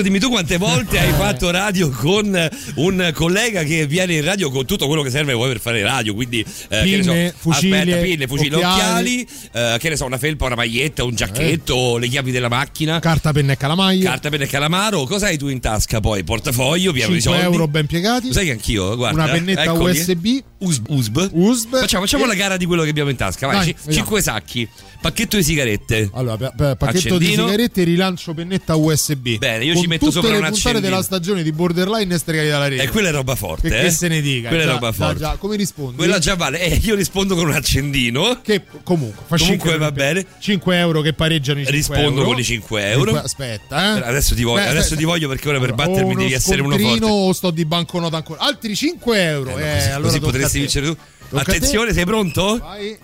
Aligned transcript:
Adesso 0.00 0.14
dimmi 0.14 0.18
tu 0.18 0.30
quante 0.30 0.56
volte 0.56 0.98
hai 0.98 1.12
fatto 1.12 1.50
radio 1.50 1.90
con 1.90 2.48
un 2.76 3.10
collega 3.12 3.62
che 3.64 3.86
viene 3.86 4.14
in 4.14 4.24
radio 4.24 4.50
con 4.50 4.64
tutto 4.64 4.86
quello 4.86 5.02
che 5.02 5.10
serve 5.10 5.34
poi 5.34 5.48
per 5.48 5.60
fare 5.60 5.82
radio, 5.82 6.14
quindi 6.14 6.40
eh, 6.40 6.82
che 6.84 6.96
ne 6.96 7.02
so, 7.02 7.10
Pinne, 7.12 7.34
fucili, 7.36 7.74
aspetta, 7.80 7.96
pinne, 7.98 8.26
fucili, 8.26 8.54
occhiali, 8.54 9.26
occhiali. 9.28 9.28
eh, 9.52 9.76
che 9.78 9.88
ne 9.90 9.96
so, 9.96 10.06
una 10.06 10.16
felpa, 10.16 10.46
una 10.46 10.54
maglietta, 10.54 11.04
un 11.04 11.14
giacchetto, 11.14 11.98
le 11.98 12.08
chiavi 12.08 12.30
della 12.30 12.48
macchina, 12.48 12.98
Carta, 12.98 13.32
penna 13.32 13.52
e 13.52 13.56
calamaglia. 13.58 14.08
carta, 14.08 14.30
penna 14.30 14.44
e 14.44 14.46
calamaro. 14.46 15.04
Cosa 15.04 15.26
hai 15.26 15.36
tu 15.36 15.48
in 15.48 15.60
tasca 15.60 16.00
poi? 16.00 16.24
Portafoglio, 16.24 16.92
pieno 16.92 17.12
di 17.12 17.20
5 17.20 17.38
soldi. 17.38 17.54
euro 17.54 17.68
ben 17.68 17.84
piegati. 17.86 18.28
Lo 18.28 18.32
sai 18.32 18.46
che 18.46 18.52
anch'io, 18.52 18.96
guarda. 18.96 19.22
Una 19.22 19.32
pennetta 19.32 19.64
eccoli. 19.64 19.98
USB. 19.98 20.26
USB. 20.60 20.86
USB. 20.88 21.28
USB. 21.32 21.76
Facciamo, 21.78 22.04
facciamo 22.04 22.24
la 22.26 22.34
gara 22.34 22.56
di 22.56 22.64
quello 22.64 22.84
che 22.84 22.90
abbiamo 22.90 23.10
in 23.10 23.16
tasca. 23.16 23.46
Vai, 23.46 23.56
Dai, 23.56 23.66
ci- 23.66 23.72
vediamo. 23.74 23.96
cinque 23.96 24.22
sacchi. 24.22 24.68
Pacchetto 25.00 25.36
di 25.36 25.42
sigarette. 25.42 26.10
Allora, 26.12 26.36
pa- 26.36 26.52
pa- 26.54 26.76
pacchetto 26.76 27.16
di 27.16 27.24
Accendino. 27.24 27.44
sigarette, 27.48 27.82
rilancio 27.84 28.34
pennetta 28.34 28.76
USB. 28.76 29.38
Bene, 29.38 29.64
io 29.64 29.74
ci 29.76 29.86
metto 29.90 30.06
tutte 30.06 30.20
sopra 30.20 30.30
le 30.32 30.38
un 30.38 30.44
accendino. 30.44 30.80
della 30.80 31.02
stagione 31.02 31.42
di 31.42 31.52
Borderline 31.52 32.14
e 32.14 32.18
stregati 32.18 32.48
dalla 32.48 32.68
rete. 32.68 32.82
E 32.82 32.88
quella 32.88 33.08
è 33.08 33.12
roba 33.12 33.34
forte. 33.34 33.68
che, 33.68 33.80
eh? 33.80 33.82
che 33.84 33.90
se 33.90 34.08
ne 34.08 34.20
dica. 34.20 34.48
Quella 34.48 34.64
Già- 34.64 34.70
è 34.70 34.74
roba 34.74 34.92
forte. 34.92 35.18
già. 35.18 35.36
Come 35.38 35.56
rispondi? 35.56 35.96
Quella 35.96 36.18
già 36.18 36.34
vale. 36.36 36.60
Eh, 36.60 36.80
io 36.82 36.94
rispondo 36.94 37.34
con 37.34 37.48
un 37.48 37.54
accendino. 37.54 38.40
Che 38.42 38.62
comunque, 38.82 39.22
fa 39.26 39.36
Comunque 39.36 39.70
5 39.70 39.78
va 39.78 39.92
bene. 39.92 40.24
5 40.38 40.78
euro 40.78 41.00
che 41.02 41.12
pareggiano 41.12 41.60
i 41.60 41.64
5 41.66 41.78
Rispondo 41.96 42.20
euro. 42.20 42.30
con 42.32 42.38
i 42.38 42.44
5 42.44 42.90
euro. 42.90 43.16
Aspetta, 43.18 43.98
eh. 43.98 44.08
Adesso 44.08 44.34
ti 44.34 44.42
voglio, 44.42 44.64
Beh, 44.64 44.68
adesso 44.70 44.96
ti 44.96 45.04
voglio 45.04 45.28
perché 45.28 45.48
ora 45.48 45.58
per 45.58 45.70
Allora, 45.70 45.86
battermi 45.86 46.14
o 46.14 46.16
devi 46.16 46.32
essere 46.32 46.60
uno 46.62 46.78
forte. 46.78 47.04
o 47.04 47.32
sto 47.32 47.50
di 47.50 47.64
banconota 47.64 48.16
ancora. 48.16 48.40
Altri 48.40 48.74
5 48.76 49.22
euro. 49.22 49.58
Eh, 49.58 49.62
Eh, 49.62 49.74
così 49.74 49.86
allora 49.88 50.00
così 50.08 50.20
potresti 50.20 50.58
vincere 50.60 50.86
tu. 50.86 50.96
Tocca. 51.28 51.42
Attenzione, 51.42 51.92
sei 51.92 52.04
pronto? 52.04 52.58
Vai. 52.58 52.96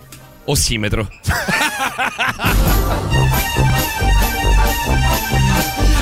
Ossimetro. 0.45 1.07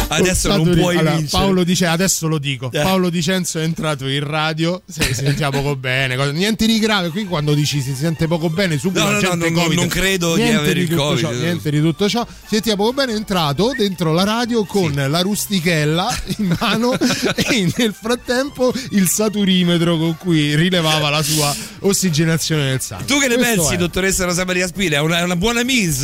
Adesso 0.07 0.55
non 0.55 0.69
puoi 0.75 0.97
allora, 0.97 1.15
vincere. 1.15 1.41
Paolo 1.43 1.63
dice 1.63 1.85
adesso 1.87 2.27
lo 2.27 2.37
dico. 2.37 2.69
Eh. 2.71 2.81
Paolo 2.81 3.09
Dicenzo 3.09 3.59
è 3.59 3.63
entrato 3.63 4.07
in 4.07 4.23
radio. 4.23 4.81
Si 4.85 5.01
sentiamo 5.13 5.61
poco 5.61 5.75
bene. 5.75 6.15
cosa- 6.15 6.31
Niente 6.31 6.65
di 6.65 6.79
grave. 6.79 7.09
Qui 7.09 7.25
quando 7.25 7.53
dici 7.53 7.81
si 7.81 7.93
sente 7.95 8.27
poco 8.27 8.49
bene, 8.49 8.77
subito 8.77 8.99
No, 9.03 9.11
no, 9.11 9.11
no, 9.13 9.19
gente 9.19 9.49
non- 9.49 9.73
non 9.73 9.87
credo 9.87 10.35
di 10.35 10.41
niente 10.43 10.59
avere 10.61 10.79
il 10.81 10.93
Covid. 10.93 11.19
ciò, 11.19 11.31
niente 11.31 11.69
di 11.71 11.81
tutto 11.81 12.07
ciò. 12.07 12.25
Si 12.25 12.47
sentiva 12.55 12.75
poco 12.75 12.93
bene. 12.93 13.13
È 13.13 13.15
entrato 13.15 13.71
dentro 13.77 14.13
la 14.13 14.23
radio 14.23 14.63
con 14.65 14.93
la 14.93 15.21
rustichella 15.21 16.15
in 16.37 16.55
mano 16.59 16.93
e 17.35 17.71
nel 17.75 17.93
frattempo 17.99 18.71
il 18.91 19.07
saturimetro 19.09 19.97
con 19.97 20.17
cui 20.17 20.55
rilevava 20.55 21.09
la 21.09 21.23
sua 21.23 21.53
ossigenazione 21.79 22.69
del 22.69 22.81
sangue. 22.81 23.05
Tu 23.05 23.19
che 23.19 23.27
ne 23.27 23.35
Questo 23.35 23.55
pensi, 23.61 23.73
è. 23.73 23.77
dottoressa 23.77 24.25
Rosa 24.25 24.45
Maria 24.45 24.67
Spina? 24.67 24.97
È 24.97 24.99
una, 24.99 25.19
è 25.19 25.23
una 25.23 25.35
buona 25.35 25.63
miss? 25.63 26.03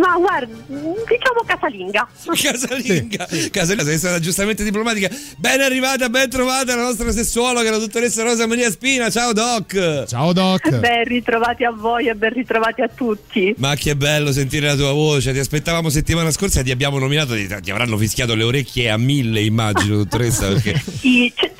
Ma 0.00 0.16
guarda, 0.16 0.54
diciamo 0.66 1.42
casalinga. 1.46 2.08
Casalinga, 2.34 3.26
Casalinga, 3.50 3.84
sei 3.84 3.98
stata 3.98 4.18
giustamente 4.20 4.64
diplomatica. 4.64 5.08
Ben 5.38 5.60
arrivata, 5.60 6.08
ben 6.08 6.28
trovata 6.28 6.74
la 6.74 6.82
nostra 6.82 7.10
sessuologa, 7.12 7.70
la 7.70 7.78
dottoressa 7.78 8.22
Rosa 8.22 8.46
Maria 8.46 8.70
Spina. 8.70 9.10
Ciao 9.10 9.32
Doc. 9.32 10.04
Ciao 10.06 10.32
Doc. 10.32 10.78
Ben 10.78 11.04
ritrovati 11.04 11.64
a 11.64 11.70
voi 11.70 12.08
e 12.08 12.14
ben 12.14 12.32
ritrovati 12.32 12.82
a 12.82 12.88
tutti. 12.88 13.54
Ma 13.58 13.74
che 13.74 13.96
bello 13.96 14.32
sentire 14.32 14.66
la 14.66 14.76
tua 14.76 14.92
voce. 14.92 15.32
Ti 15.32 15.38
aspettavamo 15.38 15.88
settimana 15.88 16.30
scorsa 16.30 16.60
e 16.60 16.64
ti 16.64 16.70
abbiamo 16.70 16.98
nominato. 16.98 17.34
Ti, 17.34 17.46
ti 17.62 17.70
avranno 17.70 17.96
fischiato 17.96 18.34
le 18.34 18.44
orecchie 18.44 18.90
a 18.90 18.96
mille, 18.96 19.40
immagino, 19.40 19.96
dottoressa. 19.96 20.48
Perché 20.48 20.82
Sì, 20.98 21.32
un 21.40 21.53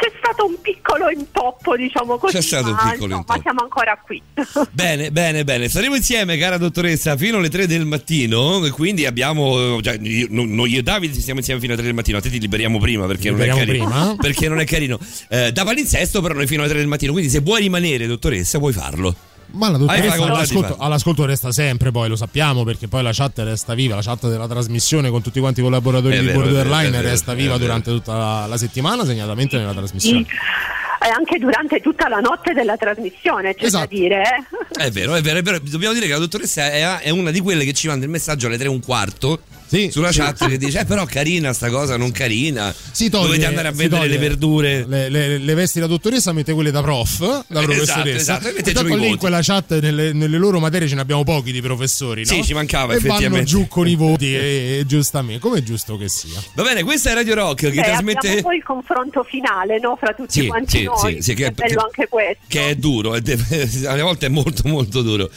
piccolo 1.05 1.11
intoppo, 1.11 1.77
diciamo 1.77 2.17
così. 2.19 2.35
C'è 2.37 2.43
stato 2.43 2.69
un 2.69 2.73
ma, 2.73 2.91
piccolo 2.91 3.15
insomma, 3.15 3.17
intoppo. 3.19 3.41
siamo 3.43 3.61
ancora 3.63 4.01
qui. 4.05 4.23
Bene, 4.73 5.11
bene, 5.11 5.45
bene. 5.45 5.69
Staremo 5.69 5.95
insieme, 5.97 6.37
cara 6.37 6.57
dottoressa, 6.59 7.17
fino 7.17 7.39
alle 7.39 7.49
3 7.51 7.67
del 7.67 7.85
mattino. 7.85 8.65
e 8.65 8.71
Quindi 8.71 9.07
abbiamo. 9.07 9.81
Cioè, 9.81 9.99
io- 10.01 10.27
no- 10.31 10.45
noi 10.47 10.71
io 10.71 10.79
e 10.81 10.83
Davide 10.83 11.21
stiamo 11.21 11.39
insieme 11.41 11.61
fino 11.61 11.73
alle 11.73 11.83
3 11.83 11.91
del 11.91 11.97
mattino. 11.99 12.19
A 12.19 12.21
te 12.21 12.31
ti 12.31 12.41
liberiamo 12.41 12.79
prima 12.79 13.07
perché 13.07 13.31
non 13.31 13.41
è 13.41 13.45
Liberiamo 13.47 13.67
carino. 13.67 13.87
prima? 13.89 14.17
Perché 14.25 14.49
non 14.49 14.61
è 14.61 14.65
carino. 14.65 14.99
Eh, 15.29 15.53
da 15.53 15.65
palinsesto, 15.65 16.21
però, 16.21 16.35
noi 16.35 16.47
fino 16.47 16.61
alle 16.63 16.71
3 16.71 16.79
del 16.81 16.89
mattino. 16.89 17.13
Quindi, 17.13 17.31
se 17.31 17.41
vuoi 17.41 17.61
rimanere, 17.63 18.07
dottoressa, 18.07 18.59
puoi 18.59 18.73
farlo. 18.73 19.15
Ma 19.51 19.71
la 19.71 19.77
dottoressa 19.79 20.15
all'ascolto, 20.25 20.77
all'ascolto 20.79 21.25
resta 21.27 21.53
sempre, 21.53 21.93
poi 21.93 22.09
lo 22.09 22.17
sappiamo 22.17 22.65
perché 22.65 22.89
poi 22.89 23.05
la 23.05 23.13
chat 23.13 23.39
resta 23.41 23.75
viva, 23.75 23.95
la 23.95 24.03
chat 24.03 24.29
della 24.29 24.49
trasmissione 24.49 25.11
con 25.11 25.23
tutti 25.23 25.39
quanti 25.39 25.61
i 25.61 25.63
collaboratori 25.63 26.17
È 26.17 26.21
di 26.21 26.27
vero, 26.27 26.41
Borderline 26.41 26.91
vero, 26.91 27.09
resta 27.09 27.35
viva 27.35 27.57
durante 27.57 27.91
tutta 27.93 28.17
la, 28.17 28.47
la 28.47 28.57
settimana, 28.57 29.05
segnatamente 29.05 29.57
nella 29.57 29.73
trasmissione. 29.73 30.27
Anche 31.11 31.39
durante 31.39 31.81
tutta 31.81 32.09
la 32.09 32.19
notte 32.21 32.53
della 32.55 32.77
trasmissione, 32.77 33.55
c'è 33.55 33.65
Esatto. 33.67 33.87
da 33.87 33.95
dire. 33.95 34.23
eh. 34.23 34.85
È 34.87 34.91
vero, 34.91 35.15
è 35.15 35.21
vero, 35.21 35.39
è 35.39 35.43
vero. 35.43 35.59
Dobbiamo 35.63 35.93
dire 35.95 36.07
che 36.07 36.13
la 36.13 36.19
dottoressa 36.19 36.71
è, 36.71 36.99
è 37.01 37.11
una 37.11 37.31
di 37.31 37.41
quelle 37.41 37.65
che 37.65 37.73
ci 37.75 37.89
manda 37.89 38.05
il 38.05 38.11
messaggio 38.11 38.47
alle 38.47 38.57
3 38.57 38.67
e 38.67 38.71
un 38.71 38.81
quarto. 38.81 39.41
Sì, 39.75 39.91
sulla 39.91 40.13
sì. 40.13 40.19
chat 40.21 40.49
che 40.49 40.57
dice: 40.59 40.81
Eh, 40.81 40.85
però 40.85 41.05
carina 41.05 41.53
sta 41.53 41.69
cosa, 41.71 41.97
non 41.97 42.11
carina. 42.13 42.75
Si 42.93 43.09
toglie, 43.11 43.27
Dovete 43.27 43.47
andare 43.47 43.69
a 43.69 43.73
toglie 43.73 44.07
le 44.07 44.19
verdure. 44.19 44.85
Le, 44.87 45.09
le- 45.09 45.39
le 45.39 45.55
vesti 45.55 45.81
da 45.81 45.87
dottoressa 45.87 46.33
mette 46.33 46.53
quelle 46.53 46.71
da 46.71 46.81
prof, 46.83 47.19
da 47.19 47.45
Esatto, 47.61 47.65
professoressa. 47.65 48.17
esatto, 48.17 48.49
e 48.49 48.53
mette 48.53 48.73
Tanto 48.73 48.95
lì 48.97 49.09
in 49.09 49.17
quella 49.17 49.41
chat, 49.43 49.79
nelle, 49.81 50.13
nelle 50.13 50.39
loro 50.39 50.61
materie 50.61 50.87
ce 50.89 50.95
ne 50.95 51.01
abbiamo 51.01 51.25
pochi 51.25 51.51
di 51.53 51.61
professori, 51.61 52.21
no? 52.25 52.27
Sì, 52.33 52.45
ci 52.45 52.55
mancava, 52.55 52.95
e 52.95 52.99
vanno 52.99 53.09
effettivamente. 53.15 53.47
giù 53.51 53.67
con 53.69 53.89
i 53.89 53.95
voti, 53.97 54.35
e, 54.35 54.79
e 54.81 54.85
giustamente, 54.87 55.41
come 55.41 55.59
è 55.59 55.63
giusto 55.63 55.97
che 55.97 56.09
sia. 56.09 56.41
Va 56.55 56.63
bene, 56.63 56.83
questa 56.83 57.11
è 57.11 57.15
Radio 57.15 57.35
Rock 57.35 57.71
che 57.71 57.81
Eh, 57.81 57.83
trasmette. 57.83 58.43
Poi 58.43 58.57
il 58.57 58.63
confronto 58.63 59.23
finale 59.25 59.79
no, 59.81 59.97
fra 59.99 60.13
tutti 60.15 60.41
Sì, 60.41 60.47
quanti 60.47 60.79
sì, 60.79 60.85
noi. 60.85 61.15
sì, 61.17 61.23
sì, 61.23 61.35
che- 61.35 61.47
è 61.47 61.51
bello 61.51 61.75
che- 61.75 61.81
anche 61.85 62.09
questo. 62.09 62.43
Che 62.47 62.69
è 62.71 62.75
duro, 62.77 63.15
è 63.15 63.21
de- 63.21 63.39
alle 63.87 64.03
volte 64.03 64.27
è 64.27 64.29
molto 64.29 64.69
molto 64.69 65.03
duro. 65.03 65.29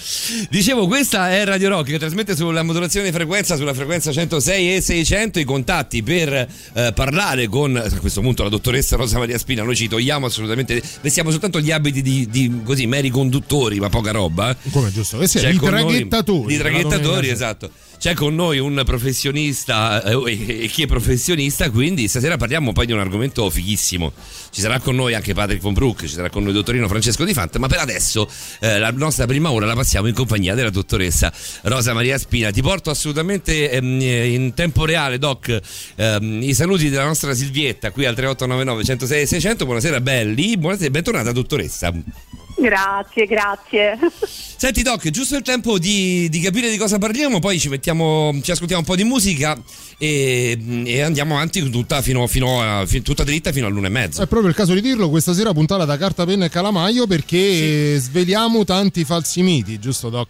Dicevo, 0.49 0.87
questa 0.87 1.31
è 1.31 1.43
Radio 1.45 1.69
Rock 1.69 1.89
che 1.89 1.99
trasmette 1.99 2.35
sulla 2.35 2.63
modulazione 2.63 3.07
di 3.07 3.11
frequenza, 3.11 3.55
sulla 3.55 3.73
frequenza 3.73 4.11
106 4.27 4.75
e 4.75 4.81
600 4.81 5.39
i 5.39 5.45
contatti 5.45 6.03
per 6.03 6.31
eh, 6.73 6.91
parlare 6.93 7.47
con 7.47 7.75
a 7.77 7.89
questo 7.99 8.19
punto 8.21 8.43
la 8.43 8.49
dottoressa 8.49 8.97
Rosa 8.97 9.17
Maria 9.17 9.37
Spina. 9.37 9.63
Noi 9.63 9.75
ci 9.75 9.87
togliamo 9.87 10.25
assolutamente, 10.25 10.81
vestiamo 11.01 11.31
soltanto 11.31 11.61
gli 11.61 11.71
abiti 11.71 12.01
di, 12.01 12.27
di 12.29 12.61
così 12.63 12.85
meri 12.85 13.09
conduttori, 13.09 13.79
ma 13.79 13.89
poca 13.89 14.11
roba. 14.11 14.55
Come 14.71 14.89
è 14.89 14.91
giusto 14.91 15.17
che 15.17 15.27
sia, 15.27 15.41
C'è 15.41 15.51
di 15.51 15.59
traghettatori. 15.59 16.53
Di 16.53 16.57
traghettatori, 16.59 17.29
esatto. 17.29 17.71
C'è 17.99 18.13
con 18.13 18.35
noi 18.35 18.59
un 18.59 18.79
professionista 18.85 20.03
eh, 20.03 20.63
e 20.63 20.67
chi 20.67 20.83
è 20.83 20.85
professionista, 20.85 21.71
quindi 21.71 22.07
stasera 22.07 22.37
parliamo 22.37 22.71
poi 22.71 22.85
di 22.85 22.91
un 22.91 22.99
argomento 22.99 23.49
fighissimo. 23.49 24.13
Ci 24.51 24.61
sarà 24.61 24.79
con 24.79 24.95
noi 24.95 25.15
anche 25.15 25.33
Patrick 25.33 25.63
von 25.63 25.73
Broek, 25.73 26.01
ci 26.01 26.13
sarà 26.13 26.29
con 26.29 26.43
noi 26.43 26.51
il 26.51 26.57
dottorino 26.57 26.87
Francesco 26.87 27.23
Di 27.25 27.33
Fanta, 27.33 27.57
ma 27.57 27.65
per 27.65 27.79
adesso 27.79 28.29
eh, 28.59 28.77
la 28.77 28.91
nostra 28.91 29.25
prima 29.25 29.51
ora 29.51 29.65
la 29.65 29.73
passiamo 29.73 30.07
in 30.07 30.13
compagnia 30.13 30.53
della 30.53 30.69
dottoressa 30.69 31.33
Rosa 31.63 31.93
Maria 31.93 32.19
Spina. 32.19 32.51
Ti 32.51 32.61
porto 32.61 32.91
assolutamente 32.91 33.71
ehm, 33.71 33.99
in 33.99 34.53
tempo 34.53 34.85
reale, 34.85 35.17
Doc, 35.17 35.59
ehm, 35.95 36.43
i 36.43 36.53
saluti 36.53 36.89
della 36.89 37.05
nostra 37.05 37.33
Silvietta 37.33 37.89
qui 37.89 38.05
al 38.05 38.13
3899 38.13 38.83
106 38.83 39.25
600. 39.25 39.65
Buonasera 39.65 40.01
belli, 40.01 40.55
buonasera, 40.55 40.91
bentornata 40.91 41.31
dottoressa. 41.31 41.91
Grazie, 42.59 43.25
grazie. 43.27 43.99
Senti 44.57 44.81
Doc, 44.81 45.07
giusto 45.11 45.35
il 45.35 45.43
tempo 45.43 45.77
di, 45.77 46.27
di 46.29 46.39
capire 46.39 46.71
di 46.71 46.77
cosa 46.77 46.97
parliamo, 46.97 47.37
poi 47.37 47.59
ci 47.59 47.69
mettiamo, 47.69 48.33
ci 48.41 48.49
ascoltiamo 48.49 48.81
un 48.81 48.87
po' 48.87 48.95
di 48.95 49.03
musica 49.03 49.55
e, 49.99 50.57
e 50.85 51.01
andiamo 51.01 51.35
avanti 51.35 51.69
tutta, 51.69 52.01
fino, 52.01 52.25
fino 52.25 52.61
a, 52.61 52.83
fi- 52.87 53.03
tutta 53.03 53.23
dritta 53.23 53.51
fino 53.51 53.67
all'una 53.67 53.87
e 53.87 53.91
mezza. 53.91 54.23
È 54.23 54.27
proprio 54.27 54.49
il 54.49 54.55
caso 54.55 54.73
di 54.73 54.81
dirlo, 54.81 55.09
questa 55.09 55.33
sera 55.33 55.53
puntata 55.53 55.85
da 55.85 55.97
carta, 55.97 56.25
penna 56.25 56.45
e 56.45 56.49
calamaio 56.49 57.05
perché 57.05 57.97
sveliamo 57.99 58.63
tanti 58.63 59.05
falsi 59.05 59.43
miti, 59.43 59.77
giusto 59.77 60.09
Doc? 60.09 60.29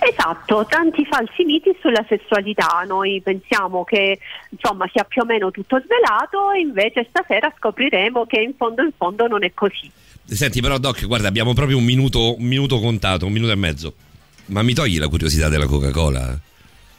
Esatto, 0.00 0.66
tanti 0.68 1.04
falsi 1.06 1.44
miti 1.44 1.74
sulla 1.80 2.04
sessualità. 2.06 2.84
Noi 2.86 3.20
pensiamo 3.22 3.84
che 3.84 4.18
insomma 4.50 4.86
sia 4.92 5.04
più 5.04 5.22
o 5.22 5.24
meno 5.24 5.50
tutto 5.50 5.80
svelato 5.80 6.52
e 6.52 6.60
invece 6.60 7.06
stasera 7.08 7.52
scopriremo 7.56 8.26
che 8.26 8.38
in 8.38 8.52
fondo 8.56 8.82
in 8.82 8.92
fondo 8.96 9.26
non 9.26 9.42
è 9.44 9.52
così. 9.54 9.90
Senti 10.30 10.60
però 10.60 10.76
Doc, 10.78 11.06
guarda, 11.06 11.26
abbiamo 11.26 11.54
proprio 11.54 11.78
un 11.78 11.84
minuto, 11.84 12.36
un 12.38 12.44
minuto 12.44 12.78
contato, 12.80 13.24
un 13.24 13.32
minuto 13.32 13.52
e 13.52 13.56
mezzo. 13.56 13.94
Ma 14.46 14.62
mi 14.62 14.74
togli 14.74 14.98
la 14.98 15.08
curiosità 15.08 15.48
della 15.48 15.66
Coca-Cola? 15.66 16.38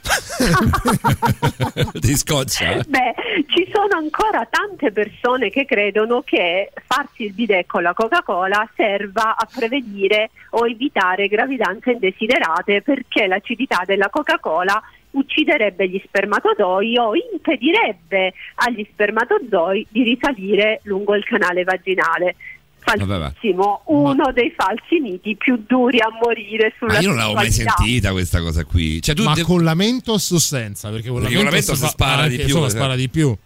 Ti 2.00 2.16
scoccia? 2.16 2.82
Beh, 2.88 3.14
ci 3.54 3.70
sono 3.72 3.96
ancora 3.96 4.46
tante 4.50 4.90
persone 4.90 5.50
che 5.50 5.64
credono 5.64 6.22
che 6.22 6.72
farsi 6.86 7.24
il 7.24 7.32
bidet 7.32 7.66
con 7.66 7.82
la 7.82 7.92
Coca-Cola 7.92 8.68
serva 8.74 9.36
a 9.36 9.46
prevenire 9.52 10.30
o 10.50 10.66
evitare 10.66 11.28
gravidanze 11.28 11.92
indesiderate 11.92 12.82
perché 12.82 13.26
l'acidità 13.26 13.82
della 13.86 14.08
Coca-Cola 14.08 14.82
ucciderebbe 15.12 15.88
gli 15.88 16.00
spermatozoi 16.04 16.96
o 16.98 17.12
impedirebbe 17.14 18.32
agli 18.56 18.86
spermatozoi 18.92 19.86
di 19.90 20.02
risalire 20.02 20.80
lungo 20.84 21.14
il 21.14 21.24
canale 21.24 21.64
vaginale. 21.64 22.36
Falsissimo, 22.82 23.82
uno 23.86 24.32
dei 24.32 24.52
falsi 24.56 24.98
miti 25.00 25.36
più 25.36 25.62
duri 25.66 25.98
a 26.00 26.08
morire 26.22 26.74
sulla 26.78 26.94
Ma 26.94 26.98
io 27.00 27.08
non 27.08 27.16
l'avevo 27.16 27.34
mai 27.34 27.50
sentita 27.52 28.12
questa 28.12 28.40
cosa 28.40 28.64
qui. 28.64 29.00
Cioè, 29.02 29.14
tu 29.14 29.24
Ma 29.24 29.34
de- 29.34 29.42
con 29.42 29.62
la 29.62 29.74
Mentos 29.74 30.30
o 30.30 30.38
senza? 30.38 30.90
Perché 30.90 31.08
con 31.08 31.18
la 31.22 31.28
Perché 31.28 31.36
con 31.36 31.44
la 31.44 31.50
Mentos, 31.50 31.78
Mentos 31.80 31.88
fa- 31.88 31.92
spara 31.92 32.28
di 32.28 32.36
più, 32.36 32.44
insomma, 32.44 32.66
eh. 32.66 32.70
spara 32.70 32.94
di 32.96 33.08
più. 33.08 33.36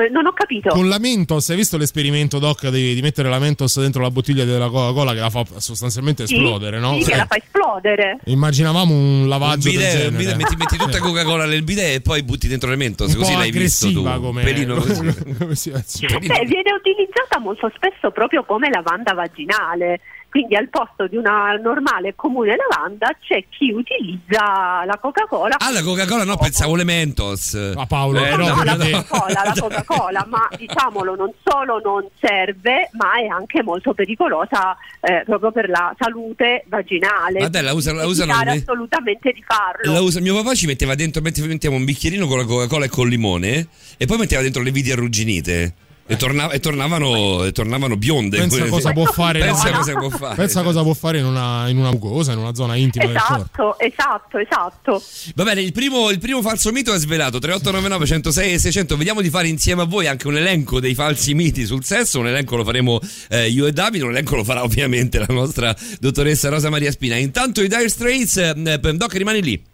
Eh, 0.00 0.08
non 0.10 0.26
ho 0.26 0.32
capito. 0.32 0.70
Con 0.70 0.88
la 0.88 0.98
Mentos, 0.98 1.48
hai 1.50 1.56
visto 1.56 1.76
l'esperimento 1.76 2.38
doc 2.38 2.66
di, 2.68 2.94
di 2.94 3.00
mettere 3.02 3.28
la 3.28 3.38
Mentos 3.38 3.78
dentro 3.80 4.00
la 4.02 4.10
bottiglia 4.10 4.44
della 4.44 4.68
Coca-Cola 4.68 5.12
che 5.12 5.20
la 5.20 5.30
fa 5.30 5.44
sostanzialmente 5.58 6.26
Sì, 6.26 6.34
esplodere, 6.34 6.78
no? 6.78 6.94
Sì, 6.98 7.04
che 7.04 7.12
Eh, 7.12 7.16
la 7.16 7.26
fa 7.26 7.36
esplodere. 7.36 8.18
Immaginavamo 8.24 8.92
un 8.94 9.00
un 9.22 9.28
lavaggio 9.28 9.68
del 9.68 9.78
bidet, 9.78 9.92
un 9.92 9.98
genere. 10.00 10.16
bidet, 10.16 10.36
metti, 10.36 10.56
metti 10.56 10.76
tutta 10.76 10.98
Coca-Cola 10.98 11.44
nel 11.44 11.62
bidet 11.62 11.94
e 11.96 12.00
poi 12.00 12.22
butti 12.22 12.48
dentro 12.48 12.70
le 12.70 12.76
mentos, 12.76 13.12
un 13.12 13.18
così 13.20 13.34
l'hai 13.34 13.50
visto 13.50 13.90
tu. 13.92 14.02
Un 14.04 14.20
come, 14.20 14.42
pelino 14.42 14.74
così. 14.76 15.04
Beh, 15.04 16.44
viene 16.46 16.72
utilizzata 16.76 17.38
molto 17.40 17.70
spesso 17.74 18.10
proprio 18.10 18.44
come 18.44 18.68
lavanda 18.70 19.12
vaginale. 19.12 20.00
Quindi 20.32 20.56
al 20.56 20.70
posto 20.70 21.06
di 21.08 21.16
una 21.18 21.52
normale 21.62 22.08
e 22.08 22.14
comune 22.14 22.56
lavanda 22.56 23.14
c'è 23.20 23.44
chi 23.50 23.70
utilizza 23.70 24.82
la 24.86 24.98
Coca-Cola. 24.98 25.56
Ah, 25.58 25.70
la 25.70 25.82
Coca-Cola 25.82 26.24
no, 26.24 26.38
pensavo 26.38 26.74
le 26.74 26.84
mentos. 26.84 27.52
Ma 27.74 27.84
Paolo, 27.84 28.24
Eh, 28.24 28.30
però 28.30 28.48
no, 28.48 28.64
la 28.64 28.76
perché- 28.76 28.92
Coca-Cola, 28.92 29.42
la 29.44 29.54
Coca-Cola, 29.60 30.26
ma 30.30 30.48
diciamolo 30.56 31.14
non 31.16 31.32
solo 31.44 31.80
non 31.84 32.08
serve, 32.18 32.88
ma 32.92 33.12
è 33.20 33.26
anche 33.26 33.62
molto 33.62 33.92
pericolosa 33.92 34.74
eh, 35.00 35.22
proprio 35.26 35.52
per 35.52 35.68
la 35.68 35.94
salute 35.98 36.64
vaginale. 36.66 37.40
Vabbè, 37.40 37.60
la 37.60 37.74
usa- 37.74 37.92
la 37.92 38.06
usano 38.06 38.32
assolutamente 38.32 39.32
di 39.32 39.44
farlo. 39.46 39.92
La 39.92 40.00
usa- 40.00 40.20
mio 40.20 40.34
papà 40.36 40.54
ci 40.54 40.64
metteva 40.64 40.94
dentro, 40.94 41.20
metteva- 41.20 41.46
mettiamo 41.46 41.76
un 41.76 41.84
bicchierino 41.84 42.26
con 42.26 42.38
la 42.38 42.44
Coca-Cola 42.46 42.86
e 42.86 42.88
col 42.88 43.10
limone 43.10 43.66
e 43.98 44.06
poi 44.06 44.16
metteva 44.16 44.40
dentro 44.40 44.62
le 44.62 44.70
viti 44.70 44.90
arrugginite. 44.90 45.74
E, 46.04 46.16
torna- 46.16 46.50
e 46.50 46.58
tornavano, 46.58 47.44
e 47.44 47.52
tornavano 47.52 47.96
bionde. 47.96 48.36
Pensa 48.36 48.66
cosa 48.66 48.92
può 48.92 49.04
fare 49.04 49.38
Pensa 49.38 49.70
no? 49.70 49.76
cosa 49.78 49.92
può 49.92 50.08
fare. 50.10 50.34
Pensa 50.34 50.62
cosa 50.62 50.82
può 50.82 50.94
fare 50.94 51.18
in 51.18 51.24
una, 51.24 51.68
in 51.68 51.78
una 51.78 51.90
mucosa, 51.90 52.32
in 52.32 52.38
una 52.38 52.54
zona 52.54 52.74
intima. 52.74 53.04
Esatto, 53.04 53.78
esatto, 53.78 54.38
esatto. 54.38 55.02
Va 55.36 55.44
bene, 55.44 55.62
il 55.62 55.72
primo, 55.72 56.10
il 56.10 56.18
primo 56.18 56.42
falso 56.42 56.72
mito 56.72 56.92
è 56.92 56.98
svelato 56.98 57.38
3899 57.38 58.06
106 58.06 58.52
e 58.52 58.58
600. 58.58 58.96
Vediamo 58.96 59.20
di 59.20 59.30
fare 59.30 59.46
insieme 59.48 59.82
a 59.82 59.84
voi 59.84 60.08
anche 60.08 60.26
un 60.26 60.36
elenco 60.36 60.80
dei 60.80 60.94
falsi 60.94 61.34
miti 61.34 61.64
sul 61.64 61.84
sesso. 61.84 62.18
Un 62.18 62.26
elenco 62.26 62.56
lo 62.56 62.64
faremo 62.64 62.98
eh, 63.28 63.48
io 63.48 63.66
e 63.66 63.72
Davide, 63.72 64.04
un 64.04 64.10
elenco 64.10 64.34
lo 64.34 64.44
farà 64.44 64.64
ovviamente 64.64 65.18
la 65.18 65.26
nostra 65.28 65.74
dottoressa 66.00 66.48
Rosa 66.48 66.68
Maria 66.68 66.90
Spina. 66.90 67.16
Intanto 67.16 67.62
i 67.62 67.68
Dire 67.68 67.88
Straits, 67.88 68.36
eh, 68.36 68.54
Doc 68.54 69.14
rimani 69.14 69.40
lì. 69.40 69.64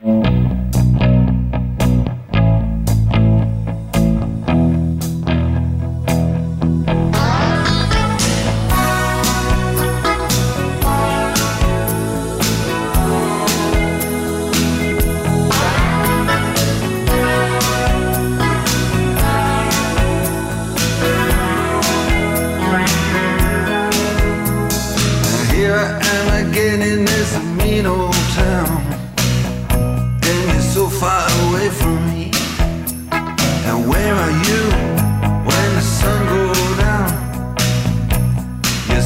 Sì. 0.00 0.33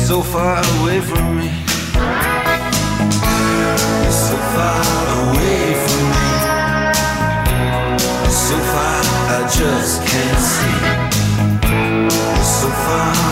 So 0.09 0.23
far 0.23 0.57
away 0.81 1.01
from 1.03 1.37
me. 1.37 1.51
So 4.11 4.37
far 4.55 5.05
away 5.21 5.75
from 5.85 6.05
me. 6.15 6.29
So 8.31 8.57
far 8.73 9.01
I 9.37 9.41
just 9.61 9.97
can't 10.09 10.41
see. 10.53 10.79
So 12.43 12.69
far 12.85 13.28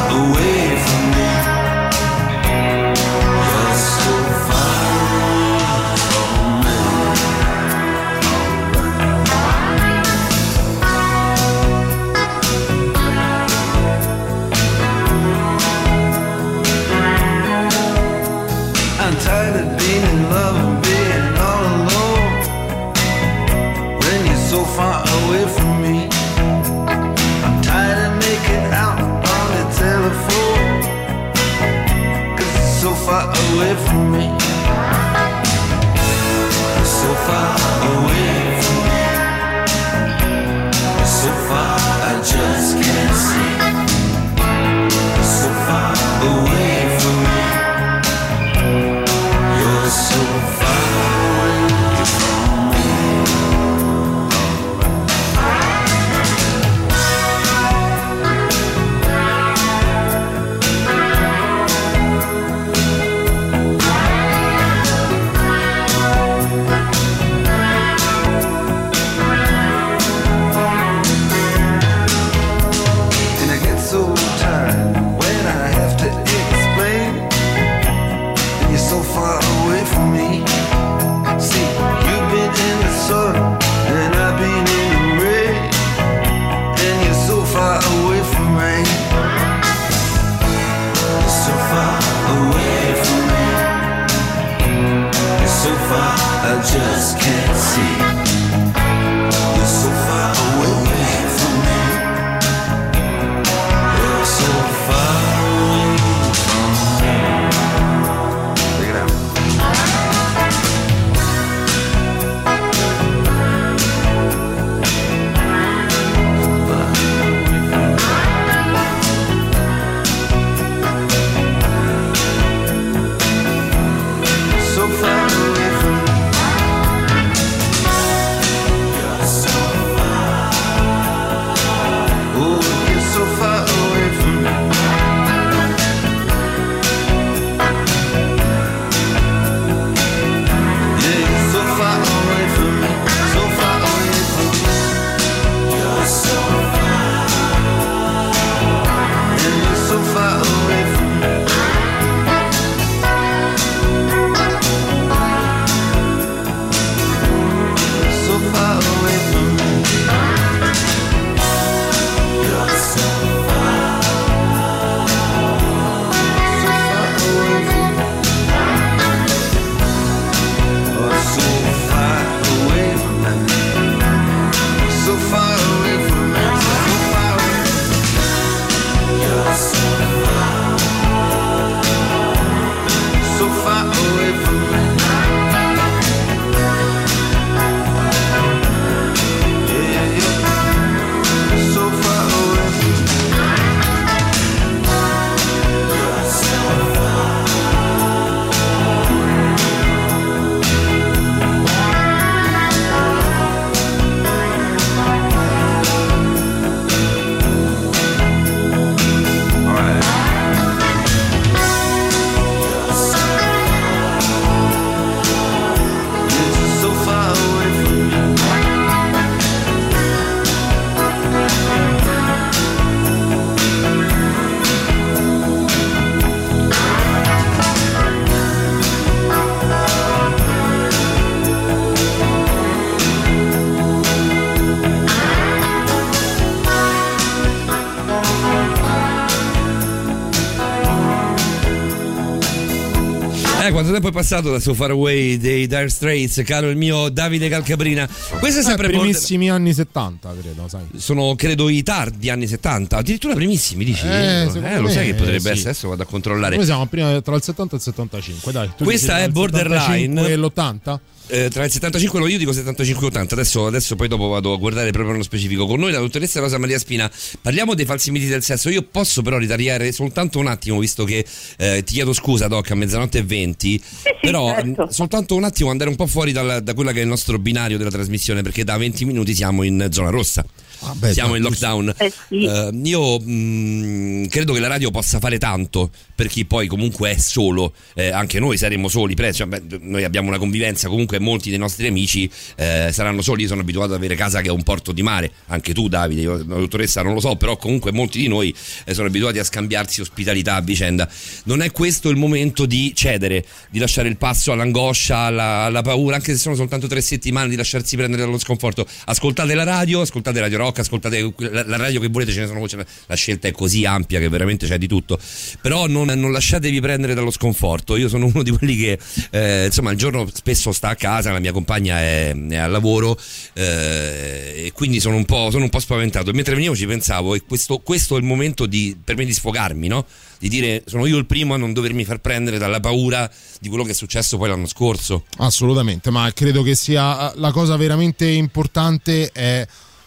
passato 244.17 244.51
da 244.51 244.59
So 244.61 244.73
Far 244.73 244.93
Away 244.93 245.37
dei 245.37 245.67
Dire 245.67 245.91
Straits, 245.91 246.41
caro 246.43 246.71
il 246.71 246.77
mio 246.79 247.11
Davide 247.11 247.51
Calcabrina? 247.51 248.09
Questo 248.39 248.61
è 248.61 248.63
Eh, 248.63 248.65
sempre 248.65 248.87
border- 248.89 249.01
primissimi 249.01 249.51
anni 249.51 249.75
70, 249.75 250.35
credo, 250.41 250.67
sai. 250.69 250.81
Sono 250.97 251.35
credo 251.37 251.69
i 251.69 251.83
tardi 251.83 252.31
anni 252.31 252.47
70, 252.47 252.97
addirittura 252.97 253.35
primissimi, 253.35 253.85
dici? 253.85 254.07
Eh, 254.07 254.49
Eh, 254.65 254.79
lo 254.79 254.89
sai 254.89 255.09
che 255.09 255.15
potrebbe 255.15 255.41
sì. 255.41 255.49
essere, 255.49 255.69
adesso 255.71 255.89
vado 255.89 256.03
a 256.03 256.07
controllare. 256.07 256.57
Noi 256.57 256.65
siamo 256.65 256.87
prima 256.87 257.21
tra 257.21 257.35
il 257.35 257.43
70 257.43 257.75
e 257.75 257.77
il 257.77 257.83
75, 257.83 258.53
dai. 258.53 258.71
Questa 258.83 259.19
è 259.23 259.29
borderline. 259.29 260.23
75 260.23 260.31
e 260.31 260.37
l'80? 260.37 261.01
Eh, 261.29 261.51
tra 261.51 261.65
il 261.65 261.73
75 261.73 262.21
e 262.21 262.23
lo 262.23 262.29
io 262.29 262.39
dico 262.39 262.53
75-80 262.53 263.33
adesso, 263.33 263.67
adesso 263.67 263.97
poi 263.97 264.07
dopo 264.07 264.29
vado 264.29 264.53
a 264.53 264.57
guardare 264.59 264.91
proprio 264.93 265.11
nello 265.11 265.25
specifico 265.25 265.67
con 265.67 265.81
noi 265.81 265.91
la 265.91 265.99
dottoressa 265.99 266.39
Rosa 266.39 266.57
Maria 266.57 266.79
Spina 266.79 267.11
parliamo 267.43 267.75
dei 267.75 267.85
falsi 267.85 268.13
miti 268.13 268.27
del 268.27 268.45
sesso 268.45 268.69
io 268.71 268.83
posso 268.83 269.23
però 269.23 269.37
ritagliare 269.37 269.91
soltanto 269.91 270.39
un 270.39 270.47
attimo 270.47 270.79
visto 270.79 271.03
che 271.03 271.27
eh, 271.59 271.83
ti 271.83 271.95
chiedo 271.95 272.13
scusa 272.13 272.47
Doc 272.47 272.71
a 272.71 272.77
mezzanotte 272.77 273.19
e 273.19 273.23
20 273.25 273.83
però 274.21 274.49
certo. 274.55 274.83
mh, 274.85 274.89
soltanto 274.89 275.35
un 275.35 275.45
attimo 275.45 275.71
andare 275.71 275.91
un 275.91 275.97
po' 275.97 276.07
fuori 276.07 276.33
dal- 276.33 276.63
da 276.63 276.75
quella 276.75 276.93
che 276.93 277.01
è 277.01 277.03
il 277.03 277.09
nostro 277.09 277.39
binario 277.39 277.79
della 277.79 277.91
trasmissione 277.91 278.43
perché 278.43 278.65
da 278.65 278.77
20 278.77 279.05
minuti 279.05 279.35
siamo 279.35 279.63
in 279.63 279.89
zona 279.91 280.11
rossa 280.11 280.45
Ah, 280.81 280.95
beh, 280.95 281.13
siamo 281.13 281.35
in 281.35 281.43
lockdown. 281.43 281.95
Eh 281.97 282.13
sì. 282.29 282.45
Eh, 282.45 282.71
io 282.85 283.19
mh, 283.19 284.29
credo 284.29 284.53
che 284.53 284.61
la 284.61 284.69
radio 284.69 284.91
possa 284.91 285.19
fare 285.19 285.39
tanto 285.39 285.91
per 286.15 286.29
chi 286.29 286.45
poi 286.45 286.67
comunque 286.67 287.11
è 287.11 287.19
solo. 287.19 287.73
Eh, 287.95 288.11
anche 288.11 288.39
noi 288.39 288.57
saremo 288.57 288.89
soli 288.89 289.15
presto 289.15 289.35
cioè, 289.37 289.47
beh, 289.47 289.79
noi 289.83 290.05
abbiamo 290.05 290.29
una 290.29 290.39
convivenza. 290.39 290.89
Comunque 290.89 291.19
molti 291.19 291.51
dei 291.51 291.59
nostri 291.59 291.87
amici 291.87 292.31
eh, 292.57 292.91
saranno 292.93 293.23
soli. 293.23 293.43
Io 293.43 293.49
sono 293.49 293.63
abituato 293.63 293.93
ad 293.93 293.99
avere 293.99 294.15
casa 294.15 294.41
che 294.41 294.49
è 294.49 294.53
un 294.53 294.63
porto 294.63 294.93
di 294.93 295.03
mare. 295.03 295.31
Anche 295.47 295.73
tu 295.73 295.89
Davide 295.89 296.21
io, 296.21 296.37
la 296.37 296.57
dottoressa 296.57 297.03
non 297.03 297.15
lo 297.15 297.21
so 297.21 297.37
però 297.37 297.57
comunque 297.57 297.93
molti 297.93 298.19
di 298.19 298.29
noi 298.29 298.55
eh, 298.85 298.95
sono 298.95 299.09
abituati 299.09 299.39
a 299.39 299.45
scambiarsi 299.45 300.01
ospitalità 300.01 300.55
a 300.57 300.61
vicenda. 300.61 301.09
Non 301.45 301.63
è 301.63 301.71
questo 301.71 302.09
il 302.09 302.17
momento 302.17 302.67
di 302.67 302.93
cedere 302.95 303.45
di 303.71 303.79
lasciare 303.79 304.09
il 304.09 304.17
passo 304.17 304.53
all'angoscia 304.53 305.19
alla, 305.19 305.63
alla 305.65 305.83
paura 305.83 306.17
anche 306.17 306.33
se 306.33 306.39
sono 306.39 306.55
soltanto 306.55 306.87
tre 306.87 307.01
settimane 307.01 307.49
di 307.49 307.57
lasciarsi 307.57 307.97
prendere 307.97 308.23
dallo 308.23 308.39
sconforto. 308.39 308.87
Ascoltate 309.07 309.55
la 309.55 309.65
radio 309.65 310.01
ascoltate 310.01 310.41
Radio 310.41 310.59
Rock 310.59 310.66
ascoltate 310.75 311.33
la, 311.37 311.65
la 311.67 311.77
radio 311.77 312.01
che 312.01 312.09
volete 312.09 312.33
ce 312.33 312.41
ne 312.41 312.47
sono 312.47 312.67
ce 312.69 312.77
ne- 312.77 312.87
la 313.07 313.15
scelta 313.15 313.49
è 313.49 313.53
così 313.53 313.85
ampia 313.85 314.19
che 314.19 314.29
veramente 314.29 314.67
c'è 314.67 314.79
di 314.79 314.87
tutto. 314.87 315.19
Però 315.61 315.87
non, 315.87 316.07
non 316.07 316.33
lasciatevi 316.33 316.81
prendere 316.81 317.15
dallo 317.15 317.31
sconforto. 317.31 317.97
Io 317.97 318.09
sono 318.09 318.27
uno 318.27 318.43
di 318.43 318.51
quelli 318.51 318.77
che 318.77 318.99
eh, 319.31 319.67
insomma 319.67 319.91
il 319.91 319.99
giorno 319.99 320.29
spesso 320.33 320.73
sta 320.73 320.91
a 320.91 320.95
casa 320.95 321.33
la 321.33 321.41
mia 321.41 321.53
compagna 321.53 321.99
è, 321.99 322.35
è 322.35 322.57
al 322.57 322.71
lavoro 322.71 323.19
eh, 323.55 324.65
e 324.67 324.73
quindi 324.73 325.01
sono 325.01 325.17
un, 325.17 325.25
po', 325.25 325.51
sono 325.51 325.65
un 325.65 325.71
po' 325.71 325.81
spaventato. 325.81 326.33
Mentre 326.33 326.55
venivo 326.55 326.75
ci 326.75 326.87
pensavo 326.87 327.35
e 327.35 327.43
questo, 327.43 327.79
questo 327.79 328.17
è 328.17 328.19
il 328.19 328.25
momento 328.25 328.67
di- 328.67 328.97
per 329.03 329.17
me 329.17 329.25
di 329.25 329.33
sfogarmi 329.33 329.89
no? 329.89 330.07
di 330.39 330.49
dire 330.49 330.83
sono 330.87 331.07
io 331.07 331.17
il 331.17 331.27
primo 331.27 331.55
a 331.55 331.57
non 331.57 331.73
dovermi 331.73 332.05
far 332.05 332.19
prendere 332.19 332.59
dalla 332.59 332.81
paura 332.81 333.31
di 333.61 333.69
quello 333.69 333.85
che 333.85 333.91
è 333.91 333.95
successo 333.95 334.37
poi 334.37 334.49
l'anno 334.49 334.67
scorso. 334.67 335.25
Assolutamente, 335.39 336.11
ma 336.11 336.31
credo 336.33 336.63
che 336.63 336.75
sia 336.75 337.33
la 337.37 337.53
cosa 337.53 337.77
veramente 337.77 338.27
importante 338.27 339.31
è 339.33 339.67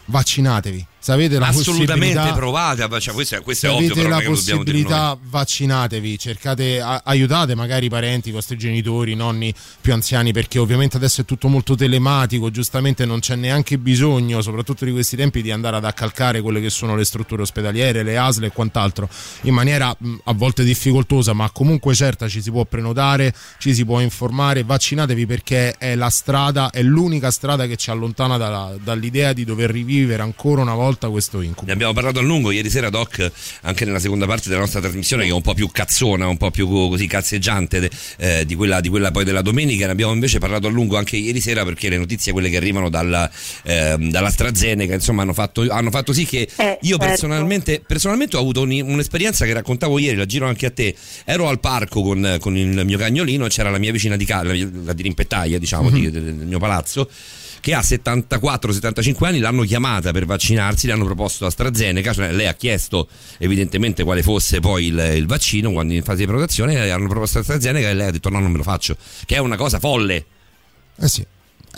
vaccinatevi. 0.10 0.89
Se 1.02 1.14
avete 1.14 1.40
la 1.40 1.48
assolutamente 1.48 2.34
provate 2.34 2.88
cioè, 3.00 3.14
questo, 3.14 3.36
è, 3.38 3.42
questo 3.42 3.68
è 3.68 3.70
ovvio 3.70 3.94
avete 3.94 4.08
la 4.08 4.22
possibilità 4.22 5.18
vaccinatevi 5.22 6.20
cercate 6.20 6.82
a- 6.82 7.02
aiutate 7.06 7.56
magari 7.56 7.86
i 7.86 7.90
parenti 7.90 8.30
i 8.30 8.32
vostri 8.34 8.58
genitori 8.58 9.14
i 9.14 9.16
nonni 9.16 9.54
più 9.80 9.94
anziani 9.94 10.34
perché 10.34 10.60
ovviamente 10.60 10.98
adesso 10.98 11.22
è 11.22 11.26
tutto 11.26 11.48
molto 11.48 11.76
telematico 11.76 12.52
giustamente 12.52 13.06
non 13.06 13.20
c'è 13.20 13.36
neanche 13.36 13.78
bisogno 13.78 14.42
soprattutto 14.42 14.84
di 14.84 14.92
questi 14.92 15.16
tempi 15.16 15.42
di 15.42 15.52
andare 15.52 15.78
ad 15.78 15.86
accalcare 15.86 16.42
quelle 16.42 16.60
che 16.60 16.70
sono 16.70 16.98
le 16.98 17.06
strutture 17.06 17.44
ospedaliere 17.44 18.04
le 18.04 18.18
ASL 18.18 18.44
e 18.44 18.52
quant'altro 18.52 19.08
in 19.44 19.54
maniera 19.54 19.88
a 19.88 20.34
volte 20.34 20.66
difficoltosa 20.66 21.32
ma 21.32 21.50
comunque 21.50 21.94
certa 21.94 22.28
ci 22.28 22.42
si 22.42 22.52
può 22.52 22.66
prenotare 22.66 23.34
ci 23.58 23.74
si 23.74 23.86
può 23.86 24.02
informare 24.02 24.64
vaccinatevi 24.64 25.26
perché 25.26 25.72
è 25.78 25.96
la 25.96 26.10
strada 26.10 26.72
è 26.72 26.82
l'unica 26.82 27.32
strada 27.32 27.66
che 27.68 27.78
ci 27.78 27.90
allontana 27.90 28.36
dalla- 28.36 28.76
dall'idea 28.84 29.32
di 29.32 29.46
dover 29.46 29.70
rivivere 29.72 30.22
ancora 30.22 30.62
una 30.62 30.74
volta 30.74 30.88
questo 30.98 31.42
incubo 31.42 31.66
Ne 31.68 31.74
abbiamo 31.74 31.94
parlato 31.94 32.20
a 32.20 32.22
lungo 32.22 32.52
ieri 32.52 32.70
sera, 32.70 32.90
Doc, 32.90 33.32
anche 33.62 33.86
nella 33.86 34.00
seconda 34.00 34.26
parte 34.26 34.50
della 34.50 34.62
nostra 34.62 34.80
trasmissione, 34.80 35.24
che 35.24 35.30
è 35.30 35.34
un 35.34 35.42
po' 35.42 35.54
più 35.54 35.70
cazzona, 35.72 36.28
un 36.28 36.38
po' 36.38 36.52
più 36.52 36.68
così 36.68 37.08
cazzeggiante 37.08 37.80
de- 37.80 37.90
eh, 38.18 38.46
di, 38.46 38.56
quella, 38.56 38.80
di 38.82 38.90
quella 38.90 39.12
poi 39.12 39.24
della 39.24 39.42
domenica. 39.42 39.86
Ne 39.86 39.92
abbiamo 39.92 40.14
invece 40.14 40.40
parlato 40.40 40.68
a 40.68 40.70
lungo 40.70 40.98
anche 40.98 41.18
ieri 41.18 41.40
sera 41.40 41.64
perché 41.64 41.90
le 41.90 41.98
notizie, 41.98 42.32
quelle 42.32 42.50
che 42.50 42.58
arrivano 42.58 42.90
dalla, 42.90 43.30
ehm, 43.64 44.10
dall'AstraZeneca, 44.10 44.94
insomma, 44.94 45.22
hanno 45.22 45.34
fatto, 45.34 45.66
hanno 45.70 45.92
fatto 45.92 46.14
sì 46.14 46.26
che 46.26 46.48
Eh, 46.56 46.78
io 46.82 46.98
certo. 46.98 47.06
personalmente, 47.06 47.82
personalmente 47.86 48.36
ho 48.38 48.40
avuto 48.40 48.62
un- 48.62 48.72
un'esperienza 48.84 49.46
che 49.46 49.54
raccontavo 49.54 50.00
ieri, 50.00 50.16
la 50.18 50.26
giro 50.26 50.48
anche 50.48 50.66
a 50.66 50.72
te. 50.72 50.96
Ero 51.26 51.48
al 51.48 51.60
parco 51.60 52.02
con, 52.02 52.38
con 52.40 52.56
il 52.58 52.86
mio 52.86 52.98
cagnolino 52.98 53.48
c'era 53.48 53.70
la 53.70 53.78
mia 53.78 53.92
vicina 53.92 54.16
di 54.16 54.26
casa, 54.26 54.54
la, 54.54 54.68
la 54.86 54.94
dirimpettaia, 54.94 55.60
diciamo, 55.60 55.90
di- 55.90 56.10
del, 56.10 56.24
del 56.36 56.48
mio 56.48 56.60
palazzo 56.60 57.10
che 57.60 57.74
ha 57.74 57.80
74-75 57.80 59.26
anni, 59.26 59.40
l'hanno 59.40 59.64
chiamata 59.64 60.12
per 60.12 60.26
vaccinarsi, 60.26 60.88
le 60.88 60.94
hanno 60.94 61.06
proposto 61.06 61.46
AstraZeneca, 61.46 62.14
cioè 62.14 62.32
lei 62.32 62.48
ha 62.48 62.54
chiesto 62.54 63.08
evidentemente 63.38 64.04
quale 64.04 64.24
fosse 64.24 64.60
poi 64.60 64.88
il, 64.88 65.14
il 65.16 65.26
vaccino 65.26 65.72
quando 65.72 65.94
in 65.94 66.04
fase 66.04 66.20
di 66.20 66.26
prenotazione, 66.26 66.74
le 66.74 66.92
hanno 66.92 67.08
proposto 67.08 67.40
AstraZeneca 67.40 67.90
e 67.90 67.94
lei 67.94 68.08
ha 68.08 68.12
detto 68.12 68.30
no 68.30 68.40
non 68.40 68.52
me 68.52 68.58
lo 68.58 68.64
faccio, 68.64 68.96
che 69.26 69.36
è 69.36 69.40
una 69.40 69.58
cosa 69.58 69.80
folle. 69.80 70.26
Eh 71.02 71.08
sì, 71.08 71.26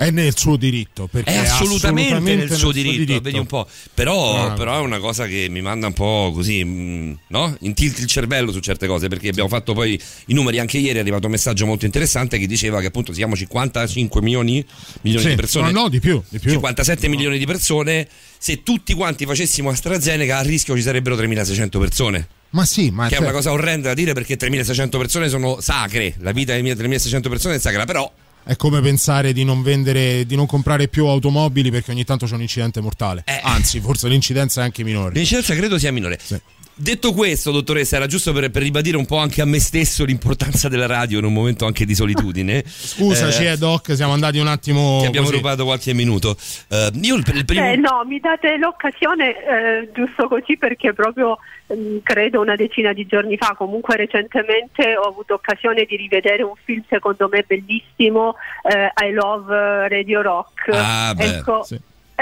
è 0.06 0.10
nel 0.12 0.36
suo 0.38 0.56
diritto. 0.56 1.08
Perché 1.12 1.32
È 1.32 1.38
assolutamente, 1.38 2.20
nel 2.36 2.52
suo 2.52 2.72
diritto, 2.72 3.20
vedi 3.22 3.38
un 3.38 3.46
po'. 3.46 3.68
Però, 3.94 4.48
No, 4.50 4.54
però 4.56 4.78
è 4.78 4.82
una 4.82 4.98
cosa 5.00 5.28
che 5.28 5.48
mi 5.50 5.62
manda 5.62 5.88
un 5.88 5.94
po' 5.94 6.32
così, 6.34 6.64
mh, 6.64 7.20
no? 7.28 7.56
In 7.62 7.74
tilt 7.74 8.00
il 8.00 8.08
cervello 8.08 8.52
su 8.52 8.60
certe 8.60 8.88
cose, 8.88 9.08
perché 9.08 9.30
abbiamo 9.30 9.48
fatto 9.50 9.74
poi 9.74 10.00
i 10.28 10.34
numeri 10.34 10.60
anche 10.60 10.78
ieri, 10.80 10.98
è 10.98 11.02
arrivato 11.02 11.26
un 11.28 11.32
messaggio 11.32 11.66
molto 11.66 11.86
interessante 11.86 12.38
che 12.40 12.48
diceva 12.48 12.80
che 12.80 12.88
appunto 12.88 13.14
siamo 13.14 13.36
55 13.36 14.22
milioni, 14.22 14.66
milioni 15.02 15.24
Sì, 15.26 15.30
di 15.32 15.36
persone. 15.36 15.72
no, 15.72 15.82
no, 15.82 15.90
di 15.90 16.00
più, 16.00 16.22
di 16.30 16.40
più. 16.40 16.52
57 16.52 17.08
milioni 17.08 17.38
di 17.38 17.46
persone. 17.46 18.08
Se 18.38 18.64
tutti 18.64 18.94
quanti 18.96 19.26
facessimo 19.26 19.70
AstraZeneca, 19.70 20.38
a 20.40 20.42
rischio 20.42 20.76
ci 20.76 20.82
sarebbero 20.82 21.16
3600 21.16 21.78
persone. 21.80 22.28
Ma 22.52 22.66
sì, 22.66 22.90
ma 22.90 23.08
Che 23.08 23.14
è 23.14 23.18
cioè- 23.18 23.28
una 23.28 23.34
cosa 23.36 23.52
orrenda 23.52 23.90
da 23.90 23.94
dire 23.94 24.14
perché 24.14 24.36
3600 24.36 24.98
persone 24.98 25.30
sono 25.30 25.62
sacre. 25.62 26.16
La 26.20 26.32
vita 26.32 26.54
delle 26.54 26.76
3600 26.76 27.30
persone 27.30 27.56
è 27.56 27.60
sacra, 27.60 27.86
però 27.86 28.12
È 28.44 28.56
come 28.56 28.82
pensare 28.82 29.34
di 29.34 29.44
non 29.44 29.62
vendere, 29.62 30.26
di 30.26 30.36
non 30.36 30.46
comprare 30.46 30.88
più 30.88 31.06
automobili 31.06 31.70
perché 31.72 31.92
ogni 31.92 32.04
tanto 32.04 32.26
c'è 32.26 32.34
un 32.34 32.42
incidente 32.42 32.82
mortale. 32.82 33.24
Eh. 33.26 33.40
Anzi, 33.44 33.80
forse 33.80 34.08
l'incidenza 34.08 34.62
è 34.62 34.64
anche 34.64 34.84
minore. 34.84 35.14
L'incidenza 35.14 35.56
credo 35.56 35.78
sia 35.78 35.92
minore. 35.92 36.20
Sì. 36.22 36.40
Detto 36.82 37.14
questo, 37.14 37.52
dottoressa, 37.52 37.98
era 37.98 38.08
giusto 38.08 38.34
per, 38.34 38.50
per 38.50 38.64
ribadire 38.64 38.98
un 38.98 39.06
po' 39.06 39.18
anche 39.18 39.40
a 39.44 39.46
me 39.46 39.60
stesso 39.60 40.04
l'importanza 40.04 40.68
della 40.68 40.88
radio 40.88 41.20
in 41.20 41.26
un 41.26 41.34
momento 41.34 41.68
anche 41.68 41.86
di 41.86 41.94
solitudine. 41.94 42.64
Scusaci, 42.66 43.46
Eh, 43.46 43.56
Doc, 43.56 43.94
siamo 43.94 44.14
andati 44.14 44.40
un 44.40 44.48
attimo. 44.48 44.98
Ti 45.02 45.06
abbiamo 45.06 45.28
così. 45.28 45.38
rubato 45.38 45.64
qualche 45.64 45.94
minuto. 45.94 46.36
Eh, 46.70 46.90
io 47.04 47.16
il, 47.18 47.24
il 47.36 47.46
primo. 47.46 47.72
Eh, 47.72 47.76
no, 47.76 48.04
mi 48.08 48.20
date 48.20 48.58
l'occasione 48.58 49.30
eh, 49.30 49.90
giusto 49.94 50.28
così 50.28 50.58
perché 50.58 50.94
proprio 50.94 51.38
mm, 51.72 51.98
credo 52.02 52.42
una 52.42 52.56
decina 52.56 52.94
di 52.94 53.06
giorni 53.06 53.38
fa, 53.38 53.54
comunque 53.56 53.96
recentemente 53.96 54.98
ho 54.98 55.08
avuto 55.08 55.36
occasione 55.36 55.86
di 55.86 55.96
rivedere 55.96 56.42
un 56.42 56.56
film 56.64 56.82
secondo 56.90 57.30
me 57.32 57.44
bellissimo, 57.46 58.38
eh, 58.64 58.92
I 59.06 59.12
Love 59.12 59.88
Radio 59.88 60.22
Rock. 60.24 60.70
Ah, 60.72 61.14
beh, 61.16 61.24
ecco, 61.26 61.64
sì. 61.64 61.80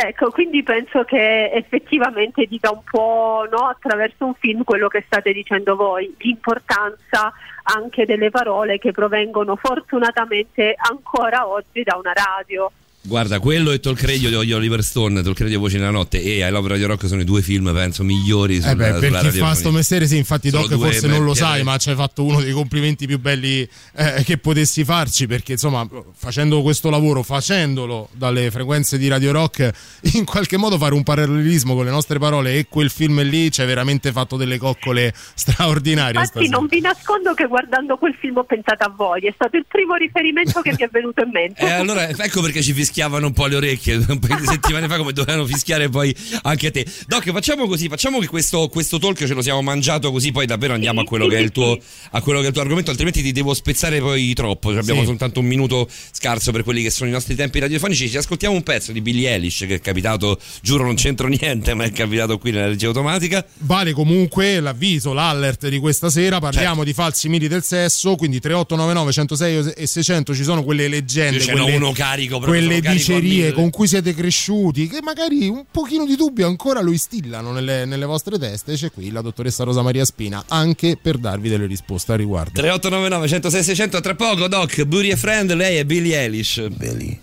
Ecco, 0.08 0.30
quindi 0.32 0.64
penso 0.64 1.04
che 1.04 1.52
effettivamente 1.52 2.46
dica 2.46 2.72
un 2.72 2.84
po' 2.84 3.48
no, 3.50 3.68
attraverso 3.68 4.26
un 4.26 4.34
film 4.36 4.64
quello 4.64 4.88
che 4.88 5.04
state 5.06 5.32
dicendo 5.34 5.76
voi, 5.76 6.14
l'importanza 6.20 7.34
anche 7.64 8.06
delle 8.06 8.30
parole 8.30 8.78
che 8.80 8.92
provengono 8.92 9.56
fortunatamente 9.56 10.76
ancora 10.78 11.48
oggi 11.48 11.84
da 11.84 11.98
una 11.98 12.14
radio. 12.14 12.72
Guarda, 13.10 13.40
quello 13.40 13.72
e 13.72 13.80
Talk 13.80 14.00
Radio 14.04 14.30
di 14.40 14.54
Oliver 14.54 14.84
Stone, 14.84 15.24
Talk 15.24 15.40
Radio 15.40 15.60
Voce 15.60 15.80
nella 15.80 15.90
notte 15.90 16.22
e 16.22 16.48
I 16.48 16.52
Love 16.52 16.68
Radio 16.68 16.86
Rock 16.86 17.08
sono 17.08 17.22
i 17.22 17.24
due 17.24 17.42
film, 17.42 17.74
penso, 17.74 18.04
migliori 18.04 18.62
sulla, 18.62 18.72
Eh 18.72 18.76
beh, 18.76 18.84
per 18.84 18.94
sulla 18.94 19.08
chi 19.08 19.10
fa 19.10 19.22
radiofonia. 19.24 19.56
sto 19.56 19.72
mestiere, 19.72 20.06
sì, 20.06 20.18
infatti, 20.18 20.50
Sono 20.52 20.68
Doc, 20.68 20.76
due 20.76 20.92
forse 20.92 21.08
non 21.08 21.24
lo 21.24 21.34
sai, 21.34 21.64
ma 21.64 21.76
ci 21.78 21.90
hai 21.90 21.96
fatto 21.96 22.24
uno 22.24 22.40
dei 22.40 22.52
complimenti 22.52 23.08
più 23.08 23.18
belli 23.20 23.68
eh, 23.96 24.22
che 24.24 24.38
potessi 24.38 24.84
farci. 24.84 25.26
Perché, 25.26 25.54
insomma, 25.54 25.90
facendo 26.16 26.62
questo 26.62 26.92
lavoro, 26.92 27.24
facendolo 27.24 28.10
dalle 28.12 28.52
frequenze 28.52 29.00
di 29.00 29.08
Radio 29.08 29.32
Rock, 29.32 29.72
in 30.14 30.24
qualche 30.24 30.58
modo 30.58 30.78
fare 30.78 30.94
un 30.94 31.02
parallelismo 31.02 31.74
con 31.74 31.86
le 31.86 31.92
nostre 31.92 32.20
parole 32.20 32.60
e 32.60 32.68
quel 32.70 32.92
film 32.92 33.24
lì 33.24 33.52
ci 33.52 33.62
hai 33.62 33.68
veramente 33.68 34.12
fatto 34.12 34.38
delle 34.38 34.60
coccole 34.60 35.12
straordinarie. 35.34 36.12
Infatti 36.12 36.46
stasera. 36.46 36.58
non 36.58 36.68
vi 36.68 36.80
nascondo 36.80 37.34
che 37.34 37.48
guardando 37.48 37.98
quel 37.98 38.16
film 38.20 38.38
ho 38.38 38.44
pensato 38.44 38.86
a 38.86 38.94
voi, 38.96 39.22
è 39.22 39.32
stato 39.34 39.58
il 39.58 39.66
primo 39.68 39.96
riferimento 39.96 40.62
che 40.62 40.76
mi 40.78 40.86
è 40.86 40.90
venuto 40.92 41.24
in 41.24 41.32
mente. 41.32 41.66
E 41.70 41.72
allora 41.72 42.08
ecco 42.08 42.42
perché 42.42 42.62
ci 42.62 42.74
fischiamo 42.74 42.98
fischiavano 43.00 43.28
un 43.28 43.34
po' 43.34 43.46
le 43.46 43.56
orecchie 43.56 43.96
un 44.08 44.20
paio 44.20 44.40
di 44.40 44.46
settimane 44.46 44.88
fa 44.88 44.98
come 44.98 45.14
dovevano 45.14 45.46
fischiare 45.46 45.88
poi 45.90 46.14
anche 46.44 46.68
a 46.68 46.72
te. 46.72 46.86
Doc, 47.08 47.32
facciamo 47.32 47.66
così, 47.68 47.88
facciamo 47.88 48.20
che 48.20 48.28
questo, 48.28 48.68
questo 48.68 49.00
talk 49.00 49.26
ce 49.26 49.34
lo 49.34 49.42
siamo 49.42 49.62
mangiato 49.62 50.12
così 50.12 50.32
poi 50.32 50.46
davvero 50.46 50.74
andiamo 50.74 51.02
a 51.02 51.04
quello 51.06 51.28
che 51.28 51.38
è 51.38 51.40
il 51.40 51.52
tuo, 51.52 51.78
a 52.12 52.22
quello 52.22 52.40
che 52.40 52.46
è 52.46 52.48
il 52.48 52.54
tuo 52.54 52.62
argomento, 52.62 52.90
altrimenti 52.90 53.22
ti 53.22 53.32
devo 53.32 53.54
spezzare 53.54 54.00
poi 54.00 54.34
troppo. 54.34 54.72
Cioè, 54.72 54.80
abbiamo 54.82 55.00
Sì. 55.02 55.06
soltanto 55.08 55.40
un 55.40 55.46
minuto 55.46 55.88
scarso 56.12 56.52
per 56.52 56.64
quelli 56.64 56.84
che 56.84 56.90
sono 56.90 57.10
i 57.10 57.14
nostri 57.14 57.36
tempi 57.36 57.60
radiofonici. 57.60 58.10
Ci 58.10 58.18
ascoltiamo 58.18 58.54
un 58.56 58.64
pezzo 58.64 58.92
di 58.92 59.00
Billie 59.02 59.32
Eilish 59.32 59.60
che 59.68 59.76
è 59.76 59.80
capitato, 59.80 60.38
giuro 60.62 60.84
non 60.84 60.96
c'entro 60.96 61.28
niente, 61.28 61.74
ma 61.74 61.86
è 61.86 61.92
capitato 61.92 62.38
qui 62.38 62.52
nella 62.52 62.68
regia 62.68 62.88
automatica. 62.88 63.46
Vale 63.60 63.94
comunque 63.94 64.60
l'avviso, 64.60 65.14
l'allert 65.14 65.70
di 65.70 65.80
questa 65.80 66.10
sera. 66.10 66.40
Parliamo 66.40 66.68
Certo. 66.68 66.84
di 66.84 66.94
falsi 66.94 67.30
miti 67.30 67.48
del 67.48 67.64
sesso. 67.64 68.16
Quindi 68.16 68.40
3899 68.40 69.12
106 69.12 69.74
e 69.76 69.88
600 69.88 70.34
ci 70.36 70.44
sono 70.44 70.64
quelle 70.64 70.88
leggende, 70.88 71.40
Ce 71.40 71.54
n'ho 71.54 71.64
quelle, 71.64 71.78
uno 71.78 71.92
carico 71.92 72.40
proprio, 72.40 72.60
quelle 72.60 72.79
dicerie 72.82 73.52
con 73.54 73.70
cui 73.70 73.88
siete 73.88 74.14
cresciuti, 74.14 74.88
che 74.88 75.02
magari 75.02 75.48
un 75.48 75.66
pochino 75.70 76.06
di 76.06 76.16
dubbio 76.16 76.48
ancora 76.48 76.82
lo 76.82 76.92
instillano 76.92 77.52
nelle, 77.52 77.86
nelle 77.86 78.06
vostre 78.06 78.38
teste. 78.38 78.76
C'è 78.76 78.92
qui 78.92 79.12
la 79.12 79.22
dottoressa 79.22 79.64
Rosa 79.64 79.82
Maria 79.82 80.06
Spina 80.06 80.44
anche 80.48 80.98
per 81.02 81.18
darvi 81.18 81.50
delle 81.50 81.66
risposte 81.66 82.14
a 82.14 82.16
riguardo. 82.16 82.52
3899 82.52 83.28
106 83.28 83.64
600 83.64 84.02
tra 84.02 84.16
poco 84.16 84.48
Doc, 84.48 84.84
Booty 84.84 85.10
e 85.10 85.16
Friend, 85.16 85.54
lei 85.54 85.78
è 85.78 85.86
Billie 85.86 86.18
Eilish. 86.18 86.68
Billy. 86.70 87.20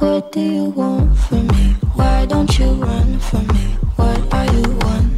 What 0.00 0.32
do 0.32 0.40
you 0.40 0.72
want 0.76 1.16
from 1.16 1.46
me? 1.48 1.76
Why 1.94 2.26
don't 2.26 2.58
you 2.58 2.72
run 2.74 3.18
from 3.18 3.46
me? 3.48 3.76
What 3.96 4.32
are 4.32 4.46
you 4.46 4.62
wondering? 4.80 5.17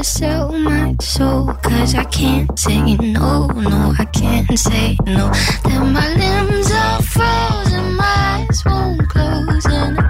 Gotta 0.00 0.08
sell 0.08 0.52
my 0.52 0.96
soul. 0.98 1.52
Cause 1.62 1.94
I 1.94 2.04
can't 2.04 2.58
say 2.58 2.96
no, 2.96 3.48
no, 3.48 3.94
I 3.98 4.06
can't 4.06 4.58
say 4.58 4.96
no. 5.04 5.30
Then 5.62 5.92
my 5.92 6.08
limbs 6.14 6.70
are 6.72 7.02
frozen, 7.02 7.96
my 7.96 8.46
eyes 8.48 8.64
won't 8.64 9.06
close. 9.10 9.66
And 9.66 10.00
I 10.00 10.09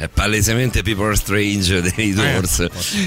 È 0.00 0.08
palesemente 0.08 0.82
People 0.82 1.04
Are 1.08 1.14
Strange 1.14 1.82
dei 1.82 2.14
Doors 2.14 2.66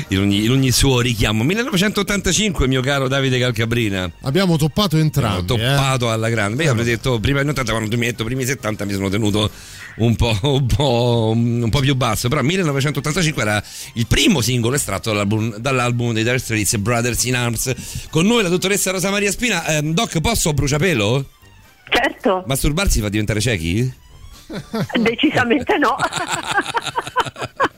in, 0.10 0.20
ogni, 0.20 0.44
in 0.46 0.52
ogni 0.52 0.70
suo 0.70 1.00
richiamo. 1.00 1.44
1985, 1.44 2.68
mio 2.68 2.82
caro 2.82 3.08
Davide 3.08 3.40
Calcabrina. 3.40 4.12
Abbiamo 4.22 4.58
toppato 4.58 4.98
entrambi. 4.98 5.40
eh. 5.40 5.46
toppato 5.46 6.12
alla 6.12 6.30
grande. 6.30 6.58
Beh, 6.58 6.66
io 6.66 6.70
avrei 6.72 6.86
detto 6.86 7.20
prima 7.20 7.40
anni 7.40 7.50
80, 7.50 7.72
quando 7.72 7.90
tu 7.90 7.98
mi 7.98 8.06
hai 8.06 8.12
detto 8.12 8.24
primi 8.24 8.46
70 8.46 8.86
mi 8.86 8.94
sono 8.94 9.10
tenuto 9.10 9.50
un 9.96 10.16
po', 10.16 10.38
un 10.44 10.68
po', 10.68 11.32
un 11.36 11.68
po' 11.72 11.80
più 11.80 11.96
basso. 11.96 12.30
Però 12.30 12.44
1985 12.44 13.42
era 13.42 13.64
il 13.94 14.06
primo 14.06 14.42
singolo 14.42 14.76
estratto 14.76 15.10
dall'album, 15.10 15.58
dall'album 15.58 16.14
dei 16.14 16.22
Dire 16.24 16.38
Straits 16.38 16.78
Brothers 16.78 17.24
in 17.24 17.36
Arms. 17.36 17.74
Con 18.12 18.28
noi 18.28 18.44
la 18.44 18.50
dottoressa 18.50 18.92
Rosa 18.92 19.10
Maria 19.10 19.32
Spina. 19.32 19.66
Ehm, 19.66 19.96
Doc, 19.96 20.22
posso 20.22 20.54
bruciapelo? 20.54 21.26
Certo, 21.90 22.44
Masturbarsi 22.46 23.02
fa 23.02 23.10
diventare 23.10 23.42
ciechi? 23.42 24.02
Decisamente 24.96 25.80
no. 25.80 25.98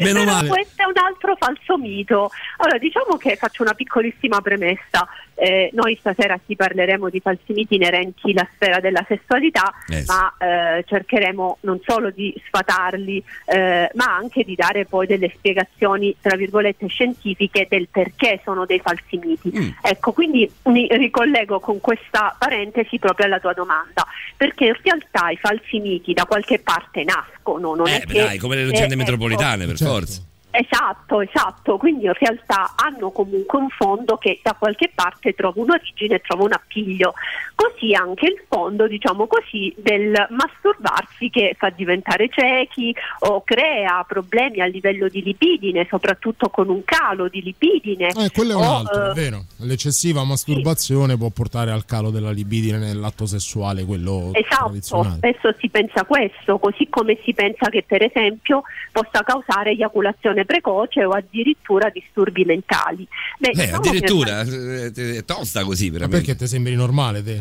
Meno 0.00 0.24
male. 0.24 0.48
questo 0.48 0.82
è 0.82 0.84
un 0.84 0.96
altro 0.96 1.36
falso 1.36 1.78
mito. 1.78 2.30
Allora, 2.58 2.78
diciamo 2.78 3.16
che 3.16 3.36
faccio 3.36 3.62
una 3.62 3.74
piccolissima 3.74 4.40
premessa. 4.40 5.06
Eh, 5.34 5.70
noi 5.72 5.96
stasera 5.98 6.38
ci 6.46 6.54
parleremo 6.54 7.08
di 7.08 7.20
falsi 7.20 7.54
miti 7.54 7.76
inerenti 7.76 8.30
alla 8.32 8.46
sfera 8.54 8.78
della 8.78 9.02
sessualità, 9.08 9.72
Eh 9.88 10.02
sì. 10.02 10.04
ma 10.06 10.34
eh, 10.38 10.84
cercheremo 10.86 11.58
non 11.62 11.80
solo 11.86 12.10
di 12.10 12.34
sfatarli, 12.46 13.24
eh, 13.46 13.90
ma 13.94 14.14
anche 14.16 14.44
di 14.44 14.54
dare 14.54 14.84
poi 14.84 15.06
delle 15.06 15.32
spiegazioni, 15.34 16.14
tra 16.20 16.36
virgolette, 16.36 16.86
scientifiche 16.88 17.66
del 17.70 17.88
perché 17.90 18.40
sono 18.44 18.66
dei 18.66 18.80
falsi 18.80 19.16
miti. 19.16 19.50
Mm. 19.56 19.68
Ecco, 19.80 20.12
quindi 20.12 20.50
mi 20.64 20.86
ricollego 20.90 21.58
con 21.58 21.80
questa 21.80 22.36
parentesi 22.38 22.98
proprio 22.98 23.24
alla 23.24 23.40
tua 23.40 23.54
domanda, 23.54 24.06
perché 24.36 24.66
in 24.66 24.76
realtà 24.82 25.30
i 25.30 25.36
falsi 25.36 25.78
miti 25.80 26.12
da 26.12 26.26
qualche 26.26 26.58
parte 26.58 27.02
nascono, 27.02 27.28
non 27.76 27.86
Eh, 27.88 28.00
è 28.00 28.06
beh, 28.06 28.12
che 28.12 28.22
dai, 28.22 28.38
come 28.38 28.56
le 28.56 28.64
leggende 28.66 28.94
eh, 28.94 28.96
metropolitane, 28.96 29.66
per 29.66 29.76
Certo. 29.76 29.92
forza. 29.92 30.22
Esatto, 30.52 31.20
esatto, 31.20 31.76
quindi 31.76 32.06
in 32.06 32.12
realtà 32.12 32.74
hanno 32.74 33.10
comunque 33.10 33.58
un 33.60 33.68
fondo 33.68 34.16
che 34.16 34.40
da 34.42 34.56
qualche 34.58 34.90
parte 34.92 35.32
trova 35.32 35.60
un'origine 35.60 36.16
e 36.16 36.20
trova 36.20 36.44
un 36.44 36.52
appiglio. 36.52 37.14
Così 37.54 37.94
anche 37.94 38.26
il 38.26 38.42
fondo, 38.48 38.88
diciamo 38.88 39.26
così, 39.26 39.72
del 39.78 40.26
masturbarsi 40.30 41.30
che 41.30 41.54
fa 41.56 41.70
diventare 41.70 42.28
ciechi 42.30 42.94
o 43.20 43.42
crea 43.44 44.02
problemi 44.08 44.60
a 44.60 44.66
livello 44.66 45.08
di 45.08 45.22
lipidine, 45.22 45.86
soprattutto 45.88 46.48
con 46.48 46.68
un 46.68 46.82
calo 46.84 47.28
di 47.28 47.42
lipidine. 47.42 48.08
Eh, 48.08 48.30
quello 48.30 48.52
è 48.52 48.56
un 48.56 48.62
o, 48.62 48.76
altro, 48.76 49.06
eh, 49.06 49.10
è 49.10 49.14
vero. 49.14 49.44
L'eccessiva 49.58 50.24
masturbazione 50.24 51.16
può 51.16 51.28
portare 51.30 51.70
al 51.70 51.84
calo 51.84 52.10
della 52.10 52.30
libidine 52.30 52.78
nell'atto 52.78 53.26
sessuale, 53.26 53.84
quello 53.84 54.30
Esatto, 54.32 54.64
tradizionale. 54.64 55.16
spesso 55.16 55.54
si 55.58 55.68
pensa 55.68 56.04
questo, 56.04 56.58
così 56.58 56.88
come 56.88 57.18
si 57.22 57.34
pensa 57.34 57.68
che 57.68 57.84
per 57.86 58.02
esempio 58.02 58.62
possa 58.90 59.22
causare 59.22 59.70
eiaculazione 59.70 60.39
precoce 60.44 61.04
o 61.04 61.10
addirittura 61.10 61.90
disturbi 61.90 62.44
mentali. 62.44 63.06
Beh, 63.38 63.48
Eh, 63.48 63.52
diciamo 63.52 63.80
che- 63.80 63.88
addirittura 63.88 64.40
eh, 64.42 65.16
è 65.18 65.24
tosta 65.24 65.64
così, 65.64 65.86
Ma 65.86 65.92
veramente. 65.98 66.24
perché 66.26 66.38
ti 66.44 66.48
sembri 66.48 66.74
normale 66.74 67.22
te? 67.22 67.40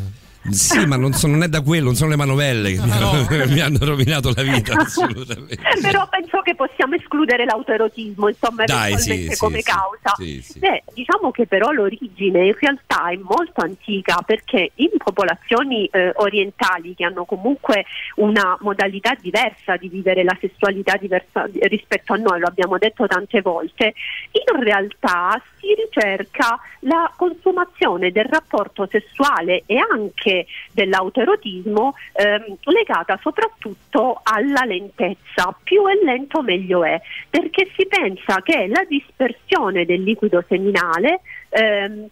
Sì, 0.49 0.86
ma 0.86 0.95
non, 0.95 1.13
sono- 1.13 1.34
non 1.34 1.43
è 1.43 1.47
da 1.49 1.62
quello, 1.62 1.86
non 1.86 1.95
sono 1.95 2.10
le 2.12 2.15
manovelle 2.15 2.71
che 2.71 2.82
mi, 2.82 2.91
hanno, 2.91 3.28
mi 3.47 3.60
hanno 3.60 3.78
rovinato 3.82 4.32
la 4.34 4.41
vita, 4.41 4.73
assolutamente. 4.80 5.58
Però 5.82 6.08
penso 6.10 6.41
che 6.41 6.56
possiamo 6.56 6.95
escludere 6.95 7.45
l'autoerotismo, 7.45 8.30
insomma, 8.30 8.63
Dai, 8.63 8.97
sì, 8.97 9.36
come 9.38 9.60
sì. 9.60 9.63
causa. 9.63 10.15
Sì. 10.15 10.60
Beh, 10.60 10.84
diciamo 10.93 11.32
che 11.32 11.45
però 11.45 11.71
l'origine 11.71 12.45
in 12.45 12.56
realtà 12.58 13.10
è 13.10 13.17
molto 13.17 13.62
antica 13.62 14.21
perché 14.25 14.71
in 14.75 14.91
popolazioni 14.97 15.86
eh, 15.88 16.13
orientali 16.15 16.95
che 16.95 17.04
hanno 17.04 17.25
comunque 17.25 17.86
una 18.15 18.58
modalità 18.62 19.15
diversa 19.19 19.75
di 19.75 19.89
vivere 19.89 20.23
la 20.23 20.38
sessualità 20.39 20.95
diversa 20.95 21.47
rispetto 21.63 22.13
a 22.13 22.17
noi, 22.17 22.39
lo 22.39 22.47
abbiamo 22.47 22.78
detto 22.78 23.06
tante 23.08 23.41
volte, 23.41 23.93
in 24.32 24.63
realtà 24.63 25.41
si 25.60 25.73
ricerca 25.75 26.60
la 26.82 27.12
consumazione 27.15 28.12
del 28.12 28.25
rapporto 28.25 28.88
sessuale 28.89 29.63
e 29.65 29.78
anche 29.78 30.28
dell'autoerotismo 30.71 31.93
ehm, 32.13 32.57
legata 32.63 33.19
soprattutto 33.21 34.19
alla 34.23 34.63
lentezza. 34.65 35.55
Più 35.63 35.85
è 35.87 36.03
lento 36.03 36.41
meglio 36.41 36.83
è, 36.83 36.99
perché 37.29 37.69
si 37.75 37.85
pensa 37.87 38.41
che 38.41 38.67
la 38.67 38.83
dispersione 38.87 39.85
del 39.85 40.03
liquido 40.03 40.43
seminale 40.47 41.21
ehm, 41.49 42.07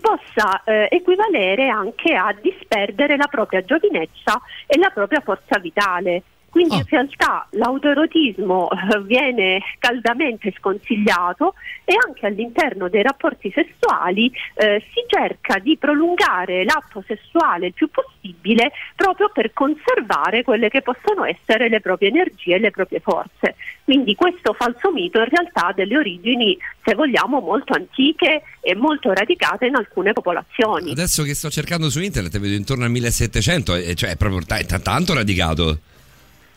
possa 0.00 0.62
eh, 0.64 0.88
equivalere 0.90 1.68
anche 1.68 2.14
a 2.14 2.34
disperdere 2.40 3.16
la 3.16 3.28
propria 3.28 3.64
giovinezza 3.64 4.40
e 4.66 4.78
la 4.78 4.90
propria 4.90 5.20
forza 5.20 5.58
vitale. 5.58 6.22
Quindi 6.54 6.74
Ah. 6.76 6.78
in 6.78 6.86
realtà 6.88 7.46
l'autoerotismo 7.50 8.68
eh, 8.70 9.00
viene 9.02 9.60
caldamente 9.80 10.54
sconsigliato 10.56 11.54
e 11.84 11.94
anche 12.06 12.26
all'interno 12.26 12.88
dei 12.88 13.02
rapporti 13.02 13.52
sessuali 13.52 14.30
eh, 14.54 14.80
si 14.92 15.02
cerca 15.08 15.58
di 15.58 15.76
prolungare 15.76 16.62
l'atto 16.62 17.02
sessuale 17.08 17.66
il 17.66 17.72
più 17.72 17.88
possibile 17.90 18.70
proprio 18.94 19.30
per 19.34 19.52
conservare 19.52 20.44
quelle 20.44 20.68
che 20.68 20.80
possono 20.82 21.24
essere 21.24 21.68
le 21.68 21.80
proprie 21.80 22.10
energie 22.10 22.54
e 22.54 22.58
le 22.60 22.70
proprie 22.70 23.00
forze. 23.00 23.56
Quindi 23.82 24.14
questo 24.14 24.52
falso 24.52 24.92
mito 24.92 25.18
in 25.18 25.28
realtà 25.28 25.66
ha 25.66 25.72
delle 25.72 25.96
origini, 25.96 26.56
se 26.84 26.94
vogliamo, 26.94 27.40
molto 27.40 27.72
antiche 27.72 28.42
e 28.60 28.76
molto 28.76 29.12
radicate 29.12 29.66
in 29.66 29.74
alcune 29.74 30.12
popolazioni. 30.12 30.92
Adesso 30.92 31.24
che 31.24 31.34
sto 31.34 31.50
cercando 31.50 31.90
su 31.90 32.00
internet 32.00 32.38
vedo 32.38 32.54
intorno 32.54 32.84
al 32.84 32.90
1700, 32.92 33.74
e 33.74 33.94
cioè 33.96 34.10
è 34.10 34.16
proprio 34.16 34.40
ta- 34.46 34.62
tanto 34.78 35.14
radicato. 35.14 35.78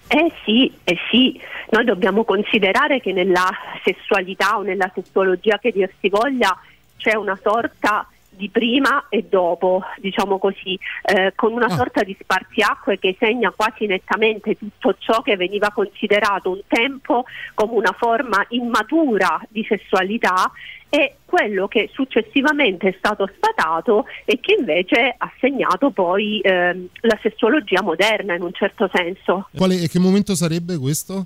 Eh 0.08 0.32
sì, 0.46 0.74
eh 0.84 0.98
sì, 1.12 1.40
noi 1.70 1.84
dobbiamo 1.84 2.24
considerare 2.24 3.02
che 3.02 3.12
nella 3.12 3.50
sessualità 3.84 4.58
o 4.58 4.62
nella 4.62 4.90
sessuologia 4.94 5.58
che 5.60 5.72
dir 5.72 5.92
si 6.00 6.08
voglia 6.10 6.58
c'è 6.96 7.16
una 7.16 7.38
sorta 7.42 8.08
di 8.30 8.50
prima 8.50 9.08
e 9.10 9.26
dopo, 9.28 9.82
diciamo 9.98 10.38
così, 10.38 10.78
eh, 11.04 11.34
con 11.36 11.54
una 11.54 11.66
Ah. 11.66 11.76
sorta 11.76 12.04
di 12.04 12.16
spartiacque 12.20 13.00
che 13.00 13.16
segna 13.20 13.52
quasi 13.54 13.88
nettamente 13.88 14.56
tutto 14.58 14.96
ciò 15.00 15.22
che 15.24 15.36
veniva 15.36 15.72
considerato 15.72 16.52
un 16.52 16.62
tempo 16.68 17.26
come 17.56 17.74
una 17.74 17.96
forma 17.98 18.46
immatura 18.50 19.42
di 19.50 19.66
sessualità 19.68 20.52
e 20.90 21.16
quello 21.26 21.68
che 21.68 21.90
successivamente 21.94 22.90
è 22.90 22.96
stato 22.98 23.30
sfatato 23.36 24.06
e 24.26 24.40
che 24.40 24.56
invece 24.58 25.14
ha 25.18 25.32
segnato 25.40 25.90
poi 25.90 26.40
ehm, 26.42 26.88
la 27.02 27.18
sessuologia 27.22 27.82
moderna 27.82 28.36
in 28.36 28.42
un 28.42 28.54
certo 28.54 28.90
senso. 28.94 29.50
Quale, 29.56 29.82
e 29.82 29.88
che 29.90 30.00
momento 30.00 30.36
sarebbe 30.36 30.78
questo? 30.78 31.26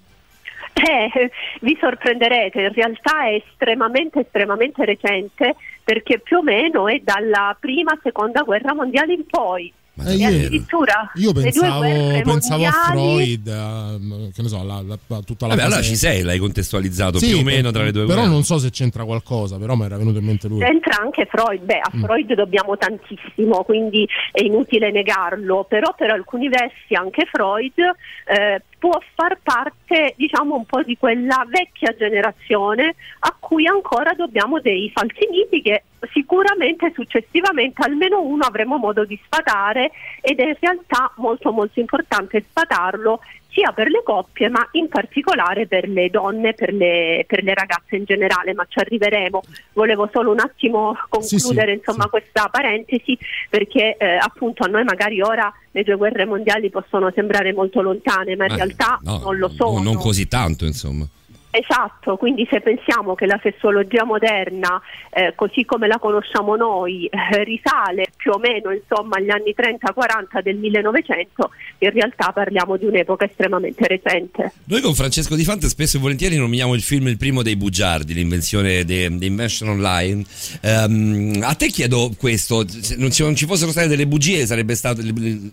Eh, 0.73 1.31
vi 1.61 1.77
sorprenderete, 1.79 2.61
in 2.61 2.73
realtà 2.73 3.25
è 3.25 3.43
estremamente, 3.45 4.21
estremamente 4.21 4.85
recente 4.85 5.55
perché 5.83 6.19
più 6.19 6.37
o 6.37 6.43
meno 6.43 6.87
è 6.87 6.99
dalla 7.03 7.55
prima, 7.59 7.97
seconda 8.01 8.41
guerra 8.41 8.73
mondiale 8.73 9.13
in 9.13 9.25
poi. 9.25 9.71
Ma 10.03 10.09
Eh, 10.09 10.13
E 10.13 10.15
io- 10.17 10.27
addirittura 10.27 11.11
Io 11.15 11.31
pensavo, 11.33 11.81
pensavo 12.23 12.65
a 12.65 12.71
Freud, 12.71 13.47
a, 13.47 13.97
che 14.33 14.41
ne 14.41 14.47
so, 14.47 14.63
la, 14.63 14.81
la- 14.85 15.21
tutta 15.25 15.47
la 15.47 15.55
Vabbè, 15.55 15.65
allora 15.67 15.81
ci 15.81 15.95
sei, 15.95 16.21
l'hai 16.23 16.37
contestualizzato 16.39 17.17
Sì, 17.19 17.29
più 17.29 17.37
o 17.39 17.43
meno 17.43 17.71
tra 17.71 17.83
le 17.83 17.91
due 17.91 18.05
Però 18.05 18.15
guerre. 18.19 18.31
non 18.33 18.43
so 18.43 18.57
se 18.57 18.69
c'entra 18.69 19.03
qualcosa, 19.05 19.57
però 19.57 19.75
mi 19.75 19.85
era 19.85 19.97
venuto 19.97 20.19
in 20.19 20.25
mente 20.25 20.47
lui. 20.47 20.59
C'entra 20.59 20.97
anche 21.01 21.27
Freud, 21.29 21.61
beh 21.63 21.79
a 21.79 21.91
Mm. 21.95 22.03
Freud 22.03 22.33
dobbiamo 22.33 22.77
tantissimo, 22.77 23.63
quindi 23.63 24.07
è 24.31 24.41
inutile 24.43 24.91
negarlo, 24.91 25.65
però 25.67 25.93
per 25.95 26.11
alcuni 26.11 26.47
versi 26.49 26.93
anche 26.93 27.27
Freud 27.31 27.73
eh, 27.77 28.63
può 28.81 28.99
far 29.13 29.37
parte 29.43 30.15
diciamo 30.17 30.55
un 30.55 30.65
po' 30.65 30.81
di 30.81 30.97
quella 30.97 31.45
vecchia 31.47 31.95
generazione 31.95 32.95
a 33.19 33.35
cui 33.39 33.67
ancora 33.67 34.13
dobbiamo 34.13 34.59
dei 34.59 34.89
falsi 34.91 35.27
miti 35.29 35.61
che 35.61 35.83
sicuramente 36.11 36.91
successivamente 36.95 37.83
almeno 37.83 38.23
uno 38.23 38.43
avremo 38.43 38.77
modo 38.77 39.05
di 39.05 39.19
sfatare 39.23 39.91
ed 40.21 40.39
è 40.39 40.47
in 40.47 40.55
realtà 40.59 41.11
molto 41.17 41.51
molto 41.51 41.79
importante 41.79 42.43
sfatarlo 42.49 43.19
sia 43.51 43.71
per 43.73 43.89
le 43.89 44.01
coppie 44.03 44.49
ma 44.49 44.65
in 44.71 44.87
particolare 44.87 45.67
per 45.67 45.87
le 45.87 46.09
donne, 46.09 46.53
per 46.53 46.73
le, 46.73 47.25
per 47.27 47.43
le 47.43 47.53
ragazze 47.53 47.95
in 47.97 48.05
generale, 48.05 48.53
ma 48.53 48.65
ci 48.67 48.79
arriveremo. 48.79 49.41
Volevo 49.73 50.09
solo 50.11 50.31
un 50.31 50.39
attimo 50.39 50.95
concludere 51.09 51.71
sì, 51.71 51.77
insomma 51.77 52.03
sì. 52.03 52.09
questa 52.09 52.47
parentesi 52.49 53.17
perché 53.49 53.95
eh, 53.97 54.15
appunto 54.15 54.63
a 54.63 54.67
noi 54.67 54.83
magari 54.83 55.21
ora 55.21 55.51
le 55.71 55.83
due 55.83 55.95
guerre 55.95 56.25
mondiali 56.25 56.69
possono 56.69 57.11
sembrare 57.13 57.53
molto 57.53 57.81
lontane, 57.81 58.35
ma 58.35 58.45
in 58.45 58.51
Eh, 58.51 58.55
realtà 58.55 58.99
no, 59.03 59.19
non 59.19 59.37
lo 59.37 59.47
no, 59.47 59.53
sono. 59.53 59.81
non 59.81 59.95
così 59.97 60.27
tanto, 60.27 60.65
insomma. 60.65 61.05
Esatto, 61.51 62.15
quindi 62.15 62.47
se 62.49 62.61
pensiamo 62.61 63.13
che 63.13 63.25
la 63.25 63.37
sessuologia 63.43 64.05
moderna, 64.05 64.81
eh, 65.09 65.33
così 65.35 65.65
come 65.65 65.87
la 65.87 65.99
conosciamo 65.99 66.55
noi, 66.55 67.09
risale 67.43 68.07
più 68.15 68.31
o 68.31 68.37
meno 68.37 68.71
insomma 68.71 69.17
agli 69.17 69.29
anni 69.29 69.53
30-40 69.55 70.41
del 70.41 70.55
1900, 70.55 71.49
in 71.79 71.91
realtà 71.91 72.31
parliamo 72.31 72.77
di 72.77 72.85
un'epoca 72.85 73.25
estremamente 73.25 73.85
recente. 73.85 74.53
Noi 74.65 74.79
con 74.79 74.95
Francesco 74.95 75.35
Di 75.35 75.43
Fante 75.43 75.67
spesso 75.67 75.97
e 75.97 75.99
volentieri 75.99 76.37
nominiamo 76.37 76.73
il 76.73 76.81
film 76.81 77.07
Il 77.07 77.17
primo 77.17 77.41
dei 77.41 77.57
bugiardi, 77.57 78.13
l'invenzione 78.13 78.85
di 78.85 79.03
Invention 79.03 79.69
Online. 79.69 80.23
Ehm, 80.61 81.41
a 81.41 81.53
te 81.55 81.67
chiedo 81.67 82.11
questo, 82.17 82.65
se 82.65 82.95
non 82.95 83.11
ci, 83.11 83.23
non 83.23 83.35
ci 83.35 83.45
fossero 83.45 83.71
state 83.71 83.87
delle 83.87 84.07
bugie 84.07 84.45
sarebbe 84.45 84.75
stato, 84.75 85.01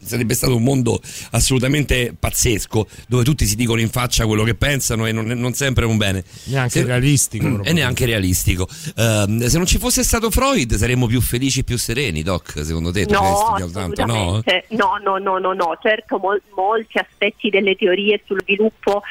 sarebbe 0.00 0.34
stato 0.34 0.54
un 0.54 0.62
mondo 0.62 1.00
assolutamente 1.32 2.14
pazzesco, 2.16 2.86
dove 3.08 3.24
tutti 3.24 3.46
si 3.46 3.56
dicono 3.56 3.80
in 3.80 3.88
faccia 3.88 4.26
quello 4.26 4.44
che 4.44 4.54
pensano 4.54 5.06
e 5.06 5.10
non, 5.10 5.26
non 5.26 5.54
sempre 5.54 5.86
un 5.90 5.96
bene. 5.96 6.24
Neanche 6.44 6.80
Se- 6.80 6.84
realistico. 6.84 7.46
E 7.68 7.72
neanche 7.72 8.06
realistico. 8.06 8.66
Ehm, 8.96 9.46
se 9.46 9.56
non 9.56 9.66
ci 9.66 9.78
fosse 9.78 10.02
stato 10.02 10.30
Freud 10.30 10.74
saremmo 10.74 11.06
più 11.06 11.20
felici 11.20 11.60
e 11.60 11.64
più 11.64 11.76
sereni, 11.78 12.22
Doc, 12.22 12.52
secondo 12.64 12.90
te? 12.92 13.04
No, 13.08 13.58
tanto, 13.66 14.04
no? 14.06 14.14
assolutamente. 14.36 14.64
no, 14.70 14.98
no, 15.02 15.18
no, 15.18 15.38
no, 15.38 15.52
no. 15.52 15.78
Certo, 15.82 16.18
mol- 16.18 16.40
molti 16.54 16.98
aspetti 16.98 17.50
delle 17.50 17.74
teorie 17.76 18.20
sul 18.26 18.40
sviluppo 18.42 19.02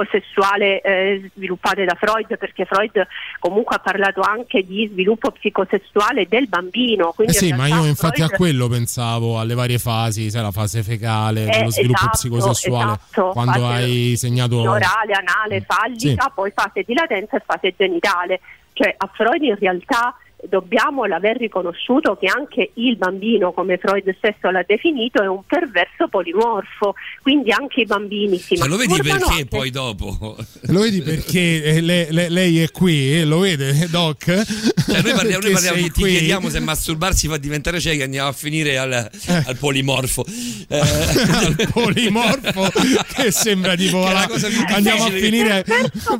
psicosessuale 0.00 0.80
eh, 0.80 1.30
sviluppate 1.34 1.84
da 1.84 1.96
Freud, 1.98 2.36
perché 2.38 2.64
Freud 2.64 3.06
comunque 3.38 3.76
ha 3.76 3.78
parlato 3.80 4.20
anche 4.20 4.64
di 4.64 4.88
sviluppo 4.92 5.30
psicosessuale 5.30 6.26
del 6.28 6.48
bambino. 6.48 7.14
Eh 7.18 7.32
sì, 7.32 7.48
in 7.48 7.56
ma 7.56 7.66
io 7.66 7.84
infatti 7.84 8.22
a 8.22 8.26
Freud- 8.26 8.36
quello 8.40 8.68
pensavo, 8.68 9.38
alle 9.38 9.54
varie 9.54 9.78
fasi, 9.78 10.30
sai, 10.30 10.42
la 10.42 10.50
fase 10.50 10.82
fecale, 10.82 11.44
Eh, 11.46 11.58
dello 11.58 11.70
sviluppo 11.70 11.98
esatto, 12.00 12.16
psicosessuale, 12.16 12.92
esatto. 12.92 13.30
quando 13.32 13.66
hai 13.66 14.14
segnato... 14.16 14.60
orale, 14.60 15.12
anale, 15.12 15.64
fallica, 15.66 16.19
Sì. 16.19 16.19
Poi 16.28 16.50
fase 16.50 16.82
di 16.82 16.92
latenza 16.92 17.36
e 17.36 17.42
fase 17.44 17.74
genitale. 17.76 18.40
Cioè 18.72 18.94
a 18.96 19.10
Freud 19.12 19.42
in 19.42 19.56
realtà 19.56 20.14
dobbiamo 20.48 21.04
l'aver 21.04 21.36
riconosciuto 21.36 22.16
che 22.16 22.26
anche 22.26 22.70
il 22.74 22.96
bambino, 22.96 23.52
come 23.52 23.76
Freud 23.78 24.14
stesso 24.18 24.50
l'ha 24.50 24.64
definito, 24.66 25.22
è 25.22 25.26
un 25.28 25.42
perverso 25.46 26.08
polimorfo, 26.08 26.94
quindi 27.22 27.50
anche 27.52 27.82
i 27.82 27.84
bambini 27.86 28.38
si 28.38 28.56
Cioè, 28.56 28.68
lo 28.68 28.76
vedi 28.76 28.96
perché 29.02 29.24
anche- 29.24 29.46
poi 29.46 29.70
dopo? 29.70 30.36
Lo 30.62 30.80
vedi 30.80 31.02
perché 31.02 31.62
eh, 31.64 31.80
le- 31.80 32.08
le- 32.10 32.28
lei 32.28 32.60
è 32.62 32.70
qui, 32.70 33.18
eh, 33.18 33.24
lo 33.24 33.40
vede, 33.40 33.86
Doc? 33.90 34.24
Cioè, 34.24 35.02
noi 35.02 35.12
parliamo, 35.12 35.42
noi 35.42 35.52
parliamo 35.52 35.76
ti 35.78 35.90
qui. 35.90 36.10
chiediamo 36.10 36.48
se 36.48 36.60
masturbarsi 36.60 37.28
fa 37.28 37.36
diventare 37.36 37.78
ciechi, 37.80 38.02
andiamo 38.02 38.28
a 38.28 38.32
finire 38.32 38.78
al, 38.78 38.92
al 38.92 39.56
polimorfo. 39.58 40.24
Eh, 40.70 40.78
al 40.78 41.68
polimorfo 41.72 42.70
che 43.14 43.30
sembra 43.32 43.74
tipo 43.74 44.02
Che 44.04 44.12
la- 44.12 44.26
più 44.28 44.64
andiamo 44.74 45.04
a 45.04 45.10
finire 45.10 45.64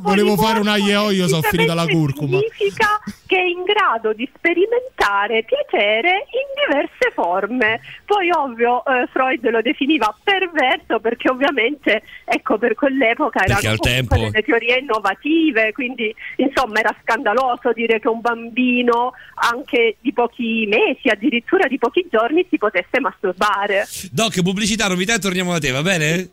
volevo 0.00 0.36
fare 0.36 0.58
un 0.58 0.66
aglio 0.66 0.88
e 0.90 0.96
olio 0.96 1.28
so 1.28 1.40
finita 1.42 1.72
la 1.74 1.86
curcuma 1.86 2.38
significa 2.38 2.98
che 3.26 3.36
è 3.36 3.42
in 3.44 3.62
grado 3.62 4.09
di 4.12 4.28
sperimentare 4.34 5.44
piacere 5.44 6.26
in 6.30 6.48
diverse 6.66 7.10
forme. 7.14 7.80
Poi 8.04 8.30
ovvio 8.30 8.84
eh, 8.84 9.08
Freud 9.12 9.48
lo 9.48 9.62
definiva 9.62 10.14
perverso 10.22 11.00
perché 11.00 11.30
ovviamente 11.30 12.02
ecco 12.24 12.58
per 12.58 12.74
quell'epoca 12.74 13.40
Perché 13.44 13.66
erano 13.66 13.78
tempo- 13.78 14.16
delle 14.16 14.42
teorie 14.42 14.78
innovative, 14.78 15.72
quindi 15.72 16.14
insomma 16.36 16.80
era 16.80 16.94
scandaloso 17.02 17.72
dire 17.72 18.00
che 18.00 18.08
un 18.08 18.20
bambino 18.20 19.12
anche 19.34 19.96
di 20.00 20.12
pochi 20.12 20.66
mesi, 20.66 21.08
addirittura 21.08 21.66
di 21.66 21.78
pochi 21.78 22.06
giorni 22.10 22.46
si 22.48 22.58
potesse 22.58 23.00
masturbare. 23.00 23.86
Doc, 24.10 24.42
pubblicità, 24.42 24.88
novità 24.88 25.14
e 25.14 25.18
torniamo 25.18 25.52
da 25.52 25.58
te, 25.58 25.70
va 25.70 25.82
bene? 25.82 26.28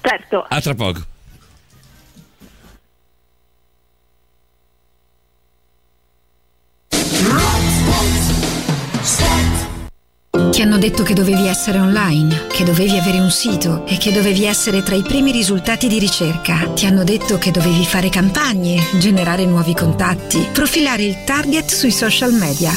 Certo. 0.00 0.46
A 0.48 0.60
tra 0.60 0.74
poco. 0.74 1.16
Ti 10.50 10.62
hanno 10.62 10.78
detto 10.78 11.02
che 11.02 11.14
dovevi 11.14 11.46
essere 11.46 11.78
online, 11.78 12.46
che 12.48 12.64
dovevi 12.64 12.96
avere 12.96 13.20
un 13.20 13.30
sito 13.30 13.84
e 13.86 13.96
che 13.96 14.12
dovevi 14.12 14.44
essere 14.44 14.82
tra 14.82 14.94
i 14.94 15.02
primi 15.02 15.32
risultati 15.32 15.88
di 15.88 15.98
ricerca. 15.98 16.70
Ti 16.74 16.86
hanno 16.86 17.04
detto 17.04 17.38
che 17.38 17.50
dovevi 17.50 17.84
fare 17.84 18.08
campagne, 18.08 18.80
generare 18.98 19.44
nuovi 19.44 19.74
contatti, 19.74 20.48
profilare 20.52 21.02
il 21.02 21.24
target 21.24 21.70
sui 21.70 21.92
social 21.92 22.32
media. 22.32 22.72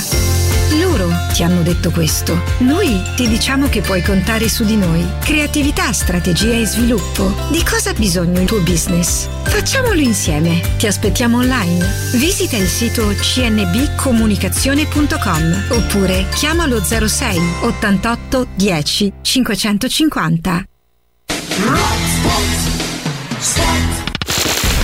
Loro 0.79 1.09
ti 1.33 1.43
hanno 1.43 1.63
detto 1.63 1.91
questo. 1.91 2.41
Noi 2.59 3.01
ti 3.15 3.27
diciamo 3.27 3.67
che 3.67 3.81
puoi 3.81 4.01
contare 4.01 4.47
su 4.47 4.63
di 4.63 4.77
noi. 4.77 5.05
Creatività, 5.19 5.91
strategia 5.91 6.55
e 6.55 6.65
sviluppo. 6.65 7.35
Di 7.49 7.61
cosa 7.63 7.89
ha 7.89 7.93
bisogno 7.93 8.39
il 8.39 8.47
tuo 8.47 8.61
business? 8.61 9.27
Facciamolo 9.43 9.99
insieme. 9.99 10.61
Ti 10.77 10.87
aspettiamo 10.87 11.39
online. 11.39 11.85
Visita 12.13 12.55
il 12.55 12.67
sito 12.67 13.05
cnbcomunicazione.com 13.07 15.63
oppure 15.71 16.25
chiamalo 16.33 16.81
06 16.81 17.37
88 17.61 18.47
10 18.55 19.13
550. 19.21 20.63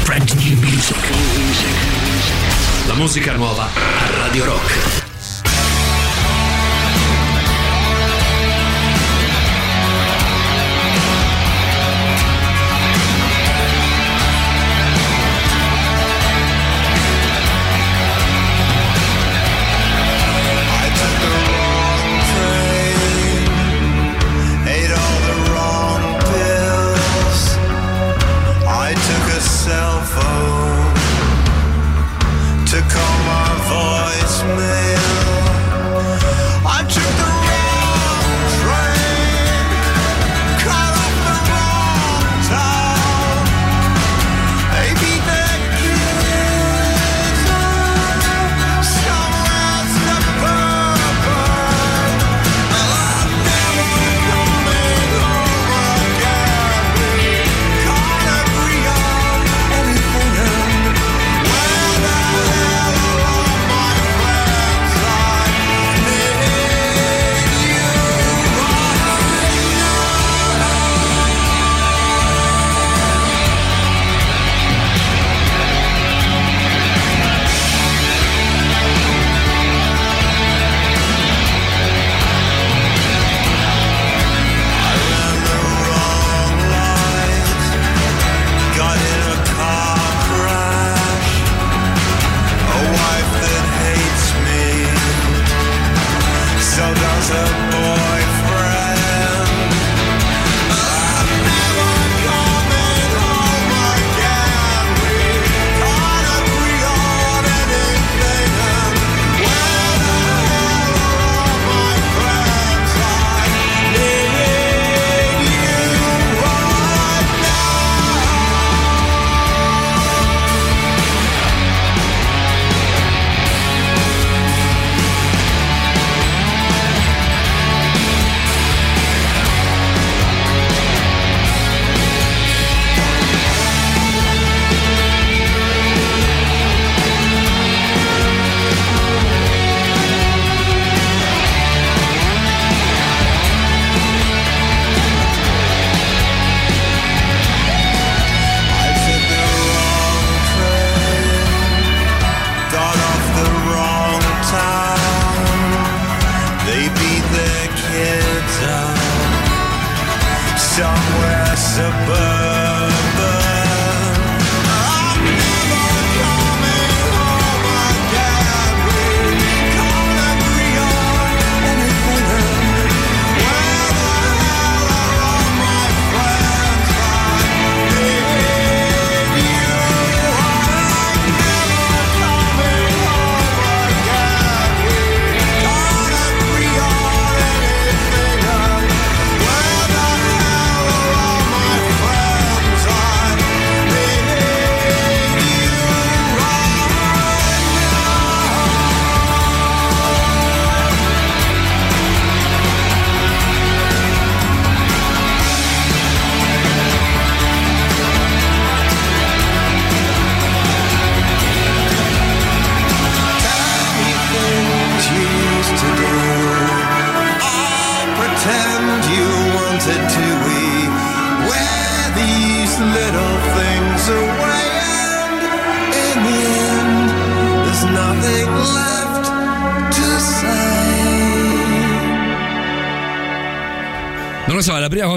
Brand 0.03 0.31
new 0.31 0.59
music. 0.59 0.97
La 2.87 2.95
musica 2.95 3.33
nuova 3.35 3.63
a 3.63 3.69
Radio 4.17 4.43
Rock. 4.45 5.06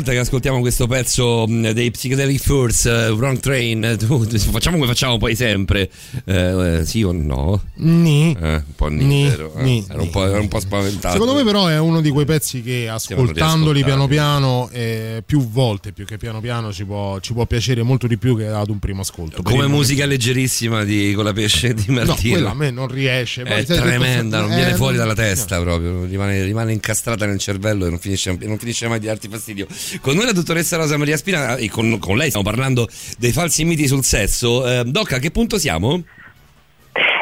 Volta 0.00 0.12
che 0.12 0.18
ascoltiamo 0.18 0.60
questo 0.60 0.86
pezzo 0.86 1.46
mh, 1.46 1.72
dei 1.72 1.90
Psychedelic 1.90 2.40
Furs, 2.40 2.84
uh, 2.84 3.12
Wrong 3.14 3.38
Train. 3.38 3.84
eh, 3.84 3.96
tu- 3.96 4.26
tu- 4.26 4.38
facciamo 4.38 4.76
come 4.76 4.88
facciamo 4.88 5.18
poi 5.18 5.36
sempre. 5.36 5.90
Eh, 6.24 6.78
eh, 6.78 6.84
sì 6.86 7.02
o 7.02 7.12
no? 7.12 7.62
Ni. 7.74 8.34
Eh, 8.40 8.54
un 8.54 8.64
po' 8.74 8.88
ni, 8.88 9.04
Ni, 9.04 9.24
vero? 9.28 9.52
Eh, 9.56 9.62
ni, 9.62 9.84
ero, 9.88 10.02
un 10.02 10.10
po', 10.10 10.26
ero 10.26 10.40
un 10.40 10.48
po' 10.48 10.58
spaventato. 10.58 11.12
Secondo 11.12 11.34
me, 11.34 11.44
però, 11.44 11.66
è 11.66 11.78
uno 11.78 12.00
di 12.00 12.08
quei 12.10 12.24
pezzi 12.24 12.62
che 12.62 12.88
ascoltandoli 12.88 13.84
piano 13.84 14.06
piano, 14.08 14.68
eh, 14.72 15.22
più 15.26 15.46
volte 15.48 15.92
più 15.92 16.06
che 16.06 16.16
piano 16.16 16.40
piano, 16.40 16.72
ci 16.72 16.84
può, 16.86 17.20
ci 17.20 17.34
può 17.34 17.44
piacere 17.44 17.82
molto 17.82 18.06
di 18.06 18.16
più 18.16 18.36
che 18.36 18.46
ad 18.46 18.70
un 18.70 18.78
primo 18.78 19.02
ascolto. 19.02 19.42
Come 19.42 19.66
musica 19.66 20.06
leggerissima 20.06 20.82
di 20.82 21.12
con 21.14 21.24
la 21.24 21.32
pesce 21.34 21.74
di 21.74 21.84
momento- 21.88 21.98
No, 22.00 22.12
Martino. 22.14 22.32
quella 22.34 22.50
a 22.50 22.54
me 22.54 22.70
non 22.70 22.88
riesce. 22.88 23.42
È 23.42 23.64
tremenda, 23.64 24.40
non 24.40 24.52
eh, 24.52 24.56
viene 24.56 24.74
fuori 24.74 24.96
non- 24.96 25.06
dalla 25.06 25.14
testa 25.20 25.60
proprio, 25.60 26.04
rimane, 26.06 26.42
rimane 26.44 26.72
incastrata 26.72 27.26
nel 27.26 27.38
cervello 27.38 27.84
e 27.86 27.90
non 27.90 27.98
finisce, 27.98 28.34
non 28.40 28.56
finisce 28.58 28.88
mai 28.88 28.98
di 28.98 29.06
darti 29.06 29.28
fastidio. 29.28 29.66
Con 30.00 30.14
noi 30.14 30.26
la 30.26 30.32
dottoressa 30.32 30.76
Rosa 30.76 30.96
Maria 30.96 31.16
Spina 31.16 31.56
e 31.56 31.68
con, 31.68 31.98
con 31.98 32.16
lei 32.16 32.28
stiamo 32.28 32.48
parlando 32.48 32.88
dei 33.18 33.32
falsi 33.32 33.64
miti 33.64 33.86
sul 33.86 34.04
sesso. 34.04 34.66
Eh, 34.66 34.84
Doc, 34.84 35.12
a 35.12 35.18
che 35.18 35.30
punto 35.30 35.58
siamo? 35.58 36.02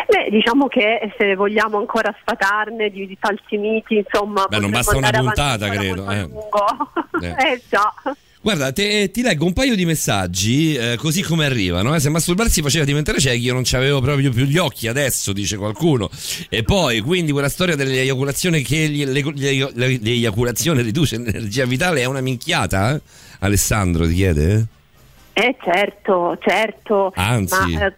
Beh, 0.09 0.29
diciamo 0.31 0.69
che 0.69 1.13
se 1.19 1.35
vogliamo 1.35 1.77
ancora 1.77 2.15
sfatarne 2.21 2.91
di, 2.91 3.07
di 3.07 3.17
falsi 3.21 3.59
miti, 3.59 3.97
insomma, 3.97 4.47
Beh, 4.49 4.59
non 4.59 4.71
basta 4.71 4.97
una 4.97 5.11
puntata, 5.11 5.69
credo, 5.69 6.11
eh. 6.11 6.21
lungo. 6.23 6.65
Eh. 7.21 7.35
Eh. 7.53 7.63
già. 7.69 7.93
Guarda, 8.49 8.73
te- 8.73 9.11
ti 9.11 9.21
leggo 9.21 9.45
un 9.45 9.53
paio 9.53 9.77
di 9.77 9.85
messaggi 9.85 10.75
eh, 10.75 10.97
così 10.97 11.21
come 11.21 11.45
arrivano. 11.45 11.95
eh. 11.95 12.01
Se 12.01 12.09
masturbarsi 12.09 12.63
faceva 12.63 12.87
diventare 12.87 13.21
ciechi, 13.21 13.45
io 13.45 13.53
non 13.53 13.61
c'avevo 13.63 14.01
proprio 14.01 14.31
più 14.31 14.47
gli 14.47 14.57
occhi 14.57 14.89
adesso, 14.89 15.35
dice 15.35 15.59
qualcuno. 15.59 16.09
E 16.49 16.63
poi, 16.63 17.01
quindi, 17.01 17.31
quella 17.31 17.51
storia 17.51 17.77
dell'eiaculazione 17.77 18.63
che 18.63 18.89
gli- 18.89 19.05
le- 19.05 19.23
le- 19.35 19.71
le- 19.75 19.99
l'eiaculazione 20.01 20.81
riduce 20.81 21.19
l'energia 21.19 21.67
vitale 21.67 22.01
è 22.01 22.07
una 22.07 22.23
minchiata? 22.23 22.95
eh? 22.95 23.01
Alessandro 23.41 24.07
ti 24.07 24.15
chiede? 24.15 24.67
Eh 25.35 25.55
certo, 25.63 26.39
certo. 26.41 27.13
Anzi. 27.17 27.75
Ma, 27.75 27.93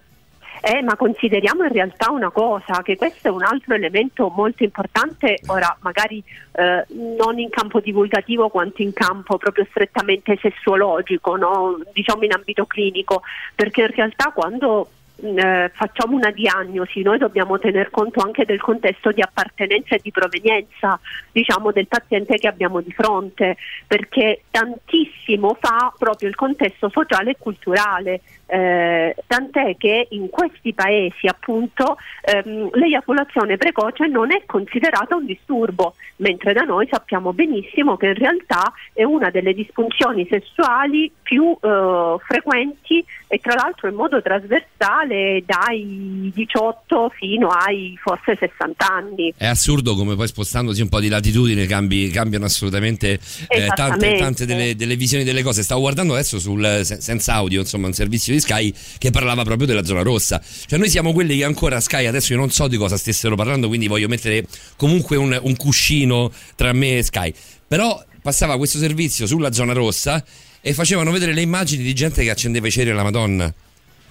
eh, 0.60 0.82
ma 0.82 0.96
consideriamo 0.96 1.64
in 1.64 1.72
realtà 1.72 2.10
una 2.10 2.30
cosa, 2.30 2.82
che 2.82 2.96
questo 2.96 3.28
è 3.28 3.30
un 3.30 3.42
altro 3.42 3.74
elemento 3.74 4.28
molto 4.28 4.62
importante, 4.62 5.38
ora 5.46 5.76
magari 5.80 6.22
eh, 6.52 6.84
non 6.90 7.38
in 7.38 7.48
campo 7.48 7.80
divulgativo 7.80 8.48
quanto 8.48 8.82
in 8.82 8.92
campo 8.92 9.38
proprio 9.38 9.66
strettamente 9.70 10.38
sessuologico, 10.40 11.36
no? 11.36 11.80
diciamo 11.92 12.24
in 12.24 12.32
ambito 12.32 12.66
clinico, 12.66 13.22
perché 13.54 13.82
in 13.82 13.90
realtà 13.94 14.32
quando 14.34 14.88
mh, 15.20 15.38
eh, 15.38 15.70
facciamo 15.74 16.16
una 16.16 16.30
diagnosi 16.30 17.02
noi 17.02 17.18
dobbiamo 17.18 17.58
tener 17.58 17.90
conto 17.90 18.20
anche 18.20 18.44
del 18.44 18.60
contesto 18.60 19.12
di 19.12 19.22
appartenenza 19.22 19.94
e 19.94 20.00
di 20.02 20.10
provenienza 20.10 20.98
diciamo, 21.32 21.72
del 21.72 21.86
paziente 21.86 22.36
che 22.36 22.48
abbiamo 22.48 22.80
di 22.80 22.92
fronte, 22.92 23.56
perché 23.86 24.42
tantissimo 24.50 25.56
fa 25.60 25.92
proprio 25.98 26.28
il 26.28 26.34
contesto 26.34 26.90
sociale 26.90 27.30
e 27.30 27.36
culturale. 27.38 28.20
Eh, 28.52 29.14
tant'è 29.28 29.76
che 29.76 30.08
in 30.10 30.28
questi 30.28 30.74
paesi 30.74 31.28
appunto 31.28 31.96
ehm, 32.22 32.70
l'eiaculazione 32.72 33.56
precoce 33.56 34.08
non 34.08 34.32
è 34.32 34.42
considerata 34.44 35.14
un 35.14 35.24
disturbo, 35.24 35.94
mentre 36.16 36.52
da 36.52 36.62
noi 36.62 36.88
sappiamo 36.90 37.32
benissimo 37.32 37.96
che 37.96 38.06
in 38.06 38.14
realtà 38.14 38.72
è 38.92 39.04
una 39.04 39.30
delle 39.30 39.54
disfunzioni 39.54 40.26
sessuali 40.28 41.12
più 41.22 41.56
eh, 41.60 42.16
frequenti 42.26 43.04
e 43.28 43.38
tra 43.38 43.54
l'altro 43.54 43.88
in 43.88 43.94
modo 43.94 44.20
trasversale 44.20 45.44
dai 45.46 46.32
18 46.34 47.12
fino 47.16 47.50
ai 47.50 47.96
forse 48.02 48.36
60 48.36 48.84
anni. 48.84 49.32
È 49.36 49.46
assurdo 49.46 49.94
come 49.94 50.16
poi 50.16 50.26
spostandosi 50.26 50.82
un 50.82 50.88
po' 50.88 50.98
di 50.98 51.08
latitudine 51.08 51.66
cambi- 51.66 52.10
cambiano 52.10 52.46
assolutamente 52.46 53.20
eh, 53.46 53.68
tante, 53.68 54.16
tante 54.16 54.44
delle, 54.44 54.74
delle 54.74 54.96
visioni 54.96 55.22
delle 55.22 55.44
cose. 55.44 55.62
Stavo 55.62 55.82
guardando 55.82 56.14
adesso 56.14 56.40
sul 56.40 56.80
se- 56.82 57.00
senza 57.00 57.34
audio, 57.34 57.60
insomma, 57.60 57.86
un 57.86 57.92
servizio 57.92 58.32
di 58.32 58.39
Sky 58.40 58.72
che 58.98 59.10
parlava 59.10 59.42
proprio 59.44 59.66
della 59.66 59.84
zona 59.84 60.02
rossa. 60.02 60.40
Cioè 60.66 60.78
noi 60.78 60.90
siamo 60.90 61.12
quelli 61.12 61.38
che 61.38 61.44
ancora 61.44 61.80
Sky, 61.80 62.06
adesso 62.06 62.32
io 62.32 62.38
non 62.38 62.50
so 62.50 62.68
di 62.68 62.76
cosa 62.76 62.96
stessero 62.96 63.36
parlando, 63.36 63.68
quindi 63.68 63.86
voglio 63.86 64.08
mettere 64.08 64.46
comunque 64.76 65.16
un, 65.16 65.38
un 65.42 65.56
cuscino 65.56 66.32
tra 66.56 66.72
me 66.72 66.98
e 66.98 67.02
Sky. 67.02 67.32
Però 67.66 68.02
passava 68.22 68.56
questo 68.56 68.78
servizio 68.78 69.26
sulla 69.26 69.52
zona 69.52 69.72
rossa 69.72 70.22
e 70.60 70.74
facevano 70.74 71.10
vedere 71.10 71.32
le 71.32 71.40
immagini 71.40 71.82
di 71.82 71.94
gente 71.94 72.22
che 72.22 72.30
accendeva 72.30 72.66
i 72.66 72.70
ceri 72.70 72.90
alla 72.90 73.02
Madonna. 73.02 73.52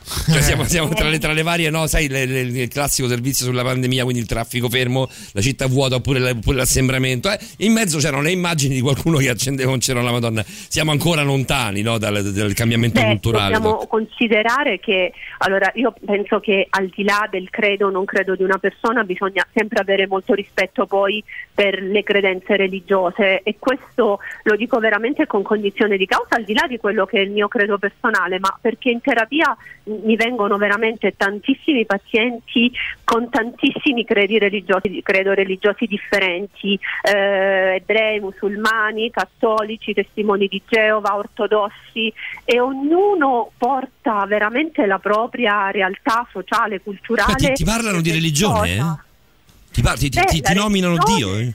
Cioè 0.04 0.42
siamo, 0.42 0.64
siamo 0.64 0.90
tra, 0.90 1.08
le, 1.08 1.20
tra 1.20 1.34
le 1.34 1.44
varie, 1.44 1.70
no, 1.70 1.86
sai, 1.88 2.08
le- 2.08 2.26
le- 2.26 2.42
il 2.42 2.68
classico 2.68 3.08
servizio 3.08 3.46
sulla 3.46 3.64
pandemia, 3.64 4.04
quindi 4.04 4.22
il 4.22 4.28
traffico 4.28 4.68
fermo, 4.70 5.08
la 5.34 5.42
città 5.42 5.68
vuota 5.68 5.96
oppure, 5.96 6.20
la- 6.20 6.32
oppure 6.32 6.58
l'assembramento. 6.58 7.30
eh. 7.32 7.38
In 7.58 7.74
mezzo 7.74 8.00
c'erano 8.00 8.24
le 8.24 8.32
immagini 8.32 8.74
di 8.76 8.82
qualcuno 8.82 9.18
che 9.18 9.30
accendeva 9.30 9.72
un 9.72 9.80
cero 9.80 10.00
alla 10.00 10.12
Madonna. 10.12 10.44
Siamo 10.46 10.92
ancora 10.92 11.22
lontani 11.22 11.82
no, 11.82 11.98
dal, 12.00 12.24
dal 12.32 12.54
cambiamento 12.54 13.00
Beh, 13.00 13.08
culturale. 13.08 13.54
dobbiamo 13.54 13.86
considerare 13.88 14.80
che 14.80 15.14
allora 15.40 15.72
io 15.76 15.94
penso 16.06 16.40
che 16.40 16.66
al 16.70 16.90
di 16.96 17.04
là 17.04 17.28
del 17.30 17.50
credo 17.50 17.88
o 17.88 17.90
non 17.92 18.06
credo 18.06 18.36
di 18.36 18.44
una 18.44 18.58
persona 18.58 19.04
bisogna 19.04 19.46
sempre 19.54 19.80
avere 19.80 20.08
molto 20.08 20.34
rispetto 20.34 20.86
poi 20.88 21.24
per 21.54 21.82
le 21.82 22.04
credenze 22.04 22.56
religiose 22.56 23.42
e 23.44 23.56
questo 23.60 24.20
lo 24.44 24.56
dico 24.56 24.80
veramente 24.80 25.28
con 25.28 25.44
cognizione 25.44 25.98
di 25.98 26.06
causa 26.06 26.36
al 26.36 26.44
di 26.46 26.54
là 26.54 26.66
di 26.68 26.78
quello 26.78 27.06
che 27.06 27.18
è 27.18 27.22
il 27.22 27.32
mio 27.32 27.48
credo 27.48 27.78
personale 27.78 28.40
ma 28.40 28.58
perché 28.60 28.90
in 28.90 29.02
terapia 29.02 29.56
mi 30.04 30.16
vengono 30.16 30.58
veramente 30.58 31.16
tantissimi 31.18 31.86
pazienti 31.86 32.72
con 33.04 33.30
tantissimi 33.30 34.06
credi 34.06 34.38
religiosi, 34.38 35.02
credo 35.04 35.34
religiosi 35.34 35.86
differenti, 35.86 36.80
eh, 37.02 37.76
ebrei, 37.76 38.20
musulmani, 38.20 39.10
cattolici, 39.10 39.94
testimoni 39.94 40.48
di 40.48 40.62
Geova, 40.68 41.16
ortodossi 41.16 42.14
e 42.46 42.60
ognuno 42.60 43.52
porta 43.58 44.26
veramente 44.26 44.86
la 44.86 45.00
propria 45.00 45.72
realtà 45.72 46.28
sociale, 46.32 46.82
culturale. 46.82 47.32
Ma 47.32 47.38
ti, 47.38 47.54
ti 47.54 47.64
parlano 47.64 48.02
di 48.02 48.12
religione? 48.12 48.76
Eh? 48.76 49.08
Ti, 49.72 49.82
par- 49.82 49.98
ti- 49.98 50.10
ti- 50.10 50.20
Eh, 50.20 50.42
ti- 50.42 50.54
nominano 50.54 50.96
Dio? 50.98 51.38
Eh? 51.38 51.54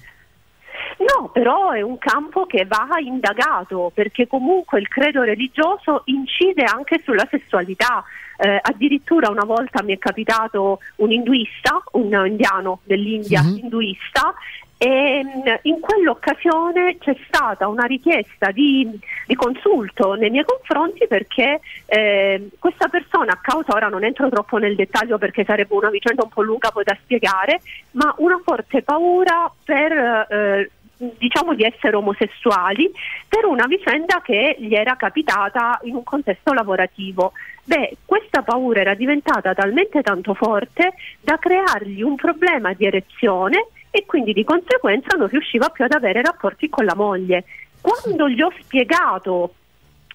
No, 1.05 1.29
però 1.29 1.71
è 1.73 1.83
un 1.83 1.99
campo 1.99 2.47
che 2.47 2.65
va 2.65 2.89
indagato 2.99 3.91
perché 3.93 4.27
comunque 4.27 4.79
il 4.81 4.89
credo 4.89 5.23
religioso 5.23 6.03
incide 6.07 6.65
anche 6.65 7.01
sulla 7.05 7.27
sessualità. 7.31 8.03
Eh, 8.37 8.59
addirittura 8.61 9.31
una 9.31 9.45
volta 9.45 9.83
mi 9.83 9.95
è 9.95 9.99
capitato 9.99 10.81
un 10.97 11.13
induista, 11.13 11.83
un 11.93 12.25
indiano 12.27 12.81
dell'India 12.85 13.43
Mhm. 13.43 13.59
induista 13.63 14.35
e 14.77 15.23
mh, 15.23 15.59
in 15.63 15.79
quell'occasione 15.79 16.99
c'è 16.99 17.17
stata 17.27 17.69
una 17.69 17.85
richiesta 17.85 18.51
di, 18.51 18.91
di 19.27 19.35
consulto 19.37 20.15
nei 20.15 20.31
miei 20.31 20.45
confronti 20.45 21.07
perché 21.07 21.61
eh, 21.87 22.49
questa 22.59 22.89
persona 22.89 23.33
a 23.33 23.39
causa, 23.41 23.73
ora 23.73 23.87
non 23.89 24.03
entro 24.05 24.29
troppo 24.29 24.59
nel 24.59 24.75
dettaglio 24.75 25.17
perché 25.17 25.45
sarebbe 25.45 25.75
una 25.75 25.91
vicenda 25.91 26.25
un 26.25 26.29
po' 26.31 26.43
lunga 26.43 26.71
poi 26.73 26.83
da 26.83 26.97
spiegare, 27.03 27.61
ma 27.93 28.13
una 28.19 28.41
forte 28.45 28.83
paura 28.83 29.51
per 29.65 29.93
eh, 29.93 30.71
diciamo 30.97 31.55
di 31.55 31.65
essere 31.65 31.97
omosessuali 31.97 32.91
per 33.29 33.45
una 33.45 33.67
vicenda 33.67 34.21
che 34.23 34.57
gli 34.59 34.75
era 34.75 34.97
capitata 34.97 35.81
in 35.85 35.95
un 35.95 36.05
contesto 36.05 36.53
lavorativo. 36.53 37.33
Beh, 37.65 37.97
questa 38.05 38.43
paura 38.43 38.81
era 38.81 38.95
diventata 38.95 39.55
talmente 39.55 40.03
tanto 40.03 40.35
forte 40.35 40.95
da 41.21 41.39
creargli 41.39 42.03
un 42.03 42.15
problema 42.15 42.73
di 42.75 42.85
erezione 42.85 43.69
e 43.91 44.05
quindi 44.07 44.33
di 44.33 44.45
conseguenza 44.45 45.17
non 45.17 45.29
riusciva 45.29 45.69
più 45.69 45.85
ad 45.85 45.93
avere 45.93 46.21
rapporti 46.21 46.69
con 46.69 46.85
la 46.85 46.95
moglie. 46.95 47.45
Quando 47.81 48.29
gli 48.29 48.43
ho 48.43 48.53
spiegato 48.61 49.55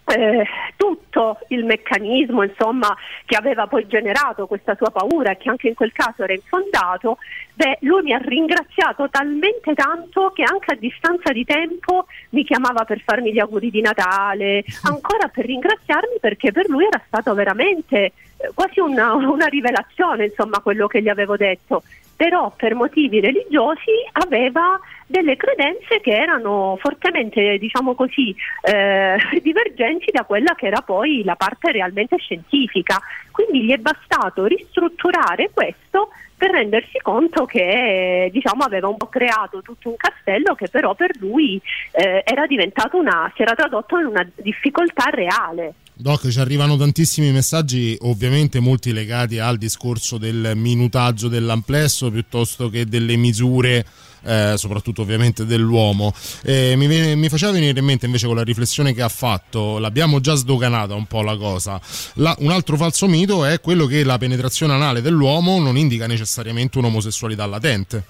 eh, 0.10 0.46
tutto 0.76 1.40
il 1.50 1.66
meccanismo 1.66 2.44
insomma, 2.44 2.96
che 3.26 3.36
aveva 3.36 3.68
poi 3.68 3.88
generato 3.88 4.48
questa 4.48 4.76
sua 4.76 4.90
paura 4.90 5.32
e 5.32 5.38
che 5.38 5.50
anche 5.50 5.68
in 5.68 5.76
quel 5.76 5.92
caso 5.92 6.24
era 6.24 6.34
infondato, 6.34 7.18
beh, 7.54 7.80
lui 7.82 8.04
mi 8.04 8.14
ha 8.14 8.18
ringraziato 8.18 9.10
talmente 9.10 9.74
tanto 9.74 10.32
che 10.34 10.44
anche 10.44 10.74
a 10.74 10.78
distanza 10.78 11.32
di 11.32 11.46
tempo 11.46 12.08
mi 12.30 12.44
chiamava 12.44 12.86
per 12.86 13.02
farmi 13.02 13.32
gli 13.32 13.40
auguri 13.40 13.70
di 13.70 13.82
Natale, 13.82 14.64
ancora 14.84 15.28
per 15.28 15.46
ringraziarmi 15.46 16.18
perché 16.20 16.52
per 16.52 16.68
lui 16.70 16.86
era 16.86 17.02
stato 17.06 17.34
veramente 17.34 17.98
eh, 17.98 18.14
quasi 18.54 18.80
una, 18.80 19.14
una 19.14 19.46
rivelazione 19.46 20.26
insomma 20.26 20.60
quello 20.60 20.88
che 20.88 21.02
gli 21.02 21.10
avevo 21.10 21.38
detto. 21.38 21.84
Però 22.16 22.52
per 22.54 22.76
motivi 22.76 23.22
religiosi 23.22 23.94
aveva 24.12 24.78
delle 25.10 25.36
credenze 25.38 26.00
che 26.02 26.16
erano 26.16 26.78
fortemente, 26.80 27.58
diciamo 27.58 27.96
così, 27.96 28.34
eh, 28.62 29.18
divergenti 29.42 30.12
da 30.12 30.24
quella 30.24 30.54
che 30.54 30.68
era 30.68 30.82
poi 30.82 31.24
la 31.24 31.36
parte 31.36 31.72
realmente 31.72 32.18
scientifica. 32.18 33.02
Quindi 33.32 33.64
gli 33.64 33.72
è 33.72 33.78
bastato 33.78 34.46
ristrutturare 34.46 35.50
questo 35.52 36.10
per 36.38 36.52
rendersi 36.52 37.00
conto 37.02 37.46
che 37.46 38.30
diciamo, 38.32 38.64
aveva 38.64 38.88
un 38.88 38.98
po' 38.98 39.08
creato 39.08 39.62
tutto 39.64 39.90
un 39.90 39.98
castello 39.98 40.54
che 40.54 40.70
però 40.70 40.94
per 40.94 41.12
lui 41.20 41.60
eh, 41.92 42.22
era 42.24 42.46
diventato 42.46 42.98
una, 42.98 43.32
si 43.36 43.42
era 43.42 43.56
tradotto 43.56 43.98
in 43.98 44.06
una 44.06 44.30
difficoltà 44.36 45.10
reale. 45.10 45.74
Doc, 46.02 46.30
ci 46.30 46.40
arrivano 46.40 46.78
tantissimi 46.78 47.30
messaggi, 47.30 47.98
ovviamente 48.04 48.62
molti 48.62 48.94
legati 48.94 49.38
al 49.38 49.58
discorso 49.58 50.18
del 50.18 50.54
minutaggio 50.56 51.28
dell'amplesso 51.28 52.10
piuttosto 52.10 52.70
che 52.70 52.86
delle 52.86 53.18
misure. 53.18 53.86
Eh, 54.22 54.54
soprattutto 54.58 55.02
ovviamente 55.02 55.46
dell'uomo. 55.46 56.14
Eh, 56.44 56.76
mi, 56.76 57.16
mi, 57.16 57.30
faceva 57.30 57.54
venire 57.54 57.80
in 57.80 57.86
mente 57.86 58.06
invece 58.06 58.28
con 58.28 58.36
la 58.36 58.44
riflessione 58.44 58.94
che 58.94 59.02
ha 59.02 59.08
fatto 59.08 59.78
l'abbiamo 59.78 60.20
già 60.20 60.36
sdoganata 60.36 60.94
un 60.94 61.06
po' 61.06 61.22
la 61.22 61.38
cosa. 61.38 61.80
La, 62.16 62.36
un 62.40 62.52
altro 62.52 62.76
falso 62.76 63.08
mito 63.08 63.46
è 63.46 63.62
quello 63.62 63.86
che 63.86 64.04
la 64.04 64.18
penetrazione 64.18 64.74
anale 64.74 65.02
dell'uomo 65.02 65.60
non 65.60 65.78
indica 65.78 66.06
necessariamente 66.06 66.78
un'omosessualità 66.78 67.46
latente. 67.46 68.04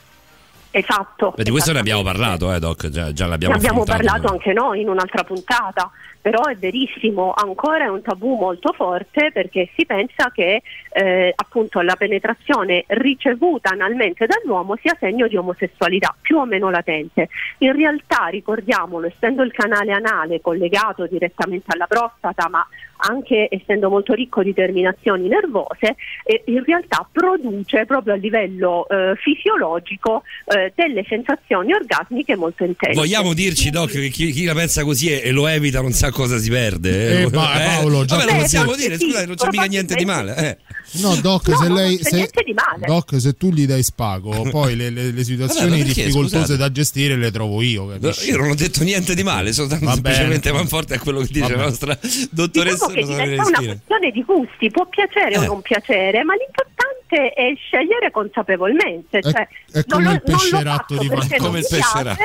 Esatto. 0.71 1.33
Beh, 1.35 1.43
di 1.43 1.49
questo 1.49 1.73
ne 1.73 1.79
abbiamo 1.79 2.03
parlato, 2.03 2.53
eh, 2.53 2.59
Doc, 2.59 2.89
già, 2.89 3.11
già 3.11 3.25
l'abbiamo 3.25 3.55
Ne 3.55 3.59
abbiamo 3.59 3.83
parlato 3.83 4.27
anche 4.27 4.53
noi 4.53 4.81
in 4.81 4.89
un'altra 4.89 5.23
puntata, 5.23 5.89
però 6.21 6.45
è 6.45 6.55
verissimo, 6.55 7.33
ancora 7.35 7.85
è 7.85 7.87
un 7.87 8.01
tabù 8.01 8.35
molto 8.35 8.73
forte 8.73 9.31
perché 9.31 9.69
si 9.75 9.85
pensa 9.85 10.31
che 10.33 10.61
eh, 10.91 11.33
appunto 11.35 11.81
la 11.81 11.95
penetrazione 11.95 12.83
ricevuta 12.87 13.69
analmente 13.69 14.25
dall'uomo 14.25 14.75
sia 14.81 14.95
segno 14.99 15.27
di 15.27 15.37
omosessualità, 15.37 16.15
più 16.19 16.37
o 16.37 16.45
meno 16.45 16.69
latente. 16.69 17.29
In 17.59 17.73
realtà, 17.73 18.27
ricordiamolo, 18.27 19.07
essendo 19.07 19.43
il 19.43 19.51
canale 19.51 19.91
anale 19.91 20.41
collegato 20.41 21.07
direttamente 21.07 21.67
alla 21.73 21.87
prostata, 21.87 22.49
ma 22.49 22.65
anche 23.01 23.47
essendo 23.49 23.89
molto 23.89 24.13
ricco 24.13 24.43
di 24.43 24.53
terminazioni 24.53 25.27
nervose, 25.27 25.95
eh, 26.23 26.43
in 26.47 26.63
realtà 26.65 27.07
produce 27.09 27.85
proprio 27.85 28.13
a 28.13 28.17
livello 28.17 28.87
eh, 28.89 29.13
fisiologico 29.15 30.23
eh, 30.45 30.73
delle 30.75 31.05
sensazioni 31.07 31.73
orgasmiche 31.73 32.35
molto 32.35 32.63
intense. 32.63 32.99
Vogliamo 32.99 33.33
dirci, 33.33 33.69
Doc, 33.69 33.91
che 33.91 34.09
chi, 34.09 34.31
chi 34.31 34.43
la 34.45 34.53
pensa 34.53 34.83
così 34.83 35.09
e 35.11 35.31
lo 35.31 35.47
evita 35.47 35.81
non 35.81 35.91
sa 35.91 36.08
cosa 36.11 36.37
si 36.37 36.49
perde. 36.49 37.21
Eh, 37.21 37.29
ma- 37.31 37.51
Paolo, 37.63 38.05
già- 38.05 38.17
Vabbè, 38.17 38.31
lo 38.33 38.37
possiamo 38.41 38.75
dire, 38.75 38.97
sì, 38.97 39.05
scusate, 39.05 39.25
non 39.25 39.35
c'è 39.35 39.47
mica 39.51 39.63
niente 39.65 39.95
di 39.95 40.05
male. 40.05 40.35
eh. 40.37 40.57
No, 40.93 41.15
Doc, 41.17 41.47
No, 41.49 41.57
se 41.57 41.69
lei. 41.69 41.99
Se, 42.01 42.15
niente 42.15 42.41
di 42.43 42.53
male. 42.53 42.85
Doc, 42.87 43.19
se 43.21 43.33
tu 43.33 43.51
gli 43.51 43.67
dai 43.67 43.83
spago, 43.83 44.41
poi 44.49 44.75
le, 44.75 44.89
le- 44.89 45.11
le 45.11 45.23
situazioni 45.23 45.69
Vabbè, 45.69 45.83
perché, 45.83 46.01
difficoltose 46.03 46.37
scusate? 46.39 46.57
da 46.57 46.71
gestire 46.71 47.15
le 47.15 47.29
trovo 47.31 47.61
io. 47.61 47.83
No, 47.85 47.99
Capisci? 47.99 48.29
Io 48.31 48.37
non 48.37 48.49
ho 48.49 48.55
detto 48.55 48.83
niente 48.83 49.13
di 49.13 49.21
male, 49.23 49.53
soltanto 49.53 49.85
Va 49.85 49.93
semplicemente 49.93 50.49
bene. 50.49 50.57
man 50.57 50.67
forte 50.67 50.95
a 50.95 50.99
quello 50.99 51.19
che 51.19 51.27
dice 51.27 51.41
Vabbè. 51.41 51.55
la 51.55 51.63
nostra 51.63 51.97
dottoressa 52.31 52.87
Diciamo 52.87 52.93
che 52.93 53.01
diventa 53.23 53.47
una 53.47 53.57
questione 53.57 54.11
di 54.11 54.23
gusti, 54.23 54.71
può 54.71 54.87
piacere 54.87 55.37
o 55.37 55.43
Eh. 55.43 55.45
non 55.45 55.61
piacere, 55.61 56.23
ma 56.23 56.33
l'importante 56.33 57.33
è 57.33 57.53
scegliere 57.55 58.09
consapevolmente. 58.11 59.21
Cioè, 59.21 59.47
è 59.71 59.73
non 59.73 59.83
come 59.89 60.03
lo- 60.05 60.11
il 60.13 60.21
pesceratto 60.23 60.97
di 60.97 61.07
Come 61.37 61.59
il 61.59 61.67
pesceratto. 61.69 62.23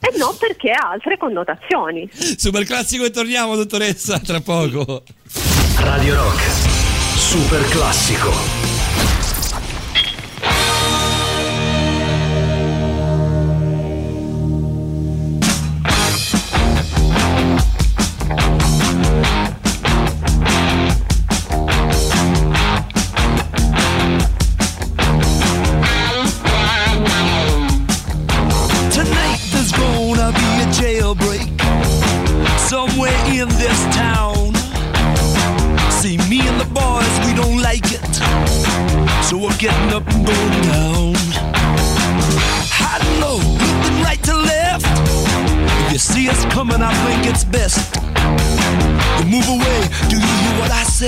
E 0.00 0.16
non 0.16 0.36
perché 0.38 0.70
ha 0.70 0.90
altre 0.90 1.16
connotazioni. 1.16 2.08
Super 2.12 2.64
classico 2.64 3.04
e 3.04 3.10
torniamo, 3.10 3.56
dottoressa, 3.56 4.18
tra 4.18 4.40
poco. 4.40 5.02
Radio 5.78 6.14
Rock, 6.14 6.42
super 7.16 7.64
classico. 7.68 8.73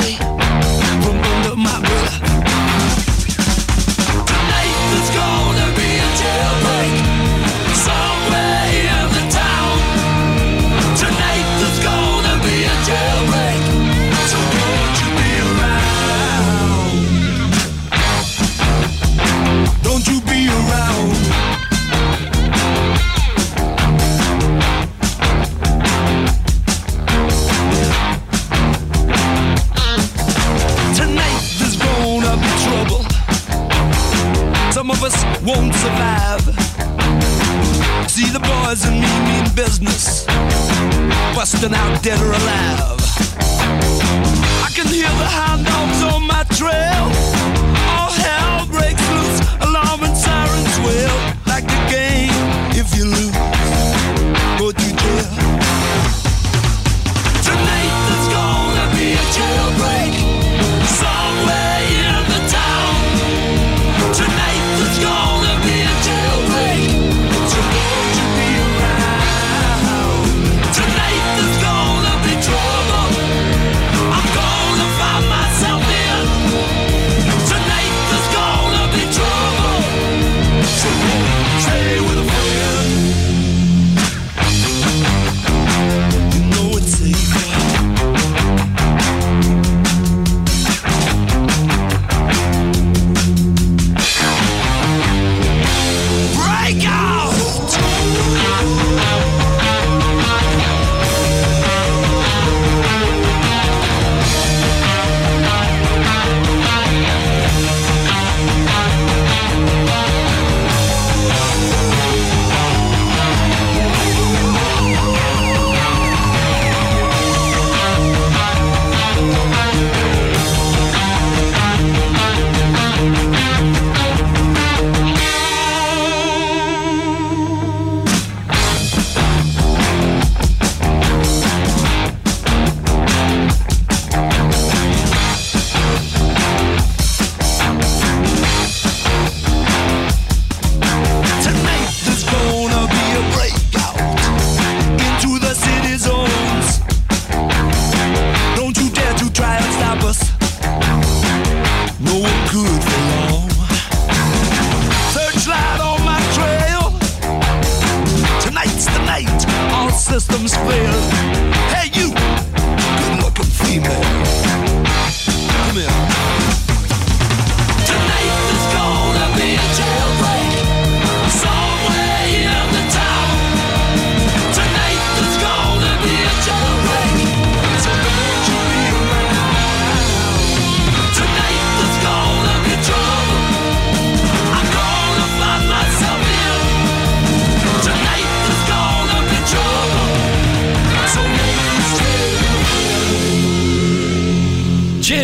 Say? 0.00 0.25
Busting 41.56 41.74
out 41.74 42.02
dead 42.02 42.20
or 42.20 42.32
alive. 42.32 42.75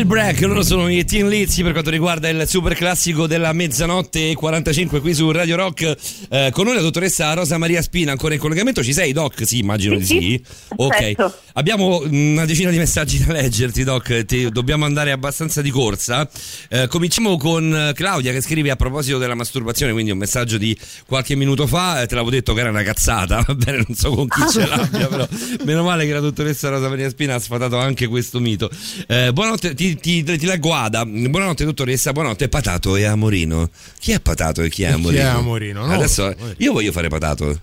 Jailbreak, 0.02 0.40
loro 0.40 0.64
sono 0.64 0.88
i 0.88 1.04
Team 1.04 1.28
Lizzy 1.28 1.62
per 1.62 1.70
quanto 1.70 1.88
riguarda 1.88 2.28
il 2.28 2.48
super 2.48 2.74
classico 2.74 3.28
della 3.28 3.52
mezzanotte 3.52 4.30
e 4.30 4.34
45 4.34 5.00
qui 5.00 5.14
su 5.14 5.30
Radio 5.30 5.54
Rock. 5.54 5.96
Eh, 6.28 6.50
con 6.52 6.64
noi 6.64 6.74
la 6.74 6.80
dottoressa 6.80 7.32
Rosa 7.34 7.56
Maria 7.56 7.80
Spina 7.82 8.10
ancora 8.10 8.34
in 8.34 8.40
collegamento. 8.40 8.82
Ci 8.82 8.92
sei, 8.92 9.12
Doc? 9.12 9.46
Sì, 9.46 9.60
immagino 9.60 9.94
di 9.94 10.04
sì. 10.04 10.44
Ok. 10.74 10.88
Perfetto. 10.88 11.34
Abbiamo 11.52 12.02
una 12.04 12.44
decina 12.46 12.70
di 12.70 12.78
messaggi 12.78 13.24
da 13.24 13.32
leggerti, 13.32 13.84
Doc. 13.84 14.24
Ti- 14.24 14.50
dobbiamo 14.50 14.86
andare 14.86 15.12
abbastanza 15.12 15.62
di 15.62 15.70
corsa. 15.70 16.28
Eh, 16.68 16.88
cominciamo 16.88 17.36
con 17.36 17.72
eh, 17.72 17.92
Claudia 17.94 18.32
che 18.32 18.40
scrive 18.40 18.70
a 18.70 18.76
proposito 18.76 19.18
della 19.18 19.36
masturbazione, 19.36 19.92
quindi 19.92 20.10
un 20.10 20.18
messaggio 20.18 20.58
di 20.58 20.76
qualche 21.06 21.36
minuto 21.36 21.68
fa. 21.68 22.02
Eh, 22.02 22.06
te 22.08 22.16
l'avevo 22.16 22.30
detto 22.30 22.54
che 22.54 22.60
era 22.60 22.70
una 22.70 22.82
cazzata, 22.82 23.40
va 23.46 23.54
bene, 23.54 23.84
non 23.86 23.94
so 23.94 24.10
con 24.10 24.26
chi 24.26 24.40
ce 24.50 24.66
l'abbia, 24.66 25.06
però 25.06 25.28
meno 25.64 25.84
male 25.84 26.06
che 26.06 26.12
la 26.12 26.20
dottoressa 26.20 26.70
Rosa 26.70 26.88
Maria 26.88 27.08
Spina 27.08 27.36
ha 27.36 27.38
sfatato 27.38 27.78
anche 27.78 28.08
questo 28.08 28.40
mito. 28.40 28.68
Eh, 29.06 29.30
buonanotte, 29.32 29.74
ti, 29.74 29.91
ti, 30.00 30.22
ti 30.22 30.46
leggo 30.46 30.74
Ada. 30.74 31.04
Buonanotte, 31.04 31.64
dottoressa. 31.64 32.12
Buonanotte, 32.12 32.48
Patato 32.48 32.96
e 32.96 33.04
Amorino. 33.04 33.70
Chi 33.98 34.12
è 34.12 34.20
Patato 34.20 34.62
e 34.62 34.68
chi 34.68 34.82
è 34.82 34.88
Chi 34.88 34.92
Amorino? 34.94 35.22
è 35.22 35.24
Amorino? 35.26 35.86
No, 35.86 35.92
Adesso 35.94 36.34
io 36.58 36.72
voglio 36.72 36.92
fare 36.92 37.08
Patato. 37.08 37.60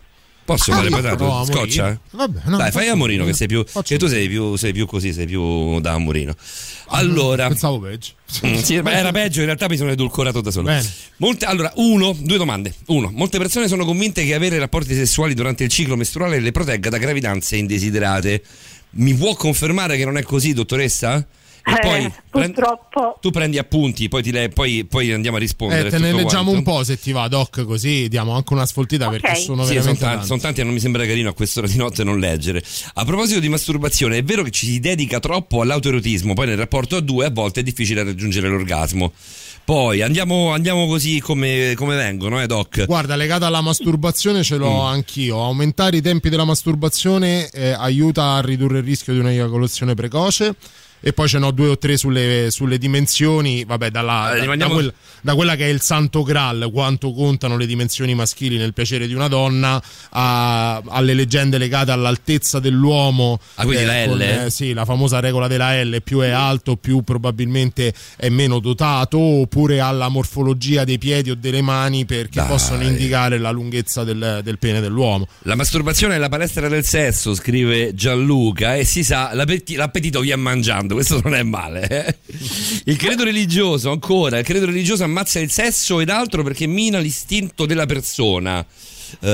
Posso 0.50 0.72
Ah, 0.72 0.78
fare 0.78 0.90
patato? 0.90 1.26
no. 1.26 1.46
Scoccia? 1.46 2.00
Vabbè, 2.10 2.40
no, 2.46 2.58
Dai, 2.58 2.72
fai 2.72 2.88
Amorino 2.88 3.24
che 3.24 3.34
sei 3.34 3.46
più. 3.46 3.64
Che 3.84 3.98
tu 4.00 4.08
sei 4.08 4.28
più, 4.28 4.56
sei 4.56 4.74
più 4.74 4.88
così, 4.88 5.14
sei 5.14 5.28
più 5.28 5.80
da 5.80 5.92
Amorino. 5.92 6.34
Allora. 6.88 7.48
Pensavo 7.48 7.80
peggio. 7.80 8.14
Mm, 8.48 8.56
sì, 8.56 8.82
ma 8.82 8.92
era 8.94 9.12
peggio, 9.12 9.42
in 9.42 9.46
realtà 9.46 9.68
mi 9.70 9.78
sono 9.78 9.92
edulcorato 9.92 10.42
da 10.42 10.50
solo. 10.50 10.72
Molte- 11.18 11.46
allora, 11.46 11.72
uno, 11.76 12.18
due 12.20 12.38
domande. 12.38 12.74
Uno, 12.88 13.12
molte 13.14 13.38
persone 13.38 13.68
sono 13.68 13.86
convinte 13.86 14.26
che 14.26 14.34
avere 14.34 14.58
rapporti 14.58 14.96
sessuali 14.96 15.36
durante 15.36 15.64
il 15.66 15.70
ciclo 15.70 15.96
mestruale 15.96 16.40
le 16.40 16.52
protegga 16.52 16.90
da 16.90 16.98
gravidanze 16.98 17.56
indesiderate. 17.56 18.42
Mi 18.92 19.14
può 19.14 19.36
confermare 19.36 19.98
che 19.98 20.06
non 20.06 20.18
è 20.18 20.24
così, 20.24 20.54
dottoressa? 20.54 21.28
E 21.66 21.72
Eh, 21.72 21.80
poi 21.82 22.12
prend- 22.30 22.54
purtroppo 22.54 23.18
tu 23.22 23.32
prendi 23.32 23.58
appunti, 23.58 24.08
poi, 24.08 24.24
ti 24.24 24.32
le- 24.32 24.50
poi, 24.50 24.86
poi 24.86 25.12
andiamo 25.12 25.38
a 25.38 25.40
rispondere. 25.40 25.88
Eh, 25.88 25.92
te 25.92 25.98
ne 26.00 26.12
leggiamo 26.14 26.52
quanto. 26.52 26.52
un 26.52 26.64
po' 26.78 26.84
se 26.84 26.98
ti 27.00 27.12
va, 27.12 27.28
Doc, 27.28 27.64
così 27.66 28.08
diamo 28.08 28.32
anche 28.34 28.54
una 28.54 28.66
sfoltita 28.66 29.08
Ok. 29.08 29.20
perché 29.20 29.36
sono 29.40 29.64
Sì, 29.64 29.68
sono 29.68 29.68
veramente 29.68 30.00
tanti, 30.00 30.14
tanti. 30.16 30.26
sono 30.28 30.40
tanti 30.40 30.62
e 30.62 30.64
non 30.64 30.74
mi 30.74 30.80
sembra 30.80 31.06
carino 31.06 31.30
a 31.30 31.34
quest'ora 31.34 31.68
di 31.68 31.76
notte 31.78 32.04
non 32.04 32.20
leggere. 32.20 32.64
A 32.96 33.06
proposito 33.06 33.40
di 33.40 33.50
masturbazione, 33.50 34.18
è 34.18 34.24
vero 34.24 34.44
che 34.44 34.52
ci 34.52 34.66
si 34.66 34.80
dedica 34.80 35.20
troppo 35.20 35.62
all'autoerotismo, 35.62 36.34
poi 36.34 36.48
nel 36.48 36.58
rapporto 36.58 36.96
a 36.96 37.02
due 37.02 37.26
a 37.26 37.30
volte 37.30 37.60
è 37.60 37.64
difficile 37.64 38.04
raggiungere 38.04 38.48
l'orgasmo. 38.48 39.12
Poi 39.66 40.02
andiamo, 40.02 40.52
andiamo 40.52 40.88
così 40.88 41.20
come, 41.20 41.74
come 41.76 41.96
vengono, 41.96 42.42
eh, 42.42 42.48
Doc? 42.48 42.86
Guarda, 42.86 43.16
legata 43.16 43.46
alla 43.46 43.62
masturbazione 43.62 44.42
ce 44.42 44.56
l'ho 44.58 44.82
Mm. 44.82 44.86
anch'io. 44.88 45.44
Aumentare 45.44 45.98
i 45.98 46.02
tempi 46.02 46.30
della 46.30 46.46
masturbazione 46.46 47.50
eh, 47.52 47.70
aiuta 47.72 48.34
a 48.34 48.42
ridurre 48.42 48.80
il 48.80 48.84
rischio 48.84 49.14
di 49.14 49.20
un'eiaculazione 49.20 49.94
precoce. 49.94 50.56
E 51.02 51.14
poi 51.14 51.28
ce 51.28 51.40
n'ho 51.40 51.52
due 51.52 51.70
o 51.70 51.78
tre 51.78 51.96
sulle, 51.98 52.48
sulle 52.52 52.78
dimensioni, 52.78 53.64
vabbè, 53.66 53.90
dalla- 53.90 54.36
Eh, 54.36 54.46
da, 54.46 54.56
da 54.56 54.68
quel- 54.68 54.94
da 55.22 55.34
quella 55.36 55.56
che 55.56 55.66
è 55.66 55.70
il 55.70 55.82
santo 55.82 56.24
graal, 56.24 56.70
quanto 56.72 57.14
contano 57.14 57.56
le 57.58 57.66
dimensioni 57.66 58.14
maschili 58.16 58.58
nel 58.58 58.74
piacere 58.74 59.08
di 59.08 59.14
una 59.14 59.28
donna, 59.28 59.82
a- 60.12 60.82
alle 60.88 61.14
leggende 61.14 61.58
legate 61.58 61.92
all'altezza 61.92 62.60
dell'uomo. 62.60 63.40
Ah, 63.56 63.64
quindi 63.64 63.86
la 63.86 64.04
con, 64.06 64.18
L? 64.18 64.22
eh, 64.22 64.50
sì, 64.50 64.74
la 64.74 64.86
famosa 64.86 65.20
regola 65.20 65.48
della 65.48 65.82
L, 65.84 66.02
più 66.04 66.20
è 66.20 66.30
alto, 66.30 66.76
più 66.76 67.02
probabilmente 67.02 67.94
è 68.18 68.30
meno 68.30 68.60
dotato, 68.60 69.18
oppure 69.18 69.80
alla 69.80 70.10
morfologia 70.10 70.84
dei 70.84 70.98
piedi 70.98 71.32
o 71.32 71.36
delle 71.36 71.62
mani 71.62 72.06
perché 72.06 72.40
Dai. 72.40 72.48
possono 72.48 72.84
indicare 72.84 73.38
la 73.38 73.52
lunghezza 73.52 74.04
del, 74.04 74.42
del 74.44 74.58
pene 74.60 74.80
dell'uomo. 74.82 75.28
La 75.44 75.56
masturbazione 75.56 76.16
è 76.16 76.18
la 76.18 76.30
palestra 76.30 76.68
del 76.68 76.84
sesso, 76.84 77.34
scrive 77.34 77.94
Gianluca, 77.94 78.76
e 78.76 78.84
si 78.84 79.04
sa, 79.04 79.34
l'appeti- 79.34 79.76
l'appetito 79.76 80.20
viene 80.22 80.42
mangiando, 80.42 80.89
questo 80.96 81.20
non 81.24 81.36
è 81.36 81.44
male. 81.44 81.88
eh. 81.88 82.16
Il 82.86 82.98
credo 82.98 83.24
religioso, 83.24 83.92
ancora, 83.92 84.38
il 84.40 84.46
credo 84.46 84.66
religioso 84.66 85.04
ammazza 85.04 85.40
il 85.40 85.52
sesso 85.52 86.00
ed 86.00 86.10
altro 86.10 86.44
perché 86.44 86.68
mina 86.68 87.00
l'istinto 87.00 87.66
della 87.66 87.86
persona. 87.86 88.66
Eh, 89.22 89.28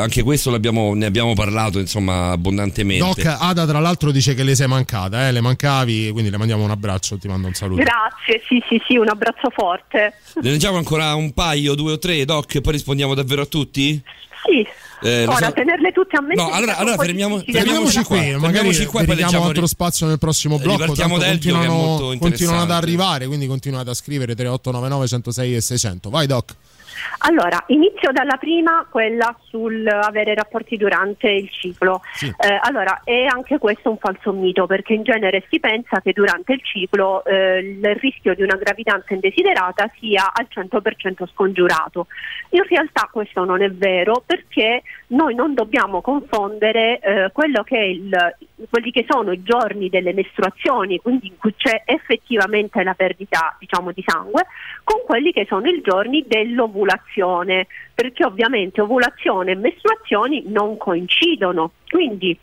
anche 0.00 0.22
questo 0.22 0.50
l'abbiamo- 0.50 0.94
ne 0.94 1.04
abbiamo 1.04 1.34
parlato, 1.34 1.78
insomma, 1.78 2.30
abbondantemente. 2.30 3.04
Doc 3.04 3.36
Ada, 3.38 3.66
tra 3.66 3.78
l'altro, 3.78 4.10
dice 4.10 4.34
che 4.34 4.42
le 4.42 4.54
sei 4.54 4.66
mancata, 4.66 5.28
eh? 5.28 5.32
le 5.32 5.42
mancavi, 5.42 6.08
quindi 6.10 6.30
le 6.30 6.38
mandiamo 6.38 6.64
un 6.64 6.70
abbraccio, 6.70 7.18
ti 7.18 7.28
mando 7.28 7.46
un 7.48 7.54
saluto. 7.54 7.82
grazie, 7.82 8.42
sì, 8.48 8.62
sì, 8.66 8.80
sì, 8.86 8.96
un 8.96 9.08
abbraccio 9.08 9.50
forte. 9.54 10.14
Ne 10.40 10.50
leggiamo 10.50 10.78
ancora 10.78 11.14
un 11.14 11.32
paio, 11.32 11.74
due 11.74 11.92
o 11.92 11.98
tre, 11.98 12.24
Doc, 12.24 12.54
e 12.54 12.60
poi 12.62 12.72
rispondiamo 12.72 13.14
davvero 13.14 13.42
a 13.42 13.46
tutti? 13.46 14.02
Sì. 14.44 14.66
Eh, 15.06 15.24
Ora 15.26 15.46
so- 15.46 15.52
tenerle 15.52 15.92
tutte 15.92 16.16
a 16.16 16.20
mente. 16.20 16.42
No, 16.42 16.50
allora- 16.50 16.76
allora 16.76 16.96
fermiamo- 16.96 17.38
fermiamoci 17.38 17.52
Fermiamoci 17.52 17.96
qui, 17.96 18.04
qua, 18.04 18.16
magari 18.16 18.40
fermiamoci 18.40 18.84
qua 18.86 19.00
e 19.00 19.04
poi 19.04 19.16
dedichiamo 19.16 19.30
leggiamo- 19.32 19.46
altro 19.48 19.66
spazio 19.66 20.06
nel 20.06 20.18
prossimo 20.18 20.58
blocco. 20.58 20.92
Tanto 20.94 21.18
da 21.18 21.26
Elvio, 21.26 21.52
che 21.52 21.64
è 21.64 21.66
continuano, 21.66 21.72
molto 21.86 22.18
continuano 22.18 22.62
ad 22.62 22.70
arrivare, 22.70 23.26
quindi 23.26 23.46
continuate 23.46 23.90
a 23.90 23.94
scrivere 23.94 24.34
3899 24.34 25.06
106 25.08 25.56
e 25.56 25.60
600. 25.60 26.10
Vai 26.10 26.26
Doc. 26.26 26.54
Allora, 27.18 27.62
inizio 27.68 28.12
dalla 28.12 28.36
prima, 28.36 28.86
quella 28.90 29.34
sul 29.48 29.86
avere 29.86 30.34
rapporti 30.34 30.76
durante 30.76 31.30
il 31.30 31.50
ciclo. 31.50 32.02
Sì. 32.12 32.26
Eh, 32.26 32.58
allora, 32.62 33.00
è 33.04 33.24
anche 33.24 33.58
questo 33.58 33.90
un 33.90 33.98
falso 33.98 34.32
mito, 34.32 34.66
perché 34.66 34.94
in 34.94 35.02
genere 35.02 35.44
si 35.48 35.60
pensa 35.60 36.00
che 36.00 36.12
durante 36.12 36.52
il 36.52 36.62
ciclo 36.62 37.24
eh, 37.24 37.58
il 37.58 37.94
rischio 37.96 38.34
di 38.34 38.42
una 38.42 38.56
gravidanza 38.56 39.14
indesiderata 39.14 39.90
sia 39.98 40.32
al 40.32 40.48
100% 40.50 41.26
scongiurato. 41.32 42.06
In 42.50 42.62
realtà 42.68 43.08
questo 43.10 43.44
non 43.44 43.62
è 43.62 43.70
vero 43.70 44.22
perché 44.24 44.82
noi 45.08 45.34
non 45.34 45.54
dobbiamo 45.54 46.00
confondere 46.00 46.98
eh, 46.98 47.30
che 47.64 47.78
il- 47.78 48.36
quelli 48.70 48.90
che 48.90 49.04
sono 49.08 49.32
i 49.32 49.42
giorni 49.42 49.88
delle 49.88 50.12
mestruazioni, 50.12 50.98
quindi 50.98 51.28
in 51.28 51.36
cui 51.38 51.54
c'è 51.56 51.82
effettivamente 51.84 52.82
la 52.82 52.94
perdita 52.94 53.56
diciamo, 53.58 53.92
di 53.92 54.02
sangue, 54.06 54.46
con 54.82 55.02
quelli 55.04 55.32
che 55.32 55.44
sono 55.46 55.68
i 55.68 55.80
giorni 55.82 56.24
dell'ovulazione, 56.26 57.66
perché 57.94 58.24
ovviamente 58.24 58.80
ovulazione 58.80 59.52
e 59.52 59.56
mestruazioni 59.56 60.44
non 60.46 60.76
coincidono. 60.76 61.72
Quindi 61.88 62.38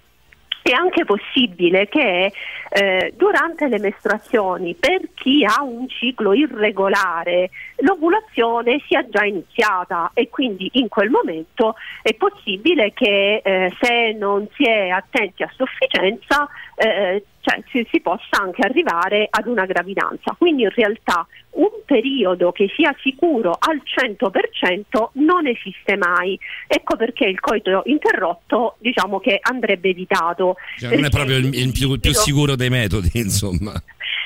è 0.70 0.74
anche 0.74 1.06
possibile 1.06 1.88
che 1.88 2.32
eh, 2.70 3.14
durante 3.18 3.68
le 3.68 3.80
mestruazioni, 3.80 4.76
per 4.76 5.10
chi 5.14 5.44
ha 5.44 5.62
un 5.64 5.88
ciclo 5.90 6.34
irregolare, 6.34 7.50
l'ovulazione 7.78 8.82
sia 8.88 9.08
già 9.10 9.26
iniziata 9.26 10.12
e 10.14 10.30
quindi 10.30 10.70
in 10.74 10.88
quel 10.88 11.10
momento 11.10 11.76
è 12.02 12.14
possibile 12.14 12.94
che 12.94 13.42
eh, 13.44 13.74
se 13.80 14.16
non 14.18 14.48
si 14.54 14.64
è 14.64 14.90
attenti 14.90 15.44
a 15.44 15.52
sufficienza 15.56 16.48
eh, 16.76 17.26
cioè, 17.42 17.62
si, 17.72 17.86
si 17.92 18.00
possa 18.00 18.42
anche 18.42 18.62
arrivare 18.62 19.28
ad 19.30 19.48
una 19.48 19.66
gravidanza. 19.66 20.36
Quindi 20.38 20.64
in 20.64 20.72
realtà 20.74 21.26
un 21.52 21.70
periodo 21.86 22.52
che 22.52 22.72
sia 22.76 22.96
sicuro 23.02 23.58
al 23.60 23.82
100% 23.84 25.10
non 25.14 25.48
esiste 25.48 25.98
mai. 25.98 26.40
Ecco 26.68 26.96
perché 26.96 27.26
il 27.26 27.40
coito 27.40 27.82
interrotto 27.86 28.76
diciamo 28.80 29.20
che 29.20 29.40
andrebbe 29.42 29.90
evitato. 29.90 30.56
Cioè, 30.78 30.96
non 30.96 31.06
è 31.06 31.10
proprio 31.10 31.38
il, 31.38 31.54
il 31.54 31.72
più, 31.72 32.00
più 32.00 32.14
sicuro 32.14 32.56
dei 32.56 32.70
metodi, 32.70 33.10
insomma. 33.20 33.74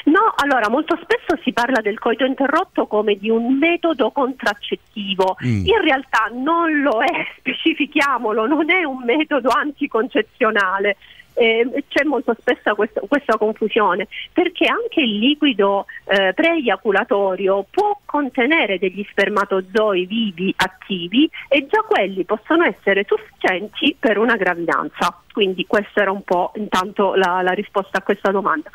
No, 0.06 0.34
allora 0.36 0.70
molto 0.70 1.00
spesso 1.02 1.42
si 1.44 1.52
parla 1.52 1.82
del 1.82 1.98
coito 1.98 2.26
interrotto 2.26 2.86
come 2.86 3.16
di 3.16 3.30
un 3.30 3.58
metodo 3.58 4.12
contraccettivo. 4.12 5.38
Mm. 5.44 5.66
In 5.66 5.82
realtà 5.82 6.30
non 6.32 6.82
lo 6.82 7.02
è, 7.02 7.26
specifichiamolo, 7.40 8.46
non 8.46 8.70
è 8.70 8.84
un 8.84 9.04
metodo 9.04 9.50
anticoncezionale. 9.50 10.98
Eh, 11.38 11.84
c'è 11.90 12.04
molto 12.06 12.34
spesso 12.40 12.74
questo- 12.76 13.02
questa 13.10 13.38
confusione 13.38 14.08
perché 14.32 14.68
anche 14.68 15.02
il 15.02 15.20
liquido 15.20 15.86
eh, 16.08 16.34
preeiaculatorio 16.34 17.66
può 17.70 18.00
contenere 18.06 18.80
degli 18.80 19.06
spermatozoi 19.10 20.06
vivi 20.06 20.54
attivi 20.56 21.30
e 21.50 21.68
già 21.70 21.82
quelli 21.82 22.24
possono 22.24 22.64
essere 22.64 23.06
sufficienti 23.08 23.96
per 24.00 24.18
una 24.18 24.36
gravidanza. 24.36 25.20
Quindi 25.36 25.66
questa 25.68 26.00
era 26.02 26.12
un 26.12 26.24
po' 26.24 26.54
intanto 26.56 27.14
la, 27.16 27.42
la 27.42 27.52
risposta 27.52 27.98
a 27.98 28.02
questa 28.02 28.32
domanda. 28.32 28.70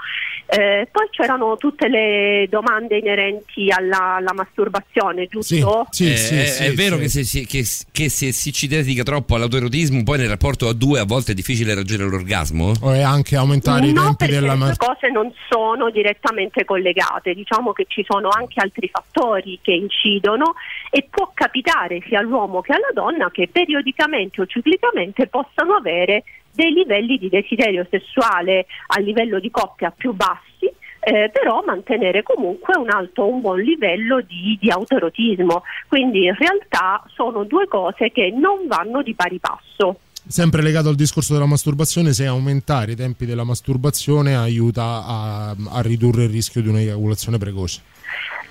Eh, 0.46 0.86
poi 0.92 1.06
c'erano 1.10 1.56
tutte 1.56 1.88
le 1.88 2.46
domande 2.50 2.98
inerenti 2.98 3.70
alla, 3.70 4.16
alla 4.16 4.34
masturbazione, 4.34 5.26
giusto? 5.26 5.86
Sì, 5.90 6.12
Eh, 6.12 6.16
sì, 6.16 6.34
è, 6.36 6.44
sì, 6.44 6.64
è 6.64 6.72
vero 6.74 6.96
sì. 6.96 7.02
Che, 7.02 7.08
se, 7.08 7.24
si- 7.24 7.46
che- 7.46 7.64
che 7.90 8.08
se 8.10 8.32
si 8.32 8.52
ci 8.52 8.66
dedica 8.66 9.02
troppo 9.04 9.36
all'autoerotismo, 9.36 10.02
poi 10.02 10.18
nel 10.18 10.28
rapporto 10.28 10.68
a 10.68 10.74
due 10.74 11.00
a 11.00 11.04
volte 11.04 11.32
è 11.32 11.34
difficile 11.34 11.72
raggiungere 11.74 12.10
l'orgasmo? 12.10 12.49
O 12.82 12.92
è 12.92 13.00
anche 13.00 13.36
aumentare 13.36 13.86
i 13.86 13.92
no, 13.92 14.02
tempi 14.02 14.26
perché 14.26 14.40
della 14.40 14.54
due 14.54 14.76
cose 14.76 15.10
non 15.10 15.32
sono 15.48 15.90
direttamente 15.90 16.64
collegate, 16.64 17.34
diciamo 17.34 17.72
che 17.72 17.86
ci 17.88 18.04
sono 18.08 18.28
anche 18.28 18.60
altri 18.60 18.88
fattori 18.88 19.58
che 19.62 19.72
incidono 19.72 20.54
e 20.90 21.06
può 21.08 21.30
capitare 21.34 22.02
sia 22.06 22.20
all'uomo 22.20 22.60
che 22.60 22.72
alla 22.72 22.90
donna 22.92 23.30
che 23.30 23.48
periodicamente 23.48 24.40
o 24.40 24.46
ciclicamente 24.46 25.26
possano 25.26 25.74
avere 25.74 26.24
dei 26.52 26.72
livelli 26.72 27.18
di 27.18 27.28
desiderio 27.28 27.86
sessuale 27.88 28.66
a 28.88 29.00
livello 29.00 29.38
di 29.38 29.50
coppia 29.50 29.90
più 29.90 30.12
bassi. 30.12 30.70
eh, 31.00 31.30
però 31.32 31.62
mantenere 31.64 32.22
comunque 32.22 32.76
un 32.76 32.90
alto, 32.90 33.26
un 33.26 33.40
buon 33.40 33.60
livello 33.60 34.20
di, 34.20 34.58
di 34.60 34.70
autoerotismo. 34.70 35.62
Quindi 35.88 36.24
in 36.24 36.36
realtà 36.36 37.02
sono 37.14 37.44
due 37.44 37.66
cose 37.66 38.10
che 38.10 38.30
non 38.30 38.66
vanno 38.66 39.02
di 39.02 39.14
pari 39.14 39.38
passo. 39.38 40.00
Sempre 40.30 40.62
legato 40.62 40.88
al 40.88 40.94
discorso 40.94 41.32
della 41.32 41.46
masturbazione, 41.46 42.12
se 42.12 42.24
aumentare 42.24 42.92
i 42.92 42.96
tempi 42.96 43.26
della 43.26 43.44
masturbazione 43.44 44.36
aiuta 44.36 45.04
a, 45.04 45.50
a 45.50 45.80
ridurre 45.82 46.24
il 46.24 46.30
rischio 46.30 46.62
di 46.62 46.68
un'eiaculazione 46.68 47.36
precoce. 47.36 47.82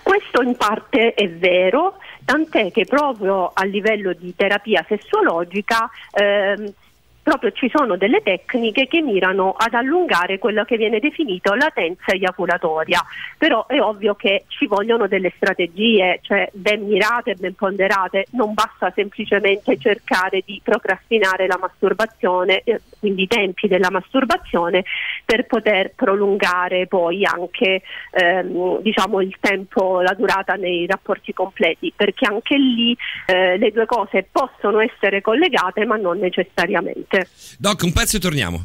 Questo 0.04 0.42
in 0.42 0.56
parte 0.58 1.14
è 1.14 1.30
vero, 1.30 1.98
tant'è 2.26 2.72
che 2.72 2.86
proprio 2.86 3.52
a 3.54 3.64
livello 3.64 4.14
di 4.14 4.34
terapia 4.36 4.86
sessuologica 4.88 5.90
ehm, 6.12 6.74
proprio 7.22 7.52
ci 7.52 7.70
sono 7.74 7.98
delle 7.98 8.22
tecniche 8.22 8.88
che 8.88 9.02
mirano 9.02 9.54
ad 9.58 9.74
allungare 9.74 10.40
quello 10.40 10.64
che 10.64 10.78
viene 10.78 11.00
definito 11.00 11.54
latenza 11.54 12.12
eiaculatoria, 12.12 13.04
però 13.38 13.66
è 13.68 13.80
ovvio 13.82 14.16
che 14.16 14.46
ci 14.48 14.66
vogliono 14.68 15.08
delle 15.08 15.32
strategie, 15.36 16.20
cioè 16.22 16.50
ben 16.54 16.86
mirate, 16.86 17.36
ben 17.36 17.56
ponderate, 17.56 18.26
non 18.32 18.54
basta 18.54 18.92
semplicemente 18.96 19.78
cercare 19.78 20.42
di 20.46 20.60
procrastinare 20.64 21.48
la 21.48 21.58
masturbazione, 21.60 22.62
eh, 22.64 22.82
quindi 23.00 23.24
i 23.24 23.28
tempi 23.28 23.68
della 23.68 23.90
masturbazione 23.92 24.84
per 25.30 25.46
poter 25.46 25.92
prolungare 25.96 26.88
poi 26.88 27.24
anche 27.24 27.84
ehm, 28.10 28.82
diciamo 28.82 29.22
il 29.22 29.36
tempo, 29.40 30.02
la 30.02 30.16
durata 30.18 30.56
nei 30.56 30.88
rapporti 30.88 31.34
completi, 31.34 31.94
perché 31.96 32.26
anche 32.26 32.58
lì 32.58 32.98
eh, 33.28 33.56
le 33.60 33.72
due 33.72 33.86
cose 33.86 34.28
possono 34.32 34.80
essere 34.80 35.22
collegate 35.22 35.86
ma 35.86 35.98
non 35.98 36.18
necessariamente. 36.18 37.28
Doc, 37.60 37.84
un 37.84 37.94
pezzo 37.94 38.18
e 38.18 38.20
torniamo. 38.20 38.58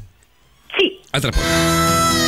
Sì. 0.75 0.99
A 1.11 1.21
tra 1.21 1.29
poco. 1.29 2.24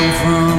I 0.00 0.12
come 0.22 0.48
from 0.48 0.49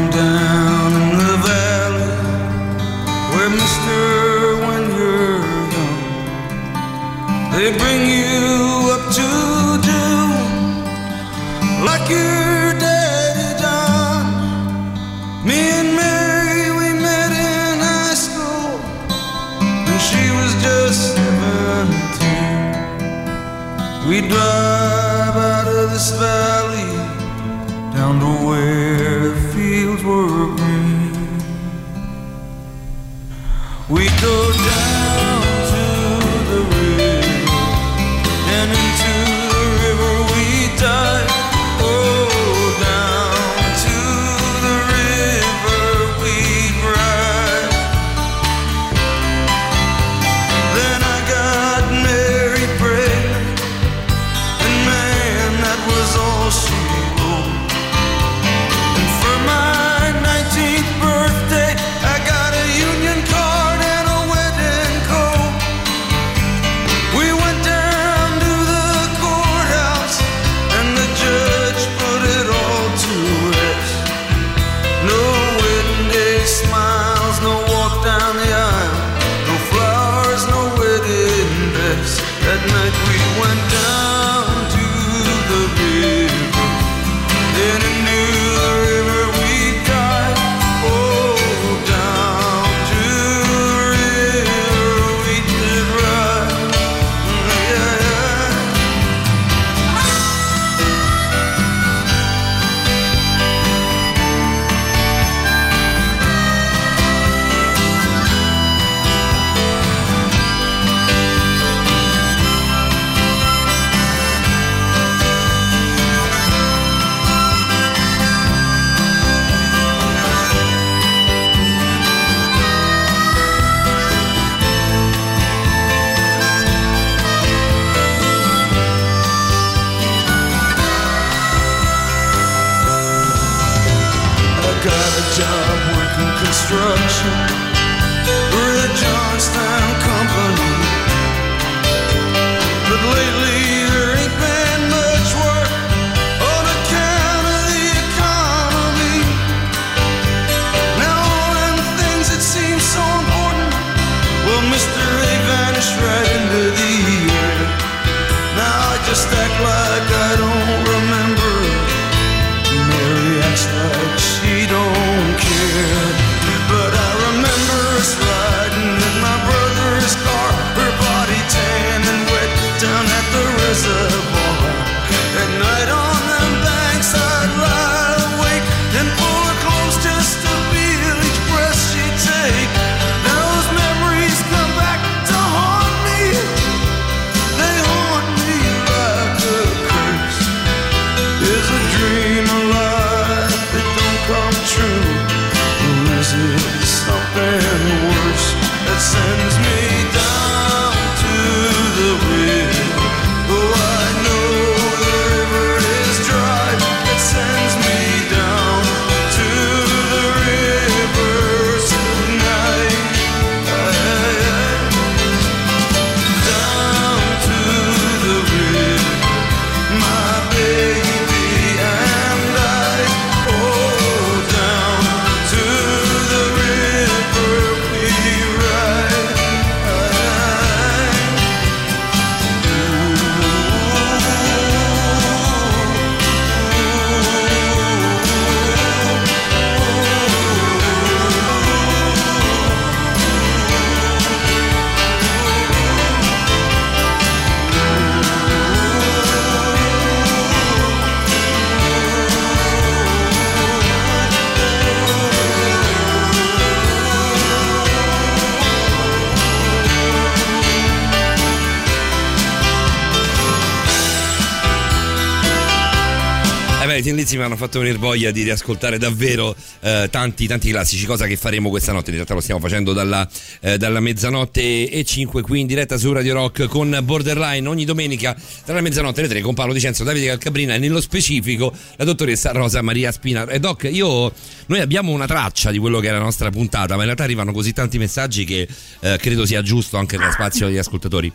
fatto 267.72 267.80
venire 267.80 267.98
voglia 267.98 268.32
di 268.32 268.44
riascoltare 268.44 268.98
davvero 268.98 269.56
eh, 269.80 270.10
tanti, 270.12 270.46
tanti 270.46 270.70
classici, 270.70 271.06
cosa 271.06 271.26
che 271.26 271.38
faremo 271.38 271.70
questa 271.70 271.94
notte. 271.94 272.10
In 272.10 272.18
realtà 272.18 272.34
lo 272.34 272.42
stiamo 272.42 272.60
facendo 272.60 272.92
dalla, 272.92 273.28
eh, 273.62 273.78
dalla 273.78 274.02
mezzanotte 274.02 274.90
e 274.90 275.04
5 275.06 275.42
qui 275.42 275.62
in 275.62 275.68
diretta 275.68 275.98
su 275.98 276.12
Radio 276.12 276.34
Rock 276.34 276.66
con 276.66 277.00
Borderline 277.02 277.68
ogni 277.68 277.86
domenica 277.86 278.36
tra 278.66 278.74
la 278.74 278.82
mezzanotte 278.82 279.22
e 279.22 279.24
le 279.24 279.30
3 279.30 279.42
con 279.42 279.54
Paolo 279.54 279.72
Dicenzo, 279.72 280.04
Davide 280.04 280.28
Calcabrina 280.28 280.76
e 280.76 280.80
nello 280.80 281.00
specifico 281.00 281.74
la 281.96 282.04
dottoressa 282.04 282.52
Rosa 282.52 282.82
Maria 282.82 283.12
Spina. 283.12 283.48
E 283.48 283.60
Doc, 283.60 283.88
io, 283.90 284.34
noi 284.66 284.80
abbiamo 284.82 285.14
una 285.14 285.26
traccia 285.26 285.72
di 285.72 285.78
quello 285.78 286.00
che 286.00 286.10
è 286.10 286.12
la 286.12 286.20
nostra 286.20 286.50
puntata, 286.50 286.96
ma 286.96 287.00
in 287.00 287.06
realtà 287.06 287.24
arrivano 287.24 287.54
così 287.54 287.72
tanti 287.72 287.98
messaggi 287.98 288.44
che 288.44 288.68
eh, 289.00 289.18
credo 289.18 289.46
sia 289.46 289.62
giusto 289.62 289.98
anche 289.98 290.18
nella 290.18 290.32
spazio 290.32 290.68
degli 290.68 290.78
ascoltatori. 290.78 291.32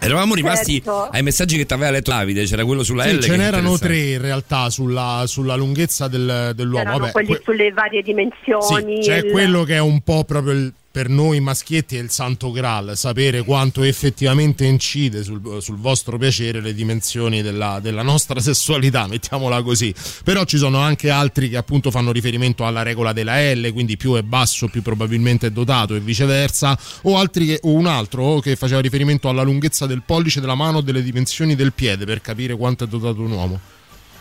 Eravamo 0.00 0.34
rimasti 0.34 0.74
Certo. 0.74 1.08
ai 1.10 1.22
messaggi 1.22 1.56
che 1.56 1.66
ti 1.66 1.72
aveva 1.72 1.90
letto 1.90 2.10
Davide, 2.10 2.44
c'era 2.44 2.64
quello 2.64 2.82
sulla 2.84 3.04
Sì, 3.04 3.16
L. 3.16 3.20
ce 3.20 3.36
n'erano 3.36 3.76
tre 3.78 3.98
in 3.98 4.20
realtà 4.20 4.70
sulla, 4.70 5.24
sulla 5.26 5.56
lunghezza 5.56 6.06
del- 6.08 6.52
dell'uomo. 6.54 6.98
Vabbè, 6.98 7.12
quelli 7.12 7.28
que- 7.28 7.40
sulle 7.44 7.72
varie 7.72 8.02
dimensioni. 8.02 9.02
Sì, 9.02 9.08
c'è 9.08 9.16
il- 9.18 9.30
quello 9.30 9.64
che 9.64 9.74
è 9.74 9.80
un 9.80 10.00
po' 10.02 10.24
proprio 10.24 10.52
il- 10.52 10.72
per 10.98 11.08
noi 11.08 11.38
maschietti 11.38 11.96
è 11.96 12.00
il 12.00 12.10
santo 12.10 12.50
graal, 12.50 12.96
sapere 12.96 13.44
quanto 13.44 13.84
effettivamente 13.84 14.64
incide 14.64 15.22
sul, 15.22 15.62
sul 15.62 15.76
vostro 15.76 16.18
piacere 16.18 16.60
le 16.60 16.74
dimensioni 16.74 17.40
della, 17.40 17.78
della 17.80 18.02
nostra 18.02 18.40
sessualità, 18.42 19.06
mettiamola 19.06 19.62
così. 19.62 19.94
Però 20.24 20.42
ci 20.42 20.58
sono 20.58 20.78
anche 20.78 21.08
altri 21.08 21.50
che 21.50 21.56
appunto 21.56 21.92
fanno 21.92 22.10
riferimento 22.10 22.66
alla 22.66 22.82
regola 22.82 23.12
della 23.12 23.38
L, 23.54 23.70
quindi 23.72 23.96
più 23.96 24.14
è 24.14 24.22
basso 24.22 24.66
più 24.66 24.82
probabilmente 24.82 25.46
è 25.46 25.50
dotato 25.50 25.94
e 25.94 26.00
viceversa, 26.00 26.76
o, 27.02 27.16
altri 27.16 27.46
che, 27.46 27.60
o 27.62 27.74
un 27.74 27.86
altro 27.86 28.40
che 28.40 28.56
faceva 28.56 28.80
riferimento 28.80 29.28
alla 29.28 29.42
lunghezza 29.42 29.86
del 29.86 30.02
pollice 30.04 30.40
della 30.40 30.56
mano 30.56 30.78
o 30.78 30.80
delle 30.80 31.04
dimensioni 31.04 31.54
del 31.54 31.74
piede 31.74 32.06
per 32.06 32.20
capire 32.20 32.56
quanto 32.56 32.82
è 32.82 32.88
dotato 32.88 33.20
un 33.20 33.30
uomo. 33.30 33.60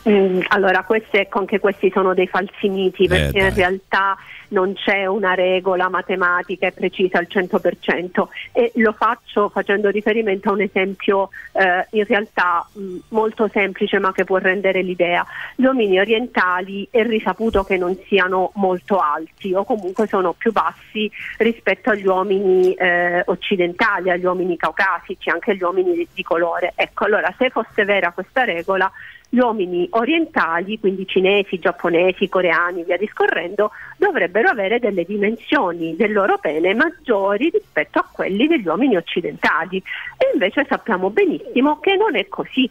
Mm, 0.08 0.42
allora, 0.50 0.84
questi, 0.84 1.28
anche 1.30 1.60
questi 1.60 1.90
sono 1.92 2.14
dei 2.14 2.28
falsi 2.28 2.70
miti 2.70 3.08
perché 3.08 3.38
Eh, 3.38 3.42
dai. 3.42 3.50
in 3.50 3.56
realtà 3.56 4.18
non 4.50 4.74
c'è 4.74 5.06
una 5.06 5.34
regola 5.34 5.90
matematica 5.90 6.68
e 6.68 6.72
precisa 6.72 7.18
al 7.18 7.28
100% 7.30 8.28
e 8.54 8.72
lo 8.76 8.94
faccio 8.94 9.50
facendo 9.50 9.90
riferimento 9.90 10.50
a 10.50 10.54
un 10.54 10.62
esempio 10.62 11.30
eh, 11.52 11.86
in 11.92 12.06
realtà 12.06 12.66
mh, 12.72 12.96
molto 13.10 13.50
semplice 13.52 14.00
ma 14.00 14.14
che 14.14 14.24
può 14.24 14.38
rendere 14.38 14.82
l'idea. 14.82 15.26
Gli 15.56 15.66
uomini 15.66 16.00
orientali 16.00 16.88
è 16.90 17.04
risaputo 17.04 17.64
che 17.66 17.76
non 17.76 17.98
siano 18.08 18.52
molto 18.56 19.00
alti 19.00 19.54
o 19.54 19.66
comunque 19.66 20.08
sono 20.08 20.32
più 20.32 20.54
bassi 20.54 21.12
rispetto 21.40 21.90
agli 21.90 22.06
uomini 22.08 22.74
eh, 22.76 23.24
occidentali, 23.26 24.10
agli 24.10 24.24
uomini 24.24 24.56
caucasici, 24.56 25.30
anche 25.30 25.52
agli 25.52 25.64
uomini 25.64 25.94
di, 25.94 26.08
di 26.14 26.24
colore. 26.24 26.72
Ecco, 26.76 27.04
allora 27.04 27.34
se 27.38 27.50
fosse 27.50 27.84
vera 27.84 28.12
questa 28.12 28.46
regola 28.46 28.90
gli 29.30 29.40
uomini 29.40 29.88
orientali, 29.92 30.80
quindi 30.80 31.06
cinesi, 31.06 31.60
giapponesi, 31.60 32.30
coreani, 32.30 32.84
via 32.84 32.98
discorrendo, 32.98 33.72
dovrebbero 33.98 34.50
avere 34.50 34.80
delle 34.80 35.04
dimensioni 35.04 35.96
del 35.96 36.14
loro 36.14 36.38
pene 36.38 36.74
maggiori 36.74 37.50
rispetto 37.50 38.00
a 38.00 38.08
quelli 38.10 38.48
degli 38.48 38.68
uomini 38.68 38.96
occidentali. 38.96 39.78
E 40.18 40.32
invece 40.34 40.66
sappiamo 40.68 41.10
benissimo 41.10 41.80
che 41.80 41.96
non 41.96 42.16
è 42.16 42.28
così. 42.28 42.70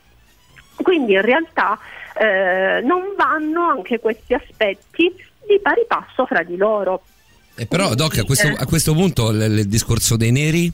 Quindi 0.77 1.13
in 1.13 1.23
realtà 1.23 1.79
eh, 2.19 2.81
non 2.83 3.15
vanno 3.17 3.69
anche 3.69 4.01
questi 4.01 4.35
aspetti 4.35 5.13
di 5.47 5.61
pari 5.61 5.85
passo 5.87 6.27
fra 6.27 6.43
di 6.43 6.57
loro. 6.57 7.03
Eh, 7.55 7.67
però, 7.67 7.95
Doc, 7.95 8.19
a 8.19 8.25
questo, 8.25 8.49
a 8.49 8.67
questo 8.67 8.93
punto 8.93 9.31
il, 9.31 9.41
il 9.41 9.69
discorso 9.69 10.17
dei 10.17 10.33
neri 10.33 10.71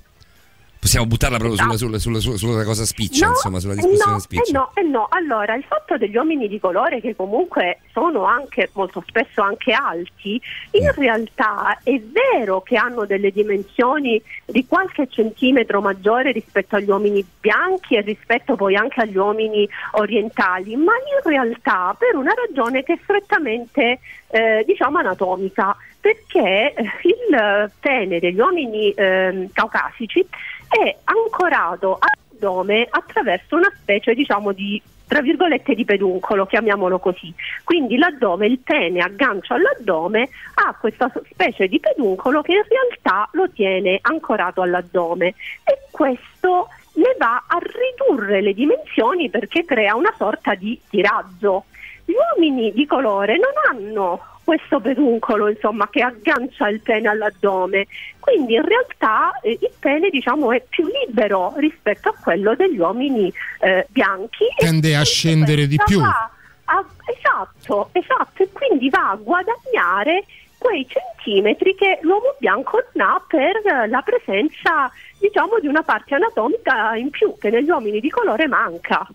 possiamo 0.82 1.06
buttarla 1.06 1.38
proprio 1.38 1.56
sulla, 1.56 1.76
sulla, 1.76 1.98
sulla, 2.00 2.18
sulla- 2.18 2.36
sulla 2.36 2.64
cosa 2.64 2.84
spiccia, 2.84 3.28
insomma, 3.28 3.60
sulla 3.60 3.74
discussione 3.76 4.12
no, 4.14 4.18
spiccia. 4.18 4.42
eh 4.50 4.52
no, 4.52 4.70
eh 4.74 4.82
no. 4.82 5.06
Allora, 5.10 5.54
il 5.54 5.62
fatto 5.62 5.96
degli 5.96 6.16
uomini 6.16 6.48
di 6.48 6.58
colore 6.58 7.00
che 7.00 7.14
comunque 7.14 7.78
sono 7.92 8.24
anche 8.24 8.68
molto 8.72 9.00
spesso 9.06 9.42
anche 9.42 9.70
alti, 9.72 10.40
in 10.72 10.82
Mm. 10.86 11.00
realtà 11.00 11.78
è 11.84 12.00
vero 12.00 12.62
che 12.62 12.76
hanno 12.76 13.04
delle 13.06 13.30
dimensioni 13.30 14.20
di 14.44 14.66
qualche 14.66 15.06
centimetro 15.08 15.80
maggiore 15.80 16.32
rispetto 16.32 16.74
agli 16.74 16.90
uomini 16.90 17.24
bianchi 17.40 17.94
e 17.94 18.00
rispetto 18.00 18.56
poi 18.56 18.74
anche 18.74 19.02
agli 19.02 19.16
uomini 19.16 19.68
orientali, 19.92 20.74
ma 20.74 20.94
in 20.94 21.30
realtà 21.30 21.94
per 21.96 22.16
una 22.16 22.32
ragione 22.34 22.82
che 22.82 22.94
è 22.94 22.98
strettamente 23.04 24.00
eh, 24.30 24.64
diciamo 24.66 24.98
anatomica, 24.98 25.76
perché 26.00 26.72
eh, 26.74 26.82
il 27.04 27.70
pene 27.78 28.18
degli 28.18 28.38
uomini 28.40 28.90
ehm, 28.90 29.50
caucasici 29.52 30.26
è 30.72 30.96
ancorato 31.04 31.98
all'addome 32.00 32.86
attraverso 32.88 33.56
una 33.56 33.72
specie 33.76 34.14
diciamo 34.14 34.52
di 34.52 34.80
tra 35.12 35.20
virgolette 35.20 35.74
di 35.74 35.84
peduncolo, 35.84 36.46
chiamiamolo 36.46 36.98
così. 36.98 37.34
Quindi 37.64 37.98
l'addome, 37.98 38.46
il 38.46 38.60
pene 38.60 39.00
aggancia 39.00 39.56
all'addome, 39.56 40.30
ha 40.54 40.74
questa 40.80 41.12
specie 41.30 41.68
di 41.68 41.78
peduncolo 41.78 42.40
che 42.40 42.52
in 42.52 42.62
realtà 42.66 43.28
lo 43.32 43.50
tiene 43.50 43.98
ancorato 44.00 44.62
all'addome 44.62 45.34
e 45.64 45.80
questo 45.90 46.68
ne 46.94 47.14
va 47.18 47.44
a 47.46 47.58
ridurre 47.60 48.40
le 48.40 48.54
dimensioni 48.54 49.28
perché 49.28 49.66
crea 49.66 49.94
una 49.94 50.14
sorta 50.16 50.54
di 50.54 50.80
tiraggio. 50.88 51.64
Gli 52.06 52.14
uomini 52.14 52.72
di 52.72 52.86
colore 52.86 53.36
non 53.36 53.52
hanno 53.68 54.31
questo 54.44 54.80
peduncolo 54.80 55.48
insomma, 55.48 55.88
che 55.88 56.02
aggancia 56.02 56.68
il 56.68 56.80
pene 56.80 57.08
all'addome, 57.08 57.86
quindi 58.18 58.54
in 58.54 58.64
realtà 58.64 59.38
eh, 59.42 59.58
il 59.60 59.70
pene 59.78 60.10
diciamo, 60.10 60.52
è 60.52 60.62
più 60.68 60.86
libero 60.86 61.54
rispetto 61.56 62.08
a 62.08 62.14
quello 62.20 62.54
degli 62.54 62.78
uomini 62.78 63.32
eh, 63.60 63.86
bianchi. 63.90 64.44
Tende 64.56 64.96
a 64.96 65.04
scendere 65.04 65.66
di 65.66 65.78
più. 65.84 66.00
va 66.00 66.30
a- 66.64 66.84
esatto, 67.06 67.90
esatto, 67.92 68.42
e 68.42 68.48
quindi 68.52 68.88
va 68.88 69.10
a 69.10 69.16
guadagnare 69.16 70.24
quei 70.58 70.86
centimetri 70.88 71.74
che 71.74 71.98
l'uomo 72.02 72.36
bianco 72.38 72.82
non 72.92 73.08
ha 73.08 73.24
per 73.26 73.88
la 73.88 74.00
presenza 74.02 74.90
diciamo 75.18 75.58
di 75.58 75.66
una 75.66 75.82
parte 75.82 76.14
anatomica 76.14 76.94
in 76.94 77.10
più 77.10 77.34
che 77.38 77.50
negli 77.50 77.68
uomini 77.68 77.98
di 77.98 78.08
colore 78.10 78.46
manca. 78.46 79.06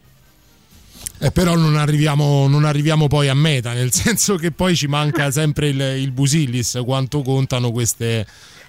Eh, 1.19 1.31
però 1.31 1.55
non 1.55 1.77
arriviamo, 1.77 2.47
non 2.47 2.63
arriviamo 2.63 3.07
poi 3.07 3.27
a 3.27 3.33
meta, 3.33 3.73
nel 3.73 3.91
senso 3.93 4.35
che 4.35 4.51
poi 4.51 4.75
ci 4.75 4.87
manca 4.87 5.31
sempre 5.31 5.69
il, 5.69 5.79
il 5.79 6.11
Busillis, 6.11 6.81
quanto 6.85 7.21
contano 7.21 7.71
queste, 7.71 8.25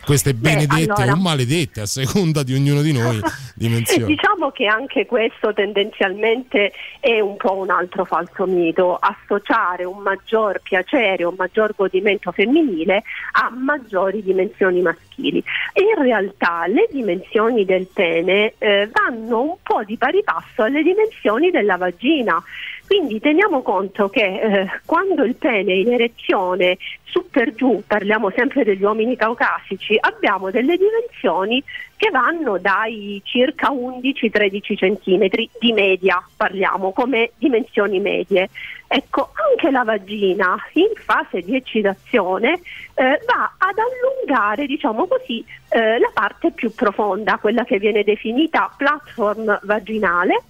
queste 0.09 0.33
benedette 0.33 1.03
allora- 1.03 1.13
o 1.13 1.17
maledette, 1.17 1.83
a 1.83 1.87
seconda 1.87 2.43
di 2.43 2.55
ognuno 2.55 2.81
di 2.81 2.93
noi, 2.93 3.21
dimensioni. 3.55 4.07
diciamo 4.07 4.51
che 4.51 4.65
anche 4.65 5.05
questo 5.05 5.53
tendenzialmente 5.53 6.73
è 6.99 7.21
un 7.21 7.37
po' 7.37 7.57
un 7.57 7.69
altro 7.69 8.07
falso 8.07 8.47
mito, 8.47 8.97
associare 8.97 9.85
un 9.85 9.99
maggior 9.99 10.63
piacere, 10.63 11.25
un 11.25 11.35
maggior 11.37 11.75
godimento 11.77 12.33
femminile 12.33 13.03
a 13.33 13.51
maggiori 13.51 14.23
dimensioni 14.23 14.81
maschili. 14.81 15.45
In 15.75 16.03
realtà 16.03 16.67
le 16.69 16.89
dimensioni 16.91 17.67
del 17.67 17.87
pene 17.93 18.55
eh, 18.57 18.89
vanno 18.91 19.43
un 19.43 19.57
po' 19.63 19.85
di 19.85 19.99
pari 19.99 20.23
passo 20.25 20.63
alle 20.63 20.83
dimensioni 20.83 21.51
della 21.51 21.77
vagina. 21.77 22.43
Quindi 22.89 23.21
teniamo 23.21 23.61
conto 23.61 24.09
che 24.09 24.41
eh, 24.41 24.71
quando 24.87 25.23
il 25.23 25.35
pene 25.35 25.73
è 25.73 25.77
in 25.77 25.93
erezione 25.93 26.79
su 27.05 27.29
per 27.29 27.55
giù, 27.55 27.83
parliamo 27.87 28.31
sempre 28.35 28.65
degli 28.65 28.83
uomini 28.83 29.15
caucasici, 29.15 29.99
abbiamo 30.01 30.51
delle 30.51 30.79
dimensioni 30.79 31.63
che 31.97 32.09
vanno 32.09 32.57
dai 32.57 33.21
circa 33.25 33.71
11-13 33.71 34.75
centimetri 34.75 35.51
di 35.61 35.75
media, 35.75 36.27
parliamo 36.35 36.93
come 36.93 37.33
dimensioni 37.37 38.01
medie. 38.01 38.49
Ecco, 38.87 39.33
anche 39.35 39.71
la 39.71 39.85
vagina 39.85 40.57
in 40.73 40.93
fase 40.95 41.43
di 41.43 41.57
eccitazione 41.57 42.55
eh, 42.95 43.21
va 43.27 43.53
ad 43.59 43.77
allungare, 43.77 44.65
diciamo 44.65 45.07
così, 45.07 45.45
eh, 45.69 45.99
la 45.99 46.11
parte 46.15 46.53
più 46.53 46.73
profonda, 46.75 47.37
quella 47.37 47.65
che 47.65 47.79
viene 47.79 48.03
definita 48.03 48.73
platform 48.75 49.61
vaginale, 49.65 50.43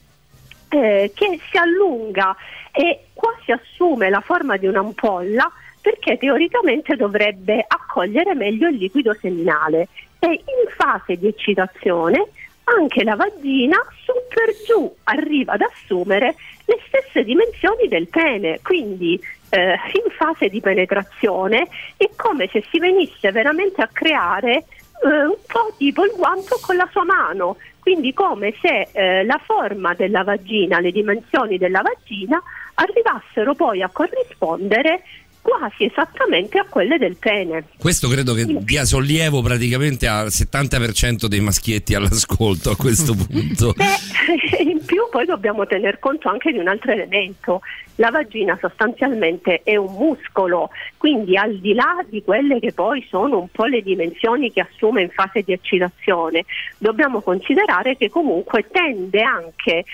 eh, 0.69 1.13
che 1.15 1.41
si 1.51 1.57
allunga 1.57 2.37
e 2.73 3.07
quasi 3.13 3.53
assume 3.53 4.11
la 4.11 4.21
forma 4.21 4.57
di 4.57 4.67
un'ampolla 4.67 5.51
perché 5.81 6.19
teoricamente 6.19 6.97
dovrebbe 6.97 7.65
accogliere 7.67 8.35
meglio 8.35 8.69
il 8.69 8.77
liquido 8.77 9.15
seminale. 9.15 9.89
E 10.19 10.29
in 10.29 10.69
fase 10.77 11.17
di 11.17 11.29
eccitazione 11.29 12.27
anche 12.65 13.03
la 13.03 13.17
vagina 13.17 13.77
su 14.05 14.13
per 14.29 14.55
giù 14.67 14.93
arriva 15.05 15.55
ad 15.55 15.63
assumere 15.63 16.35
le 16.67 16.79
stesse 16.87 17.25
dimensioni 17.25 17.89
del 17.89 18.09
pene, 18.09 18.61
quindi 18.63 19.19
eh, 19.51 19.71
in 19.71 20.11
fase 20.17 20.49
di 20.49 20.61
penetrazione 20.61 21.67
è 21.97 22.11
come 22.17 22.49
se 22.53 22.63
si 22.71 22.79
venisse 22.79 23.33
veramente 23.33 23.81
a 23.81 23.89
creare 23.91 24.65
eh, 25.03 25.25
un 25.25 25.37
po' 25.47 25.73
tipo 25.79 26.05
il 26.05 26.13
guanto 26.15 26.59
con 26.61 26.77
la 26.77 26.89
sua 26.91 27.05
mano, 27.05 27.57
quindi 27.89 28.13
come 28.13 28.53
se 28.61 28.89
eh, 28.93 29.25
la 29.25 29.41
forma 29.43 29.95
della 29.95 30.23
vagina, 30.23 30.79
le 30.79 30.91
dimensioni 30.91 31.57
della 31.57 31.81
vagina 31.81 32.39
arrivassero 32.75 33.55
poi 33.55 33.81
a 33.81 33.89
corrispondere 33.89 35.05
quasi 35.41 35.85
esattamente 35.85 36.59
a 36.59 36.67
quelle 36.69 36.99
del 36.99 37.17
pene. 37.17 37.65
Questo 37.79 38.09
credo 38.09 38.35
che 38.35 38.45
dia 38.61 38.85
sollievo 38.85 39.41
praticamente 39.41 40.07
al 40.07 40.27
70% 40.27 41.25
dei 41.25 41.41
maschietti 41.41 41.95
all'ascolto 41.95 42.69
a 42.69 42.77
questo 42.77 43.15
punto. 43.27 43.73
Beh, 43.73 44.61
in 44.69 44.85
più 44.85 45.09
poi 45.11 45.25
dobbiamo 45.25 45.67
tener 45.67 45.99
conto 45.99 46.29
anche 46.29 46.53
di 46.53 46.59
un 46.59 46.69
altro 46.69 46.93
elemento, 46.93 47.63
la 47.99 48.11
vagina 48.11 48.57
sostanzialmente 48.61 49.63
è 49.63 49.77
un 49.77 49.93
muscolo, 49.93 50.71
quindi 50.97 51.37
al 51.37 51.57
di 51.57 51.75
là 51.75 52.05
di 52.09 52.23
quelle 52.23 52.61
che 52.61 52.73
poi 52.73 53.05
sono 53.09 53.39
un 53.39 53.49
po' 53.49 53.65
le 53.65 53.83
dimensioni 53.83 54.53
che 54.53 54.61
assume 54.61 55.03
in 55.03 55.11
fase 55.11 55.43
di 55.43 55.53
eccitazione, 55.53 56.45
dobbiamo 56.79 57.21
considerare 57.21 57.97
che 57.97 58.09
comunque 58.09 58.67
tende 58.71 59.23
anche 59.23 59.73
eh, 59.73 59.85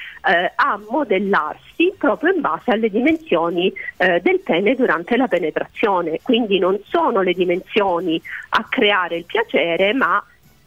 a 0.55 0.79
modellarsi 0.89 1.95
proprio 1.97 2.35
in 2.35 2.41
base 2.41 2.73
alle 2.73 2.91
dimensioni 2.91 3.73
eh, 3.97 4.21
del 4.21 4.41
pene 4.41 4.75
durante 4.75 5.17
la 5.17 5.27
penetrazione, 5.27 6.21
quindi 6.23 6.59
non 6.59 6.79
sono 6.85 7.23
le 7.23 7.33
dimensioni 7.33 8.21
a 8.51 8.67
creare 8.69 9.17
il 9.17 9.25
piacere, 9.25 9.95
ma 9.95 10.23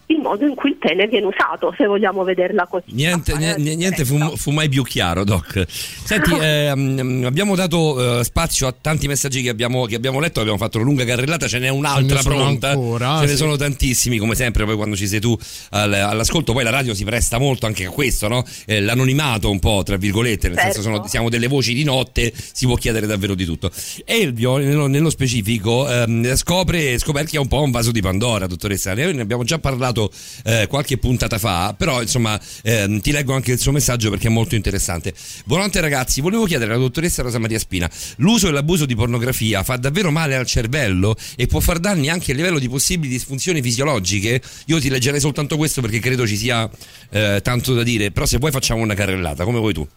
il 0.07 0.19
modo 0.19 0.45
in 0.45 0.55
cui 0.55 0.69
il 0.69 0.77
pene 0.77 1.07
viene 1.07 1.25
usato, 1.25 1.73
se 1.77 1.85
vogliamo 1.85 2.23
vederla 2.23 2.65
così. 2.65 2.85
Niente, 2.91 3.35
niente, 3.35 3.75
niente 3.75 4.05
fu, 4.05 4.17
fu, 4.37 4.51
mai 4.51 4.69
più 4.69 4.83
chiaro, 4.83 5.23
Doc. 5.25 5.65
Senti, 5.67 6.31
ehm, 6.39 7.23
abbiamo 7.25 7.55
dato 7.55 8.19
eh, 8.19 8.23
spazio 8.23 8.67
a 8.67 8.75
tanti 8.79 9.07
messaggi 9.07 9.41
che 9.41 9.49
abbiamo, 9.49 9.85
che 9.85 9.95
abbiamo, 9.95 10.19
letto, 10.19 10.39
abbiamo 10.39 10.57
fatto 10.57 10.77
una 10.77 10.85
lunga 10.85 11.03
carrellata, 11.03 11.47
ce 11.47 11.59
n'è 11.59 11.67
un'altra 11.67 12.19
ce 12.19 12.29
pronta. 12.29 12.69
Ancora, 12.69 13.19
ce 13.19 13.25
sì. 13.25 13.31
ne 13.31 13.37
sono 13.37 13.55
tantissimi, 13.57 14.17
come 14.17 14.35
sempre, 14.35 14.63
poi 14.63 14.75
quando 14.75 14.95
ci 14.95 15.07
sei 15.07 15.19
tu 15.19 15.37
al, 15.71 15.93
all'ascolto, 15.93 16.53
poi 16.53 16.63
la 16.63 16.69
radio 16.71 16.93
si 16.93 17.03
presta 17.03 17.37
molto 17.37 17.65
anche 17.65 17.85
a 17.85 17.89
questo, 17.89 18.29
no? 18.29 18.45
eh, 18.65 18.79
l'anonimato 18.79 19.49
un 19.49 19.59
po', 19.59 19.83
tra 19.83 19.97
virgolette, 19.97 20.47
nel 20.47 20.57
Certo. 20.57 20.81
senso 20.81 20.89
sono, 20.89 21.07
siamo 21.07 21.29
delle 21.29 21.47
voci 21.47 21.73
di 21.73 21.83
notte, 21.83 22.33
si 22.33 22.65
può 22.65 22.75
chiedere 22.75 23.07
davvero 23.07 23.35
di 23.35 23.43
tutto. 23.43 23.71
Elvio, 24.05 24.55
nello, 24.57 24.87
nello 24.87 25.09
specifico, 25.09 25.89
ehm, 25.89 26.33
scopre, 26.35 26.97
scoperchia 26.97 27.41
un 27.41 27.47
po' 27.47 27.61
un 27.61 27.71
vaso 27.71 27.91
di 27.91 28.01
Pandora, 28.01 28.47
dottoressa. 28.47 28.93
Noi 28.93 29.13
ne 29.13 29.21
abbiamo 29.21 29.43
già 29.43 29.59
parlato 29.59 29.96
eh, 30.43 30.67
qualche 30.67 30.97
puntata 30.97 31.37
fa, 31.37 31.73
però 31.77 32.01
insomma 32.01 32.39
ehm, 32.63 33.01
ti 33.01 33.11
leggo 33.11 33.33
anche 33.33 33.53
il 33.53 33.59
suo 33.59 33.71
messaggio 33.71 34.09
perché 34.09 34.27
è 34.27 34.31
molto 34.31 34.55
interessante. 34.55 35.13
Buonanotte 35.45 35.79
ragazzi, 35.81 36.21
volevo 36.21 36.45
chiedere 36.45 36.71
alla 36.71 36.81
dottoressa 36.81 37.21
Rosa 37.21 37.39
Maria 37.39 37.59
Spina, 37.59 37.89
l'uso 38.17 38.47
e 38.47 38.51
l'abuso 38.51 38.85
di 38.85 38.95
pornografia 38.95 39.63
fa 39.63 39.77
davvero 39.77 40.11
male 40.11 40.35
al 40.35 40.45
cervello 40.45 41.15
e 41.35 41.47
può 41.47 41.59
far 41.59 41.79
danni 41.79 42.09
anche 42.09 42.31
a 42.31 42.35
livello 42.35 42.59
di 42.59 42.69
possibili 42.69 43.09
disfunzioni 43.09 43.61
fisiologiche? 43.61 44.41
Io 44.65 44.79
ti 44.79 44.89
leggerei 44.89 45.19
soltanto 45.19 45.57
questo 45.57 45.81
perché 45.81 45.99
credo 45.99 46.27
ci 46.27 46.37
sia 46.37 46.69
eh, 47.09 47.39
tanto 47.41 47.73
da 47.73 47.83
dire, 47.83 48.11
però 48.11 48.25
se 48.25 48.37
vuoi 48.37 48.51
facciamo 48.51 48.81
una 48.81 48.93
carrellata, 48.93 49.43
come 49.43 49.59
vuoi 49.59 49.73
tu. 49.73 49.87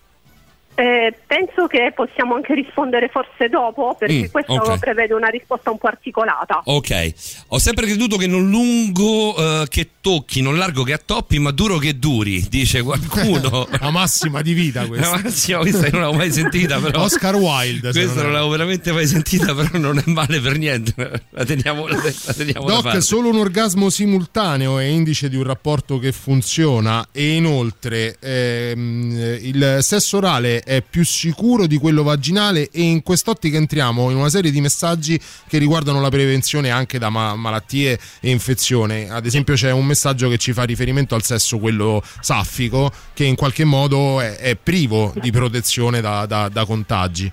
Eh, 0.80 1.14
penso 1.26 1.66
che 1.66 1.92
possiamo 1.94 2.36
anche 2.36 2.54
rispondere 2.54 3.08
forse 3.08 3.48
dopo, 3.50 3.94
perché 3.98 4.28
Mm, 4.28 4.30
questo 4.30 4.52
ok. 4.54 4.78
prevede 4.78 5.12
una 5.12 5.28
risposta 5.28 5.70
un 5.70 5.76
po' 5.76 5.88
articolata. 5.88 6.62
Ok, 6.64 7.12
ho 7.48 7.58
sempre 7.58 7.84
creduto 7.84 8.16
che 8.16 8.26
non 8.26 8.48
lungo 8.48 9.36
eh, 9.36 9.66
che 9.68 9.88
tocchi, 10.00 10.40
non 10.40 10.56
largo 10.56 10.82
che 10.82 10.94
attoppi, 10.94 11.38
ma 11.38 11.50
duro 11.50 11.76
che 11.76 11.98
duri, 11.98 12.46
dice 12.48 12.80
qualcuno. 12.82 13.68
La 13.78 13.90
massima 13.90 14.40
di 14.40 14.54
vita 14.54 14.80
La 14.80 14.86
questa. 14.88 15.20
massima, 15.22 15.58
questa 15.58 15.88
non 15.90 16.00
l'avevo 16.00 16.16
mai 16.16 16.32
sentita, 16.32 16.78
però. 16.78 17.02
Oscar 17.02 17.34
Wilde. 17.34 17.90
Questa 17.92 18.22
non 18.22 18.32
l'avevo 18.32 18.48
veramente 18.50 18.90
mai 18.92 19.06
sentita, 19.06 19.52
però 19.54 19.68
non 19.76 19.98
è 19.98 20.02
male 20.06 20.40
per 20.40 20.56
niente. 20.56 20.94
La 21.30 21.44
teniamo, 21.44 21.88
la 21.88 22.32
teniamo 22.34 22.66
da 22.66 22.72
Doc, 22.74 22.82
parte. 22.84 23.00
solo 23.02 23.28
un 23.28 23.36
orgasmo 23.36 23.90
simultaneo 23.90 24.78
è 24.78 24.84
indice 24.84 25.28
di 25.28 25.36
un 25.36 25.42
rapporto 25.44 25.98
che 25.98 26.10
funziona 26.12 27.06
e 27.12 27.34
inoltre 27.34 28.16
ehm, 28.18 29.38
il 29.42 29.78
sesso 29.80 30.16
orale 30.16 30.62
è 30.70 30.82
più 30.88 31.04
sicuro 31.04 31.66
di 31.66 31.78
quello 31.78 32.04
vaginale 32.04 32.70
e 32.70 32.82
in 32.82 33.02
quest'ottica 33.02 33.56
entriamo 33.56 34.08
in 34.10 34.16
una 34.16 34.28
serie 34.28 34.52
di 34.52 34.60
messaggi 34.60 35.20
che 35.48 35.58
riguardano 35.58 36.00
la 36.00 36.10
prevenzione 36.10 36.70
anche 36.70 36.96
da 36.96 37.10
ma- 37.10 37.34
malattie 37.34 37.98
e 38.20 38.30
infezioni. 38.30 39.08
Ad 39.10 39.26
esempio 39.26 39.54
c'è 39.54 39.72
un 39.72 39.84
messaggio 39.84 40.28
che 40.28 40.38
ci 40.38 40.52
fa 40.52 40.62
riferimento 40.62 41.16
al 41.16 41.24
sesso, 41.24 41.58
quello 41.58 42.00
saffico, 42.20 42.92
che 43.14 43.24
in 43.24 43.34
qualche 43.34 43.64
modo 43.64 44.20
è, 44.20 44.36
è 44.36 44.54
privo 44.54 45.12
di 45.20 45.32
protezione 45.32 46.00
da- 46.00 46.24
da- 46.26 46.48
da 46.48 46.64
contagi. 46.64 47.32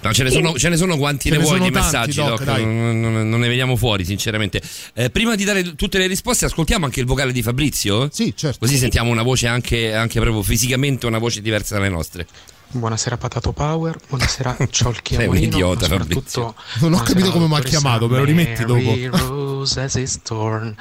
No, 0.00 0.12
ce, 0.12 0.22
ne 0.22 0.30
sono, 0.30 0.56
ce 0.56 0.68
ne 0.68 0.76
sono 0.76 0.96
quanti 0.96 1.28
Ce 1.28 1.34
ne 1.36 1.38
ne 1.38 1.44
vuoi 1.44 1.58
di 1.58 1.70
tanti, 1.70 1.78
messaggi, 1.78 2.14
Doc, 2.14 2.44
Doc, 2.44 2.58
non, 2.58 3.00
non- 3.00 3.28
non 3.28 3.40
ne 3.40 3.48
vediamo 3.48 3.74
fuori, 3.74 4.04
sinceramente. 4.04 4.62
Eh, 4.94 5.10
prima 5.10 5.34
di 5.34 5.42
dare 5.42 5.74
tutte 5.74 5.98
le 5.98 6.06
risposte, 6.06 6.44
ascoltiamo 6.44 6.84
anche 6.84 7.00
il 7.00 7.06
vocale 7.06 7.32
di 7.32 7.42
Fabrizio? 7.42 8.08
Sì, 8.12 8.32
certo. 8.36 8.60
Così 8.60 8.76
sentiamo 8.78 9.10
una 9.10 9.22
voce 9.24 9.48
anche, 9.48 9.92
anche 9.94 10.20
proprio 10.20 10.42
fisicamente, 10.42 11.06
una 11.06 11.18
voce 11.18 11.40
diversa 11.40 11.74
dalle 11.74 11.88
nostre. 11.88 12.26
Buonasera 12.70 13.16
Patato 13.16 13.52
Power, 13.52 13.96
buonasera 14.08 14.56
Ciolchi 14.70 15.14
Sei 15.14 15.26
un 15.26 15.38
idiota, 15.38 15.86
soprattutto 15.86 16.54
Non 16.80 16.92
ho 16.92 17.00
capito 17.02 17.32
come 17.32 17.46
mi 17.46 17.56
ha 17.56 17.60
chiamato, 17.62 18.08
me 18.08 18.18
lo 18.18 18.24
rimetti 18.24 18.64
dopo. 18.64 18.94
Rose 19.10 19.80
as 19.80 19.94
is 19.94 20.20
torn. 20.22 20.76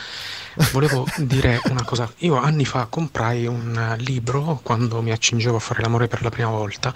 Volevo 0.71 1.05
dire 1.17 1.61
una 1.65 1.83
cosa, 1.83 2.11
io 2.17 2.35
anni 2.35 2.65
fa 2.65 2.87
comprai 2.89 3.45
un 3.45 3.95
libro 3.99 4.59
quando 4.63 5.03
mi 5.03 5.11
accingevo 5.11 5.57
a 5.57 5.59
fare 5.59 5.81
l'amore 5.81 6.07
per 6.07 6.23
la 6.23 6.29
prima 6.29 6.49
volta, 6.49 6.91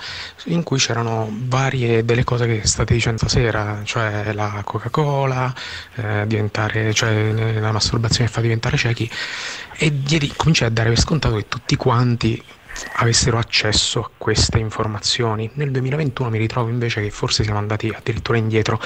in 0.45 0.63
cui 0.63 0.79
c'erano 0.79 1.29
varie 1.31 2.03
delle 2.03 2.23
cose 2.23 2.47
che 2.47 2.65
state 2.65 2.93
dicendo 2.95 3.19
stasera, 3.19 3.81
cioè 3.83 4.33
la 4.33 4.61
Coca-Cola, 4.63 5.53
eh, 5.95 6.91
cioè 6.93 7.59
la 7.59 7.71
masturbazione 7.71 8.25
che 8.25 8.33
fa 8.33 8.41
diventare 8.41 8.77
ciechi, 8.77 9.09
e 9.77 10.01
diedi, 10.01 10.33
cominciai 10.35 10.69
a 10.69 10.71
dare 10.71 10.89
per 10.89 10.99
scontato 10.99 11.35
che 11.35 11.47
tutti 11.47 11.75
quanti 11.75 12.43
avessero 12.95 13.37
accesso 13.37 13.99
a 14.01 14.09
queste 14.17 14.57
informazioni. 14.57 15.49
Nel 15.53 15.71
2021 15.71 16.29
mi 16.29 16.37
ritrovo 16.39 16.69
invece 16.69 17.01
che 17.01 17.11
forse 17.11 17.43
siamo 17.43 17.59
andati 17.59 17.89
addirittura 17.89 18.37
indietro. 18.37 18.81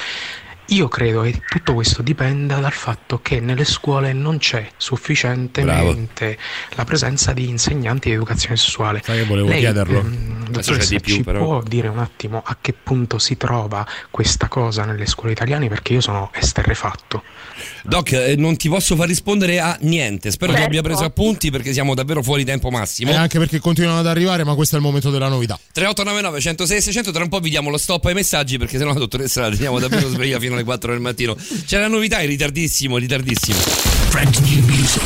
Io 0.70 0.88
credo 0.88 1.22
che 1.22 1.42
tutto 1.48 1.76
questo 1.76 2.02
dipenda 2.02 2.58
dal 2.58 2.72
fatto 2.72 3.20
che 3.22 3.40
nelle 3.40 3.66
scuole 3.66 4.14
non 4.14 4.40
c'è 4.40 4.68
sufficientemente 4.78 6.38
la 6.72 6.84
presenza 6.86 7.34
di 7.34 7.48
insegnanti 7.50 8.10
di 8.10 8.16
educazione 8.16 8.58
sessuale. 8.58 9.02
Sai 9.04 9.20
che 9.20 9.26
volevo 9.26 9.50
Lei, 9.50 9.60
chiederlo? 9.60 10.00
Adesso 10.00 10.72
c'è 10.72 10.78
dottoressa, 10.78 11.00
più, 11.00 11.14
ci 11.16 11.24
però. 11.24 11.44
può 11.44 11.62
dire 11.62 11.88
un 11.88 12.00
attimo 12.00 12.42
a 12.44 12.58
che 12.60 12.74
punto 12.74 13.20
si 13.20 13.38
trova 13.38 13.86
questa 14.10 14.48
cosa 14.48 14.86
nelle 14.86 15.06
scuole 15.06 15.34
italiane? 15.34 15.68
Perché 15.68 15.94
io 15.94 16.02
sono 16.02 16.32
esterrefatto. 16.34 17.24
Doc, 17.88 18.12
eh, 18.14 18.36
non 18.36 18.56
ti 18.58 18.68
posso 18.68 18.96
far 18.96 19.08
rispondere 19.08 19.60
a 19.60 19.78
niente. 19.82 20.32
Spero 20.32 20.52
Certo. 20.52 20.68
abbia 20.68 20.82
preso 20.82 21.04
appunti 21.04 21.52
perché 21.52 21.72
siamo 21.72 21.94
davvero 21.94 22.24
fuori 22.24 22.44
tempo 22.44 22.70
massimo. 22.72 23.12
E 23.12 23.16
anche 23.16 23.38
perché 23.38 23.60
continuano 23.60 24.00
ad 24.00 24.08
arrivare, 24.08 24.44
ma 24.44 24.56
questo 24.56 24.76
è 24.76 24.80
il 24.80 24.84
momento 24.84 25.12
della 25.12 25.28
novità. 25.28 25.60
3899 25.72 26.42
106 26.42 26.82
600 26.82 27.12
tra 27.12 27.24
un 27.24 27.30
po' 27.30 27.40
vi 27.40 27.50
diamo 27.50 27.70
lo 27.70 27.78
stop 27.78 28.06
ai 28.06 28.14
messaggi 28.14 28.58
perché 28.58 28.78
sennò 28.78 28.94
la 28.94 29.00
dottoressa 29.00 29.42
la 29.42 29.50
teniamo 29.52 29.80
davvero 29.80 30.10
sveglia 30.10 30.40
fino 30.40 30.54
alle 30.54 30.64
4 30.64 30.92
del 30.92 31.02
mattino 31.02 31.36
c'è 31.66 31.80
la 31.80 31.88
novità 31.88 32.22
in 32.22 32.28
ritardissimo 32.28 32.98
ritardissimo 32.98 33.58
Brand 34.10 34.36
new 34.38 34.64
music. 34.66 35.04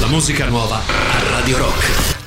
La 0.00 0.06
musica 0.08 0.46
nuova 0.46 0.76
a 0.86 1.30
Radio 1.30 1.58
Rock. 1.58 2.21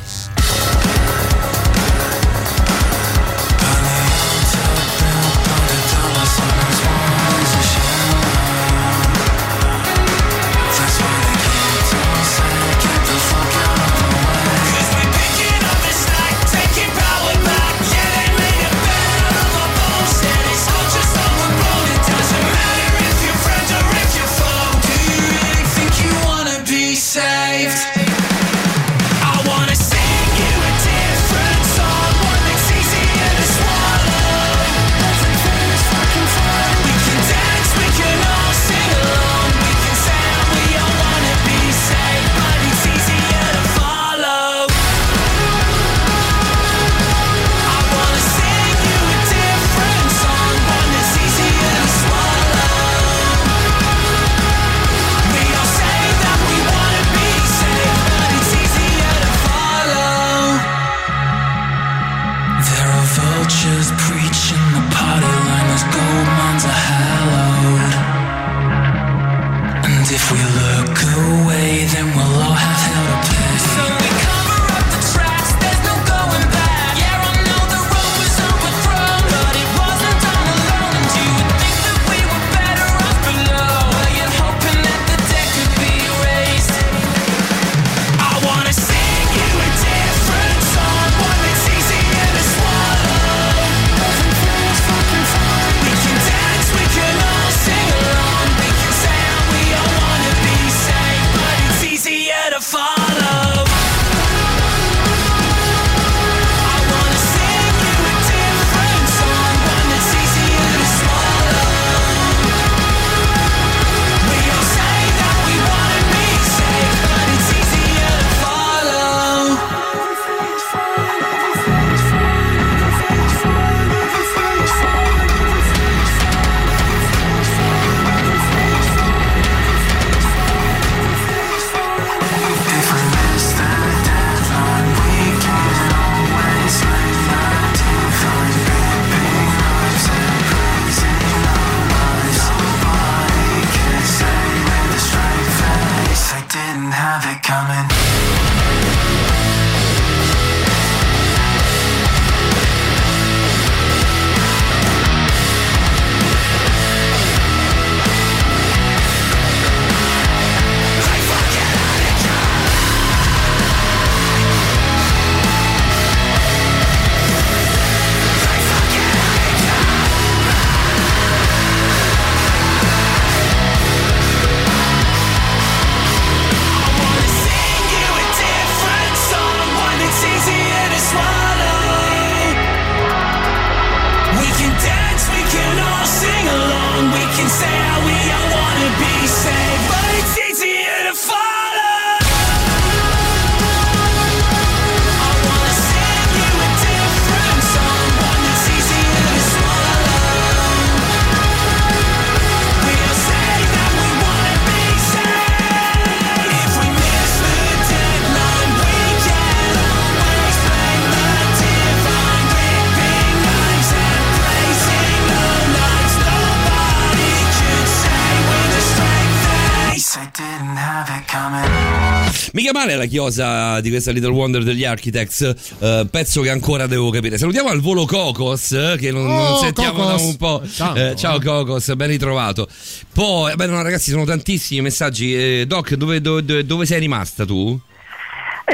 La 223.06 223.08
chiosa 223.08 223.80
di 223.82 223.90
questa 223.90 224.12
Little 224.12 224.32
Wonder 224.32 224.64
degli 224.64 224.84
Architects, 224.84 225.54
eh, 225.80 226.08
pezzo 226.10 226.42
che 226.42 226.50
ancora 226.50 226.88
devo 226.88 227.10
capire. 227.10 227.38
Salutiamo 227.38 227.70
al 227.70 227.80
volo 227.80 228.06
Cocos, 228.06 228.72
eh, 228.74 228.96
che 229.00 229.12
non, 229.12 229.26
Oh, 229.30 229.50
non 229.50 229.60
sentiamo 229.60 230.00
Cocos. 230.04 230.22
da 230.22 230.28
un 230.28 230.36
po'. 230.38 230.62
Tanto, 230.76 231.00
Eh, 231.00 231.16
ciao 231.16 231.38
eh. 231.40 231.44
Cocos, 231.44 231.94
ben 231.96 232.08
ritrovato. 232.08 232.68
Poi, 233.14 233.56
beh, 233.56 233.66
no, 233.68 233.82
ragazzi, 233.82 234.12
sono 234.12 234.26
tantissimi 234.26 234.82
messaggi. 234.82 235.34
Eh, 235.36 235.66
Doc, 235.68 235.94
dove, 235.96 236.20
dove- 236.22 236.66
dove 236.66 236.86
sei 236.86 237.00
rimasta 237.00 237.46
tu? 237.46 237.80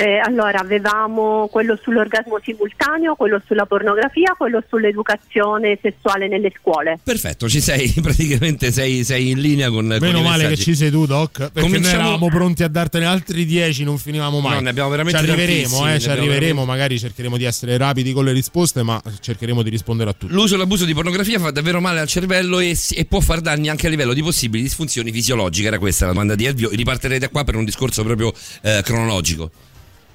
Eh, 0.02 0.18
allora, 0.18 0.58
avevamo 0.62 1.48
quello 1.52 1.78
sull'orgasmo 1.80 2.40
simultaneo, 2.44 3.14
quello 3.14 3.40
sulla 3.46 3.68
pornografia, 3.68 4.34
quello 4.36 4.64
sull'educazione 4.68 5.78
sessuale 5.80 6.28
nelle 6.28 6.52
scuole. 6.58 7.00
Perfetto, 7.04 7.48
ci 7.48 7.62
sei, 7.62 7.88
praticamente 8.02 8.72
sei, 8.72 9.04
sei 9.04 9.30
in 9.30 9.40
linea 9.40 9.70
con 9.70 9.88
con 9.88 9.98
Meno 10.00 10.18
i 10.20 10.24
male 10.24 10.48
che 10.48 10.58
ci 10.58 10.74
sei 10.74 10.90
tu, 10.90 11.06
Doc. 11.06 11.38
Perché 11.38 11.60
Cominciamo- 11.62 11.86
noi 11.98 12.02
eravamo 12.14 12.28
pronti 12.30 12.64
a 12.64 12.68
dartene 12.68 13.06
altri 13.06 13.46
10, 13.46 13.84
non 13.84 14.00
finivamo 14.00 14.40
mai. 14.40 14.56
No, 14.56 14.62
ne 14.62 14.70
abbiamo 14.72 14.90
veramente 14.90 15.20
Ci 15.20 15.30
arriveremo, 15.30 15.88
eh, 15.88 15.92
ne 15.92 16.00
ci 16.00 16.06
abbiamo 16.10 16.22
arriveremo. 16.22 16.40
veramente- 16.40 16.66
Magari 16.66 16.98
cercheremo 17.00 17.38
di 17.38 17.44
essere 17.44 17.78
rapidi 17.78 18.12
con 18.12 18.26
le 18.26 18.32
risposte, 18.32 18.82
ma 18.82 19.00
cercheremo 19.20 19.62
di 19.62 19.70
rispondere 19.70 20.10
a 20.10 20.14
tutti. 20.14 20.34
L'uso 20.34 20.56
e 20.56 20.58
l'abuso 20.58 20.86
di 20.86 20.96
pornografia 20.96 21.38
fa 21.38 21.52
davvero 21.52 21.80
male 21.80 22.00
al 22.00 22.08
cervello 22.08 22.60
e, 22.60 22.76
e 22.96 23.06
può 23.06 23.20
far 23.20 23.42
danni 23.42 23.70
anche 23.70 23.86
a 23.86 23.90
livello 23.92 24.14
di 24.14 24.24
possibili 24.24 24.64
disfunzioni 24.64 25.12
fisiologiche. 25.12 25.68
Era 25.68 25.78
questa 25.78 26.06
la 26.06 26.12
domanda 26.14 26.34
di 26.34 26.46
Elvio. 26.46 26.70
Ripartirei 26.72 27.20
da 27.20 27.30
qua 27.30 27.44
per 27.44 27.56
un 27.56 27.66
discorso 27.66 28.04
proprio 28.04 28.34
eh, 28.64 28.82
cronologico. 28.84 29.52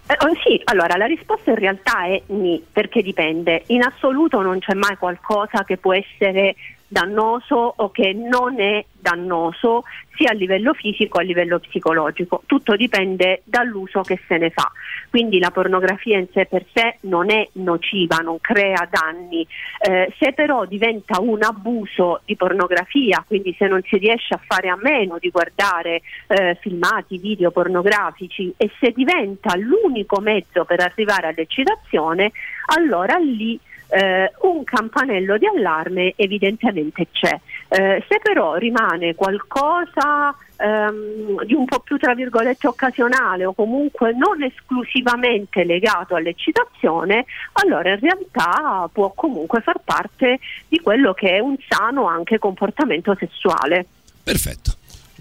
Eh, 0.08 0.16
oh, 0.24 0.32
sì, 0.44 0.60
allora 0.64 0.96
la 0.96 1.06
risposta 1.06 1.50
in 1.50 1.56
realtà 1.56 2.04
è 2.04 2.22
ni, 2.26 2.64
perché 2.70 3.02
dipende. 3.02 3.64
In 3.66 3.82
assoluto 3.82 4.40
non 4.40 4.60
c'è 4.60 4.74
mai 4.74 4.96
qualcosa 4.96 5.64
che 5.64 5.78
può 5.78 5.92
essere 5.92 6.54
dannoso 6.88 7.74
o 7.76 7.90
che 7.90 8.12
non 8.12 8.60
è 8.60 8.84
dannoso 8.98 9.84
sia 10.16 10.30
a 10.30 10.34
livello 10.34 10.72
fisico 10.72 11.18
che 11.18 11.20
a 11.20 11.22
livello 11.22 11.58
psicologico. 11.58 12.42
Tutto 12.46 12.74
dipende 12.74 13.42
dall'uso 13.44 14.00
che 14.00 14.20
se 14.26 14.38
ne 14.38 14.50
fa. 14.50 14.70
Quindi 15.10 15.38
la 15.38 15.50
pornografia 15.50 16.18
in 16.18 16.26
sé 16.32 16.46
per 16.46 16.64
sé 16.72 16.98
non 17.02 17.30
è 17.30 17.46
nociva, 17.52 18.16
non 18.16 18.40
crea 18.40 18.88
danni. 18.90 19.46
Eh, 19.80 20.12
se 20.18 20.32
però 20.32 20.64
diventa 20.64 21.20
un 21.20 21.42
abuso 21.42 22.22
di 22.24 22.36
pornografia, 22.36 23.24
quindi 23.26 23.54
se 23.58 23.66
non 23.66 23.82
si 23.82 23.98
riesce 23.98 24.34
a 24.34 24.40
fare 24.44 24.68
a 24.68 24.78
meno 24.80 25.18
di 25.18 25.30
guardare 25.30 26.02
eh, 26.26 26.56
filmati, 26.60 27.18
video 27.18 27.50
pornografici 27.50 28.52
e 28.56 28.70
se 28.80 28.92
diventa 28.92 29.56
l'unico 29.56 30.20
mezzo 30.20 30.64
per 30.64 30.80
arrivare 30.80 31.28
all'eccitazione, 31.28 32.32
allora 32.76 33.16
lì 33.16 33.58
eh, 33.88 34.32
un 34.42 34.64
campanello 34.64 35.38
di 35.38 35.46
allarme 35.46 36.14
evidentemente 36.16 37.08
c'è. 37.12 37.38
Eh, 37.68 38.04
se 38.08 38.20
però 38.22 38.54
rimane 38.54 39.14
qualcosa 39.14 40.34
ehm, 40.56 41.44
di 41.44 41.54
un 41.54 41.64
po' 41.64 41.80
più 41.80 41.96
tra 41.96 42.14
virgolette 42.14 42.66
occasionale 42.66 43.44
o 43.44 43.52
comunque 43.52 44.12
non 44.12 44.42
esclusivamente 44.42 45.64
legato 45.64 46.14
all'eccitazione, 46.14 47.24
allora 47.52 47.90
in 47.90 48.00
realtà 48.00 48.88
può 48.92 49.12
comunque 49.14 49.60
far 49.60 49.80
parte 49.84 50.38
di 50.68 50.80
quello 50.80 51.12
che 51.12 51.36
è 51.36 51.38
un 51.38 51.56
sano 51.68 52.06
anche 52.06 52.38
comportamento 52.38 53.16
sessuale. 53.18 53.86
Perfetto. 54.22 54.72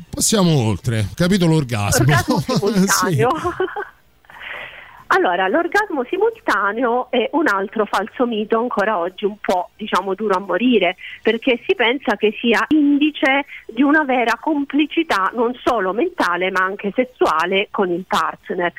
Passiamo 0.10 0.68
oltre. 0.68 1.08
Capitolo 1.14 1.56
orgasmo. 1.56 2.04
Orgasmo 2.04 2.40
simultaneo. 2.40 3.30
Sì. 3.46 3.95
Allora, 5.08 5.48
l'orgasmo 5.48 6.04
simultaneo 6.06 7.12
è 7.12 7.30
un 7.34 7.48
altro 7.48 7.86
falso 7.86 8.26
mito 8.26 8.58
ancora 8.60 8.98
oggi 8.98 9.26
un 9.26 9.38
po' 9.40 9.70
diciamo 9.76 10.16
duro 10.16 10.36
a 10.36 10.40
morire, 10.40 10.96
perché 11.22 11.60
si 11.68 11.76
pensa 11.76 12.16
che 12.16 12.36
sia 12.40 12.66
indice 12.70 13.46
di 13.68 13.84
una 13.84 14.04
vera 14.04 14.38
complicità 14.40 15.32
non 15.36 15.54
solo 15.64 15.94
mentale 15.94 16.50
ma 16.50 16.64
anche 16.64 16.92
sessuale 16.96 17.68
con 17.70 17.92
il 17.92 18.04
partner. 18.08 18.74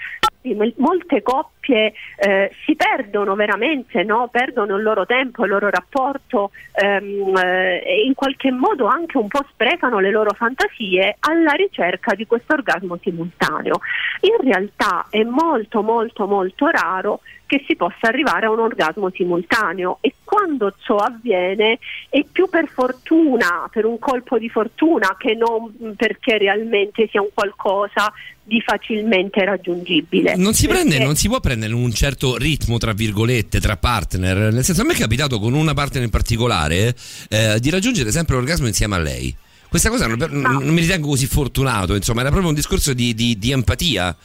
Mol- 0.54 0.74
Molte 0.76 1.22
coppie 1.22 1.55
eh, 1.74 2.50
si 2.64 2.74
perdono 2.76 3.34
veramente, 3.34 4.02
no? 4.02 4.28
perdono 4.30 4.76
il 4.76 4.82
loro 4.82 5.06
tempo, 5.06 5.44
il 5.44 5.50
loro 5.50 5.68
rapporto 5.70 6.50
ehm, 6.72 7.36
eh, 7.36 7.82
e 7.84 8.04
in 8.04 8.14
qualche 8.14 8.50
modo 8.50 8.86
anche 8.86 9.18
un 9.18 9.28
po' 9.28 9.44
sprecano 9.50 9.98
le 9.98 10.10
loro 10.10 10.34
fantasie 10.34 11.16
alla 11.20 11.52
ricerca 11.52 12.14
di 12.14 12.26
questo 12.26 12.54
orgasmo 12.54 12.98
simultaneo. 13.02 13.80
In 14.20 14.50
realtà 14.50 15.06
è 15.10 15.22
molto 15.22 15.82
molto 15.82 16.26
molto 16.26 16.66
raro 16.68 17.20
che 17.46 17.64
si 17.66 17.76
possa 17.76 18.08
arrivare 18.08 18.46
a 18.46 18.50
un 18.50 18.58
orgasmo 18.58 19.10
simultaneo 19.10 19.98
e 20.00 20.14
quando 20.24 20.74
ciò 20.82 20.96
avviene 20.96 21.78
è 22.08 22.24
più 22.30 22.48
per 22.48 22.68
fortuna, 22.68 23.68
per 23.70 23.84
un 23.84 23.98
colpo 23.98 24.38
di 24.38 24.48
fortuna 24.48 25.16
che 25.18 25.34
non 25.34 25.94
perché 25.96 26.38
realmente 26.38 27.08
sia 27.10 27.22
un 27.22 27.28
qualcosa 27.32 28.12
di 28.42 28.60
facilmente 28.60 29.44
raggiungibile. 29.44 30.36
Non 30.36 30.54
si, 30.54 30.68
prende, 30.68 30.98
non 30.98 31.16
si 31.16 31.28
può 31.28 31.40
prendere 31.40 31.74
un 31.74 31.92
certo 31.92 32.36
ritmo, 32.36 32.78
tra 32.78 32.92
virgolette, 32.92 33.60
tra 33.60 33.76
partner. 33.76 34.52
Nel 34.52 34.64
senso, 34.64 34.82
a 34.82 34.84
me 34.84 34.92
è 34.92 34.96
capitato 34.96 35.38
con 35.38 35.54
una 35.54 35.74
partner 35.74 36.02
in 36.02 36.10
particolare 36.10 36.94
eh, 37.28 37.58
di 37.60 37.70
raggiungere 37.70 38.10
sempre 38.12 38.36
l'orgasmo 38.36 38.66
insieme 38.66 38.94
a 38.94 38.98
lei. 38.98 39.34
Questa 39.68 39.90
cosa 39.90 40.06
non, 40.06 40.18
non 40.30 40.68
mi 40.68 40.80
ritengo 40.80 41.08
così 41.08 41.26
fortunato, 41.26 41.94
insomma, 41.94 42.20
era 42.20 42.30
proprio 42.30 42.50
un 42.50 42.54
discorso 42.54 42.94
di, 42.94 43.14
di- 43.14 43.38
di 43.38 43.50
empatia. 43.50 44.16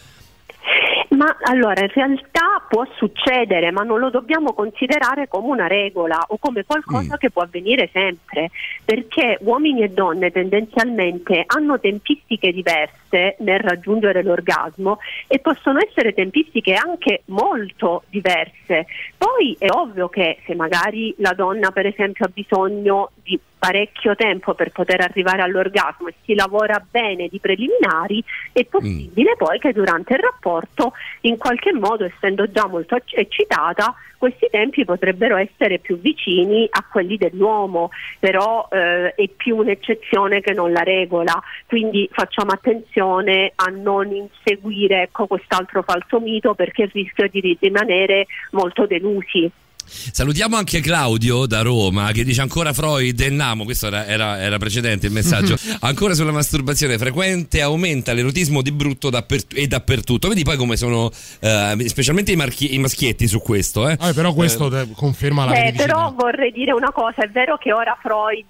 Ma 1.11 1.35
allora 1.43 1.81
in 1.81 1.89
realtà 1.93 2.65
può 2.69 2.85
succedere, 2.95 3.69
ma 3.71 3.83
non 3.83 3.99
lo 3.99 4.09
dobbiamo 4.09 4.53
considerare 4.53 5.27
come 5.27 5.47
una 5.47 5.67
regola 5.67 6.23
o 6.29 6.37
come 6.37 6.63
qualcosa 6.63 7.15
Mm. 7.15 7.17
che 7.17 7.29
può 7.29 7.41
avvenire 7.41 7.89
sempre, 7.91 8.49
perché 8.85 9.37
uomini 9.41 9.81
e 9.81 9.89
donne 9.89 10.31
tendenzialmente 10.31 11.43
hanno 11.47 11.79
tempistiche 11.81 12.53
diverse 12.53 13.35
nel 13.39 13.59
raggiungere 13.59 14.23
l'orgasmo 14.23 14.99
e 15.27 15.39
possono 15.39 15.79
essere 15.85 16.13
tempistiche 16.13 16.75
anche 16.75 17.23
molto 17.25 18.03
diverse. 18.07 18.85
Poi 19.17 19.55
è 19.59 19.67
ovvio 19.69 20.07
che 20.07 20.39
se 20.45 20.55
magari 20.55 21.13
la 21.17 21.33
donna 21.33 21.71
per 21.71 21.87
esempio 21.87 22.25
ha 22.25 22.31
bisogno 22.33 23.11
di 23.21 23.37
parecchio 23.61 24.15
tempo 24.15 24.55
per 24.55 24.71
poter 24.71 25.01
arrivare 25.01 25.43
all'orgasmo 25.43 26.07
e 26.07 26.15
si 26.25 26.33
lavora 26.33 26.83
bene 26.89 27.27
di 27.27 27.37
preliminari, 27.37 28.23
è 28.51 28.65
possibile 28.65 29.35
poi 29.37 29.59
che 29.59 29.71
durante 29.71 30.13
il 30.13 30.19
rapporto, 30.19 30.93
in 31.21 31.37
qualche 31.37 31.71
modo, 31.71 32.03
essendo 32.03 32.49
già 32.49 32.65
molto 32.65 32.95
ecc- 32.95 33.15
eccitata, 33.15 33.93
questi 34.17 34.47
tempi 34.49 34.83
potrebbero 34.83 35.37
essere 35.37 35.77
più 35.77 35.99
vicini 35.99 36.67
a 36.71 36.83
quelli 36.89 37.17
dell'uomo, 37.17 37.91
però 38.19 38.67
eh, 38.71 39.13
è 39.13 39.27
più 39.27 39.57
un'eccezione 39.57 40.41
che 40.41 40.53
non 40.53 40.71
la 40.71 40.81
regola, 40.81 41.39
quindi 41.67 42.09
facciamo 42.11 42.49
attenzione 42.53 43.51
a 43.53 43.69
non 43.69 44.11
inseguire 44.11 45.03
ecco, 45.03 45.27
quest'altro 45.27 45.83
falso 45.83 46.19
mito 46.19 46.55
perché 46.55 46.83
il 46.83 46.91
rischio 46.91 47.27
di 47.27 47.55
rimanere 47.59 48.25
molto 48.53 48.87
delusi. 48.87 49.51
Salutiamo 49.91 50.55
anche 50.55 50.79
Claudio 50.79 51.45
da 51.45 51.61
Roma 51.61 52.11
che 52.11 52.23
dice 52.23 52.41
ancora 52.41 52.73
Freud 52.73 53.19
e 53.19 53.29
Namo, 53.29 53.63
questo 53.65 53.87
era, 53.87 54.05
era- 54.05 54.39
era 54.39 54.57
precedente 54.57 55.05
il 55.07 55.11
messaggio, 55.11 55.55
ancora 55.81 56.13
sulla 56.13 56.31
masturbazione 56.31 56.97
frequente 56.97 57.61
aumenta 57.61 58.13
l'erotismo 58.13 58.61
di 58.61 58.71
brutto 58.71 59.09
dappert- 59.09 59.53
e 59.57 59.67
dappertutto. 59.67 60.27
Vedi 60.27 60.43
poi 60.43 60.57
come 60.57 60.77
sono 60.77 61.11
eh, 61.39 61.75
specialmente 61.87 62.31
i, 62.31 62.35
marchi- 62.35 62.73
i 62.73 62.77
maschietti 62.79 63.27
su 63.27 63.39
questo. 63.41 63.87
Eh. 63.89 63.97
Ah, 63.99 64.13
però 64.13 64.33
questo 64.33 64.69
te- 64.69 64.87
conferma 64.95 65.45
la 65.45 65.65
Eh, 65.65 65.73
però 65.73 66.13
vorrei 66.17 66.51
dire 66.51 66.71
una 66.71 66.91
cosa, 66.91 67.23
è 67.23 67.29
vero 67.29 67.57
che 67.57 67.71
ora 67.73 67.97
Freud 68.01 68.47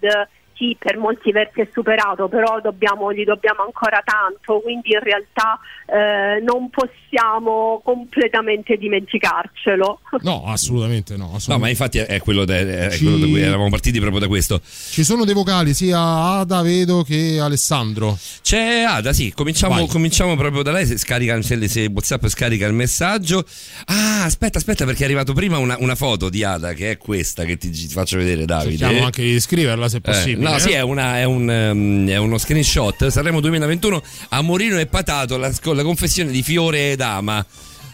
sì, 0.62 0.78
per 0.78 0.98
molti 0.98 1.32
versi 1.32 1.62
è 1.62 1.68
superato, 1.74 2.28
però 2.28 2.62
dobbiamo, 2.62 3.12
gli 3.12 3.24
dobbiamo 3.24 3.64
ancora 3.64 4.04
tanto, 4.06 4.62
quindi 4.62 4.92
in 4.92 5.00
realtà 5.00 5.60
eh, 5.88 6.40
non 6.42 6.70
possiamo 6.70 7.82
completamente 7.84 8.78
dimenticarcelo. 8.78 10.02
No, 10.22 10.44
assolutamente 10.46 11.18
no. 11.18 11.30
No, 11.32 11.36
assolutamente. 11.38 11.62
ma 11.64 11.70
infatti 11.70 11.98
è 11.98 12.20
quello, 12.20 12.46
da, 12.46 12.58
è 12.58 12.90
Ci- 12.92 13.04
quello 13.04 13.18
da 13.18 13.26
cui 13.26 13.42
eravamo 13.42 13.70
partiti 13.70 14.00
proprio 14.00 14.20
da 14.20 14.28
questo. 14.28 14.62
Ci 14.64 15.04
sono 15.04 15.26
dei 15.26 15.34
vocali 15.34 15.74
sia 15.74 16.00
Ada, 16.00 16.62
vedo, 16.62 17.02
che 17.02 17.40
Alessandro. 17.42 18.16
C'è 18.44 18.84
Ada, 18.84 19.14
sì, 19.14 19.34
cominciamo, 19.34 19.88
cominciamo 19.88 20.36
proprio 20.36 20.62
da 20.62 20.72
lei. 20.72 20.86
Se, 20.86 20.98
scarica, 20.98 21.42
se, 21.42 21.68
se 21.68 21.90
WhatsApp 21.92 22.28
scarica 22.28 22.68
il 22.68 22.74
messaggio. 22.74 23.44
Ah, 23.86 24.26
aspetta, 24.26 24.60
aspetta, 24.60 24.86
perché 24.86 25.02
è 25.02 25.06
arrivato 25.06 25.34
prima 25.34 25.58
una, 25.58 25.76
una 25.80 25.96
foto 25.96 26.30
di 26.30 26.44
Ada, 26.44 26.74
che 26.74 26.92
è 26.92 26.98
questa 26.98 27.46
che 27.46 27.58
ti, 27.58 27.72
ti 27.72 27.88
faccio 27.88 28.18
vedere, 28.18 28.46
Davide. 28.46 28.78
Cerchiamo 28.78 29.06
anche 29.06 29.24
di 29.24 29.40
scriverla 29.40 29.90
se 29.90 29.98
Eh, 29.98 30.02
possibile. 30.02 30.51
No, 30.52 30.58
eh. 30.58 30.60
sì, 30.60 30.72
è, 30.72 30.82
una- 30.82 31.18
è 31.20 31.24
un, 31.24 31.50
ehm, 31.50 32.10
è 32.10 32.18
uno 32.18 32.38
screenshot. 32.38 33.08
Sanremo 33.08 33.40
2021 33.40 34.02
a 34.30 34.42
Morino 34.42 34.78
e 34.80 34.86
Patato, 34.88 35.38
la, 35.38 35.52
la 35.64 35.84
confessione 35.84 36.32
di 36.32 36.44
Fiore 36.44 36.92
ed 36.92 37.02
Ama. 37.02 37.46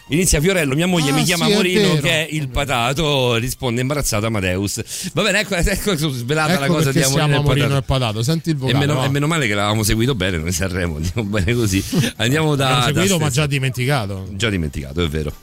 Inizia 0.10 0.40
Fiorello, 0.40 0.74
mia 0.74 0.88
moglie 0.88 1.10
Ah, 1.12 1.14
mi 1.16 1.24
chiama 1.24 1.48
sì, 1.48 1.52
è 1.52 1.56
Morino 1.56 1.88
vero. 1.90 2.02
che 2.02 2.10
è 2.26 2.28
il 2.32 2.48
patato, 2.48 3.36
risponde 3.36 3.82
imbarazzato 3.82 4.26
Amadeus. 4.26 4.82
Va 5.12 5.22
bene, 5.22 5.42
ecco, 5.42 5.56
ecco 5.60 5.98
svelata 5.98 6.54
Ecco 6.54 6.62
la 6.62 6.68
cosa 6.68 6.92
di 6.94 7.00
Amorino 7.02 7.18
siamo 7.26 7.36
a 7.36 7.40
e 7.40 7.44
Morino 7.44 7.66
Patato. 7.68 7.78
e 7.84 7.86
Patato. 7.86 8.24
Senti 8.24 8.50
il 8.52 8.56
E 8.56 8.60
vocale. 8.60 8.78
meno, 8.86 8.94
va. 9.00 9.04
e 9.06 9.10
meno 9.10 9.28
male 9.28 9.48
che 9.48 9.54
l'avevamo 9.54 9.84
seguito 9.84 10.16
bene 10.16 10.38
noi 10.38 10.54
Sanremo, 10.54 11.00
dico 11.00 11.24
bene 11.24 11.54
così. 11.54 11.84
Andiamo 12.18 12.56
da... 12.56 12.70
L'abbiamo 12.70 12.86
seguito, 12.94 13.18
da 13.18 13.24
ma 13.26 13.30
già 13.30 13.48
dimenticato. 13.48 14.28
Già 14.32 14.50
dimenticato, 14.50 15.04
è 15.04 15.08
vero. 15.10 15.34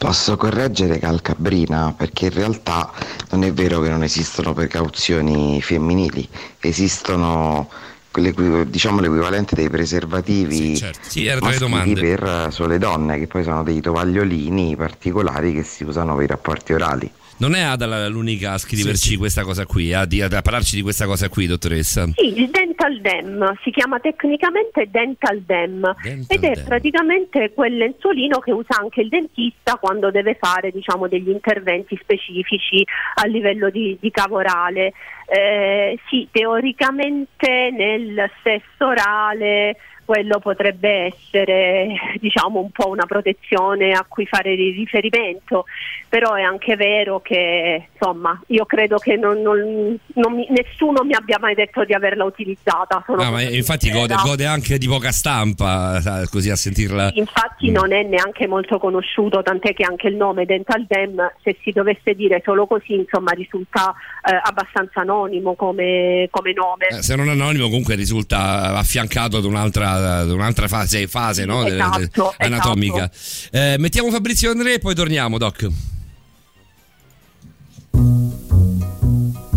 Posso 0.00 0.38
correggere 0.38 0.98
Calcabrina 0.98 1.92
perché 1.94 2.24
in 2.24 2.32
realtà 2.32 2.90
non 3.32 3.44
è 3.44 3.52
vero 3.52 3.80
che 3.80 3.90
non 3.90 4.02
esistono 4.02 4.54
precauzioni 4.54 5.60
femminili, 5.60 6.26
esistono 6.58 7.68
diciamo 8.10 9.00
l'equivalente 9.00 9.54
dei 9.54 9.68
preservativi 9.68 10.74
Sì, 10.74 11.28
maschili 11.38 11.58
domande. 11.58 12.00
per 12.00 12.48
sole 12.50 12.78
donne, 12.78 13.18
che 13.18 13.26
poi 13.26 13.42
sono 13.42 13.62
dei 13.62 13.82
tovagliolini 13.82 14.74
particolari 14.74 15.52
che 15.52 15.64
si 15.64 15.84
usano 15.84 16.14
per 16.14 16.24
i 16.24 16.26
rapporti 16.28 16.72
orali. 16.72 17.12
Non 17.40 17.54
è 17.54 17.62
Ada 17.62 18.06
l'unica 18.08 18.52
a 18.52 18.58
scriverci 18.58 19.16
questa 19.16 19.44
cosa 19.44 19.64
qui, 19.64 19.94
a, 19.94 20.04
di- 20.04 20.20
a 20.20 20.28
parlarci 20.28 20.76
di 20.76 20.82
questa 20.82 21.06
cosa 21.06 21.30
qui, 21.30 21.46
dottoressa. 21.46 22.06
Sì, 22.14 22.38
il 22.38 22.50
Dental 22.50 23.00
Dam 23.00 23.56
si 23.62 23.70
chiama 23.70 23.98
tecnicamente 23.98 24.86
Dental 24.90 25.40
Dam 25.40 25.94
ed 26.28 26.44
è 26.44 26.62
praticamente 26.64 27.52
quel 27.54 27.78
lenzuolino 27.78 28.40
che 28.40 28.52
usa 28.52 28.78
anche 28.78 29.00
il 29.00 29.08
dentista 29.08 29.76
quando 29.76 30.10
deve 30.10 30.36
fare 30.38 30.70
diciamo, 30.70 31.08
degli 31.08 31.30
interventi 31.30 31.98
specifici 31.98 32.84
a 33.14 33.26
livello 33.26 33.70
di, 33.70 33.96
di 33.98 34.10
cavo 34.10 34.36
orale. 34.36 34.92
Eh, 35.26 35.98
sì, 36.10 36.28
teoricamente 36.30 37.70
nel 37.72 38.30
sesso 38.42 38.86
orale 38.86 39.76
quello 40.10 40.40
potrebbe 40.40 41.12
essere 41.14 41.86
diciamo 42.18 42.58
un 42.58 42.70
po' 42.72 42.88
una 42.88 43.06
protezione 43.06 43.92
a 43.92 44.04
cui 44.08 44.26
fare 44.26 44.56
ri- 44.56 44.72
riferimento, 44.72 45.66
però 46.08 46.34
è 46.34 46.42
anche 46.42 46.74
vero 46.74 47.20
che 47.20 47.86
insomma 47.92 48.40
io 48.48 48.64
credo 48.66 48.96
che 48.98 49.14
non- 49.14 49.40
non- 49.40 49.96
non 50.14 50.34
mi- 50.34 50.48
nessuno 50.50 51.04
mi 51.04 51.14
abbia 51.14 51.38
mai 51.40 51.54
detto 51.54 51.84
di 51.84 51.94
averla 51.94 52.24
utilizzata. 52.24 53.04
sono 53.06 53.22
No, 53.22 53.30
ma 53.30 53.40
così 53.44 53.56
infatti 53.56 53.88
gode, 53.92 54.16
gode 54.24 54.46
anche 54.46 54.78
di 54.78 54.88
poca 54.88 55.12
stampa, 55.12 56.00
sa, 56.00 56.26
così 56.28 56.50
a 56.50 56.56
sentirla. 56.56 57.12
Infatti 57.14 57.70
non 57.70 57.92
è 57.92 58.02
neanche 58.02 58.48
molto 58.48 58.80
conosciuto, 58.80 59.42
tant'è 59.42 59.74
che 59.74 59.84
anche 59.84 60.08
il 60.08 60.16
nome 60.16 60.44
Dental 60.44 60.84
Dam, 60.88 61.34
se 61.44 61.56
si 61.62 61.70
dovesse 61.70 62.14
dire 62.14 62.42
solo 62.44 62.66
così, 62.66 62.94
insomma, 62.94 63.30
risulta 63.30 63.94
eh, 64.28 64.40
abbastanza 64.42 65.02
anonimo 65.02 65.54
come, 65.54 66.26
come 66.32 66.52
nome. 66.52 66.86
Eh, 66.88 67.00
Se 67.02 67.14
non 67.14 67.28
anonimo, 67.28 67.68
comunque 67.68 67.94
risulta 67.94 68.74
affiancato 68.76 69.36
ad 69.36 69.44
un'altra, 69.44 69.99
ad 70.04 70.30
un'altra 70.30 70.68
fase, 70.68 71.06
fase 71.06 71.44
no? 71.44 71.62
De- 71.64 71.70
de- 71.70 71.76
Esatto, 71.76 72.34
anatomica. 72.38 73.10
Eh, 73.50 73.76
mettiamo 73.78 74.10
Fabrizio 74.10 74.50
Andrea 74.50 74.74
e 74.74 74.78
poi 74.78 74.94
torniamo, 74.94 75.38
Doc. 75.38 75.68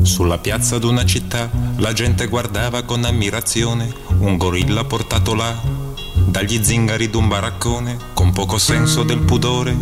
Sulla 0.02 0.38
piazza 0.38 0.78
d'una 0.80 1.06
città 1.06 1.50
la 1.78 1.94
gente 1.94 2.28
guardava 2.28 2.84
con 2.84 3.04
ammirazione 3.06 3.92
un 4.20 4.38
gorilla 4.38 4.84
portato 4.84 5.34
là 5.34 5.58
dagli 6.28 6.62
zingari 6.64 7.10
d'un 7.10 7.28
baraccone 7.28 7.98
con 8.14 8.32
poco 8.34 8.58
senso 8.58 9.04
del 9.04 9.20
pudore. 9.20 9.76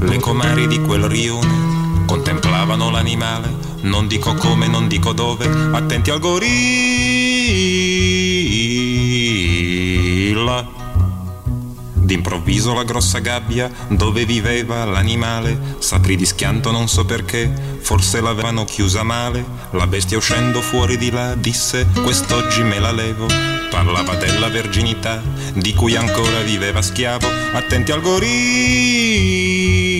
Le 0.00 0.18
comari 0.18 0.66
di 0.66 0.78
quel 0.80 1.04
rione 1.04 2.04
contemplavano 2.06 2.90
l'animale, 2.90 3.48
non 3.82 4.08
dico 4.08 4.34
come, 4.34 4.66
non 4.66 4.88
dico 4.88 5.12
dove, 5.12 5.46
attenti 5.72 6.10
al 6.10 6.18
gorilla. 6.18 7.91
D'improvviso 11.94 12.74
la 12.74 12.82
grossa 12.82 13.20
gabbia 13.20 13.70
dove 13.88 14.24
viveva 14.24 14.84
l'animale 14.84 15.76
s'aprì 15.78 16.16
di 16.16 16.26
schianto 16.26 16.72
non 16.72 16.88
so 16.88 17.04
perché, 17.04 17.78
forse 17.80 18.20
l'avevano 18.20 18.64
chiusa 18.64 19.02
male. 19.02 19.44
La 19.70 19.86
bestia 19.86 20.16
uscendo 20.16 20.60
fuori 20.60 20.98
di 20.98 21.10
là 21.10 21.34
disse 21.34 21.86
quest'oggi 22.02 22.62
me 22.62 22.80
la 22.80 22.90
levo. 22.90 23.26
Parlava 23.70 24.16
della 24.16 24.48
verginità 24.48 25.22
di 25.54 25.72
cui 25.74 25.94
ancora 25.96 26.40
viveva 26.40 26.82
schiavo. 26.82 27.28
Attenti 27.52 27.92
al 27.92 28.00
gorilla. 28.00 29.91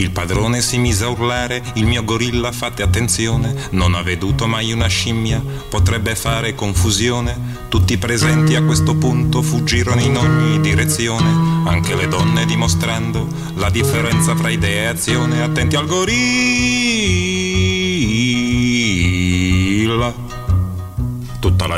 Il 0.00 0.12
padrone 0.12 0.62
si 0.62 0.78
mise 0.78 1.04
a 1.04 1.08
urlare, 1.08 1.62
il 1.74 1.84
mio 1.84 2.02
gorilla 2.02 2.52
fate 2.52 2.82
attenzione, 2.82 3.54
non 3.72 3.92
ha 3.92 4.00
veduto 4.00 4.46
mai 4.46 4.72
una 4.72 4.86
scimmia, 4.86 5.44
potrebbe 5.68 6.14
fare 6.14 6.54
confusione. 6.54 7.66
Tutti 7.68 7.92
i 7.92 7.98
presenti 7.98 8.54
a 8.54 8.62
questo 8.62 8.94
punto 8.94 9.42
fuggirono 9.42 10.00
in 10.00 10.16
ogni 10.16 10.58
direzione, 10.62 11.68
anche 11.68 11.94
le 11.94 12.08
donne 12.08 12.46
dimostrando 12.46 13.28
la 13.56 13.68
differenza 13.68 14.34
fra 14.34 14.48
idea 14.48 14.84
e 14.84 14.86
azione. 14.86 15.42
Attenti 15.42 15.76
al 15.76 15.86
gorilla. 15.86 16.99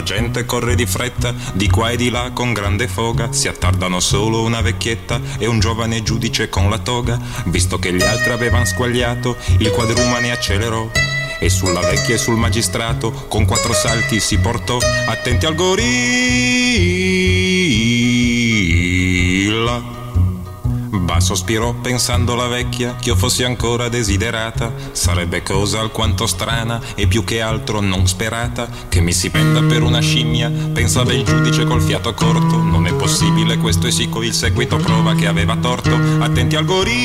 La 0.03 0.09
gente 0.09 0.45
corre 0.45 0.75
di 0.75 0.85
fretta, 0.85 1.33
di 1.53 1.69
qua 1.69 1.91
e 1.91 1.97
di 1.97 2.11
là 2.11 2.33
con 2.33 2.53
grande 2.53 2.89
foga, 2.89 3.33
si 3.33 3.47
attardano 3.47 4.01
solo 4.01 4.43
una 4.43 4.61
vecchietta 4.61 5.21
e 5.39 5.47
un 5.47 5.61
giovane 5.61 6.03
giudice 6.03 6.49
con 6.49 6.69
la 6.69 6.79
toga. 6.79 7.21
Visto 7.45 7.79
che 7.79 7.93
gli 7.93 8.03
altri 8.03 8.33
avevano 8.33 8.65
squagliato, 8.65 9.37
il 9.59 9.71
quadrumane 9.71 10.33
accelerò. 10.33 10.91
E 11.39 11.49
sulla 11.49 11.81
vecchia 11.81 12.17
e 12.17 12.19
sul 12.19 12.37
magistrato 12.37 13.13
con 13.29 13.45
quattro 13.47 13.73
salti 13.73 14.19
si 14.19 14.39
portò, 14.39 14.79
attenti 15.07 15.47
al 15.47 15.55
gorilla. 15.55 16.43
Bah 20.95 21.21
sospirò 21.21 21.73
pensando 21.73 22.35
la 22.35 22.49
vecchia 22.49 22.97
che 22.97 23.09
io 23.09 23.17
fossi 23.17 23.45
ancora 23.45 23.89
desiderata. 23.89 24.71
Sarebbe 24.93 25.43
cosa 25.43 25.81
alquanto 25.81 26.27
strana 26.27 26.79
e 26.95 27.07
più 27.07 27.25
che 27.25 27.41
altro 27.41 27.81
non 27.81 28.07
sperata. 28.07 28.69
Che 28.91 29.01
mi 29.01 29.15
si 29.15 29.31
prenda 29.31 29.63
per 29.63 29.83
una 29.83 30.01
scimmia, 30.01 30.51
pensava 30.51 31.15
il 31.15 31.25
giudice 31.25 31.65
col 31.65 31.81
fiato 31.81 32.13
corto. 32.13 32.59
Non 32.59 32.87
è 32.87 32.93
possibile, 32.93 33.57
questo 33.57 33.87
è 33.87 33.91
sicuro, 33.91 34.27
il 34.27 34.35
seguito 34.35 34.77
prova 34.77 35.15
che 35.15 35.27
aveva 35.27 35.57
torto. 35.57 35.99
Attenti 36.19 36.57
al 36.57 36.67
gorilla. 36.67 37.03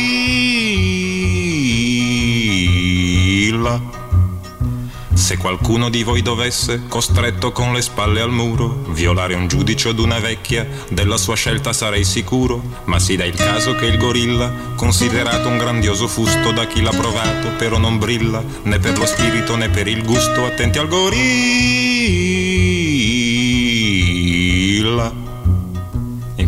Se 5.17 5.35
qualcuno 5.37 5.89
di 5.89 6.03
voi 6.03 6.21
dovesse, 6.21 6.83
costretto 6.87 7.51
con 7.51 7.73
le 7.73 7.81
spalle 7.81 8.21
al 8.21 8.31
muro, 8.31 8.83
violare 8.89 9.33
un 9.33 9.47
giudice 9.47 9.89
od 9.89 9.97
una 9.97 10.19
vecchia, 10.19 10.65
della 10.89 11.17
sua 11.17 11.35
scelta 11.35 11.73
sarei 11.73 12.05
sicuro, 12.05 12.61
ma 12.85 12.99
si 12.99 13.15
dà 13.15 13.25
il 13.25 13.33
caso 13.33 13.73
che 13.75 13.87
il 13.87 13.97
gorilla, 13.97 14.53
considerato 14.75 15.47
un 15.49 15.57
grandioso 15.57 16.07
fusto 16.07 16.51
da 16.51 16.67
chi 16.67 16.81
l'ha 16.81 16.91
provato, 16.91 17.49
però 17.57 17.79
non 17.79 17.97
brilla, 17.97 18.43
né 18.61 18.77
per 18.77 18.97
lo 18.97 19.07
spirito 19.07 19.55
né 19.57 19.69
per 19.69 19.87
il 19.87 20.05
gusto, 20.05 20.45
attenti 20.45 20.77
al 20.77 20.87
gorilla. 20.87 22.76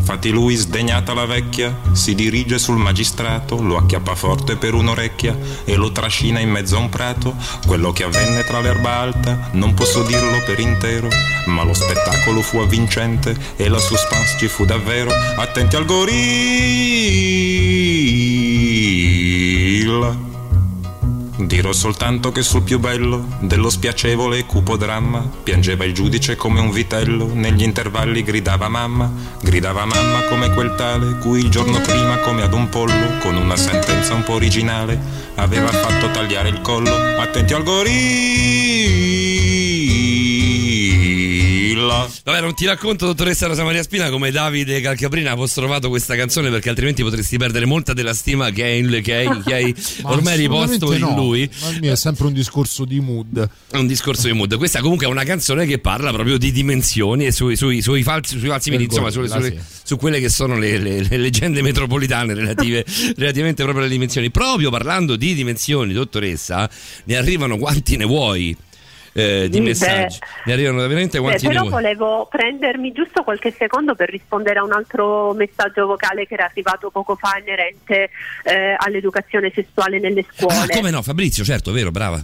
Infatti 0.09 0.31
lui, 0.31 0.55
sdegnata 0.55 1.13
la 1.13 1.27
vecchia, 1.27 1.81
si 1.91 2.15
dirige 2.15 2.57
sul 2.57 2.77
magistrato, 2.77 3.61
lo 3.61 3.77
acchiappa 3.77 4.15
forte 4.15 4.55
per 4.55 4.73
un'orecchia 4.73 5.37
e 5.65 5.75
lo 5.75 5.91
trascina 5.91 6.39
in 6.39 6.49
mezzo 6.49 6.77
a 6.77 6.79
un 6.79 6.89
prato. 6.89 7.35
Quello 7.67 7.91
che 7.91 8.05
avvenne 8.05 8.43
tra 8.43 8.59
l'erba 8.59 8.95
alta 8.95 9.49
non 9.51 9.75
posso 9.75 10.01
dirlo 10.01 10.41
per 10.47 10.57
intero, 10.59 11.09
ma 11.45 11.63
lo 11.63 11.75
spettacolo 11.75 12.41
fu 12.41 12.57
avvincente 12.57 13.37
e 13.55 13.69
la 13.69 13.77
suspense 13.77 14.35
ci 14.39 14.47
fu 14.47 14.65
davvero. 14.65 15.11
Attenti 15.11 15.75
al 15.75 15.85
gorilla. 15.85 16.39
Dirò 21.41 21.71
soltanto 21.71 22.33
che 22.33 22.41
sul 22.41 22.63
più 22.63 22.79
bello 22.79 23.25
dello 23.39 23.69
spiacevole 23.69 24.39
e 24.39 24.45
cupo 24.45 24.75
dramma 24.75 25.25
piangeva 25.41 25.85
il 25.85 25.93
giudice 25.93 26.35
come 26.35 26.59
un 26.59 26.69
vitello, 26.69 27.31
negli 27.33 27.63
intervalli 27.63 28.23
gridava 28.23 28.67
mamma, 28.67 29.09
gridava 29.41 29.85
mamma 29.85 30.23
come 30.27 30.53
quel 30.53 30.75
tale 30.75 31.17
cui 31.19 31.39
il 31.39 31.49
giorno 31.49 31.79
prima 31.79 32.17
come 32.17 32.41
ad 32.41 32.51
un 32.51 32.67
pollo, 32.67 33.19
con 33.21 33.37
una 33.37 33.55
sentenza 33.55 34.13
un 34.15 34.23
po' 34.23 34.33
originale, 34.33 34.99
aveva 35.35 35.69
fatto 35.69 36.11
tagliare 36.11 36.49
il 36.49 36.59
collo. 36.59 36.93
Attenti 36.93 37.53
al 37.53 37.63
Vabbè, 42.23 42.41
non 42.41 42.53
ti 42.53 42.65
racconto, 42.65 43.05
dottoressa 43.05 43.47
Rosa 43.47 43.63
Maria 43.63 43.83
Spina, 43.83 44.09
come 44.09 44.31
Davide 44.31 44.79
Calcabrina 44.81 45.31
ha 45.31 45.47
trovato 45.47 45.89
questa 45.89 46.15
canzone 46.15 46.49
perché 46.49 46.69
altrimenti 46.69 47.01
potresti 47.03 47.37
perdere 47.37 47.65
molta 47.65 47.93
della 47.93 48.13
stima 48.13 48.49
che 48.51 48.63
hai, 48.63 49.01
che 49.01 49.15
hai- 49.15 49.41
che 49.43 49.53
hai 49.53 49.75
Ma 50.03 50.11
ormai 50.11 50.37
riposto 50.37 50.63
assolutamente 50.85 51.09
in 51.09 51.15
no. 51.15 51.21
lui. 51.23 51.49
Ma 51.61 51.69
il 51.69 51.79
mio 51.81 51.91
è 51.93 51.95
sempre 51.95 52.27
un 52.27 52.33
discorso 52.33 52.85
di 52.85 52.99
mood. 52.99 53.49
È 53.71 53.77
un 53.77 53.87
discorso 53.87 54.27
di 54.27 54.33
mood. 54.33 54.55
Questa 54.57 54.79
comunque 54.81 55.05
è 55.05 55.09
una 55.09 55.23
canzone 55.23 55.65
che 55.65 55.79
parla 55.79 56.11
proprio 56.11 56.37
di 56.37 56.51
dimensioni 56.51 57.25
e 57.25 57.31
sui, 57.31 57.55
sui- 57.55 57.81
sui 57.81 58.03
falsi, 58.03 58.37
sui 58.39 58.47
falsi 58.47 58.69
miti, 58.69 58.83
insomma, 58.83 59.09
sulle- 59.09 59.27
sulle- 59.27 59.63
su 59.83 59.97
quelle 59.97 60.19
che 60.19 60.29
sono 60.29 60.57
le, 60.57 60.77
le- 60.77 61.03
le 61.03 61.17
leggende 61.17 61.61
metropolitane 61.61 62.33
relative, 62.33 62.85
relativamente 63.17 63.63
proprio 63.63 63.83
alle 63.83 63.91
dimensioni. 63.93 64.29
Proprio 64.31 64.69
parlando 64.69 65.15
di 65.15 65.33
dimensioni, 65.33 65.93
dottoressa, 65.93 66.69
ne 67.05 67.15
arrivano 67.15 67.57
quanti 67.57 67.97
ne 67.97 68.05
vuoi. 68.05 68.55
Eh, 69.19 69.49
di 69.49 69.59
messaggi. 69.59 70.19
Ne 70.45 70.53
arrivano 70.53 70.79
veramente 70.79 71.17
Beh, 71.17 71.23
quanti 71.23 71.47
ne 71.47 71.53
però 71.53 71.67
vuoi 71.67 71.81
volevo 71.81 72.27
prendermi 72.29 72.91
giusto 72.91 73.23
qualche 73.23 73.51
secondo 73.51 73.95
per 73.95 74.09
rispondere 74.09 74.59
a 74.59 74.63
un 74.63 74.71
altro 74.71 75.33
messaggio 75.33 75.85
vocale 75.85 76.25
che 76.25 76.33
era 76.35 76.45
arrivato 76.45 76.89
poco 76.89 77.15
fa 77.15 77.37
inerente 77.39 78.09
eh, 78.43 78.75
all'educazione 78.77 79.51
sessuale 79.53 79.99
nelle 79.99 80.25
scuole. 80.31 80.53
ah 80.55 80.67
come 80.69 80.91
no 80.91 81.01
Fabrizio 81.01 81.43
certo 81.43 81.71
vero 81.71 81.91
brava. 81.91 82.21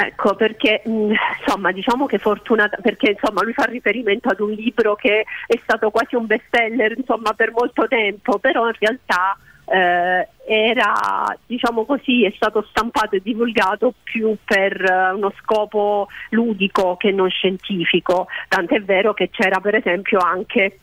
Ecco, 0.00 0.36
perché 0.36 0.80
mh, 0.84 1.12
insomma, 1.40 1.72
diciamo 1.72 2.06
che 2.06 2.18
fortunata 2.18 2.78
perché 2.80 3.16
insomma 3.18 3.42
lui 3.42 3.52
fa 3.52 3.64
riferimento 3.64 4.28
ad 4.28 4.38
un 4.38 4.52
libro 4.52 4.94
che 4.94 5.24
è 5.44 5.58
stato 5.60 5.90
quasi 5.90 6.14
un 6.14 6.26
bestseller 6.26 6.94
insomma 6.96 7.32
per 7.32 7.50
molto 7.50 7.88
tempo, 7.88 8.38
però 8.38 8.68
in 8.68 8.74
realtà 8.78 9.36
eh, 9.70 10.28
era, 10.46 11.36
diciamo 11.46 11.84
così, 11.84 12.24
è 12.24 12.32
stato 12.34 12.66
stampato 12.70 13.16
e 13.16 13.20
divulgato 13.22 13.94
più 14.02 14.36
per 14.44 14.80
eh, 14.82 15.12
uno 15.12 15.32
scopo 15.42 16.08
ludico 16.30 16.96
che 16.96 17.12
non 17.12 17.28
scientifico, 17.28 18.28
tant'è 18.48 18.80
vero 18.82 19.12
che 19.12 19.28
c'era 19.30 19.60
per 19.60 19.74
esempio 19.74 20.18
anche 20.20 20.78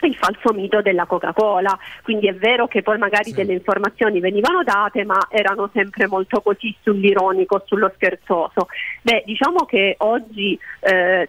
il 0.00 0.14
falso 0.14 0.52
mito 0.52 0.80
della 0.80 1.06
Coca-Cola, 1.06 1.76
quindi 2.02 2.28
è 2.28 2.34
vero 2.34 2.68
che 2.68 2.82
poi 2.82 2.98
magari 2.98 3.32
delle 3.32 3.54
informazioni 3.54 4.20
venivano 4.20 4.62
date, 4.62 5.04
ma 5.04 5.26
erano 5.28 5.68
sempre 5.72 6.06
molto 6.06 6.40
così 6.40 6.74
sull'ironico, 6.82 7.64
sullo 7.66 7.90
scherzoso. 7.96 8.68
Beh, 9.02 9.24
diciamo 9.26 9.64
che 9.64 9.96
oggi 9.98 10.56
eh, 10.80 11.28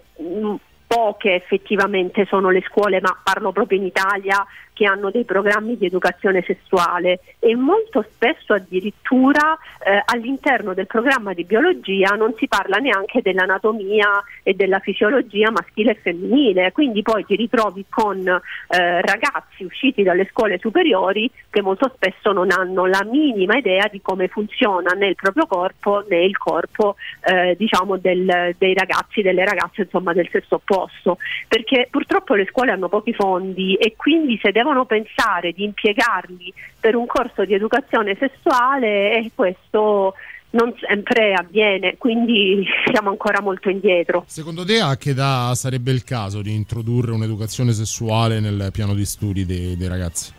poche 0.85 1.35
effettivamente 1.35 2.25
sono 2.25 2.49
le 2.49 2.63
scuole, 2.67 2.99
ma 2.99 3.15
parlo 3.23 3.51
proprio 3.51 3.77
in 3.77 3.85
Italia, 3.85 4.43
che 4.79 4.85
hanno 4.85 5.11
dei 5.11 5.25
programmi 5.25 5.75
di 5.75 5.87
educazione 5.87 6.41
sessuale 6.41 7.19
e 7.39 7.53
molto 7.53 8.05
spesso 8.13 8.53
addirittura 8.53 9.57
eh, 9.83 10.01
all'interno 10.05 10.73
del 10.73 10.87
programma 10.87 11.33
di 11.33 11.43
biologia 11.43 12.15
non 12.15 12.33
si 12.37 12.47
parla 12.47 12.77
neanche 12.77 13.21
dell'anatomia 13.21 14.23
e 14.41 14.53
della 14.53 14.79
fisiologia 14.79 15.51
maschile 15.51 15.91
e 15.91 15.99
femminile, 16.01 16.71
quindi 16.71 17.01
poi 17.01 17.25
ti 17.25 17.35
ritrovi 17.35 17.83
con 17.89 18.25
eh, 18.25 19.01
ragazzi 19.01 19.65
usciti 19.65 20.01
dalle 20.01 20.29
scuole 20.31 20.59
superiori 20.59 21.29
che 21.49 21.61
molto 21.61 21.91
spesso 21.93 22.31
non 22.31 22.49
hanno 22.49 22.85
la 22.85 23.03
minima 23.03 23.57
idea 23.57 23.89
di 23.91 24.01
come 24.01 24.29
funziona 24.29 24.91
né 24.91 25.07
il 25.07 25.15
proprio 25.15 25.45
corpo 25.45 26.05
né 26.07 26.23
il 26.23 26.37
corpo 26.37 26.95
eh, 27.25 27.53
diciamo 27.57 27.97
del, 27.97 28.55
dei 28.57 28.73
ragazzi, 28.73 29.21
delle 29.21 29.43
ragazze 29.43 29.81
insomma 29.81 30.13
del 30.13 30.29
sesso 30.31 30.55
opposto, 30.55 31.17
perché 31.49 31.89
purtroppo 31.91 32.33
le 32.35 32.47
scuole 32.49 32.71
hanno 32.71 32.87
pochi 32.87 33.13
fondi 33.13 33.75
e 33.75 33.95
quindi 33.97 34.39
se 34.41 34.51
devono 34.51 34.67
devono 34.69 34.85
pensare 34.85 35.51
di 35.51 35.63
impiegarli 35.63 36.53
per 36.79 36.95
un 36.95 37.07
corso 37.07 37.43
di 37.43 37.53
educazione 37.53 38.15
sessuale 38.19 39.17
e 39.17 39.31
questo 39.33 40.13
non 40.51 40.73
sempre 40.79 41.33
avviene, 41.33 41.95
quindi 41.97 42.65
siamo 42.91 43.09
ancora 43.09 43.41
molto 43.41 43.69
indietro. 43.69 44.23
Secondo 44.27 44.63
te 44.63 44.79
a 44.79 44.95
che 44.97 45.11
età 45.11 45.53
sarebbe 45.55 45.91
il 45.91 46.03
caso 46.03 46.41
di 46.41 46.53
introdurre 46.53 47.11
un'educazione 47.11 47.73
sessuale 47.73 48.39
nel 48.39 48.69
piano 48.71 48.93
di 48.93 49.05
studi 49.05 49.45
dei, 49.45 49.75
dei 49.75 49.87
ragazzi? 49.87 50.33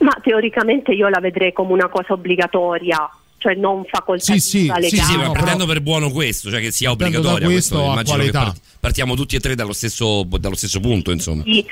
Ma 0.00 0.16
teoricamente 0.22 0.92
io 0.92 1.08
la 1.08 1.20
vedrei 1.20 1.52
come 1.52 1.72
una 1.72 1.88
cosa 1.88 2.12
obbligatoria, 2.12 3.08
cioè 3.38 3.54
non 3.54 3.84
facoltativa 3.84 4.38
sì, 4.38 4.40
sì, 4.40 4.62
legale. 4.62 4.88
Sì, 4.88 4.96
sì, 4.96 5.16
ma 5.16 5.30
prendendo 5.30 5.66
per 5.66 5.80
buono 5.80 6.10
questo, 6.10 6.50
cioè 6.50 6.60
che 6.60 6.70
sia 6.70 6.90
obbligatoria. 6.90 7.46
questo, 7.46 7.76
questo 7.76 7.90
a 7.90 7.92
immagino 7.92 8.52
che 8.52 8.60
partiamo 8.78 9.14
tutti 9.14 9.36
e 9.36 9.40
tre 9.40 9.54
dallo 9.54 9.72
stesso, 9.72 10.24
dallo 10.24 10.54
stesso 10.54 10.80
punto, 10.80 11.10
insomma. 11.10 11.42
Sì, 11.44 11.64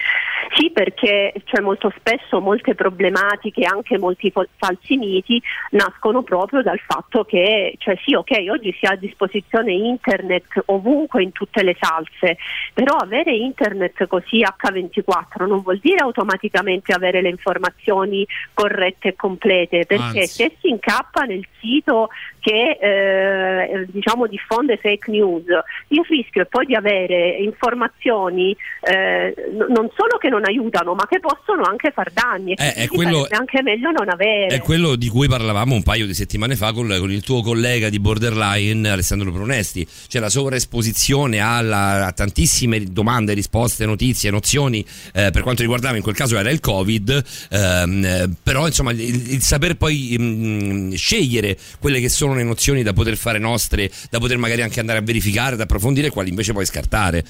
perché 0.74 1.32
cioè, 1.44 1.60
molto 1.60 1.90
spesso 1.96 2.40
molte 2.40 2.74
problematiche, 2.74 3.64
anche 3.64 3.96
molti 3.96 4.32
falsi 4.56 4.96
miti, 4.96 5.40
nascono 5.70 6.22
proprio 6.22 6.62
dal 6.62 6.80
fatto 6.80 7.24
che, 7.24 7.76
cioè 7.78 7.96
sì, 8.04 8.14
ok, 8.14 8.44
oggi 8.50 8.76
si 8.78 8.84
ha 8.84 8.90
a 8.90 8.96
disposizione 8.96 9.72
internet 9.72 10.64
ovunque 10.66 11.22
in 11.22 11.30
tutte 11.30 11.62
le 11.62 11.76
salse, 11.78 12.36
però 12.74 12.96
avere 12.96 13.32
internet 13.34 14.06
così 14.08 14.42
H24 14.42 15.46
non 15.46 15.62
vuol 15.62 15.78
dire 15.78 16.02
automaticamente 16.02 16.92
avere 16.92 17.22
le 17.22 17.28
informazioni 17.28 18.26
corrette 18.52 19.10
e 19.10 19.16
complete, 19.16 19.86
perché 19.86 20.20
Anzi. 20.20 20.26
se 20.26 20.56
si 20.60 20.68
incappa 20.68 21.22
nel 21.22 21.46
sito 21.60 22.08
che 22.40 22.78
eh, 22.80 23.86
diciamo 23.88 24.26
diffonde 24.26 24.76
fake 24.76 25.10
news, 25.10 25.44
il 25.88 26.04
rischio 26.06 26.42
è 26.42 26.46
poi 26.46 26.66
di 26.66 26.74
avere 26.74 27.36
informazioni 27.38 28.54
eh, 28.82 29.34
non 29.52 29.88
solo 29.94 30.18
che 30.18 30.28
non 30.28 30.44
aiutano, 30.44 30.62
ma 30.94 31.06
che 31.08 31.20
possono 31.20 31.62
anche 31.68 31.90
far 31.92 32.10
danni. 32.12 32.52
E 32.54 32.64
Eh, 32.66 32.72
è 32.74 32.86
quello- 32.88 33.26
anche 33.30 33.62
meglio 33.62 33.90
non 33.90 34.08
avere. 34.08 34.46
È 34.56 34.60
quello 34.60 34.96
di 34.96 35.08
cui 35.08 35.28
parlavamo 35.28 35.74
un 35.74 35.82
paio 35.82 36.06
di 36.06 36.14
settimane 36.14 36.56
fa 36.56 36.72
con, 36.72 36.86
con 36.98 37.10
il 37.10 37.22
tuo 37.22 37.42
collega 37.42 37.88
di 37.88 37.98
Borderline, 38.00 38.88
Alessandro 38.88 39.30
Pronesti, 39.32 39.86
cioè 40.08 40.20
la 40.20 40.28
sovraesposizione 40.30 41.38
alla- 41.38 42.06
a 42.06 42.12
tantissime 42.12 42.82
domande, 42.84 43.32
risposte, 43.34 43.86
notizie, 43.86 44.30
nozioni, 44.30 44.84
eh, 45.12 45.30
per 45.30 45.42
quanto 45.42 45.62
riguardava 45.62 45.96
in 45.96 46.02
quel 46.02 46.14
caso 46.14 46.36
era 46.38 46.50
il 46.50 46.60
Covid, 46.60 47.24
ehm, 47.50 48.04
eh, 48.04 48.30
però 48.42 48.66
insomma 48.66 48.90
il, 48.92 49.00
il 49.00 49.42
saper 49.42 49.76
poi 49.76 50.16
mm, 50.18 50.92
scegliere 50.94 51.56
quelle 51.78 52.00
che 52.00 52.08
sono 52.08 52.34
le 52.34 52.42
nozioni 52.42 52.82
da 52.82 52.92
poter 52.92 53.16
fare 53.16 53.38
nostre, 53.38 53.90
da 54.10 54.18
poter 54.18 54.38
magari 54.38 54.62
anche 54.62 54.80
andare 54.80 54.98
a 54.98 55.02
verificare, 55.02 55.56
da 55.56 55.64
approfondire, 55.64 56.10
quali 56.10 56.30
invece 56.30 56.52
poi 56.52 56.64
scartare. 56.66 57.24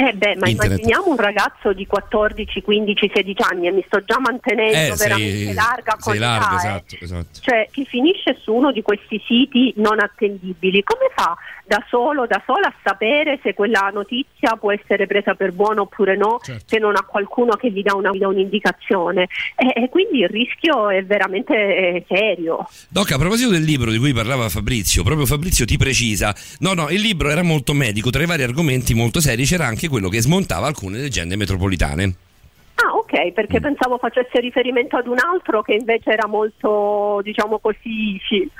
Eh 0.00 0.14
beh, 0.14 0.36
ma 0.36 0.48
Internet. 0.48 0.78
immaginiamo 0.78 1.10
un 1.10 1.16
ragazzo 1.18 1.74
di 1.74 1.86
14, 1.86 2.62
15, 2.62 3.10
16 3.12 3.42
anni 3.50 3.66
e 3.66 3.70
mi 3.70 3.84
sto 3.86 4.02
già 4.02 4.18
mantenendo 4.18 4.94
Eh, 4.94 4.96
veramente 4.96 5.44
sei, 5.44 5.52
larga 5.52 5.96
con 6.00 6.16
larga, 6.16 6.52
eh. 6.52 6.56
esatto, 6.56 6.96
esatto. 7.00 7.38
Cioè, 7.38 7.68
chi 7.70 7.84
finisce 7.84 8.38
su 8.40 8.54
uno 8.54 8.72
di 8.72 8.80
questi 8.80 9.22
siti 9.26 9.74
non 9.76 10.00
attendibili, 10.00 10.82
come 10.82 11.10
fa 11.14 11.36
da 11.70 11.84
solo, 11.88 12.26
da 12.26 12.42
sola 12.44 12.66
a 12.66 12.74
sapere 12.82 13.38
se 13.44 13.54
quella 13.54 13.90
notizia 13.94 14.56
può 14.58 14.72
essere 14.72 15.06
presa 15.06 15.34
per 15.34 15.52
buona 15.52 15.82
oppure 15.82 16.16
no, 16.16 16.40
Certo. 16.42 16.64
se 16.66 16.78
non 16.78 16.96
ha 16.96 17.04
qualcuno 17.04 17.54
che 17.54 17.70
gli 17.70 17.80
dà, 17.80 17.94
una, 17.94 18.10
gli 18.10 18.18
dà 18.18 18.26
un'indicazione? 18.26 19.28
E, 19.54 19.84
e 19.84 19.88
quindi 19.88 20.18
il 20.18 20.28
rischio 20.28 20.90
è 20.90 21.04
veramente 21.04 21.54
eh, 21.54 22.04
serio. 22.08 22.66
Doc, 22.88 23.12
a 23.12 23.18
proposito 23.18 23.50
del 23.50 23.62
libro 23.62 23.92
di 23.92 23.98
cui 23.98 24.12
parlava 24.12 24.48
Fabrizio, 24.48 25.04
proprio 25.04 25.26
Fabrizio 25.26 25.64
ti 25.64 25.76
precisa, 25.76 26.34
no, 26.58 26.72
no, 26.74 26.88
il 26.90 27.00
libro 27.00 27.30
era 27.30 27.44
molto 27.44 27.72
medico, 27.72 28.10
tra 28.10 28.20
i 28.20 28.26
vari 28.26 28.42
argomenti 28.42 28.92
molto 28.92 29.20
seri 29.20 29.44
c'era 29.44 29.66
anche 29.66 29.86
quello 29.88 30.08
che 30.08 30.20
smontava 30.20 30.66
alcune 30.66 30.98
leggende 30.98 31.36
metropolitane. 31.36 32.14
Ah, 32.82 32.94
ok, 32.96 33.30
perché 33.32 33.60
Mm. 33.60 33.62
pensavo 33.62 33.98
facesse 33.98 34.40
riferimento 34.40 34.96
ad 34.96 35.06
un 35.06 35.18
altro 35.18 35.62
che 35.62 35.74
invece 35.74 36.10
era 36.10 36.26
molto, 36.26 37.20
diciamo 37.22 37.60
così, 37.60 38.18
sì. 38.26 38.50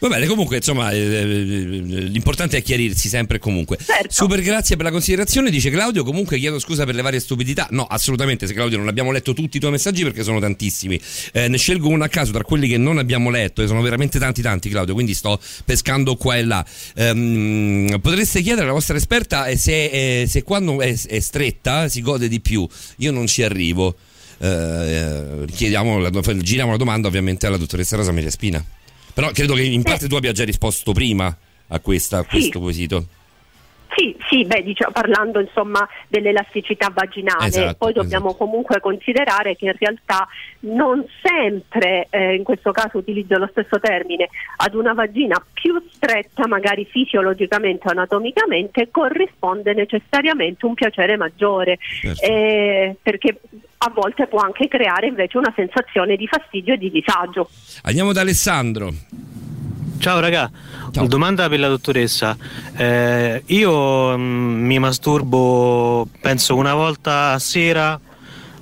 Va 0.00 0.08
bene, 0.08 0.26
comunque, 0.26 0.56
insomma, 0.56 0.90
eh, 0.90 0.98
eh, 0.98 1.24
l'importante 1.24 2.56
è 2.56 2.62
chiarirsi 2.62 3.08
sempre 3.08 3.36
e 3.36 3.40
comunque. 3.40 3.78
Certo. 3.84 4.12
Super 4.12 4.40
grazie 4.40 4.76
per 4.76 4.84
la 4.84 4.90
considerazione, 4.90 5.50
dice 5.50 5.70
Claudio. 5.70 6.04
Comunque 6.04 6.38
chiedo 6.38 6.58
scusa 6.58 6.84
per 6.84 6.94
le 6.94 7.02
varie 7.02 7.20
stupidità. 7.20 7.66
No, 7.70 7.84
assolutamente, 7.84 8.46
se 8.46 8.54
Claudio 8.54 8.78
non 8.78 8.88
abbiamo 8.88 9.12
letto 9.12 9.32
tutti 9.32 9.56
i 9.56 9.60
tuoi 9.60 9.72
messaggi 9.72 10.02
perché 10.02 10.22
sono 10.22 10.40
tantissimi. 10.40 11.00
Eh, 11.32 11.48
ne 11.48 11.58
scelgo 11.58 11.88
uno 11.88 12.04
a 12.04 12.08
caso 12.08 12.32
tra 12.32 12.42
quelli 12.42 12.68
che 12.68 12.76
non 12.76 12.98
abbiamo 12.98 13.30
letto, 13.30 13.62
e 13.62 13.66
sono 13.66 13.80
veramente 13.80 14.18
tanti 14.18 14.42
tanti, 14.42 14.68
Claudio, 14.68 14.94
quindi 14.94 15.14
sto 15.14 15.40
pescando 15.64 16.16
qua 16.16 16.36
e 16.36 16.44
là. 16.44 16.64
Ehm, 16.96 17.98
potreste 18.00 18.40
chiedere 18.42 18.64
alla 18.64 18.72
vostra 18.72 18.96
esperta 18.96 19.46
eh, 19.46 19.56
se, 19.56 20.22
eh, 20.22 20.26
se 20.26 20.42
quando 20.42 20.80
è, 20.80 20.98
è 21.06 21.20
stretta 21.20 21.88
si 21.88 22.02
gode 22.02 22.28
di 22.28 22.40
più. 22.40 22.66
Io 22.98 23.12
non 23.12 23.26
ci 23.26 23.42
arrivo. 23.42 23.96
Eh, 24.38 24.48
eh, 24.48 25.46
chiediamo, 25.52 26.10
giriamo 26.40 26.72
la 26.72 26.76
domanda 26.76 27.06
ovviamente 27.06 27.46
alla 27.46 27.56
dottoressa 27.56 27.96
Rosa 27.96 28.12
Maria 28.12 28.30
Spina. 28.30 28.64
Però 29.14 29.30
credo 29.30 29.54
che 29.54 29.62
in 29.62 29.82
parte 29.82 30.08
tu 30.08 30.14
abbia 30.14 30.32
già 30.32 30.44
risposto 30.44 30.92
prima 30.92 31.36
a, 31.68 31.80
questa, 31.80 32.18
a 32.18 32.24
questo 32.24 32.60
quesito. 32.60 33.06
Sì, 33.94 34.16
sì, 34.28 34.44
beh, 34.44 34.62
diciamo, 34.62 34.92
parlando 34.92 35.38
insomma 35.38 35.86
dell'elasticità 36.08 36.90
vaginale, 36.92 37.46
Esatto, 37.46 37.76
poi 37.78 37.92
dobbiamo 37.92 38.34
comunque 38.34 38.80
considerare 38.80 39.54
che 39.54 39.66
in 39.66 39.74
realtà 39.78 40.26
non 40.60 41.04
sempre, 41.22 42.06
eh, 42.10 42.34
in 42.34 42.42
questo 42.42 42.72
caso 42.72 42.98
utilizzo 42.98 43.36
lo 43.36 43.48
stesso 43.50 43.78
termine, 43.80 44.28
ad 44.56 44.74
una 44.74 44.94
vagina 44.94 45.42
più 45.52 45.82
stretta, 45.92 46.46
magari 46.46 46.86
fisiologicamente 46.86 47.88
o 47.88 47.90
anatomicamente, 47.90 48.88
corrisponde 48.90 49.74
necessariamente 49.74 50.64
un 50.64 50.74
piacere 50.74 51.16
maggiore, 51.16 51.78
Certo. 52.00 52.24
eh, 52.24 52.96
perché 53.02 53.40
a 53.84 53.90
volte 53.92 54.26
può 54.26 54.38
anche 54.38 54.68
creare 54.68 55.08
invece 55.08 55.36
una 55.36 55.52
sensazione 55.54 56.16
di 56.16 56.26
fastidio 56.26 56.74
e 56.74 56.78
di 56.78 56.90
disagio. 56.90 57.50
Andiamo 57.82 58.12
da 58.12 58.20
Alessandro. 58.22 58.90
Ciao 60.02 60.18
raga, 60.18 60.50
domanda 60.90 61.48
per 61.48 61.60
la 61.60 61.68
dottoressa. 61.68 62.36
Eh, 62.74 63.40
io 63.46 64.18
mm, 64.18 64.64
mi 64.64 64.80
masturbo 64.80 66.08
penso 66.20 66.56
una 66.56 66.74
volta 66.74 67.30
a 67.30 67.38
sera, 67.38 68.00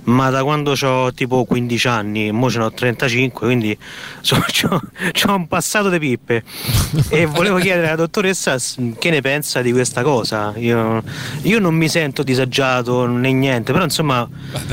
ma 0.03 0.29
da 0.29 0.43
quando 0.43 0.75
ho 0.79 1.15
tipo 1.15 1.47
15 1.47 1.89
anni, 1.89 2.31
mo 2.31 2.51
ce 2.51 2.59
ne 2.59 2.65
ho 2.65 2.73
35, 2.73 3.47
quindi 3.47 3.75
ho 4.69 5.35
un 5.35 5.49
passato 5.49 5.89
di 5.89 5.99
pippe. 5.99 6.45
e 7.09 7.25
volevo 7.25 7.57
chiedere 7.57 7.87
alla 7.87 7.97
dottoressa 7.97 8.59
che 8.99 9.09
ne 9.09 9.23
pensa 9.23 9.63
di 9.63 9.73
questa 9.73 10.03
cosa. 10.03 10.53
Io, 10.57 11.03
io 11.41 11.59
non 11.59 11.75
mi 11.75 11.89
sento 11.89 12.23
disagiato 12.23 13.07
né 13.07 13.33
niente, 13.33 13.73
però 13.73 13.85
insomma, 13.85 14.29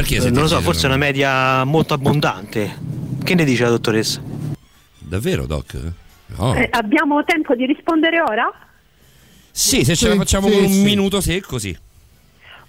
eh, 0.05 0.29
non 0.31 0.41
lo 0.41 0.47
so, 0.49 0.59
forse 0.59 0.83
è 0.83 0.87
una 0.87 0.97
media 0.97 1.63
molto 1.63 1.93
abbondante. 1.93 2.77
Che 3.23 3.35
ne 3.35 3.45
dice 3.45 3.63
la 3.63 3.69
dottoressa? 3.69 4.21
Davvero, 4.99 5.45
Doc? 5.45 6.05
No. 6.35 6.53
Eh, 6.55 6.67
abbiamo 6.71 7.23
tempo 7.23 7.55
di 7.55 7.65
rispondere 7.65 8.21
ora? 8.21 8.51
Sì, 9.51 9.83
se 9.83 9.95
ce 9.95 10.09
la 10.09 10.15
facciamo 10.15 10.47
sì, 10.49 10.53
con 10.53 10.63
un 10.65 10.69
sì. 10.69 10.83
minuto 10.83 11.21
secco, 11.21 11.57
sì. 11.57 11.75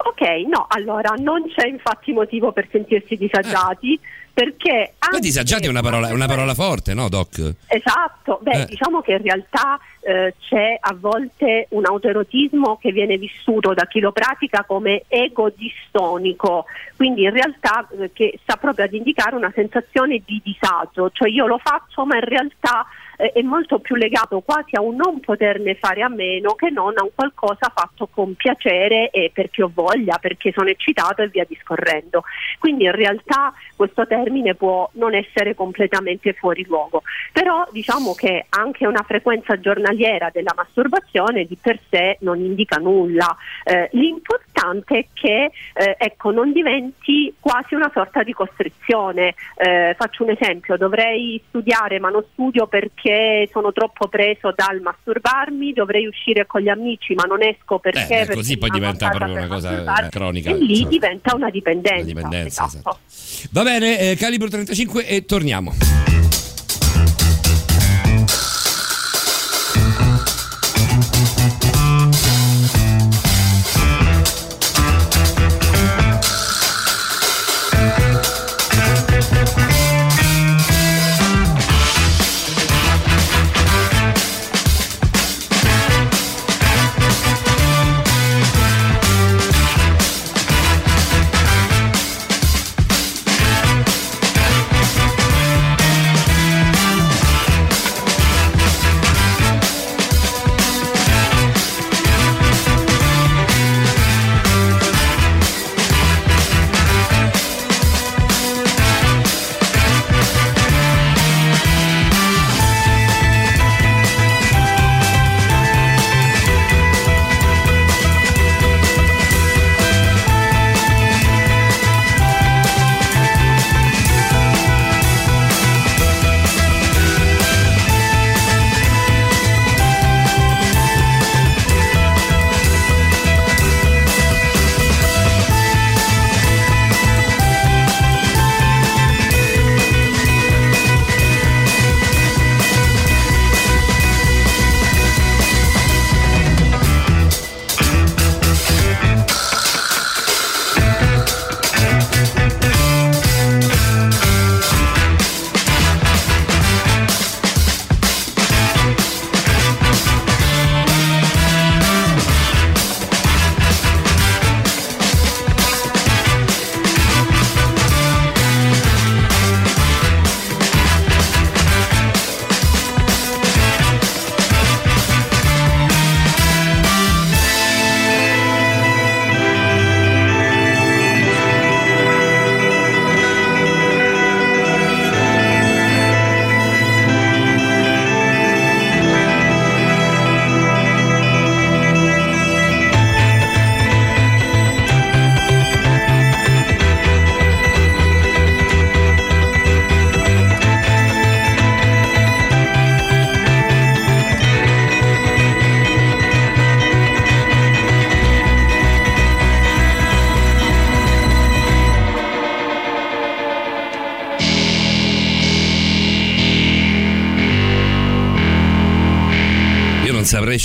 Ok, 0.01 0.20
no, 0.48 0.66
allora 0.68 1.14
non 1.18 1.43
c'è 1.55 1.66
infatti 1.66 2.12
motivo 2.12 2.52
per 2.52 2.68
sentirsi 2.70 3.16
disagiati 3.16 3.98
perché 4.32 4.94
Ma 5.01 5.06
anche- 5.09 5.18
disagiati 5.18 5.66
è 5.66 5.68
una 5.68 5.82
parola, 5.82 6.09
è 6.09 6.12
una 6.12 6.26
parola 6.28 6.55
forte, 6.55 6.94
no, 6.94 7.09
Doc? 7.09 7.55
Esatto, 7.66 8.39
beh, 8.40 8.60
Eh. 8.62 8.64
diciamo 8.66 9.01
che 9.01 9.12
in 9.14 9.22
realtà 9.22 9.76
eh, 10.01 10.35
c'è 10.39 10.76
a 10.78 10.94
volte 10.97 11.66
un 11.70 11.85
autoerotismo 11.85 12.78
che 12.80 12.93
viene 12.93 13.18
vissuto 13.18 13.74
da 13.74 13.86
chi 13.86 13.98
lo 13.98 14.12
pratica 14.12 14.62
come 14.64 15.02
ego 15.09 15.51
distonico, 15.55 16.66
quindi 16.94 17.24
in 17.24 17.32
realtà 17.32 17.86
eh, 17.98 18.12
che 18.12 18.39
sta 18.43 18.56
proprio 18.56 18.85
ad 18.85 18.94
indicare 18.94 19.35
una 19.35 19.51
sensazione 19.52 20.22
di 20.24 20.40
disagio, 20.44 21.10
cioè 21.12 21.28
io 21.28 21.47
lo 21.48 21.59
faccio 21.60 22.06
ma 22.06 22.14
in 22.14 22.24
realtà 22.24 22.86
eh, 23.19 23.32
è 23.32 23.43
molto 23.43 23.81
più 23.81 23.97
legato 23.97 24.40
quasi 24.40 24.77
a 24.77 24.81
un 24.81 24.95
non 24.95 25.20
poterne 25.20 25.74
fare 25.74 26.03
a 26.03 26.09
meno 26.09 26.55
che 26.55 26.70
non 26.70 26.95
a 26.97 27.03
un 27.03 27.11
qualcosa 27.15 27.70
fatto 27.74 28.07
con 28.07 28.35
piacere 28.35 29.11
e 29.11 29.31
perché 29.32 29.62
ho 29.62 29.70
voglia, 29.73 30.19
perché 30.19 30.53
sono 30.53 30.69
eccitato 30.69 31.23
e 31.23 31.28
via 31.28 31.45
discorrendo. 31.47 32.23
Quindi 32.59 32.85
in 32.85 32.93
realtà 32.93 33.53
questo 33.77 34.07
termine 34.07 34.55
può 34.55 34.89
non 34.95 35.15
essere 35.15 35.55
completamente 35.55 36.32
fuori 36.32 36.65
luogo, 36.65 37.03
però 37.32 37.66
diciamo 37.70 38.15
che 38.15 38.47
anche 38.51 38.86
una 38.86 39.03
frequenza 39.03 39.59
giornaliera 39.59 40.31
della 40.32 40.53
masturbazione 40.57 41.45
di 41.45 41.57
per 41.61 41.78
sé 41.90 42.19
non 42.20 42.39
indica 42.39 42.77
nulla. 42.77 43.36
Eh, 43.65 43.89
l'importante 43.93 44.99
è 44.99 45.07
che 45.12 45.51
eh, 45.74 45.97
ecco, 45.99 46.31
non 46.31 46.53
diventi 46.53 47.35
quasi 47.40 47.74
una 47.74 47.90
sorta 47.93 48.23
di 48.23 48.32
costrizione. 48.32 49.35
Eh, 49.57 49.95
faccio 49.99 50.23
un 50.23 50.31
esempio, 50.31 50.77
dovrei 50.77 51.43
studiare 51.49 51.99
ma 51.99 52.11
non 52.11 52.24
studio 52.32 52.66
perché 52.66 53.07
sono 53.52 53.72
troppo 53.72 54.09
preso 54.09 54.52
dal 54.55 54.80
masturbarmi, 54.80 55.72
dovrei 55.72 56.06
uscire 56.06 56.47
con 56.47 56.60
gli 56.60 56.68
amici 56.68 57.14
ma 57.14 57.24
non 57.24 57.43
esco 57.43 57.78
perché... 57.78 58.02
Eh, 58.02 58.06
perché 58.18 58.35
così 58.35 58.59
poi 58.59 58.70
diventa 58.70 59.09
proprio 59.09 59.36
una 59.36 59.47
cosa 59.47 60.05
eh, 60.05 60.09
cronica. 60.09 60.51
E 60.51 60.55
lì 60.55 60.78
Cioè, 60.78 60.89
diventa 60.89 61.35
una 61.35 61.51
dipendenza. 61.51 62.02
una 62.02 62.05
dipendenza, 62.05 62.64
esatto. 62.66 62.98
Va 63.51 63.62
bene, 63.62 63.98
eh, 63.98 64.16
calibro 64.16 64.48
35 64.48 65.06
e 65.06 65.24
torniamo. 65.24 65.74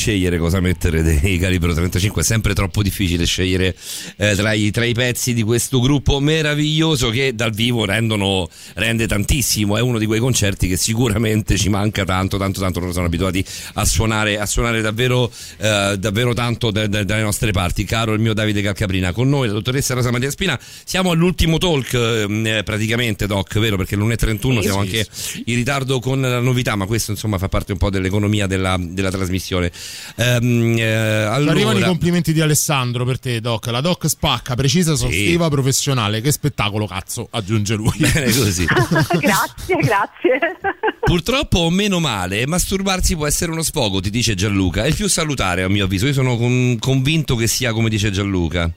Scegliere 0.03 0.38
cosa 0.38 0.59
mettere 0.59 1.01
dei 1.01 1.38
calibro 1.39 1.71
35, 1.71 2.21
è 2.21 2.25
sempre 2.25 2.53
troppo 2.53 2.84
difficile 2.84 3.25
scegliere 3.25 3.73
eh, 4.17 4.35
tra, 4.35 4.51
i, 4.51 4.69
tra 4.69 4.84
i 4.84 4.93
pezzi 4.93 5.34
di 5.34 5.43
questo 5.43 5.80
gruppo 5.80 6.19
meraviglioso 6.19 7.09
che 7.09 7.34
dal 7.34 7.53
vivo 7.53 7.85
rendono, 7.85 8.49
rende 8.73 9.07
tantissimo, 9.07 9.77
è 9.77 9.81
uno 9.81 9.97
di 9.97 10.05
quei 10.05 10.19
concerti 10.19 10.67
che 10.67 10.75
sicuramente 10.75 11.57
ci 11.57 11.69
manca 11.69 12.03
tanto, 12.03 12.38
tanto, 12.38 12.59
tanto, 12.59 12.81
loro 12.81 12.91
sono 12.91 13.05
abituati 13.05 13.45
a 13.75 13.85
suonare, 13.85 14.38
a 14.39 14.45
suonare 14.45 14.81
davvero, 14.81 15.31
eh, 15.57 15.95
davvero 15.97 16.34
tanto 16.34 16.69
da- 16.69 16.88
da- 16.88 17.05
dalle 17.05 17.21
nostre 17.21 17.51
parti. 17.51 17.85
Caro 17.85 18.11
il 18.11 18.19
mio 18.19 18.34
Davide 18.34 18.61
Calcaprina, 18.61 19.13
con 19.13 19.30
noi 19.30 19.47
la 19.47 19.53
dottoressa 19.53 19.93
Rosa 19.93 20.11
Maria 20.11 20.31
Spina, 20.31 20.59
siamo 20.84 21.11
all'ultimo 21.11 21.57
talk 21.57 21.93
ehm, 21.93 22.45
eh, 22.45 22.63
praticamente, 22.63 23.25
Doc, 23.25 23.57
vero? 23.57 23.77
Perché 23.77 23.95
l'1.31 23.95 24.55
Sì, 24.57 24.61
siamo 24.63 24.80
anche 24.80 25.07
in 25.45 25.55
ritardo 25.55 26.01
con 26.01 26.19
la 26.19 26.41
novità, 26.41 26.75
ma 26.75 26.85
questo 26.88 27.11
insomma 27.11 27.38
fa 27.38 27.47
parte 27.47 27.71
un 27.71 27.77
po' 27.77 27.89
dell'economia 27.89 28.47
della, 28.47 28.75
della 28.77 29.09
trasmissione. 29.09 29.71
Ehm, 30.15 30.77
eh, 30.77 30.83
allora, 30.83 31.51
Arrivano 31.51 31.79
i 31.79 31.83
complimenti 31.83 32.33
di 32.33 32.41
Alessandro 32.41 33.05
per 33.05 33.19
te, 33.19 33.41
Doc. 33.41 33.67
La 33.67 33.81
Doc 33.81 34.07
spacca, 34.07 34.55
precisa, 34.55 34.93
esaustiva, 34.93 35.49
professionale. 35.49 36.21
Che 36.21 36.31
spettacolo, 36.31 36.85
cazzo, 36.85 37.27
aggiunge 37.31 37.75
lui. 37.75 37.93
Bene 37.97 38.25
così. 38.25 38.65
grazie, 39.19 39.75
grazie. 39.77 40.39
Purtroppo 40.99 41.59
o 41.59 41.69
meno 41.69 41.99
male, 41.99 42.45
masturbarsi 42.47 43.15
può 43.15 43.27
essere 43.27 43.51
uno 43.51 43.63
sfogo, 43.63 43.99
ti 43.99 44.09
dice 44.09 44.35
Gianluca. 44.35 44.83
È 44.83 44.87
il 44.87 44.95
più 44.95 45.07
salutare 45.07 45.63
a 45.63 45.69
mio 45.69 45.85
avviso. 45.85 46.05
Io 46.07 46.13
sono 46.13 46.37
con- 46.37 46.77
convinto 46.79 47.35
che 47.35 47.47
sia 47.47 47.73
come 47.73 47.89
dice 47.89 48.11
Gianluca. 48.11 48.71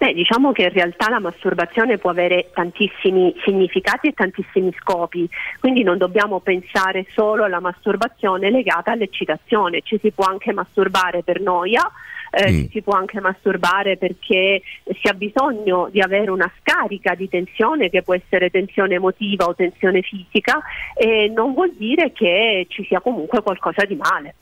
Beh, 0.00 0.14
diciamo 0.14 0.50
che 0.52 0.62
in 0.62 0.72
realtà 0.72 1.10
la 1.10 1.20
masturbazione 1.20 1.98
può 1.98 2.08
avere 2.08 2.48
tantissimi 2.54 3.34
significati 3.44 4.08
e 4.08 4.12
tantissimi 4.14 4.74
scopi, 4.80 5.28
quindi 5.58 5.82
non 5.82 5.98
dobbiamo 5.98 6.40
pensare 6.40 7.04
solo 7.10 7.44
alla 7.44 7.60
masturbazione 7.60 8.48
legata 8.48 8.92
all'eccitazione, 8.92 9.82
ci 9.82 9.98
si 10.00 10.10
può 10.10 10.24
anche 10.24 10.54
masturbare 10.54 11.22
per 11.22 11.42
noia, 11.42 11.82
eh, 12.30 12.50
Mm. 12.50 12.56
ci 12.62 12.68
si 12.70 12.80
può 12.80 12.94
anche 12.94 13.20
masturbare 13.20 13.98
perché 13.98 14.62
si 14.84 15.06
ha 15.06 15.12
bisogno 15.12 15.90
di 15.92 16.00
avere 16.00 16.30
una 16.30 16.50
scarica 16.60 17.14
di 17.14 17.28
tensione 17.28 17.90
che 17.90 18.02
può 18.02 18.14
essere 18.14 18.48
tensione 18.48 18.94
emotiva 18.94 19.44
o 19.44 19.54
tensione 19.54 20.00
fisica 20.00 20.62
e 20.94 21.28
non 21.28 21.52
vuol 21.52 21.74
dire 21.76 22.12
che 22.12 22.64
ci 22.70 22.86
sia 22.86 23.00
comunque 23.00 23.42
qualcosa 23.42 23.84
di 23.84 23.96
male. 23.96 24.34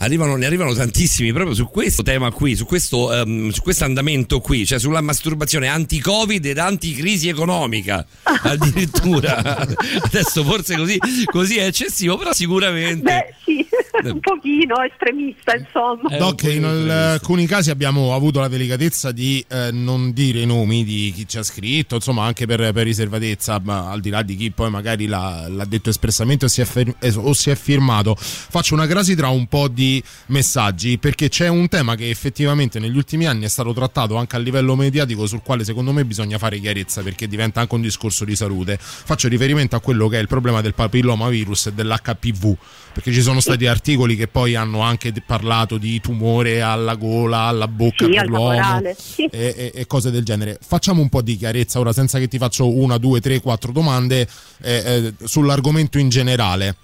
Arrivano, 0.00 0.36
ne 0.36 0.46
arrivano 0.46 0.74
tantissimi 0.74 1.32
proprio 1.32 1.54
su 1.54 1.66
questo 1.66 2.02
tema 2.02 2.30
qui, 2.30 2.54
su 2.54 2.64
questo, 2.66 3.12
ehm, 3.12 3.50
su 3.50 3.62
questo 3.62 3.84
andamento 3.84 4.38
qui, 4.40 4.64
cioè 4.64 4.78
sulla 4.78 5.00
masturbazione 5.00 5.66
anti-Covid 5.66 6.44
ed 6.44 6.58
anti-crisi 6.58 7.28
economica. 7.28 8.06
Addirittura 8.22 9.56
adesso 10.02 10.44
forse 10.44 10.76
così, 10.76 10.98
così 11.24 11.56
è 11.56 11.66
eccessivo, 11.66 12.16
però 12.16 12.32
sicuramente. 12.32 13.02
Beh, 13.02 13.34
sì. 13.44 13.66
un 14.04 14.20
pochino 14.20 14.76
estremista, 14.82 15.56
insomma. 15.56 16.16
Doc, 16.16 16.44
in 16.44 16.64
alcuni 16.64 17.46
casi 17.46 17.70
abbiamo 17.70 18.14
avuto 18.14 18.40
la 18.40 18.48
delicatezza 18.48 19.10
di 19.10 19.44
eh, 19.48 19.70
non 19.72 20.12
dire 20.12 20.40
i 20.40 20.46
nomi 20.46 20.84
di 20.84 21.12
chi 21.14 21.26
ci 21.26 21.38
ha 21.38 21.42
scritto, 21.42 21.96
insomma, 21.96 22.24
anche 22.24 22.46
per, 22.46 22.72
per 22.72 22.84
riservatezza, 22.84 23.60
ma 23.62 23.90
al 23.90 24.00
di 24.00 24.10
là 24.10 24.22
di 24.22 24.36
chi 24.36 24.50
poi 24.50 24.70
magari 24.70 25.06
l'ha, 25.06 25.46
l'ha 25.48 25.64
detto 25.64 25.90
espressamente 25.90 26.44
o 26.44 26.48
si, 26.48 26.60
è 26.60 26.64
fer- 26.64 26.94
eh, 27.00 27.12
o 27.16 27.32
si 27.32 27.50
è 27.50 27.56
firmato. 27.56 28.14
Faccio 28.16 28.74
una 28.74 28.86
crasi 28.86 29.14
tra 29.14 29.28
un 29.28 29.46
po' 29.46 29.68
di 29.68 29.87
messaggi 30.26 30.98
perché 30.98 31.28
c'è 31.28 31.48
un 31.48 31.68
tema 31.68 31.94
che 31.94 32.10
effettivamente 32.10 32.78
negli 32.78 32.96
ultimi 32.96 33.26
anni 33.26 33.44
è 33.44 33.48
stato 33.48 33.72
trattato 33.72 34.16
anche 34.16 34.36
a 34.36 34.38
livello 34.38 34.76
mediatico 34.76 35.26
sul 35.26 35.42
quale 35.42 35.64
secondo 35.64 35.92
me 35.92 36.04
bisogna 36.04 36.38
fare 36.38 36.58
chiarezza 36.60 37.02
perché 37.02 37.26
diventa 37.28 37.60
anche 37.60 37.74
un 37.74 37.80
discorso 37.82 38.24
di 38.24 38.36
salute. 38.36 38.78
Faccio 38.80 39.28
riferimento 39.28 39.76
a 39.76 39.80
quello 39.80 40.08
che 40.08 40.18
è 40.18 40.20
il 40.20 40.28
problema 40.28 40.60
del 40.60 40.74
papillomavirus 40.74 41.66
e 41.66 41.72
dell'HPV 41.72 42.56
perché 42.92 43.12
ci 43.12 43.22
sono 43.22 43.38
stati 43.40 43.66
articoli 43.66 44.16
che 44.16 44.26
poi 44.26 44.56
hanno 44.56 44.80
anche 44.80 45.12
parlato 45.24 45.78
di 45.78 46.00
tumore 46.00 46.62
alla 46.62 46.96
gola, 46.96 47.42
alla 47.42 47.68
bocca 47.68 48.04
Sì, 48.06 48.10
per 48.10 48.20
al 48.20 48.26
l'uomo 48.26 48.48
caporale, 48.48 48.96
sì. 48.98 49.24
e, 49.26 49.54
e- 49.56 49.72
e 49.72 49.86
cose 49.86 50.10
del 50.10 50.24
genere. 50.24 50.58
Facciamo 50.60 51.00
un 51.00 51.08
po' 51.08 51.22
di 51.22 51.36
chiarezza 51.36 51.78
ora 51.78 51.92
senza 51.92 52.18
che 52.18 52.26
ti 52.26 52.38
faccio 52.38 52.68
una, 52.68 52.98
due, 52.98 53.20
tre, 53.20 53.40
quattro 53.40 53.70
domande 53.70 54.26
eh, 54.62 54.72
eh, 54.72 55.12
sull'argomento 55.24 55.98
in 55.98 56.08
generale. 56.08 56.74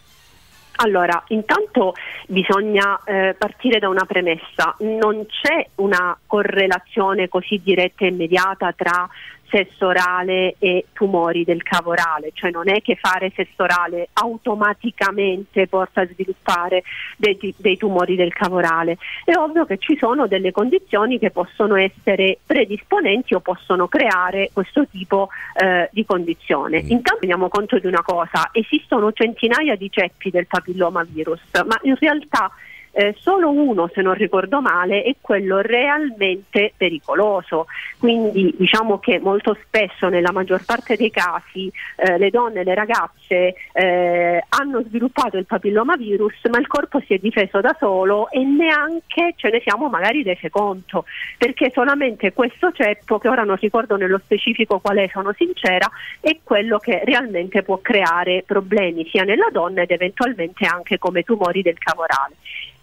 Allora, 0.76 1.22
intanto 1.28 1.94
bisogna 2.26 3.00
eh, 3.04 3.34
partire 3.38 3.78
da 3.78 3.88
una 3.88 4.04
premessa, 4.04 4.74
non 4.80 5.24
c'è 5.26 5.66
una 5.76 6.18
correlazione 6.26 7.28
così 7.28 7.60
diretta 7.62 8.04
e 8.04 8.08
immediata 8.08 8.72
tra 8.72 9.08
sesso 9.54 9.86
orale 9.86 10.56
e 10.58 10.86
tumori 10.92 11.44
del 11.44 11.62
cavo 11.62 11.90
orale, 11.90 12.30
cioè 12.32 12.50
non 12.50 12.68
è 12.68 12.82
che 12.82 12.96
fare 12.96 13.30
sesso 13.36 13.62
orale 13.62 14.08
automaticamente 14.14 15.68
porta 15.68 16.00
a 16.00 16.08
sviluppare 16.08 16.82
dei, 17.16 17.54
dei 17.56 17.76
tumori 17.76 18.16
del 18.16 18.32
cavo 18.32 18.56
orale. 18.56 18.98
È 19.24 19.36
ovvio 19.36 19.64
che 19.64 19.78
ci 19.78 19.96
sono 19.96 20.26
delle 20.26 20.50
condizioni 20.50 21.20
che 21.20 21.30
possono 21.30 21.76
essere 21.76 22.38
predisponenti 22.44 23.34
o 23.34 23.40
possono 23.40 23.86
creare 23.86 24.50
questo 24.52 24.88
tipo 24.88 25.28
eh, 25.54 25.88
di 25.92 26.04
condizione. 26.04 26.78
Intanto 26.78 27.20
teniamo 27.20 27.48
conto 27.48 27.78
di 27.78 27.86
una 27.86 28.02
cosa, 28.02 28.48
esistono 28.50 29.12
centinaia 29.12 29.76
di 29.76 29.88
ceppi 29.88 30.30
del 30.30 30.48
papillomavirus, 30.48 31.40
ma 31.64 31.78
in 31.82 31.94
realtà 31.94 32.50
eh, 32.94 33.14
solo 33.18 33.50
uno, 33.50 33.90
se 33.92 34.02
non 34.02 34.14
ricordo 34.14 34.60
male, 34.60 35.02
è 35.02 35.16
quello 35.20 35.60
realmente 35.60 36.72
pericoloso. 36.76 37.66
Quindi 37.98 38.54
diciamo 38.56 38.98
che 38.98 39.18
molto 39.18 39.56
spesso, 39.66 40.08
nella 40.08 40.32
maggior 40.32 40.64
parte 40.64 40.96
dei 40.96 41.10
casi, 41.10 41.70
eh, 41.96 42.18
le 42.18 42.30
donne, 42.30 42.62
le 42.62 42.74
ragazze 42.74 43.54
eh, 43.72 44.44
hanno 44.48 44.82
sviluppato 44.82 45.36
il 45.36 45.46
papillomavirus, 45.46 46.34
ma 46.50 46.58
il 46.58 46.66
corpo 46.66 47.00
si 47.00 47.14
è 47.14 47.18
difeso 47.18 47.60
da 47.60 47.74
solo 47.78 48.30
e 48.30 48.44
neanche 48.44 49.34
ce 49.36 49.50
ne 49.50 49.60
siamo 49.60 49.88
magari 49.88 50.22
rese 50.22 50.48
conto, 50.50 51.04
perché 51.36 51.70
solamente 51.72 52.32
questo 52.32 52.70
ceppo, 52.72 53.18
che 53.18 53.28
ora 53.28 53.42
non 53.42 53.56
ricordo 53.56 53.96
nello 53.96 54.18
specifico 54.18 54.78
qual 54.78 54.98
è, 54.98 55.08
sono 55.12 55.32
sincera, 55.36 55.90
è 56.20 56.38
quello 56.44 56.78
che 56.78 57.02
realmente 57.04 57.62
può 57.62 57.78
creare 57.78 58.44
problemi 58.46 59.08
sia 59.10 59.24
nella 59.24 59.48
donna 59.50 59.82
ed 59.82 59.90
eventualmente 59.90 60.64
anche 60.64 60.98
come 60.98 61.22
tumori 61.22 61.62
del 61.62 61.78
cavo 61.78 62.02
orale. 62.02 62.34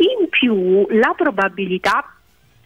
In 0.02 0.30
più 0.30 0.88
la 0.90 1.14
probabilità 1.15 2.15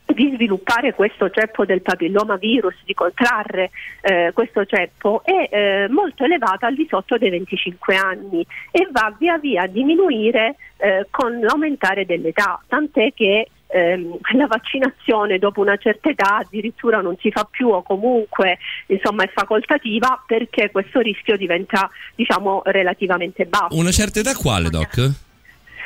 di 0.06 0.32
sviluppare 0.34 0.94
questo 0.94 1.30
ceppo 1.30 1.66
del 1.66 1.82
papillomavirus, 1.82 2.76
di 2.86 2.94
contrarre 2.94 3.72
eh, 4.02 4.32
questo 4.34 4.66
ceppo, 4.66 5.22
è 5.24 5.50
eh, 5.52 5.88
molto 5.90 6.24
elevata 6.24 6.68
al 6.68 6.76
di 6.76 6.88
sotto 6.90 7.18
dei 7.18 7.30
25 7.32 7.96
anni 7.96 8.46
e 8.72 8.88
va 8.92 9.14
via 9.18 9.38
via 9.38 9.64
a 9.64 9.68
diminuire 9.68 10.56
eh, 10.78 11.08
con 11.10 11.40
l'aumentare 11.40 12.06
dell'età, 12.06 12.62
tant'è 12.68 13.14
che 13.14 13.50
ehm, 13.68 14.18
la 14.36 14.48
vaccinazione 14.48 15.40
dopo 15.40 15.60
una 15.62 15.76
certa 15.78 16.10
età 16.10 16.38
addirittura 16.38 17.02
non 17.02 17.18
si 17.20 17.32
fa 17.32 17.46
più 17.50 17.70
o 17.70 17.82
comunque 17.82 18.60
insomma 18.88 19.24
è 19.24 19.32
facoltativa 19.34 20.24
perché 20.26 20.72
questo 20.72 21.00
rischio 21.00 21.36
diventa 21.36 21.90
diciamo 22.16 22.62
relativamente 22.66 23.46
basso. 23.46 23.76
Una 23.76 23.92
certa 23.92 24.20
età 24.20 24.34
quale, 24.36 24.70
Doc? 24.70 25.25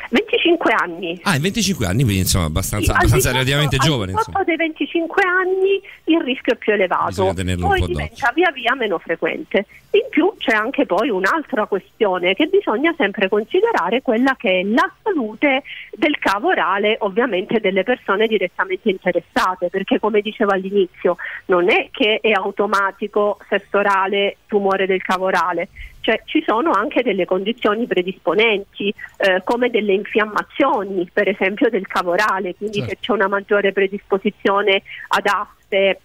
25 0.09 0.73
anni. 0.73 1.19
Ah, 1.23 1.35
in 1.35 1.41
25 1.41 1.85
anni, 1.85 2.03
quindi 2.03 2.21
insomma 2.21 2.45
abbastanza, 2.45 2.91
Sì, 2.93 2.97
abbastanza 2.97 3.31
relativamente 3.31 3.77
giovane. 3.77 4.13
Sotto 4.13 4.43
dei 4.43 4.55
25 4.55 5.23
anni 5.23 5.81
il 6.05 6.21
rischio 6.21 6.53
è 6.53 6.55
più 6.55 6.73
elevato, 6.73 7.33
poi 7.33 7.79
po' 7.79 7.85
diventa 7.85 8.31
via 8.33 8.51
via 8.51 8.75
meno 8.75 8.97
frequente. 8.97 9.65
In 9.91 10.05
più 10.09 10.33
c'è 10.37 10.55
anche 10.55 10.85
poi 10.85 11.09
un'altra 11.09 11.65
questione 11.65 12.33
che 12.33 12.47
bisogna 12.47 12.93
sempre 12.97 13.27
considerare, 13.27 14.01
quella 14.01 14.35
che 14.37 14.59
è 14.59 14.63
la 14.63 14.91
salute 15.01 15.63
del 15.91 16.17
cavo 16.19 16.49
orale, 16.49 16.97
ovviamente 16.99 17.59
delle 17.59 17.83
persone 17.83 18.27
direttamente 18.27 18.89
interessate, 18.89 19.69
perché 19.69 19.99
come 19.99 20.21
dicevo 20.21 20.51
all'inizio 20.51 21.17
non 21.45 21.69
è 21.69 21.89
che 21.91 22.19
è 22.21 22.31
automatico 22.31 23.39
sesso 23.47 23.77
orale, 23.77 24.37
tumore 24.47 24.85
del 24.85 25.01
cavo 25.01 25.25
orale, 25.25 25.69
cioè 26.01 26.21
ci 26.25 26.43
sono 26.45 26.71
anche 26.71 27.03
delle 27.03 27.25
condizioni 27.25 27.85
predisponenti 27.85 28.93
eh, 29.17 29.41
come 29.43 29.69
delle 29.69 29.93
infiammazioni 29.93 31.09
per 31.11 31.27
esempio 31.27 31.69
del 31.69 31.87
cavo 31.87 32.11
orale, 32.11 32.55
quindi 32.55 32.79
Certo. 32.79 32.89
se 32.89 32.97
c'è 33.01 33.11
una 33.11 33.27
maggiore 33.27 33.71
predisposizione 33.71 34.81
ad 35.09 35.25
aste 35.25 35.99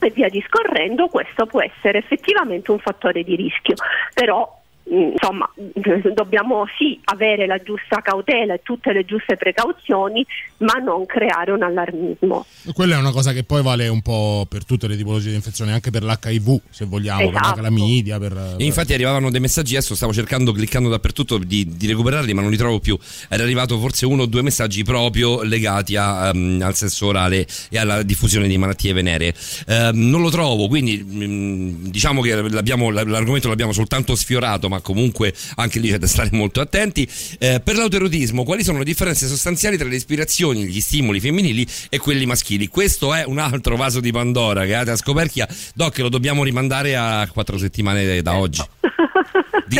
e 0.00 0.10
via 0.10 0.28
discorrendo, 0.28 1.08
questo 1.08 1.46
può 1.46 1.60
essere 1.60 1.98
effettivamente 1.98 2.70
un 2.70 2.78
fattore 2.78 3.24
di 3.24 3.34
rischio, 3.34 3.74
però 4.14 4.57
insomma 4.90 5.48
dobbiamo 6.14 6.64
sì 6.78 6.98
avere 7.04 7.46
la 7.46 7.58
giusta 7.58 8.00
cautela 8.02 8.54
e 8.54 8.60
tutte 8.62 8.92
le 8.92 9.04
giuste 9.04 9.36
precauzioni, 9.36 10.24
ma 10.58 10.74
non 10.74 11.06
creare 11.06 11.52
un 11.52 11.62
allarmismo. 11.62 12.46
Quella 12.72 12.96
è 12.96 12.98
una 12.98 13.12
cosa 13.12 13.32
che 13.32 13.44
poi 13.44 13.62
vale 13.62 13.88
un 13.88 14.02
po' 14.02 14.46
per 14.48 14.64
tutte 14.64 14.86
le 14.88 14.96
tipologie 14.96 15.30
di 15.30 15.36
infezione, 15.36 15.72
anche 15.72 15.90
per 15.90 16.02
l'HIV, 16.02 16.60
se 16.70 16.84
vogliamo, 16.84 17.24
per 17.24 17.32
la 17.32 17.40
Esatto. 17.40 17.56
calamidia, 17.56 18.18
per... 18.18 18.54
E 18.58 18.64
infatti 18.64 18.92
arrivavano 18.92 19.30
dei 19.30 19.40
messaggi, 19.40 19.76
adesso 19.76 19.94
stavo 19.94 20.12
cercando, 20.12 20.52
cliccando 20.52 20.88
dappertutto 20.88 21.38
di, 21.38 21.76
di 21.76 21.86
recuperarli, 21.86 22.32
ma 22.34 22.42
non 22.42 22.50
li 22.50 22.56
trovo 22.56 22.80
più. 22.80 22.98
Era 23.28 23.42
arrivato 23.42 23.78
forse 23.78 24.06
uno 24.06 24.22
o 24.22 24.26
due 24.26 24.42
messaggi 24.42 24.82
proprio 24.84 25.42
legati 25.42 25.96
a, 25.96 26.28
ehm, 26.28 26.60
al 26.62 26.74
sesso 26.74 27.06
orale 27.06 27.46
e 27.70 27.78
alla 27.78 28.02
diffusione 28.02 28.48
di 28.48 28.58
malattie 28.58 28.92
venere. 28.92 29.34
Ehm, 29.66 30.08
non 30.08 30.22
lo 30.22 30.30
trovo, 30.30 30.68
quindi 30.68 31.02
mm, 31.04 31.86
diciamo 31.88 32.20
che 32.22 32.34
l'abbiamo- 32.34 32.90
l'argomento 32.90 33.48
l'abbiamo 33.48 33.72
soltanto 33.72 34.14
sfiorato, 34.14 34.68
ma 34.68 34.77
comunque 34.80 35.34
anche 35.56 35.78
lì 35.78 35.90
c'è 35.90 35.98
da 35.98 36.06
stare 36.06 36.30
molto 36.32 36.60
attenti. 36.60 37.08
Eh, 37.38 37.60
per 37.62 37.76
l'autoerotismo, 37.76 38.44
quali 38.44 38.62
sono 38.62 38.78
le 38.78 38.84
differenze 38.84 39.26
sostanziali 39.26 39.76
tra 39.76 39.88
le 39.88 39.96
ispirazioni, 39.96 40.64
gli 40.64 40.80
stimoli 40.80 41.20
femminili 41.20 41.66
e 41.88 41.98
quelli 41.98 42.26
maschili? 42.26 42.68
Questo 42.68 43.14
è 43.14 43.24
un 43.24 43.38
altro 43.38 43.76
vaso 43.76 44.00
di 44.00 44.12
Pandora 44.12 44.64
che 44.64 44.74
avete 44.74 44.92
a 44.92 44.96
scoperchia. 44.96 45.48
Doc, 45.74 45.98
lo 45.98 46.08
dobbiamo 46.08 46.44
rimandare 46.44 46.96
a 46.96 47.28
quattro 47.32 47.58
settimane 47.58 48.22
da 48.22 48.36
oggi. 48.36 48.62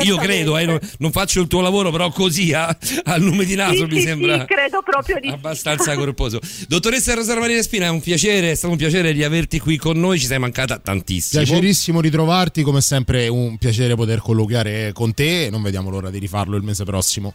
Io 0.03 0.17
credo, 0.17 0.59
eh, 0.59 0.67
non, 0.67 0.79
non 0.99 1.11
faccio 1.11 1.41
il 1.41 1.47
tuo 1.47 1.61
lavoro, 1.61 1.91
però 1.91 2.11
così 2.11 2.53
a, 2.53 2.77
al 3.05 3.21
lume 3.21 3.45
di 3.45 3.55
naso 3.55 3.77
Sì, 3.77 3.85
mi 3.85 4.01
sì, 4.01 4.07
sembra 4.07 4.41
sì, 4.41 4.47
credo 4.47 4.83
proprio 4.83 5.19
di 5.21 5.29
sì. 5.29 5.35
abbastanza 5.35 5.95
corposo. 5.97 6.39
Dottoressa 6.67 7.15
Rosa 7.15 7.39
Maria 7.39 7.63
Spina, 7.63 7.87
è 7.87 7.91
un 7.91 8.01
piacere, 8.01 8.51
è 8.51 8.55
stato 8.55 8.73
un 8.73 8.79
piacere 8.79 9.13
di 9.13 9.25
averti 9.25 9.59
qui 9.59 9.77
con 9.77 9.99
noi, 9.99 10.19
ci 10.19 10.27
sei 10.27 10.39
mancata 10.39 10.79
tantissimo. 10.79 11.43
Piacerissimo 11.43 12.01
ritrovarti, 12.01 12.63
come 12.63 12.81
sempre 12.81 13.29
un 13.29 13.57
piacere 13.59 13.95
poter 13.95 14.21
colloquiare 14.21 14.93
con 14.93 15.15
te, 15.15 15.49
non 15.51 15.63
vediamo 15.63 15.91
l'ora 15.91 16.11
di 16.11 16.19
rifarlo 16.19 16.57
il 16.57 16.63
mese 16.63 16.85
prossimo. 16.85 17.33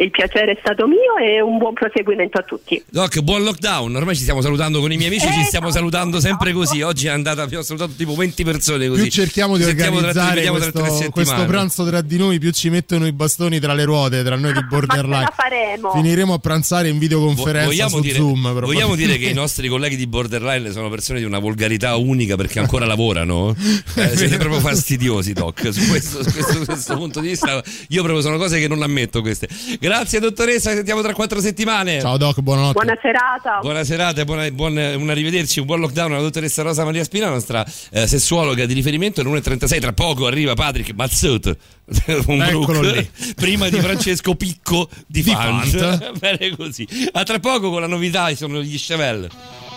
Il 0.00 0.10
piacere 0.12 0.52
è 0.52 0.56
stato 0.60 0.86
mio 0.86 1.16
e 1.20 1.40
un 1.40 1.58
buon 1.58 1.74
proseguimento 1.74 2.38
a 2.38 2.42
tutti. 2.42 2.80
Doc, 2.88 3.18
buon 3.20 3.42
lockdown. 3.42 3.96
Ormai 3.96 4.14
ci 4.14 4.22
stiamo 4.22 4.40
salutando 4.40 4.78
con 4.78 4.92
i 4.92 4.96
miei 4.96 5.08
amici, 5.08 5.26
ci 5.32 5.42
stiamo 5.42 5.72
salutando 5.72 6.20
sempre 6.20 6.52
così. 6.52 6.82
Oggi 6.82 7.08
è 7.08 7.10
andata, 7.10 7.42
abbiamo 7.42 7.64
salutato 7.64 7.92
tipo 7.96 8.14
20 8.14 8.44
persone 8.44 8.86
così. 8.86 9.02
Più 9.02 9.10
cerchiamo 9.10 9.56
di 9.56 9.64
tra- 9.64 9.72
ci 9.72 9.80
organizzare 9.80 10.14
tra 10.42 10.50
tre 10.50 10.50
questo, 10.50 10.80
questo 10.80 11.02
settimane. 11.02 11.46
pranzo 11.46 11.84
tra 11.84 12.00
di 12.00 12.16
noi, 12.16 12.38
più 12.38 12.52
ci 12.52 12.70
mettono 12.70 13.06
i 13.08 13.12
bastoni 13.12 13.58
tra 13.58 13.74
le 13.74 13.84
ruote, 13.84 14.22
tra 14.22 14.36
noi 14.36 14.52
di 14.52 14.64
borderline. 14.70 15.20
La 15.22 15.32
faremo. 15.34 15.90
Finiremo 15.92 16.32
a 16.32 16.38
pranzare 16.38 16.88
in 16.88 16.98
videoconferenza 16.98 17.66
Vogliamo 17.66 17.88
su 17.96 18.00
dire, 18.00 18.14
Zoom. 18.18 18.52
vogliamo 18.60 18.94
dire 18.94 19.18
che 19.18 19.26
i 19.26 19.34
nostri 19.38 19.66
colleghi 19.66 19.96
di 19.96 20.06
Borderline 20.06 20.70
sono 20.70 20.88
persone 20.90 21.18
di 21.18 21.24
una 21.24 21.40
volgarità 21.40 21.96
unica 21.96 22.36
perché 22.36 22.60
ancora 22.60 22.86
lavorano? 22.86 23.52
Eh, 23.96 24.16
siete 24.16 24.36
proprio 24.36 24.60
fastidiosi, 24.60 25.32
Doc. 25.32 25.72
Su 25.72 25.88
questo, 25.88 26.22
su 26.22 26.30
questo- 26.30 26.52
su 26.52 26.64
questo 26.64 26.96
punto 26.96 27.18
di 27.20 27.28
vista, 27.30 27.60
io 27.88 28.02
proprio 28.04 28.22
sono 28.22 28.36
cose 28.38 28.60
che 28.60 28.68
non 28.68 28.82
ammetto 28.82 29.20
queste. 29.22 29.48
Grazie, 29.48 29.86
dottoressa. 30.20 30.70
Ci 30.70 30.76
sentiamo 30.76 31.02
tra 31.02 31.12
quattro 31.12 31.40
settimane. 31.40 32.00
Ciao, 32.00 32.16
Doc. 32.16 32.40
Buonanotte. 32.40 32.72
Buona 32.72 32.98
serata. 33.00 33.58
Buona 33.60 33.84
serata, 33.84 34.24
buona, 34.24 34.50
buon, 34.50 34.76
un 34.76 35.10
arrivederci, 35.10 35.60
un 35.60 35.66
buon 35.66 35.80
lockdown 35.80 36.12
alla 36.12 36.22
dottoressa 36.22 36.62
Rosa 36.62 36.84
Maria 36.84 37.04
Spina, 37.04 37.28
nostra 37.28 37.64
eh, 37.90 38.06
sessuologa 38.06 38.66
di 38.66 38.74
riferimento. 38.74 39.20
Alle 39.20 39.30
1.36, 39.30 39.80
tra 39.80 39.92
poco 39.92 40.26
arriva 40.26 40.54
Patrick 40.54 40.92
Mazzut, 40.94 41.56
un 42.26 42.44
Brook, 42.48 43.06
prima 43.36 43.68
di 43.68 43.80
Francesco 43.80 44.34
Picco 44.34 44.88
di, 45.06 45.22
Di 45.22 45.30
Fant. 45.30 45.76
Fant. 45.76 46.12
Bene 46.18 46.56
così. 46.56 46.86
A 47.12 47.22
tra 47.22 47.38
poco 47.38 47.70
con 47.70 47.80
la 47.80 47.86
novità, 47.86 48.34
sono 48.34 48.62
gli 48.62 48.78
Chevelle. 48.78 49.67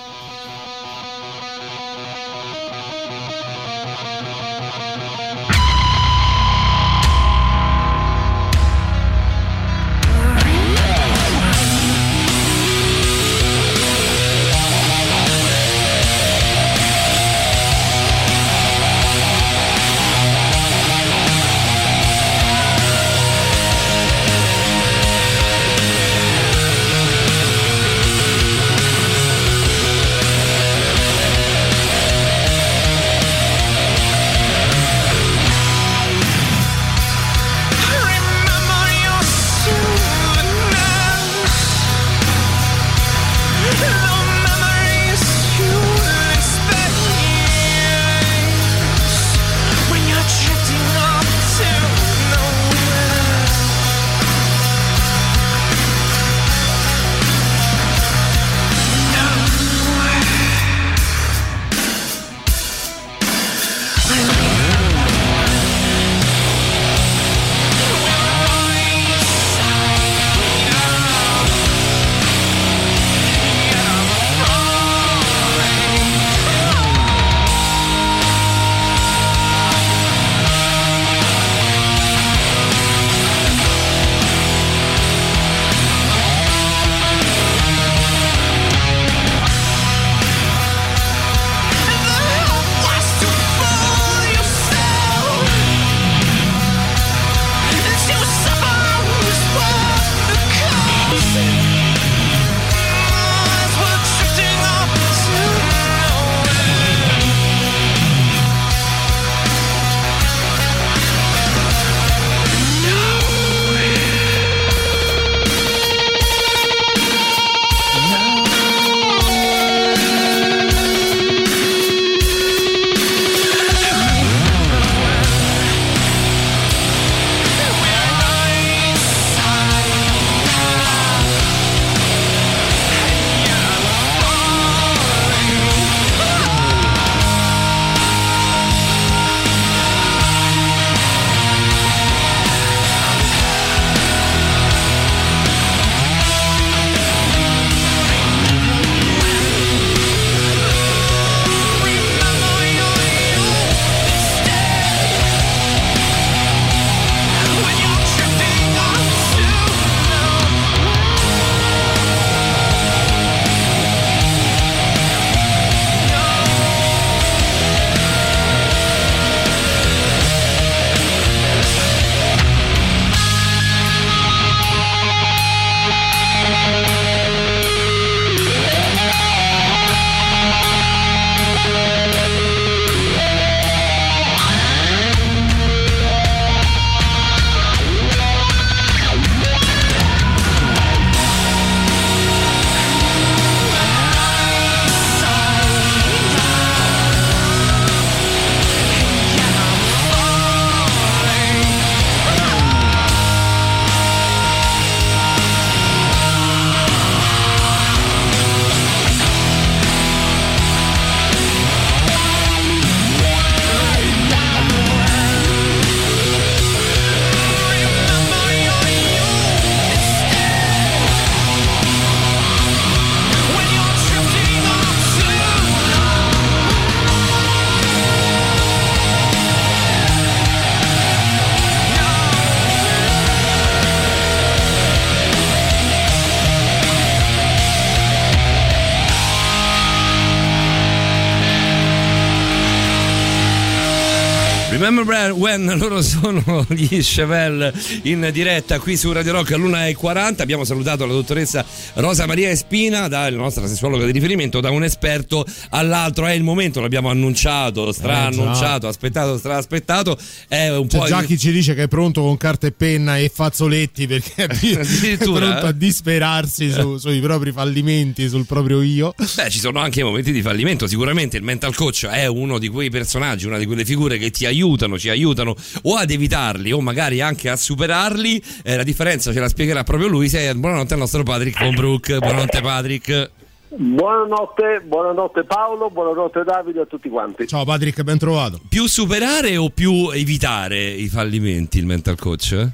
con 246.31 246.40
sono 246.43 246.65
gli 246.69 247.01
Chevelle 247.01 247.73
in 248.03 248.30
diretta 248.31 248.80
qui 248.80 248.97
su 248.97 249.11
Radio 249.11 249.34
Rock 249.34 249.51
all'1.40. 249.53 250.41
Abbiamo 250.41 250.63
salutato 250.63 251.05
la 251.05 251.13
dottoressa 251.13 251.65
Rosa 251.95 252.26
Maria 252.26 252.49
Espina, 252.49 253.07
da, 253.07 253.30
la 253.30 253.38
nostra 253.38 253.68
sessuologa 253.68 254.05
di 254.05 254.11
riferimento, 254.11 254.59
da 254.59 254.72
un 254.72 254.84
esperto 254.84 255.45
all'altro. 255.69 256.26
È 256.26 256.31
il 256.31 256.43
momento, 256.43 256.81
l'abbiamo 256.81 257.09
annunciato, 257.09 257.91
stra-annunciato, 257.91 258.88
aspettato, 258.88 259.38
stra-aspettato. 259.38 260.18
È 260.47 260.69
un 260.69 260.88
C'è 260.88 260.97
po' 260.97 261.05
già 261.05 261.23
chi 261.23 261.38
ci 261.38 261.51
dice 261.51 261.73
che 261.73 261.84
è 261.84 261.88
pronto 261.88 262.22
con 262.22 262.38
carta 262.38 262.68
e 262.68 262.72
penna 262.72 263.18
e 263.18 263.31
fazzoletti 263.34 264.07
perché 264.07 264.45
è, 264.45 265.18
pronto 265.18 265.65
eh? 265.65 265.69
a 265.69 265.72
disperarsi 265.72 266.72
su- 266.72 266.97
sui 266.97 267.19
propri 267.19 267.51
fallimenti, 267.51 268.27
sul 268.27 268.45
proprio 268.45 268.81
io. 268.81 269.13
Beh, 269.18 269.49
ci 269.49 269.59
sono 269.59 269.80
anche 269.80 270.03
momenti 270.03 270.31
di 270.31 270.41
fallimento. 270.41 270.88
Sicuramente 270.88 271.38
il 271.38 271.43
mental 271.43 271.76
coach 271.76 272.07
è 272.07 272.26
uno 272.26 272.57
di 272.57 272.69
quei 272.69 272.89
personaggi, 272.89 273.45
una 273.47 273.57
di 273.57 273.65
quelle 273.65 273.85
figure 273.85 274.18
che 274.18 274.31
ti 274.31 274.45
aiutano, 274.45 274.97
ci 274.97 275.09
aiutano 275.09 275.55
o 275.84 275.95
ad 275.95 276.09
evitarli 276.31 276.71
o 276.71 276.79
magari 276.79 277.19
anche 277.19 277.49
a 277.49 277.55
superarli. 277.55 278.41
Eh, 278.63 278.77
la 278.77 278.83
differenza 278.83 279.33
ce 279.33 279.39
la 279.39 279.49
spiegherà 279.49 279.83
proprio 279.83 280.07
lui. 280.07 280.29
Se- 280.29 280.53
Buonanotte 280.55 280.93
al 280.93 280.99
nostro 280.99 281.23
Patrick 281.23 281.61
von 281.61 281.75
Brook. 281.75 282.17
Buonanotte, 282.17 282.61
Patrick. 282.61 283.31
Buonanotte, 283.73 284.81
buonanotte 284.83 285.45
Paolo, 285.45 285.89
buonanotte 285.89 286.43
Davide 286.43 286.81
a 286.81 286.85
tutti 286.85 287.07
quanti. 287.07 287.47
Ciao 287.47 287.63
Patrick, 287.63 288.01
ben 288.03 288.17
trovato. 288.17 288.59
Più 288.67 288.85
superare 288.85 289.55
o 289.55 289.69
più 289.69 290.09
evitare 290.11 290.89
i 290.89 291.07
fallimenti 291.07 291.77
il 291.77 291.85
mental 291.85 292.17
coach? 292.17 292.67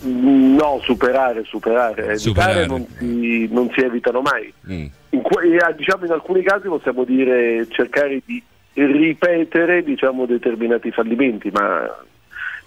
No, 0.00 0.80
superare, 0.82 1.44
superare. 1.44 2.18
Superare. 2.18 2.62
Evitare 2.62 2.66
non 2.66 2.86
si, 2.98 3.48
non 3.52 3.70
si 3.72 3.80
evitano 3.80 4.20
mai. 4.20 4.52
Mm. 4.68 4.86
In, 5.10 5.20
eh, 5.20 5.74
diciamo 5.76 6.06
in 6.06 6.10
alcuni 6.10 6.42
casi 6.42 6.66
possiamo 6.66 7.04
dire 7.04 7.64
cercare 7.70 8.20
di 8.24 8.42
ripetere 8.72 9.84
diciamo, 9.84 10.26
determinati 10.26 10.90
fallimenti, 10.90 11.50
ma 11.52 11.88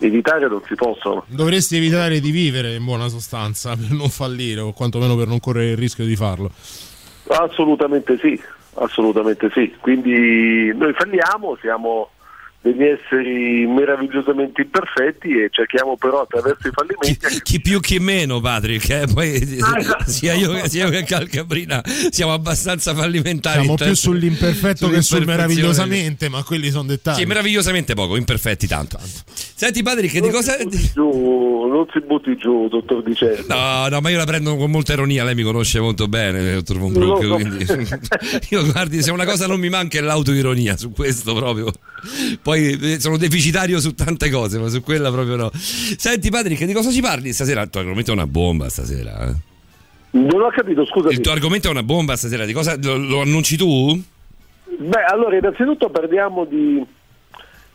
evitare 0.06 0.48
non 0.48 0.62
si 0.68 0.76
possono. 0.76 1.24
Dovresti 1.28 1.78
evitare 1.78 2.20
di 2.20 2.32
vivere 2.32 2.76
in 2.76 2.86
buona 2.86 3.08
sostanza 3.08 3.76
per 3.78 3.92
non 3.92 4.10
fallire 4.10 4.62
o 4.62 4.74
quantomeno 4.74 5.16
per 5.16 5.28
non 5.28 5.40
correre 5.40 5.72
il 5.72 5.78
rischio 5.78 6.06
di 6.06 6.16
farlo. 6.16 6.52
Assolutamente 7.28 8.18
sì, 8.18 8.40
assolutamente 8.76 9.50
sì. 9.54 9.74
Quindi 9.80 10.74
noi 10.76 10.94
falliamo, 10.94 11.58
siamo 11.62 12.10
degli 12.64 12.84
esseri 12.84 13.66
meravigliosamente 13.66 14.62
imperfetti 14.62 15.30
e 15.30 15.48
cerchiamo 15.50 15.98
però 15.98 16.22
attraverso 16.22 16.68
i 16.68 16.72
fallimenti 16.72 17.42
Chi 17.42 17.60
più 17.60 17.80
chi 17.80 17.98
meno, 17.98 18.40
Patrick. 18.40 18.88
eh? 18.92 19.08
Poi 19.12 19.58
Ah, 19.62 19.78
esatto. 19.82 20.12
sia, 20.12 20.34
io, 20.34 20.68
sia 20.68 20.86
io 20.86 20.92
che 20.92 21.04
Calcabrina 21.04 21.82
siamo 22.12 22.34
abbastanza 22.34 22.94
fallimentari. 22.94 23.62
Siamo 23.64 23.76
più 23.76 23.96
sull'imperfetto 23.96 24.90
che 24.90 25.02
sul 25.02 25.26
meravigliosamente, 25.26 26.30
ma 26.30 26.44
quelli 26.44 26.70
sono 26.70 26.84
dettagli. 26.88 27.18
Sì, 27.22 27.26
meravigliosamente 27.26 27.96
poco, 27.96 28.16
imperfetti 28.16 28.68
tanto. 28.68 29.00
Senti 29.02 29.82
Patrick, 29.82 30.20
di 30.20 30.30
cosa... 30.30 30.56
giù, 30.94 31.66
non 31.68 31.88
si 31.92 32.00
butti 32.02 32.36
giù, 32.38 32.68
dottor 32.68 33.02
Di 33.02 33.16
Cerno. 33.16 33.56
No, 33.56 33.88
no, 33.88 34.02
ma 34.02 34.10
io 34.10 34.18
la 34.18 34.26
prendo 34.26 34.56
con 34.56 34.70
molta 34.70 34.94
ironia, 34.94 35.24
lei 35.24 35.34
mi 35.34 35.44
conosce 35.44 35.80
molto 35.80 36.08
bene, 36.08 36.54
dottor 36.54 36.78
Von 36.78 36.94
Lo 36.94 37.20
so. 37.22 37.34
quindi 37.36 37.66
io 38.50 38.66
guardi, 38.72 39.02
se 39.02 39.10
una 39.12 39.26
cosa 39.26 39.48
non 39.48 39.60
mi 39.60 39.70
manca 39.70 39.98
è 39.98 40.02
l'autoironia 40.02 40.78
su 40.78 40.92
questo 40.92 41.34
proprio. 41.34 41.72
Poi 42.42 42.50
eh, 42.56 43.00
sono 43.00 43.18
deficitario 43.18 43.80
su 43.80 43.94
tante 43.94 44.30
cose, 44.30 44.58
ma 44.60 44.68
su 44.68 44.82
quella 44.82 45.12
proprio 45.12 45.36
no. 45.36 45.52
Senti 45.54 46.30
Patrick, 46.30 46.64
di 46.66 46.74
cosa 46.74 46.92
ci 46.92 47.02
parli 47.02 47.34
stasera? 47.34 47.62
Il 47.62 47.70
tuo 47.70 47.82
argomento 47.82 48.12
è 48.12 48.14
una 48.14 48.28
bomba 48.28 48.70
stasera. 48.70 49.28
eh? 49.28 49.34
Non 50.12 50.42
ho 50.42 50.50
capito, 50.50 50.86
scusami. 50.86 51.14
Il 51.14 51.22
tuo 51.22 51.32
argomento 51.32 51.68
è 51.68 51.72
una 51.72 51.84
bomba 51.84 52.16
stasera, 52.16 52.46
di 52.46 52.54
cosa 52.54 52.76
lo, 52.82 52.98
lo 52.98 53.22
annunci 53.22 53.56
tu? 53.58 54.02
Beh, 54.78 55.04
allora 55.08 55.38
innanzitutto 55.38 55.90
parliamo 55.90 56.46
di, 56.46 56.84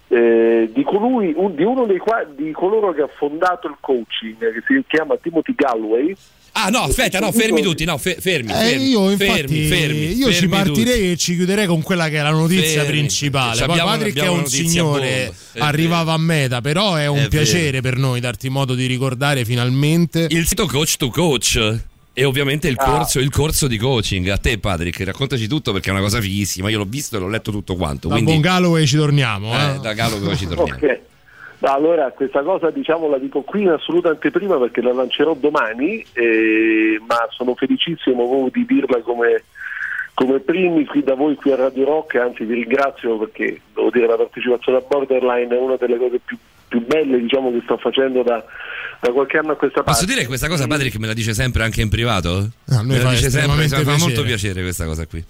eh, 0.09 0.71
di 0.73 0.83
colui, 0.83 1.33
un- 1.37 1.55
di 1.55 1.63
uno 1.63 1.87
dei 1.87 2.01
di 2.37 2.53
coloro 2.53 2.93
che 2.93 3.03
ha 3.03 3.09
fondato 3.17 3.69
il 3.69 3.77
coaching, 3.81 4.37
che 4.39 4.63
si 4.67 4.83
chiama 4.87 5.17
Timothy 5.17 5.55
Galloway. 5.55 6.15
Ah 6.59 6.71
no, 6.71 6.79
aspetta, 6.85 7.19
no, 7.19 7.31
fermi 7.33 7.61
tutti, 7.61 7.85
no, 7.85 7.99
fe- 7.99 8.17
fermi, 8.19 8.51
Eh, 8.51 8.55
fermi, 8.55 8.89
io 8.89 9.11
infatti 9.11 9.31
fermi, 9.31 9.67
fermi, 9.67 10.13
io 10.17 10.33
ci 10.33 10.49
partirei 10.49 11.13
e 11.13 11.17
ci 11.19 11.35
chiuderei 11.37 11.67
con 11.67 11.83
quella 11.83 12.09
che 12.09 12.17
è 12.19 12.23
la 12.23 12.31
notizia 12.31 12.81
Fermi. 12.83 12.89
principale. 12.99 13.57
Ci 13.59 13.65
Poi 13.67 13.79
Patrick 13.79 14.19
è 14.19 14.29
un 14.29 14.47
signore, 14.47 15.25
bomba. 15.27 15.37
È 15.53 15.61
arrivava 15.61 16.13
a 16.15 16.19
meta, 16.19 16.63
però 16.63 16.95
è 16.95 17.07
un 17.09 17.19
È 17.19 17.29
piacere 17.29 17.71
vero. 17.73 17.83
per 17.83 17.97
noi 17.99 18.21
darti 18.21 18.49
modo 18.49 18.75
di 18.75 18.87
ricordare 18.87 19.45
finalmente 19.45 20.27
Il 20.31 20.47
sito 20.47 20.67
Coach 20.67 20.97
to 20.97 21.11
Coach. 21.11 21.79
E 22.19 22.25
ovviamente 22.25 22.67
il 22.69 22.77
Ah. 22.79 22.85
corso, 22.85 23.19
il 23.21 23.29
corso 23.29 23.67
di 23.67 23.77
coaching. 23.77 24.27
A 24.29 24.39
te, 24.39 24.57
Patrick, 24.57 24.99
raccontaci 25.05 25.47
tutto 25.47 25.73
perché 25.73 25.91
è 25.91 25.93
una 25.93 26.01
cosa 26.01 26.19
fighissima. 26.19 26.71
Io 26.71 26.79
l'ho 26.79 26.87
visto 26.89 27.17
e 27.17 27.21
l'ho 27.21 27.29
letto 27.29 27.51
tutto 27.51 27.77
quanto. 27.77 28.09
da 28.09 28.15
Quindi, 28.15 28.31
Buon 28.31 28.43
Galloway 28.43 28.87
ci 28.87 28.97
torniamo. 28.97 29.53
eh, 29.53 29.75
eh. 29.75 29.79
da 29.81 29.93
Galo 29.93 30.19
dove 30.19 30.35
ci 30.35 30.47
torniamo. 30.47 30.79
Ok. 30.83 31.01
No, 31.59 31.73
allora, 31.73 32.11
questa 32.11 32.43
cosa 32.43 32.71
diciamo 32.71 33.09
la 33.09 33.19
dico 33.19 33.41
qui 33.41 33.63
in 33.63 33.71
assoluta 33.71 34.11
anteprima 34.11 34.59
perché 34.59 34.83
la 34.83 34.93
lancerò 34.93 35.35
domani, 35.35 36.05
eh, 36.13 37.01
ma 37.07 37.27
sono 37.31 37.55
felicissimo 37.55 38.49
di 38.53 38.67
dirla 38.67 39.01
come, 39.01 39.45
come 40.13 40.41
primi 40.41 40.85
qui 40.85 41.03
da 41.03 41.15
voi 41.15 41.35
qui 41.37 41.53
a 41.53 41.57
Radio 41.57 41.85
Rock, 41.87 42.17
anzi 42.17 42.45
vi 42.45 42.55
ringrazio 42.55 43.17
perché 43.19 43.61
devo 43.75 43.91
dire 43.91 44.07
la 44.07 44.17
partecipazione 44.17 44.79
a 44.79 44.85
Borderline 44.87 45.57
è 45.57 45.59
una 45.59 45.77
delle 45.77 45.97
cose 45.97 46.21
più, 46.23 46.37
più 46.69 46.85
belle 46.85 47.19
diciamo, 47.19 47.51
che 47.51 47.61
sto 47.65 47.79
facendo 47.79 48.23
da, 48.23 48.45
da 49.01 49.11
qualche 49.13 49.39
anno 49.39 49.53
a 49.53 49.57
questa 49.57 49.83
parte. 49.83 49.93
Posso 49.93 50.07
dire 50.07 50.21
che 50.21 50.27
questa 50.27 50.49
cosa 50.49 50.67
Patrick 50.67 50.99
me 50.99 51.07
la 51.07 51.15
dice 51.15 51.33
sempre 51.33 51.63
anche 51.63 51.81
in 51.81 51.89
privato? 51.89 52.49
A 52.69 52.83
noi 52.83 52.99
me 52.99 53.03
la 53.03 53.11
dice 53.11 53.31
sempre, 53.31 53.57
mi 53.57 53.69
fa 53.69 53.97
molto 53.97 54.23
piacere 54.23 54.61
questa 54.61 54.85
cosa 54.85 55.07
qui. 55.07 55.25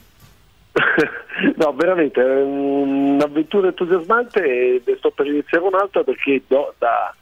No, 1.57 1.73
veramente 1.73 2.23
è 2.23 2.43
un'avventura 2.43 3.69
entusiasmante 3.69 4.43
e 4.43 4.83
ne 4.85 4.97
sto 4.97 5.11
per 5.11 5.27
iniziare 5.27 5.65
un'altra 5.65 6.03
perché 6.03 6.43
do- 6.47 6.75
da, 6.79 7.15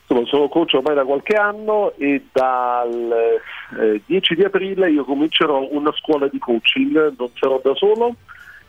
insomma, 0.00 0.26
sono 0.26 0.48
coach 0.48 0.74
ormai 0.74 0.96
da 0.96 1.04
qualche 1.04 1.36
anno 1.36 1.92
e 1.96 2.24
dal 2.32 3.40
eh, 3.78 4.02
10 4.04 4.34
di 4.34 4.44
aprile 4.44 4.90
io 4.90 5.04
comincerò 5.04 5.66
una 5.70 5.92
scuola 5.92 6.26
di 6.26 6.38
coaching, 6.38 7.14
non 7.16 7.30
sarò 7.38 7.60
da 7.62 7.74
solo, 7.74 8.16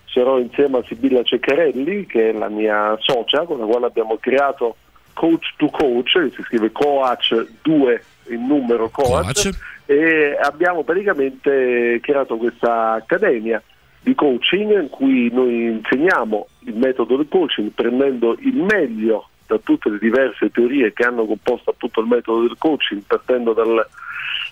sarò 0.06 0.38
insieme 0.38 0.78
a 0.78 0.84
Sibilla 0.84 1.23
Ceccarelli 1.23 2.06
che 2.06 2.30
è 2.30 2.32
la 2.32 2.49
mia 2.49 2.95
socia 2.99 3.44
con 3.44 3.60
la 3.60 3.65
quale 3.65 3.88
abbiamo 3.88 4.18
creato 4.19 4.76
Coach 5.14 5.56
to 5.57 5.69
Coach, 5.69 6.14
che 6.14 6.32
si 6.36 6.44
scrive 6.44 6.72
Coach 6.72 7.48
2 7.64 8.03
in 8.30 8.45
numero 8.45 8.90
Coach, 8.90 9.41
Coach. 9.41 9.49
e 9.88 10.38
abbiamo 10.40 10.84
praticamente 10.84 11.99
creato 12.02 12.38
questa 12.38 12.91
accademia 12.91 13.61
di 14.03 14.15
coaching 14.15 14.82
in 14.82 14.90
cui 14.90 15.30
noi 15.32 15.65
insegniamo 15.65 16.48
il 16.65 16.76
metodo 16.76 17.18
del 17.18 17.28
coaching 17.30 17.69
prendendo 17.72 18.36
il 18.40 18.56
meglio 18.56 19.30
da 19.45 19.60
tutte 19.61 19.90
le 19.90 19.99
diverse 19.99 20.49
teorie 20.49 20.94
che 20.94 21.03
hanno 21.03 21.26
composto 21.26 21.72
appunto 21.72 21.99
il 21.99 22.07
metodo 22.07 22.41
del 22.48 22.56
coaching, 22.57 23.02
partendo 23.06 23.52
dal 23.53 23.86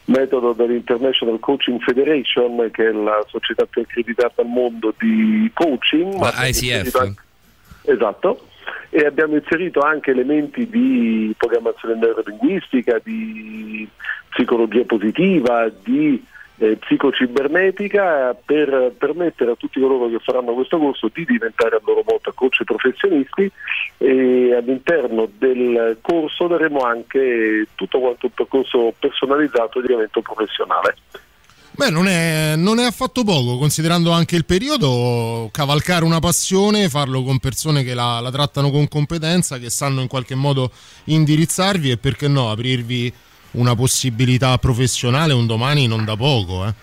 metodo 0.05 0.51
dell'International 0.53 1.39
Coaching 1.39 1.79
Federation, 1.81 2.69
che 2.71 2.89
è 2.89 2.91
la 2.91 3.23
società 3.27 3.65
più 3.65 3.81
accreditata 3.81 4.41
al 4.41 4.47
mondo 4.47 4.93
di 4.99 5.49
coaching. 5.53 6.19
La 6.19 6.27
abbiamo 6.29 6.47
ICF. 6.49 6.95
anche- 6.95 7.23
Esatto. 7.83 8.45
E 8.89 9.05
abbiamo 9.05 9.35
inserito 9.35 9.79
anche 9.79 10.11
elementi 10.11 10.67
di 10.67 11.33
programmazione 11.37 11.95
neurolinguistica, 11.95 12.99
di 13.01 13.87
psicologia 14.29 14.83
positiva, 14.83 15.71
di 15.83 16.21
eh, 16.59 16.75
psicocibernetica 16.75 18.35
per 18.45 18.93
permettere 18.97 19.51
a 19.51 19.55
tutti 19.55 19.79
coloro 19.79 20.09
che 20.09 20.19
faranno 20.19 20.53
questo 20.53 20.77
corso 20.77 21.09
di 21.13 21.25
diventare 21.25 21.77
a 21.77 21.81
loro 21.83 22.03
volta 22.05 22.31
coach 22.33 22.63
professionisti 22.63 23.49
e 23.97 24.53
all'interno 24.53 25.29
del 25.37 25.97
corso 26.01 26.47
daremo 26.47 26.81
anche 26.81 27.67
tutto 27.75 27.99
quanto 27.99 28.25
un 28.27 28.33
percorso 28.33 28.93
personalizzato 28.99 29.79
di 29.81 29.87
divento 29.87 30.21
professionale. 30.21 30.95
Beh, 31.71 31.91
non 31.91 32.07
è, 32.07 32.55
non 32.57 32.77
è 32.79 32.83
affatto 32.83 33.23
poco, 33.23 33.57
considerando 33.57 34.11
anche 34.11 34.35
il 34.35 34.43
periodo, 34.43 35.47
cavalcare 35.49 36.03
una 36.03 36.19
passione, 36.19 36.89
farlo 36.89 37.23
con 37.23 37.39
persone 37.39 37.83
che 37.83 37.93
la, 37.93 38.19
la 38.19 38.31
trattano 38.31 38.69
con 38.69 38.89
competenza, 38.89 39.57
che 39.59 39.69
sanno 39.69 40.01
in 40.01 40.09
qualche 40.09 40.35
modo 40.35 40.71
indirizzarvi 41.05 41.91
e 41.91 41.97
perché 41.97 42.27
no, 42.27 42.51
aprirvi 42.51 43.13
una 43.51 43.75
possibilità 43.75 44.57
professionale 44.57 45.33
un 45.33 45.45
domani 45.45 45.87
non 45.87 46.05
da 46.05 46.15
poco. 46.15 46.65
Eh. 46.65 46.73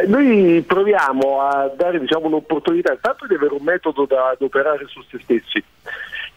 Eh, 0.00 0.06
noi 0.06 0.62
proviamo 0.66 1.40
a 1.40 1.72
dare 1.76 2.00
diciamo, 2.00 2.26
un'opportunità 2.26 2.92
intanto 2.92 3.26
di 3.26 3.34
avere 3.34 3.54
un 3.54 3.62
metodo 3.62 4.06
da, 4.06 4.34
da 4.38 4.44
operare 4.44 4.86
su 4.88 5.02
se 5.10 5.18
stessi 5.22 5.62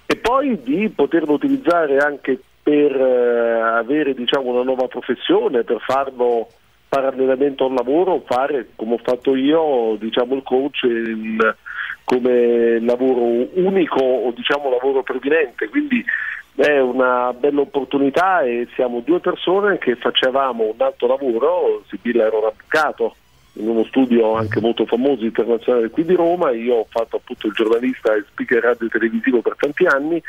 e 0.06 0.16
poi 0.16 0.62
di 0.62 0.90
poterlo 0.90 1.34
utilizzare 1.34 1.98
anche 1.98 2.40
per 2.62 2.91
eh, 2.95 3.60
avere 3.80 4.14
diciamo, 4.14 4.52
una 4.52 4.64
nuova 4.64 4.88
professione, 4.88 5.64
per 5.64 5.80
farlo 5.80 6.49
parallelamente 6.90 7.64
a 7.64 7.68
un 7.68 7.76
lavoro, 7.76 8.24
fare 8.26 8.70
come 8.76 8.95
ho 8.95 8.99
fatto 9.04 9.36
io 9.36 9.95
diciamo, 9.99 10.36
il 10.36 10.44
coach 10.44 10.84
in- 10.84 11.56
come 12.04 12.80
lavoro 12.80 13.49
unico 13.60 13.99
o 13.99 14.32
diciamo 14.32 14.70
lavoro 14.70 15.04
previdente. 15.04 15.68
Quindi 15.68 16.04
è 16.58 16.80
una 16.80 17.34
bella 17.34 17.62
opportunità 17.62 18.42
e 18.42 18.68
siamo 18.74 19.02
due 19.02 19.20
persone 19.20 19.78
che 19.78 19.96
facevamo 19.96 20.64
un 20.64 20.82
altro 20.82 21.06
lavoro, 21.06 21.84
Sibilla 21.88 22.26
era 22.26 22.36
un 22.36 22.46
avvocato 22.46 23.16
in 23.54 23.68
uno 23.68 23.84
studio 23.84 24.34
anche 24.34 24.60
molto 24.60 24.86
famoso 24.88 25.24
internazionale 25.24 25.92
qui 25.92 26.04
di 26.04 26.16
Roma, 26.16 26.50
io 26.50 26.76
ho 26.78 26.88
fatto 26.90 27.18
appunto 27.18 27.46
il 27.46 27.54
giornalista 27.54 28.16
e 28.16 28.26
speaker 28.32 28.64
radio 28.64 28.88
televisivo 28.88 29.42
per 29.42 29.56
tanti 29.56 29.86
anni 29.86 30.22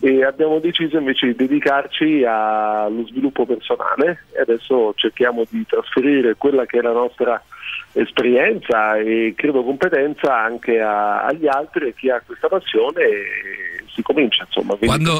e 0.00 0.24
abbiamo 0.24 0.58
deciso 0.60 0.96
invece 0.98 1.26
di 1.26 1.34
dedicarci 1.34 2.22
allo 2.24 3.04
sviluppo 3.08 3.44
personale 3.46 4.24
e 4.36 4.40
adesso 4.40 4.92
cerchiamo 4.96 5.44
di 5.48 5.64
trasferire 5.66 6.34
quella 6.36 6.66
che 6.66 6.78
è 6.78 6.82
la 6.82 6.92
nostra 6.92 7.42
esperienza 7.92 8.96
e 8.96 9.34
credo 9.36 9.64
competenza 9.64 10.36
anche 10.40 10.80
a- 10.80 11.24
agli 11.24 11.46
altri 11.48 11.88
e 11.88 11.94
chi 11.94 12.10
ha 12.10 12.22
questa 12.24 12.48
passione 12.48 13.02
si 13.92 14.02
comincia 14.02 14.44
insomma. 14.46 14.76
Quando- 14.86 15.18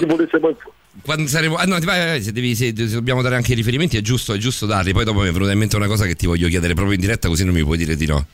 Quando 1.02 1.26
saremo. 1.28 1.56
Ah, 1.56 1.64
no, 1.64 1.78
vai, 1.80 2.06
vai, 2.06 2.22
se, 2.22 2.32
devi, 2.32 2.54
se 2.54 2.72
dobbiamo 2.72 3.22
dare 3.22 3.36
anche 3.36 3.52
i 3.52 3.54
riferimenti, 3.54 3.96
è 3.96 4.00
giusto, 4.00 4.32
è 4.32 4.36
giusto 4.36 4.66
darli. 4.66 4.92
Poi 4.92 5.04
dopo 5.04 5.20
mi 5.20 5.28
è 5.28 5.32
venuta 5.32 5.52
in 5.52 5.58
mente 5.58 5.76
una 5.76 5.86
cosa 5.86 6.06
che 6.06 6.14
ti 6.14 6.26
voglio 6.26 6.48
chiedere 6.48 6.74
proprio 6.74 6.94
in 6.94 7.00
diretta, 7.00 7.28
così 7.28 7.44
non 7.44 7.54
mi 7.54 7.62
puoi 7.62 7.76
dire 7.76 7.94
di 7.94 8.06
no. 8.06 8.26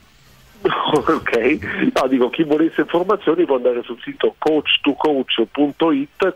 ok, 0.94 1.90
no, 1.92 2.08
dico 2.08 2.30
chi 2.30 2.42
volesse 2.42 2.80
informazioni 2.80 3.44
può 3.44 3.56
andare 3.56 3.82
sul 3.82 4.00
sito 4.00 4.34
coach2coach.it, 4.38 6.34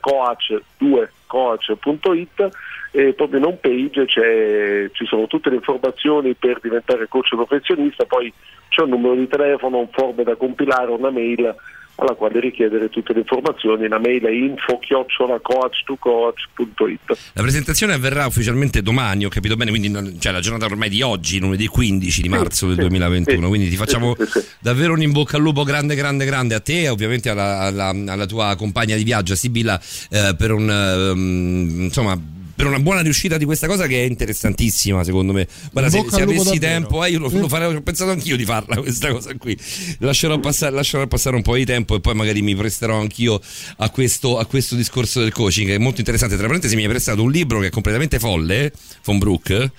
coach2coach.it 1.27 2.49
e 2.91 3.15
proprio 3.15 3.39
in 3.39 3.45
home 3.45 3.59
page 3.61 4.07
ci 4.07 5.07
sono 5.07 5.27
tutte 5.27 5.49
le 5.51 5.57
informazioni 5.57 6.35
per 6.35 6.61
diventare 6.61 7.09
coach 7.09 7.35
professionista, 7.35 8.05
poi 8.05 8.31
c'è 8.69 8.83
un 8.83 8.91
numero 8.91 9.15
di 9.15 9.29
telefono, 9.29 9.79
un 9.79 9.89
form 9.91 10.23
da 10.23 10.37
compilare, 10.37 10.91
una 10.91 11.11
mail 11.11 11.55
alla 12.01 12.15
quale 12.15 12.39
richiedere 12.39 12.89
tutte 12.91 13.13
le 13.13 13.19
informazioni, 13.21 13.89
la 13.89 13.99
mail 13.99 14.23
è 14.23 14.31
info-coach2coach.it. 14.31 17.19
La 17.33 17.43
presentazione 17.43 17.95
avverrà 17.95 18.27
ufficialmente 18.27 18.83
domani, 18.83 19.25
ho 19.25 19.29
capito 19.29 19.57
bene, 19.57 19.71
quindi 19.71 19.89
non- 19.89 20.15
cioè 20.21 20.31
la 20.33 20.39
giornata 20.41 20.67
ormai 20.67 20.89
di 20.91 21.03
oggi, 21.03 21.41
lunedì 21.41 21.67
15 21.67 22.23
di 22.23 22.29
marzo 22.29 22.67
del 22.67 22.77
sì, 22.77 22.81
2021. 22.83 23.43
sì. 23.43 23.49
quindi 23.49 23.69
ti 23.69 23.75
facciamo 23.77 24.17
davvero 24.61 24.93
un 24.93 25.03
in 25.03 25.11
bocca 25.13 25.37
al 25.37 25.43
lupo 25.43 25.65
grande, 25.65 25.97
grande, 25.97 26.25
grande 26.25 26.55
a 26.55 26.61
te 26.61 26.83
e 26.83 26.89
ovviamente 26.89 27.31
alla, 27.31 27.59
alla- 27.59 27.89
alla 27.89 28.27
tua 28.27 28.55
compagna 28.57 28.95
di 28.95 29.03
viaggio, 29.03 29.35
Sibilla, 29.35 29.81
eh, 30.11 30.35
per 30.39 30.53
un 30.53 30.71
ehm, 30.71 31.81
insomma. 31.85 32.37
Per 32.59 32.67
una 32.67 32.81
buona 32.81 33.03
riuscita 33.03 33.37
di 33.37 33.45
questa 33.45 33.69
cosa 33.69 33.87
che 33.87 34.03
è 34.03 34.05
interessantissima, 34.05 35.05
secondo 35.05 35.33
me. 35.33 35.47
Guarda, 35.71 35.91
se, 35.91 36.05
se 36.11 36.23
avessi 36.23 36.59
tempo, 36.59 37.05
eh, 37.05 37.11
io 37.11 37.21
lo, 37.21 37.31
lo 37.31 37.47
farei, 37.47 37.73
ho 37.73 37.83
pensato 37.83 38.11
anch'io 38.11 38.37
di 38.37 38.45
farla 38.45 38.79
questa 38.83 39.13
cosa 39.13 39.33
qui. 39.37 39.57
Lascerò 39.99 40.41
passare, 40.41 40.75
lascerò 40.75 41.07
passare 41.07 41.37
un 41.37 41.43
po' 41.43 41.55
di 41.55 41.65
tempo 41.65 41.95
e 41.95 42.01
poi 42.01 42.15
magari 42.15 42.43
mi 42.43 42.57
presterò 42.57 42.99
anch'io 42.99 43.41
a 43.77 43.91
questo, 43.91 44.39
a 44.39 44.47
questo 44.47 44.75
discorso 44.75 45.21
del 45.21 45.31
coaching, 45.31 45.69
che 45.69 45.77
è 45.77 45.79
molto 45.79 46.01
interessante. 46.01 46.37
Tra 46.37 46.47
parentesi, 46.47 46.75
mi 46.75 46.83
hai 46.83 46.89
prestato 46.89 47.23
un 47.23 47.31
libro 47.31 47.61
che 47.61 47.69
è 47.69 47.71
completamente 47.71 48.19
folle, 48.19 48.73
von 49.05 49.19
Brook, 49.19 49.51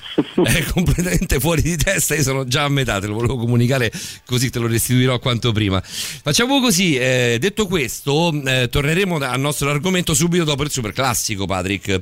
è 0.45 0.63
completamente 0.71 1.37
fuori 1.41 1.61
di 1.61 1.75
testa. 1.75 2.15
Io 2.15 2.23
sono 2.23 2.45
già 2.45 2.63
a 2.63 2.69
metà, 2.69 3.01
te 3.01 3.07
lo 3.07 3.15
volevo 3.15 3.35
comunicare 3.35 3.91
così 4.25 4.49
te 4.49 4.59
lo 4.59 4.67
restituirò 4.67 5.19
quanto 5.19 5.51
prima. 5.51 5.81
Facciamo 5.83 6.61
così, 6.61 6.95
eh, 6.95 7.35
detto 7.41 7.67
questo, 7.67 8.31
eh, 8.45 8.69
torneremo 8.71 9.17
al 9.17 9.39
nostro 9.41 9.69
argomento 9.69 10.13
subito 10.13 10.45
dopo 10.45 10.63
il 10.63 10.71
super 10.71 10.93
classico, 10.93 11.45
Patrick. 11.45 12.01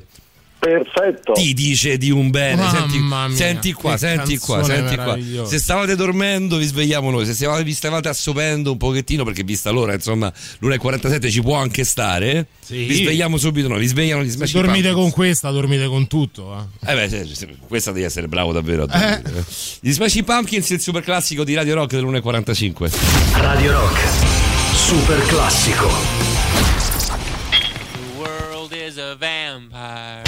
Perfetto. 0.58 1.32
Ti 1.34 1.54
dice 1.54 1.96
di 1.98 2.10
un 2.10 2.30
bene. 2.30 2.68
Senti, 2.68 2.98
mia, 2.98 3.28
senti 3.32 3.72
qua, 3.72 3.92
che 3.92 3.98
senti 3.98 4.38
qua, 4.38 4.62
senti 4.64 4.96
qua. 4.96 5.16
Se 5.46 5.58
stavate 5.58 5.94
dormendo, 5.94 6.56
vi 6.56 6.66
svegliamo 6.66 7.10
noi. 7.10 7.24
Se 7.26 7.32
stavate, 7.34 7.62
vi 7.62 7.72
stavate 7.72 8.08
assopendo 8.08 8.72
un 8.72 8.76
pochettino, 8.76 9.22
perché 9.24 9.44
vista 9.44 9.70
l'ora, 9.70 9.94
insomma, 9.94 10.32
l'1.47 10.58 11.30
ci 11.30 11.42
può 11.42 11.54
anche 11.54 11.84
stare. 11.84 12.46
Sì. 12.60 12.84
Vi 12.84 12.94
svegliamo 12.96 13.36
subito 13.36 13.68
noi. 13.68 13.78
Vi 13.78 13.86
svegliano 13.86 14.22
gli 14.22 14.28
Se 14.30 14.36
Smash 14.36 14.52
dormite 14.52 14.72
Pumpkins. 14.88 14.94
con 15.02 15.10
questa, 15.12 15.50
dormite 15.50 15.86
con 15.86 16.06
tutto. 16.08 16.68
eh. 16.84 16.90
Eh 16.92 16.94
beh, 16.94 17.08
se- 17.08 17.34
se- 17.34 17.48
questa 17.66 17.92
devi 17.92 18.04
essere 18.04 18.26
bravo 18.28 18.52
davvero. 18.52 18.82
a 18.82 18.86
dormire, 18.86 19.22
eh. 19.38 19.44
Gli 19.80 19.92
Smashing 19.92 20.24
Pumpkins, 20.24 20.68
il 20.70 20.80
super 20.80 21.02
classico 21.04 21.44
di 21.44 21.54
Radio 21.54 21.74
Rock 21.74 21.92
dell'1.45. 21.94 22.90
Radio 23.40 23.72
Rock. 23.72 24.00
Super 24.74 25.20
classico. 25.26 25.88
The 27.92 28.18
world 28.18 28.72
is 28.72 28.98
a 28.98 29.14
vampire 29.16 30.27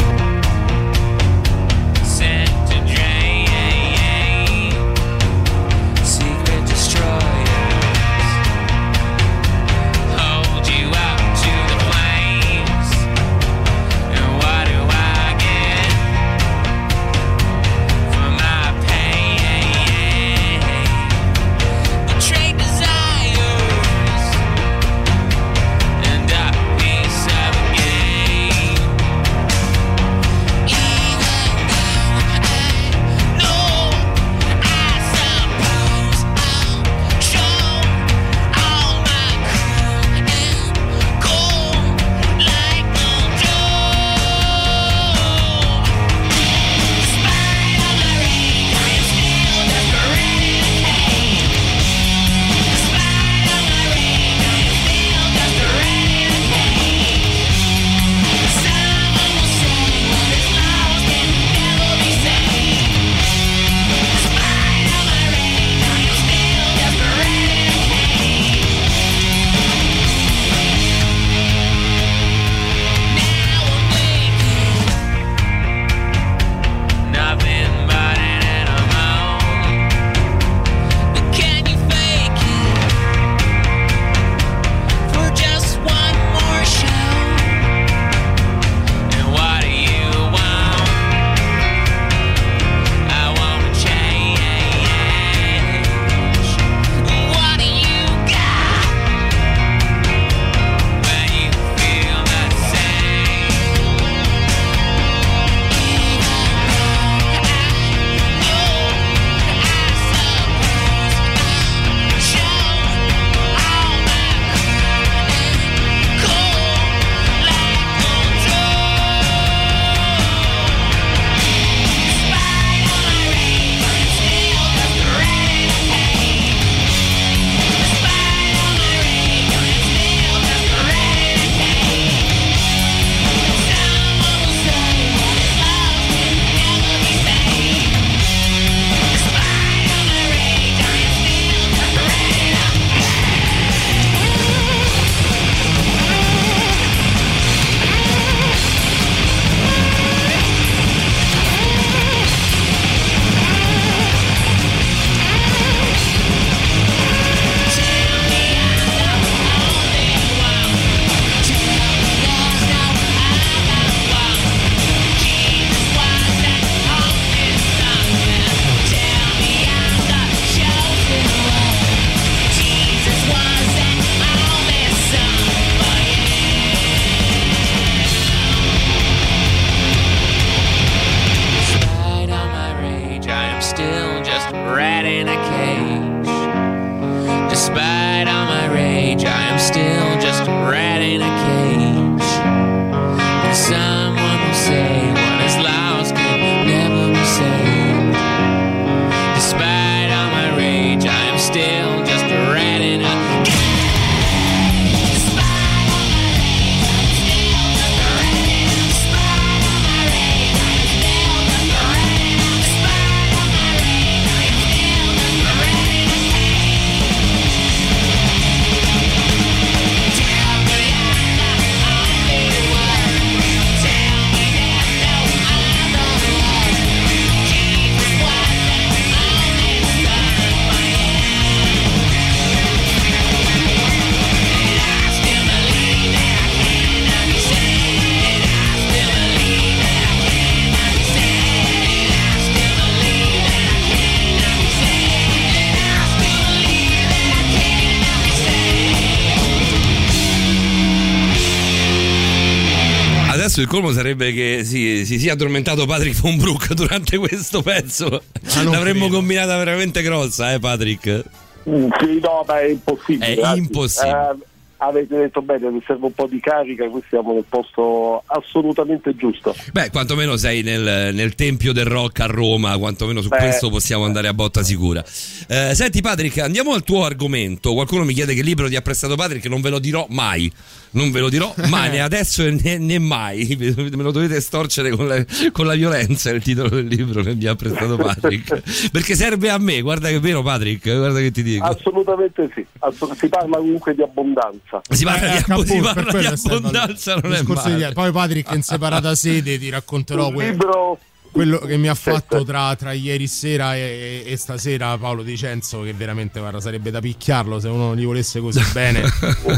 colmo 253.70 253.92
sarebbe 253.92 254.32
che 254.32 254.62
si, 254.64 255.06
si 255.06 255.20
sia 255.20 255.34
addormentato 255.34 255.86
Patrick 255.86 256.20
von 256.20 256.36
Brook 256.36 256.72
durante 256.74 257.16
questo 257.18 257.62
pezzo. 257.62 258.08
non 258.56 258.72
L'avremmo 258.72 259.02
credo. 259.04 259.16
combinata 259.18 259.56
veramente 259.56 260.02
grossa, 260.02 260.52
eh, 260.52 260.58
Patrick? 260.58 261.24
Mm, 261.68 261.88
Sì, 262.00 262.18
no, 262.20 262.44
ma 262.48 262.60
è 262.60 262.68
impossibile. 262.70 263.34
È 263.36 263.40
anzi, 263.42 263.58
impossibile. 263.60 264.38
Avete 264.80 265.16
detto 265.16 265.42
bene, 265.42 265.70
mi 265.70 265.82
serve 265.86 266.06
un 266.06 266.12
po' 266.12 266.26
di 266.26 266.40
carica, 266.40 266.88
qui 266.88 267.02
siamo 267.08 267.32
nel 267.32 267.44
posto 267.48 268.22
assolutamente 268.26 269.14
giusto. 269.14 269.54
Beh, 269.72 269.90
quantomeno 269.90 270.36
sei 270.36 270.62
nel, 270.62 271.14
nel 271.14 271.34
tempio 271.34 271.72
del 271.72 271.84
rock 271.84 272.20
a 272.20 272.26
Roma, 272.26 272.76
quantomeno 272.78 273.20
su 273.20 273.28
Beh. 273.28 273.38
questo 273.38 273.68
possiamo 273.68 274.04
andare 274.04 274.28
a 274.28 274.34
botta 274.34 274.62
sicura. 274.62 275.04
Eh, 275.48 275.74
senti 275.74 276.00
Patrick, 276.00 276.38
andiamo 276.38 276.72
al 276.72 276.82
tuo 276.82 277.04
argomento. 277.04 277.74
Qualcuno 277.74 278.04
mi 278.04 278.14
chiede 278.14 278.34
che 278.34 278.42
libro 278.42 278.68
ti 278.68 278.76
ha 278.76 278.80
prestato 278.80 279.16
Patrick, 279.16 279.46
non 279.46 279.60
ve 279.60 279.70
lo 279.70 279.78
dirò 279.78 280.06
mai. 280.08 280.50
Non 280.92 281.12
ve 281.12 281.20
lo 281.20 281.28
dirò 281.28 281.54
mai, 281.68 281.90
né 281.90 282.00
adesso 282.00 282.42
né, 282.42 282.78
né 282.78 282.98
mai. 282.98 283.56
Me 283.60 284.02
lo 284.02 284.10
dovete 284.10 284.40
storcere 284.40 284.90
con 284.90 285.06
la, 285.06 285.24
con 285.52 285.66
la 285.66 285.74
violenza 285.74 286.30
il 286.30 286.42
titolo 286.42 286.68
del 286.68 286.86
libro 286.86 287.22
che 287.22 287.34
mi 287.34 287.46
ha 287.46 287.54
prestato 287.54 287.96
Patrick. 287.96 288.62
Perché 288.90 289.14
serve 289.14 289.50
a 289.50 289.58
me, 289.58 289.80
guarda 289.82 290.08
che 290.08 290.16
è 290.16 290.20
vero 290.20 290.42
Patrick, 290.42 290.96
guarda 290.96 291.20
che 291.20 291.30
ti 291.30 291.42
dico. 291.42 291.64
Assolutamente 291.64 292.50
sì, 292.54 292.64
Ass- 292.80 293.12
si 293.12 293.28
parla 293.28 293.58
comunque 293.58 293.94
di 293.94 294.02
abbondanza. 294.02 294.69
Si 294.88 295.04
parla 295.04 295.26
Eh, 295.26 295.30
di, 295.30 295.52
appunto, 295.52 295.72
si 295.72 295.80
per 295.80 295.92
parla 295.94 296.02
di 296.30 296.40
quello 296.40 296.56
abbondanza, 296.56 297.14
non 297.14 297.34
è 297.34 297.42
male. 297.42 297.92
Poi 297.92 298.12
Patrick 298.12 298.52
in 298.52 298.62
separata 298.62 299.14
sede 299.14 299.58
ti 299.58 299.68
racconterò 299.70 300.28
Un 300.28 300.34
que- 300.34 300.50
libro 300.50 300.98
quello 301.30 301.58
che 301.58 301.76
mi 301.76 301.88
ha 301.88 301.94
fatto 301.94 302.44
tra, 302.44 302.74
tra 302.76 302.92
ieri 302.92 303.26
sera 303.26 303.76
e, 303.76 304.24
e 304.26 304.36
stasera 304.36 304.96
Paolo 304.98 305.22
Dicenzo 305.22 305.82
che 305.82 305.92
veramente 305.92 306.40
guarda 306.40 306.60
sarebbe 306.60 306.90
da 306.90 307.00
picchiarlo 307.00 307.60
se 307.60 307.68
uno 307.68 307.94
gli 307.94 308.04
volesse 308.04 308.40
così 308.40 308.62
bene 308.72 309.02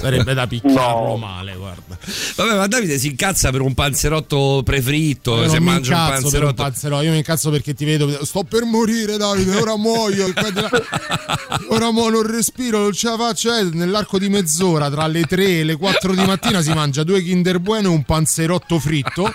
sarebbe 0.01 0.35
da 0.35 0.47
picchiarlo 0.47 1.16
male 1.16 1.55
guarda 1.55 1.99
Vabbè, 2.36 2.57
ma 2.57 2.66
Davide 2.66 2.99
si 2.99 3.09
incazza 3.09 3.51
per 3.51 3.61
un 3.61 3.74
panzerotto 3.74 4.62
prefritto. 4.65 5.49
Se 5.49 5.61
mangia 5.61 5.97
un 5.97 6.07
per 6.07 6.16
un 6.16 6.23
panzerotto. 6.23 6.62
panzerotto, 6.62 7.03
io 7.03 7.11
mi 7.11 7.16
incazzo 7.19 7.51
perché 7.51 7.74
ti 7.74 7.85
vedo 7.85 8.24
sto 8.24 8.44
per 8.44 8.65
morire 8.65 9.16
Davide 9.16 9.57
ora 9.57 9.77
muoio 9.77 10.32
ora 11.69 11.90
mo 11.90 12.09
non 12.09 12.23
respiro 12.23 12.81
non 12.81 12.93
ce 12.93 13.09
la 13.09 13.16
faccio 13.16 13.55
eh, 13.55 13.65
nell'arco 13.65 14.19
di 14.19 14.28
mezz'ora 14.28 14.90
tra 14.90 15.07
le 15.07 15.23
3 15.23 15.61
e 15.61 15.65
le 15.65 15.77
4 15.77 16.15
di 16.15 16.24
mattina 16.24 16.62
si 16.62 16.73
mangia 16.73 17.03
due 17.03 17.23
Kinder 17.23 17.59
Bueno 17.59 17.89
e 17.89 17.93
un 17.93 18.05
panzerotto 18.05 18.78
fritto 18.78 19.32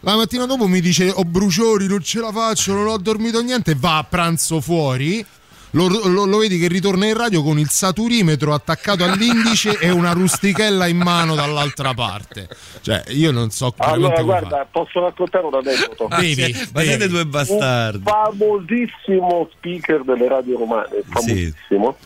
la 0.00 0.16
mattina 0.16 0.44
dopo 0.44 0.66
mi 0.66 0.80
dice 0.80 1.10
ho 1.14 1.24
bruciori 1.74 1.86
non 1.86 2.02
ce 2.02 2.20
la 2.20 2.32
faccio 2.32 2.72
non 2.72 2.86
ho 2.86 2.96
dormito 2.98 3.42
niente 3.42 3.74
va 3.74 3.98
a 3.98 4.04
pranzo 4.04 4.60
fuori 4.60 5.24
lo, 5.70 5.88
lo- 5.88 6.24
lo 6.24 6.38
vedi 6.38 6.56
che 6.58 6.68
ritorna 6.68 7.06
in 7.06 7.16
radio 7.16 7.42
con 7.42 7.58
il 7.58 7.68
saturimetro 7.68 8.54
attaccato 8.54 9.02
all'indice 9.02 9.76
e 9.80 9.90
una 9.90 10.12
rustichella 10.12 10.86
in 10.86 10.98
mano 10.98 11.34
dall'altra 11.34 11.92
parte. 11.94 12.46
Cioè, 12.80 13.02
io 13.08 13.32
non 13.32 13.50
so 13.50 13.74
Allora, 13.78 14.22
guarda, 14.22 14.68
posso 14.70 15.00
raccontare 15.00 15.44
un 15.44 15.54
aneddoto? 15.54 16.06
Devi, 16.16 16.56
Ma 16.72 16.80
siete 16.80 17.08
due 17.08 17.26
bastardi. 17.26 17.96
Un 17.96 18.04
famosissimo 18.04 19.50
speaker 19.56 20.04
delle 20.04 20.28
radio 20.28 20.58
romane, 20.58 21.02
famosissimo, 21.08 21.96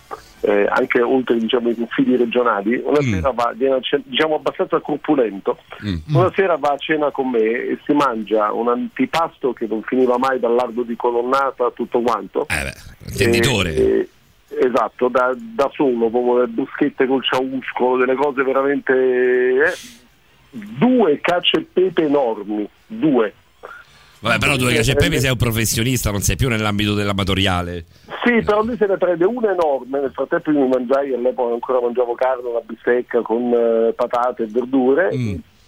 eh, 0.40 0.66
anche 0.69 1.01
oltre 1.02 1.36
diciamo, 1.39 1.69
i 1.70 1.74
confini 1.74 2.16
regionali, 2.16 2.81
una 2.85 3.01
Mm. 3.02 3.12
sera 3.12 3.31
va, 3.31 3.52
viene 3.56 3.74
a 3.77 3.81
cena- 3.81 4.02
diciamo 4.06 4.35
abbastanza 4.36 4.78
corpulento, 4.81 5.59
Mm. 5.85 6.15
una 6.15 6.31
sera 6.35 6.56
va 6.56 6.70
a 6.70 6.77
cena 6.78 7.10
con 7.10 7.31
me 7.31 7.40
e 7.40 7.78
si 7.85 7.93
mangia 7.93 8.52
un 8.52 8.69
antipasto 8.69 9.52
che 9.52 9.66
non 9.66 9.82
finiva 9.82 10.16
mai 10.19 10.39
dal 10.39 10.55
lardo 10.55 10.82
di 10.82 10.97
colonnata, 10.97 11.70
tutto 11.74 12.01
quanto. 12.01 12.47
Eh 12.48 12.73
Intenditore. 13.10 13.74
Eh, 13.74 14.09
eh, 14.51 14.66
esatto, 14.66 15.09
da, 15.09 15.35
da 15.36 15.70
solo, 15.74 16.09
proprio 16.09 16.40
le 16.40 16.47
bruschette 16.47 17.06
col 17.06 17.24
ciauscolo, 17.24 17.97
delle 17.98 18.15
cose 18.15 18.43
veramente... 18.43 18.93
eh, 18.93 19.97
due 20.51 21.20
cacio 21.20 21.59
e 21.59 21.66
pepe 21.70 22.05
enormi, 22.05 22.66
due. 22.86 23.35
Vabbè, 24.20 24.39
però 24.39 24.57
tu 24.57 24.66
cacio 24.66 24.93
e 24.93 24.95
pepe 24.95 25.20
sei 25.20 25.31
un 25.31 25.36
professionista, 25.36 26.11
non 26.11 26.20
sei 26.20 26.36
più 26.36 26.49
nell'ambito 26.49 26.95
dell'amatoriale. 26.95 27.85
Sì, 28.24 28.43
però 28.45 28.62
lui 28.62 28.77
se 28.77 28.86
ne 28.86 28.97
prende 28.97 29.24
una 29.24 29.53
enorme, 29.53 30.01
nel 30.01 30.11
frattempo 30.12 30.51
io 30.51 30.61
mi 30.61 30.69
mangiai, 30.69 31.15
all'epoca 31.15 31.53
ancora 31.55 31.81
mangiavo 31.81 32.15
carne, 32.15 32.49
una 32.49 32.61
bistecca 32.61 33.23
con 33.23 33.53
eh, 33.53 33.93
patate 33.95 34.43
e 34.45 34.47
verdure, 34.51 35.11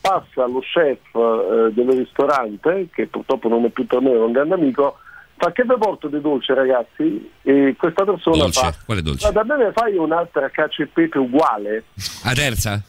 passa 0.00 0.46
lo 0.46 0.60
chef 0.60 0.98
eh, 1.14 1.72
del 1.72 1.90
ristorante, 1.96 2.88
che 2.92 3.06
purtroppo 3.06 3.48
non 3.48 3.64
è 3.64 3.68
più 3.68 3.86
per 3.86 4.00
me, 4.00 4.10
è 4.12 4.18
un 4.18 4.32
grande 4.32 4.54
amico, 4.54 4.98
fa 5.36 5.52
che 5.52 5.62
vi 5.62 5.74
porto 5.78 6.08
di 6.08 6.20
dolce 6.20 6.52
ragazzi? 6.52 7.30
E 7.42 7.74
questa 7.78 8.04
persona 8.04 8.36
Dolce? 8.36 8.60
fa, 8.60 8.74
Quale 8.84 9.00
dolce? 9.02 9.26
"Ma 9.26 9.32
da 9.32 9.44
me 9.56 9.64
ne 9.64 9.72
fai 9.72 9.96
un'altra 9.96 10.48
cacio 10.50 10.82
e 10.82 10.86
pepe 10.86 11.18
uguale? 11.18 11.84
La 12.24 12.32
terza? 12.32 12.82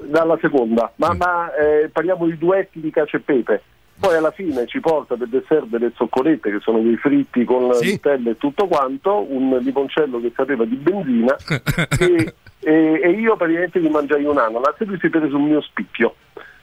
dalla 0.00 0.36
seconda, 0.40 0.92
ma, 0.96 1.14
ma, 1.14 1.50
eh, 1.54 1.88
parliamo 1.88 2.26
di 2.26 2.36
duetti 2.36 2.80
di 2.80 2.90
cacio 2.90 3.16
e 3.16 3.20
pepe. 3.20 3.62
Poi 4.00 4.14
alla 4.16 4.30
fine 4.30 4.66
ci 4.66 4.78
porta 4.80 5.16
per 5.16 5.26
dessert 5.28 5.66
delle 5.66 5.92
zoccolette 5.96 6.50
che 6.50 6.58
sono 6.60 6.80
dei 6.80 6.96
fritti 6.96 7.44
con 7.44 7.64
Nutella 7.66 8.30
e 8.30 8.36
tutto 8.36 8.66
quanto, 8.68 9.26
un 9.28 9.58
limoncello 9.60 10.20
che 10.20 10.32
sapeva 10.36 10.64
di 10.64 10.76
benzina 10.76 11.36
e, 11.98 12.34
e- 12.60 13.00
e 13.02 13.10
io 13.10 13.36
praticamente 13.36 13.80
mi 13.80 13.90
mangiai 13.90 14.24
un 14.24 14.38
anno. 14.38 14.60
La 14.60 14.74
lui 14.78 14.98
si 15.00 15.08
prese 15.08 15.28
sul 15.28 15.40
mio 15.40 15.60
spicchio. 15.62 16.14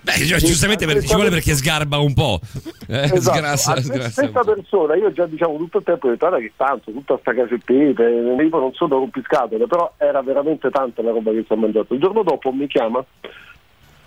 Beh, 0.05 0.23
cioè, 0.23 0.37
giustamente 0.37 0.85
per- 0.85 1.03
ci 1.03 1.15
vuole 1.15 1.31
perché 1.31 1.55
sgrarba 1.55 1.97
un 1.97 2.13
po'. 2.13 2.39
Eh, 2.87 2.99
Esatto, 3.11 3.37
sgrassa, 3.37 3.73
a 3.73 3.81
sgrassa 3.81 4.09
stessa 4.09 4.43
persona 4.43 4.95
io 4.95 5.11
già 5.11 5.25
diciamo 5.25 5.57
tutto 5.57 5.79
il 5.79 5.83
tempo 5.83 6.05
ho 6.05 6.09
detto 6.11 6.27
guarda 6.27 6.45
che 6.45 6.53
tanto 6.55 6.91
tutta 6.91 7.17
sta 7.19 7.33
cacio 7.33 7.55
e 7.55 7.59
pepe 7.65 8.03
io 8.03 8.49
non 8.59 8.71
sono 8.73 8.97
rompiscatole 8.99 9.65
però 9.65 9.91
era 9.97 10.21
veramente 10.21 10.69
tanta 10.69 11.01
la 11.01 11.09
roba 11.09 11.31
che 11.31 11.43
si 11.47 11.53
è 11.53 11.55
mangiato 11.55 11.95
il 11.95 11.99
giorno 11.99 12.21
dopo 12.21 12.51
mi 12.51 12.67
chiama 12.67 13.03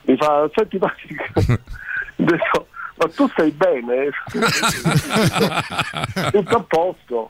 mi 0.03 0.17
fa 0.17 0.49
senti 0.55 0.79
Patrick 0.79 1.33
ho 1.35 1.43
detto 2.15 2.68
ma 2.99 3.09
tu 3.09 3.29
stai 3.29 3.51
bene? 3.51 4.11
tutto 6.33 6.57
a 6.57 6.65
posto. 6.67 7.29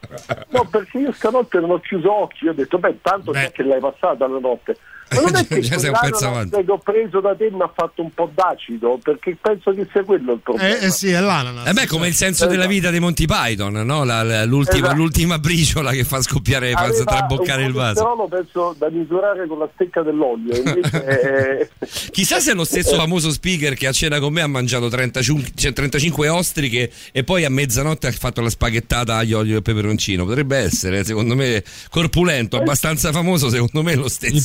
No 0.49 0.67
perché 0.69 0.97
io 0.97 1.11
stanotte 1.11 1.59
non 1.59 1.71
ho 1.71 1.79
chiuso 1.79 2.11
occhi 2.11 2.47
ho 2.47 2.53
detto 2.53 2.77
beh 2.79 3.01
tanto 3.01 3.33
sai 3.33 3.51
che 3.51 3.63
l'hai 3.63 3.79
passata 3.79 4.27
la 4.27 4.39
notte 4.39 4.77
non 5.15 5.35
è 5.35 5.47
che 5.47 5.59
Già 5.59 5.77
sei 5.77 5.91
che 5.91 6.71
ho 6.71 6.77
preso 6.79 7.19
da 7.19 7.35
te 7.35 7.49
mi 7.51 7.61
ha 7.61 7.71
fatto 7.73 8.01
un 8.01 8.11
po' 8.13 8.29
d'acido 8.33 8.99
perché 9.01 9.37
penso 9.41 9.71
che 9.71 9.87
sia 9.91 10.03
quello 10.03 10.33
il 10.33 10.39
problema 10.39 10.67
Eh, 10.79 10.85
eh 10.85 10.89
sì, 10.91 11.09
è 11.11 11.19
l'ananas. 11.19 11.67
Eh 11.67 11.73
beh, 11.73 11.87
come 11.87 12.07
il 12.07 12.13
senso 12.13 12.45
della 12.45 12.67
vita 12.67 12.89
dei 12.89 12.99
Monty 12.99 13.25
Python, 13.25 13.73
no? 13.73 14.03
La- 14.03 14.23
la- 14.23 14.45
l'ultima, 14.45 14.87
Esatto. 14.87 14.95
l'ultima 14.95 15.39
briciola 15.39 15.91
che 15.91 16.03
fa 16.03 16.21
scoppiare, 16.21 16.71
fa 16.71 16.89
traboccare 17.03 17.63
il 17.63 17.73
vaso. 17.73 18.03
colesterolo 18.03 18.27
penso 18.27 18.75
da 18.77 18.89
misurare 18.89 19.47
con 19.47 19.59
la 19.59 19.69
stecca 19.73 20.01
dell'olio 20.01 20.55
invece 20.55 21.03
è- 21.03 21.69
Chissà 22.11 22.39
se 22.39 22.51
è 22.51 22.53
lo 22.53 22.63
stesso 22.63 22.93
Eh. 22.93 22.97
famoso 22.97 23.31
speaker 23.31 23.73
che 23.75 23.87
a 23.87 23.91
cena 23.91 24.19
con 24.19 24.33
me 24.33 24.41
ha 24.41 24.47
mangiato 24.47 24.87
35, 24.89 25.51
cioè 25.55 25.73
35 25.73 26.27
ostriche 26.29 26.91
e 27.11 27.23
poi 27.23 27.45
a 27.45 27.49
mezzanotte 27.49 28.07
ha 28.07 28.11
fatto 28.11 28.41
la 28.41 28.49
spaghettata 28.49 29.15
aglio, 29.15 29.39
olio 29.39 29.57
e 29.57 29.61
peperoncino. 29.61 30.25
Potrebbe 30.25 30.57
essere, 30.57 31.03
secondo 31.03 31.35
me, 31.35 31.63
corpulento, 31.89 32.57
abbastanza 32.57 33.11
famoso, 33.11 33.49
secondo 33.49 33.83
me 33.83 33.93
è 33.93 33.95
lo 33.95 34.09
stesso. 34.09 34.35
Il 34.35 34.41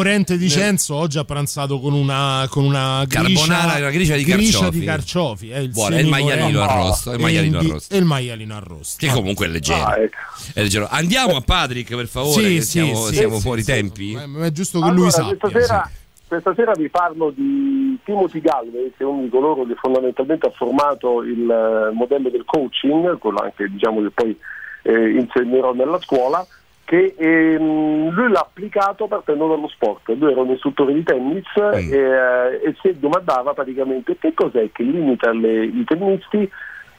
Morente 0.00 0.38
di 0.38 0.48
Censo 0.48 0.94
oggi 0.94 1.18
ha 1.18 1.24
pranzato 1.24 1.78
con 1.78 1.92
una, 1.92 2.46
con 2.48 2.64
una 2.64 3.04
gricia, 3.06 3.22
Carbonara 3.22 3.76
e 3.76 3.80
una 3.82 3.90
gricia 3.90 4.16
di 4.16 4.24
carciofi. 4.24 4.78
di 4.78 4.84
carciofi. 4.86 5.50
È 5.50 5.58
il 5.58 5.68
Buono, 5.68 5.96
è 5.96 5.98
il 6.00 6.06
maialino 6.08 6.62
arrosto, 6.62 7.10
è 7.12 7.14
il 7.16 7.20
maialino 7.20 7.56
E 7.56 7.60
il 7.60 7.64
di- 7.66 7.70
arrosto. 7.70 7.94
E 7.94 7.98
il 7.98 8.04
maialino 8.06 8.56
arrosto. 8.56 9.06
Che 9.06 9.12
comunque 9.12 9.44
è 9.44 9.48
leggero. 9.50 9.84
Ah, 9.84 9.98
ecco. 9.98 10.16
È 10.54 10.62
leggero. 10.62 10.88
Andiamo 10.90 11.36
a 11.36 11.42
Patrick 11.42 11.94
per 11.94 12.06
favore, 12.06 12.42
Sì, 12.42 12.60
sì, 12.62 12.66
siamo, 12.66 12.94
sì, 13.08 13.14
siamo 13.14 13.34
sì, 13.36 13.40
fuori 13.42 13.60
sì. 13.62 13.72
tempi. 13.72 14.18
Ma 14.26 14.46
è 14.46 14.52
giusto 14.52 14.78
che 14.78 14.84
Allora, 14.86 15.00
lui 15.02 15.10
sappia. 15.10 15.36
questa 15.36 15.60
sera, 15.60 15.90
questa 16.26 16.54
sera 16.54 16.72
vi 16.72 16.88
parlo 16.88 17.30
di 17.36 17.98
Timothy 18.02 18.40
Galway, 18.40 18.92
che 18.96 19.02
è 19.02 19.06
uno 19.06 19.22
di 19.24 19.28
coloro 19.28 19.66
che 19.66 19.74
fondamentalmente 19.78 20.46
ha 20.46 20.52
formato 20.56 21.22
il 21.24 21.42
eh, 21.42 21.92
modello 21.94 22.30
del 22.30 22.44
coaching, 22.46 23.18
quello 23.18 23.36
anche 23.42 23.68
diciamo 23.68 24.00
che 24.00 24.10
poi 24.14 24.34
eh, 24.82 25.10
insegnerò 25.10 25.74
nella 25.74 26.00
scuola, 26.00 26.46
che 26.90 27.14
ehm, 27.16 28.10
lui 28.10 28.32
l'ha 28.32 28.40
applicato 28.40 29.06
partendo 29.06 29.46
dallo 29.46 29.68
sport. 29.68 30.08
Lui 30.08 30.32
era 30.32 30.40
un 30.40 30.50
istruttore 30.50 30.92
di 30.92 31.04
tennis 31.04 31.46
e, 31.54 31.88
eh, 31.88 32.60
e 32.64 32.74
si 32.82 32.98
domandava 32.98 33.54
praticamente 33.54 34.18
che 34.18 34.34
cos'è 34.34 34.72
che 34.72 34.82
limita 34.82 35.30
le- 35.30 35.66
i 35.66 35.84
tennisti 35.84 36.50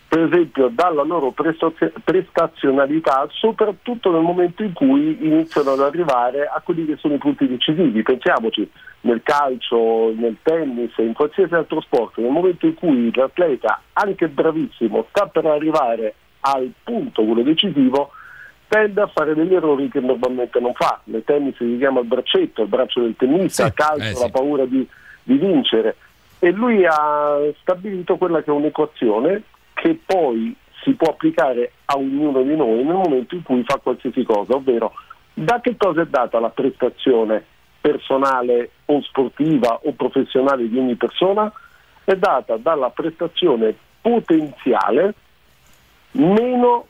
per 0.08 0.22
esempio 0.22 0.70
dalla 0.72 1.04
loro 1.04 1.32
prestazio- 1.32 1.92
prestazionalità, 2.06 3.28
soprattutto 3.32 4.12
nel 4.12 4.22
momento 4.22 4.64
in 4.64 4.72
cui 4.72 5.18
iniziano 5.26 5.72
ad 5.72 5.82
arrivare 5.82 6.46
a 6.46 6.62
quelli 6.64 6.86
che 6.86 6.96
sono 6.96 7.16
i 7.16 7.18
punti 7.18 7.46
decisivi. 7.46 8.02
Pensiamoci, 8.02 8.70
nel 9.02 9.20
calcio, 9.24 10.14
nel 10.16 10.38
tennis, 10.42 10.94
in 11.00 11.12
qualsiasi 11.12 11.54
altro 11.54 11.82
sport, 11.82 12.18
nel 12.18 12.32
momento 12.32 12.66
in 12.66 12.76
cui 12.76 13.12
l'atleta, 13.14 13.82
anche 13.92 14.30
bravissimo, 14.30 15.06
sta 15.10 15.28
per 15.28 15.46
arrivare 15.48 16.14
al 16.42 16.72
punto, 16.82 17.24
quello 17.26 17.44
decisivo, 17.44 18.12
tende 18.72 19.02
a 19.02 19.08
fare 19.08 19.34
degli 19.34 19.54
errori 19.54 19.90
che 19.90 20.00
normalmente 20.00 20.62
non 20.62 20.74
fa. 20.74 21.02
Nel 21.04 21.26
tennis 21.26 21.58
si 21.58 21.76
chiama 21.78 22.00
il 22.00 22.06
braccetto, 22.06 22.62
il 22.62 22.70
braccio 22.70 23.02
del 23.02 23.18
tennista, 23.18 23.66
a 23.66 23.72
calcio 23.72 24.06
eh 24.06 24.16
sì. 24.16 24.22
la 24.22 24.30
paura 24.30 24.64
di, 24.64 24.88
di 25.24 25.36
vincere. 25.36 25.98
E 26.40 26.52
lui 26.52 26.86
ha 26.86 27.38
stabilito 27.60 28.16
quella 28.16 28.42
che 28.42 28.50
è 28.50 28.54
un'equazione 28.54 29.44
che 29.74 30.00
poi 30.06 30.56
si 30.84 30.94
può 30.94 31.10
applicare 31.10 31.74
a 31.84 31.98
ognuno 31.98 32.44
di 32.44 32.56
noi 32.56 32.82
nel 32.86 32.96
momento 32.96 33.36
in 33.36 33.44
cui 33.44 33.62
fa 33.68 33.78
qualsiasi 33.78 34.24
cosa, 34.24 34.56
ovvero 34.56 34.94
da 35.34 35.60
che 35.60 35.76
cosa 35.76 36.04
è 36.04 36.06
data 36.06 36.40
la 36.40 36.50
prestazione 36.50 37.44
personale 37.82 38.72
o 38.86 39.02
sportiva 39.02 39.82
o 39.84 39.92
professionale 39.92 40.70
di 40.70 40.78
ogni 40.78 40.96
persona? 40.96 41.52
È 42.06 42.16
data 42.16 42.56
dalla 42.56 42.90
prestazione 42.90 43.76
potenziale 44.00 45.14
meno 46.12 46.86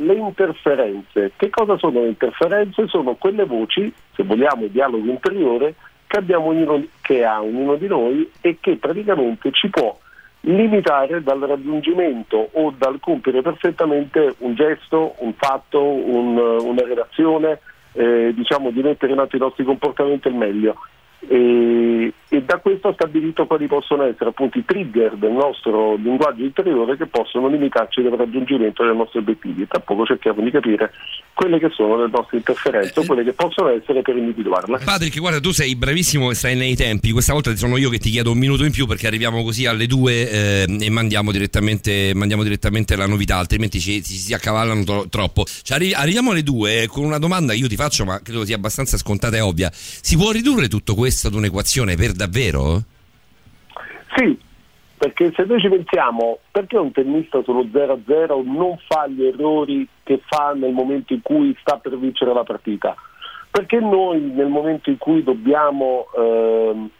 le 0.00 0.14
interferenze. 0.14 1.32
Che 1.36 1.50
cosa 1.50 1.76
sono 1.78 2.00
le 2.00 2.08
interferenze? 2.08 2.86
Sono 2.88 3.14
quelle 3.14 3.44
voci, 3.44 3.92
se 4.14 4.22
vogliamo, 4.22 4.64
il 4.64 4.70
dialogo 4.70 5.08
interiore 5.08 5.74
che, 6.06 6.18
abbiamo 6.18 6.46
ognuno, 6.46 6.84
che 7.00 7.24
ha 7.24 7.42
ognuno 7.42 7.76
di 7.76 7.86
noi 7.86 8.30
e 8.40 8.58
che 8.60 8.76
praticamente 8.76 9.50
ci 9.52 9.68
può 9.68 9.96
limitare 10.42 11.22
dal 11.22 11.40
raggiungimento 11.40 12.50
o 12.52 12.72
dal 12.76 12.98
compiere 13.00 13.42
perfettamente 13.42 14.34
un 14.38 14.54
gesto, 14.54 15.14
un 15.18 15.34
fatto, 15.34 15.82
un- 15.82 16.38
una 16.38 16.82
relazione, 16.82 17.60
eh, 17.92 18.32
diciamo 18.34 18.70
di 18.70 18.82
mettere 18.82 19.12
in 19.12 19.18
atto 19.18 19.36
i 19.36 19.40
nostri 19.40 19.64
comportamenti 19.64 20.28
al 20.28 20.34
meglio. 20.34 20.76
E, 21.26 22.12
e 22.30 22.42
da 22.42 22.58
questo 22.58 22.88
ha 22.88 22.92
stabilito 22.92 23.46
quali 23.46 23.66
possono 23.66 24.04
essere 24.04 24.30
appunto 24.30 24.58
i 24.58 24.64
trigger 24.64 25.16
del 25.16 25.32
nostro 25.32 25.96
linguaggio 25.96 26.42
interiore 26.42 26.96
che 26.98 27.06
possono 27.06 27.48
limitarci 27.48 28.02
dal 28.02 28.12
raggiungimento 28.12 28.84
dei 28.84 28.94
nostri 28.94 29.20
obiettivi. 29.20 29.66
Tra 29.66 29.80
poco 29.80 30.04
cerchiamo 30.04 30.42
di 30.42 30.50
capire 30.50 30.92
quelle 31.32 31.58
che 31.58 31.70
sono 31.72 31.96
le 31.96 32.10
nostre 32.12 32.36
interferenze 32.36 33.00
o 33.00 33.04
quelle 33.06 33.24
che 33.24 33.32
possono 33.32 33.70
essere 33.70 34.02
per 34.02 34.16
individuarle. 34.16 34.78
Patrick, 34.84 35.18
guarda, 35.18 35.40
tu 35.40 35.52
sei 35.52 35.74
bravissimo 35.74 36.30
e 36.30 36.34
stai 36.34 36.54
nei 36.54 36.76
tempi. 36.76 37.12
Questa 37.12 37.32
volta 37.32 37.54
sono 37.56 37.78
io 37.78 37.88
che 37.88 37.98
ti 37.98 38.10
chiedo 38.10 38.32
un 38.32 38.38
minuto 38.38 38.64
in 38.64 38.72
più 38.72 38.86
perché 38.86 39.06
arriviamo 39.06 39.42
così 39.42 39.64
alle 39.64 39.86
due 39.86 40.30
eh, 40.30 40.76
e 40.80 40.90
mandiamo 40.90 41.32
direttamente, 41.32 42.12
mandiamo 42.14 42.42
direttamente 42.42 42.94
la 42.94 43.06
novità, 43.06 43.36
altrimenti 43.36 43.80
ci, 43.80 44.02
ci 44.02 44.14
si 44.14 44.34
accavallano 44.34 44.84
tro- 44.84 45.08
troppo. 45.08 45.44
Cioè, 45.44 45.78
arri- 45.78 45.94
arriviamo 45.94 46.32
alle 46.32 46.42
due 46.42 46.86
con 46.88 47.04
una 47.04 47.18
domanda 47.18 47.54
che 47.54 47.60
io 47.60 47.68
ti 47.68 47.76
faccio, 47.76 48.04
ma 48.04 48.20
credo 48.20 48.44
sia 48.44 48.56
abbastanza 48.56 48.98
scontata 48.98 49.36
e 49.36 49.40
ovvia. 49.40 49.70
Si 49.72 50.16
può 50.16 50.30
ridurre 50.30 50.68
tutto 50.68 50.94
questo 50.94 51.28
ad 51.28 51.34
un'equazione 51.34 51.96
per 51.96 52.16
davvero? 52.18 52.82
Sì, 54.16 54.36
perché 54.98 55.32
se 55.34 55.44
noi 55.44 55.60
ci 55.60 55.68
pensiamo, 55.68 56.40
perché 56.50 56.76
un 56.76 56.90
tennista 56.90 57.40
sullo 57.44 57.62
0-0 57.62 58.44
non 58.44 58.76
fa 58.88 59.06
gli 59.06 59.24
errori 59.24 59.86
che 60.02 60.20
fa 60.26 60.52
nel 60.54 60.72
momento 60.72 61.12
in 61.12 61.22
cui 61.22 61.56
sta 61.60 61.76
per 61.76 61.96
vincere 61.96 62.34
la 62.34 62.42
partita? 62.42 62.96
Perché 63.50 63.78
noi 63.78 64.20
nel 64.20 64.48
momento 64.48 64.90
in 64.90 64.98
cui 64.98 65.22
dobbiamo 65.22 66.06
ehm, 66.16 66.90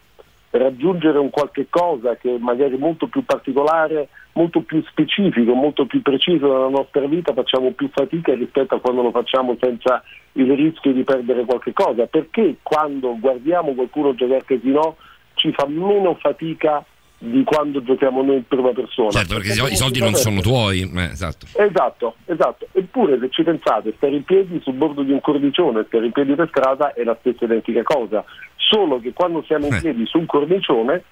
raggiungere 0.51 1.19
un 1.19 1.29
qualche 1.29 1.67
cosa 1.69 2.15
che 2.15 2.37
magari 2.39 2.75
è 2.75 2.79
molto 2.79 3.07
più 3.07 3.23
particolare, 3.25 4.07
molto 4.33 4.61
più 4.61 4.81
specifico, 4.87 5.53
molto 5.53 5.85
più 5.85 6.01
preciso 6.01 6.47
nella 6.47 6.69
nostra 6.69 7.05
vita, 7.05 7.33
facciamo 7.33 7.71
più 7.71 7.89
fatica 7.91 8.33
rispetto 8.33 8.75
a 8.75 8.79
quando 8.79 9.01
lo 9.01 9.11
facciamo 9.11 9.57
senza 9.59 10.01
il 10.33 10.51
rischio 10.55 10.93
di 10.93 11.03
perdere 11.03 11.43
qualche 11.43 11.73
cosa? 11.73 12.05
Perché 12.05 12.55
quando 12.63 13.17
guardiamo 13.19 13.73
qualcuno 13.73 14.15
giocare 14.15 14.39
a 14.39 14.43
casino 14.45 14.95
ci 15.39 15.51
fa 15.53 15.65
meno 15.67 16.15
fatica 16.15 16.83
di 17.21 17.43
quando 17.43 17.81
giochiamo 17.81 18.21
noi 18.21 18.37
in 18.37 18.47
prima 18.47 18.71
persona? 18.71 19.09
Certo, 19.09 19.35
perché 19.35 19.49
i 19.49 19.75
soldi 19.75 19.99
non 19.99 20.13
sono 20.13 20.41
tuoi. 20.41 20.81
Eh, 20.81 21.03
esatto. 21.03 21.47
Esatto, 21.57 22.15
esatto. 22.25 22.67
Eppure 22.73 23.17
se 23.19 23.29
ci 23.29 23.43
pensate, 23.43 23.93
stare 23.95 24.15
in 24.15 24.23
piedi 24.23 24.59
sul 24.61 24.73
bordo 24.73 25.01
di 25.01 25.11
un 25.11 25.21
cornicione 25.21 25.81
e 25.81 25.85
stare 25.87 26.05
in 26.05 26.11
piedi 26.11 26.35
per 26.35 26.47
strada 26.49 26.93
è 26.93 27.03
la 27.03 27.17
stessa 27.19 27.45
identica 27.45 27.83
cosa, 27.83 28.23
solo 28.55 28.99
che 28.99 29.13
quando 29.13 29.43
siamo 29.43 29.67
in 29.67 29.73
Eh. 29.73 29.81
piedi 29.81 30.05
su 30.05 30.17
un 30.17 30.25
cornicione 30.25 31.03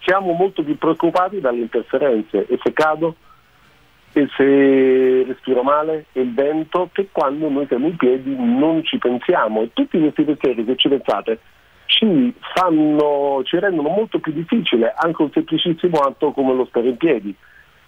siamo 0.00 0.32
molto 0.32 0.62
più 0.62 0.76
preoccupati 0.76 1.40
dalle 1.40 1.60
interferenze 1.60 2.46
e 2.46 2.58
se 2.62 2.72
cado 2.74 3.16
e 4.12 4.28
se 4.36 5.24
respiro 5.26 5.62
male 5.62 6.06
e 6.12 6.20
il 6.20 6.32
vento 6.32 6.88
che 6.92 7.08
quando 7.10 7.48
noi 7.48 7.66
siamo 7.66 7.86
in 7.86 7.96
piedi 7.96 8.34
non 8.36 8.84
ci 8.84 8.98
pensiamo 8.98 9.62
e 9.62 9.70
tutti 9.72 9.98
questi 9.98 10.22
pensieri 10.22 10.64
se 10.66 10.76
ci 10.76 10.88
pensate 10.88 11.40
ci 11.86 12.34
fanno 12.54 13.42
ci 13.44 13.58
rendono 13.58 13.88
molto 13.90 14.18
più 14.18 14.32
difficile 14.32 14.92
anche 14.96 15.22
un 15.22 15.30
semplicissimo 15.32 15.98
atto 15.98 16.32
come 16.32 16.54
lo 16.54 16.66
stare 16.66 16.88
in 16.88 16.96
piedi 16.96 17.34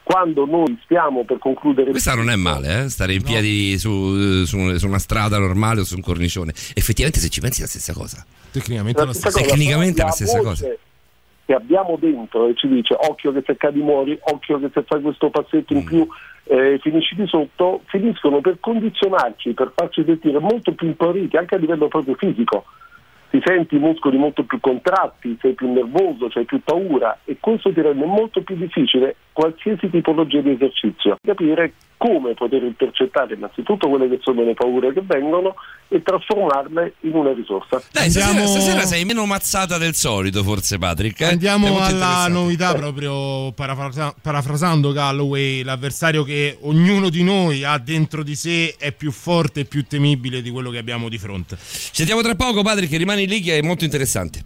quando 0.02 0.46
noi 0.46 0.78
stiamo 0.84 1.24
per 1.24 1.38
concludere 1.38 1.90
Questa 1.90 2.14
non 2.14 2.30
è 2.30 2.36
male, 2.36 2.84
eh? 2.84 2.88
stare 2.88 3.14
in 3.14 3.22
piedi 3.24 3.76
su, 3.76 4.44
su- 4.44 4.76
su 4.76 4.86
una 4.86 5.00
strada 5.00 5.36
normale 5.38 5.80
o 5.80 5.84
su 5.84 5.96
un 5.96 6.00
cornicione. 6.00 6.52
Effettivamente, 6.74 7.18
se 7.18 7.28
ci 7.28 7.40
pensi, 7.40 7.58
è 7.58 7.62
la 7.62 7.68
stessa 7.68 7.92
cosa. 7.92 8.24
Tecnicamente 8.52 9.04
La 9.04 9.12
stessa 9.12 9.36
cosa, 9.40 9.50
Tecnicamente 9.50 10.02
è 10.02 10.04
la 10.04 10.10
stessa 10.12 10.38
cosa. 10.42 10.68
che 11.44 11.52
abbiamo 11.52 11.96
dentro 11.98 12.46
e 12.46 12.54
ci 12.54 12.68
dice 12.68 12.94
occhio 12.96 13.32
che 13.32 13.42
se 13.44 13.56
cadi 13.56 13.80
muori, 13.80 14.16
occhio 14.30 14.60
che 14.60 14.70
se 14.72 14.84
fai 14.86 15.00
questo 15.02 15.28
passetto 15.30 15.74
Mm. 15.74 15.76
in 15.78 15.84
più 15.84 16.06
eh, 16.44 16.78
finisci 16.80 17.16
di 17.16 17.26
sotto, 17.26 17.82
finiscono 17.86 18.40
per 18.40 18.58
condizionarci, 18.60 19.54
per 19.54 19.72
farci 19.74 20.04
sentire 20.06 20.38
molto 20.38 20.72
più 20.72 20.86
impauriti 20.86 21.36
anche 21.36 21.56
a 21.56 21.58
livello 21.58 21.88
proprio 21.88 22.14
fisico. 22.14 22.64
Ti 23.30 23.42
senti 23.44 23.76
i 23.76 23.80
muscoli 23.80 24.16
molto 24.16 24.44
più 24.44 24.60
contratti, 24.60 25.36
sei 25.40 25.54
più 25.54 25.72
nervoso, 25.72 26.30
hai 26.34 26.44
più 26.44 26.60
paura 26.62 27.18
e 27.24 27.36
questo 27.40 27.72
ti 27.72 27.80
rende 27.80 28.04
molto 28.04 28.42
più 28.42 28.56
difficile 28.56 29.16
qualsiasi 29.36 29.90
tipologia 29.90 30.40
di 30.40 30.52
esercizio. 30.52 31.18
Capire 31.22 31.74
come 31.98 32.32
poter 32.32 32.62
intercettare 32.62 33.34
innanzitutto 33.34 33.86
quelle 33.86 34.08
che 34.08 34.18
sono 34.22 34.42
le 34.42 34.54
paure 34.54 34.94
che 34.94 35.02
vengono 35.04 35.54
e 35.88 36.02
trasformarle 36.02 36.94
in 37.00 37.12
una 37.12 37.34
risorsa. 37.34 37.82
Dai, 37.92 38.08
stasera, 38.10 38.46
stasera 38.46 38.80
sei 38.86 39.04
meno 39.04 39.26
mazzata 39.26 39.76
del 39.76 39.94
solito, 39.94 40.42
forse, 40.42 40.78
Patrick. 40.78 41.20
eh? 41.20 41.24
Andiamo 41.26 41.78
alla 41.82 42.26
novità, 42.28 42.74
proprio 42.74 43.52
parafrasa- 43.52 44.14
parafrasando 44.20 44.92
Galloway, 44.92 45.62
l'avversario 45.62 46.22
che 46.24 46.56
ognuno 46.62 47.10
di 47.10 47.22
noi 47.22 47.62
ha 47.62 47.76
dentro 47.76 48.22
di 48.22 48.34
sé 48.34 48.74
è 48.78 48.92
più 48.92 49.10
forte 49.10 49.60
e 49.60 49.64
più 49.66 49.84
temibile 49.86 50.40
di 50.40 50.48
quello 50.48 50.70
che 50.70 50.78
abbiamo 50.78 51.10
di 51.10 51.18
fronte. 51.18 51.56
Ci 51.56 51.90
sentiamo 51.92 52.22
tra 52.22 52.34
poco, 52.36 52.62
Patrick, 52.62 52.96
rimani 52.96 53.26
lì 53.26 53.42
che 53.42 53.58
è 53.58 53.62
molto 53.62 53.84
interessante. 53.84 54.40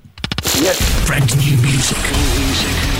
Music. 1.37 3.00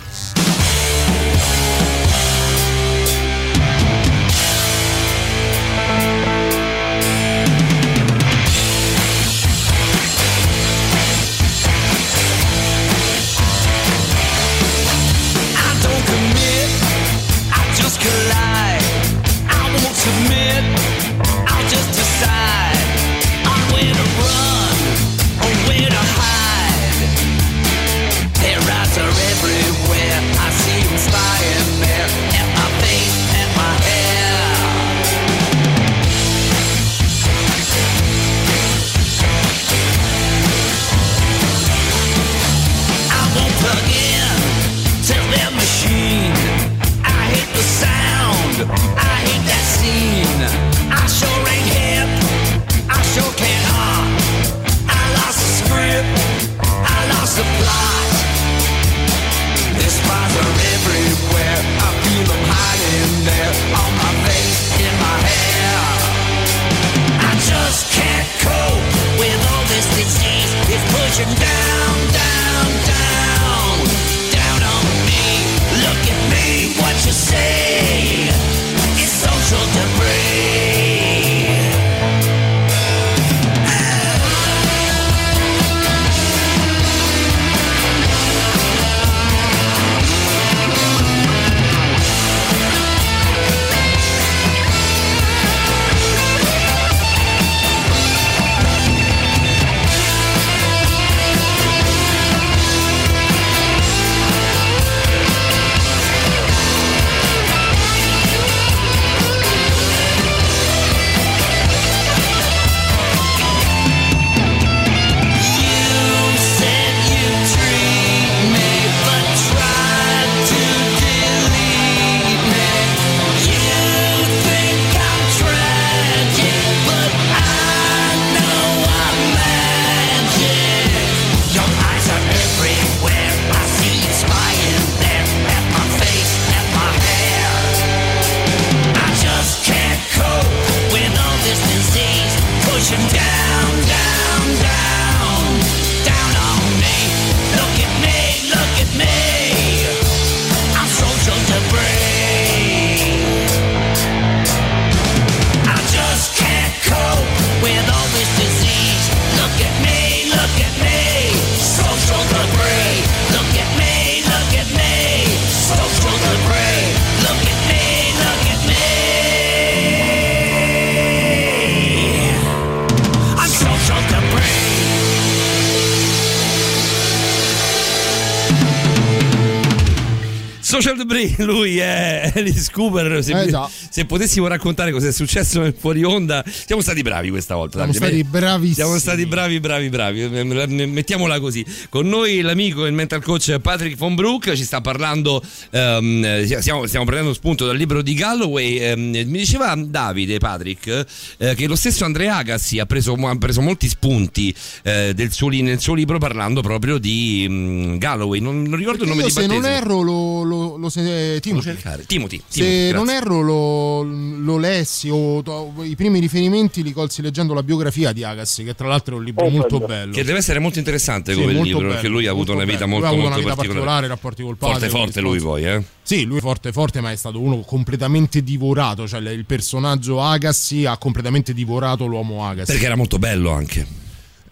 è 182.47 182.49
Alice 182.49 182.71
Cooper. 182.71 183.23
Se, 183.23 183.39
Eh, 183.39 183.47
già. 183.47 183.69
Se 183.91 184.05
potessimo 184.05 184.47
raccontare 184.47 184.91
cosa 184.91 185.07
è 185.09 185.11
successo 185.11 185.59
nel 185.59 185.75
fuori 185.77 186.03
onda, 186.03 186.43
siamo 186.47 186.81
stati 186.81 187.01
bravi 187.01 187.29
questa 187.29 187.55
volta. 187.55 187.79
Siamo 187.79 187.91
Davide. 187.91 188.05
stati 188.07 188.23
bravissimi. 188.23 188.73
Siamo 188.73 188.97
stati 188.97 189.25
bravi, 189.25 189.59
bravi, 189.59 189.89
bravi. 189.89 190.23
Eh, 190.23 190.43
Mettiamola 190.87 191.39
così. 191.41 191.65
Con 191.89 192.07
noi 192.07 192.39
l'amico 192.41 192.85
e 192.85 192.87
il 192.87 192.93
mental 192.93 193.21
coach 193.21 193.59
Patrick 193.59 193.97
Von 193.97 194.15
Brook 194.15 194.53
ci 194.53 194.63
sta 194.63 194.79
parlando. 194.79 195.43
ehm, 195.71 196.45
stiamo, 196.45 196.87
stiamo 196.87 197.05
prendendo 197.05 197.33
spunto 197.33 197.65
dal 197.65 197.75
libro 197.75 198.01
di 198.01 198.13
Galloway. 198.13 198.77
ehm, 198.77 199.01
mi 199.27 199.37
diceva 199.39 199.75
Davide, 199.75 200.37
Patrick, 200.39 201.05
eh, 201.37 201.55
che 201.55 201.67
lo 201.67 201.75
stesso 201.75 202.05
Andrea 202.05 202.37
Agassi 202.37 202.79
ha 202.79 202.85
preso, 202.85 203.13
ha 203.13 203.35
preso 203.35 203.61
molti 203.61 203.89
spunti 203.89 204.55
eh, 204.83 205.11
del 205.13 205.31
suo 205.31 205.49
nel 205.49 205.81
suo 205.81 205.93
libro 205.95 206.17
parlando 206.17 206.61
proprio 206.61 206.97
di 206.97 207.45
mm, 207.49 207.97
Galloway. 207.97 208.39
Non, 208.39 208.61
non 208.63 208.77
ricordo 208.77 209.03
il 209.03 209.09
nome 209.09 209.23
di 209.23 209.29
se 209.31 209.41
battesimo. 209.41 209.61
non 209.67 209.69
erro 209.69 210.01
lo, 210.01 210.43
lo, 210.43 210.77
lo 210.77 210.89
se- 210.89 211.39
Timothy. 211.41 211.65
cercare. 211.65 212.05
Timothy, 212.05 212.41
Se 212.47 212.61
Timothy, 212.61 212.91
non 212.93 213.09
erro 213.09 213.41
lo, 213.41 213.80
lo 214.03 214.57
lessi 214.57 215.09
o 215.09 215.41
to- 215.41 215.73
i 215.81 215.95
primi 215.95 216.19
riferimenti 216.19 216.83
li 216.83 216.91
colsi 216.91 217.21
leggendo 217.21 217.53
la 217.53 217.63
biografia 217.63 218.11
di 218.11 218.23
Agassi, 218.23 218.63
che 218.63 218.73
tra 218.75 218.87
l'altro 218.87 219.15
è 219.15 219.17
un 219.19 219.23
libro 219.25 219.45
Oh, 219.45 219.49
molto 219.49 219.77
bello. 219.79 219.87
bello. 219.87 220.13
Che 220.13 220.23
deve 220.23 220.37
essere 220.39 220.59
molto 220.59 220.79
interessante 220.79 221.33
Sì, 221.33 221.39
come 221.39 221.51
molto 221.53 221.65
libro, 221.67 221.81
bello, 221.81 221.91
perché 221.93 222.07
lui 222.07 222.27
ha 222.27 222.31
avuto 222.31 222.53
una 222.53 222.63
vita 222.65 222.85
molto, 222.85 223.05
molto 223.07 223.19
una 223.25 223.35
vita 223.37 223.55
particolare. 223.55 223.67
particolare, 223.67 224.07
rapporti 224.07 224.43
col 224.43 224.57
padre. 224.57 224.87
Forte, 224.87 224.89
forte 224.89 225.21
lui 225.21 225.39
poi, 225.39 225.65
eh. 225.65 225.83
Sì, 226.03 226.23
lui 226.23 226.39
forte 226.39 226.71
forte, 226.71 227.01
ma 227.01 227.11
è 227.11 227.15
stato 227.15 227.39
uno 227.39 227.59
completamente 227.59 228.43
divorato, 228.43 229.07
cioè 229.07 229.19
il 229.19 229.45
personaggio 229.45 230.21
Agassi 230.21 230.85
ha 230.85 230.97
completamente 230.97 231.53
divorato 231.53 232.05
l'uomo 232.05 232.45
Agassi. 232.45 232.71
Perché 232.71 232.85
era 232.85 232.95
molto 232.95 233.17
bello 233.19 233.51
anche. 233.51 233.85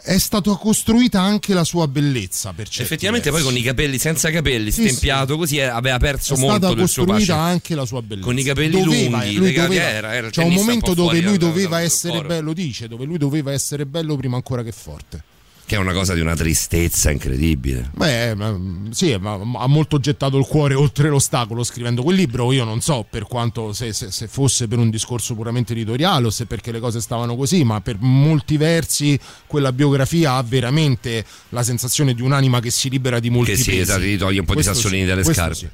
È 0.09 0.17
stata 0.17 0.55
costruita 0.55 1.21
anche 1.21 1.53
la 1.53 1.63
sua 1.63 1.87
bellezza 1.87 2.51
Effettivamente 2.57 3.29
poi 3.29 3.41
versi. 3.43 3.53
con 3.53 3.57
i 3.61 3.63
capelli 3.63 3.99
senza 3.99 4.31
capelli, 4.31 4.71
Sì, 4.71 4.87
stempiato 4.87 5.37
così 5.37 5.57
eh, 5.57 5.63
aveva 5.65 5.99
perso 5.99 6.33
è 6.33 6.37
molto 6.37 6.55
stata 6.57 6.73
del 6.73 6.87
suo 6.89 7.05
costruita 7.05 7.35
pace. 7.35 7.51
anche 7.51 7.75
la 7.75 7.85
sua 7.85 8.01
bellezza. 8.01 8.25
Con 8.25 8.39
i 8.39 8.43
capelli 8.43 8.71
Doveva, 8.83 9.17
lunghi, 9.19 9.35
lui 9.35 9.45
le 9.47 9.53
ga- 9.53 9.61
doveva- 9.67 9.89
era- 9.89 10.15
era 10.15 10.29
c'è 10.31 10.41
un 10.43 10.53
momento 10.53 10.89
un 10.89 10.95
dove 10.95 11.09
fuori 11.11 11.21
lui 11.23 11.37
doveva 11.37 11.81
essere 11.81 12.21
bello, 12.23 12.53
dice, 12.53 12.87
dove 12.87 13.05
lui 13.05 13.19
doveva 13.19 13.51
essere 13.51 13.85
bello 13.85 14.15
prima 14.17 14.35
ancora 14.35 14.63
che 14.63 14.71
forte. 14.71 15.23
Che 15.69 15.75
è 15.75 15.77
una 15.77 15.93
cosa 15.93 16.15
di 16.15 16.19
una 16.19 16.35
tristezza 16.35 17.11
incredibile. 17.11 17.91
Beh, 17.93 18.33
ma- 18.33 18.59
sì, 18.89 19.15
ma 19.19 19.37
ma 19.37 19.59
ha 19.59 19.67
molto 19.67 19.99
gettato 19.99 20.39
il 20.39 20.47
cuore 20.47 20.73
oltre 20.73 21.09
l'ostacolo 21.09 21.61
scrivendo 21.63 22.01
quel 22.01 22.15
libro. 22.15 22.51
Io 22.51 22.63
non 22.63 22.81
so 22.81 23.05
per 23.07 23.25
quanto 23.27 23.71
se, 23.71 23.93
se- 23.93 24.09
se 24.09 24.27
fosse 24.27 24.67
per 24.67 24.79
un 24.79 24.89
discorso 24.89 25.35
puramente 25.35 25.73
editoriale 25.73 26.25
o 26.25 26.29
se 26.31 26.47
perché 26.47 26.71
le 26.71 26.79
cose 26.79 26.99
stavano 27.01 27.35
così, 27.35 27.63
ma 27.63 27.81
per 27.81 27.97
molti 27.99 28.57
versi 28.57 29.19
quella 29.45 29.71
biografia 29.71 30.33
ha 30.37 30.41
veramente 30.41 31.23
la 31.49 31.61
sensazione 31.61 32.15
di 32.15 32.23
un'anima 32.23 32.59
che 32.61 32.71
si 32.71 32.89
libera 32.89 33.19
di 33.19 33.29
molti 33.29 33.51
Che 33.51 33.57
sì, 33.57 33.69
pesi. 33.69 33.79
esatto, 33.81 33.99
gli 34.01 34.17
toglie 34.17 34.39
un 34.39 34.45
po' 34.45 34.55
di 34.55 34.63
Questo 34.63 34.73
sassolini 34.73 35.03
sì, 35.03 35.07
dalle 35.07 35.23
scarpe. 35.23 35.53
sì. 35.53 35.69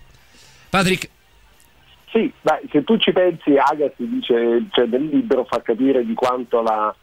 Patrick, 0.70 1.10
Sì, 2.12 2.34
beh, 2.42 2.64
se 2.70 2.84
tu 2.84 2.98
ci 2.98 3.14
pensi, 3.14 3.52
Agassi 3.58 4.10
dice, 4.10 4.66
cioè, 4.72 4.88
nel 4.88 5.06
libro 5.08 5.46
fa 5.50 5.62
capire 5.62 6.06
di 6.06 6.14
quanto 6.14 6.62
la, 6.62 6.94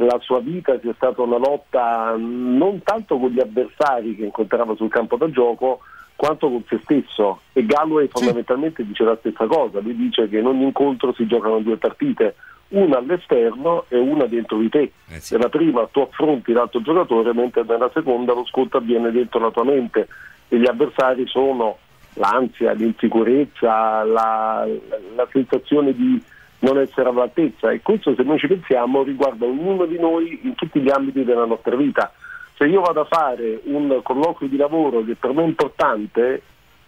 la 0.00 0.18
sua 0.20 0.40
vita 0.40 0.78
sia 0.80 0.92
stata 0.94 1.22
una 1.22 1.38
lotta 1.38 2.14
non 2.16 2.82
tanto 2.82 3.18
con 3.18 3.30
gli 3.30 3.40
avversari 3.40 4.14
che 4.14 4.24
incontrava 4.24 4.76
sul 4.76 4.90
campo 4.90 5.16
da 5.16 5.28
gioco, 5.30 5.80
quanto 6.14 6.48
con 6.48 6.62
se 6.68 6.78
stesso. 6.82 7.40
E 7.52 7.64
Galloway 7.64 8.08
fondamentalmente 8.08 8.84
dice 8.84 9.04
la 9.04 9.16
stessa 9.18 9.46
cosa, 9.46 9.80
lui 9.80 9.96
dice 9.96 10.28
che 10.28 10.38
in 10.38 10.46
ogni 10.46 10.64
incontro 10.64 11.12
si 11.14 11.26
giocano 11.26 11.60
due 11.60 11.76
partite, 11.78 12.36
una 12.68 12.98
all'esterno 12.98 13.86
e 13.88 13.98
una 13.98 14.26
dentro 14.26 14.58
di 14.58 14.68
te. 14.68 14.92
Nella 15.30 15.48
prima 15.48 15.86
tu 15.90 16.00
affronti 16.00 16.52
l'altro 16.52 16.80
giocatore, 16.80 17.32
mentre 17.32 17.64
nella 17.66 17.90
seconda 17.92 18.34
lo 18.34 18.44
scontro 18.46 18.78
avviene 18.78 19.10
dentro 19.10 19.40
la 19.40 19.50
tua 19.50 19.64
mente 19.64 20.06
e 20.48 20.58
gli 20.58 20.66
avversari 20.66 21.26
sono 21.26 21.76
l'ansia, 22.14 22.72
l'insicurezza, 22.72 24.04
la, 24.04 24.66
la 25.16 25.28
sensazione 25.32 25.92
di 25.92 26.22
non 26.60 26.78
essere 26.78 27.08
all'altezza 27.08 27.70
e 27.70 27.82
questo 27.82 28.14
se 28.14 28.22
noi 28.22 28.38
ci 28.38 28.48
pensiamo 28.48 29.02
riguarda 29.02 29.46
ognuno 29.46 29.84
di 29.86 29.98
noi 29.98 30.40
in 30.42 30.54
tutti 30.54 30.80
gli 30.80 30.90
ambiti 30.90 31.24
della 31.24 31.44
nostra 31.44 31.76
vita. 31.76 32.12
Se 32.56 32.64
io 32.64 32.80
vado 32.80 33.02
a 33.02 33.06
fare 33.08 33.60
un 33.64 34.00
colloquio 34.02 34.48
di 34.48 34.56
lavoro 34.56 35.04
che 35.04 35.14
per 35.14 35.32
me 35.32 35.42
è 35.42 35.46
importante, 35.46 36.42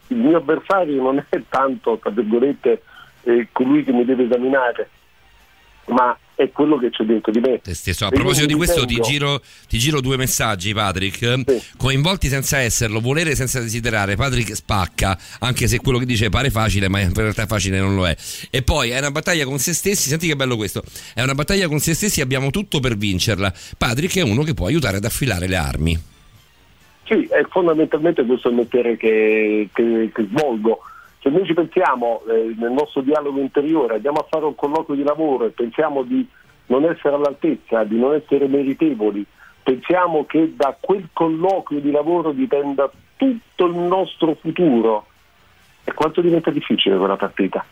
il 0.08 0.16
mio 0.16 0.38
avversario 0.38 1.00
non 1.00 1.24
è 1.28 1.42
tanto, 1.48 1.98
tra 1.98 2.10
virgolette, 2.10 2.82
eh, 3.22 3.48
colui 3.52 3.84
che 3.84 3.92
mi 3.92 4.04
deve 4.04 4.24
esaminare, 4.24 4.90
ma 5.86 6.16
è 6.42 6.50
quello 6.52 6.78
che 6.78 6.90
c'è 6.90 7.04
dentro 7.04 7.30
di 7.30 7.40
me. 7.40 7.60
te 7.60 7.74
stesso. 7.74 8.06
A 8.06 8.10
proposito 8.10 8.46
di 8.46 8.54
questo, 8.54 8.86
ti 8.86 8.98
giro, 9.00 9.42
ti 9.68 9.78
giro 9.78 10.00
due 10.00 10.16
messaggi, 10.16 10.72
Patrick. 10.72 11.74
Coinvolti 11.76 12.28
senza 12.28 12.58
esserlo, 12.58 13.00
volere 13.00 13.34
senza 13.34 13.60
desiderare. 13.60 14.16
Patrick 14.16 14.54
spacca, 14.56 15.18
anche 15.40 15.68
se 15.68 15.78
quello 15.80 15.98
che 15.98 16.06
dice 16.06 16.30
pare 16.30 16.50
facile, 16.50 16.88
ma 16.88 17.00
in 17.00 17.12
realtà 17.12 17.46
facile 17.46 17.78
non 17.78 17.94
lo 17.94 18.06
è. 18.08 18.16
E 18.50 18.62
poi 18.62 18.90
è 18.90 18.98
una 18.98 19.10
battaglia 19.10 19.44
con 19.44 19.58
se 19.58 19.74
stessi. 19.74 20.08
Senti 20.08 20.26
che 20.26 20.36
bello 20.36 20.56
questo: 20.56 20.82
è 21.14 21.22
una 21.22 21.34
battaglia 21.34 21.68
con 21.68 21.78
se 21.78 21.92
stessi, 21.94 22.22
abbiamo 22.22 22.50
tutto 22.50 22.80
per 22.80 22.96
vincerla. 22.96 23.52
Patrick 23.76 24.16
è 24.16 24.22
uno 24.22 24.42
che 24.42 24.54
può 24.54 24.66
aiutare 24.66 24.96
ad 24.96 25.04
affilare 25.04 25.46
le 25.46 25.56
armi. 25.56 26.02
Sì, 27.04 27.26
è 27.28 27.44
fondamentalmente 27.50 28.24
questo 28.24 28.48
il 28.48 28.54
mestiere 28.54 28.96
che, 28.96 29.68
che- 29.72 30.10
che 30.14 30.26
svolgo. 30.30 30.80
Se 31.22 31.28
noi 31.28 31.44
ci 31.44 31.54
pensiamo 31.54 32.22
eh, 32.28 32.54
nel 32.58 32.72
nostro 32.72 33.02
dialogo 33.02 33.40
interiore, 33.40 33.96
andiamo 33.96 34.20
a 34.20 34.26
fare 34.28 34.46
un 34.46 34.54
colloquio 34.54 34.96
di 34.96 35.02
lavoro 35.02 35.44
e 35.46 35.50
pensiamo 35.50 36.02
di 36.02 36.26
non 36.66 36.84
essere 36.84 37.14
all'altezza, 37.14 37.84
di 37.84 37.98
non 37.98 38.14
essere 38.14 38.46
meritevoli, 38.46 39.24
pensiamo 39.62 40.24
che 40.24 40.54
da 40.56 40.76
quel 40.78 41.08
colloquio 41.12 41.80
di 41.80 41.90
lavoro 41.90 42.32
dipenda 42.32 42.90
tutto 43.16 43.66
il 43.66 43.74
nostro 43.74 44.34
futuro, 44.40 45.06
e 45.84 45.92
quanto 45.92 46.20
diventa 46.20 46.50
difficile 46.50 46.96
quella 46.96 47.16
partita. 47.16 47.64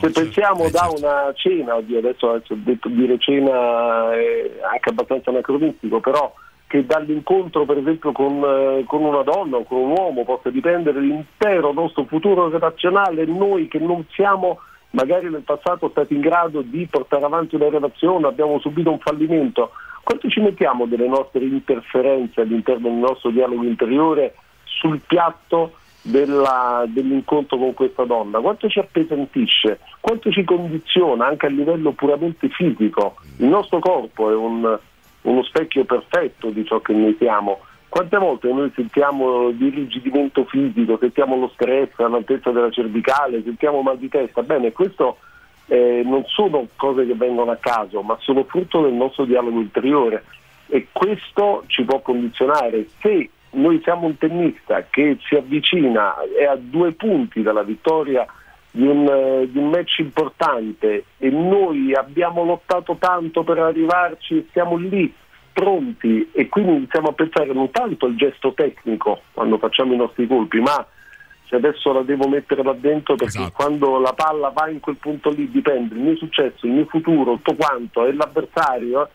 Se 0.00 0.10
pensiamo 0.10 0.70
da 0.70 0.88
una 0.96 1.32
cena, 1.34 1.74
oddio, 1.76 1.98
adesso, 1.98 2.30
adesso 2.30 2.52
ho 2.52 2.58
detto 2.60 2.88
dire 2.88 3.18
cena 3.18 4.12
è 4.14 4.52
anche 4.72 4.88
abbastanza 4.90 5.30
anacronistico, 5.30 5.98
però 5.98 6.32
che 6.74 6.84
dall'incontro 6.84 7.64
per 7.64 7.78
esempio 7.78 8.10
con, 8.10 8.42
eh, 8.42 8.82
con 8.88 9.04
una 9.04 9.22
donna 9.22 9.58
o 9.58 9.62
con 9.62 9.78
un 9.78 9.90
uomo 9.96 10.24
possa 10.24 10.50
dipendere 10.50 10.98
l'intero 10.98 11.72
nostro 11.72 12.02
futuro 12.02 12.48
relazionale, 12.48 13.24
noi 13.26 13.68
che 13.68 13.78
non 13.78 14.04
siamo 14.10 14.58
magari 14.90 15.30
nel 15.30 15.42
passato 15.42 15.88
stati 15.90 16.14
in 16.14 16.20
grado 16.20 16.62
di 16.62 16.84
portare 16.90 17.24
avanti 17.24 17.54
una 17.54 17.68
relazione, 17.68 18.26
abbiamo 18.26 18.58
subito 18.58 18.90
un 18.90 18.98
fallimento, 18.98 19.70
quanto 20.02 20.28
ci 20.28 20.40
mettiamo 20.40 20.86
delle 20.86 21.06
nostre 21.06 21.44
interferenze 21.44 22.40
all'interno 22.40 22.88
del 22.88 22.98
nostro 22.98 23.30
dialogo 23.30 23.62
interiore 23.62 24.34
sul 24.64 25.00
piatto 25.06 25.74
della- 26.02 26.84
dell'incontro 26.88 27.56
con 27.56 27.72
questa 27.72 28.02
donna, 28.04 28.40
quanto 28.40 28.68
ci 28.68 28.80
appesantisce, 28.80 29.78
quanto 30.00 30.28
ci 30.32 30.42
condiziona 30.42 31.26
anche 31.28 31.46
a 31.46 31.50
livello 31.50 31.92
puramente 31.92 32.48
fisico. 32.48 33.14
Il 33.38 33.46
nostro 33.46 33.78
corpo 33.78 34.28
è 34.28 34.34
un- 34.34 34.76
uno 35.24 35.42
specchio 35.42 35.84
perfetto 35.84 36.50
di 36.50 36.64
ciò 36.64 36.80
che 36.80 36.92
noi 36.92 37.14
siamo. 37.18 37.60
Quante 37.88 38.16
volte 38.18 38.52
noi 38.52 38.72
sentiamo 38.74 39.50
di 39.50 39.68
rigidimento 39.68 40.44
fisico, 40.46 40.98
sentiamo 40.98 41.36
lo 41.36 41.50
stress 41.54 41.90
all'altezza 41.98 42.50
della 42.50 42.70
cervicale, 42.70 43.42
sentiamo 43.42 43.82
mal 43.82 43.98
di 43.98 44.08
testa? 44.08 44.42
Bene, 44.42 44.72
questo 44.72 45.18
eh, 45.66 46.02
non 46.04 46.24
sono 46.26 46.66
cose 46.76 47.06
che 47.06 47.14
vengono 47.14 47.52
a 47.52 47.56
caso, 47.56 48.02
ma 48.02 48.16
sono 48.20 48.44
frutto 48.44 48.82
del 48.82 48.94
nostro 48.94 49.24
dialogo 49.24 49.60
interiore 49.60 50.24
e 50.66 50.88
questo 50.90 51.62
ci 51.68 51.84
può 51.84 52.00
condizionare. 52.00 52.86
Se 53.00 53.30
noi 53.50 53.80
siamo 53.82 54.06
un 54.06 54.18
tennista 54.18 54.86
che 54.90 55.16
si 55.26 55.36
avvicina, 55.36 56.16
è 56.36 56.44
a 56.44 56.56
due 56.56 56.92
punti 56.92 57.42
dalla 57.42 57.62
vittoria 57.62 58.26
di 58.76 58.86
un, 58.88 59.06
eh, 59.06 59.48
di 59.48 59.56
un 59.56 59.68
match 59.70 59.98
importante 60.00 61.04
e 61.18 61.30
noi 61.30 61.94
abbiamo 61.94 62.42
lottato 62.42 62.96
tanto 62.98 63.44
per 63.44 63.58
arrivarci, 63.58 64.48
siamo 64.50 64.76
lì 64.76 65.14
pronti 65.52 66.28
e 66.32 66.48
quindi 66.48 66.74
iniziamo 66.78 67.10
a 67.10 67.12
pensare 67.12 67.52
non 67.52 67.70
tanto 67.70 68.06
al 68.06 68.16
gesto 68.16 68.52
tecnico 68.52 69.22
quando 69.32 69.58
facciamo 69.58 69.92
i 69.92 69.96
nostri 69.96 70.26
colpi, 70.26 70.58
ma 70.58 70.84
se 71.46 71.54
adesso 71.54 71.92
la 71.92 72.02
devo 72.02 72.26
mettere 72.26 72.64
là 72.64 72.72
dentro 72.72 73.14
perché 73.14 73.52
quando 73.52 74.00
la 74.00 74.12
palla 74.12 74.48
va 74.48 74.68
in 74.68 74.80
quel 74.80 74.96
punto 74.96 75.30
lì 75.30 75.48
dipende 75.48 75.94
il 75.94 76.00
mio 76.00 76.16
successo, 76.16 76.66
il 76.66 76.72
mio 76.72 76.86
futuro, 76.86 77.34
tutto 77.34 77.54
quanto, 77.54 78.04
e 78.04 78.12
l'avversario 78.12 79.08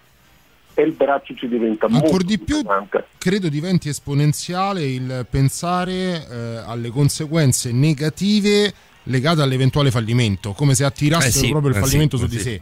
e 0.73 0.83
il 0.83 0.93
braccio 0.93 1.35
ci 1.35 1.49
diventa 1.49 1.89
molto 1.89 2.05
Ancora 2.05 2.23
di 2.23 2.39
più 2.39 2.55
importante. 2.59 3.07
credo 3.17 3.49
diventi 3.49 3.89
esponenziale 3.89 4.85
il 4.85 5.27
pensare 5.29 6.25
eh, 6.31 6.63
alle 6.65 6.89
conseguenze 6.91 7.73
negative 7.73 8.73
legate 9.03 9.41
all'eventuale 9.41 9.91
fallimento, 9.91 10.53
come 10.53 10.75
se 10.75 10.83
attirassero 10.83 11.27
Eh 11.39 11.45
sì, 11.45 11.49
proprio 11.49 11.71
il 11.71 11.77
eh 11.77 11.79
fallimento 11.81 12.17
sì, 12.17 12.23
su 12.23 12.29
di 12.29 12.37
sì. 12.37 12.43
sé. 12.43 12.61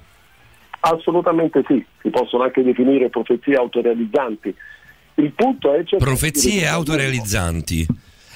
Assolutamente 0.79 1.63
sì, 1.67 1.83
si 2.01 2.09
possono 2.09 2.43
anche 2.43 2.63
definire 2.63 3.09
profezie 3.09 3.55
autorealizzanti. 3.55 4.53
Il 5.15 5.31
punto 5.33 5.73
è 5.73 5.83
di 5.83 5.97
Profezie 5.97 6.67
autorealizzanti. 6.67 7.85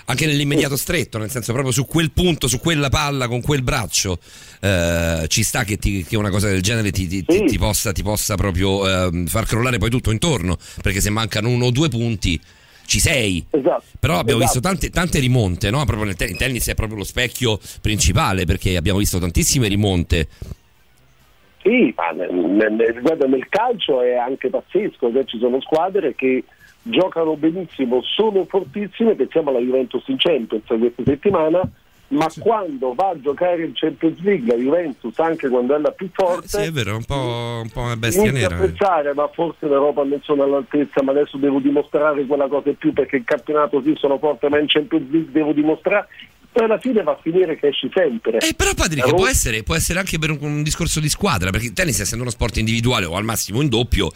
Anche 0.05 0.25
nell'immediato 0.25 0.75
stretto, 0.75 1.19
nel 1.19 1.29
senso 1.29 1.53
proprio 1.53 1.71
su 1.71 1.85
quel 1.85 2.11
punto, 2.11 2.47
su 2.47 2.59
quella 2.59 2.89
palla, 2.89 3.27
con 3.29 3.39
quel 3.39 3.61
braccio, 3.61 4.19
eh, 4.59 5.25
ci 5.27 5.43
sta 5.43 5.63
che, 5.63 5.77
ti- 5.77 6.03
che 6.03 6.17
una 6.17 6.31
cosa 6.31 6.49
del 6.49 6.61
genere 6.61 6.91
ti, 6.91 7.07
ti- 7.07 7.23
ti- 7.23 7.45
ti 7.45 7.57
possa, 7.57 7.91
ti 7.93 8.01
possa 8.01 8.35
proprio 8.35 8.89
ehm, 8.89 9.27
far 9.27 9.45
crollare 9.45 9.77
poi 9.77 9.89
tutto 9.91 10.11
intorno, 10.11 10.57
perché 10.81 10.99
se 10.99 11.11
mancano 11.11 11.47
uno 11.49 11.65
o 11.65 11.71
due 11.71 11.87
punti 11.87 12.37
ci 12.91 12.99
sei. 12.99 13.45
Esatto. 13.49 13.83
Però 14.01 14.19
abbiamo 14.19 14.41
Esatto. 14.43 14.59
visto 14.59 14.59
tante, 14.59 14.89
tante 14.89 15.19
rimonte, 15.19 15.69
no? 15.69 15.85
Proprio 15.85 16.03
nel 16.03 16.15
ten- 16.15 16.31
il 16.31 16.35
tennis 16.35 16.67
è 16.67 16.75
proprio 16.75 16.97
lo 16.97 17.03
specchio 17.05 17.57
principale 17.79 18.43
perché 18.43 18.75
abbiamo 18.75 18.99
visto 18.99 19.17
tantissime 19.17 19.69
rimonte. 19.69 20.27
Sì, 21.63 21.93
ma 21.95 22.09
nel, 22.11 22.33
nel- 22.33 23.17
nel 23.29 23.47
calcio 23.47 24.01
è 24.01 24.15
anche 24.15 24.49
pazzesco, 24.49 25.09
cioè 25.13 25.23
ci 25.23 25.37
sono 25.39 25.61
squadre 25.61 26.15
che 26.15 26.43
giocano 26.81 27.37
benissimo, 27.37 28.01
sono 28.03 28.43
fortissime, 28.45 29.15
pensiamo 29.15 29.51
alla 29.51 29.59
Juventus 29.59 30.03
in 30.07 30.17
Champions 30.17 30.65
questa 30.65 31.03
settimana, 31.05 31.61
ma 32.11 32.27
quando 32.39 32.93
va 32.93 33.09
a 33.09 33.19
giocare 33.19 33.63
in 33.65 33.71
Champions 33.73 34.19
League 34.21 34.45
la 34.47 34.61
Juventus, 34.61 35.17
anche 35.19 35.47
quando 35.49 35.75
è 35.75 35.79
la 35.79 35.91
più 35.91 36.09
forte, 36.13 36.47
Sì, 36.47 36.57
è 36.57 36.71
vero, 36.71 36.95
un 36.95 37.03
po', 37.05 37.59
un 37.63 37.69
po' 37.71 37.81
una 37.81 37.95
bestia 37.97 38.31
nera. 38.31 38.55
eh. 38.57 38.67
pensare, 38.67 39.13
ma 39.13 39.29
forse 39.33 39.67
l'Europa 39.67 40.03
non 40.03 40.19
sono 40.23 40.43
all'altezza, 40.43 41.01
ma 41.03 41.11
adesso 41.11 41.37
devo 41.37 41.59
dimostrare 41.59 42.25
quella 42.25 42.47
cosa 42.47 42.69
in 42.69 42.75
più 42.77 42.93
perché 42.93 43.17
il 43.17 43.23
campionato 43.23 43.81
sì 43.83 43.93
sono 43.97 44.17
forte, 44.17 44.49
ma 44.49 44.59
in 44.59 44.65
Champions 44.67 45.09
League 45.11 45.31
devo 45.31 45.53
dimostrare. 45.53 46.07
Poi 46.51 46.65
alla 46.65 46.79
fine 46.79 47.01
va 47.01 47.11
a 47.13 47.19
finire 47.21 47.57
che 47.57 47.67
esci 47.67 47.89
sempre. 47.93 48.39
Eh, 48.39 48.53
però 48.55 48.73
Patrick 48.73 49.15
può 49.15 49.25
essere, 49.25 49.63
può 49.63 49.73
essere 49.73 49.99
anche 49.99 50.19
per 50.19 50.31
un, 50.31 50.37
un 50.41 50.63
discorso 50.63 50.99
di 50.99 51.07
squadra, 51.07 51.49
perché 51.49 51.67
il 51.67 51.73
tennis 51.73 51.99
essendo 52.01 52.23
uno 52.23 52.31
sport 52.31 52.57
individuale 52.57 53.05
o 53.05 53.15
al 53.15 53.23
massimo 53.23 53.61
in 53.61 53.69
doppio 53.69 54.11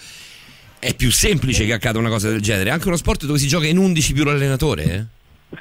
è 0.77 0.93
più 0.93 1.09
semplice 1.11 1.65
che 1.65 1.71
accada 1.71 1.97
una 1.97 2.09
cosa 2.09 2.29
del 2.29 2.41
genere. 2.41 2.69
È 2.69 2.73
anche 2.73 2.87
uno 2.87 2.97
sport 2.97 3.25
dove 3.25 3.39
si 3.39 3.47
gioca 3.47 3.67
in 3.67 3.77
11 3.77 4.11
più 4.13 4.25
l'allenatore. 4.25 4.83
eh. 4.83 5.05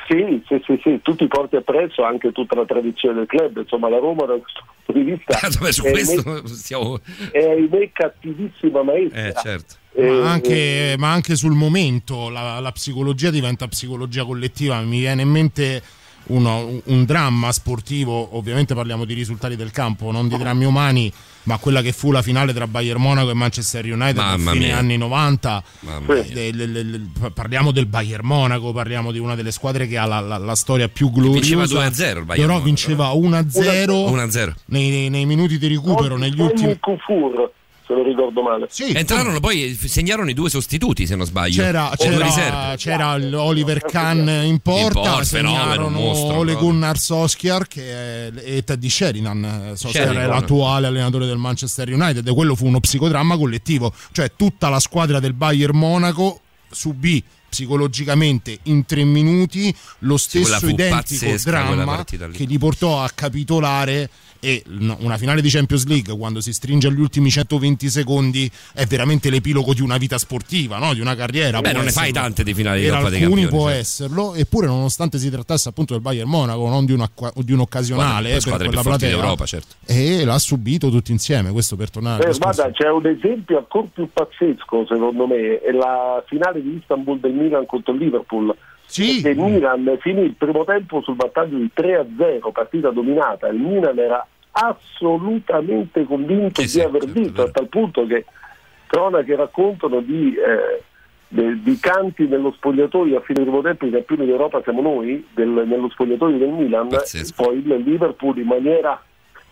Sì, 0.08 0.42
sì, 0.46 0.62
sì, 0.64 0.80
sì, 0.82 1.00
tu 1.02 1.14
ti 1.14 1.26
porti 1.26 1.56
appresso 1.56 2.04
anche 2.04 2.32
tutta 2.32 2.56
la 2.56 2.64
tradizione 2.64 3.16
del 3.16 3.26
club, 3.26 3.58
insomma 3.58 3.88
la 3.88 3.98
Roma 3.98 4.26
da 4.26 4.34
questo 4.34 4.62
punto 4.84 5.00
di 5.00 5.10
vista 5.10 5.38
Vabbè, 5.58 5.72
su 5.72 5.82
è, 5.82 5.90
questo 5.90 6.22
ahimè- 6.30 6.46
stiamo... 6.46 7.00
è 7.30 7.50
ahimè 7.50 7.90
cattivissima 7.92 8.82
maestra. 8.82 9.26
Eh, 9.26 9.34
certo. 9.40 9.74
Eh, 9.96 10.10
Ma 10.10 10.32
anche, 10.32 10.94
ma 10.98 11.12
anche 11.12 11.36
sul 11.36 11.52
momento 11.54 12.28
la, 12.28 12.58
la 12.58 12.72
psicologia 12.72 13.30
diventa 13.30 13.68
psicologia 13.68 14.24
collettiva. 14.24 14.80
Mi 14.80 14.98
viene 14.98 15.22
in 15.22 15.28
mente 15.28 15.82
uno- 16.26 16.66
un, 16.66 16.80
un 16.84 17.04
dramma 17.04 17.52
sportivo, 17.52 18.36
ovviamente 18.36 18.74
parliamo 18.74 19.04
di 19.04 19.14
risultati 19.14 19.56
del 19.56 19.70
campo, 19.70 20.10
non 20.10 20.28
di 20.28 20.36
drammi 20.36 20.64
umani, 20.64 21.12
ma 21.44 21.58
quella 21.58 21.80
che 21.82 21.92
fu 21.92 22.10
la 22.10 22.22
finale 22.22 22.52
tra 22.52 22.66
Bayern 22.66 23.00
Monaco 23.00 23.30
e 23.30 23.34
Manchester 23.34 23.84
United 23.84 24.18
a 24.18 24.36
Mamma 24.36 24.52
fine 24.52 24.66
mia. 24.66 24.76
anni 24.78 24.96
90. 24.96 25.62
Mamma 25.80 26.12
mia. 26.14 26.22
Eh, 26.24 26.52
le- 26.52 26.66
le- 26.66 26.82
le- 26.82 27.00
parliamo 27.32 27.70
del 27.70 27.86
Bayern 27.86 28.26
Monaco, 28.26 28.72
parliamo 28.72 29.12
di 29.12 29.18
una 29.18 29.34
delle 29.34 29.52
squadre 29.52 29.86
che 29.86 29.96
ha 29.98 30.06
la, 30.06 30.20
la- 30.20 30.38
la 30.38 30.54
storia 30.54 30.88
più 30.88 31.10
gloriosa. 31.10 31.38
Vinceva 31.40 31.64
2-0 31.64 32.18
il 32.18 32.24
Bayern 32.24 32.26
Però 32.26 32.46
Monaco, 32.46 32.64
vinceva 32.64 33.12
1-0 33.12 34.10
1-0. 34.10 34.54
nei, 34.66 35.08
nei 35.10 35.26
minuti 35.26 35.58
di 35.58 35.68
recupero, 35.68 36.16
negli 36.16 36.40
Ogni 36.40 36.50
ultimi 36.50 36.78
se 37.86 37.92
non 37.92 38.04
ricordo 38.04 38.42
male. 38.42 38.68
Entrarono 38.94 39.40
poi, 39.40 39.74
segnarono 39.74 40.30
i 40.30 40.34
due 40.34 40.48
sostituti 40.48 41.06
se 41.06 41.16
non 41.16 41.26
sbaglio. 41.26 41.62
C'era, 41.62 41.92
c'era, 41.96 42.74
c'era 42.76 43.12
Oliver 43.42 43.82
Kahn 43.82 44.26
in 44.44 44.58
porta, 44.60 44.86
In 44.86 44.92
porta, 44.92 45.24
fenomeno, 45.24 45.62
segnarono 45.62 45.88
mostro, 45.90 46.38
Ole. 46.38 46.54
Gunnar 46.54 46.98
Solskjaer 46.98 47.66
che 47.66 47.82
è, 47.82 48.32
e 48.36 48.64
Teddy 48.64 48.88
Sheringham. 48.88 49.44
Eh, 49.44 49.76
Solskjaer 49.76 50.16
è 50.16 50.26
l'attuale 50.26 50.86
allenatore 50.86 51.26
del 51.26 51.36
Manchester 51.36 51.92
United 51.92 52.26
e 52.26 52.32
quello 52.32 52.54
fu 52.54 52.66
uno 52.66 52.80
psicodramma 52.80 53.36
collettivo, 53.36 53.92
cioè 54.12 54.32
tutta 54.34 54.70
la 54.70 54.80
squadra 54.80 55.20
del 55.20 55.34
Bayern 55.34 55.76
Monaco 55.76 56.40
subì 56.70 57.22
psicologicamente 57.54 58.58
in 58.64 58.84
tre 58.84 59.04
minuti 59.04 59.72
lo 60.00 60.16
stesso 60.16 60.66
identico 60.66 61.36
dramma 61.44 62.04
che 62.04 62.44
gli 62.44 62.58
portò 62.58 63.00
a 63.00 63.10
capitolare 63.14 64.10
e 64.44 64.62
una 64.66 65.16
finale 65.16 65.40
di 65.40 65.48
Champions 65.48 65.86
League 65.86 66.14
quando 66.14 66.42
si 66.42 66.52
stringe 66.52 66.88
agli 66.88 67.00
ultimi 67.00 67.30
120 67.30 67.88
secondi 67.88 68.50
è 68.74 68.84
veramente 68.84 69.30
l'epilogo 69.30 69.72
di 69.72 69.80
una 69.80 69.96
vita 69.96 70.18
sportiva, 70.18 70.76
no? 70.76 70.92
di 70.92 71.00
una 71.00 71.14
carriera. 71.14 71.62
Beh, 71.62 71.72
non 71.72 71.84
ne 71.84 71.90
fai 71.90 72.10
esserlo. 72.10 72.20
tante 72.20 72.44
di 72.44 72.52
finali 72.52 72.82
di 72.82 72.88
Coppa 72.88 73.08
dei 73.08 73.22
alcuni 73.22 73.40
Campioni, 73.40 73.62
può 73.62 73.70
cioè. 73.70 73.78
esserlo, 73.78 74.34
eppure 74.34 74.66
nonostante 74.66 75.16
si 75.16 75.30
trattasse 75.30 75.70
appunto 75.70 75.94
del 75.94 76.02
Bayern 76.02 76.28
Monaco, 76.28 76.68
non 76.68 76.84
di, 76.84 76.92
una, 76.92 77.10
di 77.36 77.52
un 77.52 77.60
occasionale 77.60 78.28
Le 78.28 78.36
eh, 78.36 78.40
per 78.42 78.66
quella 78.66 78.82
platea, 78.82 79.08
d'Europa, 79.08 79.46
certo. 79.46 79.76
e 79.86 80.24
l'ha 80.26 80.38
subito 80.38 80.90
tutti 80.90 81.10
insieme, 81.10 81.50
questo 81.50 81.74
per 81.76 81.88
tornare 81.88 82.28
Eh, 82.28 82.36
guarda, 82.38 82.70
c'è 82.70 82.90
un 82.90 83.06
esempio 83.06 83.56
ancora 83.56 83.86
più 83.94 84.10
pazzesco 84.12 84.84
secondo 84.86 85.26
me, 85.26 85.58
è 85.60 85.72
la 85.72 86.22
finale 86.26 86.60
di 86.60 86.76
Istanbul 86.76 87.18
del 87.18 87.32
Milan 87.32 87.64
contro 87.64 87.94
il 87.94 88.00
Liverpool. 88.00 88.54
Sì. 88.86 89.20
Perché 89.22 89.40
il 89.40 89.44
Milan 89.44 89.96
finì 90.00 90.22
il 90.22 90.34
primo 90.34 90.64
tempo 90.64 91.00
sul 91.00 91.16
vantaggio 91.16 91.56
di 91.56 91.70
3-0, 91.74 92.52
partita 92.52 92.90
dominata. 92.90 93.48
Il 93.48 93.58
Milan 93.58 93.98
era 93.98 94.26
assolutamente 94.54 96.04
convinto 96.04 96.62
di 96.62 96.80
aver 96.80 97.04
vinto, 97.06 97.42
a 97.42 97.50
tal 97.50 97.68
punto 97.68 98.06
che 98.06 98.24
cronache 98.86 99.34
raccontano 99.34 100.00
di, 100.00 100.34
eh, 100.34 100.82
de- 101.28 101.60
di 101.62 101.78
canti 101.78 102.26
nello 102.28 102.52
spogliatoio 102.52 103.18
a 103.18 103.20
fine 103.20 103.42
primo 103.42 103.60
tempo, 103.62 103.86
i 103.86 103.90
campioni 103.90 104.26
d'Europa 104.26 104.62
siamo 104.62 104.80
noi, 104.80 105.26
del- 105.34 105.64
nello 105.66 105.88
spogliatoio 105.88 106.38
del 106.38 106.50
Milan, 106.50 106.88
poi 107.34 107.56
il 107.58 107.82
Liverpool 107.84 108.38
in 108.38 108.46
maniera 108.46 109.02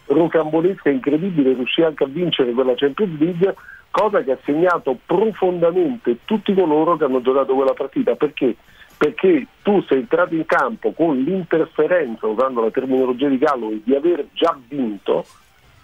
rocambolesca 0.06 0.90
e 0.90 0.92
incredibile 0.92 1.54
riuscì 1.54 1.82
anche 1.82 2.04
a 2.04 2.08
vincere 2.08 2.52
quella 2.52 2.74
Champions 2.76 3.18
League, 3.18 3.54
cosa 3.90 4.22
che 4.22 4.32
ha 4.32 4.38
segnato 4.44 4.96
profondamente 5.04 6.18
tutti 6.24 6.54
coloro 6.54 6.96
che 6.96 7.04
hanno 7.04 7.20
giocato 7.20 7.54
quella 7.54 7.74
partita. 7.74 8.14
Perché? 8.14 8.56
Perché 9.02 9.48
tu 9.62 9.82
sei 9.88 9.98
entrato 9.98 10.32
in 10.32 10.46
campo 10.46 10.92
con 10.92 11.18
l'interferenza, 11.18 12.28
usando 12.28 12.60
la 12.60 12.70
terminologia 12.70 13.26
di 13.26 13.36
Gallo, 13.36 13.72
di 13.82 13.96
aver 13.96 14.26
già 14.32 14.56
vinto, 14.68 15.24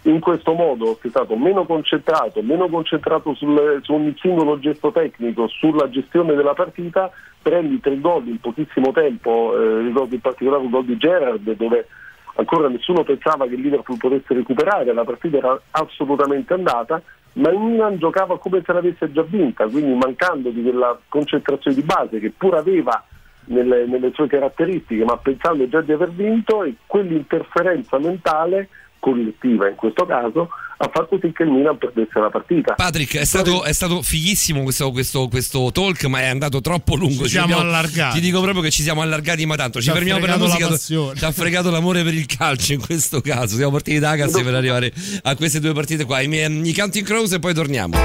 in 0.02 0.20
questo 0.20 0.52
modo 0.52 0.96
sei 1.02 1.10
stato 1.10 1.34
meno 1.34 1.66
concentrato, 1.66 2.40
meno 2.42 2.68
concentrato 2.68 3.34
sul- 3.34 3.80
su 3.82 3.92
ogni 3.92 4.14
singolo 4.20 4.60
gesto 4.60 4.92
tecnico, 4.92 5.48
sulla 5.48 5.90
gestione 5.90 6.36
della 6.36 6.54
partita, 6.54 7.10
prendi 7.42 7.80
tre 7.80 7.98
gol 7.98 8.28
in 8.28 8.38
pochissimo 8.38 8.92
tempo, 8.92 9.52
eh, 9.52 9.80
ricordo 9.80 10.14
in 10.14 10.20
particolare 10.20 10.62
il 10.62 10.70
gol 10.70 10.84
di 10.84 10.96
Gerard 10.96 11.56
dove 11.56 11.88
ancora 12.36 12.68
nessuno 12.68 13.02
pensava 13.02 13.48
che 13.48 13.54
il 13.54 13.62
Liverpool 13.62 13.98
potesse 13.98 14.32
recuperare, 14.32 14.92
la 14.92 15.02
partita 15.02 15.38
era 15.38 15.60
assolutamente 15.72 16.54
andata, 16.54 17.02
ma 17.34 17.50
il 17.50 17.58
Milan 17.58 17.98
giocava 17.98 18.38
come 18.38 18.62
se 18.64 18.72
l'avesse 18.72 19.10
già 19.12 19.22
vinta, 19.22 19.66
quindi 19.66 19.94
mancando 19.94 20.50
di 20.50 20.62
quella 20.62 20.98
concentrazione 21.08 21.76
di 21.76 21.82
base 21.82 22.18
che 22.18 22.32
pur 22.36 22.54
aveva 22.54 23.04
nelle, 23.46 23.86
nelle 23.86 24.10
sue 24.12 24.26
caratteristiche, 24.26 25.04
ma 25.04 25.16
pensando 25.16 25.68
già 25.68 25.80
di 25.80 25.92
aver 25.92 26.10
vinto 26.10 26.64
e 26.64 26.74
quell'interferenza 26.86 27.98
mentale 27.98 28.68
collettiva 28.98 29.68
in 29.68 29.76
questo 29.76 30.04
caso 30.06 30.48
ha 30.80 30.90
fatto 30.92 31.18
sì 31.20 31.32
che 31.32 31.42
il 31.42 31.50
Milan 31.50 31.76
perdesse 31.76 32.18
la 32.20 32.30
partita. 32.30 32.74
Patrick, 32.74 33.16
è 33.18 33.24
stato, 33.24 33.64
è 33.64 33.72
stato 33.72 34.00
fighissimo 34.02 34.62
questo, 34.62 34.90
questo- 34.92 35.28
questo 35.28 35.70
talk, 35.72 36.04
ma 36.04 36.20
è 36.20 36.26
andato 36.26 36.60
troppo 36.60 36.94
lungo. 36.94 37.24
Ci 37.24 37.30
siamo 37.30 37.46
abbiamo- 37.54 37.62
allargati. 37.68 38.14
Ti 38.16 38.20
dico 38.20 38.40
proprio 38.40 38.62
che 38.62 38.70
ci 38.70 38.82
siamo 38.82 39.02
allargati, 39.02 39.44
ma 39.46 39.56
tanto. 39.56 39.80
Ci, 39.80 39.88
Ci 39.88 39.92
fermiamo 39.92 40.20
per 40.20 40.28
la 40.30 40.36
la 40.36 40.42
musica. 40.44 40.68
passione. 40.68 41.16
ci 41.18 41.24
ha 41.24 41.32
fregato 41.32 41.70
l'amore 41.70 42.02
per 42.04 42.14
il 42.14 42.26
calcio 42.26 42.72
in 42.74 42.80
questo 42.80 43.20
caso. 43.20 43.56
Siamo 43.56 43.72
partiti 43.72 43.98
da 43.98 44.10
Agas 44.10 44.40
per 44.40 44.54
arrivare 44.54 44.92
a 45.22 45.34
queste 45.36 45.60
due 45.60 45.72
partite 45.72 46.04
qua. 46.04 46.20
I, 46.20 46.28
miei- 46.28 46.68
i 46.68 46.72
Counting 46.74 47.04
Crows 47.04 47.32
e 47.32 47.38
poi 47.40 47.54
torniamo. 47.54 47.96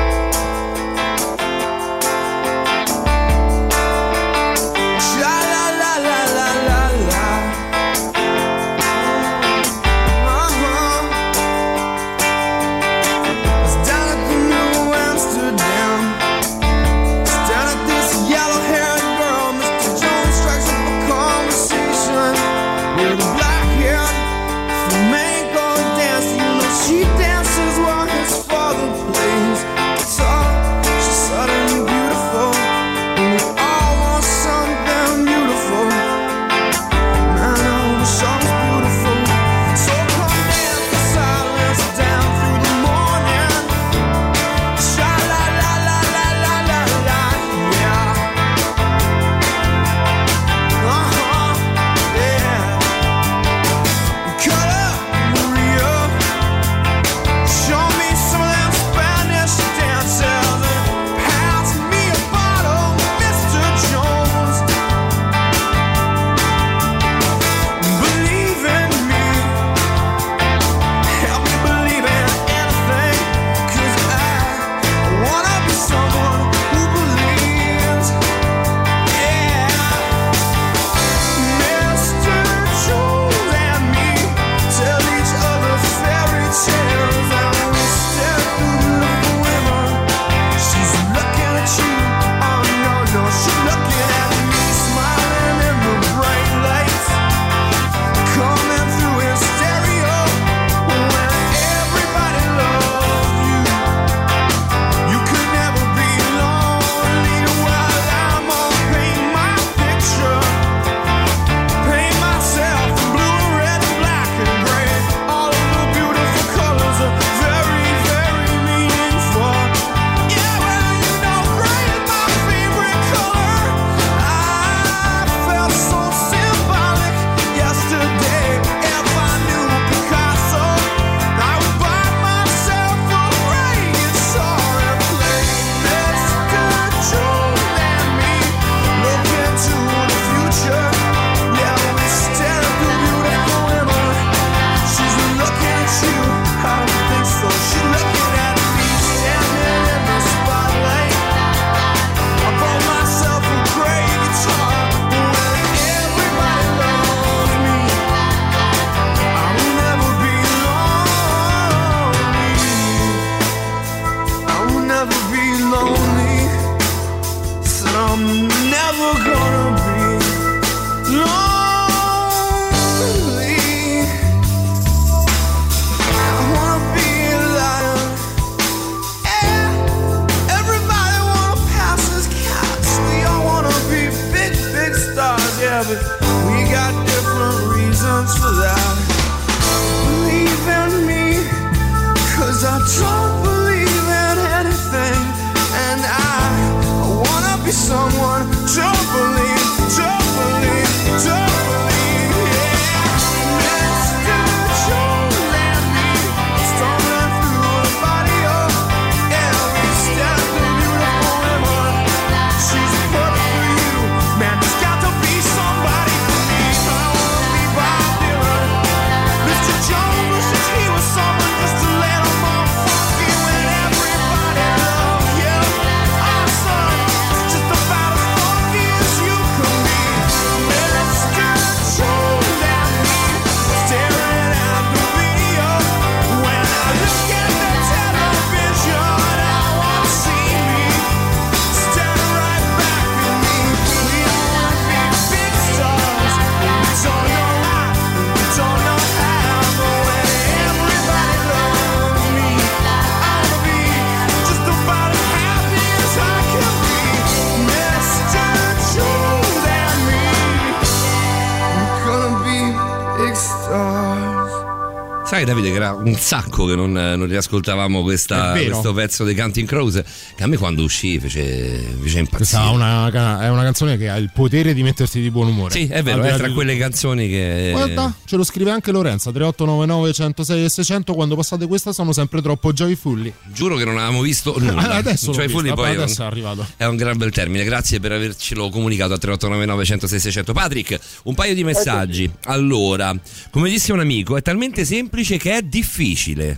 Era 265.83 265.93
un 265.93 266.15
sacco 266.15 266.65
che 266.65 266.75
non, 266.75 266.91
non 266.91 267.27
riascoltavamo 267.27 268.01
questa- 268.03 268.51
questo 268.51 268.93
pezzo 268.93 269.23
dei 269.23 269.35
Counting 269.35 269.67
Crows 269.67 270.01
che 270.35 270.43
a 270.43 270.47
me 270.47 270.57
quando 270.57 270.83
uscì 270.83 271.19
fece, 271.19 271.95
fece 272.01 272.19
impazzire. 272.19 272.37
Questa 272.37 272.63
è 272.63 272.69
una, 272.69 273.41
è 273.41 273.49
una 273.49 273.63
canzone 273.63 273.97
che 273.97 274.09
ha 274.09 274.15
il 274.17 274.31
potere 274.33 274.73
di 274.73 274.83
metterti 274.83 275.19
di 275.21 275.29
buon 275.29 275.47
umore. 275.47 275.73
Sì, 275.73 275.87
è 275.87 276.01
vero, 276.03 276.23
è 276.23 276.35
tra 276.35 276.51
quelle 276.51 276.77
canzoni 276.77 277.27
che... 277.29 277.69
Guarda, 277.71 278.13
ce 278.25 278.35
lo 278.35 278.43
scrive 278.43 278.71
anche 278.71 278.91
Lorenza 278.91 279.31
3899 279.31 280.13
106 280.13 280.63
e 280.65 280.69
600 280.69 281.13
quando 281.13 281.35
passate 281.35 281.67
questa 281.67 281.91
sono 281.93 282.11
sempre 282.13 282.41
troppo 282.41 282.71
joyfully. 282.73 283.33
Giuro 283.53 283.75
che 283.75 283.85
non 283.85 283.97
avevamo 283.97 284.21
visto 284.21 284.55
nulla. 284.59 284.93
Adesso 284.95 285.33
Cioè, 285.33 285.47
visto, 285.47 285.73
poi 285.73 285.91
è 285.91 285.95
un- 285.95 286.01
adesso 286.03 286.21
è 286.23 286.25
arrivato. 286.25 286.65
È 286.77 286.85
un 286.85 286.95
gran 286.95 287.17
bel 287.17 287.31
termine, 287.31 287.63
grazie 287.63 287.99
per 287.99 288.11
avercelo 288.13 288.69
comunicato 288.69 289.13
a 289.13 289.17
3899 289.17 289.85
106 289.85 290.19
600. 290.19 290.53
Patrick, 290.53 290.99
un 291.23 291.35
paio 291.35 291.53
di 291.53 291.63
messaggi. 291.63 292.29
Allora, 292.45 293.13
come 293.51 293.69
disse 293.69 293.93
un 293.93 293.99
amico, 293.99 294.37
è 294.37 294.41
talmente 294.41 294.85
semplice 294.85 295.37
che 295.37 295.57
è 295.57 295.61
difficile. 295.61 296.57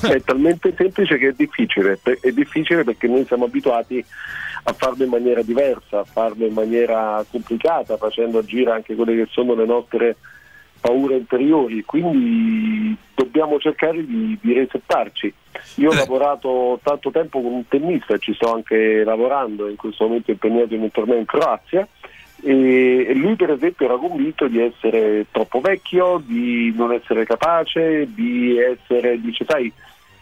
È 0.00 0.22
talmente 0.22 0.72
semplice 0.76 1.18
che 1.18 1.28
è 1.28 1.32
difficile, 1.32 1.98
è 2.02 2.30
difficile 2.30 2.82
perché 2.82 3.06
noi 3.06 3.26
siamo 3.26 3.44
abituati 3.44 4.02
a 4.64 4.72
farlo 4.72 5.04
in 5.04 5.10
maniera 5.10 5.42
diversa, 5.42 6.00
a 6.00 6.04
farlo 6.04 6.46
in 6.46 6.54
maniera 6.54 7.24
complicata, 7.30 7.96
facendo 7.96 8.38
agire 8.38 8.70
anche 8.70 8.94
quelle 8.94 9.16
che 9.16 9.28
sono 9.30 9.54
le 9.54 9.66
nostre 9.66 10.16
paure 10.80 11.16
interiori, 11.16 11.84
quindi 11.84 12.96
dobbiamo 13.14 13.58
cercare 13.58 14.04
di, 14.04 14.36
di 14.40 14.52
resettarci. 14.52 15.32
Io 15.76 15.90
ho 15.90 15.94
lavorato 15.94 16.80
tanto 16.82 17.10
tempo 17.10 17.40
con 17.40 17.52
un 17.52 17.68
tennista 17.68 18.14
e 18.14 18.18
ci 18.18 18.34
sto 18.34 18.52
anche 18.52 19.04
lavorando, 19.04 19.68
in 19.68 19.76
questo 19.76 20.04
momento 20.04 20.30
impegnato 20.30 20.74
in 20.74 20.82
un 20.82 20.90
torneo 20.90 21.18
in 21.18 21.26
Croazia 21.26 21.86
e 22.44 23.12
lui 23.14 23.36
per 23.36 23.50
esempio 23.50 23.86
era 23.86 23.96
convinto 23.96 24.48
di 24.48 24.60
essere 24.60 25.26
troppo 25.30 25.60
vecchio, 25.60 26.20
di 26.24 26.72
non 26.76 26.92
essere 26.92 27.24
capace, 27.24 28.08
di 28.12 28.58
essere, 28.58 29.20
dice 29.20 29.44
sai 29.46 29.72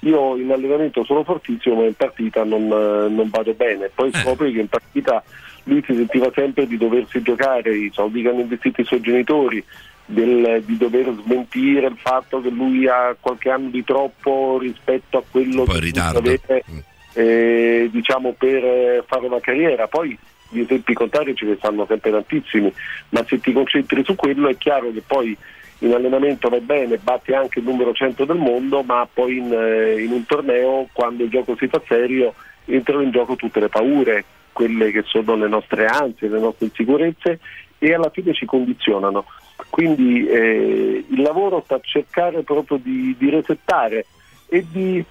io 0.01 0.37
in 0.37 0.51
allenamento 0.51 1.05
sono 1.05 1.25
fortissimo 1.25 1.77
ma 1.77 1.85
in 1.85 1.95
partita 1.95 2.43
non, 2.45 2.63
eh, 2.63 3.09
non 3.09 3.29
vado 3.31 3.53
bene, 3.55 3.91
poi 3.95 4.11
scopri 4.13 4.53
che 4.53 4.61
in 4.61 4.69
partita 4.69 5.23
lui 5.65 5.83
si 5.87 5.95
sentiva 5.95 6.31
sempre 6.35 6.67
di 6.67 6.77
doversi 6.79 7.21
giocare 7.23 7.77
i 7.77 7.91
soldi 7.93 8.23
che 8.23 8.29
hanno 8.29 8.41
investito 8.41 8.81
i 8.81 8.85
suoi 8.85 9.01
genitori, 9.01 9.63
del- 10.07 10.63
di 10.65 10.77
dover 10.77 11.15
smentire 11.23 11.87
il 11.87 11.97
fatto 11.97 12.41
che 12.41 12.51
lui 12.51 12.89
ha 12.89 13.15
qualche 13.19 13.51
anno 13.51 13.69
di 13.69 13.85
troppo 13.85 14.59
rispetto 14.59 15.19
a 15.19 15.23
quello 15.31 15.65
che 15.65 15.81
ritardo. 15.81 16.19
avere 16.19 16.65
eh, 17.13 17.89
diciamo 17.91 18.35
per 18.39 18.65
eh, 18.65 19.05
fare 19.07 19.27
una 19.27 19.41
carriera. 19.41 19.87
Poi 19.87 20.17
gli 20.51 20.61
esempi 20.61 20.93
contrari 20.93 21.35
ce 21.35 21.47
ne 21.47 21.57
stanno 21.57 21.87
sempre 21.87 22.11
tantissimi, 22.11 22.73
ma 23.11 23.25
se 23.27 23.41
ti 23.41 23.53
concentri 23.53 24.05
su 24.05 24.15
quello 24.15 24.49
è 24.49 24.57
chiaro 24.57 24.93
che 24.93 25.03
poi 25.07 25.37
in 25.81 25.93
allenamento 25.95 26.49
vai 26.49 26.61
bene, 26.61 26.99
batti 26.99 27.33
anche 27.33 27.61
il 27.61 27.65
numero 27.65 27.93
100 27.93 28.25
del 28.25 28.37
mondo, 28.37 28.83
ma 28.83 29.09
poi 29.11 29.39
in, 29.39 29.53
eh, 29.53 30.03
in 30.03 30.13
un 30.13 30.27
torneo, 30.27 30.89
quando 30.93 31.25
il 31.25 31.31
gioco 31.31 31.57
si 31.57 31.69
fa 31.69 31.81
serio, 31.87 32.35
entrano 32.67 33.03
in 33.03 33.11
gioco 33.11 33.37
tutte 33.37 33.61
le 33.61 33.69
paure, 33.69 34.25
quelle 34.53 34.91
che 34.91 35.03
sono 35.07 35.37
le 35.37 35.49
nostre 35.49 35.87
ansie, 35.87 36.29
le 36.29 36.39
nostre 36.39 36.67
insicurezze 36.67 37.41
e 37.79 37.95
alla 37.95 38.11
fine 38.11 38.35
ci 38.35 38.45
condizionano. 38.45 39.25
Quindi 39.71 40.27
eh, 40.27 41.05
il 41.09 41.23
lavoro 41.23 41.63
sta 41.65 41.77
a 41.77 41.81
cercare 41.83 42.43
proprio 42.43 42.79
di, 42.79 43.15
di 43.19 43.31
resettare 43.31 44.05
e 44.49 44.67
di, 44.71 45.03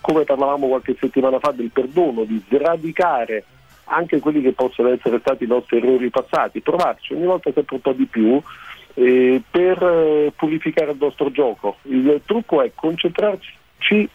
come 0.00 0.24
parlavamo 0.24 0.68
qualche 0.68 0.96
settimana 0.98 1.38
fa, 1.38 1.52
del 1.52 1.70
perdono, 1.70 2.24
di 2.24 2.40
sradicare 2.48 3.44
anche 3.84 4.18
quelli 4.20 4.40
che 4.40 4.52
possono 4.52 4.88
essere 4.90 5.18
stati 5.20 5.44
i 5.44 5.48
nostri 5.48 5.78
errori 5.78 6.10
passati, 6.10 6.60
provarci 6.60 7.12
ogni 7.12 7.26
volta 7.26 7.52
sempre 7.52 7.76
un 7.76 7.80
po' 7.80 7.92
di 7.92 8.06
più 8.06 8.40
eh, 8.94 9.42
per 9.50 9.82
eh, 9.82 10.32
purificare 10.34 10.92
il 10.92 10.98
nostro 11.00 11.30
gioco. 11.30 11.76
Il 11.82 12.20
trucco 12.24 12.62
è 12.62 12.70
concentrarci, 12.74 13.52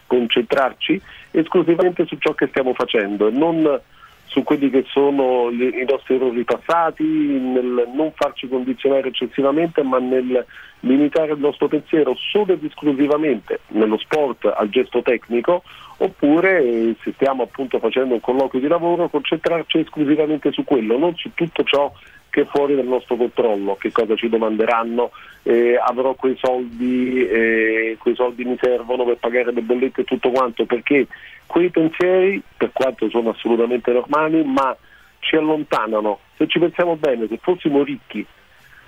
concentrarci 0.08 1.02
esclusivamente 1.32 2.06
su 2.06 2.18
ciò 2.18 2.34
che 2.34 2.48
stiamo 2.48 2.74
facendo 2.74 3.28
e 3.28 3.32
non 3.32 3.82
su 4.30 4.44
quelli 4.44 4.70
che 4.70 4.86
sono 4.88 5.50
i 5.50 5.86
nostri 5.88 6.16
errori 6.16 6.44
passati, 6.44 7.04
nel 7.04 7.90
non 7.94 8.12
farci 8.14 8.48
condizionare 8.48 9.10
eccessivamente, 9.10 9.82
ma 9.84 9.98
nel 10.00 10.46
limitare 10.82 11.34
il 11.34 11.40
nostro 11.40 11.68
pensiero 11.68 12.16
solo 12.16 12.54
ed 12.54 12.64
esclusivamente 12.64 13.62
nello 13.70 13.98
sport 13.98 14.46
al 14.46 14.70
gesto 14.70 15.02
tecnico, 15.02 15.64
oppure 15.98 16.64
eh, 16.64 16.96
se 17.04 17.12
stiamo 17.14 17.44
appunto 17.44 17.80
facendo 17.80 18.14
un 18.14 18.22
colloquio 18.22 18.62
di 18.62 18.68
lavoro, 18.68 19.10
concentrarci 19.10 19.80
esclusivamente 19.80 20.52
su 20.52 20.64
quello, 20.64 20.98
non 20.98 21.16
su 21.16 21.32
tutto 21.34 21.64
ciò 21.64 21.92
che 22.30 22.42
è 22.42 22.46
fuori 22.46 22.76
dal 22.76 22.86
nostro 22.86 23.16
controllo, 23.16 23.76
che 23.76 23.92
cosa 23.92 24.16
ci 24.16 24.30
domanderanno, 24.30 25.12
eh, 25.44 25.80
avrò 25.82 26.14
quei 26.14 26.38
soldi, 26.40 27.28
eh, 27.28 27.98
quei 28.00 28.16
soldi 28.16 28.44
mi 28.46 28.58
servono 28.62 29.04
per 29.06 29.18
pagare 29.18 29.52
le 29.52 29.62
bollette 29.62 30.02
e 30.02 30.04
tutto 30.06 30.30
quanto, 30.30 30.66
perché 30.66 31.08
quei 31.46 31.70
pensieri, 31.70 32.42
per 32.56 32.72
quanto 32.72 33.10
sono 33.10 33.30
assolutamente 33.30 33.92
normali, 33.92 34.44
ma 34.44 34.76
ci 35.20 35.36
allontanano. 35.36 36.20
Se 36.38 36.48
ci 36.48 36.60
pensiamo 36.60 36.96
bene, 36.96 37.28
se 37.28 37.40
fossimo 37.42 37.84
ricchi 37.84 38.26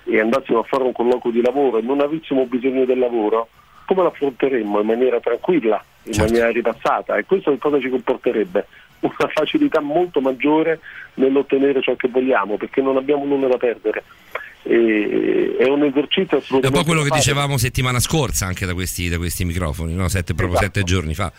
e 0.04 0.20
andassimo 0.20 0.60
a 0.60 0.64
fare 0.64 0.84
un 0.84 0.92
colloquio 0.92 1.32
di 1.32 1.42
lavoro 1.42 1.78
e 1.78 1.82
non 1.82 2.00
avessimo 2.00 2.46
bisogno 2.46 2.84
del 2.84 2.98
lavoro, 2.98 3.48
come 3.86 4.02
l'affronteremmo 4.04 4.80
in 4.80 4.86
maniera 4.86 5.20
tranquilla, 5.20 5.82
in 6.04 6.14
maniera 6.16 6.50
rilassata? 6.50 7.16
E 7.16 7.24
questo 7.24 7.50
che 7.50 7.58
cosa 7.58 7.80
ci 7.80 7.88
comporterebbe? 7.88 8.66
Una 9.02 9.28
facilità 9.32 9.80
molto 9.80 10.20
maggiore 10.20 10.80
nell'ottenere 11.14 11.82
ciò 11.82 11.94
che 11.96 12.08
vogliamo, 12.08 12.56
perché 12.56 12.80
non 12.80 12.96
abbiamo 12.96 13.24
nulla 13.24 13.48
da 13.48 13.56
perdere. 13.56 14.04
E- 14.62 15.56
è 15.58 15.68
un 15.68 15.82
esercizio 15.82 16.30
È 16.30 16.34
un 16.34 16.42
assolutamente 16.42 16.78
po' 16.78 16.84
quello 16.84 17.02
che 17.02 17.10
dicevamo 17.10 17.58
settimana 17.58 17.98
scorsa 17.98 18.46
anche 18.46 18.64
da 18.64 18.74
questi, 18.74 19.08
da 19.08 19.16
questi 19.16 19.44
microfoni, 19.44 19.94
no? 19.94 20.08
sette, 20.08 20.34
proprio 20.34 20.58
Esatto. 20.58 20.78
sette 20.78 20.84
giorni 20.84 21.14
fa. 21.14 21.32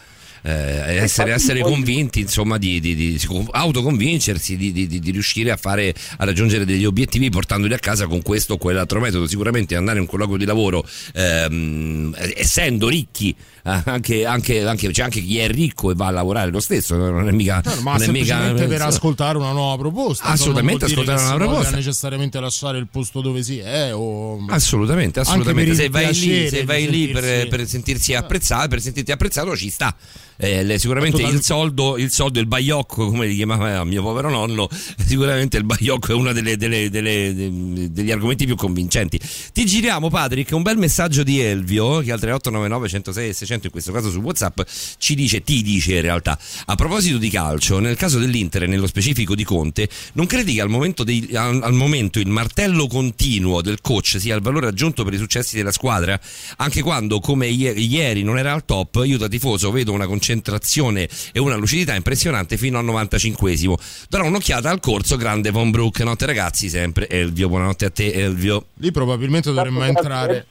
Eh, 0.45 0.97
essere, 0.97 1.31
essere 1.31 1.61
convinti, 1.61 2.19
insomma, 2.19 2.57
di, 2.57 2.79
di- 2.81 2.95
di- 2.95 3.19
autoconvincersi 3.51 4.57
di, 4.57 4.71
di- 4.73 5.11
riuscire 5.11 5.51
a 5.51 5.57
fare 5.57 5.95
a 6.17 6.25
raggiungere 6.25 6.65
degli 6.65 6.83
obiettivi 6.83 7.29
portandoli 7.29 7.73
a 7.73 7.79
casa 7.79 8.07
con 8.07 8.21
questo 8.21 8.55
o 8.55 8.57
quell'altro 8.57 8.99
metodo. 8.99 9.25
Sicuramente 9.25 9.75
andare 9.75 9.97
in 9.97 10.03
un 10.03 10.09
colloquio 10.09 10.37
di 10.37 10.45
lavoro, 10.45 10.85
ehm, 11.13 12.13
essendo 12.35 12.89
ricchi, 12.89 13.33
eh, 13.65 13.81
anche, 13.85 14.25
anche- 14.25 14.65
anche- 14.65 14.91
c'è 14.91 15.03
anche 15.03 15.21
chi 15.21 15.37
è 15.39 15.47
ricco 15.47 15.91
e 15.91 15.95
va 15.95 16.07
a 16.07 16.11
lavorare 16.11 16.51
lo 16.51 16.59
stesso, 16.59 16.95
non 16.97 17.27
è 17.27 17.31
mica. 17.31 17.61
No, 17.63 17.81
ma 17.81 17.93
non 17.93 18.01
è 18.03 18.11
mica- 18.11 18.51
per 18.53 18.81
ascoltare 18.81 19.37
una 19.37 19.51
nuova 19.51 19.77
proposta. 19.77 20.25
Assolutamente, 20.25 20.85
ascoltare 20.85 21.21
una 21.21 21.31
si 21.31 21.37
proposta. 21.37 21.75
necessariamente 21.75 22.39
lasciare 22.39 22.77
il 22.77 22.87
posto 22.91 23.21
dove 23.21 23.43
si 23.43 23.59
è 23.59 23.93
o 23.93 24.43
Assolutamente, 24.49 25.19
assolutamente. 25.21 25.73
Se 25.75 25.89
vai 25.89 26.13
lì, 26.13 26.49
se 26.49 26.63
vai 26.65 26.89
lì 26.89 27.07
per, 27.07 27.47
per 27.47 27.67
sentirsi 27.67 28.13
apprezzato, 28.13 28.67
per 28.67 28.81
sentirti 28.81 29.11
apprezzato, 29.11 29.55
ci 29.55 29.69
sta. 29.69 29.95
Eh, 30.37 30.77
sicuramente 30.79 31.21
il 31.21 31.41
soldo, 31.43 31.97
il 31.97 32.11
soldo, 32.11 32.39
il 32.39 32.47
baiocco, 32.47 33.07
come 33.09 33.27
li 33.27 33.35
chiamava 33.35 33.83
mio 33.83 34.01
povero 34.01 34.29
nonno, 34.29 34.67
sicuramente 35.05 35.57
il 35.57 35.63
baiocco 35.63 36.11
è 36.11 36.15
uno 36.15 36.31
delle- 36.33 36.57
delle- 36.57 36.89
delle- 36.89 37.33
de- 37.35 37.91
degli 37.91 38.11
argomenti 38.11 38.45
più 38.45 38.55
convincenti. 38.55 39.19
Ti 39.53 39.65
giriamo, 39.65 40.09
Patrick, 40.09 40.51
un 40.53 40.61
bel 40.63 40.77
messaggio 40.77 41.23
di 41.23 41.39
Elvio, 41.39 41.99
che 41.99 42.11
al 42.11 42.19
3899 42.19 42.87
106 42.89 43.29
e 43.29 43.33
600, 43.33 43.65
in 43.67 43.71
questo 43.71 43.91
caso 43.91 44.09
su 44.09 44.19
WhatsApp, 44.19 44.61
ci 44.97 45.15
dice, 45.15 45.41
ti 45.43 45.61
dice 45.61 45.95
in 45.95 46.01
realtà, 46.01 46.37
a 46.65 46.75
proposito 46.75 47.17
di 47.17 47.29
calcio, 47.29 47.79
nel 47.79 47.95
caso 47.95 48.17
dell'Inter 48.19 48.63
e 48.63 48.67
nello 48.67 48.87
specifico 48.87 49.35
di 49.35 49.43
Conte, 49.43 49.87
non 50.13 50.25
credi 50.25 50.55
che 50.55 50.61
al 50.61 50.69
momento, 50.69 51.03
dei- 51.03 51.29
al- 51.33 51.61
al 51.61 51.73
momento 51.73 52.19
il 52.19 52.27
martello 52.27 52.87
continuo 52.87 53.61
del 53.61 53.79
coach 53.81 54.15
sia 54.19 54.35
il 54.35 54.41
valore 54.41 54.67
aggiunto 54.67 55.03
per 55.03 55.13
i 55.13 55.17
successi 55.17 55.55
della 55.55 55.71
squadra? 55.71 56.19
Anche 56.57 56.81
quando, 56.81 57.19
come 57.19 57.47
ie- 57.47 57.71
ieri, 57.73 58.23
non 58.23 58.37
era 58.37 58.53
al 58.53 58.65
top, 58.65 59.01
io 59.05 59.17
da 59.17 59.27
tifoso 59.27 59.71
vedo 59.71 59.91
una 59.91 60.07
concentrazione 60.23 61.09
e 61.33 61.39
una 61.39 61.55
lucidità 61.55 61.93
impressionante 61.93 62.55
fino 62.55 62.79
al 62.79 62.85
95esimo. 62.85 63.75
Darò 64.07 64.25
un'occhiata 64.25 64.69
al 64.69 64.79
corso 64.79 65.17
grande 65.17 65.51
Von 65.51 65.69
Brook. 65.69 65.99
Notte 65.99 66.25
ragazzi, 66.25 66.69
sempre 66.69 67.09
Elvio. 67.09 67.49
Buonanotte 67.49 67.85
a 67.85 67.89
te, 67.89 68.13
Elvio. 68.13 68.67
lì 68.75 68.91
probabilmente 68.91 69.51
dovremmo 69.51 69.83
entrare. 69.83 70.47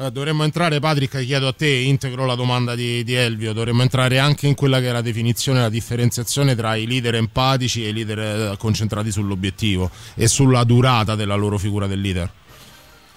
Eh, 0.00 0.12
dovremmo 0.12 0.44
entrare, 0.44 0.78
Patrick, 0.78 1.24
chiedo 1.24 1.48
a 1.48 1.52
te, 1.52 1.68
integro 1.68 2.24
la 2.24 2.36
domanda 2.36 2.76
di, 2.76 3.02
di 3.02 3.14
Elvio, 3.14 3.52
dovremmo 3.52 3.82
entrare 3.82 4.20
anche 4.20 4.46
in 4.46 4.54
quella 4.54 4.78
che 4.78 4.90
è 4.90 4.92
la 4.92 5.00
definizione, 5.00 5.60
la 5.60 5.68
differenziazione 5.68 6.54
tra 6.54 6.76
i 6.76 6.86
leader 6.86 7.16
empatici 7.16 7.84
e 7.84 7.88
i 7.88 7.92
leader 7.92 8.18
eh, 8.52 8.56
concentrati 8.58 9.10
sull'obiettivo 9.10 9.90
e 10.14 10.28
sulla 10.28 10.62
durata 10.62 11.16
della 11.16 11.34
loro 11.34 11.58
figura 11.58 11.88
del 11.88 12.00
leader. 12.00 12.30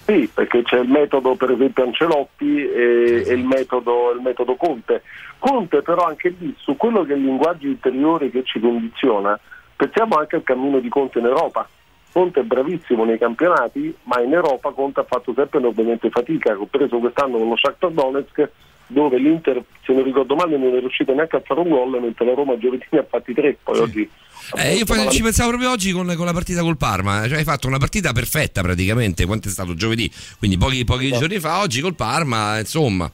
Sì, 0.04 0.28
perché 0.32 0.62
c'è 0.62 0.80
il 0.80 0.88
metodo 0.88 1.36
per 1.36 1.52
esempio 1.52 1.84
Ancelotti 1.84 2.66
e, 2.66 3.24
e 3.26 3.32
il, 3.34 3.44
metodo, 3.44 4.12
il 4.12 4.20
metodo 4.20 4.56
Conte. 4.56 5.02
Conte 5.38 5.82
però 5.82 6.04
anche 6.04 6.34
lì 6.38 6.54
su 6.58 6.76
quello 6.76 7.04
che 7.04 7.12
è 7.12 7.16
il 7.16 7.24
linguaggio 7.24 7.66
interiore 7.66 8.30
che 8.30 8.42
ci 8.44 8.58
condiziona, 8.58 9.38
pensiamo 9.76 10.16
anche 10.16 10.36
al 10.36 10.42
cammino 10.42 10.80
di 10.80 10.88
Conte 10.88 11.18
in 11.18 11.26
Europa. 11.26 11.68
Conte 12.12 12.40
è 12.40 12.42
bravissimo 12.42 13.04
nei 13.04 13.16
campionati, 13.16 13.94
ma 14.04 14.20
in 14.20 14.32
Europa 14.32 14.70
Conte 14.72 15.00
ha 15.00 15.04
fatto 15.04 15.32
sempre 15.34 15.60
enormemente 15.60 16.10
fatica, 16.10 16.54
compreso 16.54 16.98
quest'anno 16.98 17.38
con 17.38 17.48
lo 17.48 17.56
Shakhtar 17.56 17.90
Donetsk, 17.90 18.50
dove 18.88 19.16
l'Inter, 19.16 19.62
se 19.82 19.94
non 19.94 20.02
ricordo 20.02 20.34
male, 20.34 20.58
non 20.58 20.74
è 20.74 20.80
riuscita 20.80 21.14
neanche 21.14 21.36
a 21.36 21.42
fare 21.42 21.60
un 21.60 21.70
gol, 21.70 22.00
mentre 22.00 22.26
la 22.26 22.34
Roma 22.34 22.58
giovedì 22.58 22.84
ne 22.90 22.98
ha 22.98 23.06
fatti 23.08 23.32
tre, 23.32 23.56
poi 23.62 23.78
oggi... 23.78 24.10
Eh, 24.56 24.74
io 24.74 24.84
fa- 24.86 25.08
ci 25.08 25.22
pensavo 25.22 25.50
proprio 25.50 25.70
oggi 25.70 25.92
con, 25.92 26.12
con 26.16 26.26
la 26.26 26.32
partita 26.32 26.62
col 26.62 26.76
Parma, 26.76 27.26
cioè 27.28 27.38
hai 27.38 27.44
fatto 27.44 27.66
una 27.68 27.78
partita 27.78 28.12
perfetta 28.12 28.62
praticamente, 28.62 29.24
quanto 29.26 29.48
è 29.48 29.50
stato 29.50 29.74
giovedì, 29.74 30.10
quindi 30.38 30.58
pochi, 30.58 30.84
pochi 30.84 31.10
giorni 31.12 31.38
fa, 31.38 31.60
oggi 31.60 31.80
col 31.80 31.94
Parma, 31.94 32.58
insomma, 32.58 33.10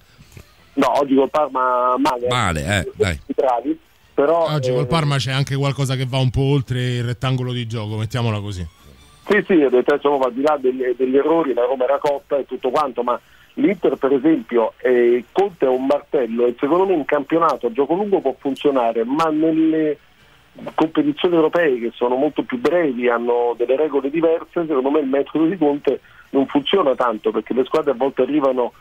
No, 0.78 0.98
oggi 0.98 1.14
col 1.16 1.28
Parma 1.28 1.96
male. 1.98 2.26
male, 2.28 2.60
eh, 2.60 2.92
dai. 2.94 3.20
Bravi, 3.34 3.78
però, 4.14 4.46
Oggi 4.52 4.70
eh, 4.70 4.74
col 4.74 4.86
Parma 4.86 5.16
c'è 5.16 5.32
anche 5.32 5.56
qualcosa 5.56 5.96
che 5.96 6.06
va 6.06 6.18
un 6.18 6.30
po' 6.30 6.42
oltre 6.42 6.80
il 6.80 7.04
rettangolo 7.04 7.52
di 7.52 7.66
gioco, 7.66 7.96
mettiamola 7.96 8.40
così. 8.40 8.64
Sì, 9.28 9.44
sì, 9.46 9.54
ho 9.54 9.68
detto, 9.68 9.94
insomma, 9.94 10.26
al 10.26 10.32
di 10.32 10.40
là 10.40 10.56
degli, 10.60 10.82
degli 10.96 11.16
errori, 11.16 11.52
la 11.52 11.64
Roma 11.64 11.84
era 11.84 11.98
cotta 11.98 12.38
e 12.38 12.46
tutto 12.46 12.70
quanto, 12.70 13.02
ma 13.02 13.20
l'Inter 13.54 13.96
per 13.96 14.12
esempio, 14.12 14.72
eh, 14.78 15.24
Conte 15.32 15.66
è 15.66 15.68
un 15.68 15.84
martello 15.84 16.46
e 16.46 16.54
secondo 16.58 16.86
me 16.86 16.94
in 16.94 17.04
campionato 17.04 17.66
a 17.66 17.72
gioco 17.72 17.94
lungo 17.94 18.20
può 18.20 18.34
funzionare, 18.38 19.04
ma 19.04 19.24
nelle 19.30 19.98
competizioni 20.74 21.34
europee 21.34 21.78
che 21.78 21.90
sono 21.94 22.16
molto 22.16 22.42
più 22.42 22.58
brevi, 22.58 23.08
hanno 23.08 23.54
delle 23.56 23.76
regole 23.76 24.10
diverse, 24.10 24.66
secondo 24.66 24.90
me 24.90 25.00
il 25.00 25.08
metodo 25.08 25.44
di 25.44 25.56
Conte 25.56 26.00
non 26.30 26.46
funziona 26.46 26.94
tanto 26.94 27.30
perché 27.30 27.54
le 27.54 27.64
squadre 27.64 27.92
a 27.92 27.94
volte 27.94 28.22
arrivano 28.22 28.72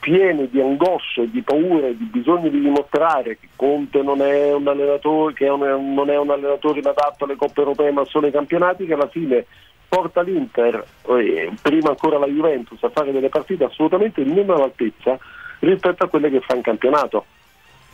piene 0.00 0.50
di 0.50 0.60
angosce, 0.60 1.30
di 1.30 1.40
paure, 1.40 1.96
di 1.96 2.04
bisogno 2.04 2.48
di 2.48 2.60
dimostrare 2.60 3.38
che 3.38 3.48
Conte 3.56 4.02
non 4.02 4.20
è 4.20 4.52
un 4.52 4.68
allenatore, 4.68 5.32
che 5.32 5.46
non 5.46 5.62
è 5.62 5.72
un 6.16 6.30
allenatore 6.30 6.80
inadatto 6.80 7.24
alle 7.24 7.36
coppe 7.36 7.60
europee 7.60 7.90
ma 7.90 8.04
solo 8.04 8.26
ai 8.26 8.32
campionati, 8.32 8.84
che 8.84 8.92
alla 8.92 9.08
fine 9.08 9.46
porta 9.88 10.22
l'Inter, 10.22 10.84
eh, 11.08 11.52
prima 11.62 11.90
ancora 11.90 12.18
la 12.18 12.26
Juventus, 12.26 12.82
a 12.82 12.90
fare 12.90 13.12
delle 13.12 13.28
partite 13.28 13.64
assolutamente 13.64 14.24
meno 14.24 14.54
all'altezza 14.54 15.18
rispetto 15.60 16.04
a 16.04 16.08
quelle 16.08 16.30
che 16.30 16.40
fa 16.40 16.54
in 16.54 16.62
campionato. 16.62 17.24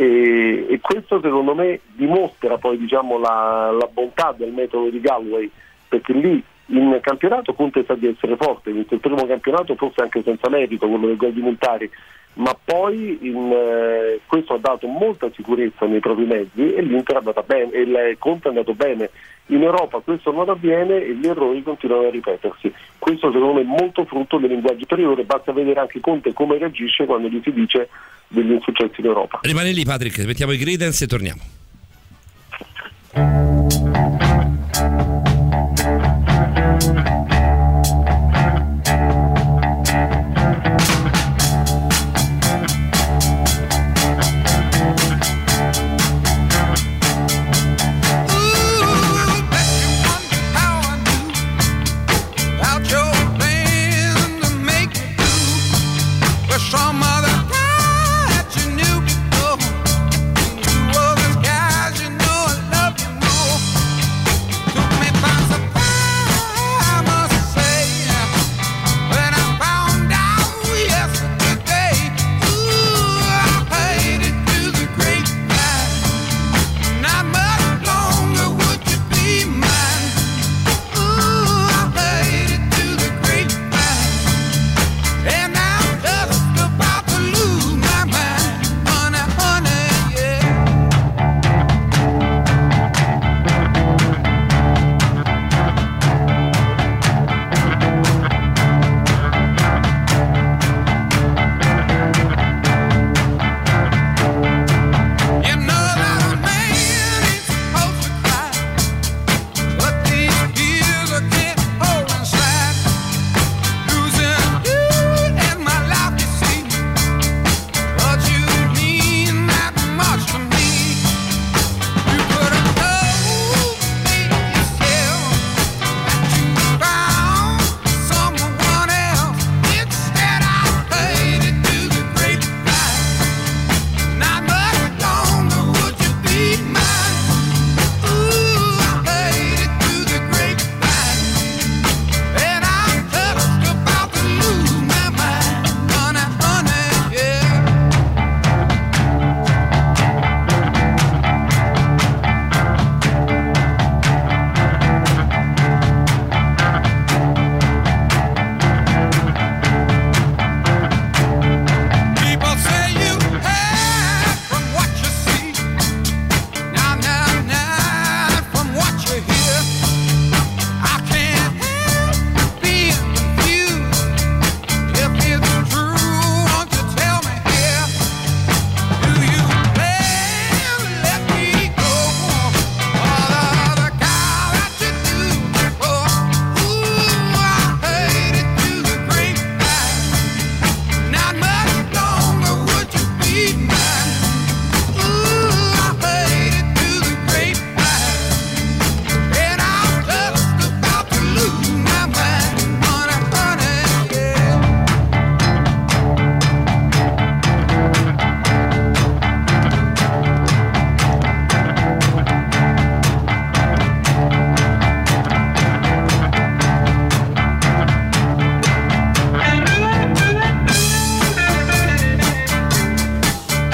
E, 0.01 0.65
e 0.67 0.81
questo 0.81 1.21
secondo 1.21 1.55
me 1.55 1.81
dimostra 1.93 2.57
poi 2.57 2.79
diciamo, 2.79 3.19
la, 3.19 3.71
la 3.71 3.87
bontà 3.93 4.35
del 4.35 4.51
metodo 4.51 4.89
di 4.89 4.99
Galway, 4.99 5.51
perché 5.89 6.15
lì 6.15 6.43
in 6.69 6.99
campionato 7.03 7.55
sa 7.85 7.95
di 7.97 8.07
essere 8.07 8.37
forte, 8.37 8.73
vinto 8.73 8.95
il 8.95 9.01
primo 9.01 9.27
campionato 9.27 9.75
forse 9.75 10.01
anche 10.01 10.23
senza 10.23 10.49
merito, 10.49 10.89
quello 10.89 11.07
del 11.07 11.19
gol 11.19 11.35
di 11.35 11.43
Montari, 11.43 11.91
ma 12.35 12.57
poi 12.65 13.19
in, 13.23 13.51
eh, 13.53 14.21
questo 14.27 14.55
ha 14.55 14.59
dato 14.59 14.87
molta 14.87 15.31
sicurezza 15.35 15.87
nei 15.87 16.01
propri 16.01 16.25
mezzi 16.25 16.75
e 16.75 16.81
l'Inter 16.83 17.17
è 17.17 17.19
andata 17.19 17.43
bene, 17.43 17.73
e 17.73 17.81
il 17.81 18.17
Conte 18.19 18.47
è 18.47 18.51
andato 18.51 18.75
bene. 18.75 19.11
In 19.47 19.63
Europa 19.63 19.99
questo 19.99 20.31
non 20.31 20.49
avviene 20.49 21.05
e 21.05 21.15
gli 21.15 21.27
errori 21.27 21.63
continuano 21.63 22.07
a 22.07 22.11
ripetersi. 22.11 22.73
Questo 22.99 23.33
secondo 23.33 23.55
me 23.55 23.63
è 23.63 23.65
molto 23.65 24.05
frutto 24.05 24.39
del 24.39 24.51
linguaggio 24.51 24.81
superiore, 24.81 25.25
basta 25.25 25.53
vedere 25.53 25.81
anche 25.81 26.01
Conte 26.01 26.33
come 26.33 26.57
reagisce 26.57 27.05
quando 27.05 27.29
gli 27.29 27.41
si 27.43 27.53
dice 27.53 27.89
degli 28.29 28.53
insuccessi 28.53 29.01
in 29.01 29.07
Europa. 29.07 29.41
Rimane 29.43 29.73
lì 29.73 29.85
Patrick, 29.85 30.25
mettiamo 30.25 30.53
i 30.53 30.59
credence 30.59 31.05
e 31.05 31.07
torniamo. 31.09 31.41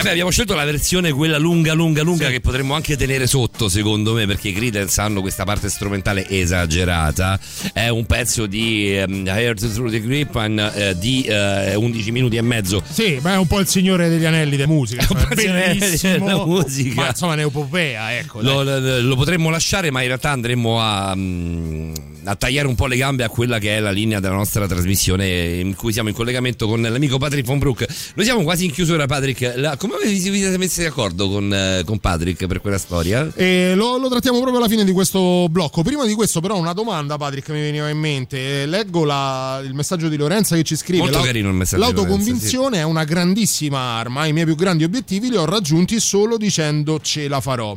Vabbè, 0.07 0.19
abbiamo 0.19 0.31
scelto 0.31 0.55
la 0.55 0.65
versione 0.65 1.11
quella 1.11 1.37
lunga, 1.37 1.75
lunga, 1.75 2.05
lunga 2.05 2.29
che 2.29 2.39
potremmo 2.41 2.75
anche 2.75 2.97
tenere 2.97 3.27
sotto, 3.27 3.69
secondo 3.69 4.13
me, 4.15 4.25
perché 4.25 4.51
i 4.51 4.53
Creedence 4.53 5.01
hanno 5.01 5.21
questa 5.21 5.43
parte 5.43 5.69
strumentale 5.69 6.29
esagerata. 6.29 7.37
È 7.73 7.89
un 7.89 8.07
pezzo 8.07 8.47
di 8.47 9.03
um, 9.05 9.27
Heard 9.27 9.59
Through 9.73 9.91
the 9.91 10.01
Grapevine 10.01 10.75
eh, 10.75 10.97
di 10.97 11.25
eh, 11.25 11.75
11 11.75 12.13
minuti 12.13 12.37
e 12.37 12.43
mezzo. 12.43 12.85
Sì, 12.89 13.19
ma 13.21 13.35
è 13.35 13.37
un 13.37 13.49
po' 13.49 13.59
il 13.59 13.67
signore 13.67 14.09
degli 14.09 14.25
anelli 14.25 14.57
della 14.57 14.69
musica. 14.69 15.03
È 15.03 15.07
po' 15.07 15.33
il 15.33 15.39
signore 15.41 15.75
bellissimo. 15.77 16.25
della 16.25 16.47
musica. 16.47 16.95
Ma 17.01 17.09
insomma, 17.09 17.33
un'epopea, 17.33 18.17
ecco. 18.17 18.43
Lo, 18.43 18.63
lo- 18.63 19.01
lo 19.01 19.17
potremmo 19.17 19.51
lasciare, 19.51 19.91
ma 19.91 20.03
in 20.03 20.07
realtà 20.07 20.31
andremo 20.31 20.81
a, 20.81 21.17
mm, 21.17 21.95
a 22.27 22.35
tagliare 22.35 22.67
un 22.67 22.75
po' 22.75 22.87
le 22.87 22.97
gambe 22.97 23.25
a 23.25 23.29
quella 23.29 23.59
che 23.59 23.77
è 23.77 23.81
la 23.81 23.91
linea 23.91 24.21
della 24.21 24.35
nostra 24.35 24.67
trasmissione 24.67 25.59
in 25.61 25.75
cui 25.77 25.93
siamo 25.93 26.09
in 26.09 26.15
collegamento 26.15 26.67
con 26.67 26.83
l'amico 26.83 27.19
Patrick 27.19 27.47
von 27.47 27.59
Brook. 27.59 27.87
Noi 28.15 28.25
siamo 28.25 28.43
quasi 28.43 28.65
in 28.65 28.73
chiusura, 28.73 29.07
Patrick. 29.07 29.55
La- 29.57 29.77
come 29.77 29.95
vi 30.05 30.19
siete 30.19 30.59
messi 30.59 30.83
d'accordo 30.83 31.29
con, 31.31 31.53
eh, 31.53 31.83
con 31.85 31.99
Patrick 31.99 32.47
per 32.47 32.61
quella 32.61 32.79
storia? 32.79 33.31
E 33.35 33.73
lo, 33.75 33.97
lo 33.99 34.09
trattiamo 34.09 34.39
proprio 34.41 34.59
alla 34.59 34.69
fine 34.69 34.85
di 34.85 34.93
questo 34.93 35.47
blocco. 35.49 35.83
Prima 35.83 36.05
di 36.05 36.15
questo, 36.15 36.41
però, 36.41 36.59
una 36.59 36.73
domanda, 36.73 37.17
Patrick, 37.17 37.49
mi 37.51 37.61
veniva 37.61 37.89
in 37.89 37.99
mente. 37.99 38.63
Eh, 38.63 38.67
Leggo 38.67 39.05
la- 39.05 39.61
il 39.65 39.75
messaggio 39.75 40.09
di 40.09 40.17
Lorenza 40.17 40.57
che 40.57 40.63
ci 40.65 40.77
scrive: 40.77 40.99
Molto 41.03 41.17
"L'au- 41.19 41.27
carino 41.27 41.49
il 41.49 41.55
messaggio 41.55 41.83
L'autoconvinzione 41.83 42.79
è 42.79 42.83
una 42.83 43.05
grandissima 43.05 43.79
arma. 43.79 44.27
I 44.27 44.33
miei 44.33 44.45
più 44.47 44.57
grandi 44.57 44.85
obiettivi 44.85 45.31
li 45.31 45.37
ho 45.37 45.45
raggiunti 45.45 46.01
solo 46.01 46.37
dicendo 46.37 46.99
ce 47.01 47.29
la 47.29 47.41
farò. 47.41 47.77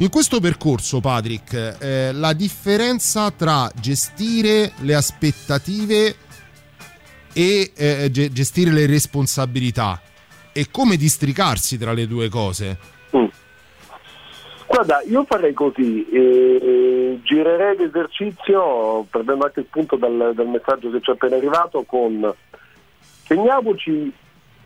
In 0.00 0.10
questo 0.10 0.38
percorso, 0.38 1.00
Patrick, 1.00 1.78
eh, 1.80 2.12
la 2.12 2.32
differenza 2.32 3.32
tra 3.32 3.68
gestire 3.74 4.70
le 4.82 4.94
aspettative 4.94 6.14
e 7.34 7.72
eh, 7.74 8.08
ge- 8.08 8.30
gestire 8.30 8.70
le 8.70 8.86
responsabilità 8.86 10.00
e 10.52 10.68
come 10.70 10.96
districarsi 10.96 11.78
tra 11.78 11.92
le 11.92 12.06
due 12.06 12.28
cose. 12.28 12.78
Guarda, 14.68 15.02
io 15.08 15.24
farei 15.24 15.52
così, 15.52 16.06
eh, 16.08 17.18
girerei 17.24 17.78
l'esercizio, 17.78 19.04
prendendo 19.10 19.46
anche 19.46 19.64
spunto 19.66 19.96
dal, 19.96 20.32
dal 20.32 20.46
messaggio 20.46 20.92
che 20.92 21.00
ci 21.00 21.10
è 21.10 21.14
appena 21.14 21.36
arrivato, 21.36 21.82
con 21.82 22.32
segniamoci 23.24 24.12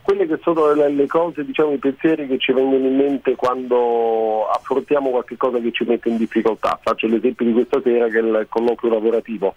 quelle 0.03 0.27
che 0.27 0.37
sono 0.43 0.73
le, 0.73 1.07
cose, 1.07 1.45
diciamo, 1.45 1.71
i 1.71 1.77
pensieri 1.77 2.27
che 2.27 2.37
ci 2.37 2.51
vengono 2.51 2.85
in 2.85 2.95
mente 2.95 3.35
quando 3.35 4.47
affrontiamo 4.49 5.09
qualche 5.09 5.37
cosa 5.37 5.59
che 5.59 5.71
ci 5.71 5.85
mette 5.85 6.09
in 6.09 6.17
difficoltà. 6.17 6.77
Faccio 6.81 7.07
l'esempio 7.07 7.45
di 7.45 7.53
questa 7.53 7.81
sera 7.81 8.07
che 8.09 8.19
è 8.19 8.21
il 8.21 8.45
colloquio 8.49 8.91
lavorativo. 8.91 9.55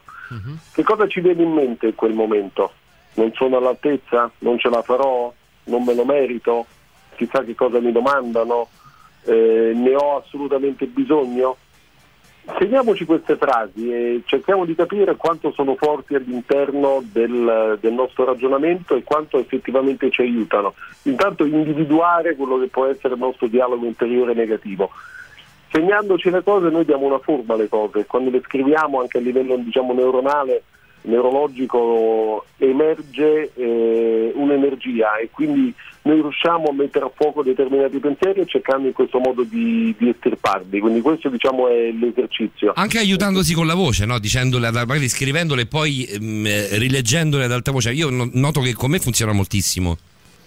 Che 0.73 0.83
cosa 0.85 1.09
ci 1.09 1.21
viene 1.21 1.43
in 1.43 1.53
mente 1.53 1.87
in 1.87 1.95
quel 1.97 2.15
momento? 2.15 2.73
Non 3.15 3.33
sono 3.35 3.57
all'altezza? 3.57 4.31
Non 4.39 4.59
ce 4.59 4.69
la 4.69 4.83
farò? 4.83 5.33
Non 5.65 5.83
me 5.83 5.95
lo 5.95 6.05
merito? 6.05 6.67
Chissà 7.17 7.43
che 7.43 7.55
cosa 7.57 7.81
mi 7.81 7.91
domandano? 7.91 8.69
Eh, 9.25 9.73
ne 9.75 9.95
ho 9.97 10.19
assolutamente 10.19 10.87
bisogno? 10.87 11.57
Segniamoci 12.59 13.05
queste 13.05 13.37
frasi 13.37 13.93
e 13.93 14.23
cerchiamo 14.25 14.65
di 14.65 14.77
capire 14.77 15.17
quanto 15.17 15.51
sono 15.51 15.75
forti 15.75 16.15
all'interno 16.15 17.03
del, 17.05 17.77
del 17.81 17.93
nostro 17.93 18.25
ragionamento 18.25 18.95
e 18.95 19.03
quanto 19.03 19.39
effettivamente 19.39 20.11
ci 20.11 20.23
aiutano. 20.23 20.75
Intanto 21.03 21.45
individuare 21.45 22.37
quello 22.37 22.59
che 22.59 22.69
può 22.69 22.87
essere 22.87 23.15
il 23.15 23.21
nostro 23.21 23.49
dialogo 23.49 23.85
interiore 23.85 24.33
negativo. 24.33 24.91
Segnandoci 25.73 26.31
le 26.31 26.45
cose 26.45 26.71
noi 26.71 26.85
diamo 26.85 27.07
una 27.07 27.19
forma 27.19 27.55
alle 27.55 27.69
cose, 27.69 28.07
quando 28.07 28.31
le 28.31 28.41
scriviamo 28.45 29.01
anche 29.01 29.19
a 29.19 29.21
livello 29.21 29.57
diciamo, 29.57 29.93
neuronale, 29.93 30.63
neurologico 31.03 32.45
emerge 32.59 33.51
eh, 33.55 34.33
un'energia 34.35 35.17
e 35.17 35.31
quindi 35.31 35.75
noi 36.07 36.21
riusciamo 36.21 36.69
a 36.69 36.73
mettere 36.73 37.05
a 37.05 37.11
fuoco 37.13 37.43
determinati 37.43 37.99
pensieri 37.99 38.41
e 38.41 38.47
cercando 38.47 38.87
in 38.87 38.93
questo 38.93 39.19
modo 39.19 39.43
di, 39.43 39.95
di 39.99 40.09
estirparli. 40.09 40.79
Quindi 40.79 41.01
questo 41.01 41.29
diciamo 41.29 41.69
è 41.69 41.91
l'esercizio. 41.91 42.73
Anche 42.77 42.99
aiutandosi 42.99 43.53
con 43.55 43.67
la 43.67 43.75
voce, 43.75 44.07
no? 44.07 44.19
Dicendole, 44.21 44.71
magari 44.71 45.09
scrivendole 45.09 45.63
e 45.63 45.67
poi 45.67 46.05
ehm, 46.05 46.47
eh, 46.47 46.79
rileggendole 46.79 47.45
ad 47.45 47.53
alta 47.53 47.73
voce. 47.73 47.91
Io 47.91 48.09
no- 48.09 48.31
noto 48.33 48.61
che 48.61 48.73
con 48.75 48.91
me 48.91 49.01
funziona 49.01 49.33
moltissimo. 49.33 49.97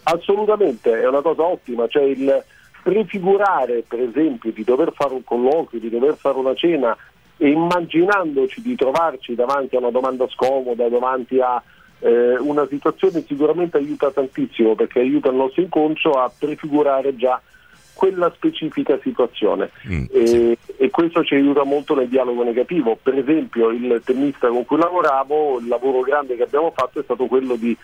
Assolutamente, 0.03 1.01
è 1.01 1.07
una 1.07 1.21
cosa 1.21 1.43
ottima, 1.43 1.87
cioè 1.87 2.03
il 2.03 2.43
prefigurare 2.81 3.83
per 3.85 3.99
esempio 3.99 4.53
di 4.53 4.63
dover 4.63 4.93
fare 4.95 5.13
un 5.13 5.23
colloquio, 5.25 5.81
di 5.81 5.89
dover 5.89 6.15
fare 6.15 6.37
una 6.37 6.55
cena 6.55 6.95
e 7.35 7.49
immaginandoci 7.49 8.61
di 8.61 8.75
trovarci 8.75 9.35
davanti 9.35 9.75
a 9.75 9.79
una 9.79 9.91
domanda 9.91 10.25
scomoda, 10.29 10.87
davanti 10.87 11.39
a 11.39 11.61
eh, 11.99 12.37
una 12.37 12.67
situazione 12.67 13.23
sicuramente 13.27 13.77
aiuta 13.77 14.11
tantissimo 14.11 14.75
perché 14.75 14.99
aiuta 14.99 15.29
il 15.29 15.35
nostro 15.35 15.61
inconscio 15.61 16.11
a 16.11 16.31
prefigurare 16.37 17.15
già 17.15 17.41
quella 17.93 18.31
specifica 18.33 18.97
situazione 19.03 19.71
e, 20.09 20.57
e 20.77 20.89
questo 20.89 21.21
ci 21.21 21.35
aiuta 21.35 21.63
molto 21.63 21.95
nel 21.95 22.07
dialogo 22.07 22.43
negativo. 22.43 22.97
Per 23.01 23.17
esempio 23.17 23.71
il 23.71 24.01
tennista 24.05 24.47
con 24.47 24.63
cui 24.63 24.77
lavoravo, 24.77 25.59
il 25.59 25.67
lavoro 25.67 25.99
grande 25.99 26.37
che 26.37 26.43
abbiamo 26.43 26.71
fatto 26.73 27.01
è 27.01 27.03
stato 27.03 27.25
quello 27.25 27.55
di 27.55 27.75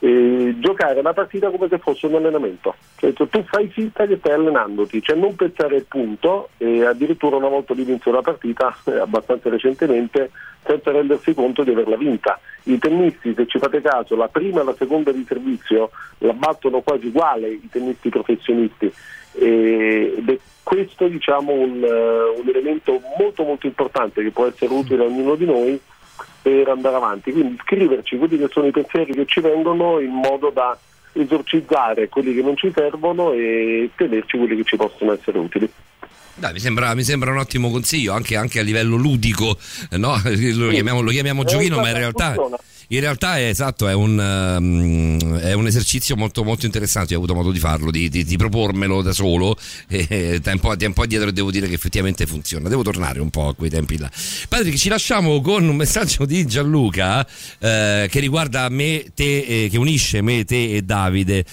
eh, 0.00 0.54
giocare 0.58 1.00
la 1.00 1.12
partita 1.12 1.50
come 1.50 1.68
se 1.68 1.78
fosse 1.78 2.06
un 2.06 2.16
allenamento. 2.16 2.74
Cioè, 2.96 3.12
tu 3.12 3.28
tu 3.28 3.44
fai 3.44 3.68
finta 3.68 4.04
che 4.06 4.16
stai 4.16 4.32
allenandoti, 4.32 5.00
cioè 5.00 5.16
non 5.16 5.36
pensare 5.36 5.76
al 5.76 5.86
punto 5.86 6.48
e 6.58 6.84
addirittura 6.84 7.36
una 7.36 7.48
volta 7.48 7.72
di 7.72 7.84
vinto 7.84 8.10
la 8.10 8.22
partita, 8.22 8.76
eh, 8.86 8.98
abbastanza 8.98 9.48
recentemente, 9.48 10.30
senza 10.66 10.90
rendersi 10.90 11.34
conto 11.34 11.62
di 11.62 11.70
averla 11.70 11.96
vinta. 11.96 12.38
I 12.64 12.78
tennisti, 12.78 13.32
se 13.34 13.46
ci 13.46 13.58
fate 13.58 13.80
caso, 13.80 14.16
la 14.16 14.28
prima 14.28 14.60
e 14.60 14.64
la 14.64 14.74
seconda 14.76 15.12
di 15.12 15.24
servizio 15.26 15.90
la 16.18 16.32
battono 16.32 16.80
quasi 16.80 17.06
uguale 17.06 17.48
i 17.48 17.68
tennisti 17.70 18.08
professionisti 18.08 18.92
ed 19.38 20.28
è 20.28 20.38
questo 20.62 21.06
diciamo 21.06 21.52
un, 21.52 21.84
eh, 21.84 22.40
un 22.40 22.48
elemento 22.48 23.00
molto 23.18 23.44
molto 23.44 23.66
importante 23.66 24.22
che 24.22 24.30
può 24.30 24.46
essere 24.46 24.72
utile 24.72 25.04
a 25.04 25.06
ognuno 25.06 25.34
di 25.34 25.44
noi 25.44 25.80
per 26.42 26.68
andare 26.68 26.96
avanti. 26.96 27.32
Quindi 27.32 27.56
scriverci 27.62 28.16
quelli 28.16 28.38
che 28.38 28.48
sono 28.50 28.66
i 28.66 28.72
pensieri 28.72 29.12
che 29.12 29.26
ci 29.26 29.40
vengono 29.40 30.00
in 30.00 30.10
modo 30.10 30.50
da 30.50 30.76
esorcizzare 31.12 32.08
quelli 32.08 32.34
che 32.34 32.42
non 32.42 32.56
ci 32.56 32.72
servono 32.74 33.32
e 33.32 33.90
tenerci 33.94 34.38
quelli 34.38 34.56
che 34.56 34.64
ci 34.64 34.76
possono 34.76 35.12
essere 35.12 35.38
utili. 35.38 35.70
Dai, 36.38 36.52
mi 36.52 36.60
sembra, 36.60 36.94
mi 36.94 37.02
sembra 37.02 37.30
un 37.30 37.38
ottimo 37.38 37.70
consiglio, 37.70 38.12
anche, 38.12 38.36
anche 38.36 38.60
a 38.60 38.62
livello 38.62 38.96
ludico, 38.96 39.58
eh, 39.90 39.96
no? 39.96 40.20
lo, 40.22 40.68
chiamiamo, 40.70 41.00
lo 41.00 41.10
chiamiamo 41.10 41.42
Eh, 41.42 41.46
giochino, 41.46 41.76
ma 41.78 41.88
in 41.88 41.96
realtà, 41.96 42.34
funziona. 42.34 42.56
In 42.88 43.00
realtà 43.00 43.38
è 43.38 43.48
esatto, 43.48 43.88
è 43.88 43.94
un, 43.94 44.18
ehm, 44.20 45.38
è 45.38 45.52
un 45.54 45.66
esercizio 45.66 46.16
molto, 46.16 46.44
molto 46.44 46.66
interessante. 46.66 47.12
Io 47.12 47.18
ho 47.18 47.22
avuto 47.22 47.36
modo 47.36 47.50
di 47.50 47.58
farlo, 47.58 47.90
di, 47.90 48.08
di- 48.08 48.24
di 48.24 48.36
propormelo 48.36 49.02
da 49.02 49.12
solo. 49.12 49.56
E 50.06 50.40
tempo, 50.42 50.76
tempo 50.76 51.02
addietro 51.02 51.30
devo 51.30 51.50
dire 51.50 51.68
che 51.68 51.74
effettivamente 51.74 52.26
funziona. 52.26 52.68
Devo 52.68 52.82
tornare 52.82 53.20
un 53.20 53.30
po' 53.30 53.48
a 53.48 53.54
quei 53.54 53.70
tempi 53.70 53.98
là. 53.98 54.10
Patrick, 54.48 54.76
ci 54.76 54.88
lasciamo 54.88 55.40
con 55.40 55.66
un 55.66 55.74
messaggio 55.74 56.24
di 56.24 56.46
Gianluca 56.46 57.26
eh, 57.58 58.06
che 58.10 58.20
riguarda 58.20 58.68
me, 58.68 59.06
te, 59.14 59.64
eh, 59.64 59.68
che 59.70 59.78
unisce 59.78 60.20
me, 60.20 60.44
te 60.44 60.76
e 60.76 60.82
Davide. 60.82 61.44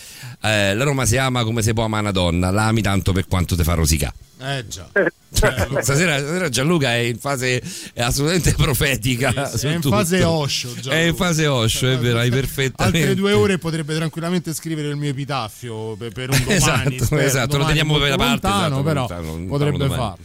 Eh, 0.42 0.76
la 0.76 0.84
Roma 0.84 1.06
si 1.06 1.18
ama 1.18 1.44
come 1.44 1.62
si 1.62 1.74
può 1.74 1.84
amare 1.84 2.03
una 2.03 2.12
donna, 2.12 2.52
la 2.52 2.68
ami 2.68 2.82
tanto 2.82 3.12
per 3.12 3.28
quanto 3.28 3.56
te 3.56 3.64
fa 3.64 3.74
rosicà. 3.74 4.14
Eh 4.42 4.66
già. 4.68 4.90
Stasera, 5.34 6.20
stasera 6.20 6.50
Gianluca 6.50 6.94
è 6.94 7.00
in 7.00 7.18
fase 7.18 7.62
è 7.94 8.02
assolutamente 8.02 8.53
profetica. 8.53 9.48
Sì, 9.48 9.58
sì, 9.58 9.68
è 9.68 9.74
in 9.74 9.82
tutto. 9.82 9.95
fase 9.95 10.24
Osho, 10.24 10.70
Gianluca. 10.74 10.95
È 10.95 11.00
in 11.00 11.16
fase 11.16 11.48
Osho, 11.48 11.90
è 11.90 11.98
vero, 11.98 12.20
hai 12.20 12.30
perfettamente. 12.30 13.00
Altre 13.00 13.16
due 13.16 13.34
ore 13.34 13.58
potrebbe 13.58 13.95
tranquillamente 13.95 14.53
scrivere 14.53 14.90
il 14.90 14.95
mio 14.95 15.10
epitaffio 15.10 15.95
per, 15.95 16.12
per 16.12 16.30
un 16.30 16.38
domani. 16.40 16.56
Esatto, 16.56 17.03
spero, 17.06 17.22
esatto, 17.22 17.58
lo 17.58 17.64
domani 17.64 17.68
teniamo 17.80 17.92
molto 17.92 18.06
per 18.08 18.18
la 18.18 18.24
parte, 18.24 18.48
lontano, 18.48 18.66
esatto, 18.66 18.84
però 18.84 19.00
lontano, 19.00 19.22
lontano 19.24 19.48
potrebbe 19.48 19.78
domani. 19.78 20.02
farlo. 20.02 20.18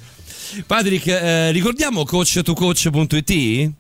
Patrick, 0.67 1.07
eh, 1.07 1.51
ricordiamo 1.51 2.03
coach2coach.it? 2.03 3.71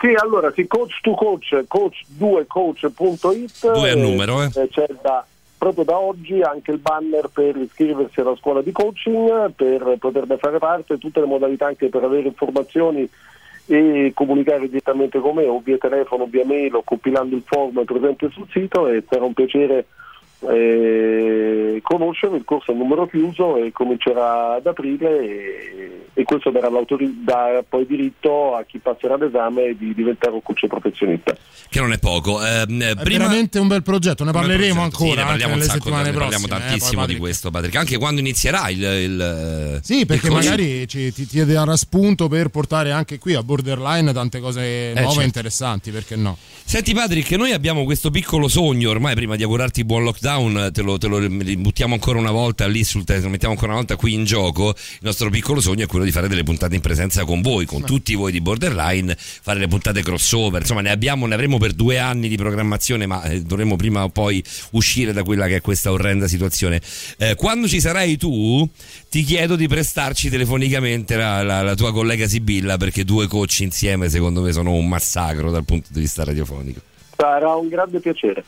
Sì, 0.00 0.06
allora 0.20 0.52
sì, 0.54 0.66
coach 0.66 1.00
to 1.00 1.14
coach, 1.14 1.64
coach2coach.it. 1.66 3.72
Due 3.72 3.90
a 3.90 3.94
numero, 3.94 4.42
eh. 4.42 4.50
C'è 4.50 4.86
da- 5.02 5.24
proprio 5.58 5.84
da 5.84 5.98
oggi 5.98 6.40
anche 6.40 6.70
il 6.70 6.78
banner 6.78 7.28
per 7.28 7.56
iscriversi 7.56 8.20
alla 8.20 8.36
scuola 8.36 8.62
di 8.62 8.72
coaching, 8.72 9.52
per 9.54 9.96
poterne 9.98 10.38
fare 10.38 10.58
parte, 10.58 10.98
tutte 10.98 11.20
le 11.20 11.26
modalità 11.26 11.66
anche 11.66 11.88
per 11.88 12.04
avere 12.04 12.28
informazioni 12.28 13.08
e 13.66 14.12
comunicare 14.14 14.68
direttamente 14.68 15.18
con 15.18 15.34
me 15.34 15.44
o 15.44 15.60
via 15.60 15.76
telefono 15.76 16.24
via 16.24 16.46
mail 16.46 16.76
o 16.76 16.82
compilando 16.82 17.36
il 17.36 17.42
form 17.44 17.84
presente 17.84 18.30
sul 18.30 18.48
sito 18.50 18.88
e 18.88 19.04
sarà 19.06 19.24
un 19.24 19.34
piacere 19.34 19.86
eh, 20.40 21.80
conoscerlo, 21.82 22.36
il 22.36 22.44
corso 22.44 22.70
è 22.70 22.74
a 22.74 22.76
numero 22.76 23.06
chiuso 23.06 23.56
e 23.56 23.72
comincerà 23.72 24.54
ad 24.54 24.66
aprile 24.66 25.20
e, 25.20 26.06
e 26.14 26.22
questo 26.24 26.50
darà, 26.50 26.68
dà 26.68 27.64
poi 27.68 27.86
diritto 27.86 28.54
a 28.54 28.64
chi 28.64 28.78
passerà 28.78 29.16
l'esame 29.16 29.74
di 29.76 29.94
diventare 29.94 30.34
un 30.34 30.42
coach 30.42 30.66
professionista. 30.66 31.36
Che 31.68 31.80
non 31.80 31.92
è 31.92 31.98
poco. 31.98 32.40
È 32.42 32.64
prima... 32.66 32.94
veramente 32.94 33.58
un 33.58 33.68
bel 33.68 33.82
progetto, 33.82 34.24
ne 34.24 34.32
parleremo 34.32 34.74
progetto, 34.74 34.96
sì, 34.96 35.02
ancora 35.02 35.14
ne 35.14 35.20
anche 35.20 35.28
parliamo 35.30 35.54
nelle 35.54 35.64
sacco, 35.64 35.78
settimane 35.78 36.10
ne 36.10 36.16
parliamo 36.16 36.46
prossime. 36.46 36.56
eh, 36.56 36.68
tantissimo 36.68 37.04
poi, 37.04 37.14
di 37.14 37.20
questo, 37.20 37.50
Patrick. 37.50 37.76
Anche 37.76 37.98
quando 37.98 38.20
inizierà 38.20 38.68
il. 38.68 38.82
il 38.82 39.80
Sì, 39.82 40.06
perché 40.06 40.26
il 40.28 40.32
magari 40.32 40.88
ci- 40.88 41.12
ti, 41.12 41.26
ti 41.26 41.44
darà 41.44 41.76
spunto 41.76 42.28
per 42.28 42.48
portare 42.48 42.92
anche 42.92 43.18
qui 43.18 43.34
a 43.34 43.42
Borderline 43.42 44.12
tante 44.12 44.40
cose 44.40 44.92
nuove 44.94 45.06
certo. 45.06 45.20
e 45.20 45.24
interessanti, 45.24 45.90
perché 45.90 46.16
no? 46.16 46.36
Senti 46.64 46.94
Patrick, 46.94 47.30
noi 47.32 47.52
abbiamo 47.52 47.84
questo 47.84 48.10
piccolo 48.10 48.46
sogno, 48.46 48.90
ormai 48.90 49.14
prima 49.14 49.36
di 49.36 49.42
augurarti 49.42 49.84
buon 49.84 50.04
lockdown, 50.04 50.26
te 50.70 50.82
lo, 50.82 50.98
te 50.98 51.06
lo 51.06 51.26
buttiamo 51.28 51.94
ancora 51.94 52.18
una 52.18 52.30
volta 52.30 52.66
lì 52.66 52.84
sul 52.84 53.04
te 53.04 53.18
lo 53.18 53.28
mettiamo 53.28 53.54
ancora 53.54 53.72
una 53.72 53.80
volta 53.80 53.96
qui 53.96 54.12
in 54.12 54.24
gioco. 54.24 54.68
Il 54.76 54.98
nostro 55.00 55.30
piccolo 55.30 55.60
sogno 55.60 55.84
è 55.84 55.86
quello 55.86 56.04
di 56.04 56.10
fare 56.12 56.28
delle 56.28 56.42
puntate 56.42 56.74
in 56.74 56.80
presenza 56.80 57.24
con 57.24 57.40
voi, 57.40 57.64
con 57.64 57.82
tutti 57.84 58.14
voi 58.14 58.32
di 58.32 58.40
Borderline, 58.40 59.16
fare 59.18 59.58
le 59.58 59.68
puntate 59.68 60.02
crossover. 60.02 60.60
Insomma, 60.60 60.82
ne 60.82 60.90
abbiamo, 60.90 61.26
ne 61.26 61.34
avremo 61.34 61.58
per 61.58 61.72
due 61.72 61.98
anni 61.98 62.28
di 62.28 62.36
programmazione, 62.36 63.06
ma 63.06 63.22
eh, 63.24 63.42
dovremo 63.42 63.76
prima 63.76 64.04
o 64.04 64.08
poi 64.10 64.42
uscire 64.72 65.12
da 65.12 65.22
quella 65.22 65.46
che 65.46 65.56
è 65.56 65.60
questa 65.60 65.90
orrenda 65.90 66.28
situazione. 66.28 66.80
Eh, 67.16 67.34
quando 67.34 67.66
ci 67.66 67.80
sarai 67.80 68.16
tu, 68.16 68.68
ti 69.08 69.22
chiedo 69.24 69.56
di 69.56 69.66
prestarci 69.68 70.28
telefonicamente 70.28 71.16
la, 71.16 71.42
la- 71.42 71.62
la 71.62 71.74
tua 71.74 71.92
collega 71.92 72.28
Sibilla, 72.28 72.76
perché 72.76 73.04
due 73.04 73.26
coach 73.26 73.60
insieme, 73.60 74.08
secondo 74.08 74.42
me, 74.42 74.52
sono 74.52 74.72
un 74.72 74.88
massacro 74.88 75.50
dal 75.50 75.64
punto 75.64 75.88
di 75.90 76.00
vista 76.00 76.24
radiofonico. 76.24 76.87
Sarà 77.20 77.56
un 77.56 77.66
grande 77.66 77.98
piacere. 77.98 78.44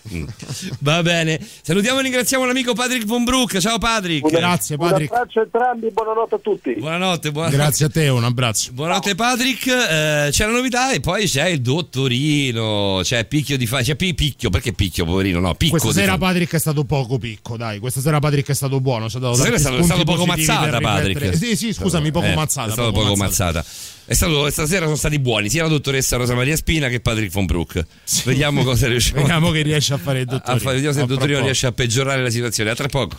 Va 0.78 1.02
bene, 1.02 1.44
salutiamo 1.60 1.98
e 1.98 2.02
ringraziamo 2.04 2.44
l'amico 2.44 2.72
Patrick 2.72 3.04
Von 3.04 3.24
Brook. 3.24 3.58
Ciao 3.58 3.78
Patrick. 3.78 4.30
Grazie, 4.30 4.76
Patrick. 4.76 5.10
Un 5.10 5.16
abbraccio 5.16 5.40
a 5.40 5.42
entrambi, 5.42 5.90
buonanotte 5.90 6.34
a 6.36 6.38
tutti. 6.38 6.74
Buonanotte, 6.78 7.32
buonanotte. 7.32 7.56
Grazie 7.60 7.86
a 7.86 7.88
te, 7.88 8.08
un 8.10 8.22
abbraccio. 8.22 8.70
Buonanotte 8.70 9.16
Patrick, 9.16 9.66
Eh, 9.66 10.28
c'è 10.30 10.46
la 10.46 10.52
novità 10.52 10.92
e 10.92 11.00
poi 11.00 11.26
c'è 11.26 11.48
il 11.48 11.60
dottorino, 11.62 13.00
c'è 13.02 13.24
picchio 13.24 13.56
di 13.58 13.66
fa, 13.66 13.82
c'è 13.82 13.96
pi- 13.96 14.14
picchio, 14.14 14.50
perché 14.50 14.72
picchio 14.72 15.04
poverino, 15.04 15.40
no, 15.40 15.52
picco 15.56 15.72
Questa 15.78 15.90
sera 15.92 16.12
fa- 16.12 16.18
Patrick 16.18 16.54
è 16.54 16.58
stato 16.60 16.84
poco 16.84 17.18
picco, 17.18 17.56
dai. 17.56 17.80
Questa 17.80 18.00
sera 18.00 18.20
Patrick 18.20 18.48
è 18.50 18.54
stato 18.54 18.80
buono. 18.80 19.08
ci 19.08 19.16
ha 19.16 19.18
dato 19.18 19.34
Stasera 19.34 19.56
è 19.56 19.60
tanti 19.60 19.82
stato, 19.82 19.92
è 19.92 19.96
stato 19.96 20.12
poco 20.12 20.26
mazzata 20.26 20.78
Patrick. 20.78 21.36
Sì, 21.36 21.56
sì, 21.56 21.72
scusami, 21.72 22.12
poco 22.12 22.26
Eh, 22.26 22.34
mazzata. 22.36 22.68
È 22.68 22.72
stato 22.72 22.92
poco 22.92 23.16
mazzata. 23.16 23.64
È 23.99 23.99
stato, 24.14 24.50
stasera 24.50 24.84
sono 24.84 24.96
stati 24.96 25.18
buoni 25.18 25.48
sia 25.48 25.62
la 25.62 25.68
dottoressa 25.68 26.16
Rosa 26.16 26.34
Maria 26.34 26.56
Spina 26.56 26.88
che 26.88 27.00
Patrick 27.00 27.32
Von 27.32 27.46
Brook. 27.46 27.84
Vediamo 28.24 28.64
cosa 28.64 28.88
riusciamo 28.88 29.20
Vediamo 29.20 29.50
che 29.50 29.62
riesce 29.62 29.94
a 29.94 29.98
fare 29.98 30.20
il 30.20 30.28
a 30.28 30.32
dottorino. 30.32 30.58
fare. 30.62 30.74
Vediamo 30.76 30.94
se 30.94 30.98
il 31.00 31.04
A 31.04 31.06
tra 31.06 31.14
dottorino 31.14 31.36
poco. 31.38 31.46
riesce 31.50 31.66
a 31.66 31.72
peggiorare 31.72 32.22
la 32.22 32.30
situazione. 32.30 32.70
A 32.70 32.74
tra 32.74 32.88
poco. 32.88 33.14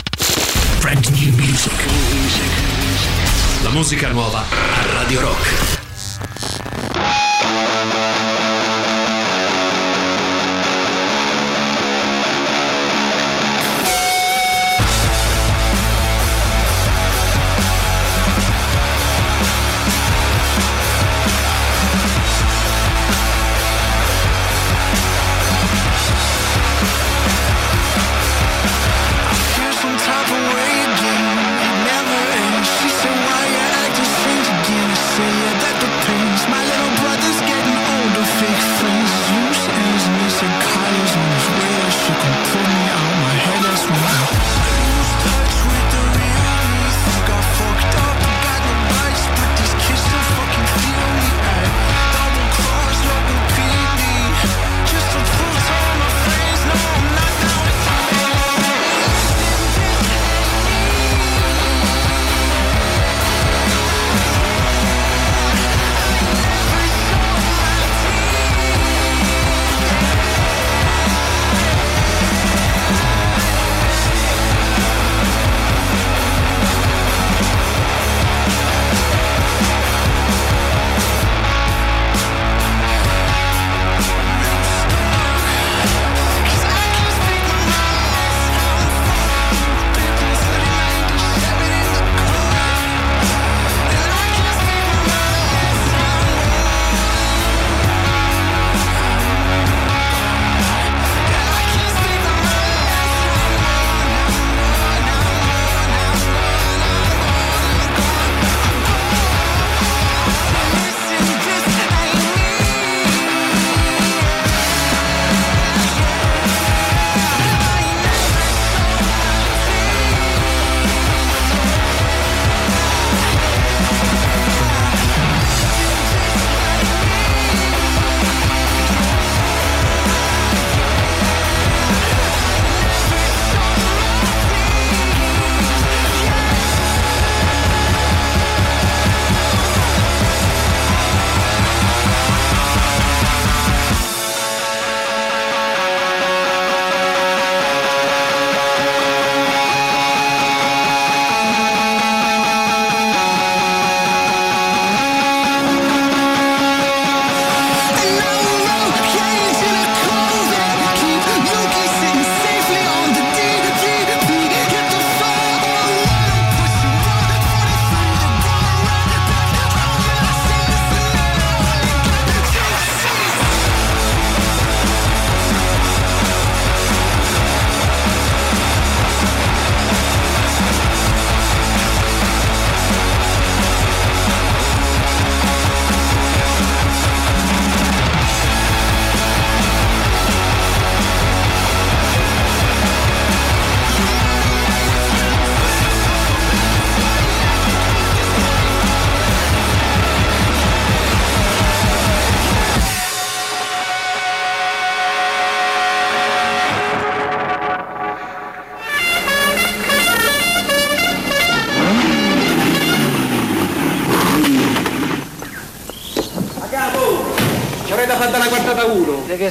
Music. 1.35 1.71
La 3.63 3.69
musica 3.69 4.09
nuova 4.09 4.39
a 4.49 4.85
Radio 4.93 5.19
Rock. 5.21 5.80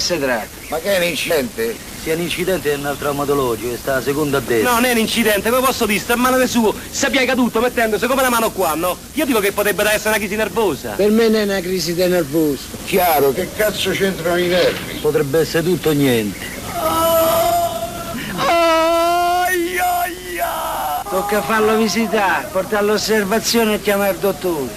Si 0.01 0.19
tratta? 0.19 0.49
Ma 0.69 0.79
che 0.79 0.97
è 0.97 0.99
un 0.99 1.05
incidente? 1.05 1.77
Sia 2.03 2.15
un 2.15 2.21
incidente 2.23 2.73
è 2.73 2.77
un 2.77 2.97
traumatologico, 2.99 3.77
sta 3.77 3.97
a 3.97 4.03
seconda 4.03 4.39
a 4.39 4.41
destra. 4.41 4.71
No, 4.71 4.77
non 4.77 4.87
è 4.87 4.93
un 4.93 4.99
incidente, 4.99 5.51
come 5.51 5.65
posso 5.65 5.85
dire, 5.85 6.01
sta 6.01 6.15
a 6.15 6.17
mano 6.17 6.39
del 6.39 6.49
suo, 6.49 6.75
si 6.91 7.11
piega 7.11 7.35
tutto 7.35 7.61
mettendosi 7.61 8.07
come 8.07 8.21
una 8.21 8.31
mano 8.31 8.51
qua, 8.51 8.75
no? 8.75 8.97
Io 9.13 9.27
dico 9.27 9.39
che 9.41 9.53
potrebbe 9.53 9.83
essere 9.85 10.09
una 10.09 10.19
crisi 10.19 10.35
nervosa. 10.35 10.93
Per 10.93 11.11
me 11.11 11.29
non 11.29 11.41
è 11.41 11.45
una 11.45 11.61
crisi 11.61 11.95
di 11.95 12.07
nervoso. 12.07 12.63
Chiaro, 12.87 13.33
che 13.33 13.49
cazzo 13.55 13.91
c'entrano 13.91 14.39
i 14.39 14.47
nervi? 14.47 14.95
Potrebbe 14.95 15.41
essere 15.41 15.63
tutto 15.63 15.91
o 15.91 15.93
niente. 15.93 16.59
Tocca 21.11 21.43
farlo 21.43 21.77
visitare, 21.77 22.47
portarlo 22.53 22.93
all'osservazione 22.93 23.75
e 23.75 23.81
chiamare 23.83 24.13
il 24.13 24.19
dottore. 24.19 24.69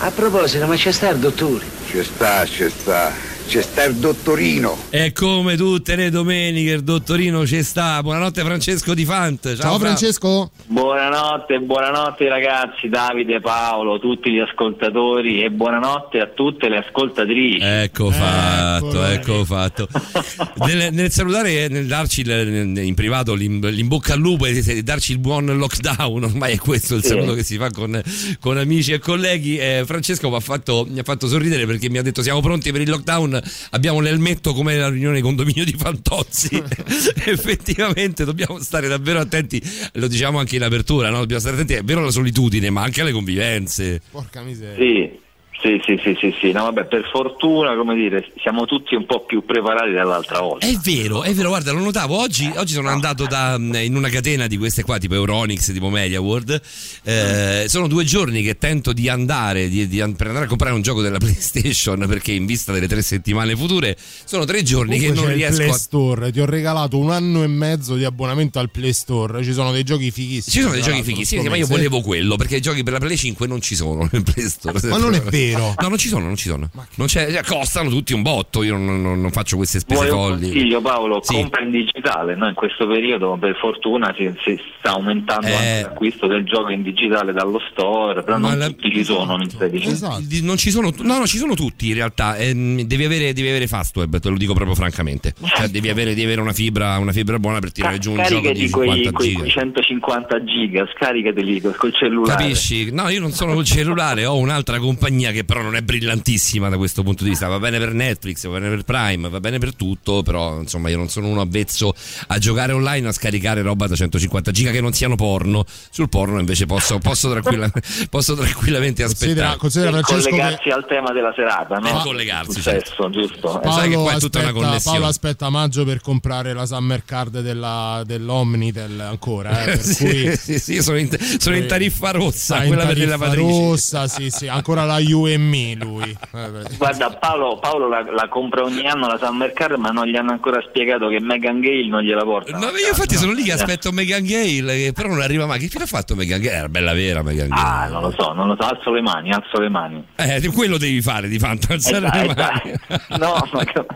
A 0.00 0.10
proposito, 0.10 0.66
ma 0.66 0.76
c'è 0.76 0.92
sta 0.92 1.08
il 1.08 1.18
dottore? 1.18 1.64
Ci 1.88 2.04
sta, 2.04 2.44
ci 2.44 2.70
sta. 2.70 3.29
C'è 3.50 3.62
sta 3.62 3.82
il 3.82 3.96
dottorino. 3.96 4.76
E 4.90 5.10
come 5.12 5.56
tutte 5.56 5.96
le 5.96 6.08
domeniche 6.10 6.70
il 6.70 6.84
dottorino 6.84 7.44
ci 7.44 7.64
sta. 7.64 8.00
Buonanotte 8.00 8.42
Francesco 8.42 8.94
Di 8.94 9.04
Fant. 9.04 9.42
Ciao, 9.42 9.56
Ciao 9.56 9.70
Fra. 9.78 9.86
Francesco. 9.88 10.52
Buonanotte, 10.66 11.58
buonanotte 11.58 12.28
ragazzi, 12.28 12.88
Davide, 12.88 13.40
Paolo, 13.40 13.98
tutti 13.98 14.30
gli 14.30 14.38
ascoltatori 14.38 15.42
e 15.42 15.50
buonanotte 15.50 16.20
a 16.20 16.26
tutte 16.28 16.68
le 16.68 16.76
ascoltatrici. 16.76 17.58
Ecco 17.60 18.10
fatto, 18.12 19.04
ecco 19.04 19.44
fatto. 19.44 19.88
nel, 20.66 20.92
nel 20.92 21.10
salutare 21.10 21.64
e 21.64 21.68
nel 21.68 21.86
darci 21.88 22.20
in 22.24 22.94
privato 22.94 23.34
l'in, 23.34 23.58
l'in 23.58 23.88
bocca 23.88 24.12
al 24.12 24.20
lupo 24.20 24.46
e 24.46 24.82
darci 24.84 25.10
il 25.10 25.18
buon 25.18 25.46
lockdown, 25.46 26.22
ormai 26.22 26.52
è 26.52 26.58
questo 26.58 26.94
il 26.94 27.02
Sì. 27.02 27.08
saluto 27.08 27.34
che 27.34 27.42
si 27.42 27.56
fa 27.56 27.68
con, 27.72 28.00
con 28.38 28.58
amici 28.58 28.92
e 28.92 29.00
colleghi. 29.00 29.56
Eh, 29.58 29.82
Francesco 29.84 30.30
mi 30.30 30.36
ha, 30.36 30.40
fatto, 30.40 30.86
mi 30.88 31.00
ha 31.00 31.02
fatto 31.02 31.26
sorridere 31.26 31.66
perché 31.66 31.90
mi 31.90 31.98
ha 31.98 32.02
detto 32.02 32.22
siamo 32.22 32.40
pronti 32.40 32.70
per 32.70 32.82
il 32.82 32.88
lockdown, 32.90 33.38
abbiamo 33.70 34.00
l'elmetto 34.00 34.52
come 34.52 34.76
la 34.76 34.88
riunione 34.88 35.20
condominio 35.20 35.64
di 35.64 35.74
Fantozzi. 35.76 36.56
Effettivamente 37.26 38.24
dobbiamo 38.24 38.60
stare 38.60 38.88
davvero 38.88 39.20
attenti, 39.20 39.62
lo 39.94 40.08
diciamo 40.08 40.38
anche 40.38 40.56
in 40.56 40.62
apertura, 40.62 41.10
no? 41.10 41.18
dobbiamo 41.18 41.40
stare 41.40 41.56
attenti, 41.56 41.74
è 41.74 41.82
vero 41.82 42.00
alla 42.00 42.10
solitudine, 42.10 42.70
ma 42.70 42.82
anche 42.82 43.00
alle 43.00 43.12
convivenze. 43.12 44.00
Porca 44.10 44.42
miseria. 44.42 44.76
Sì, 44.76 45.18
sì, 45.60 45.80
sì, 45.84 45.98
sì, 46.02 46.16
sì, 46.18 46.34
sì. 46.40 46.52
No, 46.52 46.64
vabbè, 46.64 46.86
per 46.86 47.08
fortuna, 47.10 47.74
come 47.76 47.94
dire, 47.94 48.30
siamo 48.40 48.64
tutti 48.66 48.94
un 48.94 49.06
po' 49.06 49.24
più 49.24 49.44
preparati 49.44 49.90
dell'altra 49.90 50.40
volta. 50.40 50.66
È 50.66 50.74
vero, 50.82 51.22
è 51.22 51.32
vero, 51.34 51.48
guarda, 51.48 51.72
lo 51.72 51.80
notavo 51.80 52.18
oggi, 52.18 52.50
oggi 52.56 52.72
sono 52.74 52.88
andato 52.88 53.26
da, 53.26 53.56
in 53.58 53.94
una 53.96 54.08
catena 54.08 54.46
di 54.46 54.56
queste 54.56 54.82
qua, 54.82 54.98
tipo 54.98 55.14
Euronix, 55.14 55.72
tipo 55.72 55.88
Media 55.90 56.20
World. 56.20 56.60
Eh, 57.04 57.64
sono 57.68 57.86
due 57.86 58.04
giorni 58.04 58.42
che 58.42 58.58
tento 58.58 58.92
di 58.92 59.08
andare 59.08 59.68
di- 59.68 59.86
di- 59.88 59.98
per 60.16 60.26
andare 60.28 60.44
a 60.44 60.48
comprare 60.48 60.74
un 60.74 60.82
gioco 60.82 61.02
della 61.02 61.18
PlayStation 61.20 62.04
perché 62.08 62.32
in 62.32 62.46
vista 62.46 62.72
delle 62.72 62.88
tre 62.88 63.02
settimane 63.02 63.54
future 63.56 63.96
sono 64.24 64.44
tre 64.44 64.62
giorni 64.62 64.98
che 64.98 65.08
Comunque 65.08 65.20
non 65.22 65.24
c'è 65.30 65.32
il 65.32 65.36
riesco 65.38 65.56
Play 65.62 65.70
a. 65.70 65.78
Store, 65.78 66.32
ti 66.32 66.40
ho 66.40 66.46
regalato 66.46 66.98
un 66.98 67.10
anno 67.10 67.42
e 67.42 67.46
mezzo 67.46 67.94
di 67.96 68.04
abbonamento 68.04 68.58
al 68.58 68.70
Play 68.70 68.92
Store. 68.92 69.42
Ci 69.42 69.52
sono 69.52 69.72
dei 69.72 69.82
giochi 69.82 70.10
fighissimi. 70.10 70.52
Ci 70.54 70.60
sono 70.60 70.72
dei 70.72 70.82
giochi 70.82 71.02
fighissimi, 71.02 71.48
ma 71.48 71.56
io 71.56 71.66
volevo 71.66 72.00
quello 72.00 72.36
perché 72.36 72.56
i 72.56 72.60
giochi 72.60 72.82
per 72.82 72.94
la 72.94 72.98
Play 72.98 73.16
5 73.16 73.46
non 73.46 73.60
ci 73.60 73.74
sono 73.74 74.08
nel 74.10 74.22
Play 74.22 74.48
Store. 74.48 74.78
Ma 74.88 74.96
non 74.98 75.14
è 75.14 75.20
vero. 75.30 75.49
No, 75.80 75.88
non 75.88 75.98
ci 75.98 76.08
sono, 76.08 76.24
non 76.26 76.36
ci 76.36 76.48
sono. 76.48 76.68
Non 76.96 77.06
c'è- 77.06 77.30
cioè, 77.32 77.42
costano 77.44 77.88
tutti 77.90 78.12
un 78.12 78.22
botto. 78.22 78.62
Io 78.62 78.76
non, 78.76 79.00
non- 79.02 79.20
non 79.20 79.30
faccio 79.30 79.56
queste 79.56 79.78
spese 79.80 80.06
Vuoi 80.06 80.10
folli. 80.30 80.50
consiglio 80.50 80.80
Paolo? 80.80 81.20
Sì. 81.22 81.34
Compra 81.34 81.62
in 81.62 81.70
digitale, 81.70 82.34
no? 82.36 82.48
in 82.48 82.54
questo 82.54 82.86
periodo 82.86 83.36
per 83.40 83.56
fortuna 83.60 84.14
si, 84.16 84.30
si 84.44 84.58
sta 84.78 84.90
aumentando 84.92 85.46
Eh. 85.46 85.52
anche 85.54 85.82
l'acquisto 85.82 86.26
del 86.26 86.44
gioco 86.44 86.70
in 86.70 86.82
digitale 86.82 87.32
dallo 87.32 87.60
store, 87.70 88.22
però 88.22 88.38
Ma 88.38 88.50
non 88.50 88.58
la- 88.58 88.66
tutti 88.66 88.90
ci 88.92 89.04
sono 89.04 89.36
nel 89.36 89.50
16. 89.50 89.88
Esatto. 89.88 90.20
Di- 90.22 90.42
Non 90.42 90.56
ci 90.56 90.70
sono, 90.70 90.92
no, 90.98 91.18
no, 91.18 91.26
ci 91.26 91.36
sono 91.38 91.54
tutti 91.54 91.88
in 91.88 91.94
realtà. 91.94 92.36
Ehm, 92.36 92.80
devi, 92.82 93.04
avere, 93.04 93.32
devi 93.32 93.48
avere 93.48 93.66
Fastweb, 93.66 94.18
te 94.18 94.28
lo 94.28 94.36
dico 94.36 94.54
proprio 94.54 94.74
francamente. 94.74 95.34
Cioè, 95.42 95.68
devi 95.68 95.88
avere, 95.88 96.10
devi 96.10 96.24
avere 96.24 96.40
una, 96.40 96.52
fibra, 96.52 96.96
una 96.98 97.12
fibra 97.12 97.38
buona 97.38 97.58
per 97.58 97.72
tirare 97.72 97.98
giù 97.98 98.12
un 98.12 98.22
gioco 98.26 98.50
di 98.52 98.68
quei, 98.70 98.88
50 98.88 99.12
quei 99.12 99.28
giga. 99.36 99.46
150 99.48 100.44
giga, 100.44 100.86
scaricateli 100.96 101.60
col 101.60 101.76
col 101.76 101.94
cellulare. 101.94 102.42
Capisci? 102.42 102.90
No, 102.92 103.08
io 103.08 103.20
non 103.20 103.32
sono 103.32 103.54
col 103.54 103.64
cellulare, 103.64 104.24
ho 104.26 104.36
un'altra 104.36 104.78
compagnia 104.78 105.30
che 105.32 105.39
però 105.44 105.62
non 105.62 105.76
è 105.76 105.82
brillantissima 105.82 106.68
da 106.68 106.76
questo 106.76 107.02
punto 107.02 107.24
di 107.24 107.30
vista. 107.30 107.46
Va 107.48 107.58
bene 107.58 107.78
per 107.78 107.92
Netflix, 107.92 108.46
va 108.46 108.58
bene 108.58 108.68
per 108.70 108.84
Prime, 108.84 109.28
va 109.28 109.40
bene 109.40 109.58
per 109.58 109.74
tutto, 109.74 110.22
però 110.22 110.58
insomma 110.60 110.88
io 110.88 110.96
non 110.96 111.08
sono 111.08 111.28
uno 111.28 111.40
avvezzo 111.40 111.94
a 112.28 112.38
giocare 112.38 112.72
online, 112.72 113.08
a 113.08 113.12
scaricare 113.12 113.62
roba 113.62 113.86
da 113.86 113.94
150 113.94 114.50
giga 114.50 114.70
che 114.70 114.80
non 114.80 114.92
siano 114.92 115.16
porno. 115.16 115.64
Sul 115.90 116.08
porno 116.08 116.38
invece 116.38 116.66
posso, 116.66 116.98
posso, 116.98 117.30
tranquilla- 117.30 117.70
posso 118.10 118.34
tranquillamente 118.34 119.02
aspettare. 119.02 119.56
considera 119.56 119.90
Per 119.92 120.04
Francesco 120.04 120.28
che- 120.30 120.36
collegarsi 120.36 120.68
al 120.70 120.86
tema 120.86 121.12
della 121.12 121.32
serata, 121.34 121.76
no? 121.76 121.90
Per 121.92 122.00
collegarsi, 122.02 122.60
certo. 122.60 123.10
giusto? 123.10 123.60
sai 123.64 123.88
che 123.88 123.94
Paolo 123.94 124.02
qua 124.02 124.12
è 124.14 124.18
tutta 124.18 124.38
una 124.38 124.48
aspetta, 124.48 124.66
connessione. 124.66 124.96
Paolo 124.96 125.10
aspetta 125.10 125.48
maggio 125.50 125.84
per 125.84 126.00
comprare 126.00 126.52
la 126.52 126.66
Summer 126.66 127.04
Card 127.04 127.40
della, 127.40 128.02
dell'Omnitel 128.04 129.00
ancora. 129.00 129.62
Eh, 129.62 129.64
per 129.76 129.80
sì, 129.84 130.04
cui 130.04 130.36
sì, 130.36 130.58
sì, 130.58 130.82
sono 130.82 130.98
in, 130.98 131.08
sono 131.38 131.56
in 131.56 131.66
tariffa 131.66 132.10
rossa, 132.10 132.62
in 132.62 132.68
quella 132.68 132.86
per 132.86 132.96
le 132.96 133.06
tariffa 133.06 133.26
lavatrici. 133.26 133.58
rossa, 133.68 134.08
sì, 134.08 134.30
sì, 134.30 134.48
ancora 134.48 134.84
la 134.84 134.98
UMI 135.00 135.28
lui. 135.36 136.10
Eh, 136.10 136.16
beh. 136.50 136.76
Guarda, 136.76 137.10
Paolo, 137.10 137.58
Paolo 137.58 137.88
la, 137.88 138.04
la 138.10 138.28
compra 138.28 138.62
ogni 138.62 138.86
anno 138.86 139.06
la 139.06 139.18
Summer 139.18 139.52
Car, 139.52 139.76
ma 139.76 139.90
non 139.90 140.06
gli 140.06 140.16
hanno 140.16 140.32
ancora 140.32 140.60
spiegato 140.68 141.08
che 141.08 141.20
Megan 141.20 141.60
Gale 141.60 141.86
non 141.88 142.02
gliela 142.02 142.22
porta. 142.22 142.56
No, 142.56 142.66
io 142.66 142.88
infatti 142.88 143.16
sono 143.16 143.32
lì 143.32 143.42
che 143.42 143.52
aspetto 143.52 143.92
Megan 143.92 144.24
Gale, 144.24 144.76
che 144.76 144.92
però 144.94 145.08
non 145.08 145.20
arriva 145.20 145.46
mai. 145.46 145.58
Che 145.58 145.68
fine 145.68 145.84
ha 145.84 145.86
fatto 145.86 146.14
Megan 146.14 146.40
Gale? 146.40 146.56
Era 146.56 146.68
bella 146.68 146.92
vera 146.92 147.22
Megan 147.22 147.48
Gale. 147.48 147.60
Ah, 147.60 147.88
non 147.88 148.02
lo 148.02 148.14
so, 148.16 148.32
non 148.32 148.46
lo 148.48 148.56
so, 148.58 148.66
alzo 148.66 148.90
le 148.92 149.00
mani, 149.02 149.30
alzo 149.32 149.58
le 149.60 149.68
mani. 149.68 150.04
Eh, 150.16 150.48
quello 150.52 150.78
devi 150.78 151.00
fare 151.02 151.28
di 151.28 151.38
fatto, 151.38 151.72
alzare 151.72 152.06
Eh, 152.12 152.26
le 152.26 152.34
mani. 152.34 152.72
No, 153.18 153.48
ma 153.52 153.64
che- 153.64 153.86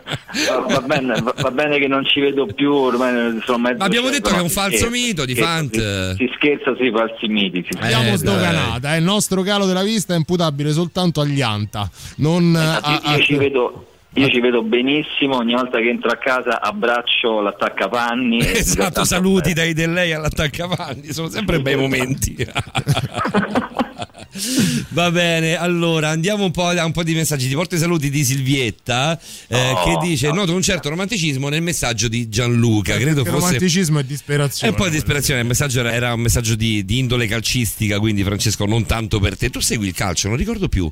va, 0.67 0.81
bene, 0.81 1.21
va, 1.21 1.51
bene 1.51 1.79
che 1.79 1.87
non 1.87 2.05
ci 2.05 2.19
vedo 2.19 2.45
più, 2.45 2.73
ormai 2.73 3.39
sono 3.45 3.57
mezzo 3.57 3.77
Ma 3.77 3.85
abbiamo 3.85 4.09
detto 4.09 4.29
che 4.29 4.35
è 4.35 4.37
no, 4.37 4.43
un 4.43 4.49
falso 4.49 4.89
mito 4.89 5.25
di 5.25 5.33
si 5.35 5.41
scherza, 5.41 5.55
Fant. 5.55 6.15
Si, 6.15 6.25
si 6.25 6.31
scherza 6.35 6.75
sui 6.75 6.91
falsi 6.91 7.27
miti. 7.27 7.65
Si 7.69 7.77
Abbiamo 7.77 8.03
scherza. 8.03 8.17
sdoganata, 8.17 8.95
eh, 8.95 8.97
il 8.97 9.03
nostro 9.03 9.41
calo 9.41 9.65
della 9.65 9.83
vista 9.83 10.13
è 10.13 10.17
imputabile 10.17 10.71
soltanto 10.71 11.21
agli 11.21 11.24
Anta, 11.41 11.89
non 12.17 12.55
Esatto, 12.55 12.85
a- 12.87 12.91
io, 12.91 12.99
a- 13.03 13.15
io 13.17 13.23
ci 13.23 13.35
vedo, 13.35 13.87
io 14.13 14.29
ci 14.29 14.39
vedo 14.39 14.61
benissimo, 14.63 15.37
ogni 15.37 15.53
volta 15.53 15.79
che 15.79 15.89
entro 15.89 16.09
a 16.09 16.15
casa 16.17 16.61
abbraccio 16.61 17.41
l'attaccapanni. 17.41 18.39
e- 18.39 18.57
Esatto, 18.59 19.03
saluti 19.03 19.53
dai 19.53 19.73
del 19.73 19.91
lei 19.93 20.13
all'attaccavanti, 20.13 21.11
sono 21.13 21.29
sempre 21.29 21.59
bei 21.61 21.75
momenti. 21.75 22.35
Va 24.89 25.11
bene, 25.11 25.55
allora 25.55 26.09
andiamo 26.09 26.43
un 26.43 26.51
po' 26.51 26.65
a 26.67 26.85
un 26.85 26.91
po' 26.91 27.03
di 27.03 27.13
messaggi. 27.13 27.47
Ti 27.47 27.53
porto 27.55 27.75
i 27.75 27.77
saluti 27.77 28.09
di 28.09 28.23
Silvietta 28.23 29.17
eh, 29.47 29.71
Oh, 29.71 29.83
che 29.83 30.07
dice: 30.07 30.29
Noto 30.31 30.53
un 30.53 30.61
certo 30.61 30.89
romanticismo 30.89 31.47
nel 31.47 31.61
messaggio 31.61 32.07
di 32.09 32.27
Gianluca. 32.27 32.97
Credo 32.97 33.23
fosse. 33.23 33.37
romanticismo 33.37 33.99
e 33.99 34.01
È 34.01 34.05
disperazione. 34.05 34.73
un 34.73 34.77
po' 34.79 34.85
di 34.85 34.91
disperazione, 34.95 35.39
il 35.41 35.45
messaggio 35.47 35.79
era, 35.79 35.93
era 35.93 36.13
un 36.13 36.19
messaggio 36.19 36.55
di, 36.55 36.83
di 36.83 36.97
indole 36.99 37.27
calcistica, 37.27 37.99
quindi 37.99 38.23
Francesco 38.23 38.65
non 38.65 38.85
tanto 38.85 39.19
per 39.21 39.37
te. 39.37 39.49
Tu 39.49 39.61
segui 39.61 39.87
il 39.87 39.93
calcio, 39.93 40.27
non 40.27 40.35
ricordo 40.37 40.67
più. 40.67 40.91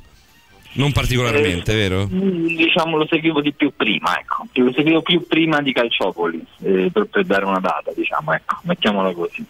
Non 0.74 0.92
particolarmente, 0.92 1.72
Eh, 1.72 1.76
vero? 1.76 2.08
Mm, 2.12 2.56
Diciamo 2.56 2.98
lo 2.98 3.06
seguivo 3.08 3.42
di 3.42 3.54
più 3.54 3.72
prima, 3.76 4.18
ecco. 4.20 4.46
Lo 4.54 4.72
seguivo 4.74 5.02
più 5.02 5.26
prima 5.28 5.62
di 5.62 5.72
Calciopoli, 5.74 6.44
eh, 6.64 6.90
per, 6.92 7.06
per 7.06 7.26
dare 7.26 7.46
una 7.46 7.60
data, 7.60 7.92
diciamo, 7.96 8.34
ecco, 8.34 8.58
mettiamola 8.64 9.14
così. 9.14 9.46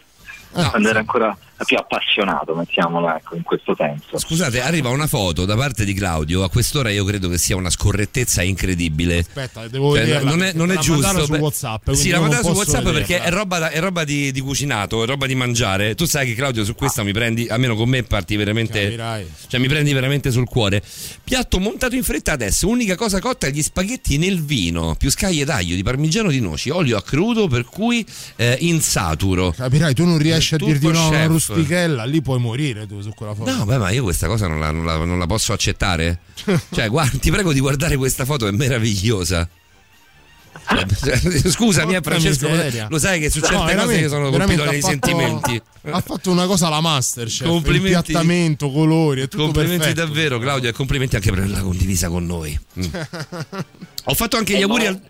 Quando 0.52 0.90
era 0.90 1.00
ancora 1.00 1.36
più 1.64 1.78
appassionato, 1.78 2.56
mettiamola 2.56 3.18
ecco, 3.18 3.36
in 3.36 3.44
questo 3.44 3.76
senso. 3.78 4.18
Scusate, 4.18 4.62
arriva 4.62 4.90
una 4.90 5.08
foto 5.08 5.46
da 5.46 5.56
parte 5.56 5.86
di 5.86 5.94
Claudio. 5.94 6.44
A 6.44 6.50
quest'ora 6.50 6.90
io 6.90 7.04
credo 7.06 7.30
che 7.30 7.38
sia 7.38 7.56
una 7.56 7.70
scorrettezza 7.70 8.42
incredibile. 8.42 9.20
Aspetta, 9.20 9.68
devo 9.68 9.96
Cioè, 9.96 10.06
vederla, 10.06 10.30
non 10.30 10.44
è, 10.44 10.52
non 10.54 10.72
è 10.72 10.78
giusto. 10.78 11.26
su 11.26 11.34
WhatsApp, 11.34 11.92
Sì, 11.92 12.10
la 12.10 12.20
mandare 12.20 12.44
su 12.44 12.50
WhatsApp 12.52 12.84
perché 12.86 13.14
vederla. 13.16 13.26
è 13.26 13.32
roba, 13.32 13.60
da- 13.60 13.70
è 13.70 13.80
roba 13.80 14.04
di, 14.04 14.32
di 14.32 14.40
cucinato, 14.42 15.04
è 15.04 15.06
roba 15.06 15.26
di 15.28 15.36
mangiare. 15.36 15.96
Tu 15.96 16.06
sai 16.06 16.28
che 16.28 16.36
Claudio 16.36 16.64
su 16.66 16.76
questa 16.76 17.04
mi 17.04 17.12
prendi, 17.14 17.48
almeno 17.48 17.76
con 17.76 17.90
me 17.90 18.04
parti 18.04 18.36
veramente. 18.36 18.82
Capirai. 18.84 19.32
Cioè 19.48 19.60
mi 19.60 19.68
prendi 19.68 19.94
veramente 19.94 20.32
sul 20.32 20.46
cuore. 20.48 20.82
Piatto 21.24 21.60
montato 21.60 21.96
in 21.96 22.04
fretta 22.04 22.32
adesso. 22.34 22.68
Unica 22.68 22.96
cosa 22.96 23.20
cotta: 23.20 23.48
gli 23.50 23.62
spaghetti 23.62 24.18
nel 24.18 24.44
vino, 24.44 24.96
più 24.98 25.10
scaglie 25.12 25.46
d'aglio, 25.46 25.76
di 25.76 25.84
parmigiano 25.84 26.30
di 26.30 26.40
noci, 26.40 26.70
olio 26.70 26.98
a 26.98 27.02
crudo, 27.04 27.48
per 27.48 27.66
cui 27.66 28.06
eh, 28.36 28.58
insaturo. 28.62 29.52
Capirai, 29.56 29.94
tu 29.94 30.06
non 30.06 30.18
riesci 30.18 30.56
a 30.56 30.58
dirti 30.58 30.88
no 30.88 31.10
chef. 31.10 31.53
Rustichella, 31.54 32.04
lì 32.06 32.22
puoi 32.22 32.40
morire 32.40 32.86
tu 32.88 33.02
su 33.02 33.12
quella 33.14 33.34
foto. 33.36 33.52
No, 33.54 33.66
beh, 33.66 33.78
ma 33.78 33.90
io 33.90 34.04
questa 34.04 34.28
cosa 34.28 34.48
non 34.48 34.60
la, 34.60 34.72
non 34.72 34.86
la- 34.86 35.04
non 35.06 35.18
la 35.20 35.26
posso 35.28 35.54
accettare. 35.54 36.20
Cioè, 36.74 36.90
guarda, 36.90 37.18
ti 37.18 37.32
prego 37.32 37.54
di 37.54 37.60
guardare 37.60 37.96
questa 37.98 38.26
foto, 38.26 38.48
è 38.48 38.52
meravigliosa. 38.52 39.48
Cioè, 40.66 41.18
Scusami, 41.50 41.96
eh, 41.96 42.02
Francesco, 42.02 42.48
miseria. 42.50 42.88
lo 42.90 42.98
sai 43.00 43.20
che 43.20 43.30
su 43.30 43.40
No, 43.40 43.46
certe 43.48 43.62
cose 43.62 43.74
veramente, 43.76 44.02
io 44.02 44.10
sono 44.10 44.30
colpito 44.30 44.64
fatto- 44.64 44.82
sentimenti. 44.82 45.62
Ha 45.86 46.00
fatto 46.00 46.32
una 46.32 46.46
cosa 46.46 46.68
alla 46.68 46.80
Masterchef, 46.80 47.46
Complimenti. 47.48 47.88
impiattamento, 47.98 48.72
colori, 48.72 49.22
è 49.22 49.28
tutto 49.28 49.44
Complimenti 49.44 49.78
perfetto. 49.86 50.06
davvero, 50.06 50.40
Claudio, 50.40 50.70
e 50.70 50.72
complimenti 50.72 51.16
anche 51.16 51.30
per 51.32 51.40
averla 51.40 51.62
condivisa 51.62 52.08
con 52.10 52.26
noi. 52.26 52.58
Mm. 52.80 52.84
Ho 54.06 54.14
fatto 54.14 54.38
anche 54.38 54.58
gli 54.58 54.62
auguri 54.62 54.86
al. 54.86 55.02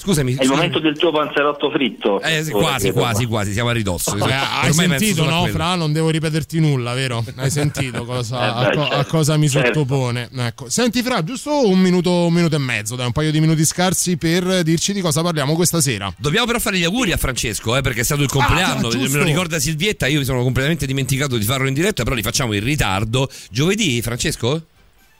Scusami. 0.00 0.34
È 0.36 0.44
il 0.44 0.48
momento 0.48 0.78
del 0.78 0.96
tuo 0.96 1.10
panzerotto 1.10 1.70
fritto. 1.72 2.20
Eh, 2.20 2.44
sì, 2.44 2.52
quasi, 2.52 2.92
quasi, 2.92 3.26
quasi, 3.26 3.52
siamo 3.52 3.70
a 3.70 3.72
ridosso. 3.72 4.16
Eh, 4.16 4.32
hai 4.32 4.72
penso 4.72 4.80
sentito, 4.80 5.24
no, 5.24 5.40
quello. 5.40 5.54
Fra? 5.54 5.74
Non 5.74 5.92
devo 5.92 6.08
ripeterti 6.10 6.60
nulla, 6.60 6.94
vero? 6.94 7.24
Hai 7.34 7.50
sentito 7.50 8.04
cosa, 8.06 8.36
Eh, 8.36 8.52
beh, 8.52 8.66
a, 8.66 8.74
co- 8.74 8.82
a 8.82 8.88
certo, 8.90 9.10
cosa 9.10 9.36
mi 9.36 9.48
certo. 9.48 9.80
sottopone? 9.80 10.28
Ecco. 10.36 10.68
Senti, 10.68 11.02
Fra, 11.02 11.24
giusto 11.24 11.68
un 11.68 11.80
minuto, 11.80 12.26
un 12.26 12.32
minuto 12.32 12.54
e 12.54 12.60
mezzo, 12.60 12.94
dai, 12.94 13.06
un 13.06 13.12
paio 13.12 13.32
di 13.32 13.40
minuti 13.40 13.64
scarsi 13.64 14.16
per 14.16 14.62
dirci 14.62 14.92
di 14.92 15.00
cosa 15.00 15.20
parliamo 15.20 15.54
questa 15.54 15.80
sera. 15.80 16.14
Dobbiamo 16.16 16.46
però 16.46 16.60
fare 16.60 16.78
gli 16.78 16.84
auguri 16.84 17.10
a 17.10 17.16
Francesco, 17.16 17.76
eh, 17.76 17.80
perché 17.80 18.00
è 18.00 18.04
stato 18.04 18.22
il 18.22 18.28
compleanno. 18.28 18.88
Ah. 18.88 18.96
Me 18.96 19.08
lo 19.08 19.24
ricorda 19.24 19.58
Silvietta, 19.58 20.06
io 20.06 20.20
mi 20.20 20.24
sono 20.24 20.42
completamente 20.42 20.86
dimenticato 20.86 21.36
di 21.36 21.44
farlo 21.44 21.66
in 21.66 21.74
diretta, 21.74 22.04
però 22.04 22.14
li 22.14 22.22
facciamo 22.22 22.52
in 22.52 22.62
ritardo. 22.62 23.28
Giovedì, 23.50 24.00
Francesco? 24.00 24.62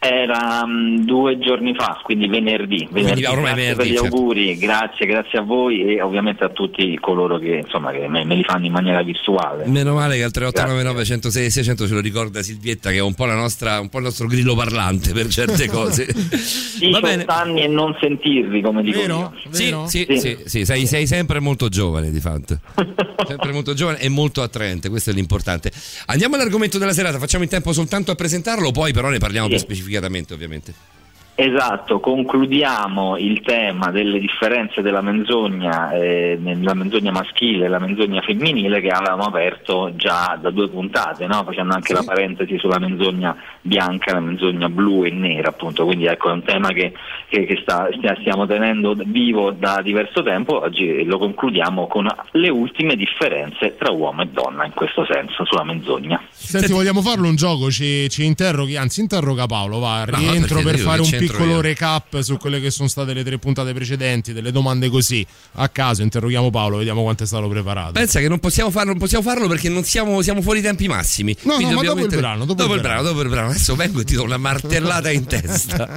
Era 0.01 0.65
mm, 0.65 0.99
due 0.99 1.39
giorni 1.39 1.75
fa, 1.75 2.01
quindi 2.05 2.29
venerdì. 2.29 2.89
venerdì. 2.91 3.25
ormai 3.25 3.55
grazie 3.55 3.55
venerdì, 3.55 3.77
per 3.77 3.87
gli 3.87 3.97
certo. 3.99 4.17
auguri, 4.17 4.57
grazie, 4.57 5.07
grazie 5.07 5.39
a 5.41 5.43
voi 5.43 5.97
e 5.97 6.01
ovviamente 6.01 6.45
a 6.45 6.51
tutti 6.51 6.97
coloro 7.01 7.39
che, 7.39 7.63
insomma, 7.65 7.91
che 7.91 8.07
me, 8.07 8.25
me 8.25 8.37
li 8.37 8.45
fanno 8.45 8.67
in 8.67 8.73
maniera 8.73 9.03
virtuale. 9.03 9.67
Meno 9.67 9.95
male 9.95 10.17
che 10.17 10.23
al 10.23 10.31
3899 10.31 11.05
106 11.05 11.51
600 11.51 11.89
ce 11.89 11.95
lo 11.95 12.01
ricorda 12.01 12.43
Silvietta, 12.43 12.91
che 12.91 12.99
è 12.99 13.03
un 13.03 13.15
po', 13.15 13.25
la 13.25 13.35
nostra, 13.35 13.81
un 13.81 13.89
po' 13.89 13.99
il 13.99 14.05
nostro 14.05 14.29
grillo 14.29 14.55
parlante 14.55 15.13
per 15.13 15.27
certe 15.27 15.67
cose. 15.69 16.07
18 16.07 17.25
anni 17.27 17.63
e 17.63 17.67
non 17.67 17.97
sentirvi, 18.01 18.61
come 18.61 18.83
dico 18.83 19.01
Vero? 19.01 19.33
io. 19.43 19.51
Sì, 19.51 19.75
sì, 19.87 20.07
sì, 20.17 20.39
sì, 20.45 20.65
sei, 20.65 20.87
sei 20.87 21.09
sempre 21.09 21.41
molto 21.41 21.69
giovane 21.69 22.13
di 22.13 22.21
fatto. 22.21 22.61
Sempre 23.27 23.53
molto 23.53 23.75
giovane 23.75 23.99
e 23.99 24.09
molto 24.09 24.43
attraente, 24.43 24.89
questo 24.89 25.11
è 25.11 25.13
l'importante. 25.13 25.71
Andiamo 26.07 26.37
all'argomento 26.37 26.79
della 26.79 26.93
serata, 26.93 27.19
facciamo 27.19 27.43
in 27.43 27.51
tempo 27.51 27.73
soltanto 27.73 28.11
a 28.13 28.15
presentarlo, 28.15 28.71
poi 28.71 28.93
però 28.93 29.09
ne 29.11 29.19
parliamo 29.19 29.49
più 29.49 29.59
specificatamente 29.89 30.35
ovviamente. 30.35 30.98
Esatto, 31.41 32.01
concludiamo 32.01 33.17
il 33.17 33.43
tema 33.43 33.93
delle 33.93 34.19
differenze 34.19 34.83
della 34.83 35.03
menzogna, 35.03 35.93
eh, 35.93 36.37
nella 36.41 36.75
menzogna 36.75 37.13
maschile 37.13 37.67
e 37.67 37.69
la 37.69 37.79
menzogna 37.79 38.21
femminile 38.23 38.81
che 38.81 38.89
avevamo 38.89 39.23
aperto 39.23 39.93
già 39.95 40.37
da 40.43 40.51
due 40.51 40.69
puntate, 40.69 41.29
no? 41.29 41.45
facendo 41.45 41.75
anche 41.75 41.93
la 41.93 42.03
parentesi 42.03 42.59
sulla 42.59 42.81
menzogna 42.81 43.37
bianca, 43.61 44.15
la 44.15 44.19
menzogna 44.21 44.69
blu 44.69 45.05
e 45.05 45.11
nera 45.11 45.51
appunto, 45.51 45.85
quindi 45.85 46.07
ecco 46.07 46.29
è 46.31 46.33
un 46.33 46.43
tema 46.43 46.71
che, 46.73 46.93
che- 47.29 47.45
che 47.47 47.59
sta- 47.63 47.89
stia- 47.97 48.17
stiamo 48.19 48.45
tenendo 48.45 48.97
vivo 49.07 49.53
da 49.53 49.81
diverso 49.81 50.25
tempo, 50.25 50.61
oggi 50.61 51.05
lo 51.05 51.19
concludiamo 51.19 51.87
con 51.87 52.09
le 52.33 52.49
ultime 52.49 52.97
differenze 52.97 53.77
tra 53.79 53.93
uomo 53.93 54.23
e 54.23 54.27
donna 54.33 54.65
in 54.65 54.73
questo 54.73 55.07
senso 55.09 55.45
sulla 55.45 55.63
menzogna. 55.63 56.21
Senti, 56.31 56.73
vogliamo 56.73 57.01
farlo 57.01 57.29
un 57.29 57.37
gioco? 57.37 57.71
Ci, 57.71 58.09
ci 58.11 58.25
interroghi, 58.25 58.77
anzi, 58.77 59.03
interroga 59.03 59.47
Paolo. 59.47 59.79
Va, 59.79 60.05
No, 60.05 60.17
rientro 60.19 60.57
perché 60.57 60.71
per 60.73 60.79
fare 60.81 61.01
un 61.01 61.07
c'entro 61.07 61.27
piccolo 61.31 61.51
io? 61.53 61.61
recap 61.61 62.21
su 62.21 62.37
quelle 62.37 62.61
che 62.61 62.71
sono 62.71 62.89
state 62.89 63.13
le 63.13 63.23
tre 63.23 63.39
puntate 63.39 63.73
precedenti, 63.73 64.33
delle 64.33 64.51
domande 64.51 64.89
così. 64.89 65.25
A 65.55 65.69
caso, 65.69 66.03
interroghiamo 66.03 66.51
Paolo, 66.51 66.79
vediamo 66.79 67.03
quanto 67.03 67.25
è 67.25 67.27
stato 67.27 67.49
preparato. 67.49 67.93
Pensa 67.93 68.21
che 68.21 68.29
non 68.29 68.39
possiamo 68.39 68.71
farlo, 68.71 68.91
non 68.91 68.99
possiamo 68.99 69.25
farlo 69.25 69.47
perché 69.47 69.69
non 69.69 69.85
siamo, 69.85 70.23
siamo 70.23 70.43
fuori 70.43 70.61
tempi 70.61 70.89
massimi. 70.89 71.37
No, 71.43 71.55
Quindi 71.55 71.75
no, 71.75 71.81
ma 71.81 71.87
dopo 71.87 72.01
il 72.01 72.09
brano, 72.09 72.45
dopo 72.45 72.73
il 72.73 72.77
il 72.79 72.81
brano, 72.81 73.03
dopo 73.03 73.21
il 73.21 73.29
brano. 73.29 73.51
Adesso 73.51 73.75
vengo 73.77 74.01
e 74.01 74.05
ti 74.05 74.15
do 74.15 74.23
una 74.23 74.39
martellata 74.39 75.11
in 75.11 75.27
testa. 75.27 75.89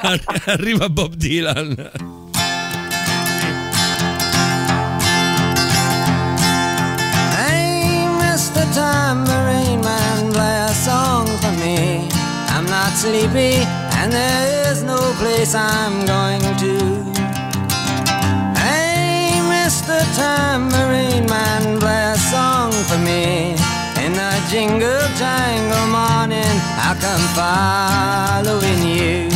Arriva 0.44 0.88
Bob 0.88 1.14
Dylan. 1.14 1.90
Tambourine 8.72 9.82
Man, 9.82 10.32
play 10.32 10.58
a 10.62 10.68
song 10.68 11.26
for 11.26 11.50
me. 11.58 12.06
I'm 12.54 12.66
not 12.66 12.92
sleepy, 12.94 13.66
and 14.00 14.12
there 14.12 14.72
is 14.72 14.82
no 14.82 14.98
place 15.20 15.54
I'm 15.54 16.06
going 16.06 16.40
to. 16.64 16.74
Hey, 18.56 19.36
Mr. 19.52 19.96
Tambourine 20.16 21.26
Man, 21.28 21.78
play 21.78 22.12
a 22.14 22.18
song 22.32 22.72
for 22.88 22.98
me. 22.98 23.52
In 24.02 24.12
the 24.22 24.32
jingle 24.50 25.04
jangle 25.20 25.86
morning, 25.98 26.56
I'll 26.80 26.96
come 27.06 27.24
following 27.36 28.80
you. 28.96 29.28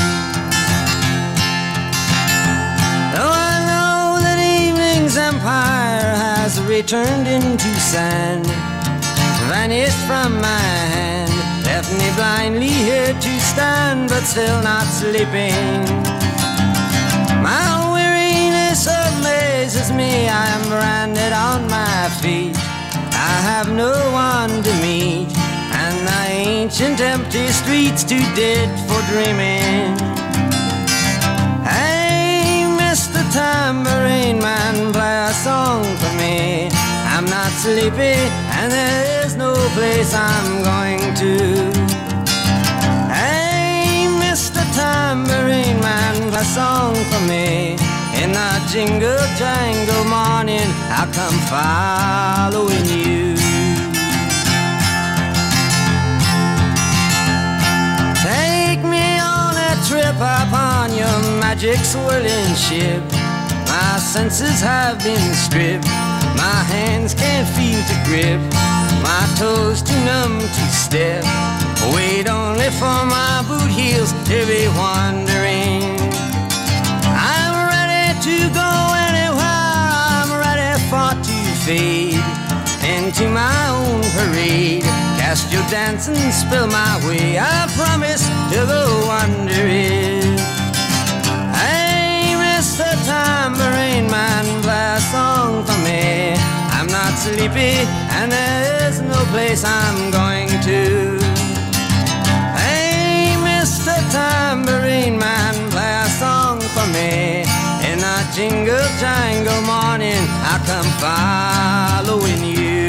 Though 3.12 3.34
I 3.52 3.56
know 3.68 4.16
that 4.24 4.38
evening's 4.40 5.18
empire 5.18 6.08
has 6.24 6.58
returned 6.62 7.28
into 7.28 7.68
sand, 7.92 8.46
vanished 9.52 10.00
from 10.08 10.40
my 10.40 10.68
hand, 10.96 11.33
left 11.84 11.98
me 11.98 12.14
blindly 12.16 12.68
here 12.68 13.12
to 13.12 13.40
stand, 13.40 14.08
but 14.08 14.22
still 14.22 14.62
not 14.62 14.84
sleeping. 14.84 15.84
My 17.42 17.92
weariness 17.92 18.86
amazes 18.86 19.92
me, 19.92 20.28
I 20.28 20.46
am 20.46 20.68
branded 20.68 21.32
on 21.32 21.68
my 21.68 22.08
feet. 22.20 22.56
I 23.12 23.34
have 23.50 23.70
no 23.72 23.92
one 24.12 24.62
to 24.62 24.72
meet, 24.80 25.28
and 25.72 26.06
the 26.06 26.22
ancient 26.30 27.00
empty 27.00 27.48
streets 27.48 28.04
too 28.04 28.24
dead 28.34 28.68
for 28.88 29.00
dreaming. 29.12 29.98
Hey, 31.64 32.64
Mr. 32.78 33.20
Tambourine 33.32 34.38
Man, 34.38 34.92
play 34.92 35.26
a 35.28 35.32
song 35.32 35.84
for 35.96 36.12
me. 36.16 36.83
I'm 37.24 37.30
not 37.30 37.52
sleepy, 37.52 38.20
and 38.60 38.70
there 38.70 39.24
is 39.24 39.34
no 39.34 39.54
place 39.72 40.12
I'm 40.12 40.62
going 40.62 41.14
to. 41.14 41.72
Hey, 43.08 44.04
Mr. 44.20 44.60
Tambourine 44.76 45.80
Man, 45.80 46.30
play 46.30 46.42
a 46.42 46.44
song 46.44 46.94
for 46.94 47.20
me. 47.26 47.78
In 48.20 48.32
the 48.32 48.50
jingle 48.70 49.24
jangle 49.40 50.04
morning, 50.04 50.68
I'll 50.92 51.10
come 51.16 51.38
following 51.48 52.84
you. 52.92 53.36
Take 58.20 58.84
me 58.84 59.18
on 59.18 59.56
a 59.56 59.72
trip 59.88 60.16
upon 60.16 60.92
your 60.92 61.40
magic 61.40 61.78
swirling 61.78 62.54
ship. 62.54 63.02
My 63.66 63.98
senses 63.98 64.60
have 64.60 65.02
been 65.02 65.32
stripped. 65.32 66.13
My 66.44 66.62
hands 66.76 67.14
can't 67.14 67.48
feel 67.56 67.80
to 67.90 67.96
grip. 68.04 68.40
My 69.00 69.24
toes 69.40 69.80
too 69.80 69.96
numb 70.04 70.40
to 70.40 70.64
step. 70.84 71.24
Wait 71.94 72.28
only 72.28 72.68
for 72.80 72.98
my 73.16 73.42
boot 73.48 73.70
heels 73.70 74.12
to 74.28 74.36
be 74.44 74.68
wandering. 74.76 75.80
I'm 77.32 77.54
ready 77.72 78.04
to 78.28 78.36
go 78.60 78.70
anywhere. 79.08 79.88
I'm 80.20 80.30
ready 80.44 80.72
for 80.90 81.10
to 81.28 81.38
fade 81.64 82.20
into 82.92 83.24
my 83.30 83.60
own 83.80 84.02
parade. 84.12 84.82
Cast 85.16 85.50
your 85.50 85.64
dance 85.72 86.08
and 86.08 86.34
spill 86.42 86.66
my 86.66 86.92
way. 87.08 87.38
I 87.38 87.72
promise 87.74 88.28
to 88.52 88.60
go 88.68 88.84
Mr. 89.54 90.63
Tambourine 93.04 94.08
Man, 94.10 94.62
play 94.62 94.96
a 94.96 95.00
song 95.12 95.62
for 95.66 95.78
me. 95.84 96.32
I'm 96.72 96.86
not 96.86 97.12
sleepy, 97.18 97.84
and 98.16 98.32
there 98.32 98.88
is 98.88 99.02
no 99.02 99.20
place 99.32 99.62
I'm 99.62 100.10
going 100.10 100.48
to. 100.48 101.18
Hey, 102.56 103.36
Mr. 103.44 103.92
Tambourine 104.10 105.18
Man, 105.18 105.54
play 105.70 105.94
a 106.00 106.08
song 106.08 106.60
for 106.60 106.86
me. 106.96 107.44
In 107.90 108.00
a 108.00 108.18
jingle 108.32 108.88
jangle 108.98 109.62
morning, 109.62 110.24
I 110.52 110.56
come 110.64 110.90
following 111.04 112.42
you. 112.42 112.88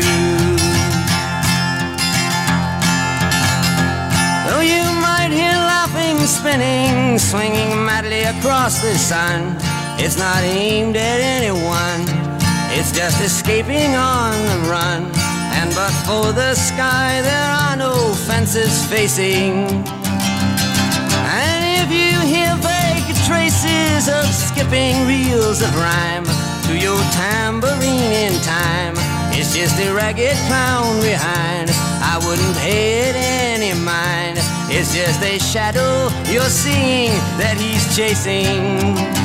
Though 4.48 4.64
you 4.64 4.85
might 5.03 5.32
hear 5.32 5.52
laughing, 5.52 6.18
spinning, 6.26 7.19
swinging 7.19 7.84
madly 7.84 8.24
across 8.24 8.82
the 8.82 8.95
sun, 8.98 9.58
it's 9.98 10.17
not 10.17 10.43
aimed 10.43 10.95
at 10.95 11.19
anyone. 11.19 12.03
It's 12.77 12.91
just 12.91 13.22
escaping 13.22 13.95
on 13.95 14.33
the 14.51 14.69
run. 14.69 15.11
And 15.57 15.74
but 15.74 15.93
for 16.06 16.32
the 16.33 16.53
sky, 16.56 17.22
there 17.22 17.51
are 17.64 17.75
no 17.75 18.14
fences 18.27 18.85
facing. 18.85 19.67
And 21.25 21.61
if 21.82 21.90
you 21.90 22.14
hear 22.27 22.53
vague 22.59 23.15
traces 23.25 24.09
of 24.09 24.25
skipping 24.33 25.07
reels 25.07 25.61
of 25.61 25.74
rhyme 25.75 26.25
to 26.67 26.77
your 26.77 26.99
tambourine 27.15 28.11
in 28.27 28.33
time, 28.41 28.95
it's 29.38 29.56
just 29.56 29.80
a 29.80 29.93
ragged 29.93 30.38
clown 30.48 30.99
behind. 31.01 31.72
I 32.03 32.19
wouldn't 32.25 32.57
pay 32.57 33.09
it 33.09 33.15
any 33.15 33.74
mind. 33.80 34.38
It's 34.69 34.93
just 34.93 35.22
a 35.24 35.40
shadow 35.40 36.09
you're 36.32 36.43
seeing 36.49 37.11
that 37.40 37.56
he's 37.57 37.95
chasing. 37.95 39.25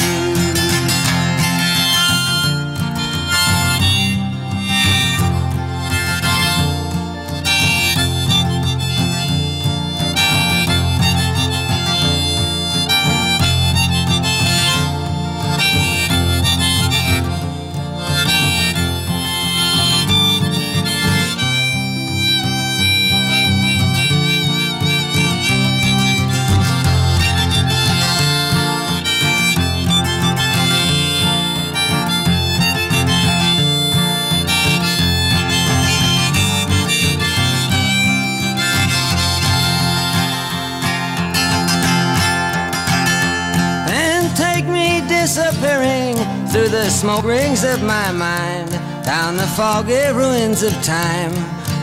The 46.83 46.89
smoke 46.89 47.25
rings 47.25 47.63
of 47.63 47.83
my 47.83 48.11
mind, 48.11 48.71
down 49.05 49.37
the 49.37 49.45
foggy 49.55 50.07
ruins 50.15 50.63
of 50.63 50.73
time, 50.81 51.31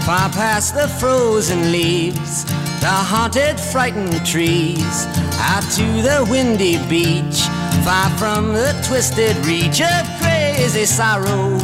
far 0.02 0.28
past 0.30 0.74
the 0.74 0.88
frozen 0.88 1.70
leaves, 1.70 2.44
the 2.80 2.96
haunted, 3.10 3.60
frightened 3.60 4.26
trees, 4.26 5.06
out 5.38 5.62
to 5.70 5.86
the 6.02 6.26
windy 6.28 6.78
beach, 6.88 7.42
far 7.84 8.10
from 8.18 8.52
the 8.52 8.72
twisted 8.88 9.36
reach 9.46 9.80
of 9.80 10.04
crazy 10.20 10.84
sorrow. 10.84 11.57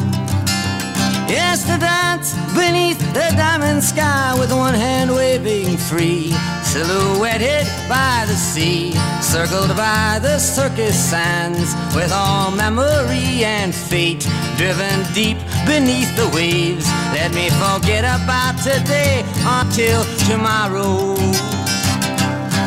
Yes, 1.27 1.65
to 1.65 1.78
dance 1.78 2.35
beneath 2.55 2.99
the 3.15 3.33
diamond 3.35 3.83
sky 3.83 4.35
with 4.39 4.53
one 4.53 4.75
hand 4.75 5.11
waving 5.11 5.78
free, 5.78 6.33
silhouetted 6.62 7.67
by 7.89 8.25
the 8.27 8.35
sea, 8.35 8.93
circled 9.23 9.75
by 9.75 10.19
the 10.20 10.39
circus 10.39 10.97
sands, 10.97 11.75
with 11.97 12.12
all 12.12 12.51
memory 12.51 13.43
and 13.43 13.75
fate 13.75 14.28
driven 14.59 15.03
deep 15.15 15.39
beneath 15.65 16.15
the 16.15 16.28
waves. 16.35 16.86
Let 17.17 17.33
me 17.33 17.49
forget 17.49 18.05
about 18.05 18.59
today 18.59 19.25
until 19.47 20.05
tomorrow. 20.28 21.17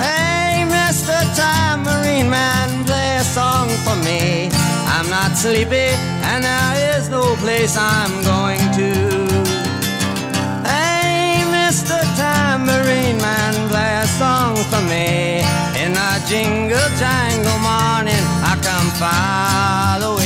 Hey, 0.01 0.65
Mr. 0.65 1.13
Time 1.37 1.83
Marine 1.83 2.29
Man, 2.29 2.85
play 2.85 3.17
a 3.17 3.23
song 3.23 3.69
for 3.85 3.95
me. 4.03 4.56
I'm 4.97 5.11
not 5.11 5.37
sleepy, 5.37 5.93
and 6.25 6.43
there 6.43 6.97
is 6.97 7.07
no 7.07 7.35
place 7.35 7.77
I'm 7.77 8.09
going 8.23 8.57
to. 8.81 8.89
Hey, 10.65 11.45
Mr. 11.53 12.01
Tambourine 12.17 13.21
Man, 13.21 13.69
play 13.69 13.93
a 14.01 14.07
song 14.17 14.55
for 14.71 14.81
me. 14.89 15.45
In 15.77 15.93
the 15.93 16.13
jingle 16.27 16.89
jangle 16.97 17.59
morning, 17.61 18.25
I 18.41 18.57
come 18.65 18.89
following 18.97 20.16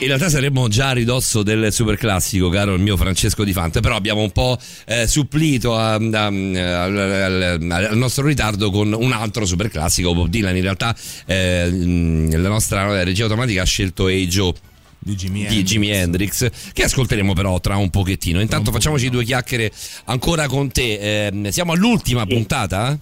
In 0.00 0.06
realtà 0.06 0.30
saremmo 0.30 0.66
già 0.68 0.88
a 0.88 0.92
ridosso 0.92 1.42
del 1.42 1.70
super 1.74 1.96
classico, 1.98 2.48
caro 2.48 2.72
il 2.74 2.80
mio 2.80 2.96
Francesco 2.96 3.44
Di 3.44 3.52
Fante, 3.52 3.80
però 3.80 3.96
abbiamo 3.96 4.22
un 4.22 4.30
po' 4.30 4.56
eh, 4.86 5.06
supplito 5.06 5.76
a- 5.76 5.92
a- 5.96 5.96
al, 6.26 6.96
al- 6.96 7.70
al 7.90 7.96
nostro 7.98 8.26
ritardo 8.26 8.70
con 8.70 8.94
un 8.94 9.12
altro 9.12 9.44
super 9.44 9.68
classico. 9.68 10.14
Bob 10.14 10.28
Dylan, 10.28 10.56
in 10.56 10.62
realtà 10.62 10.96
eh, 11.26 11.68
mh, 11.70 12.40
la 12.40 12.48
nostra 12.48 13.02
regia 13.04 13.24
automatica 13.24 13.60
ha 13.60 13.66
scelto 13.66 14.08
Ejo 14.08 14.54
di 14.98 15.14
Jimi, 15.14 15.46
di 15.46 15.62
Jimi 15.64 15.90
Hendrix 15.90 16.48
che 16.72 16.82
ascolteremo 16.84 17.34
però 17.34 17.60
tra 17.60 17.76
un 17.76 17.90
pochettino. 17.90 18.40
Intanto 18.40 18.72
facciamoci 18.72 19.10
due 19.10 19.24
chiacchiere 19.24 19.70
ancora 20.06 20.46
con 20.48 20.70
te. 20.72 21.26
Eh, 21.26 21.52
siamo 21.52 21.72
all'ultima 21.72 22.24
puntata? 22.24 22.98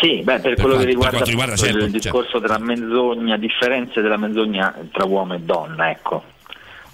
Sì, 0.00 0.22
beh, 0.22 0.40
per, 0.40 0.40
Per 0.40 0.54
quello 0.54 0.68
quanto- 0.74 0.78
che 0.78 0.84
riguarda, 0.86 1.24
riguarda, 1.24 1.56
certo, 1.56 1.84
il 1.84 1.90
discorso 1.90 2.38
della 2.38 2.58
menzogna, 2.58 3.36
differenze 3.36 4.00
della 4.00 4.16
menzogna 4.16 4.74
tra 4.92 5.04
uomo 5.06 5.34
e 5.34 5.40
donna, 5.40 5.90
ecco. 5.90 6.22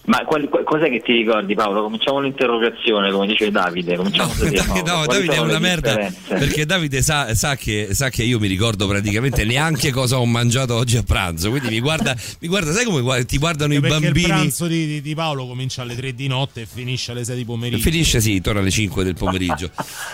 Ma 0.07 0.25
quali- 0.25 0.49
qu- 0.49 0.65
cos'è 0.65 0.89
che 0.89 1.01
ti 1.01 1.13
ricordi 1.13 1.55
Paolo? 1.55 1.83
Cominciamo 1.83 2.21
l'interrogazione, 2.21 3.13
come 3.13 3.27
dice 3.27 3.51
Davide. 3.51 3.97
Cominciamo 3.97 4.33
da 4.35 4.49
te, 4.49 4.63
Paolo. 4.67 4.83
No, 4.85 5.07
Davide 5.07 5.35
è 5.35 5.39
una 5.39 5.59
merda 5.59 5.89
differenze? 5.95 6.35
perché 6.35 6.67
Davide 6.67 7.03
sa, 7.03 7.35
sa 7.35 7.55
che, 7.55 7.89
sa 7.93 8.09
che 8.09 8.23
io 8.25 8.39
mi 8.41 8.49
ricordo 8.49 8.89
praticamente 8.89 9.45
neanche 9.45 9.91
cosa 9.93 10.19
ho 10.19 10.25
mangiato 10.27 10.75
oggi 10.75 10.97
a 10.97 11.03
pranzo. 11.03 11.51
Quindi 11.51 11.69
mi 11.69 11.81
guarda, 11.81 12.17
mi 12.41 12.49
guarda 12.49 12.73
sai 12.73 12.85
come 12.87 13.03
guarda- 13.03 13.25
ti 13.25 13.39
guardano 13.39 13.75
i 13.75 13.81
Perché 13.81 13.99
bambini? 14.01 14.21
il 14.21 14.27
pranzo 14.27 14.67
di, 14.67 14.87
di- 14.87 15.01
di 15.03 15.15
Paolo 15.15 15.47
comincia 15.47 15.83
alle 15.83 15.95
3 15.95 16.15
di 16.15 16.27
notte 16.27 16.63
e 16.63 16.67
finisce 16.67 17.13
alle 17.13 17.23
6 17.25 17.37
di 17.37 17.45
pomeriggio. 17.45 17.83
Finisce 17.83 18.21
sì, 18.21 18.37
intorno 18.37 18.61
alle 18.61 18.71
5 18.71 19.05
del 19.05 19.15
pomeriggio. 19.15 19.71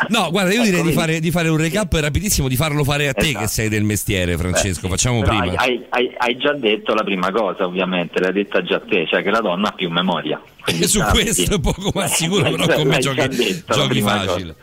No, 0.08 0.30
guarda, 0.30 0.52
io 0.52 0.62
direi 0.62 0.82
di 0.82 0.92
fare, 0.92 1.20
di 1.20 1.30
fare 1.30 1.48
un 1.48 1.56
recap 1.56 1.92
rapidissimo, 1.94 2.48
di 2.48 2.56
farlo 2.56 2.84
fare 2.84 3.08
a 3.08 3.12
te 3.14 3.28
Esatto. 3.28 3.38
che 3.44 3.46
sei 3.48 3.68
del 3.68 3.84
mestiere, 3.84 4.36
Francesco. 4.36 4.88
Facciamo 4.88 5.20
Però 5.20 5.38
prima. 5.38 5.54
Hai, 5.56 5.82
hai- 5.90 6.12
hai 6.18 6.36
già 6.36 6.52
detto 6.54 6.92
la 6.92 7.02
prima 7.04 7.30
cosa, 7.30 7.64
ovviamente, 7.64 8.20
l'hai 8.20 8.32
detta 8.32 8.62
già 8.62 8.80
te, 8.80 9.06
cioè 9.08 9.22
che 9.22 9.30
la 9.30 9.40
donna 9.40 9.74
più 9.76 9.88
memoria. 9.90 10.40
Quindi 10.60 10.82
E 10.82 10.88
su 10.88 10.98
già- 10.98 11.10
questo 11.10 11.54
è 11.54 11.60
poco 11.60 11.92
ma 11.94 12.06
sicuro, 12.08 12.42
L'hai 12.42 12.52
però 12.52 12.64
già- 12.66 12.74
come 12.74 12.98
giochi, 12.98 13.28
detto 13.28 13.72
giochi 13.74 14.00
facile. 14.00 14.26
cosa. 14.26 14.56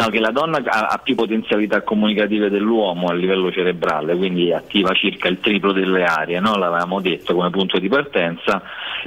No, 0.00 0.06
che 0.10 0.20
la 0.20 0.30
donna 0.30 0.58
ha, 0.64 0.86
ha 0.90 0.98
più 0.98 1.16
potenzialità 1.16 1.82
comunicative 1.82 2.50
dell'uomo 2.50 3.08
a 3.08 3.14
livello 3.14 3.50
cerebrale, 3.50 4.14
quindi 4.16 4.52
attiva 4.52 4.92
circa 4.94 5.26
il 5.26 5.40
triplo 5.40 5.72
delle 5.72 6.04
aree, 6.04 6.38
no? 6.38 6.54
l'avevamo 6.56 7.00
detto 7.00 7.34
come 7.34 7.50
punto 7.50 7.80
di 7.80 7.88
partenza, 7.88 8.62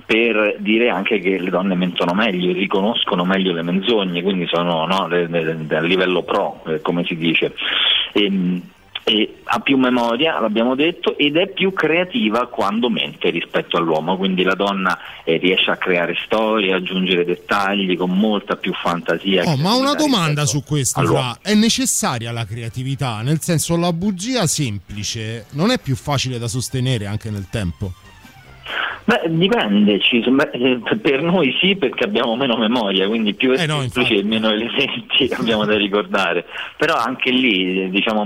per 0.05 0.55
dire 0.59 0.89
anche 0.89 1.19
che 1.19 1.39
le 1.39 1.49
donne 1.49 1.75
mentono 1.75 2.13
meglio, 2.13 2.51
riconoscono 2.51 3.23
meglio 3.23 3.53
le 3.53 3.61
menzogne, 3.61 4.21
quindi 4.21 4.47
sono 4.51 4.85
no, 4.85 5.07
le- 5.07 5.27
le- 5.27 5.43
le- 5.65 5.77
a 5.77 5.81
livello 5.81 6.23
pro, 6.23 6.61
eh, 6.67 6.81
come 6.81 7.05
si 7.05 7.15
dice. 7.15 7.53
Ehm, 8.11 8.55
e 8.57 8.80
ha 9.43 9.59
più 9.59 9.77
memoria, 9.77 10.39
l'abbiamo 10.39 10.75
detto, 10.75 11.17
ed 11.17 11.35
è 11.35 11.47
più 11.47 11.73
creativa 11.73 12.47
quando 12.47 12.89
mente 12.89 13.29
rispetto 13.29 13.77
all'uomo, 13.77 14.15
quindi 14.15 14.43
la 14.43 14.55
donna 14.55 14.97
eh, 15.23 15.37
riesce 15.37 15.71
a 15.71 15.77
creare 15.77 16.15
storie, 16.23 16.73
aggiungere 16.73 17.25
dettagli 17.25 17.97
con 17.97 18.11
molta 18.11 18.55
più 18.55 18.73
fantasia. 18.73 19.43
Oh, 19.43 19.57
ma 19.57 19.73
una 19.73 19.93
domanda 19.93 20.45
su 20.45 20.63
questo. 20.63 21.03
Fra. 21.03 21.39
È 21.41 21.53
necessaria 21.53 22.31
la 22.31 22.45
creatività? 22.45 23.21
Nel 23.21 23.41
senso, 23.41 23.75
la 23.75 23.91
bugia 23.91 24.47
semplice 24.47 25.45
non 25.51 25.71
è 25.71 25.79
più 25.79 25.95
facile 25.95 26.37
da 26.37 26.47
sostenere 26.47 27.05
anche 27.07 27.29
nel 27.29 27.47
tempo? 27.49 27.93
Beh, 29.03 29.21
dipende, 29.29 29.99
eh, 29.99 30.97
per 31.01 31.21
noi 31.23 31.55
sì 31.59 31.75
perché 31.75 32.05
abbiamo 32.05 32.35
meno 32.35 32.55
memoria, 32.55 33.07
quindi 33.07 33.33
più 33.33 33.51
è 33.51 33.63
Eh 33.63 33.65
no, 33.65 33.81
semplice 33.81 34.15
e 34.15 34.23
meno 34.23 34.49
elementi 34.49 35.29
abbiamo 35.37 35.65
da 35.65 35.75
ricordare. 35.75 36.45
Però 36.77 36.95
anche 36.95 37.31
lì, 37.31 37.83
eh, 37.83 37.89
diciamo, 37.89 38.23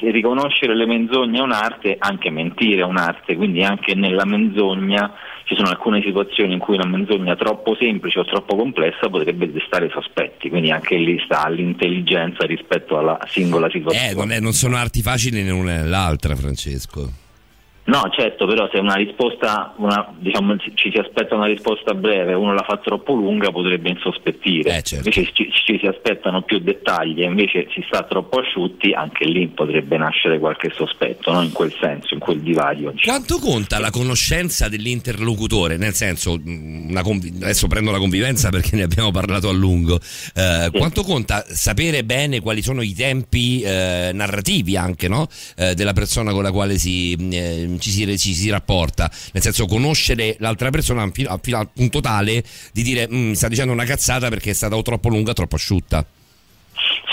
riconoscere 0.00 0.76
le 0.76 0.86
menzogne 0.86 1.38
è 1.38 1.42
un'arte, 1.42 1.96
anche 1.98 2.30
mentire 2.30 2.82
è 2.82 2.84
un'arte, 2.84 3.36
quindi 3.36 3.64
anche 3.64 3.94
nella 3.94 4.24
menzogna 4.24 5.12
ci 5.44 5.56
sono 5.56 5.68
alcune 5.68 6.00
situazioni 6.02 6.52
in 6.52 6.58
cui 6.60 6.76
una 6.76 6.86
menzogna 6.86 7.34
troppo 7.34 7.74
semplice 7.74 8.20
o 8.20 8.24
troppo 8.24 8.56
complessa 8.56 9.08
potrebbe 9.08 9.50
destare 9.50 9.90
sospetti, 9.92 10.48
quindi 10.48 10.70
anche 10.70 10.96
lì 10.96 11.20
sta 11.24 11.48
l'intelligenza 11.48 12.46
rispetto 12.46 12.96
alla 12.96 13.18
singola 13.28 13.68
situazione. 13.70 14.10
Eh, 14.10 14.14
non, 14.14 14.30
è- 14.30 14.40
non 14.40 14.52
sono 14.52 14.76
arti 14.76 15.02
facili 15.02 15.42
né 15.42 15.50
l'una 15.50 15.82
né 15.82 15.86
l'altra, 15.86 16.36
Francesco. 16.36 17.21
No, 17.84 18.08
certo, 18.16 18.46
però 18.46 18.68
se 18.72 18.78
una 18.78 18.94
risposta, 18.94 19.74
una- 19.78 20.14
diciamo, 20.18 20.56
ci 20.74 20.90
si 20.92 20.98
aspetta 20.98 21.34
una 21.34 21.46
risposta 21.46 21.94
breve, 21.94 22.32
uno 22.32 22.54
la 22.54 22.62
fa 22.62 22.76
troppo 22.76 23.12
lunga 23.14 23.50
potrebbe 23.50 23.88
insospettire. 23.90 24.70
Invece 24.98 25.30
ci, 25.32 25.50
ci 25.50 25.78
si 25.80 25.86
aspettano 25.86 26.42
più 26.42 26.60
dettagli 26.60 27.22
e 27.22 27.24
invece 27.24 27.66
si 27.74 27.82
sta 27.88 28.04
troppo 28.04 28.38
asciutti, 28.38 28.92
anche 28.92 29.24
lì 29.24 29.48
potrebbe 29.48 29.96
nascere 29.96 30.38
qualche 30.38 30.70
sospetto, 30.74 31.32
no? 31.32 31.42
in 31.42 31.50
quel 31.50 31.74
senso, 31.80 32.14
in 32.14 32.20
quel 32.20 32.40
divario. 32.40 32.94
Quanto 33.02 33.38
conta 33.38 33.80
la 33.80 33.90
conoscenza 33.90 34.68
dell'interlocutore? 34.68 35.76
Nel 35.76 35.94
senso, 35.94 36.38
mh, 36.42 36.86
una 36.90 37.02
convi- 37.02 37.32
adesso 37.42 37.66
prendo 37.66 37.90
la 37.90 37.98
convivenza 37.98 38.48
perché 38.50 38.76
ne 38.76 38.84
abbiamo 38.84 39.10
parlato 39.10 39.48
a 39.48 39.52
lungo. 39.52 39.98
Eh, 40.34 40.70
Quanto 40.72 41.02
conta 41.02 41.44
sapere 41.48 42.04
bene 42.04 42.40
quali 42.40 42.62
sono 42.62 42.80
i 42.82 42.94
tempi 42.94 43.60
eh, 43.62 44.10
narrativi 44.14 44.76
anche 44.76 45.08
no? 45.08 45.26
Eh, 45.56 45.74
della 45.74 45.92
persona 45.92 46.32
con 46.32 46.42
la 46.44 46.52
quale 46.52 46.78
si, 46.78 47.16
mh, 47.18 47.32
eh, 47.32 47.70
ci, 47.82 47.90
si, 47.90 48.18
ci 48.18 48.34
si 48.34 48.48
rapporta? 48.48 49.10
Nel 49.32 49.42
senso, 49.42 49.66
conoscere 49.66 50.36
l'altra 50.38 50.70
persona 50.70 51.08
fino, 51.12 51.38
fino 51.42 51.58
al 51.58 51.68
punto 51.72 52.00
tale 52.00 52.42
di 52.72 52.82
dire 52.82 53.08
"Mm, 53.12 53.32
sta 53.32 53.48
dicendo 53.48 53.72
una 53.72 53.84
cazzata 53.84 54.28
perché 54.28 54.50
è 54.50 54.54
stata 54.54 54.80
troppo 54.80 55.08
lunga 55.08 55.32
troppo 55.32 55.56
asciutta. 55.56 56.06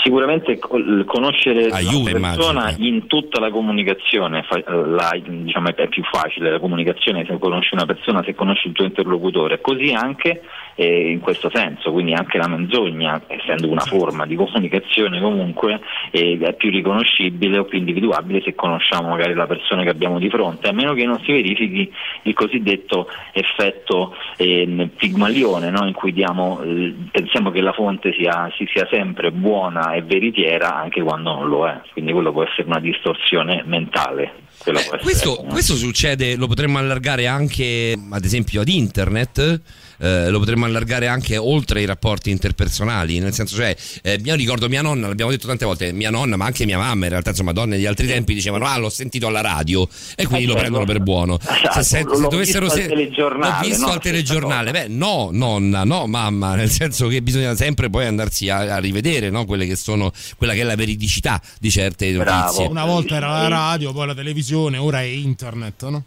Sicuramente 0.02 0.58
conoscere 0.58 1.66
Aiuta, 1.66 2.12
la 2.12 2.20
persona 2.20 2.60
immagino, 2.70 2.86
in 2.86 3.06
tutta 3.06 3.40
la 3.40 3.50
comunicazione 3.50 4.42
fa- 4.42 4.62
la- 4.66 5.18
diciamo, 5.22 5.74
è 5.74 5.88
più 5.88 6.02
facile 6.04 6.50
la 6.50 6.58
comunicazione 6.58 7.24
se 7.26 7.38
conosci 7.38 7.74
una 7.74 7.86
persona, 7.86 8.22
se 8.24 8.34
conosci 8.34 8.68
il 8.68 8.72
tuo 8.72 8.84
interlocutore, 8.84 9.60
così 9.60 9.92
anche 9.92 10.42
eh, 10.80 11.10
in 11.10 11.20
questo 11.20 11.50
senso, 11.52 11.92
quindi 11.92 12.14
anche 12.14 12.38
la 12.38 12.48
menzogna, 12.48 13.20
essendo 13.26 13.68
una 13.68 13.82
forma 13.82 14.24
di 14.24 14.36
comunicazione 14.36 15.20
comunque, 15.20 15.80
eh, 16.10 16.38
è 16.40 16.54
più 16.54 16.70
riconoscibile 16.70 17.58
o 17.58 17.64
più 17.64 17.78
individuabile 17.78 18.40
se 18.42 18.54
conosciamo 18.54 19.08
magari 19.08 19.34
la 19.34 19.46
persona 19.46 19.82
che 19.82 19.90
abbiamo 19.90 20.18
di 20.18 20.30
fronte, 20.30 20.68
a 20.68 20.72
meno 20.72 20.94
che 20.94 21.04
non 21.04 21.20
si 21.20 21.32
verifichi 21.32 21.92
il 22.22 22.34
cosiddetto 22.34 23.08
effetto 23.32 24.16
eh, 24.38 24.88
pigmalione, 24.96 25.70
no? 25.70 25.86
in 25.86 25.92
cui 25.92 26.12
diamo, 26.12 26.60
eh, 26.62 26.94
pensiamo 27.10 27.50
che 27.50 27.60
la 27.60 27.72
fonte 27.72 28.14
sia, 28.14 28.50
si 28.56 28.66
sia 28.72 28.86
sempre 28.90 29.30
buona 29.32 29.89
e 29.94 30.02
veritiera 30.02 30.74
anche 30.74 31.02
quando 31.02 31.34
non 31.34 31.48
lo 31.48 31.66
è, 31.66 31.80
quindi 31.92 32.12
quello 32.12 32.32
può 32.32 32.44
essere 32.44 32.64
una 32.64 32.80
distorsione 32.80 33.62
mentale. 33.66 34.32
Essere, 34.62 34.98
Questo, 35.00 35.36
questo 35.48 35.74
succede, 35.74 36.36
lo 36.36 36.46
potremmo 36.46 36.78
allargare 36.78 37.26
anche 37.26 37.96
ad 38.10 38.24
esempio 38.24 38.60
ad 38.60 38.68
internet. 38.68 39.60
Eh, 40.00 40.28
lo 40.30 40.38
potremmo 40.38 40.64
allargare 40.64 41.06
anche 41.06 41.36
oltre 41.36 41.82
i 41.82 41.84
rapporti 41.86 42.30
interpersonali, 42.30 43.18
nel 43.18 43.32
senso 43.32 43.56
cioè, 43.56 43.76
eh, 44.02 44.20
io 44.22 44.34
ricordo 44.34 44.68
mia 44.68 44.82
nonna, 44.82 45.08
l'abbiamo 45.08 45.30
detto 45.30 45.46
tante 45.46 45.64
volte, 45.64 45.92
mia 45.92 46.10
nonna 46.10 46.36
ma 46.36 46.46
anche 46.46 46.64
mia 46.64 46.78
mamma 46.78 47.04
in 47.04 47.10
realtà 47.10 47.30
insomma 47.30 47.52
donne 47.52 47.76
di 47.76 47.86
altri 47.86 48.06
tempi 48.06 48.34
dicevano 48.34 48.64
ah 48.66 48.76
l'ho 48.78 48.88
sentito 48.90 49.26
alla 49.26 49.40
radio 49.40 49.88
e 50.16 50.26
quindi 50.26 50.44
Eh, 50.44 50.46
lo 50.46 50.52
certo. 50.54 50.58
prendono 50.58 50.84
per 50.84 51.00
buono. 51.00 51.38
Esatto, 51.40 51.82
se, 51.82 51.98
se 51.98 52.02
l'ho 52.04 52.28
dovessero 52.28 52.64
visto 52.66 52.78
al 52.78 52.82
se- 52.84 52.88
telegiornale, 52.88 53.62
l'ho 53.62 53.68
visto 53.68 53.86
no? 53.86 53.92
al 53.92 54.00
telegiornale, 54.00 54.70
beh 54.70 54.86
no 54.88 55.28
nonna, 55.32 55.84
no 55.84 56.06
mamma, 56.06 56.54
nel 56.56 56.70
senso 56.70 57.08
che 57.08 57.20
bisogna 57.22 57.54
sempre 57.54 57.90
poi 57.90 58.06
andarsi 58.06 58.48
a, 58.48 58.74
a 58.74 58.78
rivedere 58.78 59.30
no? 59.30 59.44
quelle 59.44 59.66
che 59.66 59.76
sono, 59.76 60.12
quella 60.36 60.52
che 60.54 60.60
è 60.60 60.64
la 60.64 60.76
veridicità 60.76 61.40
di 61.58 61.70
certe 61.70 62.10
notizie. 62.10 62.66
Una 62.66 62.84
volta 62.84 63.16
era 63.16 63.28
la 63.42 63.48
radio, 63.48 63.92
poi 63.92 64.06
la 64.06 64.14
televisione, 64.14 64.78
ora 64.78 65.00
è 65.00 65.04
internet, 65.04 65.88
no? 65.88 66.04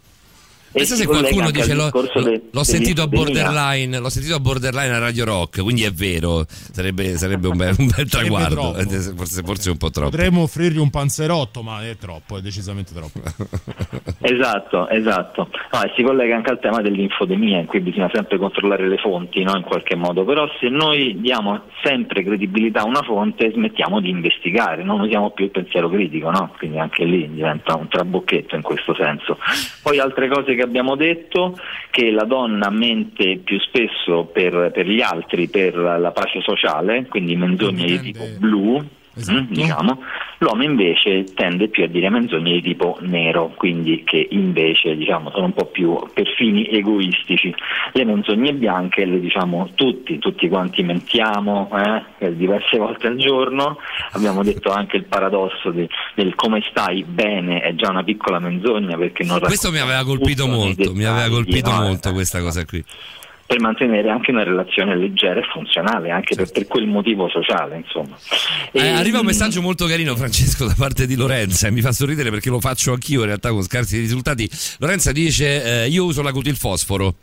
Pensa 0.74 0.96
se 0.96 1.06
qualcuno 1.06 1.52
dice 1.52 1.72
l'ho, 1.72 1.84
discorso 1.84 2.20
l'ho- 2.50 2.64
sentito 2.64 3.02
a 3.02 3.06
borderline, 3.06 3.98
l'ho 3.98 4.08
sentito 4.08 4.34
a 4.34 4.40
borderline 4.40 4.92
a 4.92 4.98
Radio 4.98 5.24
Rock, 5.24 5.62
quindi 5.62 5.84
è 5.84 5.92
vero, 5.92 6.44
sarebbe, 6.48 7.16
sarebbe 7.16 7.46
un, 7.46 7.56
bel, 7.56 7.74
un 7.78 7.90
bel 7.94 8.08
traguardo. 8.10 8.76
Eh, 8.76 8.84
forse, 9.14 9.42
forse 9.44 9.70
un 9.70 9.76
po' 9.76 9.90
troppo. 9.90 10.10
Potremmo 10.10 10.42
offrirgli 10.42 10.78
un 10.78 10.90
panzerotto, 10.90 11.62
ma 11.62 11.86
è 11.86 11.96
troppo, 11.96 12.38
è 12.38 12.40
decisamente 12.40 12.92
troppo. 12.92 13.20
Esatto, 14.26 14.88
esatto. 14.88 15.50
No, 15.70 15.82
e 15.82 15.92
si 15.94 16.02
collega 16.02 16.34
anche 16.34 16.48
al 16.48 16.58
tema 16.58 16.80
dell'infodemia, 16.80 17.58
in 17.58 17.66
cui 17.66 17.80
bisogna 17.80 18.08
sempre 18.10 18.38
controllare 18.38 18.88
le 18.88 18.96
fonti, 18.96 19.42
no? 19.42 19.54
in 19.54 19.62
qualche 19.62 19.96
modo. 19.96 20.24
Però 20.24 20.48
se 20.58 20.70
noi 20.70 21.20
diamo 21.20 21.64
sempre 21.82 22.24
credibilità 22.24 22.80
a 22.80 22.86
una 22.86 23.02
fonte, 23.02 23.52
smettiamo 23.52 24.00
di 24.00 24.08
investigare, 24.08 24.82
non 24.82 25.00
usiamo 25.00 25.30
più 25.32 25.44
il 25.44 25.50
pensiero 25.50 25.90
critico, 25.90 26.30
no? 26.30 26.54
Quindi 26.56 26.78
anche 26.78 27.04
lì 27.04 27.30
diventa 27.34 27.76
un 27.76 27.86
trabocchetto 27.86 28.56
in 28.56 28.62
questo 28.62 28.94
senso. 28.94 29.38
Poi 29.82 29.98
altre 29.98 30.28
cose 30.28 30.54
che 30.54 30.62
abbiamo 30.64 30.96
detto, 30.96 31.58
che 31.90 32.10
la 32.10 32.24
donna 32.24 32.70
mente 32.70 33.40
più 33.42 33.58
spesso 33.60 34.24
per, 34.24 34.70
per 34.72 34.86
gli 34.86 35.00
altri, 35.00 35.48
per 35.48 35.76
la 35.76 36.10
pace 36.10 36.40
sociale, 36.40 37.06
quindi 37.06 37.36
menzogne 37.36 37.84
di 37.86 38.00
tipo 38.00 38.24
blu, 38.38 38.84
Esatto. 39.16 39.40
mm, 39.40 39.46
diciamo, 39.48 40.02
l'uomo 40.38 40.62
invece 40.64 41.24
tende 41.34 41.68
più 41.68 41.84
a 41.84 41.86
dire 41.86 42.10
menzogne 42.10 42.52
di 42.52 42.62
tipo 42.62 42.98
nero, 43.00 43.52
quindi 43.56 44.02
che 44.04 44.26
invece 44.30 44.96
diciamo, 44.96 45.30
sono 45.30 45.46
un 45.46 45.52
po' 45.52 45.66
più 45.66 45.98
per 46.12 46.26
fini 46.36 46.66
egoistici. 46.68 47.54
Le 47.92 48.04
menzogne 48.04 48.52
bianche 48.52 49.04
le 49.04 49.20
diciamo 49.20 49.70
tutti, 49.74 50.18
tutti 50.18 50.48
quanti 50.48 50.82
mentiamo 50.82 51.70
eh, 52.18 52.36
diverse 52.36 52.76
volte 52.78 53.06
al 53.06 53.16
giorno, 53.16 53.78
abbiamo 54.12 54.42
detto 54.42 54.70
anche 54.70 54.96
il 54.96 55.04
paradosso 55.04 55.70
di- 55.70 55.88
del 56.14 56.34
come 56.34 56.62
stai 56.68 57.04
bene 57.04 57.60
è 57.60 57.74
già 57.74 57.90
una 57.90 58.02
piccola 58.02 58.38
menzogna 58.38 58.96
perché 58.96 59.24
non 59.24 59.38
Questo 59.40 59.70
mi 59.70 59.78
aveva 59.78 60.04
colpito 60.04 60.46
molto, 60.46 60.92
mi 60.92 61.04
aveva 61.04 61.28
colpito 61.28 61.70
molto 61.70 62.12
questa 62.12 62.40
cosa 62.40 62.64
qui. 62.64 62.84
Per 63.54 63.60
mantenere 63.60 64.10
anche 64.10 64.32
una 64.32 64.42
relazione 64.42 64.96
leggera 64.96 65.38
e 65.38 65.44
funzionale, 65.52 66.10
anche 66.10 66.34
per, 66.34 66.50
per 66.50 66.66
quel 66.66 66.86
motivo 66.86 67.28
sociale, 67.28 67.76
insomma. 67.76 68.16
Eh, 68.72 68.80
E, 68.80 68.88
arriva 68.88 69.20
un 69.20 69.26
messaggio 69.26 69.62
molto 69.62 69.86
carino, 69.86 70.16
Francesco, 70.16 70.66
da 70.66 70.74
parte 70.76 71.06
di 71.06 71.14
Lorenza 71.14 71.68
e 71.68 71.70
mi 71.70 71.80
fa 71.80 71.92
sorridere 71.92 72.30
perché 72.30 72.50
lo 72.50 72.58
faccio 72.58 72.92
anch'io 72.92 73.20
in 73.20 73.26
realtà 73.26 73.50
con 73.50 73.62
scarsi 73.62 73.98
risultati. 73.98 74.50
Lorenza 74.78 75.12
dice: 75.12 75.84
eh, 75.84 75.88
Io 75.88 76.04
uso 76.04 76.22
la 76.22 76.32
cutilfosforo. 76.32 77.14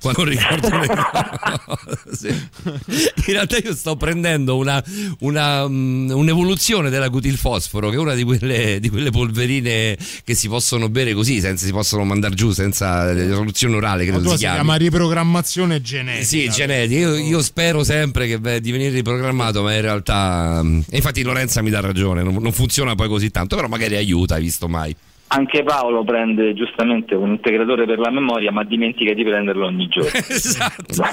Quando 0.00 0.24
ricordo 0.24 0.78
le 0.78 0.86
cose. 2.08 2.50
In 2.86 3.32
realtà 3.32 3.58
io 3.58 3.74
sto 3.74 3.96
prendendo 3.96 4.56
una, 4.56 4.82
una, 5.20 5.68
mm, 5.68 6.10
un'evoluzione 6.10 6.88
della 6.90 7.10
cutilfosforo, 7.10 7.90
che 7.90 7.96
è 7.96 7.98
una 7.98 8.14
di 8.14 8.24
quelle, 8.24 8.80
di 8.80 8.88
quelle 8.88 9.10
polverine 9.10 9.96
che 10.24 10.34
si 10.34 10.48
possono 10.48 10.88
bere 10.88 11.12
così, 11.12 11.40
senza 11.40 11.66
si 11.66 11.72
possono 11.72 12.04
mandare 12.04 12.34
giù 12.34 12.50
senza 12.50 13.14
soluzione 13.34 13.76
orale, 13.76 14.06
credo 14.06 14.22
si 14.22 14.30
si 14.30 14.36
chiama 14.36 14.76
riprogrammazione 14.76 15.82
genetica. 15.82 16.24
Sì, 16.24 16.48
genetica. 16.48 16.98
Io, 16.98 17.16
io 17.16 17.42
spero 17.42 17.84
sempre 17.84 18.26
che 18.26 18.38
beh, 18.38 18.60
di 18.60 18.70
venire 18.70 18.90
riprogrammato, 18.90 19.62
ma 19.62 19.74
in 19.74 19.82
realtà. 19.82 20.62
mm, 20.62 20.80
infatti 20.92 21.22
Lorenza 21.22 21.60
mi 21.62 21.70
dà 21.70 21.80
ragione, 21.80 22.22
non, 22.22 22.34
non 22.34 22.52
funziona 22.52 22.94
poi 22.94 23.08
così 23.08 23.30
tanto, 23.30 23.56
però 23.56 23.68
magari 23.68 23.96
aiuta, 23.96 24.36
hai 24.36 24.42
visto 24.42 24.66
mai. 24.68 24.94
Anche 25.32 25.62
Paolo 25.62 26.02
prende 26.02 26.54
giustamente 26.54 27.14
un 27.14 27.30
integratore 27.30 27.86
per 27.86 28.00
la 28.00 28.10
memoria, 28.10 28.50
ma 28.50 28.64
dimentica 28.64 29.14
di 29.14 29.22
prenderlo 29.22 29.66
ogni 29.66 29.86
giorno. 29.86 30.10
esatto. 30.26 31.04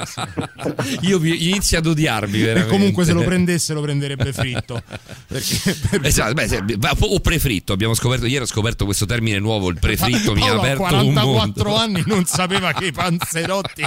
Io 1.02 1.18
vi- 1.18 1.48
inizio 1.50 1.76
ad 1.76 1.84
odiarvi 1.86 2.40
E 2.40 2.44
veramente. 2.44 2.70
comunque 2.74 3.04
se 3.04 3.12
lo 3.12 3.22
prendesse 3.22 3.74
lo 3.74 3.82
prenderebbe 3.82 4.32
fritto. 4.32 4.82
Perché 5.26 5.76
per- 5.90 6.00
Esatto, 6.08 6.32
beh, 6.32 6.48
se- 6.48 6.64
o 7.00 7.20
prefritto, 7.20 7.74
abbiamo 7.74 7.92
scoperto 7.92 8.24
ieri 8.24 8.44
ho 8.44 8.46
scoperto 8.46 8.86
questo 8.86 9.04
termine 9.04 9.38
nuovo, 9.38 9.68
il 9.68 9.78
prefritto 9.78 10.32
mi 10.32 10.40
ha 10.48 10.54
Paolo 10.54 10.60
aperto 10.60 10.82
un 10.82 11.12
44 11.12 11.68
mondo. 11.68 11.76
anni 11.82 12.02
non 12.06 12.24
sapeva 12.24 12.72
che 12.72 12.86
i 12.86 12.92
panzerotti 12.92 13.84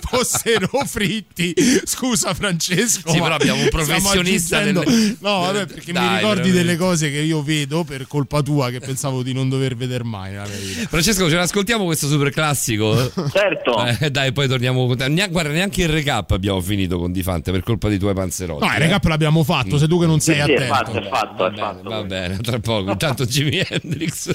fossero 0.00 0.68
fritti. 0.86 1.52
Scusa 1.84 2.34
Francesco. 2.34 3.10
Sì, 3.10 3.18
però 3.18 3.34
abbiamo 3.34 3.62
un 3.62 3.68
professionista 3.68 4.58
aggiungendo- 4.58 4.88
delle- 4.88 5.16
No, 5.20 5.40
vabbè, 5.40 5.66
perché 5.66 5.86
mi 5.92 5.98
Dai, 5.98 6.16
ricordi 6.18 6.34
veramente. 6.50 6.52
delle 6.52 6.76
cose 6.76 7.10
che 7.10 7.18
io 7.18 7.42
vedo 7.42 7.82
per 7.82 8.06
colpa 8.06 8.40
tua 8.42 8.70
che 8.70 8.78
pensavo 8.78 9.22
di 9.24 9.32
non 9.32 9.48
dover 9.48 9.74
vedere 9.74 10.04
mai 10.04 10.30
nella 10.30 10.46
mia 10.46 10.56
vita. 10.56 10.86
Francesco, 10.88 11.28
ce 11.28 11.34
l'ascoltiamo 11.36 11.84
questo 11.84 12.06
super 12.06 12.30
classico? 12.30 12.94
Certo. 13.32 13.84
Eh, 13.86 14.10
dai, 14.10 14.32
poi 14.32 14.46
torniamo 14.46 14.86
con 14.86 14.96
te. 14.96 15.08
Neanche- 15.08 15.32
guarda, 15.32 15.50
neanche 15.50 15.82
il 15.82 15.88
recap 15.88 16.30
abbiamo 16.30 16.60
finito 16.60 16.98
con 16.98 17.10
Difante 17.10 17.50
per 17.50 17.62
colpa 17.62 17.88
di 17.88 17.98
tuoi 17.98 18.14
panzerotti. 18.14 18.64
No, 18.64 18.70
il 18.72 18.76
eh. 18.76 18.84
recap 18.86 19.04
l'abbiamo 19.06 19.42
fatto, 19.42 19.78
sei 19.78 19.88
tu 19.88 19.98
che 19.98 20.06
non 20.06 20.20
sei 20.20 20.36
Sì, 20.36 20.42
sì, 20.44 20.50
è 20.52 20.54
attento. 20.54 20.74
fatto, 20.74 20.98
è 20.98 21.08
fatto, 21.08 21.46
è 21.46 21.50
Va 21.50 21.56
fatto. 21.56 21.82
bene, 21.82 21.94
va 21.96 22.02
bene, 22.04 22.36
tra 22.38 22.58
poco. 22.60 22.90
Intanto 22.90 23.24
Jimi 23.24 23.62
Hendrix. 23.66 24.34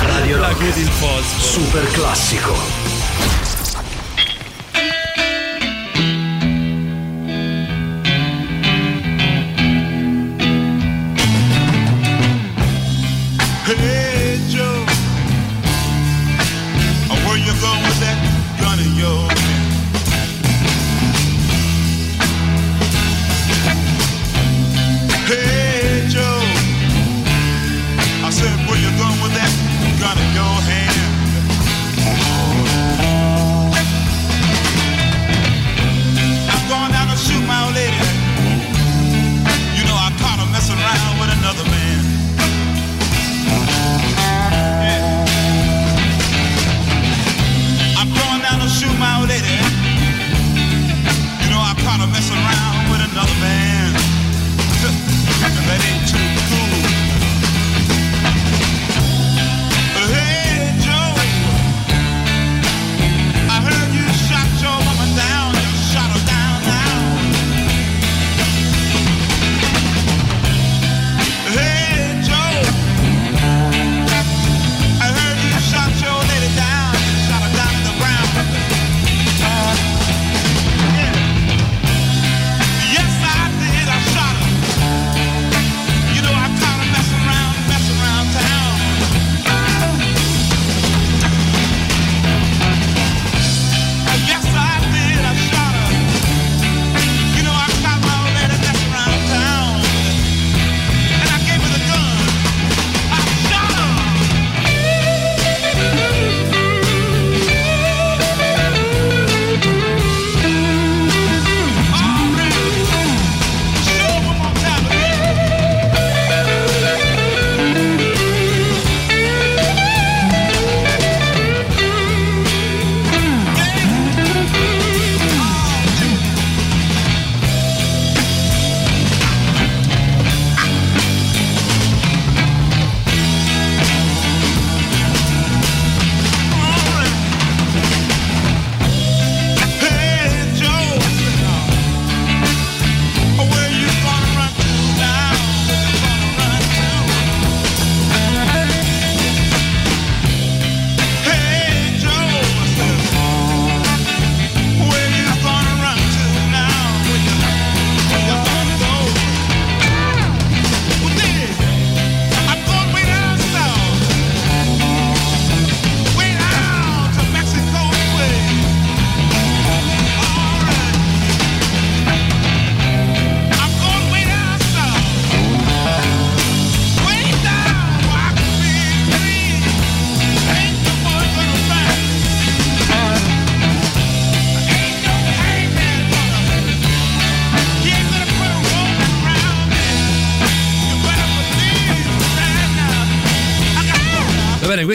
Radio 0.00 0.38
La 0.38 0.48
Rock. 0.48 0.64
Fosforo. 0.72 1.62
Super 1.62 1.90
classico. 1.92 3.05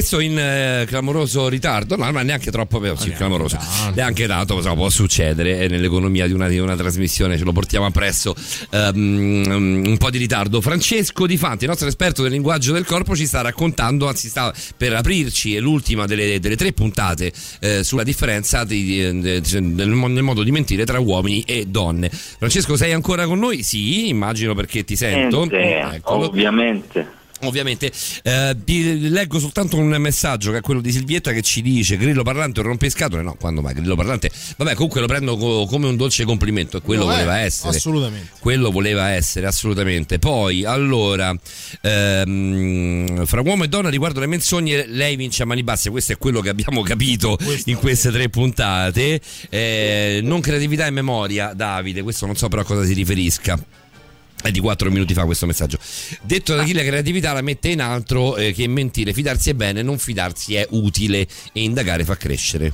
Questo 0.01 0.19
in 0.19 0.37
eh, 0.37 0.85
clamoroso 0.87 1.47
ritardo, 1.47 1.95
no, 1.95 2.11
ma 2.11 2.23
neanche 2.23 2.49
troppo, 2.49 2.83
eh, 2.83 2.97
sì, 2.97 3.11
clamoroso, 3.11 3.59
neanche 3.93 4.25
tanto, 4.25 4.55
insomma, 4.55 4.73
può 4.73 4.89
succedere 4.89 5.59
eh, 5.59 5.67
nell'economia 5.67 6.25
di 6.25 6.33
una, 6.33 6.47
di 6.47 6.57
una 6.57 6.75
trasmissione, 6.75 7.37
ce 7.37 7.43
lo 7.43 7.51
portiamo 7.51 7.85
appresso 7.85 8.33
ehm, 8.71 9.83
un 9.85 9.97
po' 9.99 10.09
di 10.09 10.17
ritardo. 10.17 10.59
Francesco 10.59 11.27
Di 11.27 11.37
Fanti, 11.37 11.65
il 11.65 11.69
nostro 11.69 11.87
esperto 11.87 12.23
del 12.23 12.31
linguaggio 12.31 12.73
del 12.73 12.83
corpo, 12.83 13.15
ci 13.15 13.27
sta 13.27 13.41
raccontando, 13.41 14.07
anzi 14.07 14.27
sta 14.27 14.51
per 14.75 14.95
aprirci, 14.95 15.55
è 15.55 15.59
l'ultima 15.59 16.07
delle, 16.07 16.39
delle 16.39 16.55
tre 16.55 16.73
puntate 16.73 17.31
eh, 17.59 17.83
sulla 17.83 18.03
differenza 18.03 18.63
di- 18.63 19.19
di- 19.21 19.59
nel 19.59 19.89
modo 19.89 20.41
di 20.41 20.51
mentire 20.51 20.83
tra 20.83 20.99
uomini 20.99 21.43
e 21.45 21.65
donne. 21.67 22.09
Francesco, 22.09 22.75
sei 22.75 22.91
ancora 22.91 23.27
con 23.27 23.37
noi? 23.37 23.61
Sì, 23.61 24.07
immagino 24.07 24.55
perché 24.55 24.83
ti 24.83 24.95
sento. 24.95 25.45
Niente, 25.45 25.95
Eccolo. 25.95 26.25
ovviamente. 26.25 27.19
Ovviamente, 27.43 27.91
eh, 28.23 28.55
vi 28.63 29.09
leggo 29.09 29.39
soltanto 29.39 29.77
un 29.77 29.87
messaggio 29.99 30.51
che 30.51 30.57
è 30.57 30.61
quello 30.61 30.81
di 30.81 30.91
Silvietta 30.91 31.31
che 31.31 31.41
ci 31.41 31.61
dice 31.61 31.97
Grillo 31.97 32.23
parlante 32.23 32.59
o 32.59 32.63
rompiscatole. 32.63 33.21
No, 33.23 33.35
quando 33.39 33.61
mai 33.61 33.73
Grillo 33.73 33.95
parlante? 33.95 34.29
Vabbè, 34.57 34.73
comunque 34.75 35.01
lo 35.01 35.07
prendo 35.07 35.35
co- 35.37 35.65
come 35.65 35.87
un 35.87 35.95
dolce 35.95 36.23
complimento 36.23 36.77
e 36.77 36.81
quello 36.81 37.05
No, 37.05 37.11
eh, 37.11 37.15
voleva 37.15 37.39
essere. 37.39 37.75
assolutamente. 37.75 38.29
Quello 38.39 38.69
voleva 38.71 39.09
essere, 39.09 39.47
assolutamente. 39.47 40.19
Poi, 40.19 40.65
allora, 40.65 41.33
ehm, 41.81 43.25
fra 43.25 43.41
uomo 43.41 43.63
e 43.63 43.67
donna 43.67 43.89
riguardo 43.89 44.19
le 44.19 44.27
menzogne, 44.27 44.85
lei 44.87 45.15
vince 45.15 45.43
a 45.43 45.45
mani 45.45 45.63
basse. 45.63 45.89
Questo 45.89 46.13
è 46.13 46.17
quello 46.17 46.41
che 46.41 46.49
abbiamo 46.49 46.81
capito 46.83 47.37
in 47.65 47.77
queste 47.77 48.11
tre 48.11 48.29
puntate. 48.29 49.19
Eh, 49.49 50.19
non 50.23 50.41
creatività 50.41 50.85
e 50.85 50.91
memoria, 50.91 51.53
Davide. 51.53 52.01
Questo 52.03 52.25
non 52.25 52.35
so 52.35 52.47
però 52.47 52.61
a 52.61 52.65
cosa 52.65 52.85
si 52.85 52.93
riferisca. 52.93 53.59
È 54.41 54.51
di 54.51 54.59
4 54.59 54.89
minuti 54.89 55.13
fa 55.13 55.25
questo 55.25 55.45
messaggio. 55.45 55.77
Detto 56.21 56.55
da 56.55 56.63
chi 56.63 56.73
la 56.73 56.83
creatività 56.83 57.33
la 57.33 57.41
mette 57.41 57.69
in 57.69 57.81
altro 57.81 58.35
eh, 58.37 58.53
che 58.53 58.67
mentire, 58.67 59.13
fidarsi 59.13 59.51
è 59.51 59.53
bene, 59.53 59.81
non 59.81 59.97
fidarsi 59.97 60.55
è 60.55 60.65
utile 60.71 61.27
e 61.51 61.61
indagare 61.61 62.03
fa 62.03 62.17
crescere. 62.17 62.73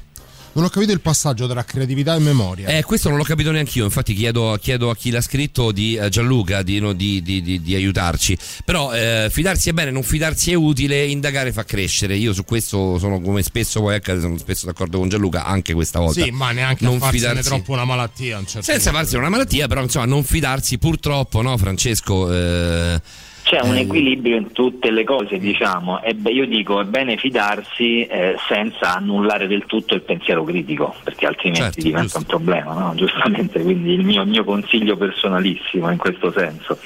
Non 0.58 0.66
ho 0.66 0.70
capito 0.70 0.92
il 0.92 1.02
passaggio 1.02 1.48
tra 1.48 1.64
creatività 1.64 2.16
e 2.16 2.20
memoria. 2.20 2.68
Eh, 2.70 2.84
questo 2.84 3.10
non 3.10 3.20
l'ho 3.20 3.24
capito 3.24 3.52
neanche 3.52 3.78
io, 3.78 3.84
infatti 3.86 4.16
chiedo, 4.16 4.58
chiedo 4.60 4.90
a 4.90 4.96
chi 4.96 5.12
l'ha 5.12 5.22
scritto 5.22 5.72
di 5.72 5.94
eh, 5.96 6.10
Gianluca 6.10 6.64
di, 6.64 6.80
no, 6.80 6.94
di- 6.94 7.22
di- 7.22 7.62
di- 7.62 7.76
aiutarci. 7.76 8.36
Però 8.66 8.92
eh, 8.92 9.28
fidarsi 9.30 9.70
è 9.70 9.74
bene, 9.74 9.92
non 9.92 10.02
fidarsi 10.02 10.50
è 10.50 10.56
utile, 10.56 11.06
indagare 11.06 11.52
fa 11.52 11.64
crescere. 11.64 12.16
Io 12.16 12.34
su 12.34 12.44
questo 12.44 12.98
sono 12.98 13.22
come 13.22 13.44
spesso 13.44 13.82
poi 13.82 13.94
accade, 13.94 14.20
sono 14.20 14.36
spesso 14.40 14.66
d'accordo 14.66 14.98
con 14.98 15.10
Gianluca, 15.10 15.46
anche 15.46 15.76
questa 15.76 16.00
volta. 16.00 16.24
Sì, 16.24 16.32
ma 16.32 16.52
neanche 16.52 16.84
non 16.86 17.00
fidarsi- 17.00 17.44
troppo 17.48 17.74
una 17.74 17.86
malattia. 17.86 18.40
un 18.40 18.48
certo 18.48 18.64
Senza 18.72 18.90
farsene 18.92 19.20
una 19.20 19.30
malattia, 19.30 19.68
però 19.68 19.84
insomma 19.84 20.06
non 20.06 20.24
fidarsi 20.24 20.80
purtroppo, 20.80 21.44
no 21.44 21.56
Francesco? 21.58 22.34
Eh, 22.34 23.00
C'è 23.48 23.62
un 23.62 23.76
eh, 23.78 23.82
equilibrio 23.82 24.36
in 24.36 24.52
tutte 24.52 24.92
le 24.92 25.06
cose, 25.06 25.38
diciamo. 25.38 26.02
E 26.04 26.14
io 26.32 26.46
dico 26.46 26.82
è 26.82 26.84
bene 26.84 27.16
fidarsi 27.16 28.06
eh, 28.06 28.36
senza 28.50 28.96
annullare 28.98 29.48
del 29.48 29.64
tutto 29.66 29.94
il 29.94 30.02
pensiero 30.02 30.44
critico, 30.44 30.94
perché 31.02 31.28
altrimenti 31.28 31.62
Certo, 31.64 31.82
diventa 31.82 32.02
giusto. 32.04 32.18
un 32.20 32.26
problema, 32.26 32.74
no? 32.74 32.94
giustamente. 33.00 33.62
Quindi 33.62 33.94
il 33.94 34.04
mio, 34.04 34.24
il 34.24 34.28
mio 34.28 34.44
consiglio 34.44 34.98
personalissimo 34.98 35.90
in 35.90 35.98
questo 35.98 36.32
senso. 36.36 36.78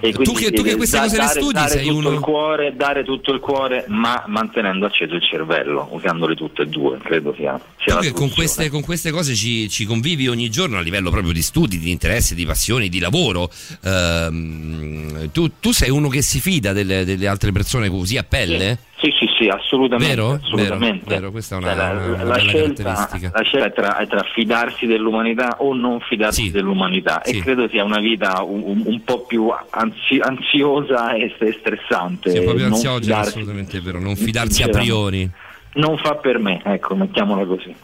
E 0.00 0.12
quindi 0.12 0.34
che- 0.42 0.50
tu 0.50 0.62
che 0.64 0.74
queste 0.74 0.98
cose 0.98 1.16
le 1.16 1.22
dare, 1.24 1.38
studi, 1.40 1.52
dare 1.54 1.68
sei 1.68 1.86
tutto 1.86 1.96
uno- 1.98 2.10
il 2.10 2.18
cuore, 2.18 2.74
dare 2.74 3.04
tutto 3.04 3.32
il 3.32 3.38
cuore, 3.38 3.84
ma 3.86 4.24
mantenendo 4.26 4.86
acceso 4.86 5.14
il 5.14 5.22
cervello, 5.22 5.86
usandole 5.92 6.34
tutte 6.34 6.62
e 6.62 6.66
due, 6.66 6.98
credo 6.98 7.32
sia, 7.36 7.60
sia 7.78 7.94
Tu 7.94 8.00
che 8.00 8.12
con 8.12 8.28
queste, 8.30 8.68
con 8.70 8.82
queste 8.82 9.12
cose 9.12 9.36
ci, 9.36 9.68
ci 9.68 9.84
convivi 9.84 10.26
ogni 10.26 10.50
giorno 10.50 10.78
a 10.78 10.80
livello 10.80 11.10
proprio 11.10 11.32
di 11.32 11.42
studi, 11.42 11.78
di 11.78 11.90
interessi, 11.92 12.34
di 12.34 12.44
passioni, 12.44 12.88
di 12.88 12.98
lavoro. 12.98 13.48
Ehm, 13.84 15.30
tu, 15.30 15.48
tu 15.60 15.70
sei 15.72 15.90
uno 15.92 16.08
che 16.08 16.22
si 16.22 16.40
fida 16.40 16.72
delle, 16.72 17.04
delle 17.04 17.26
altre 17.28 17.52
persone 17.52 17.88
così 17.88 18.16
a 18.18 18.22
pelle? 18.24 18.78
Sì, 18.98 19.10
sì, 19.18 19.26
sì, 19.36 19.48
assolutamente. 19.48 20.14
Vero? 20.14 20.32
assolutamente. 20.42 21.04
Vero, 21.06 21.20
vero, 21.20 21.30
questa 21.32 21.56
è 21.56 21.58
una- 21.58 21.66
Cioè, 21.68 21.76
la, 21.76 21.90
una- 21.90 22.04
una 22.14 22.24
la 22.24 22.38
scelta, 22.38 22.82
la 23.32 23.42
scelta 23.42 23.66
è 23.66 23.72
tra, 23.72 23.96
è 23.98 24.06
tra 24.06 24.22
fidarsi 24.32 24.86
dell'umanità 24.86 25.56
o 25.58 25.74
non 25.74 25.98
fidarsi 26.00 26.50
dell'umanità 26.52 27.20
Sì. 27.24 27.38
e 27.38 27.40
credo 27.42 27.68
sia 27.68 27.82
una 27.84 27.98
vita 27.98 28.42
un, 28.42 28.82
un- 28.84 29.02
po' 29.04 29.22
più 29.26 29.48
ansi- 29.70 30.20
ansiosa 30.20 31.14
e 31.14 31.34
stressante. 31.58 32.30
Sì, 32.30 32.40
proprio 32.42 32.72
fidarsi- 32.74 33.10
assolutamente 33.12 33.80
vero. 33.80 33.98
Non 34.00 34.14
fidarsi 34.16 34.62
a 34.62 34.68
priori. 34.68 35.28
Non 35.74 35.96
fa 35.96 36.16
per 36.16 36.38
me, 36.38 36.60
ecco, 36.64 36.94
mettiamola 36.94 37.44
così. 37.46 37.74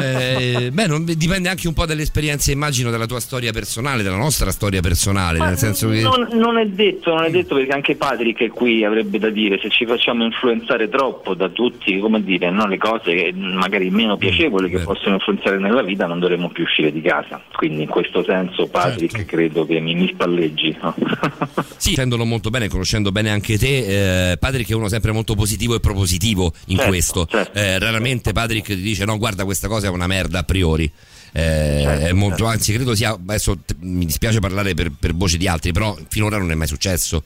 Eh, 0.00 0.70
beh, 0.72 0.86
non- 0.86 1.04
dipende 1.04 1.48
anche 1.48 1.68
un 1.68 1.74
po' 1.74 1.86
dalle 1.86 2.02
esperienze, 2.02 2.52
immagino, 2.52 2.90
della 2.90 3.06
tua 3.06 3.20
storia 3.20 3.52
personale, 3.52 4.02
della 4.02 4.16
nostra 4.16 4.50
storia 4.50 4.80
personale. 4.80 5.38
Nel 5.38 5.56
senso 5.56 5.88
che. 5.88 6.00
Non, 6.00 6.28
non 6.32 6.58
è 6.58 6.66
detto, 6.66 7.14
non 7.14 7.24
è 7.24 7.30
detto 7.30 7.54
perché 7.54 7.72
anche 7.72 7.96
Patrick 7.96 8.42
è 8.42 8.48
qui 8.48 8.84
avrebbe 8.84 9.18
da 9.18 9.30
dire 9.30 9.58
se 9.60 9.68
ci 9.70 9.86
facciamo 9.86 10.24
influenzare 10.24 10.88
troppo 10.88 11.34
da 11.34 11.48
tutti, 11.48 11.98
come 11.98 12.22
dire, 12.22 12.50
no, 12.50 12.66
le 12.66 12.78
cose 12.78 13.32
magari 13.34 13.90
meno 13.90 14.16
piacevoli 14.16 14.70
che 14.70 14.78
possono 14.80 15.14
influenzare 15.14 15.58
nella 15.58 15.82
vita 15.82 16.06
non 16.06 16.18
dovremmo 16.18 16.48
più 16.50 16.64
uscire 16.64 16.92
di 16.92 17.00
casa. 17.00 17.42
Quindi 17.52 17.82
in 17.82 17.88
questo 17.88 18.22
senso 18.24 18.66
Patrick 18.66 19.16
Certo. 19.16 19.36
credo 19.36 19.66
che 19.66 19.80
mi, 19.80 19.94
mi 19.94 20.08
spalleggi. 20.08 20.76
no? 20.80 20.94
Sì, 21.76 21.90
conoscendolo 21.90 22.24
molto 22.24 22.50
bene, 22.50 22.68
conoscendo 22.68 23.12
bene 23.12 23.30
anche 23.30 23.58
te, 23.58 24.30
eh, 24.30 24.36
Patrick 24.38 24.70
è 24.70 24.74
uno 24.74 24.88
sempre 24.88 25.12
molto 25.12 25.34
positivo 25.34 25.74
e 25.74 25.80
propositivo 25.80 26.52
in 26.66 26.76
Certo, 26.76 26.90
questo. 26.90 27.28
Eh, 27.52 27.78
raramente 27.78 28.32
Patrick 28.32 28.66
ti 28.66 28.80
dice 28.80 29.04
no, 29.04 29.18
guarda, 29.18 29.44
questa 29.44 29.63
cosa 29.68 29.86
è 29.86 29.90
una 29.90 30.06
merda 30.06 30.40
a 30.40 30.44
priori. 30.44 30.90
Eh, 31.36 31.80
Certo, 31.82 32.06
è 32.06 32.12
molto, 32.12 32.46
anzi, 32.46 32.72
credo 32.72 32.94
sia. 32.94 33.10
Adesso 33.10 33.58
mi 33.80 34.06
dispiace 34.06 34.38
parlare 34.38 34.74
per, 34.74 34.92
per 34.98 35.14
voce 35.14 35.36
di 35.36 35.48
altri, 35.48 35.72
però 35.72 35.96
finora 36.08 36.38
non 36.38 36.50
è 36.50 36.54
mai 36.54 36.68
successo. 36.68 37.22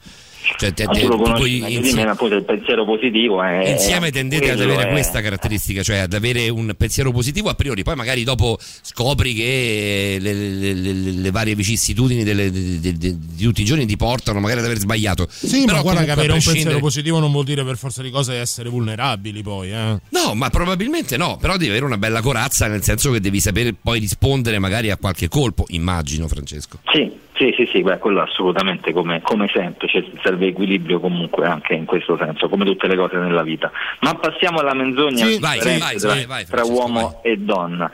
Cioè, 0.57 0.73
te- 0.73 0.85
te- 0.85 1.05
conosci 1.05 1.57
insieme- 1.73 2.03
me, 2.05 2.09
appunto 2.09 2.35
il 2.35 2.43
pensiero 2.43 2.83
positivo 2.85 3.43
è... 3.43 3.69
Insieme 3.71 4.07
è 4.07 4.11
tendete 4.11 4.51
ad 4.51 4.59
avere 4.61 4.87
è- 4.87 4.91
questa 4.91 5.21
caratteristica, 5.21 5.83
cioè 5.83 5.97
ad 5.97 6.13
avere 6.13 6.49
un 6.49 6.73
pensiero 6.77 7.11
positivo 7.11 7.49
a 7.49 7.53
priori, 7.55 7.83
poi 7.83 7.95
magari 7.95 8.23
dopo 8.23 8.57
scopri 8.81 9.33
che 9.33 10.17
le, 10.19 10.33
le- 10.33 10.73
le- 10.73 10.93
le- 11.11 11.31
varie 11.31 11.55
vicissitudini 11.55 12.23
delle- 12.23 12.49
de- 12.51 12.79
de- 12.79 12.97
de- 12.97 13.15
di 13.19 13.43
tutti 13.43 13.61
i 13.61 13.65
giorni 13.65 13.85
ti 13.85 13.95
portano 13.97 14.39
magari 14.39 14.59
ad 14.59 14.65
aver 14.65 14.77
sbagliato. 14.79 15.27
Sì, 15.29 15.63
Però 15.65 15.77
ma 15.77 15.81
guarda 15.83 16.03
che 16.03 16.11
avere 16.11 16.27
un 16.27 16.33
pensiero 16.33 16.51
prescindere- 16.51 16.79
positivo 16.79 17.19
non 17.19 17.31
vuol 17.31 17.45
dire 17.45 17.63
per 17.63 17.77
forza 17.77 18.01
di 18.01 18.09
cose 18.09 18.35
essere 18.35 18.69
vulnerabili 18.69 19.43
poi, 19.43 19.71
eh. 19.71 19.99
No, 20.09 20.33
ma 20.33 20.49
probabilmente 20.49 21.15
no, 21.17 21.37
però 21.39 21.53
devi 21.57 21.69
avere 21.69 21.85
una 21.85 21.97
bella 21.97 22.21
corazza, 22.21 22.67
nel 22.67 22.81
senso 22.83 23.11
che 23.11 23.19
devi 23.19 23.39
sapere 23.39 23.73
poi 23.79 23.99
rispondere 23.99 24.57
magari 24.59 24.89
a 24.89 24.97
qualche 24.97 25.27
colpo, 25.27 25.65
immagino 25.69 26.27
Francesco. 26.27 26.79
Sì, 26.91 27.11
sì, 27.39 27.53
sì, 27.55 27.69
sì, 27.71 27.81
beh, 27.81 27.99
quello 27.99 28.21
assolutamente 28.21 28.91
come, 28.91 29.21
come 29.21 29.49
sempre, 29.53 29.87
cioè, 29.87 30.03
serve 30.21 30.47
equilibrio 30.47 30.99
comunque 30.99 31.45
anche 31.47 31.73
in 31.73 31.85
questo 31.85 32.17
senso, 32.17 32.49
come 32.49 32.65
tutte 32.65 32.85
le 32.87 32.97
cose 32.97 33.15
nella 33.15 33.43
vita. 33.43 33.71
Ma 34.01 34.13
passiamo 34.15 34.59
alla 34.59 34.73
menzogna 34.73 35.25
Sì, 35.25 35.39
vai, 35.39 35.59
vai, 35.79 36.25
vai, 36.25 36.45
tra 36.45 36.65
uomo 36.65 37.21
e 37.23 37.37
donna. 37.37 37.89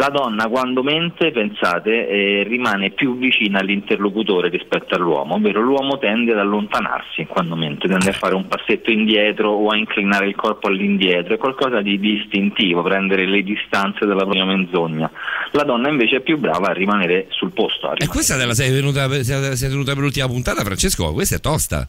La 0.00 0.08
donna 0.08 0.48
quando 0.48 0.82
mente, 0.82 1.30
pensate, 1.30 2.08
eh, 2.08 2.42
rimane 2.48 2.88
più 2.88 3.18
vicina 3.18 3.58
all'interlocutore 3.58 4.48
rispetto 4.48 4.94
all'uomo, 4.94 5.34
ovvero 5.34 5.60
l'uomo 5.60 5.98
tende 5.98 6.32
ad 6.32 6.38
allontanarsi 6.38 7.26
quando 7.26 7.54
mente, 7.54 7.86
tende 7.86 8.08
a 8.08 8.14
fare 8.14 8.34
un 8.34 8.48
passetto 8.48 8.90
indietro 8.90 9.50
o 9.50 9.68
a 9.68 9.76
inclinare 9.76 10.26
il 10.26 10.34
corpo 10.36 10.68
all'indietro, 10.68 11.34
è 11.34 11.36
qualcosa 11.36 11.82
di, 11.82 12.00
di 12.00 12.14
istintivo, 12.14 12.80
prendere 12.80 13.26
le 13.26 13.42
distanze 13.42 14.06
dalla 14.06 14.22
propria 14.22 14.46
menzogna. 14.46 15.10
La 15.50 15.64
donna 15.64 15.90
invece 15.90 16.16
è 16.16 16.20
più 16.20 16.38
brava 16.38 16.68
a 16.68 16.72
rimanere 16.72 17.26
sul 17.28 17.52
posto. 17.52 17.88
a 17.88 17.94
E 17.98 18.06
questa 18.06 18.38
te 18.38 18.46
la 18.46 18.54
sei, 18.54 18.72
venuta, 18.72 19.06
sei, 19.22 19.54
sei 19.54 19.68
tenuta 19.68 19.92
per 19.92 20.02
l'ultima 20.02 20.28
puntata, 20.28 20.62
Francesco? 20.62 21.12
Questa 21.12 21.36
è 21.36 21.40
tosta. 21.40 21.86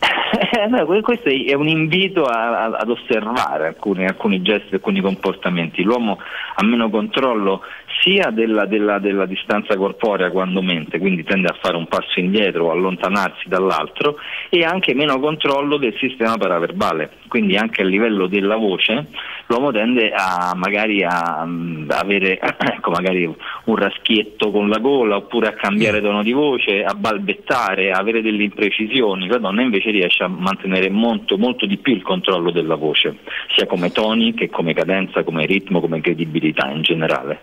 Eh, 0.00 1.00
questo 1.02 1.28
è 1.28 1.52
un 1.54 1.68
invito 1.68 2.24
a- 2.24 2.64
a- 2.64 2.76
ad 2.78 2.88
osservare 2.88 3.66
alcuni, 3.68 4.06
alcuni 4.06 4.42
gesti, 4.42 4.74
alcuni 4.74 5.00
comportamenti. 5.00 5.82
L'uomo 5.82 6.18
ha 6.54 6.64
meno 6.64 6.88
controllo 6.90 7.62
sia 8.02 8.30
della, 8.30 8.66
della- 8.66 8.98
della 8.98 9.26
distanza 9.26 9.76
corporea 9.76 10.30
quando 10.30 10.62
mente, 10.62 10.98
quindi 10.98 11.24
tende 11.24 11.48
a 11.48 11.56
fare 11.60 11.76
un 11.76 11.86
passo 11.86 12.20
indietro 12.20 12.66
o 12.66 12.70
allontanarsi 12.70 13.48
dall'altro, 13.48 14.16
e 14.48 14.64
anche 14.64 14.94
meno 14.94 15.18
controllo 15.18 15.76
del 15.76 15.94
sistema 15.98 16.36
paraverbale. 16.36 17.10
Quindi 17.28 17.56
anche 17.56 17.82
a 17.82 17.84
livello 17.84 18.26
della 18.26 18.56
voce 18.56 19.06
l'uomo 19.46 19.72
tende 19.72 20.12
a 20.14 20.52
magari 20.54 21.02
a 21.04 21.44
mm, 21.44 21.90
avere 21.90 22.38
ecco, 22.58 22.90
magari 22.90 23.24
un 23.24 23.76
raschietto 23.76 24.50
con 24.50 24.68
la 24.68 24.78
gola 24.78 25.16
oppure 25.16 25.48
a 25.48 25.52
cambiare 25.52 26.00
tono 26.00 26.22
di 26.22 26.32
voce, 26.32 26.84
a 26.84 26.94
balbettare, 26.94 27.90
a 27.90 27.98
avere 27.98 28.22
delle 28.22 28.44
imprecisioni. 28.44 29.26
La 29.26 29.38
donna 29.38 29.62
invece 29.62 29.90
riesce 29.90 30.22
a 30.22 30.28
mantenere 30.28 30.88
molto, 30.88 31.36
molto 31.36 31.66
di 31.66 31.76
più 31.76 31.94
il 31.94 32.02
controllo 32.02 32.50
della 32.50 32.76
voce, 32.76 33.18
sia 33.54 33.66
come 33.66 33.90
toni 33.90 34.34
che 34.34 34.48
come 34.48 34.72
cadenza, 34.72 35.22
come 35.24 35.46
ritmo, 35.46 35.80
come 35.80 36.00
credibilità 36.00 36.68
in 36.70 36.82
generale. 36.82 37.40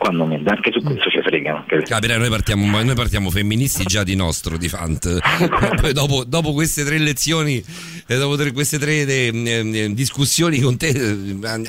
Quando 0.00 0.24
mente, 0.24 0.48
anche 0.48 0.72
su 0.72 0.80
questo 0.80 1.10
ci 1.10 1.20
fregano. 1.22 1.62
Capirai, 1.84 2.18
noi 2.18 2.30
partiamo, 2.30 2.82
noi 2.82 2.94
partiamo 2.94 3.28
femministi 3.30 3.84
già 3.84 4.02
di 4.02 4.16
nostro, 4.16 4.56
di 4.56 4.66
Fant. 4.66 5.18
Poi 5.78 5.92
dopo, 5.92 6.24
dopo 6.24 6.54
queste 6.54 6.84
tre 6.84 6.96
lezioni 6.96 7.62
E 8.06 8.16
dopo 8.16 8.34
tre- 8.36 8.52
queste 8.52 8.78
tre 8.78 9.06
eh, 9.06 9.30
eh, 9.30 9.92
discussioni 9.94 10.58
con 10.60 10.78
te, 10.78 10.88
eh, 10.88 10.94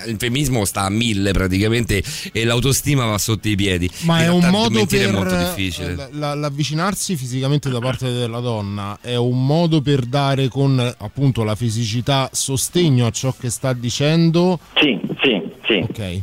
il 0.07 0.15
femminismo 0.17 0.63
sta 0.63 0.83
a 0.83 0.89
mille 0.89 1.33
praticamente 1.33 2.01
e 2.31 2.45
l'autostima 2.45 3.03
va 3.05 3.17
sotto 3.17 3.49
i 3.49 3.55
piedi. 3.55 3.89
Ma 4.05 4.21
è 4.23 4.29
un 4.29 4.47
modo 4.47 4.85
per 4.85 5.09
è 5.09 5.11
molto 5.11 5.35
difficile. 5.35 5.91
eh, 5.91 5.95
la- 5.95 6.09
la- 6.13 6.33
l'avvicinarsi 6.35 7.17
fisicamente 7.17 7.69
da 7.69 7.79
parte 7.79 8.11
della 8.13 8.39
donna 8.39 8.97
è 9.01 9.17
un 9.17 9.45
modo 9.45 9.81
per 9.81 10.05
dare 10.05 10.47
con 10.47 10.79
appunto 10.99 11.43
la 11.43 11.55
fisicità 11.55 12.29
sostegno 12.31 13.07
a 13.07 13.11
ciò 13.11 13.35
che 13.37 13.49
sta 13.49 13.73
dicendo. 13.73 14.57
Sì, 14.75 14.97
sì, 15.21 15.41
sì. 15.67 15.73
Ok. 15.87 16.21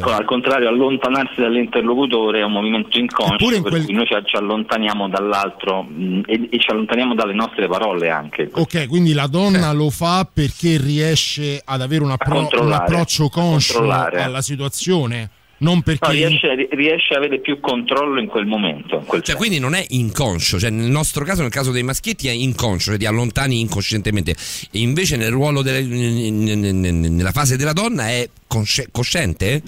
Poi, 0.00 0.12
al 0.12 0.24
contrario, 0.24 0.68
allontanarsi 0.68 1.40
dall'interlocutore 1.40 2.40
è 2.40 2.44
un 2.44 2.52
movimento 2.52 2.98
inconscio, 2.98 3.54
in 3.54 3.62
per 3.62 3.70
quel- 3.72 3.84
cui 3.84 3.94
noi 3.94 4.06
ci, 4.06 4.14
ci 4.24 4.36
allontaniamo 4.36 5.08
dall'altro 5.08 5.82
mh, 5.82 6.22
e, 6.26 6.48
e 6.50 6.58
ci 6.58 6.70
allontaniamo 6.70 7.14
dalle 7.14 7.34
nostre 7.34 7.66
parole 7.66 8.08
anche. 8.10 8.48
Ok, 8.52 8.86
quindi 8.88 9.12
la 9.12 9.26
donna 9.26 9.72
lo 9.72 9.90
fa 9.90 10.28
perché 10.32 10.78
riesce 10.78 11.60
ad 11.64 11.80
avere 11.82 12.04
un, 12.04 12.10
appro- 12.12 12.48
un 12.60 12.72
approccio 12.72 13.28
conscio 13.28 13.82
alla 13.82 14.40
situazione, 14.40 15.30
non 15.58 15.82
perché 15.82 16.06
No, 16.08 16.12
riesce, 16.12 16.68
riesce 16.72 17.14
a 17.14 17.16
avere 17.18 17.40
più 17.40 17.60
controllo 17.60 18.20
in 18.20 18.26
quel 18.26 18.46
momento. 18.46 18.96
in 18.98 19.04
quel 19.06 19.22
Cioè, 19.22 19.36
quindi 19.36 19.58
non 19.58 19.74
è 19.74 19.84
inconscio, 19.88 20.58
cioè 20.58 20.70
nel 20.70 20.90
nostro 20.90 21.24
caso, 21.24 21.42
nel 21.42 21.50
caso 21.50 21.70
dei 21.72 21.82
maschietti, 21.82 22.28
è 22.28 22.32
inconscio, 22.32 22.90
cioè 22.90 22.98
ti 22.98 23.06
allontani 23.06 23.60
incoscientemente. 23.60 24.32
E 24.70 24.80
invece 24.80 25.16
nel 25.16 25.30
ruolo 25.30 25.62
delle- 25.62 25.82
nella 25.82 27.32
fase 27.32 27.56
della 27.56 27.72
donna 27.72 28.08
è 28.08 28.28
consce- 28.46 28.88
cosciente? 28.90 29.62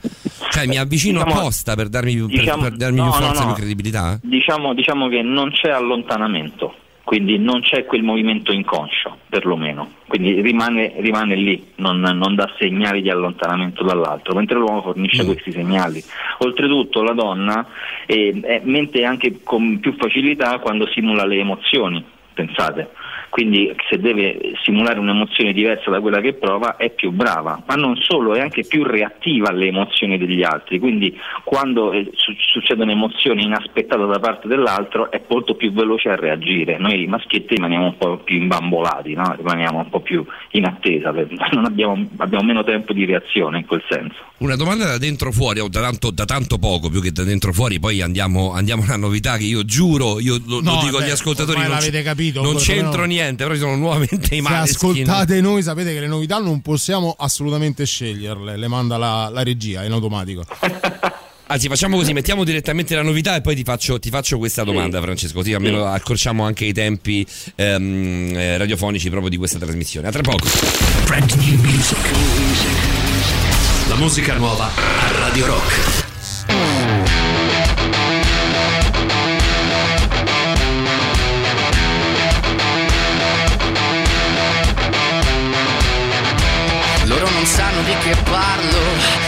Cioè 0.51 0.67
mi 0.67 0.77
avvicino 0.79 1.23
Diciamo- 1.23 1.41
apposta 1.41 1.75
per 1.75 1.89
darmi, 1.89 2.15
più- 2.15 2.29
per- 2.29 2.39
diciamo- 2.41 2.63
per 2.63 2.77
darmi 2.77 2.97
no, 2.99 3.11
più 3.11 3.21
no, 3.21 3.27
forza 3.27 3.41
e 3.43 3.45
no. 3.45 3.53
più 3.53 3.63
credibilità? 3.63 4.19
Diciamo, 4.23 4.75
diciamo 4.75 5.09
che 5.09 5.23
non 5.23 5.51
c'è 5.53 5.71
allontanamento, 5.71 6.75
quindi 7.09 7.39
non 7.39 7.63
c'è 7.63 7.87
quel 7.87 8.03
movimento 8.03 8.53
inconscio, 8.53 9.21
perlomeno. 9.31 9.93
Quindi 10.07 10.43
rimane, 10.43 10.93
rimane 10.99 11.37
lì, 11.37 11.69
non, 11.77 12.01
non 12.01 12.35
dà 12.35 12.53
segnali 12.59 13.01
di 13.01 13.09
allontanamento 13.09 13.83
dall'altro, 13.83 14.35
mentre 14.35 14.59
l'uomo 14.59 14.83
fornisce 14.83 15.25
questi 15.25 15.51
segnali. 15.51 16.05
Oltretutto 16.41 17.03
la 17.03 17.15
donna 17.15 17.67
eh, 18.05 18.39
eh, 18.45 18.61
mente 18.63 19.05
anche 19.07 19.41
con 19.43 19.81
più 19.81 19.95
facilità 19.97 20.59
quando 20.59 20.87
simula 20.89 21.25
le 21.25 21.39
emozioni, 21.39 22.05
pensate. 22.35 22.91
Quindi 23.29 23.75
se 23.89 23.99
deve 23.99 24.39
simulare 24.65 24.99
un'emozione 24.99 25.53
diversa 25.53 25.91
da 25.91 26.01
quella 26.01 26.21
che 26.21 26.33
prova 26.35 26.77
è 26.77 26.91
più 26.91 27.11
brava, 27.11 27.63
ma 27.67 27.75
non 27.75 27.97
solo, 27.97 28.35
è 28.35 28.41
anche 28.41 28.65
più 28.67 28.83
reattiva 28.85 29.49
alle 29.51 29.67
emozioni 29.67 30.19
degli 30.19 30.43
altri. 30.43 30.79
Quindi 30.79 31.17
quando 31.45 31.93
eh, 31.93 32.11
su- 32.15 32.35
succedono 32.53 32.91
emozioni 32.91 33.45
inaspettate 33.45 34.07
da 34.07 34.19
parte 34.19 34.49
dell'altro 34.49 35.11
è 35.11 35.23
molto 35.29 35.55
più 35.55 35.73
veloce 35.73 36.09
a 36.09 36.17
reagire. 36.17 36.79
Noi 36.79 37.07
maschietti 37.07 37.55
rimaniamo 37.55 37.87
un 37.87 37.97
po' 37.99 38.17
più 38.19 38.37
imbambolati, 38.37 39.15
no? 39.15 39.35
rimaniamo 39.37 39.79
un 39.79 39.89
po' 39.89 40.01
più 40.01 40.25
in 40.53 40.65
attesa, 40.65 41.09
abbiamo, 41.65 42.09
abbiamo 42.17 42.45
meno 42.45 42.65
tempo 42.65 42.93
di 42.93 43.05
reazione 43.05 43.59
in 43.59 43.67
quel 43.67 43.83
senso. 43.89 44.17
Una 44.39 44.57
domanda 44.57 44.85
da 44.87 44.99
dentro 44.99 45.33
fuori, 45.33 45.59
o 45.61 45.69
da 45.69 45.81
tanto, 45.81 46.11
da 46.11 46.25
tanto 46.25 46.59
poco 46.59 46.89
più 46.89 47.01
che 47.03 47.11
da 47.13 47.25
dentro 47.25 47.53
fuori, 47.53 47.81
poi 47.81 48.01
andiamo, 48.03 48.53
andiamo 48.53 48.83
a 48.83 48.87
una 48.87 48.97
novità 48.97 49.37
che 49.37 49.45
io 49.45 49.65
giuro, 49.65 50.21
io 50.21 50.39
lo, 50.47 50.61
lo 50.61 50.71
No, 50.71 50.81
dico 50.85 50.99
agli 50.99 51.07
beh, 51.07 51.11
ascoltatori, 51.13 51.59
ormai 51.61 51.91
non, 51.91 52.01
c- 52.01 52.03
capito, 52.05 52.43
non 52.43 52.55
c'entro 52.57 52.91
però- 52.91 53.07
niente, 53.19 53.43
però 53.43 53.55
ci 53.55 53.61
sono 53.61 53.77
nuovamente 53.77 54.35
i 54.35 54.37
Se 54.37 54.43
Maneskin. 54.43 54.91
ascoltate 54.91 55.41
noi 55.41 55.63
sapete 55.63 55.93
che 55.93 56.01
le 56.01 56.07
novità 56.07 56.39
non 56.39 56.61
possiamo 56.61 57.15
assolutamente 57.19 57.85
sceglierle, 57.85 58.57
le 58.57 58.69
manda 58.69 58.97
la, 58.97 59.29
la 59.33 59.43
regia 59.43 59.85
in 59.85 59.93
automatico. 59.93 60.45
Anzi, 61.51 61.69
facciamo 61.69 61.97
così, 61.97 62.13
mettiamo 62.13 62.45
direttamente 62.45 62.95
la 62.95 63.03
novità 63.03 63.35
e 63.35 63.41
poi 63.41 63.55
ti 63.57 63.63
faccio, 63.63 63.99
ti 63.99 64.11
faccio 64.11 64.37
questa 64.37 64.65
domanda, 64.65 65.01
Francesco. 65.01 65.37
Così 65.37 65.55
almeno 65.55 65.87
accorciamo 65.87 66.45
anche 66.45 66.67
i 66.67 66.75
tempi 66.75 67.27
ehm, 67.55 68.33
eh, 68.35 68.59
radiofonici 68.59 69.09
proprio 69.09 69.31
di 69.31 69.39
questa 69.39 69.59
trasmissione. 69.59 70.09
A 70.09 70.11
tra 70.11 70.21
poco. 70.21 70.47
Brand 71.07 71.33
new 71.33 71.59
music. 71.63 71.99
La 73.89 73.97
musica 73.97 74.37
nuova 74.37 74.67
a 74.67 75.19
Radio 75.21 75.47
Rock. 75.47 76.08
Non 87.39 87.47
sanno 87.47 87.83
di 87.83 87.97
che 87.99 88.17
parlo, 88.25 89.28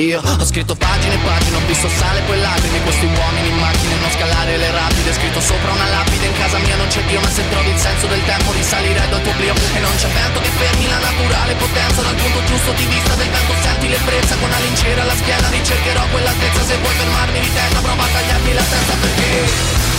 Io 0.00 0.16
ho 0.16 0.46
scritto 0.46 0.74
pagine 0.74 1.12
e 1.12 1.18
pagine, 1.18 1.56
ho 1.56 1.66
visto 1.66 1.86
sale 1.86 2.22
poi 2.24 2.40
lacrime. 2.40 2.80
Questi 2.80 3.04
uomini 3.04 3.48
in 3.48 3.58
macchine, 3.60 3.94
non 4.00 4.10
scalare 4.10 4.56
le 4.56 4.70
rapide. 4.70 5.12
Scritto 5.12 5.40
sopra 5.42 5.72
una 5.72 5.88
lapide, 5.90 6.24
in 6.24 6.32
casa 6.40 6.56
mia 6.56 6.74
non 6.76 6.86
c'è 6.88 7.04
Dio 7.04 7.20
Ma 7.20 7.28
se 7.28 7.46
trovi 7.50 7.68
il 7.68 7.76
senso 7.76 8.06
del 8.06 8.24
tempo 8.24 8.50
risalirei 8.52 9.08
dal 9.10 9.20
tuo 9.20 9.30
oblio 9.32 9.52
E 9.52 9.78
non 9.80 9.94
c'è 9.96 10.08
vento 10.08 10.40
che 10.40 10.48
fermi 10.56 10.88
la 10.88 10.98
naturale 11.04 11.54
potenza. 11.54 12.00
Dal 12.00 12.14
punto 12.14 12.44
giusto 12.44 12.72
di 12.72 12.86
vista 12.86 13.14
del 13.14 13.28
vento 13.28 13.52
senti 13.60 13.88
l'ebbrezza. 13.88 14.36
Con 14.40 14.48
la 14.48 14.58
lincera 14.64 15.02
alla 15.02 15.16
schiena 15.16 15.48
ricercherò 15.50 16.06
quell'altezza. 16.08 16.64
Se 16.64 16.76
vuoi 16.78 16.94
fermarmi 16.94 17.40
di 17.40 17.52
testa 17.52 17.80
prova 17.80 18.02
a 18.02 18.08
tagliarmi 18.08 18.52
la 18.54 18.64
testa 18.64 18.94
perché 19.04 19.89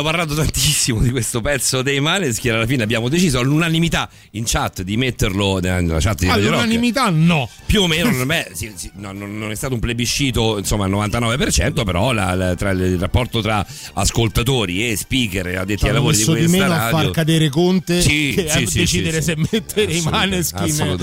Eh 0.00 0.59
tantissimo 0.80 1.00
di 1.00 1.10
questo 1.10 1.40
pezzo 1.42 1.82
dei 1.82 2.00
Maneskin. 2.00 2.52
Alla 2.52 2.66
fine 2.66 2.82
abbiamo 2.82 3.08
deciso 3.08 3.38
all'unanimità 3.38 4.08
in 4.32 4.44
chat 4.46 4.80
di 4.82 4.96
metterlo 4.96 5.58
nella 5.60 6.00
chat 6.00 6.20
di 6.20 6.26
Radio 6.26 6.44
Rock. 6.44 6.54
All'unanimità 6.62 7.10
no. 7.10 7.48
Più 7.66 7.82
o 7.82 7.86
meno, 7.86 8.10
non, 8.10 8.26
beh, 8.26 8.50
sì, 8.54 8.72
sì, 8.74 8.90
no, 8.94 9.12
non- 9.12 9.50
è 9.50 9.54
stato 9.54 9.74
un 9.74 9.80
plebiscito 9.80 10.56
insomma 10.58 10.84
al 10.86 10.90
99%, 10.90 11.84
però 11.84 12.12
la- 12.12 12.34
la- 12.34 12.54
tra 12.54 12.70
il 12.70 12.98
rapporto 12.98 13.40
tra 13.42 13.64
ascoltatori 13.94 14.90
e 14.90 14.96
speaker 14.96 15.58
addetti 15.58 15.86
ai 15.86 15.92
lavori 15.92 16.14
di 16.16 16.20
messo 16.22 16.32
di 16.34 16.38
questa 16.46 16.56
meno 16.58 16.72
a 16.72 16.76
radio. 16.78 16.98
far 16.98 17.10
cadere 17.10 17.48
Conte 17.50 18.00
Sì, 18.00 18.32
che 18.36 18.48
sì, 18.48 18.56
a 18.56 18.80
decidere 18.80 19.22
se 19.22 19.36
mettere 19.50 19.92
i 19.92 20.00
Maneskin 20.02 20.96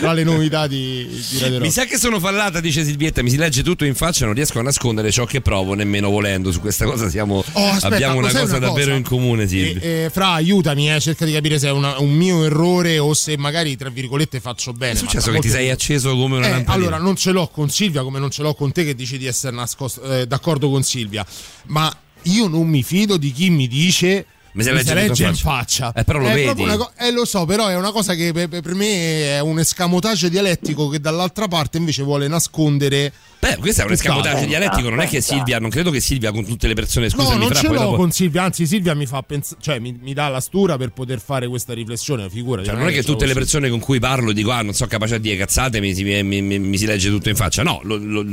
tra 0.00 0.12
le 0.12 0.24
novità 0.24 0.66
di, 0.66 1.06
di 1.08 1.38
Radio 1.38 1.58
Mi 1.58 1.64
Rock. 1.66 1.72
sa 1.72 1.84
che 1.84 1.98
sono 1.98 2.18
fallata, 2.18 2.60
dice 2.60 2.84
Silvietta, 2.84 3.22
mi 3.22 3.30
si 3.30 3.36
legge 3.36 3.62
tutto 3.62 3.84
in 3.84 3.94
faccia, 3.94 4.24
non 4.24 4.34
riesco 4.34 4.58
a 4.58 4.62
nascondere 4.62 5.10
ciò 5.12 5.24
che 5.24 5.40
provo, 5.40 5.74
nemmeno 5.74 6.10
volendo. 6.10 6.50
Su 6.50 6.60
questa 6.60 6.84
cosa 6.84 7.08
siamo, 7.08 7.44
Oh, 7.52 7.68
aspetta, 7.68 7.94
abbiamo 7.94 8.18
una 8.18 8.30
cosa 8.32 8.56
una 8.56 8.65
davvero 8.68 8.94
in 8.94 9.02
comune, 9.02 9.46
Silvia. 9.48 9.80
E, 9.80 9.88
e, 10.04 10.10
Fra, 10.10 10.28
aiutami, 10.32 10.92
eh, 10.94 11.00
cerca 11.00 11.24
di 11.24 11.32
capire 11.32 11.58
se 11.58 11.68
è 11.68 11.70
una- 11.72 11.98
un 11.98 12.12
mio 12.12 12.44
errore 12.44 12.98
o 12.98 13.12
se 13.14 13.36
magari, 13.36 13.76
tra 13.76 13.88
virgolette, 13.90 14.40
faccio 14.40 14.72
bene. 14.72 14.92
È 14.92 14.96
successo 14.96 15.30
che 15.30 15.40
ti 15.40 15.48
sei 15.48 15.70
acceso 15.70 16.16
come 16.16 16.36
una 16.36 16.46
Eh, 16.46 16.50
lampadina. 16.50 16.74
allora, 16.74 16.98
non 16.98 17.16
ce 17.16 17.30
l'ho 17.32 17.48
con 17.48 17.68
Silvia 17.70 18.02
come 18.02 18.18
non 18.18 18.30
ce 18.30 18.42
l'ho 18.42 18.54
con 18.54 18.72
te 18.72 18.84
che 18.84 18.94
dici 18.94 19.18
di 19.18 19.26
essere 19.26 19.54
nascosto, 19.54 20.02
eh, 20.02 20.26
d'accordo 20.26 20.68
con 20.70 20.82
Silvia, 20.82 21.24
ma 21.66 21.94
io 22.22 22.48
non 22.48 22.66
mi 22.68 22.82
fido 22.82 23.16
di 23.16 23.32
chi 23.32 23.50
mi 23.50 23.68
dice... 23.68 24.26
Mi 24.56 24.62
si 24.62 24.72
legge 24.72 25.06
tutto 25.08 25.22
in 25.24 25.34
faccia. 25.34 25.92
Eh, 25.94 26.02
però 26.04 26.18
lo 26.18 26.28
È 26.28 26.32
vedi. 26.32 26.64
co- 26.64 26.90
eh, 26.96 27.10
lo 27.12 27.26
so, 27.26 27.44
però 27.44 27.66
è 27.68 27.76
una 27.76 27.90
cosa 27.92 28.14
che 28.14 28.32
per, 28.32 28.48
per 28.48 28.74
me 28.74 29.34
è 29.36 29.40
un 29.40 29.58
escamotage 29.58 30.30
dialettico 30.30 30.88
che 30.88 30.98
dall'altra 30.98 31.46
parte 31.46 31.76
invece 31.76 32.02
vuole 32.02 32.26
nascondere. 32.26 33.12
Beh, 33.38 33.56
questo 33.58 33.82
è 33.82 33.84
un 33.84 33.92
escamotage 33.92 34.28
tutt'altro. 34.40 34.58
dialettico, 34.58 34.88
non 34.88 35.00
è 35.00 35.06
che 35.06 35.20
Silvia, 35.20 35.58
non 35.58 35.70
credo 35.70 35.90
che 35.90 36.00
Silvia 36.00 36.32
con 36.32 36.44
tutte 36.44 36.66
le 36.66 36.74
persone, 36.74 37.08
scusami, 37.10 37.34
no, 37.34 37.38
non 37.44 37.48
fra 37.50 37.60
ce 37.60 37.68
l'ho 37.68 37.74
dopo- 37.78 37.96
con 37.96 38.10
Silvia, 38.10 38.42
anzi 38.42 38.66
Silvia 38.66 38.94
mi 38.94 39.06
fa 39.06 39.22
pensare, 39.22 39.60
cioè 39.60 39.78
mi, 39.78 39.96
mi 40.00 40.14
dà 40.14 40.28
la 40.28 40.40
stura 40.40 40.76
per 40.76 40.90
poter 40.90 41.20
fare 41.20 41.46
questa 41.46 41.72
riflessione, 41.74 42.28
figurati. 42.30 42.68
Cioè, 42.68 42.76
non 42.76 42.88
è 42.88 42.92
che 42.92 43.02
tutte 43.02 43.26
le 43.26 43.32
con 43.32 43.42
persone 43.42 43.68
con 43.68 43.78
cui 43.78 43.98
parlo 44.00 44.32
dico 44.32 44.50
ah 44.50 44.62
non 44.62 44.72
so 44.74 44.86
capace 44.86 45.16
a 45.16 45.18
dire 45.18 45.36
cazzate 45.36 45.80
mi 45.80 45.94
si, 45.94 46.02
mi- 46.02 46.42
mi- 46.42 46.76
si 46.78 46.86
legge 46.86 47.08
tutto 47.10 47.28
in 47.28 47.36
faccia 47.36 47.62
no 47.62 47.80
lo- 47.84 47.96
lo- 47.98 48.24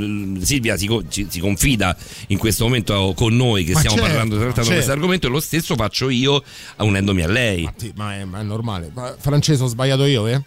Silvia 0.42 0.78
si, 0.78 0.90
ci- 1.10 1.28
si 1.30 1.40
confida 1.40 1.96
in 2.28 2.38
questo 2.38 2.64
momento 2.64 3.14
con 3.16 3.36
noi 3.36 3.64
che 3.66 3.74
Ma 3.74 3.80
stiamo 3.80 3.98
certo, 3.98 4.10
parlando 4.12 4.36
trattando 4.36 4.62
certo. 4.64 4.74
questo 4.74 4.92
argomento 4.92 5.28
e 5.28 5.30
lo 5.30 5.40
stesso 5.42 5.76
faccio 5.76 6.10
io 6.10 6.42
unendomi 6.78 7.22
a 7.22 7.28
lei 7.28 7.70
Sì, 7.76 7.92
ma, 7.96 8.16
è, 8.16 8.24
ma 8.24 8.40
è 8.40 8.44
normale. 8.44 8.90
Ma, 8.94 9.16
Francesco, 9.20 9.66
ho 9.66 9.68
sbagliato 9.68 10.06
io, 10.06 10.28
eh? 10.28 10.42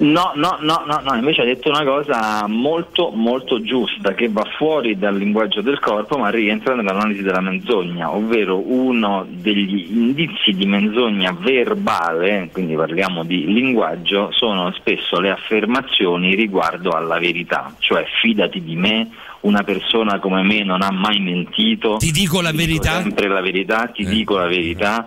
No, 0.00 0.32
no, 0.34 0.56
no, 0.62 0.82
no, 0.86 1.00
no, 1.04 1.14
invece 1.14 1.42
ha 1.42 1.44
detto 1.44 1.68
una 1.68 1.84
cosa 1.84 2.46
molto, 2.46 3.10
molto 3.10 3.60
giusta 3.60 4.14
che 4.14 4.30
va 4.30 4.44
fuori 4.56 4.96
dal 4.98 5.14
linguaggio 5.14 5.60
del 5.60 5.78
corpo 5.78 6.16
ma 6.16 6.30
rientra 6.30 6.74
nell'analisi 6.74 7.20
della 7.20 7.42
menzogna, 7.42 8.10
ovvero 8.10 8.58
uno 8.66 9.26
degli 9.28 9.88
indizi 9.90 10.52
di 10.52 10.64
menzogna 10.64 11.36
verbale, 11.38 12.48
quindi 12.50 12.74
parliamo 12.76 13.24
di 13.24 13.44
linguaggio, 13.44 14.30
sono 14.32 14.72
spesso 14.72 15.20
le 15.20 15.30
affermazioni 15.32 16.34
riguardo 16.34 16.92
alla 16.92 17.18
verità, 17.18 17.74
cioè 17.78 18.06
fidati 18.22 18.62
di 18.62 18.76
me, 18.76 19.10
una 19.40 19.62
persona 19.64 20.18
come 20.18 20.42
me 20.42 20.64
non 20.64 20.80
ha 20.80 20.90
mai 20.90 21.20
mentito. 21.20 21.96
Ti 21.98 22.10
dico 22.10 22.40
la 22.40 22.52
verità? 22.52 23.02
sempre 23.02 23.28
la 23.28 23.42
verità, 23.42 23.90
ti 23.92 24.02
Eh. 24.02 24.08
dico 24.08 24.38
la 24.38 24.46
verità. 24.46 25.06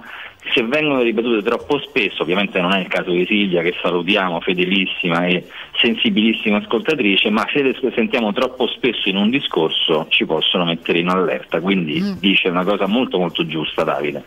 Se 0.54 0.62
vengono 0.64 1.02
ripetute 1.02 1.42
troppo 1.42 1.80
spesso, 1.80 2.24
ovviamente 2.24 2.60
non 2.60 2.74
è 2.74 2.80
il 2.80 2.88
caso 2.88 3.12
di 3.12 3.26
Silvia 3.26 3.62
che 3.62 3.74
salutiamo, 3.82 4.42
fedelissima 4.42 5.26
e 5.26 5.48
sensibilissima 5.80 6.58
ascoltatrice, 6.58 7.30
ma 7.30 7.48
se 7.52 7.62
le 7.62 7.76
sentiamo 7.96 8.34
troppo 8.34 8.68
spesso 8.68 9.08
in 9.10 9.16
un 9.18 9.30
discorso 9.30 10.08
ci 10.10 10.26
possono 10.26 10.66
mettere 10.66 11.00
in 11.00 11.08
allerta, 11.08 11.62
quindi 11.62 12.02
Mm. 12.02 12.12
dice 12.20 12.50
una 12.50 12.64
cosa 12.66 12.88
molto 12.88 13.18
molto 13.18 13.46
giusta 13.46 13.84
Davide. 13.84 14.24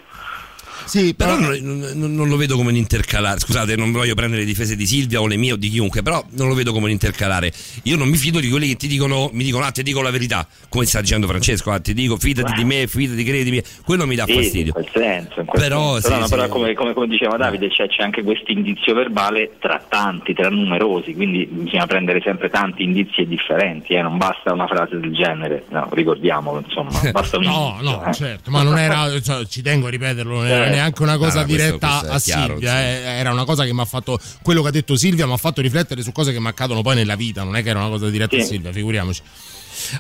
Sì, 0.86 1.14
però 1.14 1.36
non, 1.38 1.58
non- 1.94 2.14
non 2.14 2.28
lo 2.28 2.36
vedo 2.36 2.56
come 2.56 2.70
un 2.70 2.76
intercalare 2.76 3.38
scusate 3.40 3.74
non 3.76 3.90
voglio 3.92 4.14
prendere 4.14 4.42
le 4.42 4.46
difese 4.46 4.76
di 4.76 4.86
Silvia 4.86 5.20
o 5.20 5.26
le 5.26 5.36
mie 5.36 5.52
o 5.52 5.56
di 5.56 5.68
chiunque 5.68 6.02
però 6.02 6.24
non 6.30 6.46
lo 6.48 6.54
vedo 6.54 6.72
come 6.72 6.84
un 6.86 6.90
intercalare 6.92 7.52
io 7.84 7.96
non 7.96 8.08
mi 8.08 8.16
fido 8.16 8.38
di 8.40 8.48
quelli 8.48 8.68
che 8.68 8.76
ti 8.76 8.86
dicono 8.86 9.28
mi 9.32 9.42
dicono 9.44 9.64
ah 9.64 9.70
ti 9.72 9.82
dico 9.82 10.00
la 10.00 10.10
verità 10.10 10.46
come 10.68 10.84
sta 10.86 11.00
dicendo 11.00 11.26
Francesco 11.26 11.70
ah, 11.72 11.80
ti 11.80 11.92
dico 11.92 12.16
fidati 12.16 12.52
di 12.52 12.64
me 12.64 12.86
fidati 12.86 13.24
credimi 13.24 13.60
quello 13.84 14.06
mi 14.06 14.14
dà 14.14 14.24
Sì, 14.26 14.34
fastidio 14.34 14.66
in 14.66 14.72
quel 14.72 14.88
senso, 14.92 15.40
in 15.40 15.46
quel 15.46 15.62
Però, 15.62 15.92
senso. 16.00 16.06
sì, 16.08 16.12
No, 16.14 16.18
no, 16.20 16.24
sì. 16.26 16.30
però 16.34 16.48
come, 16.48 16.74
come- 16.74 16.94
come 16.94 17.06
diceva 17.08 17.36
Davide 17.36 17.68
c'è, 17.68 17.88
c'è 17.88 18.02
anche 18.02 18.22
questo 18.22 18.52
indizio 18.52 18.94
verbale 18.94 19.56
tra 19.58 19.84
tanti, 19.88 20.34
tra 20.34 20.48
numerosi, 20.48 21.14
quindi 21.14 21.46
bisogna 21.50 21.86
prendere 21.86 22.20
sempre 22.22 22.48
tanti 22.48 22.84
indizi 22.84 23.26
differenti, 23.26 23.94
eh, 23.94 24.02
non 24.02 24.16
basta 24.18 24.52
una 24.52 24.66
frase 24.66 24.98
del 25.00 25.12
genere, 25.12 25.64
no, 25.70 25.88
ricordiamolo, 25.92 26.62
insomma, 26.64 26.98
basta 27.10 27.38
un 27.38 27.44
No, 27.44 27.76
indizio, 27.78 27.90
no, 27.90 28.04
eh. 28.06 28.12
certo, 28.14 28.50
ma 28.50 28.62
non 28.62 28.78
era, 28.78 29.20
cioè, 29.20 29.44
ci 29.46 29.62
tengo 29.62 29.86
a 29.88 29.90
ripeterlo, 29.90 30.34
non 30.36 30.46
era 30.46 30.66
Eh. 30.66 30.70
Neanche 30.76 31.02
una 31.02 31.16
cosa 31.16 31.34
No, 31.34 31.40
no, 31.40 31.46
questo- 31.46 31.64
diretta 31.66 31.98
a 32.12 32.20
chiaro, 32.20 32.52
Silvia, 32.54 32.80
eh, 32.82 33.00
era 33.18 33.32
una 33.32 33.44
cosa 33.44 33.64
che 33.64 33.72
mi 33.72 33.80
ha 33.80 33.84
fatto, 33.84 34.18
quello 34.42 34.62
che 34.62 34.68
ha 34.68 34.70
detto 34.70 34.96
Silvia 34.96 35.26
mi 35.26 35.32
ha 35.32 35.36
fatto 35.36 35.60
riflettere 35.60 36.02
su 36.02 36.12
cose 36.12 36.32
che 36.32 36.40
mi 36.40 36.48
accadono 36.48 36.82
poi 36.82 36.94
nella 36.94 37.16
vita, 37.16 37.42
non 37.42 37.56
è 37.56 37.62
che 37.62 37.70
era 37.70 37.80
una 37.80 37.88
cosa 37.88 38.08
diretta 38.08 38.36
a 38.36 38.40
Sì. 38.40 38.46
Silvia, 38.46 38.72
figuriamoci. 38.72 39.22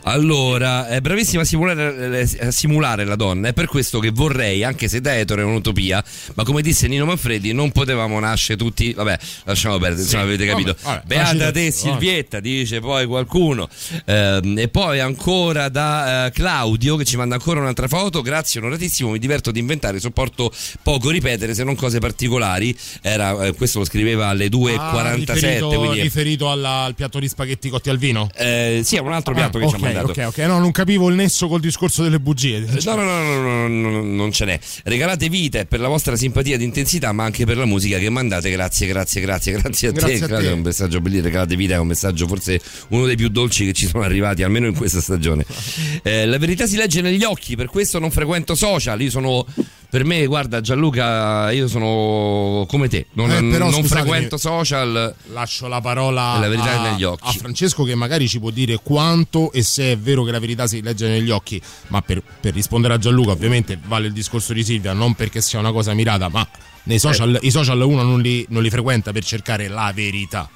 Allora, 0.02 0.88
è 0.88 1.00
bravissima 1.00 1.42
a 1.42 1.44
simulare, 1.44 2.26
a 2.40 2.50
simulare 2.50 3.04
la 3.04 3.16
donna, 3.16 3.48
è 3.48 3.52
per 3.52 3.66
questo 3.66 3.98
che 3.98 4.10
vorrei, 4.10 4.64
anche 4.64 4.88
se 4.88 5.00
da 5.00 5.16
etero 5.18 5.40
è 5.40 5.44
un'utopia, 5.44 6.02
ma 6.34 6.44
come 6.44 6.62
disse 6.62 6.86
Nino 6.88 7.04
Manfredi, 7.04 7.52
non 7.52 7.72
potevamo 7.72 8.18
nascere 8.20 8.56
tutti, 8.58 8.92
vabbè, 8.92 9.18
lasciamo 9.44 9.78
perdere, 9.78 10.02
insomma, 10.02 10.22
avete 10.22 10.46
capito. 10.46 10.76
vabbè, 10.82 11.02
Beata 11.04 11.24
facile, 11.26 11.52
te 11.52 11.60
vabbè. 11.60 11.70
Silvietta, 11.70 12.40
dice 12.40 12.80
poi 12.80 13.06
qualcuno. 13.06 13.68
Ehm, 14.06 14.58
e 14.58 14.68
poi 14.68 15.00
ancora 15.00 15.68
da 15.68 16.26
eh, 16.26 16.30
Claudio 16.30 16.96
che 16.96 17.04
ci 17.04 17.16
manda 17.16 17.34
ancora 17.34 17.60
un'altra 17.60 17.88
foto, 17.88 18.22
grazie, 18.22 18.60
onoratissimo, 18.60 19.10
mi 19.10 19.18
diverto 19.18 19.50
ad 19.50 19.56
inventare, 19.56 20.00
sopporto 20.00 20.52
poco 20.82 21.10
ripetere 21.10 21.54
se 21.54 21.64
non 21.64 21.74
cose 21.74 21.98
particolari. 21.98 22.76
Era, 23.02 23.46
eh, 23.46 23.52
questo 23.54 23.78
lo 23.80 23.84
scriveva 23.84 24.28
alle 24.28 24.48
2.47, 24.48 24.78
Ah, 24.78 25.14
riferito, 25.14 25.68
quindi... 25.68 26.00
riferito 26.00 26.50
alla- 26.50 26.84
al 26.84 26.94
piatto 26.94 27.18
di 27.18 27.28
spaghetti 27.28 27.68
cotti 27.68 27.90
al 27.90 27.98
vino? 27.98 28.28
Eh, 28.34 28.80
sì, 28.84 28.96
è 28.96 29.00
un 29.00 29.12
altro 29.12 29.34
piatto 29.34 29.58
Ah, 29.58 29.60
che 29.60 29.68
ci 29.68 29.74
ha 29.74 29.75
ok, 29.76 29.82
mandato. 29.82 30.10
ok, 30.10 30.24
ok, 30.26 30.38
no, 30.38 30.58
non 30.58 30.70
capivo 30.70 31.08
il 31.08 31.14
nesso 31.14 31.48
col 31.48 31.60
discorso 31.60 32.02
delle 32.02 32.20
bugie. 32.20 32.60
No, 32.84 32.94
no, 32.94 33.02
no, 33.02 33.22
no, 33.22 33.40
no, 33.40 33.68
no, 33.68 33.90
no, 33.90 34.02
non 34.02 34.32
ce 34.32 34.44
n'è. 34.44 34.58
Regalate 34.84 35.28
vite 35.28 35.66
per 35.66 35.80
la 35.80 35.88
vostra 35.88 36.16
simpatia 36.16 36.54
ed 36.54 36.62
intensità, 36.62 37.12
ma 37.12 37.24
anche 37.24 37.44
per 37.44 37.56
la 37.56 37.64
musica 37.64 37.98
che 37.98 38.10
mandate. 38.10 38.50
Grazie, 38.50 38.86
grazie, 38.86 39.20
grazie, 39.20 39.52
grazie 39.52 39.88
a 39.88 39.92
te. 39.92 39.98
Grazie 40.00 40.24
a 40.24 40.38
te. 40.38 40.48
È 40.48 40.52
un 40.52 40.60
messaggio 40.60 41.00
bellissimo. 41.00 41.26
Regalate 41.26 41.56
vite 41.56 41.74
è 41.74 41.78
un 41.78 41.86
messaggio 41.86 42.26
forse 42.26 42.60
uno 42.88 43.06
dei 43.06 43.16
più 43.16 43.28
dolci 43.28 43.64
che 43.66 43.72
ci 43.72 43.86
sono 43.86 44.02
arrivati, 44.02 44.42
almeno 44.42 44.66
in 44.66 44.74
questa 44.74 45.00
stagione. 45.00 45.44
Eh, 46.02 46.26
la 46.26 46.38
verità 46.38 46.66
si 46.66 46.76
legge 46.76 47.00
negli 47.00 47.24
occhi, 47.24 47.56
per 47.56 47.66
questo 47.66 47.98
non 47.98 48.10
frequento 48.10 48.54
social. 48.54 49.00
Io 49.00 49.10
sono. 49.10 49.46
Per 49.88 50.04
me, 50.04 50.26
guarda, 50.26 50.60
Gianluca, 50.60 51.50
io 51.52 51.68
sono 51.68 52.66
come 52.68 52.88
te. 52.88 53.06
Non, 53.12 53.30
Eh, 53.30 53.42
però, 53.50 53.70
non 53.70 53.84
frequento 53.84 54.36
social. 54.36 55.14
Lascio 55.32 55.68
la 55.68 55.80
parola 55.80 56.38
La 56.38 56.48
verità 56.48 56.70
a, 56.80 56.86
è 56.86 56.90
negli 56.90 57.04
occhi. 57.04 57.28
a 57.28 57.32
Francesco 57.32 57.84
che 57.84 57.94
magari 57.94 58.28
ci 58.28 58.38
può 58.40 58.50
dire 58.50 58.78
quanto 58.82 59.52
e 59.52 59.62
se 59.62 59.92
è 59.92 59.96
vero 59.98 60.24
che 60.24 60.32
la 60.32 60.38
verità 60.40 60.66
si 60.66 60.82
legge 60.82 61.08
negli 61.08 61.30
occhi, 61.30 61.60
ma 61.88 62.02
per, 62.02 62.22
per 62.40 62.52
rispondere 62.52 62.94
a 62.94 62.98
Gianluca 62.98 63.30
ovviamente 63.30 63.78
vale 63.86 64.08
il 64.08 64.12
discorso 64.12 64.52
di 64.52 64.64
Silvia, 64.64 64.92
non 64.92 65.14
perché 65.14 65.40
sia 65.40 65.58
una 65.60 65.72
cosa 65.72 65.94
mirata, 65.94 66.28
ma 66.28 66.46
nei 66.84 66.98
social, 66.98 67.34
Eh. 67.40 67.46
i 67.46 67.50
social 67.50 67.80
uno 67.80 68.02
non 68.02 68.20
li, 68.20 68.44
non 68.50 68.62
li 68.62 68.70
frequenta 68.70 69.12
per 69.12 69.24
cercare 69.24 69.68
la 69.68 69.92
verità. 69.94 70.48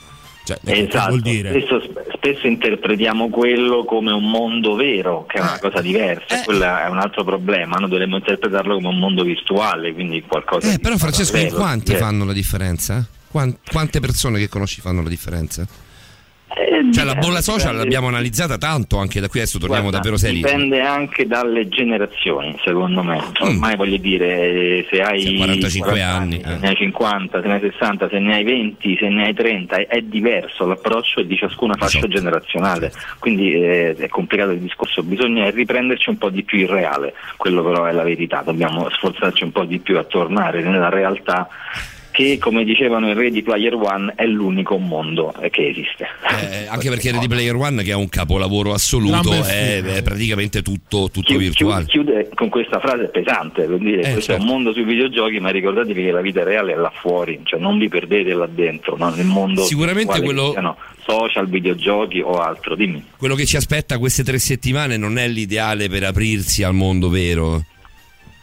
Cioè, 0.44 0.59
che 0.65 0.86
Esatto, 0.89 1.09
vuol 1.09 1.20
dire? 1.23 1.50
Spesso, 1.50 1.81
spesso 2.20 2.47
interpretiamo 2.47 3.31
quello 3.31 3.84
come 3.84 4.12
un 4.12 4.28
mondo 4.31 4.74
vero, 4.74 5.24
che 5.26 5.39
è 5.39 5.40
Eh. 5.40 5.42
una 5.42 5.58
cosa 5.58 5.81
diversa, 5.81 6.42
quello 6.44 6.65
è 6.65 6.86
un 6.89 6.99
altro 6.99 7.24
problema, 7.24 7.76
noi 7.78 7.89
dovremmo 7.89 8.16
interpretarlo 8.16 8.74
come 8.74 8.89
un 8.89 8.99
mondo 8.99 9.23
virtuale, 9.24 9.94
quindi 9.94 10.23
qualcosa 10.26 10.70
Eh, 10.70 10.78
però, 10.78 10.97
Francesco, 10.99 11.39
in 11.39 11.49
quanti 11.50 11.94
fanno 11.94 12.24
la 12.26 12.34
differenza? 12.34 13.07
Quan- 13.31 13.57
quante 13.70 14.00
persone 14.00 14.39
che 14.39 14.49
conosci 14.49 14.81
fanno 14.82 15.02
la 15.02 15.08
differenza? 15.08 15.66
Eh, 16.53 16.93
Cioè, 16.93 17.05
la 17.05 17.15
bolla 17.15 17.41
social 17.41 17.77
l'abbiamo 17.77 18.09
analizzata 18.09 18.59
tanto, 18.59 18.99
anche 18.99 19.20
da 19.20 19.29
qui 19.29 19.39
adesso 19.41 19.59
torniamo 19.59 19.91
Guarda, 19.91 19.99
davvero 19.99 20.17
seri. 20.17 20.37
Dipende 20.37 20.81
anche 20.81 21.27
dalle 21.27 21.69
generazioni, 21.69 22.57
secondo 22.65 23.03
me. 23.03 23.23
Ormai 23.39 23.77
voglio 23.77 23.97
dire, 23.99 24.85
se 24.91 25.01
hai 25.01 25.20
Sì, 25.20 25.37
45 25.37 25.91
40 25.91 26.17
anni, 26.17 26.43
se 26.45 26.53
eh. 26.53 26.57
ne 26.59 26.69
hai 26.69 26.77
50, 26.77 27.41
se 27.41 27.47
ne 27.47 27.55
hai 27.55 27.61
60, 27.61 28.09
se 28.09 28.19
ne 28.19 28.35
hai 28.35 28.45
20, 28.45 28.97
se 28.99 29.09
ne 29.09 29.25
hai 29.27 29.35
30, 29.35 29.77
è, 29.77 29.87
è 29.87 30.01
diverso 30.01 30.67
l'approccio 30.67 31.23
di 31.23 31.37
ciascuna 31.37 31.75
fascia 31.75 31.99
Esatto. 31.99 32.12
generazionale. 32.15 32.93
Quindi 33.20 33.53
eh, 33.53 33.95
è 33.97 34.09
complicato 34.09 34.51
il 34.51 34.59
discorso, 34.61 35.03
bisogna 35.05 35.49
riprenderci 35.51 36.09
un 36.11 36.19
po' 36.19 36.31
di 36.31 36.43
più 36.43 36.59
il 36.59 36.69
reale, 36.69 37.15
quello 37.37 37.62
però 37.62 37.85
è 37.85 37.93
la 37.93 38.03
verità, 38.03 38.43
dobbiamo 38.45 38.89
sforzarci 38.91 39.45
un 39.45 39.53
po' 39.53 39.65
di 39.65 39.79
più 39.79 39.99
a 39.99 40.05
tornare 40.05 40.62
nella 40.62 40.89
realtà 40.89 41.49
che 42.24 42.39
come 42.39 42.65
dicevano 42.65 43.08
in 43.08 43.15
Ready 43.15 43.42
Player 43.42 43.74
One 43.74 44.12
è 44.16 44.24
l'unico 44.26 44.76
mondo 44.78 45.34
che 45.50 45.68
esiste. 45.68 46.07
Eh, 46.40 46.66
anche 46.68 46.89
perché 46.89 47.10
Ready 47.12 47.26
Player 47.28 47.55
One, 47.55 47.82
che 47.82 47.90
è 47.90 47.94
un 47.94 48.08
capolavoro 48.08 48.73
assoluto, 48.73 49.32
è, 49.32 49.82
è 49.82 50.02
praticamente 50.02 50.62
tutto, 50.62 51.08
tutto 51.10 51.23
Chiude, 51.23 51.44
virtuale. 51.44 51.84
chiude 51.86 52.28
con 52.34 52.49
questa 52.49 52.78
frase 52.81 53.07
pesante, 53.07 53.62
per 53.65 53.78
dire 53.78 54.02
Eh, 54.02 54.12
questo 54.12 54.18
è 54.32 54.34
certo. 54.36 54.42
un 54.42 54.49
mondo 54.49 54.73
sui 54.73 54.84
videogiochi, 54.84 55.40
ma 55.40 55.50
ricordatevi 55.50 56.02
che 56.05 56.10
la 56.10 56.20
vita 56.20 56.42
reale 56.44 56.73
è 56.73 56.76
là 56.76 56.92
fuori, 57.00 57.40
cioè 57.44 57.58
non 57.60 57.78
vi 57.78 57.89
perdete 57.89 58.32
là 58.34 58.47
dentro, 58.47 58.97
no? 58.97 59.10
nel 59.10 59.26
mondo 59.26 59.62
Sicuramente 59.65 60.20
quello- 60.23 60.50
siano 60.52 60.76
social, 61.05 61.49
videogiochi 61.49 62.20
o 62.20 62.34
altro, 62.34 62.74
dimmi. 62.76 63.05
Quello 63.16 63.34
che 63.34 63.47
ci 63.47 63.57
aspetta 63.57 63.99
queste 63.99 64.23
tre 64.23 64.39
settimane 64.39 64.97
non 64.97 65.18
è 65.18 65.26
l'ideale 65.28 65.89
per 65.89 66.05
aprirsi 66.05 66.62
al 66.62 66.74
mondo 66.74 67.08
vero. 67.08 67.65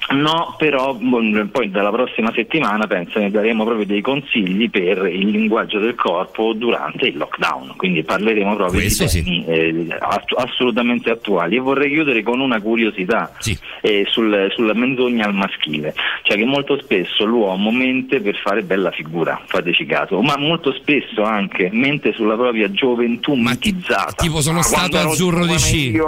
No, 0.10 0.56
però 0.58 0.94
bon, 0.94 1.50
poi 1.52 1.70
dalla 1.70 1.92
prossima 1.92 2.32
settimana 2.34 2.88
penso 2.88 3.20
ne 3.20 3.30
daremo 3.30 3.66
proprio 3.66 3.86
dei 3.86 4.00
consigli 4.00 4.70
per 4.70 5.06
il 5.06 5.28
linguaggio 5.28 5.80
del 5.80 5.96
corpo 5.96 6.54
durante 6.54 7.08
il 7.08 7.18
lockdown, 7.18 7.74
quindi 7.76 8.04
parleremo 8.04 8.56
proprio 8.56 8.80
Questo 8.80 9.04
di 9.04 9.10
sì. 9.10 9.24
temi 9.24 9.46
eh, 9.46 9.86
ass- 10.00 10.34
assolutamente 10.38 11.10
attuali 11.10 11.58
e 11.58 11.60
vorrei 11.60 11.90
chiudere 11.92 12.24
con 12.24 12.40
una 12.40 12.62
curiosità 12.62 13.34
eh, 13.82 14.06
sul- 14.08 14.48
sulla 14.56 14.74
menzogna 14.74 15.26
al 15.26 15.34
maschile, 15.34 15.94
cioè 16.24 16.38
che 16.38 16.46
molto 16.46 16.80
spesso 16.80 17.26
l'uomo 17.26 17.70
mente 17.72 18.22
per 18.22 18.38
fare 18.38 18.64
bella 18.64 18.92
figura, 18.92 19.42
fateci 19.46 19.86
caso, 19.86 20.22
ma 20.22 20.38
molto 20.38 20.72
spesso 20.72 21.24
anche 21.24 21.70
mente 21.74 22.14
sulla 22.14 22.36
propria 22.36 22.72
gioventù 22.72 23.34
mitizzata. 23.34 24.14
tipo 24.16 24.40
sono 24.40 24.60
Ah, 24.60 24.64
stato 24.64 24.98
azzurro 24.98 25.46
di 25.46 25.58
sci. 25.58 26.00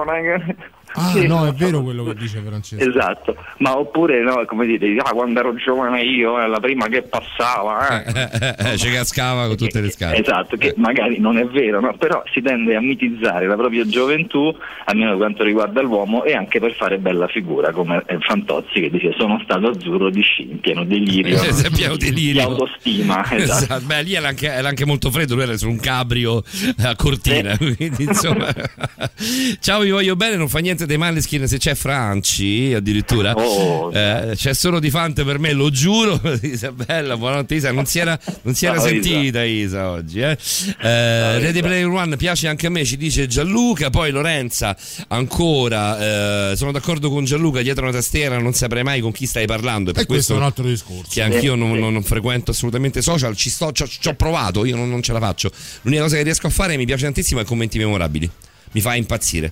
Ah, 0.93 1.11
Sì. 1.11 1.27
no, 1.27 1.45
è 1.45 1.51
vero 1.53 1.81
quello 1.83 2.03
che 2.03 2.15
dice 2.15 2.41
Francesco. 2.45 2.83
Esatto, 2.89 3.35
ma 3.59 3.77
oppure 3.77 4.21
no, 4.23 4.43
come 4.45 4.65
dite, 4.65 4.95
ah, 5.03 5.11
quando 5.11 5.39
ero 5.39 5.53
giovane 5.55 6.01
io, 6.01 6.39
è 6.39 6.47
la 6.47 6.59
prima 6.59 6.87
che 6.87 7.03
passava, 7.03 8.03
eh. 8.03 8.73
Eh, 8.73 8.77
ci 8.77 8.89
cascava 8.91 9.47
con 9.47 9.55
tutte 9.55 9.81
le 9.81 9.91
scarpe. 9.91 10.21
Esatto, 10.21 10.57
che 10.57 10.73
magari 10.77 11.19
non 11.19 11.37
è 11.37 11.45
vero, 11.45 11.79
no? 11.79 11.95
però 11.97 12.21
si 12.33 12.41
tende 12.41 12.75
a 12.75 12.81
mitizzare 12.81 13.47
la 13.47 13.55
propria 13.55 13.85
gioventù, 13.87 14.53
almeno 14.85 15.09
per 15.11 15.17
quanto 15.19 15.43
riguarda 15.43 15.81
l'uomo, 15.81 16.23
e 16.23 16.33
anche 16.33 16.59
per 16.59 16.73
fare 16.73 16.97
bella 16.97 17.27
figura, 17.27 17.71
come 17.71 18.03
eh, 18.07 18.17
Fantozzi 18.19 18.79
che 18.81 18.89
dice 18.89 19.13
sono 19.17 19.39
stato 19.43 19.67
azzurro 19.67 20.09
di 20.09 20.21
sci, 20.21 20.45
pieno 20.61 20.83
delirio, 20.85 21.41
Eh, 21.41 21.49
è 21.49 21.69
pieno 21.71 21.95
delirio. 21.97 22.33
di 22.33 22.39
autostima. 22.39 23.23
Esatto. 23.39 23.63
Esatto. 23.63 23.85
Beh, 23.85 24.01
lì 24.03 24.13
era 24.15 24.27
anche, 24.29 24.47
era 24.47 24.67
anche 24.69 24.85
molto 24.85 25.11
freddo, 25.11 25.35
lui 25.35 25.43
era 25.43 25.55
su 25.57 25.67
un 25.69 25.79
cabrio 25.79 26.41
a 26.83 26.95
cortina, 26.95 27.55
quindi 27.57 28.03
insomma. 28.03 28.47
Ciao, 29.59 29.81
vi 29.81 29.89
voglio 29.91 30.15
bene, 30.15 30.35
non 30.35 30.47
fa 30.47 30.59
niente 30.59 30.78
dei 30.85 30.97
Maneskin 30.97 31.47
se 31.47 31.57
c'è 31.57 31.75
Franci 31.75 32.73
addirittura. 32.73 33.33
Oh. 33.33 33.91
Eh, 33.93 34.33
c'è 34.35 34.53
solo 34.53 34.79
di 34.79 34.89
Fante 34.89 35.23
per 35.23 35.39
me, 35.39 35.51
lo 35.53 35.69
giuro. 35.69 36.19
Isabella, 36.41 37.17
buonanotte 37.17 37.55
Isa, 37.55 37.71
non 37.71 37.85
si 37.85 37.99
era, 37.99 38.17
non 38.43 38.53
si 38.55 38.65
era 38.65 38.75
Ciao, 38.77 38.87
sentita 38.87 39.43
Isa 39.43 39.89
oggi. 39.89 40.21
Eh. 40.21 40.37
Eh, 40.81 41.39
Ready 41.39 41.61
Player 41.61 41.87
One 41.87 42.15
piace 42.17 42.47
anche 42.47 42.67
a 42.67 42.69
me, 42.69 42.85
ci 42.85 42.97
dice 42.97 43.27
Gianluca, 43.27 43.89
poi 43.89 44.11
Lorenza 44.11 44.75
ancora. 45.07 46.51
eh, 46.51 46.55
sono 46.55 46.71
d'accordo 46.71 47.09
con 47.09 47.25
Gianluca, 47.25 47.61
dietro 47.61 47.83
una 47.83 47.91
tastiera 47.91 48.37
non 48.39 48.53
saprei 48.53 48.83
mai 48.83 49.01
con 49.01 49.11
chi 49.11 49.25
stai 49.25 49.45
parlando. 49.45 49.89
E 49.91 49.93
per 49.93 50.03
E 50.03 50.05
questo 50.05 50.33
questo 50.33 50.33
è 50.33 50.37
un 50.37 50.43
altro 50.43 50.65
discorso. 50.65 51.09
che 51.11 51.21
anch'io 51.21 51.55
non, 51.55 51.77
non- 51.77 51.93
non 51.93 52.03
frequento 52.03 52.51
assolutamente 52.51 53.01
social, 53.01 53.35
ci 53.35 53.49
sto, 53.49 53.71
ci 53.71 53.83
ho, 54.07 54.13
provato, 54.15 54.65
io 54.65 54.75
non, 54.75 54.89
non 54.89 55.01
ce 55.01 55.11
la 55.13 55.19
faccio. 55.19 55.51
L'unica 55.83 56.03
cosa 56.03 56.15
che 56.17 56.23
riesco 56.23 56.47
a 56.47 56.49
fare 56.49 56.77
mi 56.77 56.85
piace 56.85 57.03
tantissimo 57.03 57.39
è 57.41 57.43
commenti 57.45 57.77
memorabili. 57.77 58.29
Mi 58.71 58.81
fa 58.81 58.95
impazzire. 58.95 59.51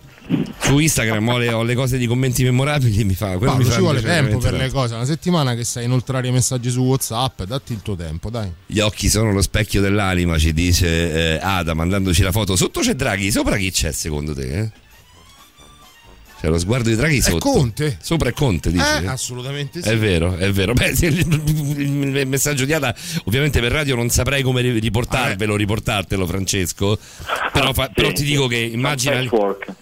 Su 0.60 0.78
Instagram 0.78 1.28
ho 1.28 1.38
le, 1.38 1.52
ho 1.54 1.64
le 1.64 1.74
cose 1.74 1.98
di 1.98 2.06
commenti 2.06 2.44
memorabili, 2.44 3.04
mi 3.06 3.14
fa, 3.16 3.38
Paolo, 3.38 3.56
mi 3.56 3.64
fa 3.64 3.74
ci 3.74 3.80
vuole 3.80 4.02
tempo 4.02 4.38
per 4.38 4.54
le 4.54 4.70
cose. 4.70 4.94
Una 4.96 5.06
settimana 5.06 5.56
che 5.56 5.64
sai 5.64 5.86
inoltrare 5.86 6.28
i 6.28 6.32
messaggi 6.32 6.70
su 6.70 6.82
WhatsApp, 6.82 7.44
datti 7.44 7.74
il 7.74 7.82
tuo 7.82 7.96
tempo, 7.96 8.30
dai. 8.30 8.52
Gli 8.66 8.80
occhi 8.80 9.10
sono 9.10 9.32
lo 9.32 9.42
specchio 9.42 9.82
dell'anima, 9.82 10.38
ci 10.38 10.54
dice 10.54 11.36
eh, 11.36 11.40
Ada 11.42 11.74
mandandoci 11.74 12.22
la 12.22 12.32
foto. 12.32 12.56
Sotto 12.56 12.82
c'è 12.82 12.94
Draghi, 12.96 13.32
sopra 13.32 13.56
chi 13.58 13.72
c'è 13.72 13.92
secondo 13.92 14.34
te? 14.34 14.60
eh? 14.60 14.72
C'è 16.40 16.50
lo 16.50 16.60
sguardo 16.60 16.90
di 16.90 16.96
Draghi 16.96 17.20
sotto. 17.20 17.50
Conte. 17.50 17.98
Sopra 18.00 18.30
è 18.30 18.34
Conte, 18.34 18.72
dici? 18.72 18.84
Eh, 18.84 19.08
assolutamente 19.08 19.82
sì. 19.82 19.90
È 19.90 19.98
vero, 19.98 20.36
è 20.36 20.52
vero. 20.52 20.74
Beh, 20.74 20.94
il, 21.00 22.24
messaggio 22.28 22.64
di 22.64 22.74
Ada, 22.74 22.96
ovviamente 23.24 23.60
per 23.60 23.72
radio 23.72 23.96
non 23.96 24.10
saprei 24.10 24.44
come 24.44 24.62
ri- 24.62 24.78
riportarvelo, 24.78 25.56
riportartelo, 25.56 26.28
Francesco. 26.28 27.00
Però, 27.52 27.74
fa- 27.74 27.90
però 27.92 28.12
ti 28.12 28.24
dico 28.24 28.46
che 28.46 28.58
immagina. 28.58 29.20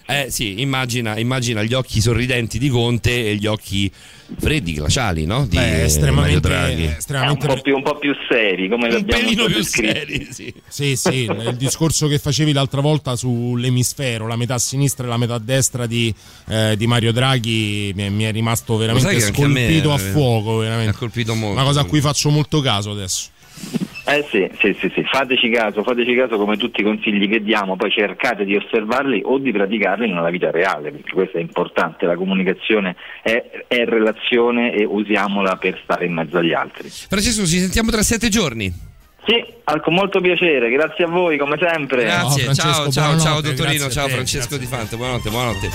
Eh 0.06 0.26
sì, 0.30 0.62
immagina, 0.62 1.18
immagina 1.18 1.62
gli 1.62 1.74
occhi 1.74 2.00
sorridenti 2.00 2.58
di 2.58 2.70
Conte 2.70 3.28
e 3.28 3.34
gli 3.34 3.46
occhi 3.46 3.92
freddi, 4.38 4.72
glaciali, 4.74 5.24
no? 5.24 5.46
Di 5.46 5.56
Beh, 5.56 5.62
Mario 5.62 5.84
estremamente, 5.84 6.40
Draghi. 6.40 6.84
estremamente 6.84 7.46
un, 7.46 7.54
po 7.54 7.60
più, 7.60 7.76
un 7.76 7.82
po' 7.82 7.96
più 7.98 8.14
seri, 8.28 8.68
come 8.68 8.86
abbiamo 8.88 9.04
pelino 9.04 9.44
più 9.46 9.56
descritti. 9.56 10.28
sì. 10.32 10.54
Sì, 10.68 10.96
sì, 10.96 11.24
il 11.24 11.56
discorso 11.56 12.08
che 12.08 12.18
facevi 12.18 12.52
l'altra 12.52 12.80
volta 12.80 13.16
sull'emisfero, 13.16 14.26
la 14.26 14.36
metà 14.36 14.58
sinistra 14.58 15.06
e 15.06 15.08
la 15.08 15.16
metà 15.16 15.38
destra 15.38 15.86
di, 15.86 16.12
eh, 16.48 16.74
di 16.76 16.86
Mario 16.86 17.12
Draghi 17.12 17.92
mi 17.94 18.02
è, 18.02 18.08
mi 18.08 18.24
è 18.24 18.32
rimasto 18.32 18.76
veramente 18.76 19.24
anche 19.24 19.42
a 19.42 19.46
me, 19.48 19.80
a, 19.80 19.94
eh, 19.94 19.98
fuoco. 19.98 20.58
Veramente. 20.58 20.90
Mi 20.90 20.94
ha 20.94 20.98
colpito 20.98 21.34
molto. 21.34 21.54
Una 21.54 21.64
cosa 21.64 21.80
a 21.80 21.84
cui 21.84 22.00
faccio 22.00 22.30
molto 22.30 22.60
caso 22.60 22.90
adesso. 22.90 23.30
Eh 24.08 24.24
sì, 24.30 24.48
sì, 24.60 24.76
sì, 24.78 24.88
sì, 24.94 25.02
fateci 25.02 25.50
caso, 25.50 25.82
fateci 25.82 26.14
caso 26.14 26.36
come 26.36 26.56
tutti 26.56 26.80
i 26.80 26.84
consigli 26.84 27.28
che 27.28 27.42
diamo, 27.42 27.74
poi 27.74 27.90
cercate 27.90 28.44
di 28.44 28.54
osservarli 28.54 29.22
o 29.24 29.38
di 29.38 29.50
praticarli 29.50 30.08
nella 30.08 30.30
vita 30.30 30.52
reale, 30.52 30.92
perché 30.92 31.10
questo 31.12 31.38
è 31.38 31.40
importante, 31.40 32.06
la 32.06 32.14
comunicazione 32.14 32.94
è, 33.20 33.64
è 33.66 33.84
relazione 33.84 34.72
e 34.72 34.84
usiamola 34.84 35.56
per 35.56 35.80
stare 35.82 36.06
in 36.06 36.12
mezzo 36.12 36.38
agli 36.38 36.52
altri. 36.52 36.88
Francesco, 36.88 37.44
ci 37.46 37.58
sentiamo 37.58 37.90
tra 37.90 38.02
sette 38.02 38.28
giorni. 38.28 38.94
Sì, 39.26 39.44
con 39.82 39.94
molto 39.94 40.20
piacere, 40.20 40.70
grazie 40.70 41.02
a 41.02 41.08
voi 41.08 41.36
come 41.36 41.58
sempre. 41.60 42.04
Grazie, 42.04 42.54
ciao, 42.54 42.88
ciao, 42.92 43.18
ciao 43.18 43.40
dottorino, 43.40 43.86
grazie 43.86 43.90
ciao 43.90 44.08
Francesco 44.08 44.56
Di 44.56 44.66
Fante, 44.66 44.96
buonanotte, 44.96 45.30
buonanotte. 45.30 45.68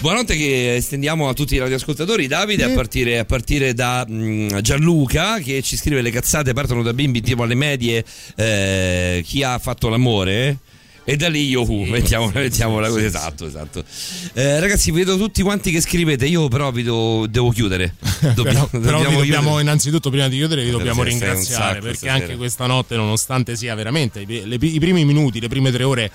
Buonanotte 0.00 0.36
che 0.36 0.74
estendiamo 0.74 1.30
a 1.30 1.32
tutti 1.32 1.54
i 1.54 1.58
radioascoltatori. 1.58 2.26
Davide, 2.26 2.64
a 2.64 2.70
partire, 2.70 3.18
a 3.18 3.24
partire 3.24 3.72
da 3.72 4.04
mm, 4.06 4.58
Gianluca 4.58 5.38
che 5.38 5.62
ci 5.62 5.78
scrive 5.78 6.02
le 6.02 6.10
cazzate 6.10 6.52
partono 6.52 6.82
da 6.82 6.92
bimbi 6.92 7.22
tipo 7.22 7.44
alle 7.44 7.54
medie, 7.54 8.04
eh, 8.36 9.22
chi 9.24 9.42
ha 9.42 9.58
fatto 9.58 9.88
l'amore. 9.88 10.58
E 11.04 11.16
da 11.16 11.28
lì 11.28 11.48
io 11.48 11.68
uh, 11.68 11.84
mettiamo, 11.84 12.30
mettiamola 12.32 12.88
così, 12.88 13.04
esatto, 13.04 13.46
esatto. 13.46 13.82
Eh, 14.34 14.60
ragazzi, 14.60 14.90
vedo 14.92 15.16
tutti 15.16 15.42
quanti 15.42 15.70
che 15.72 15.80
scrivete, 15.80 16.26
io 16.26 16.46
però 16.48 16.70
vi 16.70 16.82
do- 16.82 17.26
devo 17.28 17.50
chiudere. 17.50 17.94
Dobbiamo, 18.34 18.66
però 18.68 19.02
dobbiamo 19.02 19.22
chiudere. 19.22 19.60
innanzitutto 19.62 20.10
prima 20.10 20.28
di 20.28 20.36
chiudere 20.36 20.62
vi 20.62 20.70
dobbiamo 20.70 21.02
Sì, 21.02 21.08
ringraziare 21.08 21.72
sacco 21.72 21.80
perché 21.80 21.96
stasera. 21.96 22.14
anche 22.24 22.36
questa 22.36 22.66
notte 22.66 22.96
nonostante 22.96 23.56
sia 23.56 23.74
veramente 23.74 24.20
i, 24.20 24.26
le- 24.46 24.58
i 24.60 24.78
primi 24.78 25.04
minuti 25.06 25.40
le 25.40 25.48
prime 25.48 25.70
tre 25.72 25.84
ore 25.84 26.10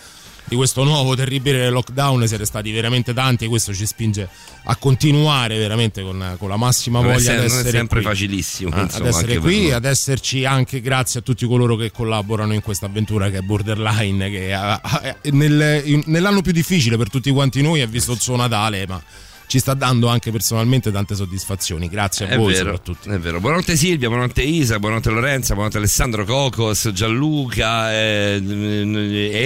di 0.48 0.56
questo 0.56 0.84
nuovo 0.84 1.16
terribile 1.16 1.70
lockdown 1.70 2.28
siete 2.28 2.46
stati 2.46 2.72
veramente 2.72 3.14
tanti 3.14 3.46
e 3.46 3.48
questo 3.48 3.74
ci 3.74 3.86
spinge 3.86 4.30
a 4.66 4.76
continuare 4.76 5.58
veramente 5.58 6.02
con, 6.04 6.36
con 6.38 6.50
la 6.50 6.58
massima 6.58 7.00
Non 7.02 7.12
è 7.12 7.14
voglia 7.16 7.34
di 7.34 7.42
è 7.42 7.44
essere 7.46 7.70
sempre 7.72 8.02
qui. 8.02 8.08
facilissimo, 8.10 8.70
Ah, 8.76 8.82
insomma, 8.82 9.10
ad 9.10 9.16
essere 9.16 9.38
qui 9.40 9.72
ad 9.72 9.86
esserci 9.86 10.46
anche 10.46 10.82
grazie 10.82 11.20
a 11.20 11.24
tutti 11.24 11.46
coloro 11.48 11.76
che 11.76 11.92
collaborano 11.92 12.54
in 12.54 12.62
questa 12.62 12.86
avventura 12.86 13.30
che 13.30 13.38
è 13.38 13.42
Borderline 13.42 14.30
che 14.30 14.54
ha- 14.54 14.80
ha- 14.82 15.16
nel- 15.32 15.82
in- 15.86 16.04
nell'anno 16.06 16.42
più 16.42 16.52
difficile 16.52 16.96
per 16.98 17.10
tutti 17.10 17.32
quanti 17.32 17.62
noi 17.62 17.82
ha 17.82 17.88
visto 17.88 18.12
il 18.12 18.20
suo 18.20 18.36
Natale 18.36 18.86
ma 18.88 19.02
ci 19.48 19.60
sta 19.60 19.74
dando 19.74 20.08
anche 20.08 20.32
personalmente 20.32 20.92
tante 20.92 21.16
soddisfazioni 21.16 21.88
grazie 21.90 22.26
a 22.26 22.30
È 22.30 22.38
voi 22.38 22.54
vero, 22.54 22.72
soprattutto 22.76 23.10
è 23.12 23.20
vero. 23.20 23.40
Buonanotte 23.40 23.76
Silvia, 23.76 24.08
buonanotte 24.08 24.42
Isa, 24.42 24.80
buonanotte 24.80 25.10
Lorenza, 25.12 25.50
buonanotte 25.54 25.78
Alessandro 25.78 26.26
Cocos, 26.26 26.90
Gianluca, 26.94 27.94
eh, 27.94 28.42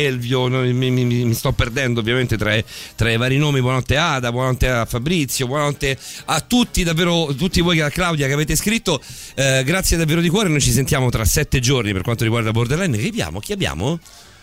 Elvio, 0.06 0.48
mi, 0.48 0.74
mi- 0.92 1.06
mi- 1.06 1.34
sto 1.34 1.52
perdendo 1.52 2.00
ovviamente 2.00 2.38
tra, 2.38 2.56
i- 2.56 2.64
tra 2.95 3.11
i 3.11 3.18
vari 3.18 3.38
nomi, 3.38 3.60
buonanotte 3.61 3.98
Ada, 3.98 4.32
buonanotte 4.32 4.69
a 4.69 4.86
Fabrizio, 4.86 5.48
buonanotte 5.48 5.98
a 6.26 6.42
tutti, 6.42 6.84
davvero 6.84 7.34
tutti 7.36 7.61
voi, 7.61 7.80
a 7.82 7.90
Claudia 7.90 8.28
che 8.28 8.34
avete 8.34 8.56
scritto, 8.56 9.02
Eh, 9.36 9.64
grazie 9.66 9.95
davvero 9.98 10.22
di 10.22 10.30
cuore, 10.30 10.50
noi 10.50 10.61
ci 10.61 10.72
sentiamo 10.72 11.10
tra 11.10 11.24
sette 11.26 11.60
giorni 11.60 11.92
per 11.94 12.02
quanto 12.02 12.24
riguarda 12.24 12.52
Borderline, 12.52 12.98
che 12.98 13.08
abbiamo? 13.08 13.40
Chi 13.40 13.53
abbiamo? 13.53 14.00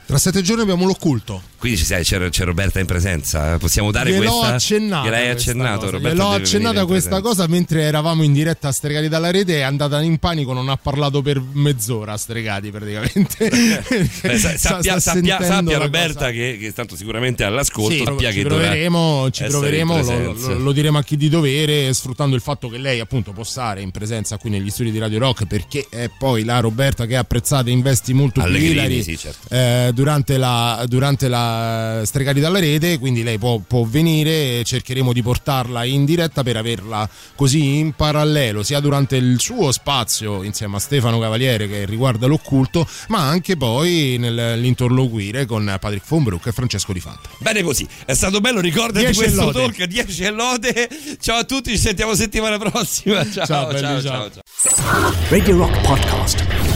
Tra 0.07 0.18
sette 0.18 0.41
giorni 0.43 0.62
abbiamo 0.62 0.86
l'occulto. 0.86 1.43
Quindi 1.59 1.81
sei- 1.81 2.05
c'è, 2.05 2.28
c'è 2.28 2.44
Roberta 2.44 2.78
in 2.78 2.86
presenza, 2.86 3.59
possiamo 3.59 3.91
dare 3.91 4.10
Gliel'ho 4.10 4.39
questa... 4.39 4.55
accennata 4.55 5.05
Gliel'hai 5.05 5.28
accennato. 5.31 5.91
Roberta. 5.91 6.09
Gliel'ho 6.15 6.31
deve 6.31 6.43
accennata 6.44 6.85
questa 6.86 7.20
cosa 7.20 7.47
mentre 7.49 7.83
eravamo 7.83 8.23
in 8.23 8.33
diretta 8.33 8.68
a 8.68 8.73
Stregati 8.73 9.09
dalla 9.09 9.33
rete. 9.33 9.57
È 9.59 9.62
andata 9.62 10.01
in 10.02 10.18
panico, 10.18 10.52
non 10.52 10.68
ha 10.68 10.76
parlato 10.76 11.23
per 11.23 11.43
mezz'ora 11.52 12.12
a 12.12 12.17
Stregati 12.17 12.70
praticamente. 12.70 13.49
Beh, 14.23 14.39
sa- 14.39 14.57
sappia, 14.57 15.01
sappia- 15.01 15.43
sappia 15.43 15.78
Roberta 15.78 16.31
che, 16.31 16.57
che 16.60 16.73
tanto 16.73 16.94
sicuramente 16.94 17.43
all'ascolto 17.43 17.91
Sì, 17.91 18.02
sappia 18.05 18.31
ci 18.31 18.36
che 18.36 18.44
proveremo, 18.44 19.31
ci 19.33 19.44
proveremo 19.44 20.02
lo, 20.02 20.33
lo- 20.35 20.59
lo 20.59 20.73
diremo 20.73 20.99
a 20.99 21.02
chi 21.02 21.17
di 21.17 21.28
dovere, 21.28 21.93
sfruttando 21.93 22.36
il 22.36 22.43
fatto 22.43 22.68
che 22.68 22.78
lei 22.78 23.01
appunto 23.01 23.33
può 23.33 23.43
stare 23.44 23.81
in 23.81 23.91
presenza 23.91 24.36
qui 24.39 24.51
negli 24.51 24.70
studi 24.70 24.93
di 24.93 24.99
Radio 24.99 25.18
Rock, 25.18 25.47
perché 25.47 25.86
è 25.89 26.09
poi 26.17 26.44
la 26.44 26.60
Roberta 26.60 27.07
che 27.07 27.17
ha 27.17 27.20
apprezzato 27.20 27.70
in 27.70 27.83
vesti 27.83 28.12
molto 28.12 28.41
più 28.41 28.49
Allegrini, 28.49 28.73
ilari 28.73 29.02
sì, 29.02 29.18
certo. 29.18 29.52
eh, 29.52 29.91
durante 29.97 30.36
la, 30.36 30.84
durante 30.86 31.26
la 31.26 32.02
Stregati 32.05 32.39
dalla 32.39 32.58
rete, 32.58 32.99
quindi 32.99 33.23
lei 33.23 33.39
può, 33.39 33.58
può 33.66 33.83
venire 33.84 34.58
e 34.58 34.62
cercheremo 34.62 35.10
di 35.15 35.23
portarla 35.23 35.84
in 35.84 36.05
diretta 36.05 36.42
per 36.42 36.58
averla 36.58 37.08
così 37.34 37.78
in 37.78 37.94
parallelo, 37.94 38.62
sia 38.62 38.78
durante 38.81 39.16
il 39.16 39.41
suo 39.41 39.73
spazio 39.73 40.42
insieme 40.42 40.76
a 40.76 40.81
Stefano 40.81 41.18
Cavaliere 41.18 41.66
che 41.66 41.86
riguarda 41.86 42.26
l'occulto, 42.26 42.86
ma 43.08 43.26
anche 43.26 43.57
poi 43.57 44.16
nell'interloquire 44.18 45.47
con 45.47 45.65
Patrick 45.81 46.05
Fonbrook 46.05 46.44
e 46.44 46.52
Francesco 46.52 46.92
Di 46.92 47.00
Fante. 47.00 47.31
Bene 47.39 47.62
così, 47.62 47.89
è 48.05 48.12
stato 48.12 48.41
bello, 48.41 48.60
ricordati 48.60 49.07
Dieci 49.07 49.18
questo 49.18 49.44
lode. 49.44 49.58
talk, 49.60 49.83
10 49.84 50.25
e 50.25 50.31
lode. 50.31 50.89
Ciao 51.18 51.39
a 51.39 51.44
tutti, 51.44 51.70
ci 51.70 51.78
sentiamo 51.78 52.15
settimana 52.15 52.58
prossima. 52.58 53.25
Ciao, 53.31 53.47
Ciao, 53.47 53.47
ciao, 53.47 53.66
belli, 53.68 53.81
ciao, 53.81 54.00
ciao. 54.02 54.31
ciao. 54.31 55.15
Radio 55.31 55.57
Rock 55.57 55.81
Podcast. 55.81 56.75